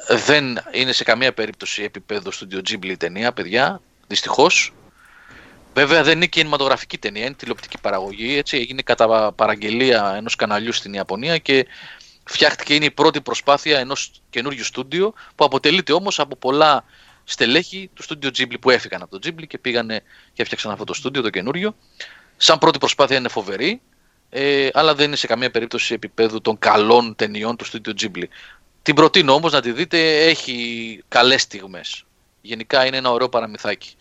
δεν 0.08 0.60
είναι 0.72 0.92
σε 0.92 1.04
καμία 1.04 1.34
περίπτωση 1.34 1.84
επίπεδο 1.84 2.32
Studio 2.34 2.58
Ghibli 2.70 2.90
η 2.90 2.98
ταινία, 2.98 3.34
παιδιά, 3.34 3.82
δυστυχώς. 4.08 4.74
Βέβαια 5.74 6.04
δεν 6.04 6.16
είναι 6.16 6.26
κινηματογραφική 6.26 6.98
ταινία, 6.98 7.26
είναι 7.26 7.36
τηλεοπτική 7.36 7.78
παραγωγή. 7.82 8.38
Έτσι, 8.38 8.58
έγινε 8.58 8.82
κατά 8.82 9.32
παραγγελία 9.32 10.14
ενός 10.16 10.36
καναλιού 10.36 10.72
στην 10.72 10.94
Ιαπωνία 10.94 11.38
και 11.38 11.68
φτιάχτηκε, 12.24 12.76
είναι 12.76 12.86
η 12.86 12.92
πρώτη 12.92 13.22
προσπάθεια 13.22 13.80
ενός 13.80 14.12
καινούριου 14.30 14.64
στούντιο 14.64 15.14
που 15.36 15.46
αποτελείται 15.46 15.94
όμως 15.94 16.20
από 16.20 16.36
πολλά 16.36 16.84
στελέχη 17.30 17.90
του 17.94 18.04
στούντιο 18.04 18.30
Ghibli 18.38 18.56
που 18.62 18.70
έφυγαν 18.70 19.02
από 19.02 19.20
το 19.20 19.28
Ghibli 19.28 19.48
και 19.48 19.58
πήγανε 19.58 20.02
και 20.34 20.42
έφτιαξαν 20.42 20.72
αυτό 20.72 20.84
το 20.84 20.94
στούντιο 20.94 21.22
το 21.22 21.30
καινούριο. 21.30 21.76
Σαν 22.38 22.58
πρώτη 22.58 22.78
προσπάθεια 22.78 23.18
είναι 23.18 23.30
φοβερή, 23.30 23.82
ε, 24.30 24.68
αλλά 24.74 24.96
δεν 24.96 25.08
είναι 25.08 25.16
σε 25.16 25.28
καμία 25.28 25.52
περίπτωση 25.52 25.94
επίπεδου 25.94 26.42
των 26.42 26.60
καλών 26.60 27.16
ταινιών 27.16 27.56
του 27.56 27.66
στούντιο 27.66 27.94
Ghibli. 28.00 28.24
Την 28.82 28.96
προτείνω 28.96 29.34
όμως 29.34 29.52
να 29.52 29.62
τη 29.62 29.72
δείτε, 29.72 30.26
έχει 30.26 31.04
καλές 31.08 31.42
στιγμές. 31.42 32.06
Γενικά 32.42 32.86
είναι 32.86 32.98
ένα 32.98 33.12
ωραίο 33.12 33.30
παραμυθάκι. 33.30 33.96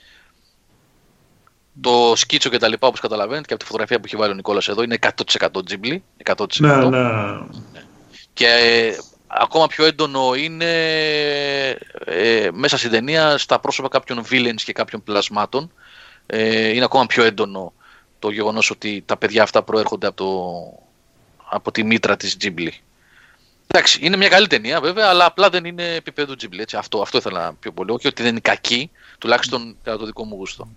Το 1.80 2.12
σκίτσο 2.16 2.48
και 2.48 2.58
τα 2.58 2.68
λοιπά 2.68 2.86
όπως 2.86 3.00
καταλαβαίνετε 3.00 3.46
και 3.46 3.52
από 3.52 3.62
τη 3.62 3.68
φωτογραφία 3.68 3.98
που 3.98 4.06
έχει 4.06 4.16
βάλει 4.16 4.32
ο 4.32 4.34
Νικόλας 4.34 4.68
εδώ 4.68 4.82
είναι 4.82 4.98
100% 5.00 5.48
Ghibli. 5.70 5.98
100%. 6.24 6.46
Ναι, 6.58 6.88
ναι. 6.88 7.82
Και 8.32 8.46
ε, 8.46 8.96
ακόμα 9.28 9.66
πιο 9.66 9.84
έντονο 9.84 10.34
είναι 10.34 10.70
ε, 12.04 12.48
μέσα 12.52 12.78
στην 12.78 12.90
ταινία 12.90 13.38
στα 13.38 13.60
πρόσωπα 13.60 13.88
κάποιων 13.88 14.24
villains 14.30 14.62
και 14.64 14.72
κάποιων 14.72 15.02
πλασμάτων. 15.02 15.72
Ε, 16.26 16.68
είναι 16.68 16.84
ακόμα 16.84 17.06
πιο 17.06 17.24
έντονο 17.24 17.72
το 18.18 18.30
γεγονός 18.30 18.70
ότι 18.70 19.02
τα 19.06 19.16
παιδιά 19.16 19.42
αυτά 19.42 19.62
προέρχονται 19.62 20.06
από, 20.06 20.16
το, 20.16 20.32
από 21.56 21.72
τη 21.72 21.84
μήτρα 21.84 22.16
της 22.16 22.36
Ghibli. 22.40 22.68
Εντάξει, 23.66 23.98
είναι 24.02 24.16
μια 24.16 24.28
καλή 24.28 24.46
ταινία 24.46 24.80
βέβαια, 24.80 25.08
αλλά 25.08 25.24
απλά 25.24 25.50
δεν 25.50 25.64
είναι 25.64 25.94
επίπεδο 25.94 26.34
Ghibli. 26.40 26.58
Έτσι. 26.58 26.76
Αυτό, 26.76 27.00
αυτό 27.00 27.18
ήθελα 27.18 27.52
πιο 27.60 27.72
πολύ. 27.72 27.90
Όχι 27.90 28.06
ότι 28.06 28.22
δεν 28.22 28.30
είναι 28.30 28.40
κακή, 28.40 28.90
τουλάχιστον 29.18 29.76
κατά 29.82 29.98
το 29.98 30.06
δικό 30.06 30.24
μου 30.24 30.34
γούστο. 30.34 30.68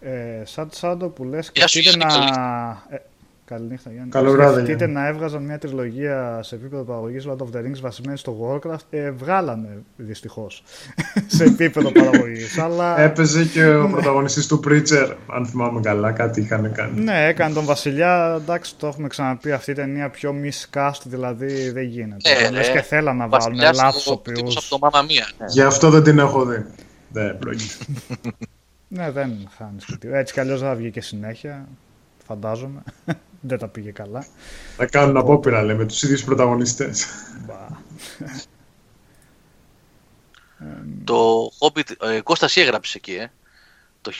Ε, 0.00 0.42
σαν 0.44 0.70
Σάντο 0.72 1.08
που 1.08 1.24
λες, 1.24 1.50
Γεια 1.54 1.66
σου, 1.66 1.78
σκεφτείτε 1.80 2.06
Γιάννη, 2.06 2.30
να... 2.30 2.68
Ε, 2.88 3.02
καληνύχτα 3.44 3.90
Γιάννη. 3.90 4.10
Καλό 4.10 4.30
βράδυ, 4.30 4.52
Σκεφτείτε 4.54 4.76
Γιάννη. 4.76 4.94
να 4.94 5.06
έβγαζαν 5.06 5.42
μια 5.44 5.58
τριλογία 5.58 6.40
σε 6.42 6.54
επίπεδο 6.54 6.82
παραγωγής 6.82 7.24
Lord 7.28 7.36
of 7.36 7.56
the 7.56 7.60
Rings 7.64 7.80
βασισμένη 7.80 8.18
στο 8.18 8.36
Warcraft. 8.62 8.76
Ε, 8.90 9.10
βγάλανε 9.10 9.82
δυστυχώς 9.96 10.62
σε 11.26 11.44
επίπεδο 11.44 11.92
παραγωγής. 11.92 12.58
αλλά... 12.58 13.00
Έπαιζε 13.00 13.44
και 13.44 13.66
ο 13.74 13.88
πρωταγωνιστής 13.88 14.46
του 14.46 14.60
Preacher, 14.68 15.14
αν 15.32 15.46
θυμάμαι 15.46 15.80
καλά, 15.80 16.12
κάτι 16.12 16.40
είχαν 16.40 16.72
κάνει. 16.72 17.00
Ναι, 17.00 17.26
έκανε 17.26 17.54
τον 17.54 17.64
Βασιλιά. 17.64 18.38
Εντάξει, 18.42 18.76
το 18.76 18.86
έχουμε 18.86 19.08
ξαναπεί. 19.08 19.52
Αυτή 19.52 19.70
η 19.70 19.74
ταινία 19.74 20.08
πιο 20.10 20.34
miscast, 20.44 21.00
δηλαδή 21.04 21.70
δεν 21.70 21.82
γίνεται. 21.84 22.30
Ναι, 22.42 22.50
Λες 22.50 22.66
ναι. 22.66 22.72
και 22.72 22.80
θέλαν 22.80 23.16
να 23.16 23.28
βάλουν 23.28 23.46
Βασιλιάς 23.48 23.76
λάθος 23.82 24.06
ο 24.06 24.12
οπιούς. 24.12 24.36
τύπος 24.38 24.56
από 24.56 24.68
το 24.68 24.78
Μάμα 24.90 25.06
Μία. 25.06 25.26
Γι' 25.48 25.62
αυτό 25.62 25.90
δεν 25.90 26.02
την 26.02 26.18
έχω 26.18 26.44
δει. 26.44 26.64
Δεν 27.12 27.38
πρόκειται. 27.38 27.74
Ναι, 28.88 29.10
δεν 29.10 29.48
χάνεις 29.58 29.84
και 29.84 29.96
τίποτα. 29.96 30.18
Έτσι 30.18 30.32
κι 30.32 30.40
αλλιώς 30.40 30.60
δεν 30.60 30.68
θα 30.68 30.74
βγει 30.74 30.90
και 30.90 31.00
συνέχεια. 31.00 31.68
Φαντάζομαι. 32.26 32.82
Δεν 33.46 33.58
τα 33.58 33.68
πήγε 33.68 33.90
καλά. 33.90 34.26
Θα 34.76 34.86
κάνουν 34.86 35.16
απόπειρα, 35.16 35.62
λέμε, 35.62 35.78
με 35.78 35.86
τους 35.86 36.02
ίδιους 36.02 36.24
πρωταγωνιστές. 36.24 37.06
Μπα. 37.46 37.66
Το 41.04 41.50
Hobbit, 41.58 41.90
ε, 42.00 42.20
Κώστας 42.20 42.56
έγραψε 42.56 42.98
εκεί, 42.98 43.14
ε. 43.14 43.32
Το 44.00 44.12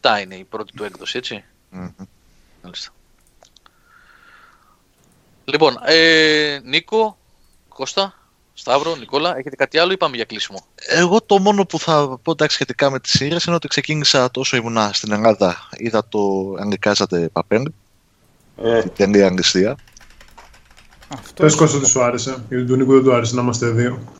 1937 0.00 0.22
είναι 0.22 0.34
η 0.34 0.44
πρώτη 0.44 0.72
του 0.72 0.84
έκδοση, 0.84 1.18
έτσι. 1.18 1.44
Μμμ. 1.70 1.88
Μάλιστα. 2.62 2.90
Λοιπόν, 5.44 5.78
ε, 5.84 6.58
Νίκο, 6.64 7.18
Κώστα, 7.68 8.14
Σταύρο, 8.54 8.96
Νικόλα, 8.96 9.36
έχετε 9.36 9.56
κάτι 9.56 9.78
άλλο 9.78 9.92
ή 9.92 9.96
πάμε 9.96 10.16
για 10.16 10.24
κλείσιμο; 10.24 10.66
Εγώ 10.74 11.22
το 11.22 11.38
μόνο 11.38 11.66
που 11.66 11.78
θα 11.78 12.18
πω 12.22 12.30
εντάξει, 12.30 12.54
σχετικά 12.54 12.90
με 12.90 13.00
τη 13.00 13.08
σειρά 13.08 13.36
είναι 13.46 13.56
ότι 13.56 13.68
ξεκίνησα 13.68 14.30
τόσο 14.30 14.56
ήμουνα 14.56 14.90
στην 14.92 15.12
Ελλάδα. 15.12 15.68
Είδα 15.76 16.08
το 16.08 16.54
Αγγλικάζατε 16.58 17.28
Παπέλ, 17.28 17.72
Ε, 18.62 18.80
την 18.82 18.92
ταινία 18.96 19.26
Αγγλιστία. 19.26 19.76
Αυτό 21.08 21.42
Πες 21.42 21.54
Κώστα 21.54 21.76
ότι 21.78 21.88
σου 21.88 22.02
άρεσε, 22.02 22.44
γιατί 22.48 22.64
του 22.64 22.76
Νίκου 22.76 22.92
δεν 22.92 23.02
του 23.02 23.14
άρεσε 23.14 23.34
να 23.34 23.42
είμαστε 23.42 23.66
δύο. 23.66 24.12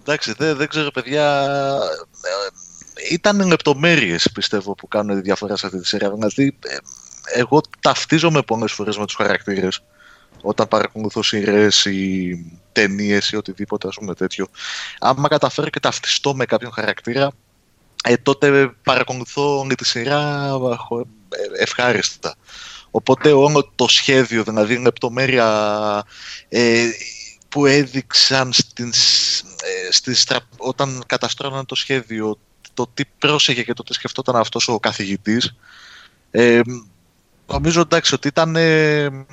Εντάξει, 0.00 0.34
δεν, 0.36 0.56
δεν 0.56 0.68
ξέρω, 0.68 0.90
παιδιά. 0.90 1.46
ε, 2.22 3.14
Ήταν 3.14 3.46
λεπτομέρειες 3.46 4.30
πιστεύω 4.34 4.74
που 4.74 4.88
κάνουν 4.88 5.16
τη 5.16 5.22
διαφορά 5.22 5.56
σε 5.56 5.66
αυτή 5.66 5.78
τη 5.80 5.86
σειρά. 5.86 6.10
Δηλαδή, 6.10 6.56
ε, 6.64 6.76
εγώ 7.40 7.60
ταυτίζομαι 7.80 8.42
πολλές 8.42 8.72
φορές 8.72 8.98
με 8.98 9.06
τους 9.06 9.14
χαρακτήρες 9.14 9.82
όταν 10.42 10.68
παρακολουθώ 10.68 11.22
σειρές 11.22 11.84
ή 11.84 12.36
ταινίες 12.72 13.30
ή 13.30 13.36
οτιδήποτε, 13.36 13.88
ας 13.88 13.94
πούμε 13.94 14.14
τέτοιο. 14.14 14.46
Άμα 14.98 15.28
καταφέρω 15.28 15.68
και 15.68 15.80
ταυτιστώ 15.80 16.34
με 16.34 16.44
κάποιον 16.44 16.72
χαρακτήρα, 16.72 17.30
ε, 18.06 18.16
τότε 18.16 18.74
παρακολουθώ 18.82 19.58
όλη 19.58 19.74
τη 19.74 19.86
σειρά 19.86 20.50
χω- 20.76 21.06
ε, 21.28 21.62
ευχάριστα. 21.62 22.34
Οπότε 22.90 23.32
όλο 23.32 23.72
το 23.74 23.88
σχέδιο, 23.88 24.42
δηλαδή 24.44 24.74
η 24.74 24.82
λεπτομέρεια 24.82 26.04
ε, 26.48 26.88
που 27.48 27.66
έδειξαν 27.66 28.52
στην, 28.52 28.92
σ- 28.92 29.44
ε, 29.62 29.92
στη 29.92 30.14
στρα... 30.14 30.40
όταν 30.56 31.02
καταστρώναν 31.06 31.66
το 31.66 31.74
σχέδιο, 31.74 32.38
το 32.74 32.90
τι 32.94 33.04
πρόσεχε 33.18 33.62
και 33.62 33.72
το 33.72 33.82
τι 33.82 33.94
σκεφτόταν 33.94 34.36
αυτός 34.36 34.68
ο 34.68 34.80
καθηγητής, 34.80 35.56
ε, 36.30 36.60
νομίζω 37.46 37.80
εντάξει 37.80 38.14
ότι 38.14 38.28
ήταν 38.28 38.56
ε, 38.56 39.08
μ, 39.10 39.24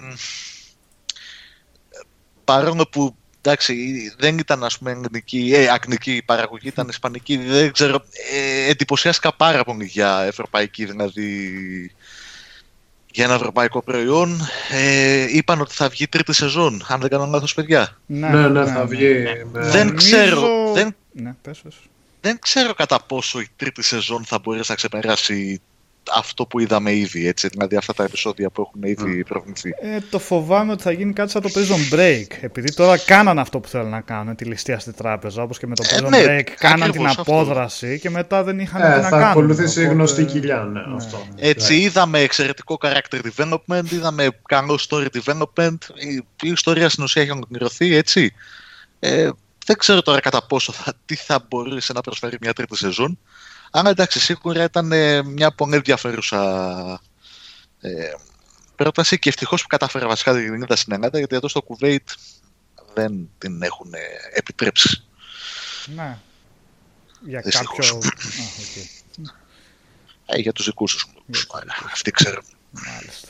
παρόλο 2.43 2.88
που 2.88 3.15
εντάξει, 3.41 3.76
δεν 4.18 4.38
ήταν 4.38 4.63
ας 4.63 4.77
πούμε 4.77 4.91
ελληνική, 4.91 5.51
ε, 5.55 5.69
αγγλική 5.69 6.11
η 6.15 6.22
παραγωγή, 6.22 6.68
ήταν 6.68 6.88
ισπανική, 6.88 7.38
δεν 7.38 7.72
ξέρω, 7.72 8.03
ε, 8.34 8.69
εντυπωσιάστηκα 8.69 9.34
πάρα 9.34 9.63
πολύ 9.63 9.85
για 9.85 10.22
ευρωπαϊκή 10.23 10.85
δηλαδή 10.85 11.51
για 13.13 13.23
ένα 13.26 13.34
ευρωπαϊκό 13.34 13.81
προϊόν. 13.81 14.41
Ε, 14.72 15.26
είπαν 15.38 15.61
ότι 15.61 15.73
θα 15.73 15.89
βγει 15.89 16.07
τρίτη 16.07 16.34
σεζόν, 16.34 16.85
αν 16.88 16.99
δεν 16.99 17.09
κάνω 17.09 17.26
λάθος 17.26 17.53
παιδιά. 17.53 17.97
Ναι, 18.05 18.47
ναι, 18.47 18.65
θα 18.65 18.85
βγει. 18.85 19.13
με- 19.51 19.59
Δεν 19.61 19.88
Νομίζω- 19.88 19.93
ξέρω, 19.95 20.72
δεν, 20.73 20.95
Ναι, 21.11 21.35
πες, 21.41 21.59
πες. 21.63 21.73
δεν 22.22 22.39
ξέρω 22.39 22.73
κατά 22.73 23.01
πόσο 23.01 23.39
η 23.39 23.47
τρίτη 23.55 23.84
σεζόν 23.84 24.26
θα 24.26 24.39
μπορέσει 24.39 24.65
να 24.69 24.76
ξεπεράσει 24.76 25.61
αυτό 26.15 26.45
που 26.45 26.60
είδαμε 26.60 26.94
ήδη, 26.94 27.28
έτσι, 27.28 27.48
δηλαδή 27.48 27.76
αυτά 27.76 27.94
τα 27.94 28.03
επεισόδια 28.03 28.49
που 28.49 28.61
έχουν 28.61 28.84
ήδη 28.84 29.23
προβληθεί. 29.23 29.69
Ε, 29.82 29.98
το 30.10 30.19
φοβάμαι 30.19 30.72
ότι 30.72 30.82
θα 30.84 30.91
γίνει 30.91 31.14
κάτι 31.14 31.32
σαν 31.32 31.41
το 31.41 31.49
Prison 31.53 31.94
Break. 31.95 32.26
Επειδή 32.41 32.73
τώρα 32.73 32.98
κάναν 32.98 33.40
αυτό 33.40 33.60
που 33.60 33.68
θέλουν 33.68 33.90
να 33.90 34.02
κάνουν, 34.02 34.36
τη 34.36 34.45
ληστεία 34.45 34.80
στη 34.80 34.94
τράπεζα, 34.94 35.44
όπως 35.44 35.60
και 35.60 35.68
με 35.68 35.76
το 35.76 35.84
Ε, 35.90 35.98
Prison 35.98 36.10
ναι, 36.10 36.23
Break. 36.26 36.44
Κάναν 36.57 36.80
την 36.80 36.84
ακριβώς 36.90 37.18
αυτό. 37.18 37.22
απόδραση 37.22 37.99
και 37.99 38.10
μετά 38.10 38.44
δεν 38.44 38.60
είχαν 38.60 38.82
Ε, 38.82 38.86
τι 38.95 38.95
να 38.95 39.03
θα 39.03 39.10
κάνουν. 39.10 39.28
ακολουθήσει 39.28 39.80
η 39.80 39.84
Οπότε- 39.84 39.95
γνωστή 39.95 40.26
κοιλιά, 40.26 40.57
ναι, 40.64 40.82
αυτό. 40.95 41.28
Έτσι, 41.36 41.76
είδαμε 41.76 42.19
εξαιρετικό 42.19 42.78
character 42.82 43.19
development, 43.36 43.91
είδαμε 43.91 44.28
καλό 44.48 44.80
story 44.90 45.06
development, 45.23 45.78
η, 45.95 46.15
η 46.41 46.49
ιστορία 46.52 46.90
στην 46.90 47.03
ουσία 47.03 47.22
έχει 47.22 47.32
ολοκληρωθεί, 47.32 47.95
έτσι. 47.95 48.34
Ε, 48.99 49.30
δεν 49.65 49.78
ξέρω 49.78 50.02
τώρα 50.02 50.19
κατά 50.19 50.45
πόσο 50.45 50.72
θα, 50.72 50.94
τι 51.06 51.15
θα 51.15 51.45
μπορούσε 51.49 51.94
να 51.94 52.02
προσφέρει 52.02 52.38
μια 52.41 52.53
τρίτη 52.53 52.78
σεζόν. 52.78 53.19
Αλλά 53.72 53.89
εντάξει, 53.89 54.19
σίγουρα 54.19 54.64
ήταν 54.64 54.91
ε, 54.91 55.23
μια 55.23 55.52
πολύ 55.52 55.76
ενδιαφέρουσα 55.76 57.02
ε, 57.81 58.14
πρόταση 58.76 59.19
και 59.19 59.30
ευτυχώς 59.30 59.61
που 59.61 59.68
κατάφερα 59.68 60.08
βασικά 60.08 60.33
την 60.33 60.61
είδα 60.61 60.75
στην 60.75 60.93
Ελλάδα, 60.93 61.17
γιατί 61.17 61.35
εδώ 61.35 61.48
στο 61.48 61.61
Κουβέιτ 61.61 62.09
δεν 62.93 63.30
την 63.38 63.61
έχουν 63.61 63.93
ε, 63.93 64.00
επιτρέψει. 64.33 65.03
Ναι. 65.95 66.17
Για 67.25 67.41
Δυστυχώς. 67.41 67.91
κάποιο. 67.91 67.95
Α, 67.95 68.11
οκ. 68.59 68.85
Ε, 70.25 70.40
για 70.40 70.51
τους 70.51 70.66
δικούς 70.66 70.95
τους. 70.95 71.08
Για 71.25 71.64
Αυτοί 71.91 72.11
ξέρουν. 72.11 72.43
Μάλιστα. 72.72 73.27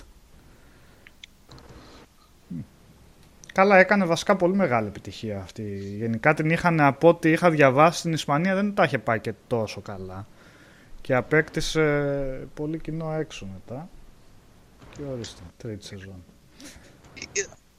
Καλά, 3.53 3.77
έκανε 3.77 4.05
βασικά 4.05 4.35
πολύ 4.35 4.55
μεγάλη 4.55 4.87
επιτυχία 4.87 5.39
αυτή. 5.41 5.95
Γενικά 5.97 6.33
την 6.33 6.49
είχαν 6.49 6.79
από 6.79 7.07
ό,τι 7.07 7.31
είχα 7.31 7.49
διαβάσει 7.49 7.99
στην 7.99 8.13
Ισπανία 8.13 8.55
δεν 8.55 8.73
τα 8.73 8.83
είχε 8.83 8.97
πάει 8.97 9.19
και 9.19 9.33
τόσο 9.47 9.81
καλά. 9.81 10.27
Και 11.01 11.15
απέκτησε 11.15 12.47
πολύ 12.53 12.79
κοινό 12.79 13.11
έξω 13.13 13.47
μετά. 13.53 13.89
Και 14.95 15.01
ορίστε, 15.11 15.41
τρίτη 15.57 15.85
σεζόν. 15.85 16.23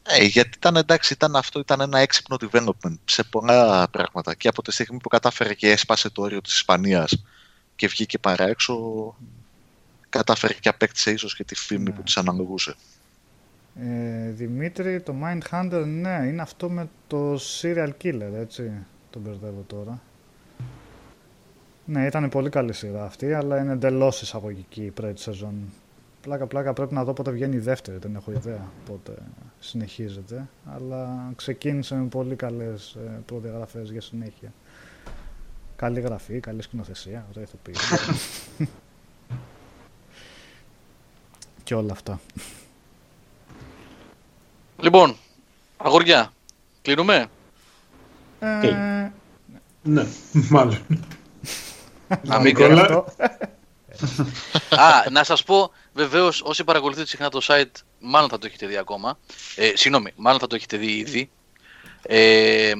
Ε, 0.03 0.25
γιατί 0.25 0.51
ήταν 0.57 0.77
εντάξει, 0.77 1.13
ήταν 1.13 1.37
αυτό 1.37 1.59
ήταν 1.59 1.81
ένα 1.81 1.99
έξυπνο 1.99 2.37
development 2.41 2.99
σε 3.05 3.23
πολλά 3.25 3.89
πράγματα. 3.89 4.35
Και 4.35 4.49
από 4.49 4.63
τη 4.63 4.73
στιγμή 4.73 5.01
που 5.01 5.09
κατάφερε 5.09 5.55
και 5.55 5.71
έσπασε 5.71 6.11
το 6.11 6.23
όριο 6.23 6.41
της 6.41 6.55
Ισπανίας 6.55 7.25
και 7.77 7.87
βγήκε 7.87 8.19
παρά 8.19 8.45
έξω, 8.45 8.77
κατάφερε 10.09 10.55
και 10.55 10.69
απέκτησε 10.69 11.11
ίσως 11.11 11.37
και 11.37 11.45
τη 11.45 11.55
φήμη 11.55 11.83
Ναι. 11.83 11.91
που 11.91 12.03
της 12.03 12.17
αναλογούσε. 12.17 12.75
Ε, 13.75 14.31
Δημήτρη, 14.31 15.01
το 15.01 15.15
Mindhunter, 15.23 15.85
ναι, 15.87 16.27
είναι 16.27 16.43
αυτό 16.43 16.71
με 16.71 16.89
το 17.07 17.35
serial 17.35 17.91
killer, 18.03 18.33
έτσι. 18.35 18.73
Τον 19.11 19.23
μπερδεύω 19.23 19.65
τώρα. 19.67 20.01
Ναι, 21.85 22.07
ήταν 22.07 22.29
πολύ 22.29 22.49
καλή 22.49 22.73
σειρά 22.73 23.05
αυτή, 23.05 23.33
αλλά 23.33 23.59
είναι 23.59 23.73
εντελώς 23.73 24.23
εισαγωγική 24.23 24.85
η 24.85 24.91
πρώτη 24.91 25.21
σεζόν. 25.21 25.55
Πλάκα 26.21 26.47
πλάκα 26.47 26.73
πρέπει 26.73 26.95
να 26.95 27.05
δω 27.05 27.13
πότε 27.13 27.31
βγαίνει 27.31 27.57
η 27.57 27.59
δεύτερη, 27.59 27.99
δεν 27.99 28.15
έχω 28.15 28.33
ιδέα 28.33 28.71
πότε 28.87 29.13
συνεχίζεται. 29.61 30.49
Αλλά 30.75 31.33
ξεκίνησε 31.37 31.95
με 31.95 32.07
πολύ 32.07 32.37
καλές 32.37 32.95
ε, 32.95 33.21
προδιαγραφές 33.27 33.91
για 33.91 34.01
συνέχεια. 34.01 34.53
Καλή 35.77 36.01
γραφή, 36.01 36.41
καλή 36.41 36.63
σκηνοθεσία, 36.63 37.27
ωραία 37.31 37.45
ηθοποιή. 37.45 37.75
και 41.65 41.75
όλα 41.75 41.93
αυτά. 41.93 42.21
Λοιπόν, 44.83 45.17
αγόρια, 45.77 46.33
κλείνουμε; 46.83 47.27
Ε, 48.39 49.11
Ναι, 49.83 50.07
μάλλον. 50.33 50.79
Αμίκρο. 52.29 52.69
Νικόλα. 52.69 52.83
αυτό. 52.83 53.05
Α, 54.83 55.11
να 55.11 55.25
σας 55.25 55.43
πω, 55.43 55.73
βεβαίως, 55.93 56.43
όσοι 56.43 56.65
παρακολουθείτε 56.65 57.07
συχνά 57.07 57.29
το 57.29 57.41
site, 57.43 57.71
μάλλον 58.01 58.29
θα 58.29 58.39
το 58.39 58.47
έχετε 58.47 58.67
δει 58.67 58.77
ακόμα. 58.77 59.19
Ε, 59.57 59.73
συγγνώμη, 59.75 60.13
μάλλον 60.17 60.41
θα 60.41 60.47
το 60.47 60.55
έχετε 60.55 60.77
δει 60.77 60.93
ήδη. 60.93 61.31
Ε, 62.03 62.73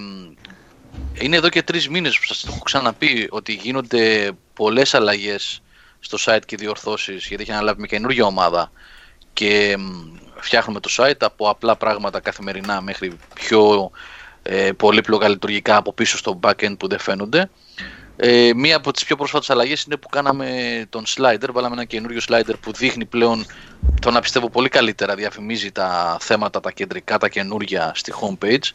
είναι 1.21 1.37
εδώ 1.37 1.49
και 1.49 1.63
τρεις 1.63 1.89
μήνες 1.89 2.19
που 2.19 2.25
σας 2.27 2.41
το 2.41 2.49
έχω 2.51 2.63
ξαναπεί 2.63 3.27
ότι 3.31 3.53
γίνονται 3.53 4.33
πολλές 4.55 4.95
αλλαγές 4.95 5.63
στο 6.01 6.19
site 6.21 6.45
και 6.47 6.57
διορθώσεις 6.57 7.27
γιατί 7.27 7.43
έχει 7.43 7.53
αναλάβει 7.53 7.79
μια 7.79 7.89
καινούργια 7.89 8.25
ομάδα 8.25 8.73
και 9.33 9.77
μ, 9.79 10.21
φτιάχνουμε 10.43 10.81
το 10.81 10.89
site 10.97 11.21
από 11.21 11.49
απλά 11.49 11.77
πράγματα 11.77 12.21
καθημερινά 12.21 12.81
μέχρι 12.81 13.17
πιο 13.35 13.91
ε, 14.43 14.73
πολύπλοκα 14.73 15.29
λειτουργικά 15.29 15.77
από 15.77 15.93
πίσω 15.93 16.17
στο 16.17 16.41
backend 16.43 16.75
που 16.79 16.89
δεν 16.89 16.99
φαίνονται. 16.99 17.51
Ε, 18.17 18.51
μία 18.55 18.77
από 18.77 18.93
τις 18.93 19.05
πιο 19.05 19.17
πρόσφατες 19.17 19.51
αλλαγές 19.51 19.83
είναι 19.83 19.97
που 19.97 20.09
κάναμε 20.09 20.47
τον 20.91 21.05
slider, 21.07 21.49
βάλαμε 21.53 21.75
ένα 21.75 21.85
καινούριο 21.85 22.21
slider 22.29 22.55
που 22.61 22.73
δείχνει 22.73 23.05
πλέον, 23.05 23.47
το 24.01 24.11
να 24.11 24.21
πιστεύω 24.21 24.51
πολύ 24.51 24.69
καλύτερα, 24.69 25.15
διαφημίζει 25.15 25.73
τα 25.73 26.17
θέματα, 26.21 26.61
τα 26.61 26.71
κεντρικά, 26.71 27.19
τα 27.19 27.29
καινούργια 27.29 27.93
στη 27.95 28.13
homepage. 28.21 28.71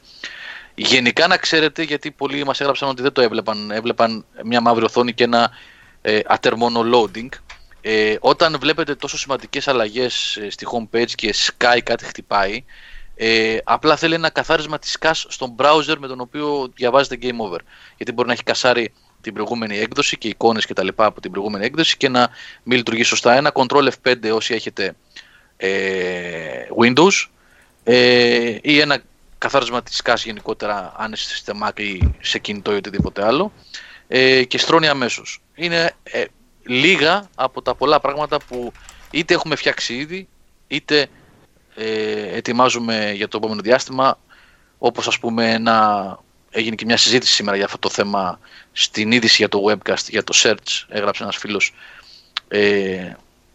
Γενικά 0.75 1.27
να 1.27 1.37
ξέρετε, 1.37 1.83
γιατί 1.83 2.11
πολλοί 2.11 2.45
μας 2.45 2.59
έγραψαν 2.59 2.89
ότι 2.89 3.01
δεν 3.01 3.11
το 3.11 3.21
έβλεπαν, 3.21 3.71
έβλεπαν 3.71 4.25
μια 4.43 4.61
μαύρη 4.61 4.83
οθόνη 4.83 5.13
και 5.13 5.23
ένα 5.23 5.51
ε, 6.01 6.19
ατερμόνο 6.25 6.81
loading. 6.93 7.29
Ε, 7.89 8.17
όταν 8.19 8.57
βλέπετε 8.59 8.95
τόσο 8.95 9.17
σημαντικές 9.17 9.67
αλλαγές 9.67 10.37
ε, 10.37 10.49
στη 10.49 10.65
homepage 10.71 11.11
και 11.15 11.33
Sky 11.35 11.79
κάτι 11.83 12.05
χτυπάει, 12.05 12.63
ε, 13.15 13.57
απλά 13.63 13.95
θέλει 13.95 14.13
ένα 14.13 14.29
καθάρισμα 14.29 14.79
της 14.79 14.97
CAS 15.01 15.11
στον 15.27 15.55
browser 15.57 15.95
με 15.99 16.07
τον 16.07 16.19
οποίο 16.19 16.71
διαβάζετε 16.75 17.17
Game 17.21 17.49
Over. 17.49 17.57
Γιατί 17.97 18.11
μπορεί 18.11 18.27
να 18.27 18.33
έχει 18.33 18.43
κασάρει 18.43 18.93
την 19.21 19.33
προηγούμενη 19.33 19.77
έκδοση 19.77 20.17
και 20.17 20.27
εικόνες 20.27 20.65
και 20.65 20.73
τα 20.73 20.83
λοιπά 20.83 21.05
από 21.05 21.21
την 21.21 21.31
προηγούμενη 21.31 21.65
έκδοση 21.65 21.97
και 21.97 22.09
να 22.09 22.29
μην 22.63 22.77
λειτουργεί 22.77 23.03
σωστά. 23.03 23.33
Ένα 23.33 23.51
Ctrl 23.53 23.89
F5 24.03 24.31
όσοι 24.33 24.53
έχετε 24.53 24.95
ε, 25.57 25.69
Windows 26.81 27.27
ε, 27.83 28.57
ή 28.61 28.79
ένα 28.79 29.01
καθάρισμα 29.37 29.83
της 29.83 30.01
CAS 30.05 30.21
γενικότερα 30.23 30.93
αν 30.97 31.11
είστε 31.11 31.33
σε 31.33 31.59
Mac 31.63 31.79
ή 31.79 32.13
σε 32.19 32.39
κινητό 32.39 32.73
ή 32.73 32.75
οτιδήποτε 32.75 33.25
άλλο 33.25 33.51
ε, 34.07 34.43
και 34.43 34.57
στρώνει 34.57 34.87
αμέσως. 34.87 35.41
Είναι 35.55 35.91
ε, 36.03 36.23
λίγα 36.67 37.29
από 37.35 37.61
τα 37.61 37.75
πολλά 37.75 37.99
πράγματα 37.99 38.37
που 38.47 38.71
είτε 39.11 39.33
έχουμε 39.33 39.55
φτιάξει 39.55 39.93
ήδη 39.95 40.27
είτε 40.67 41.07
ε, 41.75 42.35
ετοιμάζουμε 42.35 43.11
για 43.15 43.27
το 43.27 43.37
επόμενο 43.37 43.61
διάστημα 43.61 44.19
όπως 44.77 45.07
ας 45.07 45.19
πούμε 45.19 45.51
ένα, 45.51 46.19
έγινε 46.49 46.75
και 46.75 46.85
μια 46.85 46.97
συζήτηση 46.97 47.33
σήμερα 47.33 47.55
για 47.55 47.65
αυτό 47.65 47.77
το 47.77 47.89
θέμα 47.89 48.39
στην 48.71 49.11
είδηση 49.11 49.35
για 49.37 49.49
το 49.49 49.63
webcast, 49.69 50.09
για 50.09 50.23
το 50.23 50.33
search 50.43 50.85
έγραψε 50.87 51.23
ένας 51.23 51.35
φίλος 51.35 51.73
ε, 52.47 53.11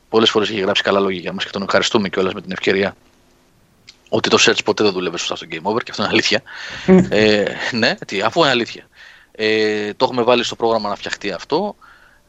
πολλές 0.08 0.31
φορές 0.31 0.49
έχει 0.49 0.60
γράψει 0.60 0.82
καλά 0.82 1.00
λόγια 1.00 1.20
για 1.20 1.32
μας 1.32 1.44
και 1.44 1.50
τον 1.50 1.62
ευχαριστούμε 1.62 2.08
κιόλας 2.08 2.34
με 2.34 2.41
την 2.41 2.52
ευκαιρία 2.52 2.97
ότι 4.08 4.28
το 4.28 4.39
search 4.41 4.65
ποτέ 4.65 4.84
δεν 4.84 4.92
δουλεύει 4.92 5.18
σωστά 5.18 5.36
στο 5.36 5.47
Game 5.50 5.62
Over 5.62 5.82
και 5.82 5.91
αυτό 5.91 6.02
είναι 6.02 6.12
αλήθεια. 6.12 6.42
ε, 7.16 7.44
ναι, 7.73 7.94
τι, 8.07 8.20
αφού 8.20 8.41
είναι 8.41 8.50
αλήθεια. 8.50 8.89
Ε, 9.32 9.94
το 9.94 10.05
έχουμε 10.05 10.23
βάλει 10.23 10.44
στο 10.44 10.57
πρόγραμμα 10.57 10.89
να 10.89 10.94
φτιαχτεί 10.94 11.31
αυτό. 11.31 11.76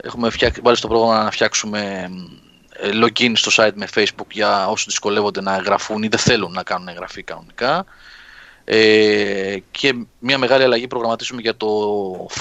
Έχουμε 0.05 0.29
φτιάξει, 0.29 0.61
βάλει 0.63 0.77
στο 0.77 0.87
πρόγραμμα 0.87 1.23
να 1.23 1.31
φτιάξουμε 1.31 2.09
ε, 2.69 2.89
login 2.93 3.31
στο 3.35 3.63
site 3.63 3.73
με 3.75 3.87
Facebook 3.95 4.27
για 4.31 4.67
όσους 4.67 4.85
δυσκολεύονται 4.85 5.41
να 5.41 5.55
εγγραφούν 5.55 6.03
ή 6.03 6.07
δεν 6.07 6.19
θέλουν 6.19 6.51
να 6.51 6.63
κάνουν 6.63 6.87
εγγραφή 6.87 7.23
κανονικά. 7.23 7.85
Ε, 8.65 9.57
και 9.71 9.93
μια 10.19 10.37
μεγάλη 10.37 10.63
αλλαγή 10.63 10.87
προγραμματίζουμε 10.87 11.41
για 11.41 11.57
το 11.57 11.67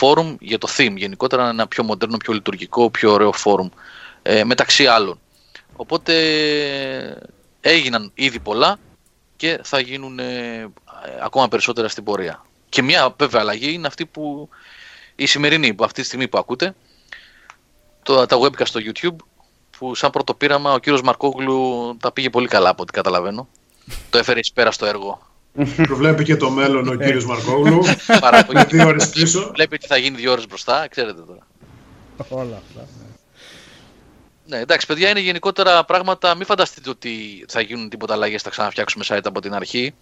forum, 0.00 0.36
για 0.41 0.58
το 0.58 0.68
theme 0.76 0.94
γενικότερα, 0.97 1.49
ένα 1.49 1.66
πιο 1.66 1.84
μοντέρνο, 1.84 2.16
πιο 2.16 2.32
λειτουργικό, 2.32 2.91
πιο 2.91 3.12
ωραίο 3.12 3.32
forum 3.44 3.68
ε, 4.23 4.44
μεταξύ 4.44 4.86
άλλων. 4.86 5.20
Οπότε 5.76 6.12
έγιναν 7.60 8.10
ήδη 8.15 8.39
πολλά 8.39 8.78
και 9.36 9.60
θα 9.62 9.81
γίνουν 9.81 10.18
ε, 10.18 10.68
ακόμα 11.23 11.49
περισσότερα 11.49 11.89
στην 11.89 12.05
πορεία. 12.05 12.44
Και 12.68 12.82
μια 12.82 13.15
βέβαια 13.18 13.41
αλλαγή 13.41 13.73
είναι 13.73 13.86
αυτή 13.86 14.07
που 14.07 14.49
η 15.15 15.26
σημερινή, 15.26 15.74
που 15.74 15.84
αυτή 15.84 16.00
τη 16.00 16.07
στιγμή 16.07 16.28
που 16.28 16.39
ακούτε, 16.39 16.74
το, 18.03 18.27
τα 18.27 18.39
webcast 18.39 18.67
στο 18.67 18.81
YouTube, 18.85 19.17
που 19.79 19.95
σαν 19.95 20.11
πρώτο 20.11 20.35
πείραμα 20.35 20.73
ο 20.73 20.79
κύριος 20.79 21.03
Μαρκόγλου 21.03 21.97
τα 22.01 22.13
πήγε 22.13 22.31
πολύ 22.31 22.49
καλά 22.49 22.69
από 22.69 22.83
ό,τι 22.83 22.93
καταλαβαίνω. 22.93 23.49
το 24.11 24.19
έφερε 24.19 24.39
εις 24.39 24.53
πέρα 24.53 24.71
στο 24.71 24.87
έργο. 24.87 25.21
Προβλέπει 25.77 26.25
και 26.25 26.37
το 26.37 26.51
μέλλον 26.51 26.89
ο 26.89 26.95
κύριος 26.95 27.27
Μαρκόγλου. 27.27 27.83
Παραπονή. 28.21 28.65
δύο 28.65 28.87
ώρες 28.87 29.11
πίσω. 29.11 29.51
Βλέπει 29.55 29.75
ότι 29.75 29.87
θα 29.87 29.97
γίνει 29.97 30.17
δύο 30.17 30.33
ώρες 30.33 30.47
μπροστά, 30.47 30.89
ξέρετε 30.89 31.21
τώρα. 31.23 31.47
Όλα 32.29 32.63
αυτά. 32.69 32.89
Ναι, 34.47 34.59
εντάξει, 34.59 34.87
παιδιά, 34.87 35.09
είναι 35.09 35.21
γενικότερα 35.21 35.85
πράγματα. 35.85 36.35
Μην 36.35 36.47
φανταστείτε 36.47 36.91
ότι 36.91 37.45
θα 37.49 37.61
γίνουν 37.61 37.89
τίποτα 37.89 38.13
αλλαγές, 38.13 38.43
θα 38.43 38.51
ξαναφτιάξουμε 38.51 39.05
site 39.09 39.21
από 39.25 39.41
την 39.41 39.55
αρχή. 39.55 39.95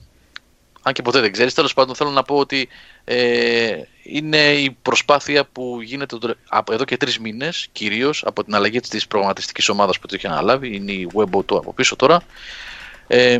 Αν 0.82 0.92
και 0.92 1.02
ποτέ 1.02 1.20
δεν 1.20 1.32
ξέρεις. 1.32 1.54
Τέλος 1.54 1.74
πάντων, 1.74 1.94
θέλω 1.94 2.10
να 2.10 2.22
πω 2.22 2.36
ότι 2.36 2.68
ε, 3.04 3.82
είναι 4.02 4.52
η 4.52 4.70
προσπάθεια 4.82 5.44
που 5.44 5.80
γίνεται 5.82 6.16
από 6.48 6.72
εδώ 6.72 6.84
και 6.84 6.96
τρεις 6.96 7.18
μήνες, 7.18 7.68
κυρίως 7.72 8.24
από 8.24 8.44
την 8.44 8.54
αλλαγή 8.54 8.80
της 8.80 9.06
προγραμματιστικής 9.06 9.68
ομάδας 9.68 9.98
που 9.98 10.06
το 10.06 10.14
έχει 10.14 10.26
αναλάβει. 10.26 10.76
Είναι 10.76 10.92
η 10.92 11.08
Webo 11.14 11.44
του 11.44 11.56
από 11.56 11.72
πίσω 11.72 11.96
τώρα. 11.96 12.22
Ε, 13.06 13.38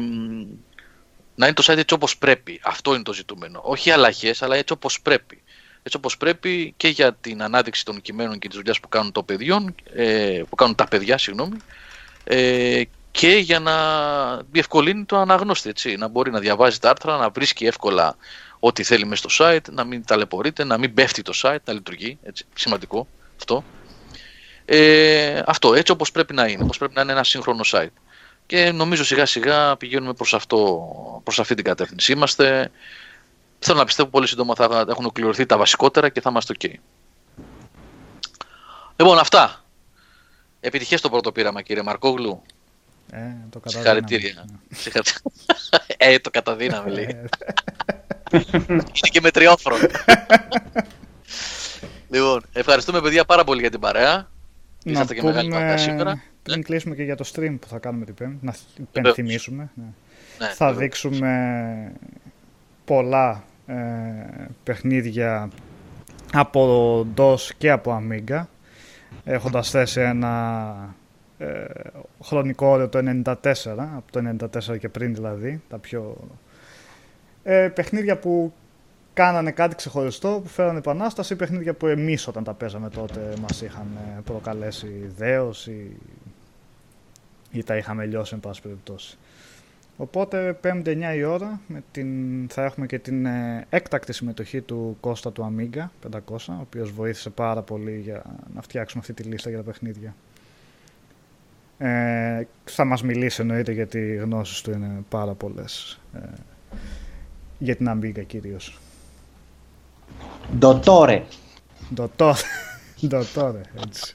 να 1.35 1.47
είναι 1.47 1.55
το 1.55 1.63
site 1.67 1.77
έτσι 1.77 1.95
όπως 1.95 2.19
πρέπει. 2.19 2.61
Αυτό 2.63 2.95
είναι 2.95 3.03
το 3.03 3.13
ζητούμενο. 3.13 3.61
Όχι 3.65 3.91
αλλαγές, 3.91 4.43
αλλά 4.43 4.57
έτσι 4.57 4.73
όπως 4.73 5.01
πρέπει 5.01 5.43
έτσι 5.83 5.97
όπως 5.97 6.17
πρέπει 6.17 6.75
και 6.77 6.89
για 6.89 7.15
την 7.15 7.43
ανάδειξη 7.43 7.85
των 7.85 8.01
κειμένων 8.01 8.39
και 8.39 8.49
της 8.49 8.57
δουλειάς 8.57 8.81
που 8.81 8.89
κάνουν, 8.89 9.13
το 9.13 9.23
παιδιών, 9.23 9.75
ε, 9.95 10.43
που 10.49 10.55
κάνουν 10.55 10.75
τα 10.75 10.89
παιδιά 10.89 11.19
συγγνώμη, 11.19 11.57
ε, 12.25 12.83
και 13.11 13.29
για 13.29 13.61
να 13.61 13.75
διευκολύνει 14.37 15.05
το 15.05 15.17
αναγνώστη, 15.17 15.69
έτσι, 15.69 15.97
να 15.97 16.09
μπορεί 16.09 16.31
να 16.31 16.39
διαβάζει 16.39 16.79
τα 16.79 16.91
άρθρα, 16.91 17.17
να 17.17 17.31
βρίσκει 17.31 17.67
εύκολα 17.67 18.17
ό,τι 18.59 18.83
θέλει 18.83 19.07
μέσα 19.07 19.29
στο 19.29 19.45
site, 19.45 19.71
να 19.71 19.85
μην 19.85 20.05
ταλαιπωρείται, 20.07 20.65
να 20.65 20.79
μην 20.79 20.95
πέφτει 20.95 21.23
το 21.23 21.33
site, 21.43 21.63
να 21.65 21.73
λειτουργεί, 21.73 22.19
έτσι, 22.23 22.45
σημαντικό 22.55 23.07
αυτό. 23.37 23.65
Ε, 24.65 25.43
αυτό, 25.47 25.75
έτσι 25.75 25.93
όπως 25.93 26.11
πρέπει 26.11 26.35
να 26.35 26.47
είναι, 26.47 26.63
όπως 26.63 26.79
πρέπει 26.79 26.95
να 26.95 27.01
είναι 27.01 27.13
ένα 27.13 27.25
σύγχρονο 27.25 27.65
site. 27.65 27.93
Και 28.47 28.73
νομίζω 28.73 29.05
σιγά 29.05 29.27
σιγά 29.27 29.77
πηγαίνουμε 29.77 30.13
προς, 30.13 30.35
αυτό, 30.35 30.91
προς 31.25 31.41
αυτή 31.41 31.55
την 31.55 31.65
κατεύθυνση. 31.65 32.13
Είμαστε 32.13 32.71
θέλω 33.59 33.79
να 33.79 33.85
πιστεύω 33.85 34.09
πολύ 34.09 34.27
σύντομα 34.27 34.55
θα 34.55 34.65
έχουν 34.65 34.95
ολοκληρωθεί 34.99 35.47
τα 35.47 35.57
βασικότερα 35.57 36.09
και 36.09 36.21
θα 36.21 36.31
είμαστε 36.31 36.55
ok. 36.59 36.73
Λοιπόν, 38.97 39.19
αυτά. 39.19 39.65
Επιτυχία 40.61 40.99
στο 40.99 41.11
πρώτο 41.11 41.33
πείραμα, 41.33 41.63
κύριε 41.63 41.83
Μαρκόγλου. 41.83 42.43
Ε, 43.13 43.19
το 43.51 43.61
Συγχαρητήρια. 43.65 44.45
ε, 45.97 46.19
το 46.19 46.31
καταδύναμε, 46.31 46.91
λέει. 46.91 47.17
Είναι 48.33 48.83
και 49.11 49.21
με 49.21 49.31
τριόφρον. 49.31 49.79
λοιπόν, 52.11 52.43
ευχαριστούμε 52.53 53.01
παιδιά 53.01 53.25
πάρα 53.25 53.45
πολύ 53.45 53.61
για 53.61 53.71
την 53.71 53.81
παρέα. 53.81 54.29
Να 54.85 54.93
Είσαστε 54.93 55.15
και 55.15 55.23
μεγάλη 55.23 55.51
παρέα 55.51 55.77
σήμερα. 55.77 56.23
Πριν 56.43 56.57
ναι. 56.57 56.63
κλείσουμε 56.63 56.95
και 56.95 57.03
για 57.03 57.17
το 57.17 57.31
stream 57.35 57.57
που 57.61 57.67
θα 57.69 57.79
κάνουμε 57.79 58.05
την 58.05 58.15
Πέμπτη, 58.15 58.39
να 58.41 58.55
υπενθυμίσουμε. 58.77 59.71
Ναι. 59.75 59.85
Ναι, 60.39 60.47
θα 60.47 60.73
δείξουμε 60.73 61.93
πολλά 62.85 63.45
ε, 63.67 63.75
παιχνίδια 64.63 65.51
από 66.33 67.07
DOS 67.17 67.41
και 67.59 67.71
από 67.71 68.03
Amiga 68.03 68.45
έχοντας 69.25 69.71
θέσει 69.71 70.01
ένα 70.01 70.95
ε, 71.41 71.65
χρονικό 72.23 72.67
όριο 72.67 72.89
το 72.89 72.99
94 73.25 73.35
από 73.77 74.05
το 74.11 74.47
94 74.71 74.79
και 74.79 74.89
πριν 74.89 75.15
δηλαδή 75.15 75.63
τα 75.69 75.79
πιο 75.79 76.17
ε, 77.43 77.69
παιχνίδια 77.69 78.19
που 78.19 78.53
κάνανε 79.13 79.51
κάτι 79.51 79.75
ξεχωριστό 79.75 80.41
που 80.43 80.49
φέρανε 80.49 80.79
επανάσταση 80.79 81.37
παιχνίδια 81.37 81.75
που 81.75 81.87
εμείς 81.87 82.27
όταν 82.27 82.45
τα 82.45 82.55
παίζαμε 82.55 82.89
τότε 82.89 83.35
μας 83.41 83.63
είχαν 83.63 83.87
ε, 83.97 84.21
προκαλέσει 84.25 85.13
δέος 85.17 85.67
ή, 85.67 85.97
ή 87.51 87.63
τα 87.63 87.77
είχαμε 87.77 88.07
λιώσει 88.07 88.35
εν 88.35 88.41
πάση 88.41 88.63
περιπτώσει. 88.63 89.19
Οπότε 89.97 90.59
5η 90.65 90.87
9 90.87 91.17
η 91.17 91.25
ώρα 91.25 91.61
με 91.67 91.83
την, 91.91 92.09
θα 92.49 92.65
έχουμε 92.65 92.87
και 92.87 92.99
την 92.99 93.27
ε, 93.27 93.67
έκτακτη 93.71 94.13
συμμετοχή 94.13 94.61
του 94.61 94.97
Κώστα 95.01 95.33
του 95.33 95.55
Amiga 95.57 96.09
500, 96.11 96.19
ο 96.49 96.61
οποίος 96.61 96.93
βοήθησε 96.93 97.31
πάρα 97.31 97.63
πολύ 97.63 97.99
για 97.99 98.23
να 98.55 98.63
φτιάξουμε 98.63 99.01
αυτή 99.01 99.23
τη 99.23 99.29
λίστα 99.29 99.49
για 99.49 99.59
τα 99.59 99.65
παιχνίδια. 99.65 100.15
Ε, 101.83 102.47
θα 102.65 102.85
μας 102.85 103.03
μιλήσει 103.03 103.41
εννοείται 103.41 103.73
γιατί 103.73 103.99
οι 103.99 104.17
γνώσεις 104.17 104.61
του 104.61 104.71
είναι 104.71 105.05
πάρα 105.09 105.35
πολλές 105.35 106.01
ε, 106.15 106.19
για 107.59 107.77
την 107.77 107.91
Amiga 107.91 108.27
κυρίως. 108.27 108.79
Ντοτόρε. 110.59 111.25
Ντοτόρε. 111.95 112.41
Ντοτόρε, 113.07 113.61
έτσι. 113.87 114.15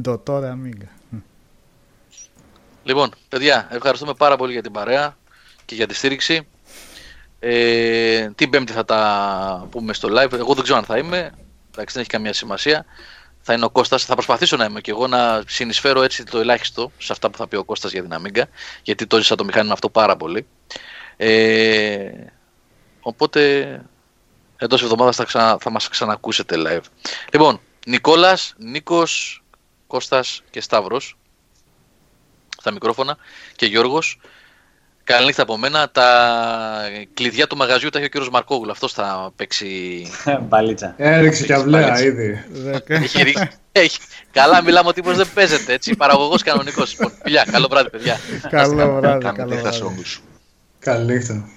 Ντοτόρε 0.00 0.54
Amiga. 0.54 1.18
Λοιπόν, 2.84 3.10
παιδιά, 3.28 3.68
ευχαριστούμε 3.70 4.14
πάρα 4.14 4.36
πολύ 4.36 4.52
για 4.52 4.62
την 4.62 4.72
παρέα 4.72 5.16
και 5.64 5.74
για 5.74 5.86
τη 5.86 5.94
στήριξη. 5.94 6.46
Ε, 7.38 8.30
την 8.34 8.50
Πέμπτη 8.50 8.72
θα 8.72 8.84
τα 8.84 9.66
πούμε 9.70 9.92
στο 9.92 10.08
live. 10.08 10.32
Εγώ 10.32 10.54
δεν 10.54 10.62
ξέρω 10.62 10.78
αν 10.78 10.84
θα 10.84 10.98
είμαι. 10.98 11.16
Εντάξει, 11.70 11.92
δεν 11.94 12.00
έχει 12.00 12.10
καμία 12.10 12.32
σημασία. 12.32 12.84
Θα 13.42 13.52
είναι 13.52 13.64
ο 13.64 13.70
Κώστας. 13.70 14.04
Θα 14.04 14.14
προσπαθήσω 14.14 14.56
να 14.56 14.64
είμαι 14.64 14.80
και 14.80 14.90
εγώ 14.90 15.06
να 15.06 15.42
συνεισφέρω 15.46 16.02
έτσι 16.02 16.24
το 16.24 16.38
ελάχιστο 16.38 16.92
σε 16.98 17.12
αυτά 17.12 17.30
που 17.30 17.38
θα 17.38 17.46
πει 17.46 17.56
ο 17.56 17.64
Κώστας 17.64 17.92
για 17.92 18.02
την 18.02 18.14
Αμίγκα. 18.14 18.48
Γιατί 18.82 19.06
το 19.06 19.16
ζήσα 19.16 19.34
το 19.34 19.44
μηχάνημα 19.44 19.72
αυτό 19.72 19.88
πάρα 19.88 20.16
πολύ. 20.16 20.46
Ε, 21.16 22.10
οπότε 23.00 23.82
εντός 24.56 24.82
εβδομάδας 24.82 25.16
θα, 25.16 25.24
ξανα, 25.24 25.58
θα 25.60 25.70
μας 25.70 25.88
ξανακούσετε 25.88 26.56
live. 26.58 26.84
Λοιπόν, 27.32 27.60
Νικόλας, 27.86 28.54
Νίκος, 28.58 29.42
Κώστας 29.86 30.42
και 30.50 30.60
Σταύρος 30.60 31.16
στα 32.58 32.70
μικρόφωνα 32.70 33.16
και 33.56 33.66
Γιώργος. 33.66 34.20
Καλή 35.04 35.26
νύχτα 35.26 35.42
από 35.42 35.56
μένα. 35.56 35.90
Τα 35.90 36.06
κλειδιά 37.14 37.46
του 37.46 37.56
μαγαζιού 37.56 37.88
τα 37.88 37.98
έχει 37.98 38.06
ο 38.06 38.10
κύριος 38.10 38.30
Μαρκόγλου. 38.30 38.70
Αυτός 38.70 38.92
θα 38.92 39.32
παίξει... 39.36 40.06
Μπαλίτσα. 40.48 40.94
Έριξε 40.96 41.44
και 41.44 41.52
αυλαία 41.52 42.02
ήδη. 42.02 42.44
έχει, 43.72 43.98
Καλά 44.32 44.62
μιλάμε 44.62 44.88
ότι 44.88 45.00
τύπος 45.00 45.16
δεν 45.16 45.28
παίζεται 45.34 45.72
έτσι. 45.72 45.96
Παραγωγός 45.96 46.42
κανονικός. 46.42 46.90
Λοιπόν, 46.90 47.12
φιλιά, 47.22 47.46
καλό 47.50 47.66
βράδυ 47.70 47.90
παιδιά. 47.90 48.20
Καλό 48.50 48.74
βράδυ. 49.00 49.24
Καλό 49.24 49.56
βράδυ. 49.60 50.02
Καλή 50.78 51.12
νύχτα. 51.14 51.48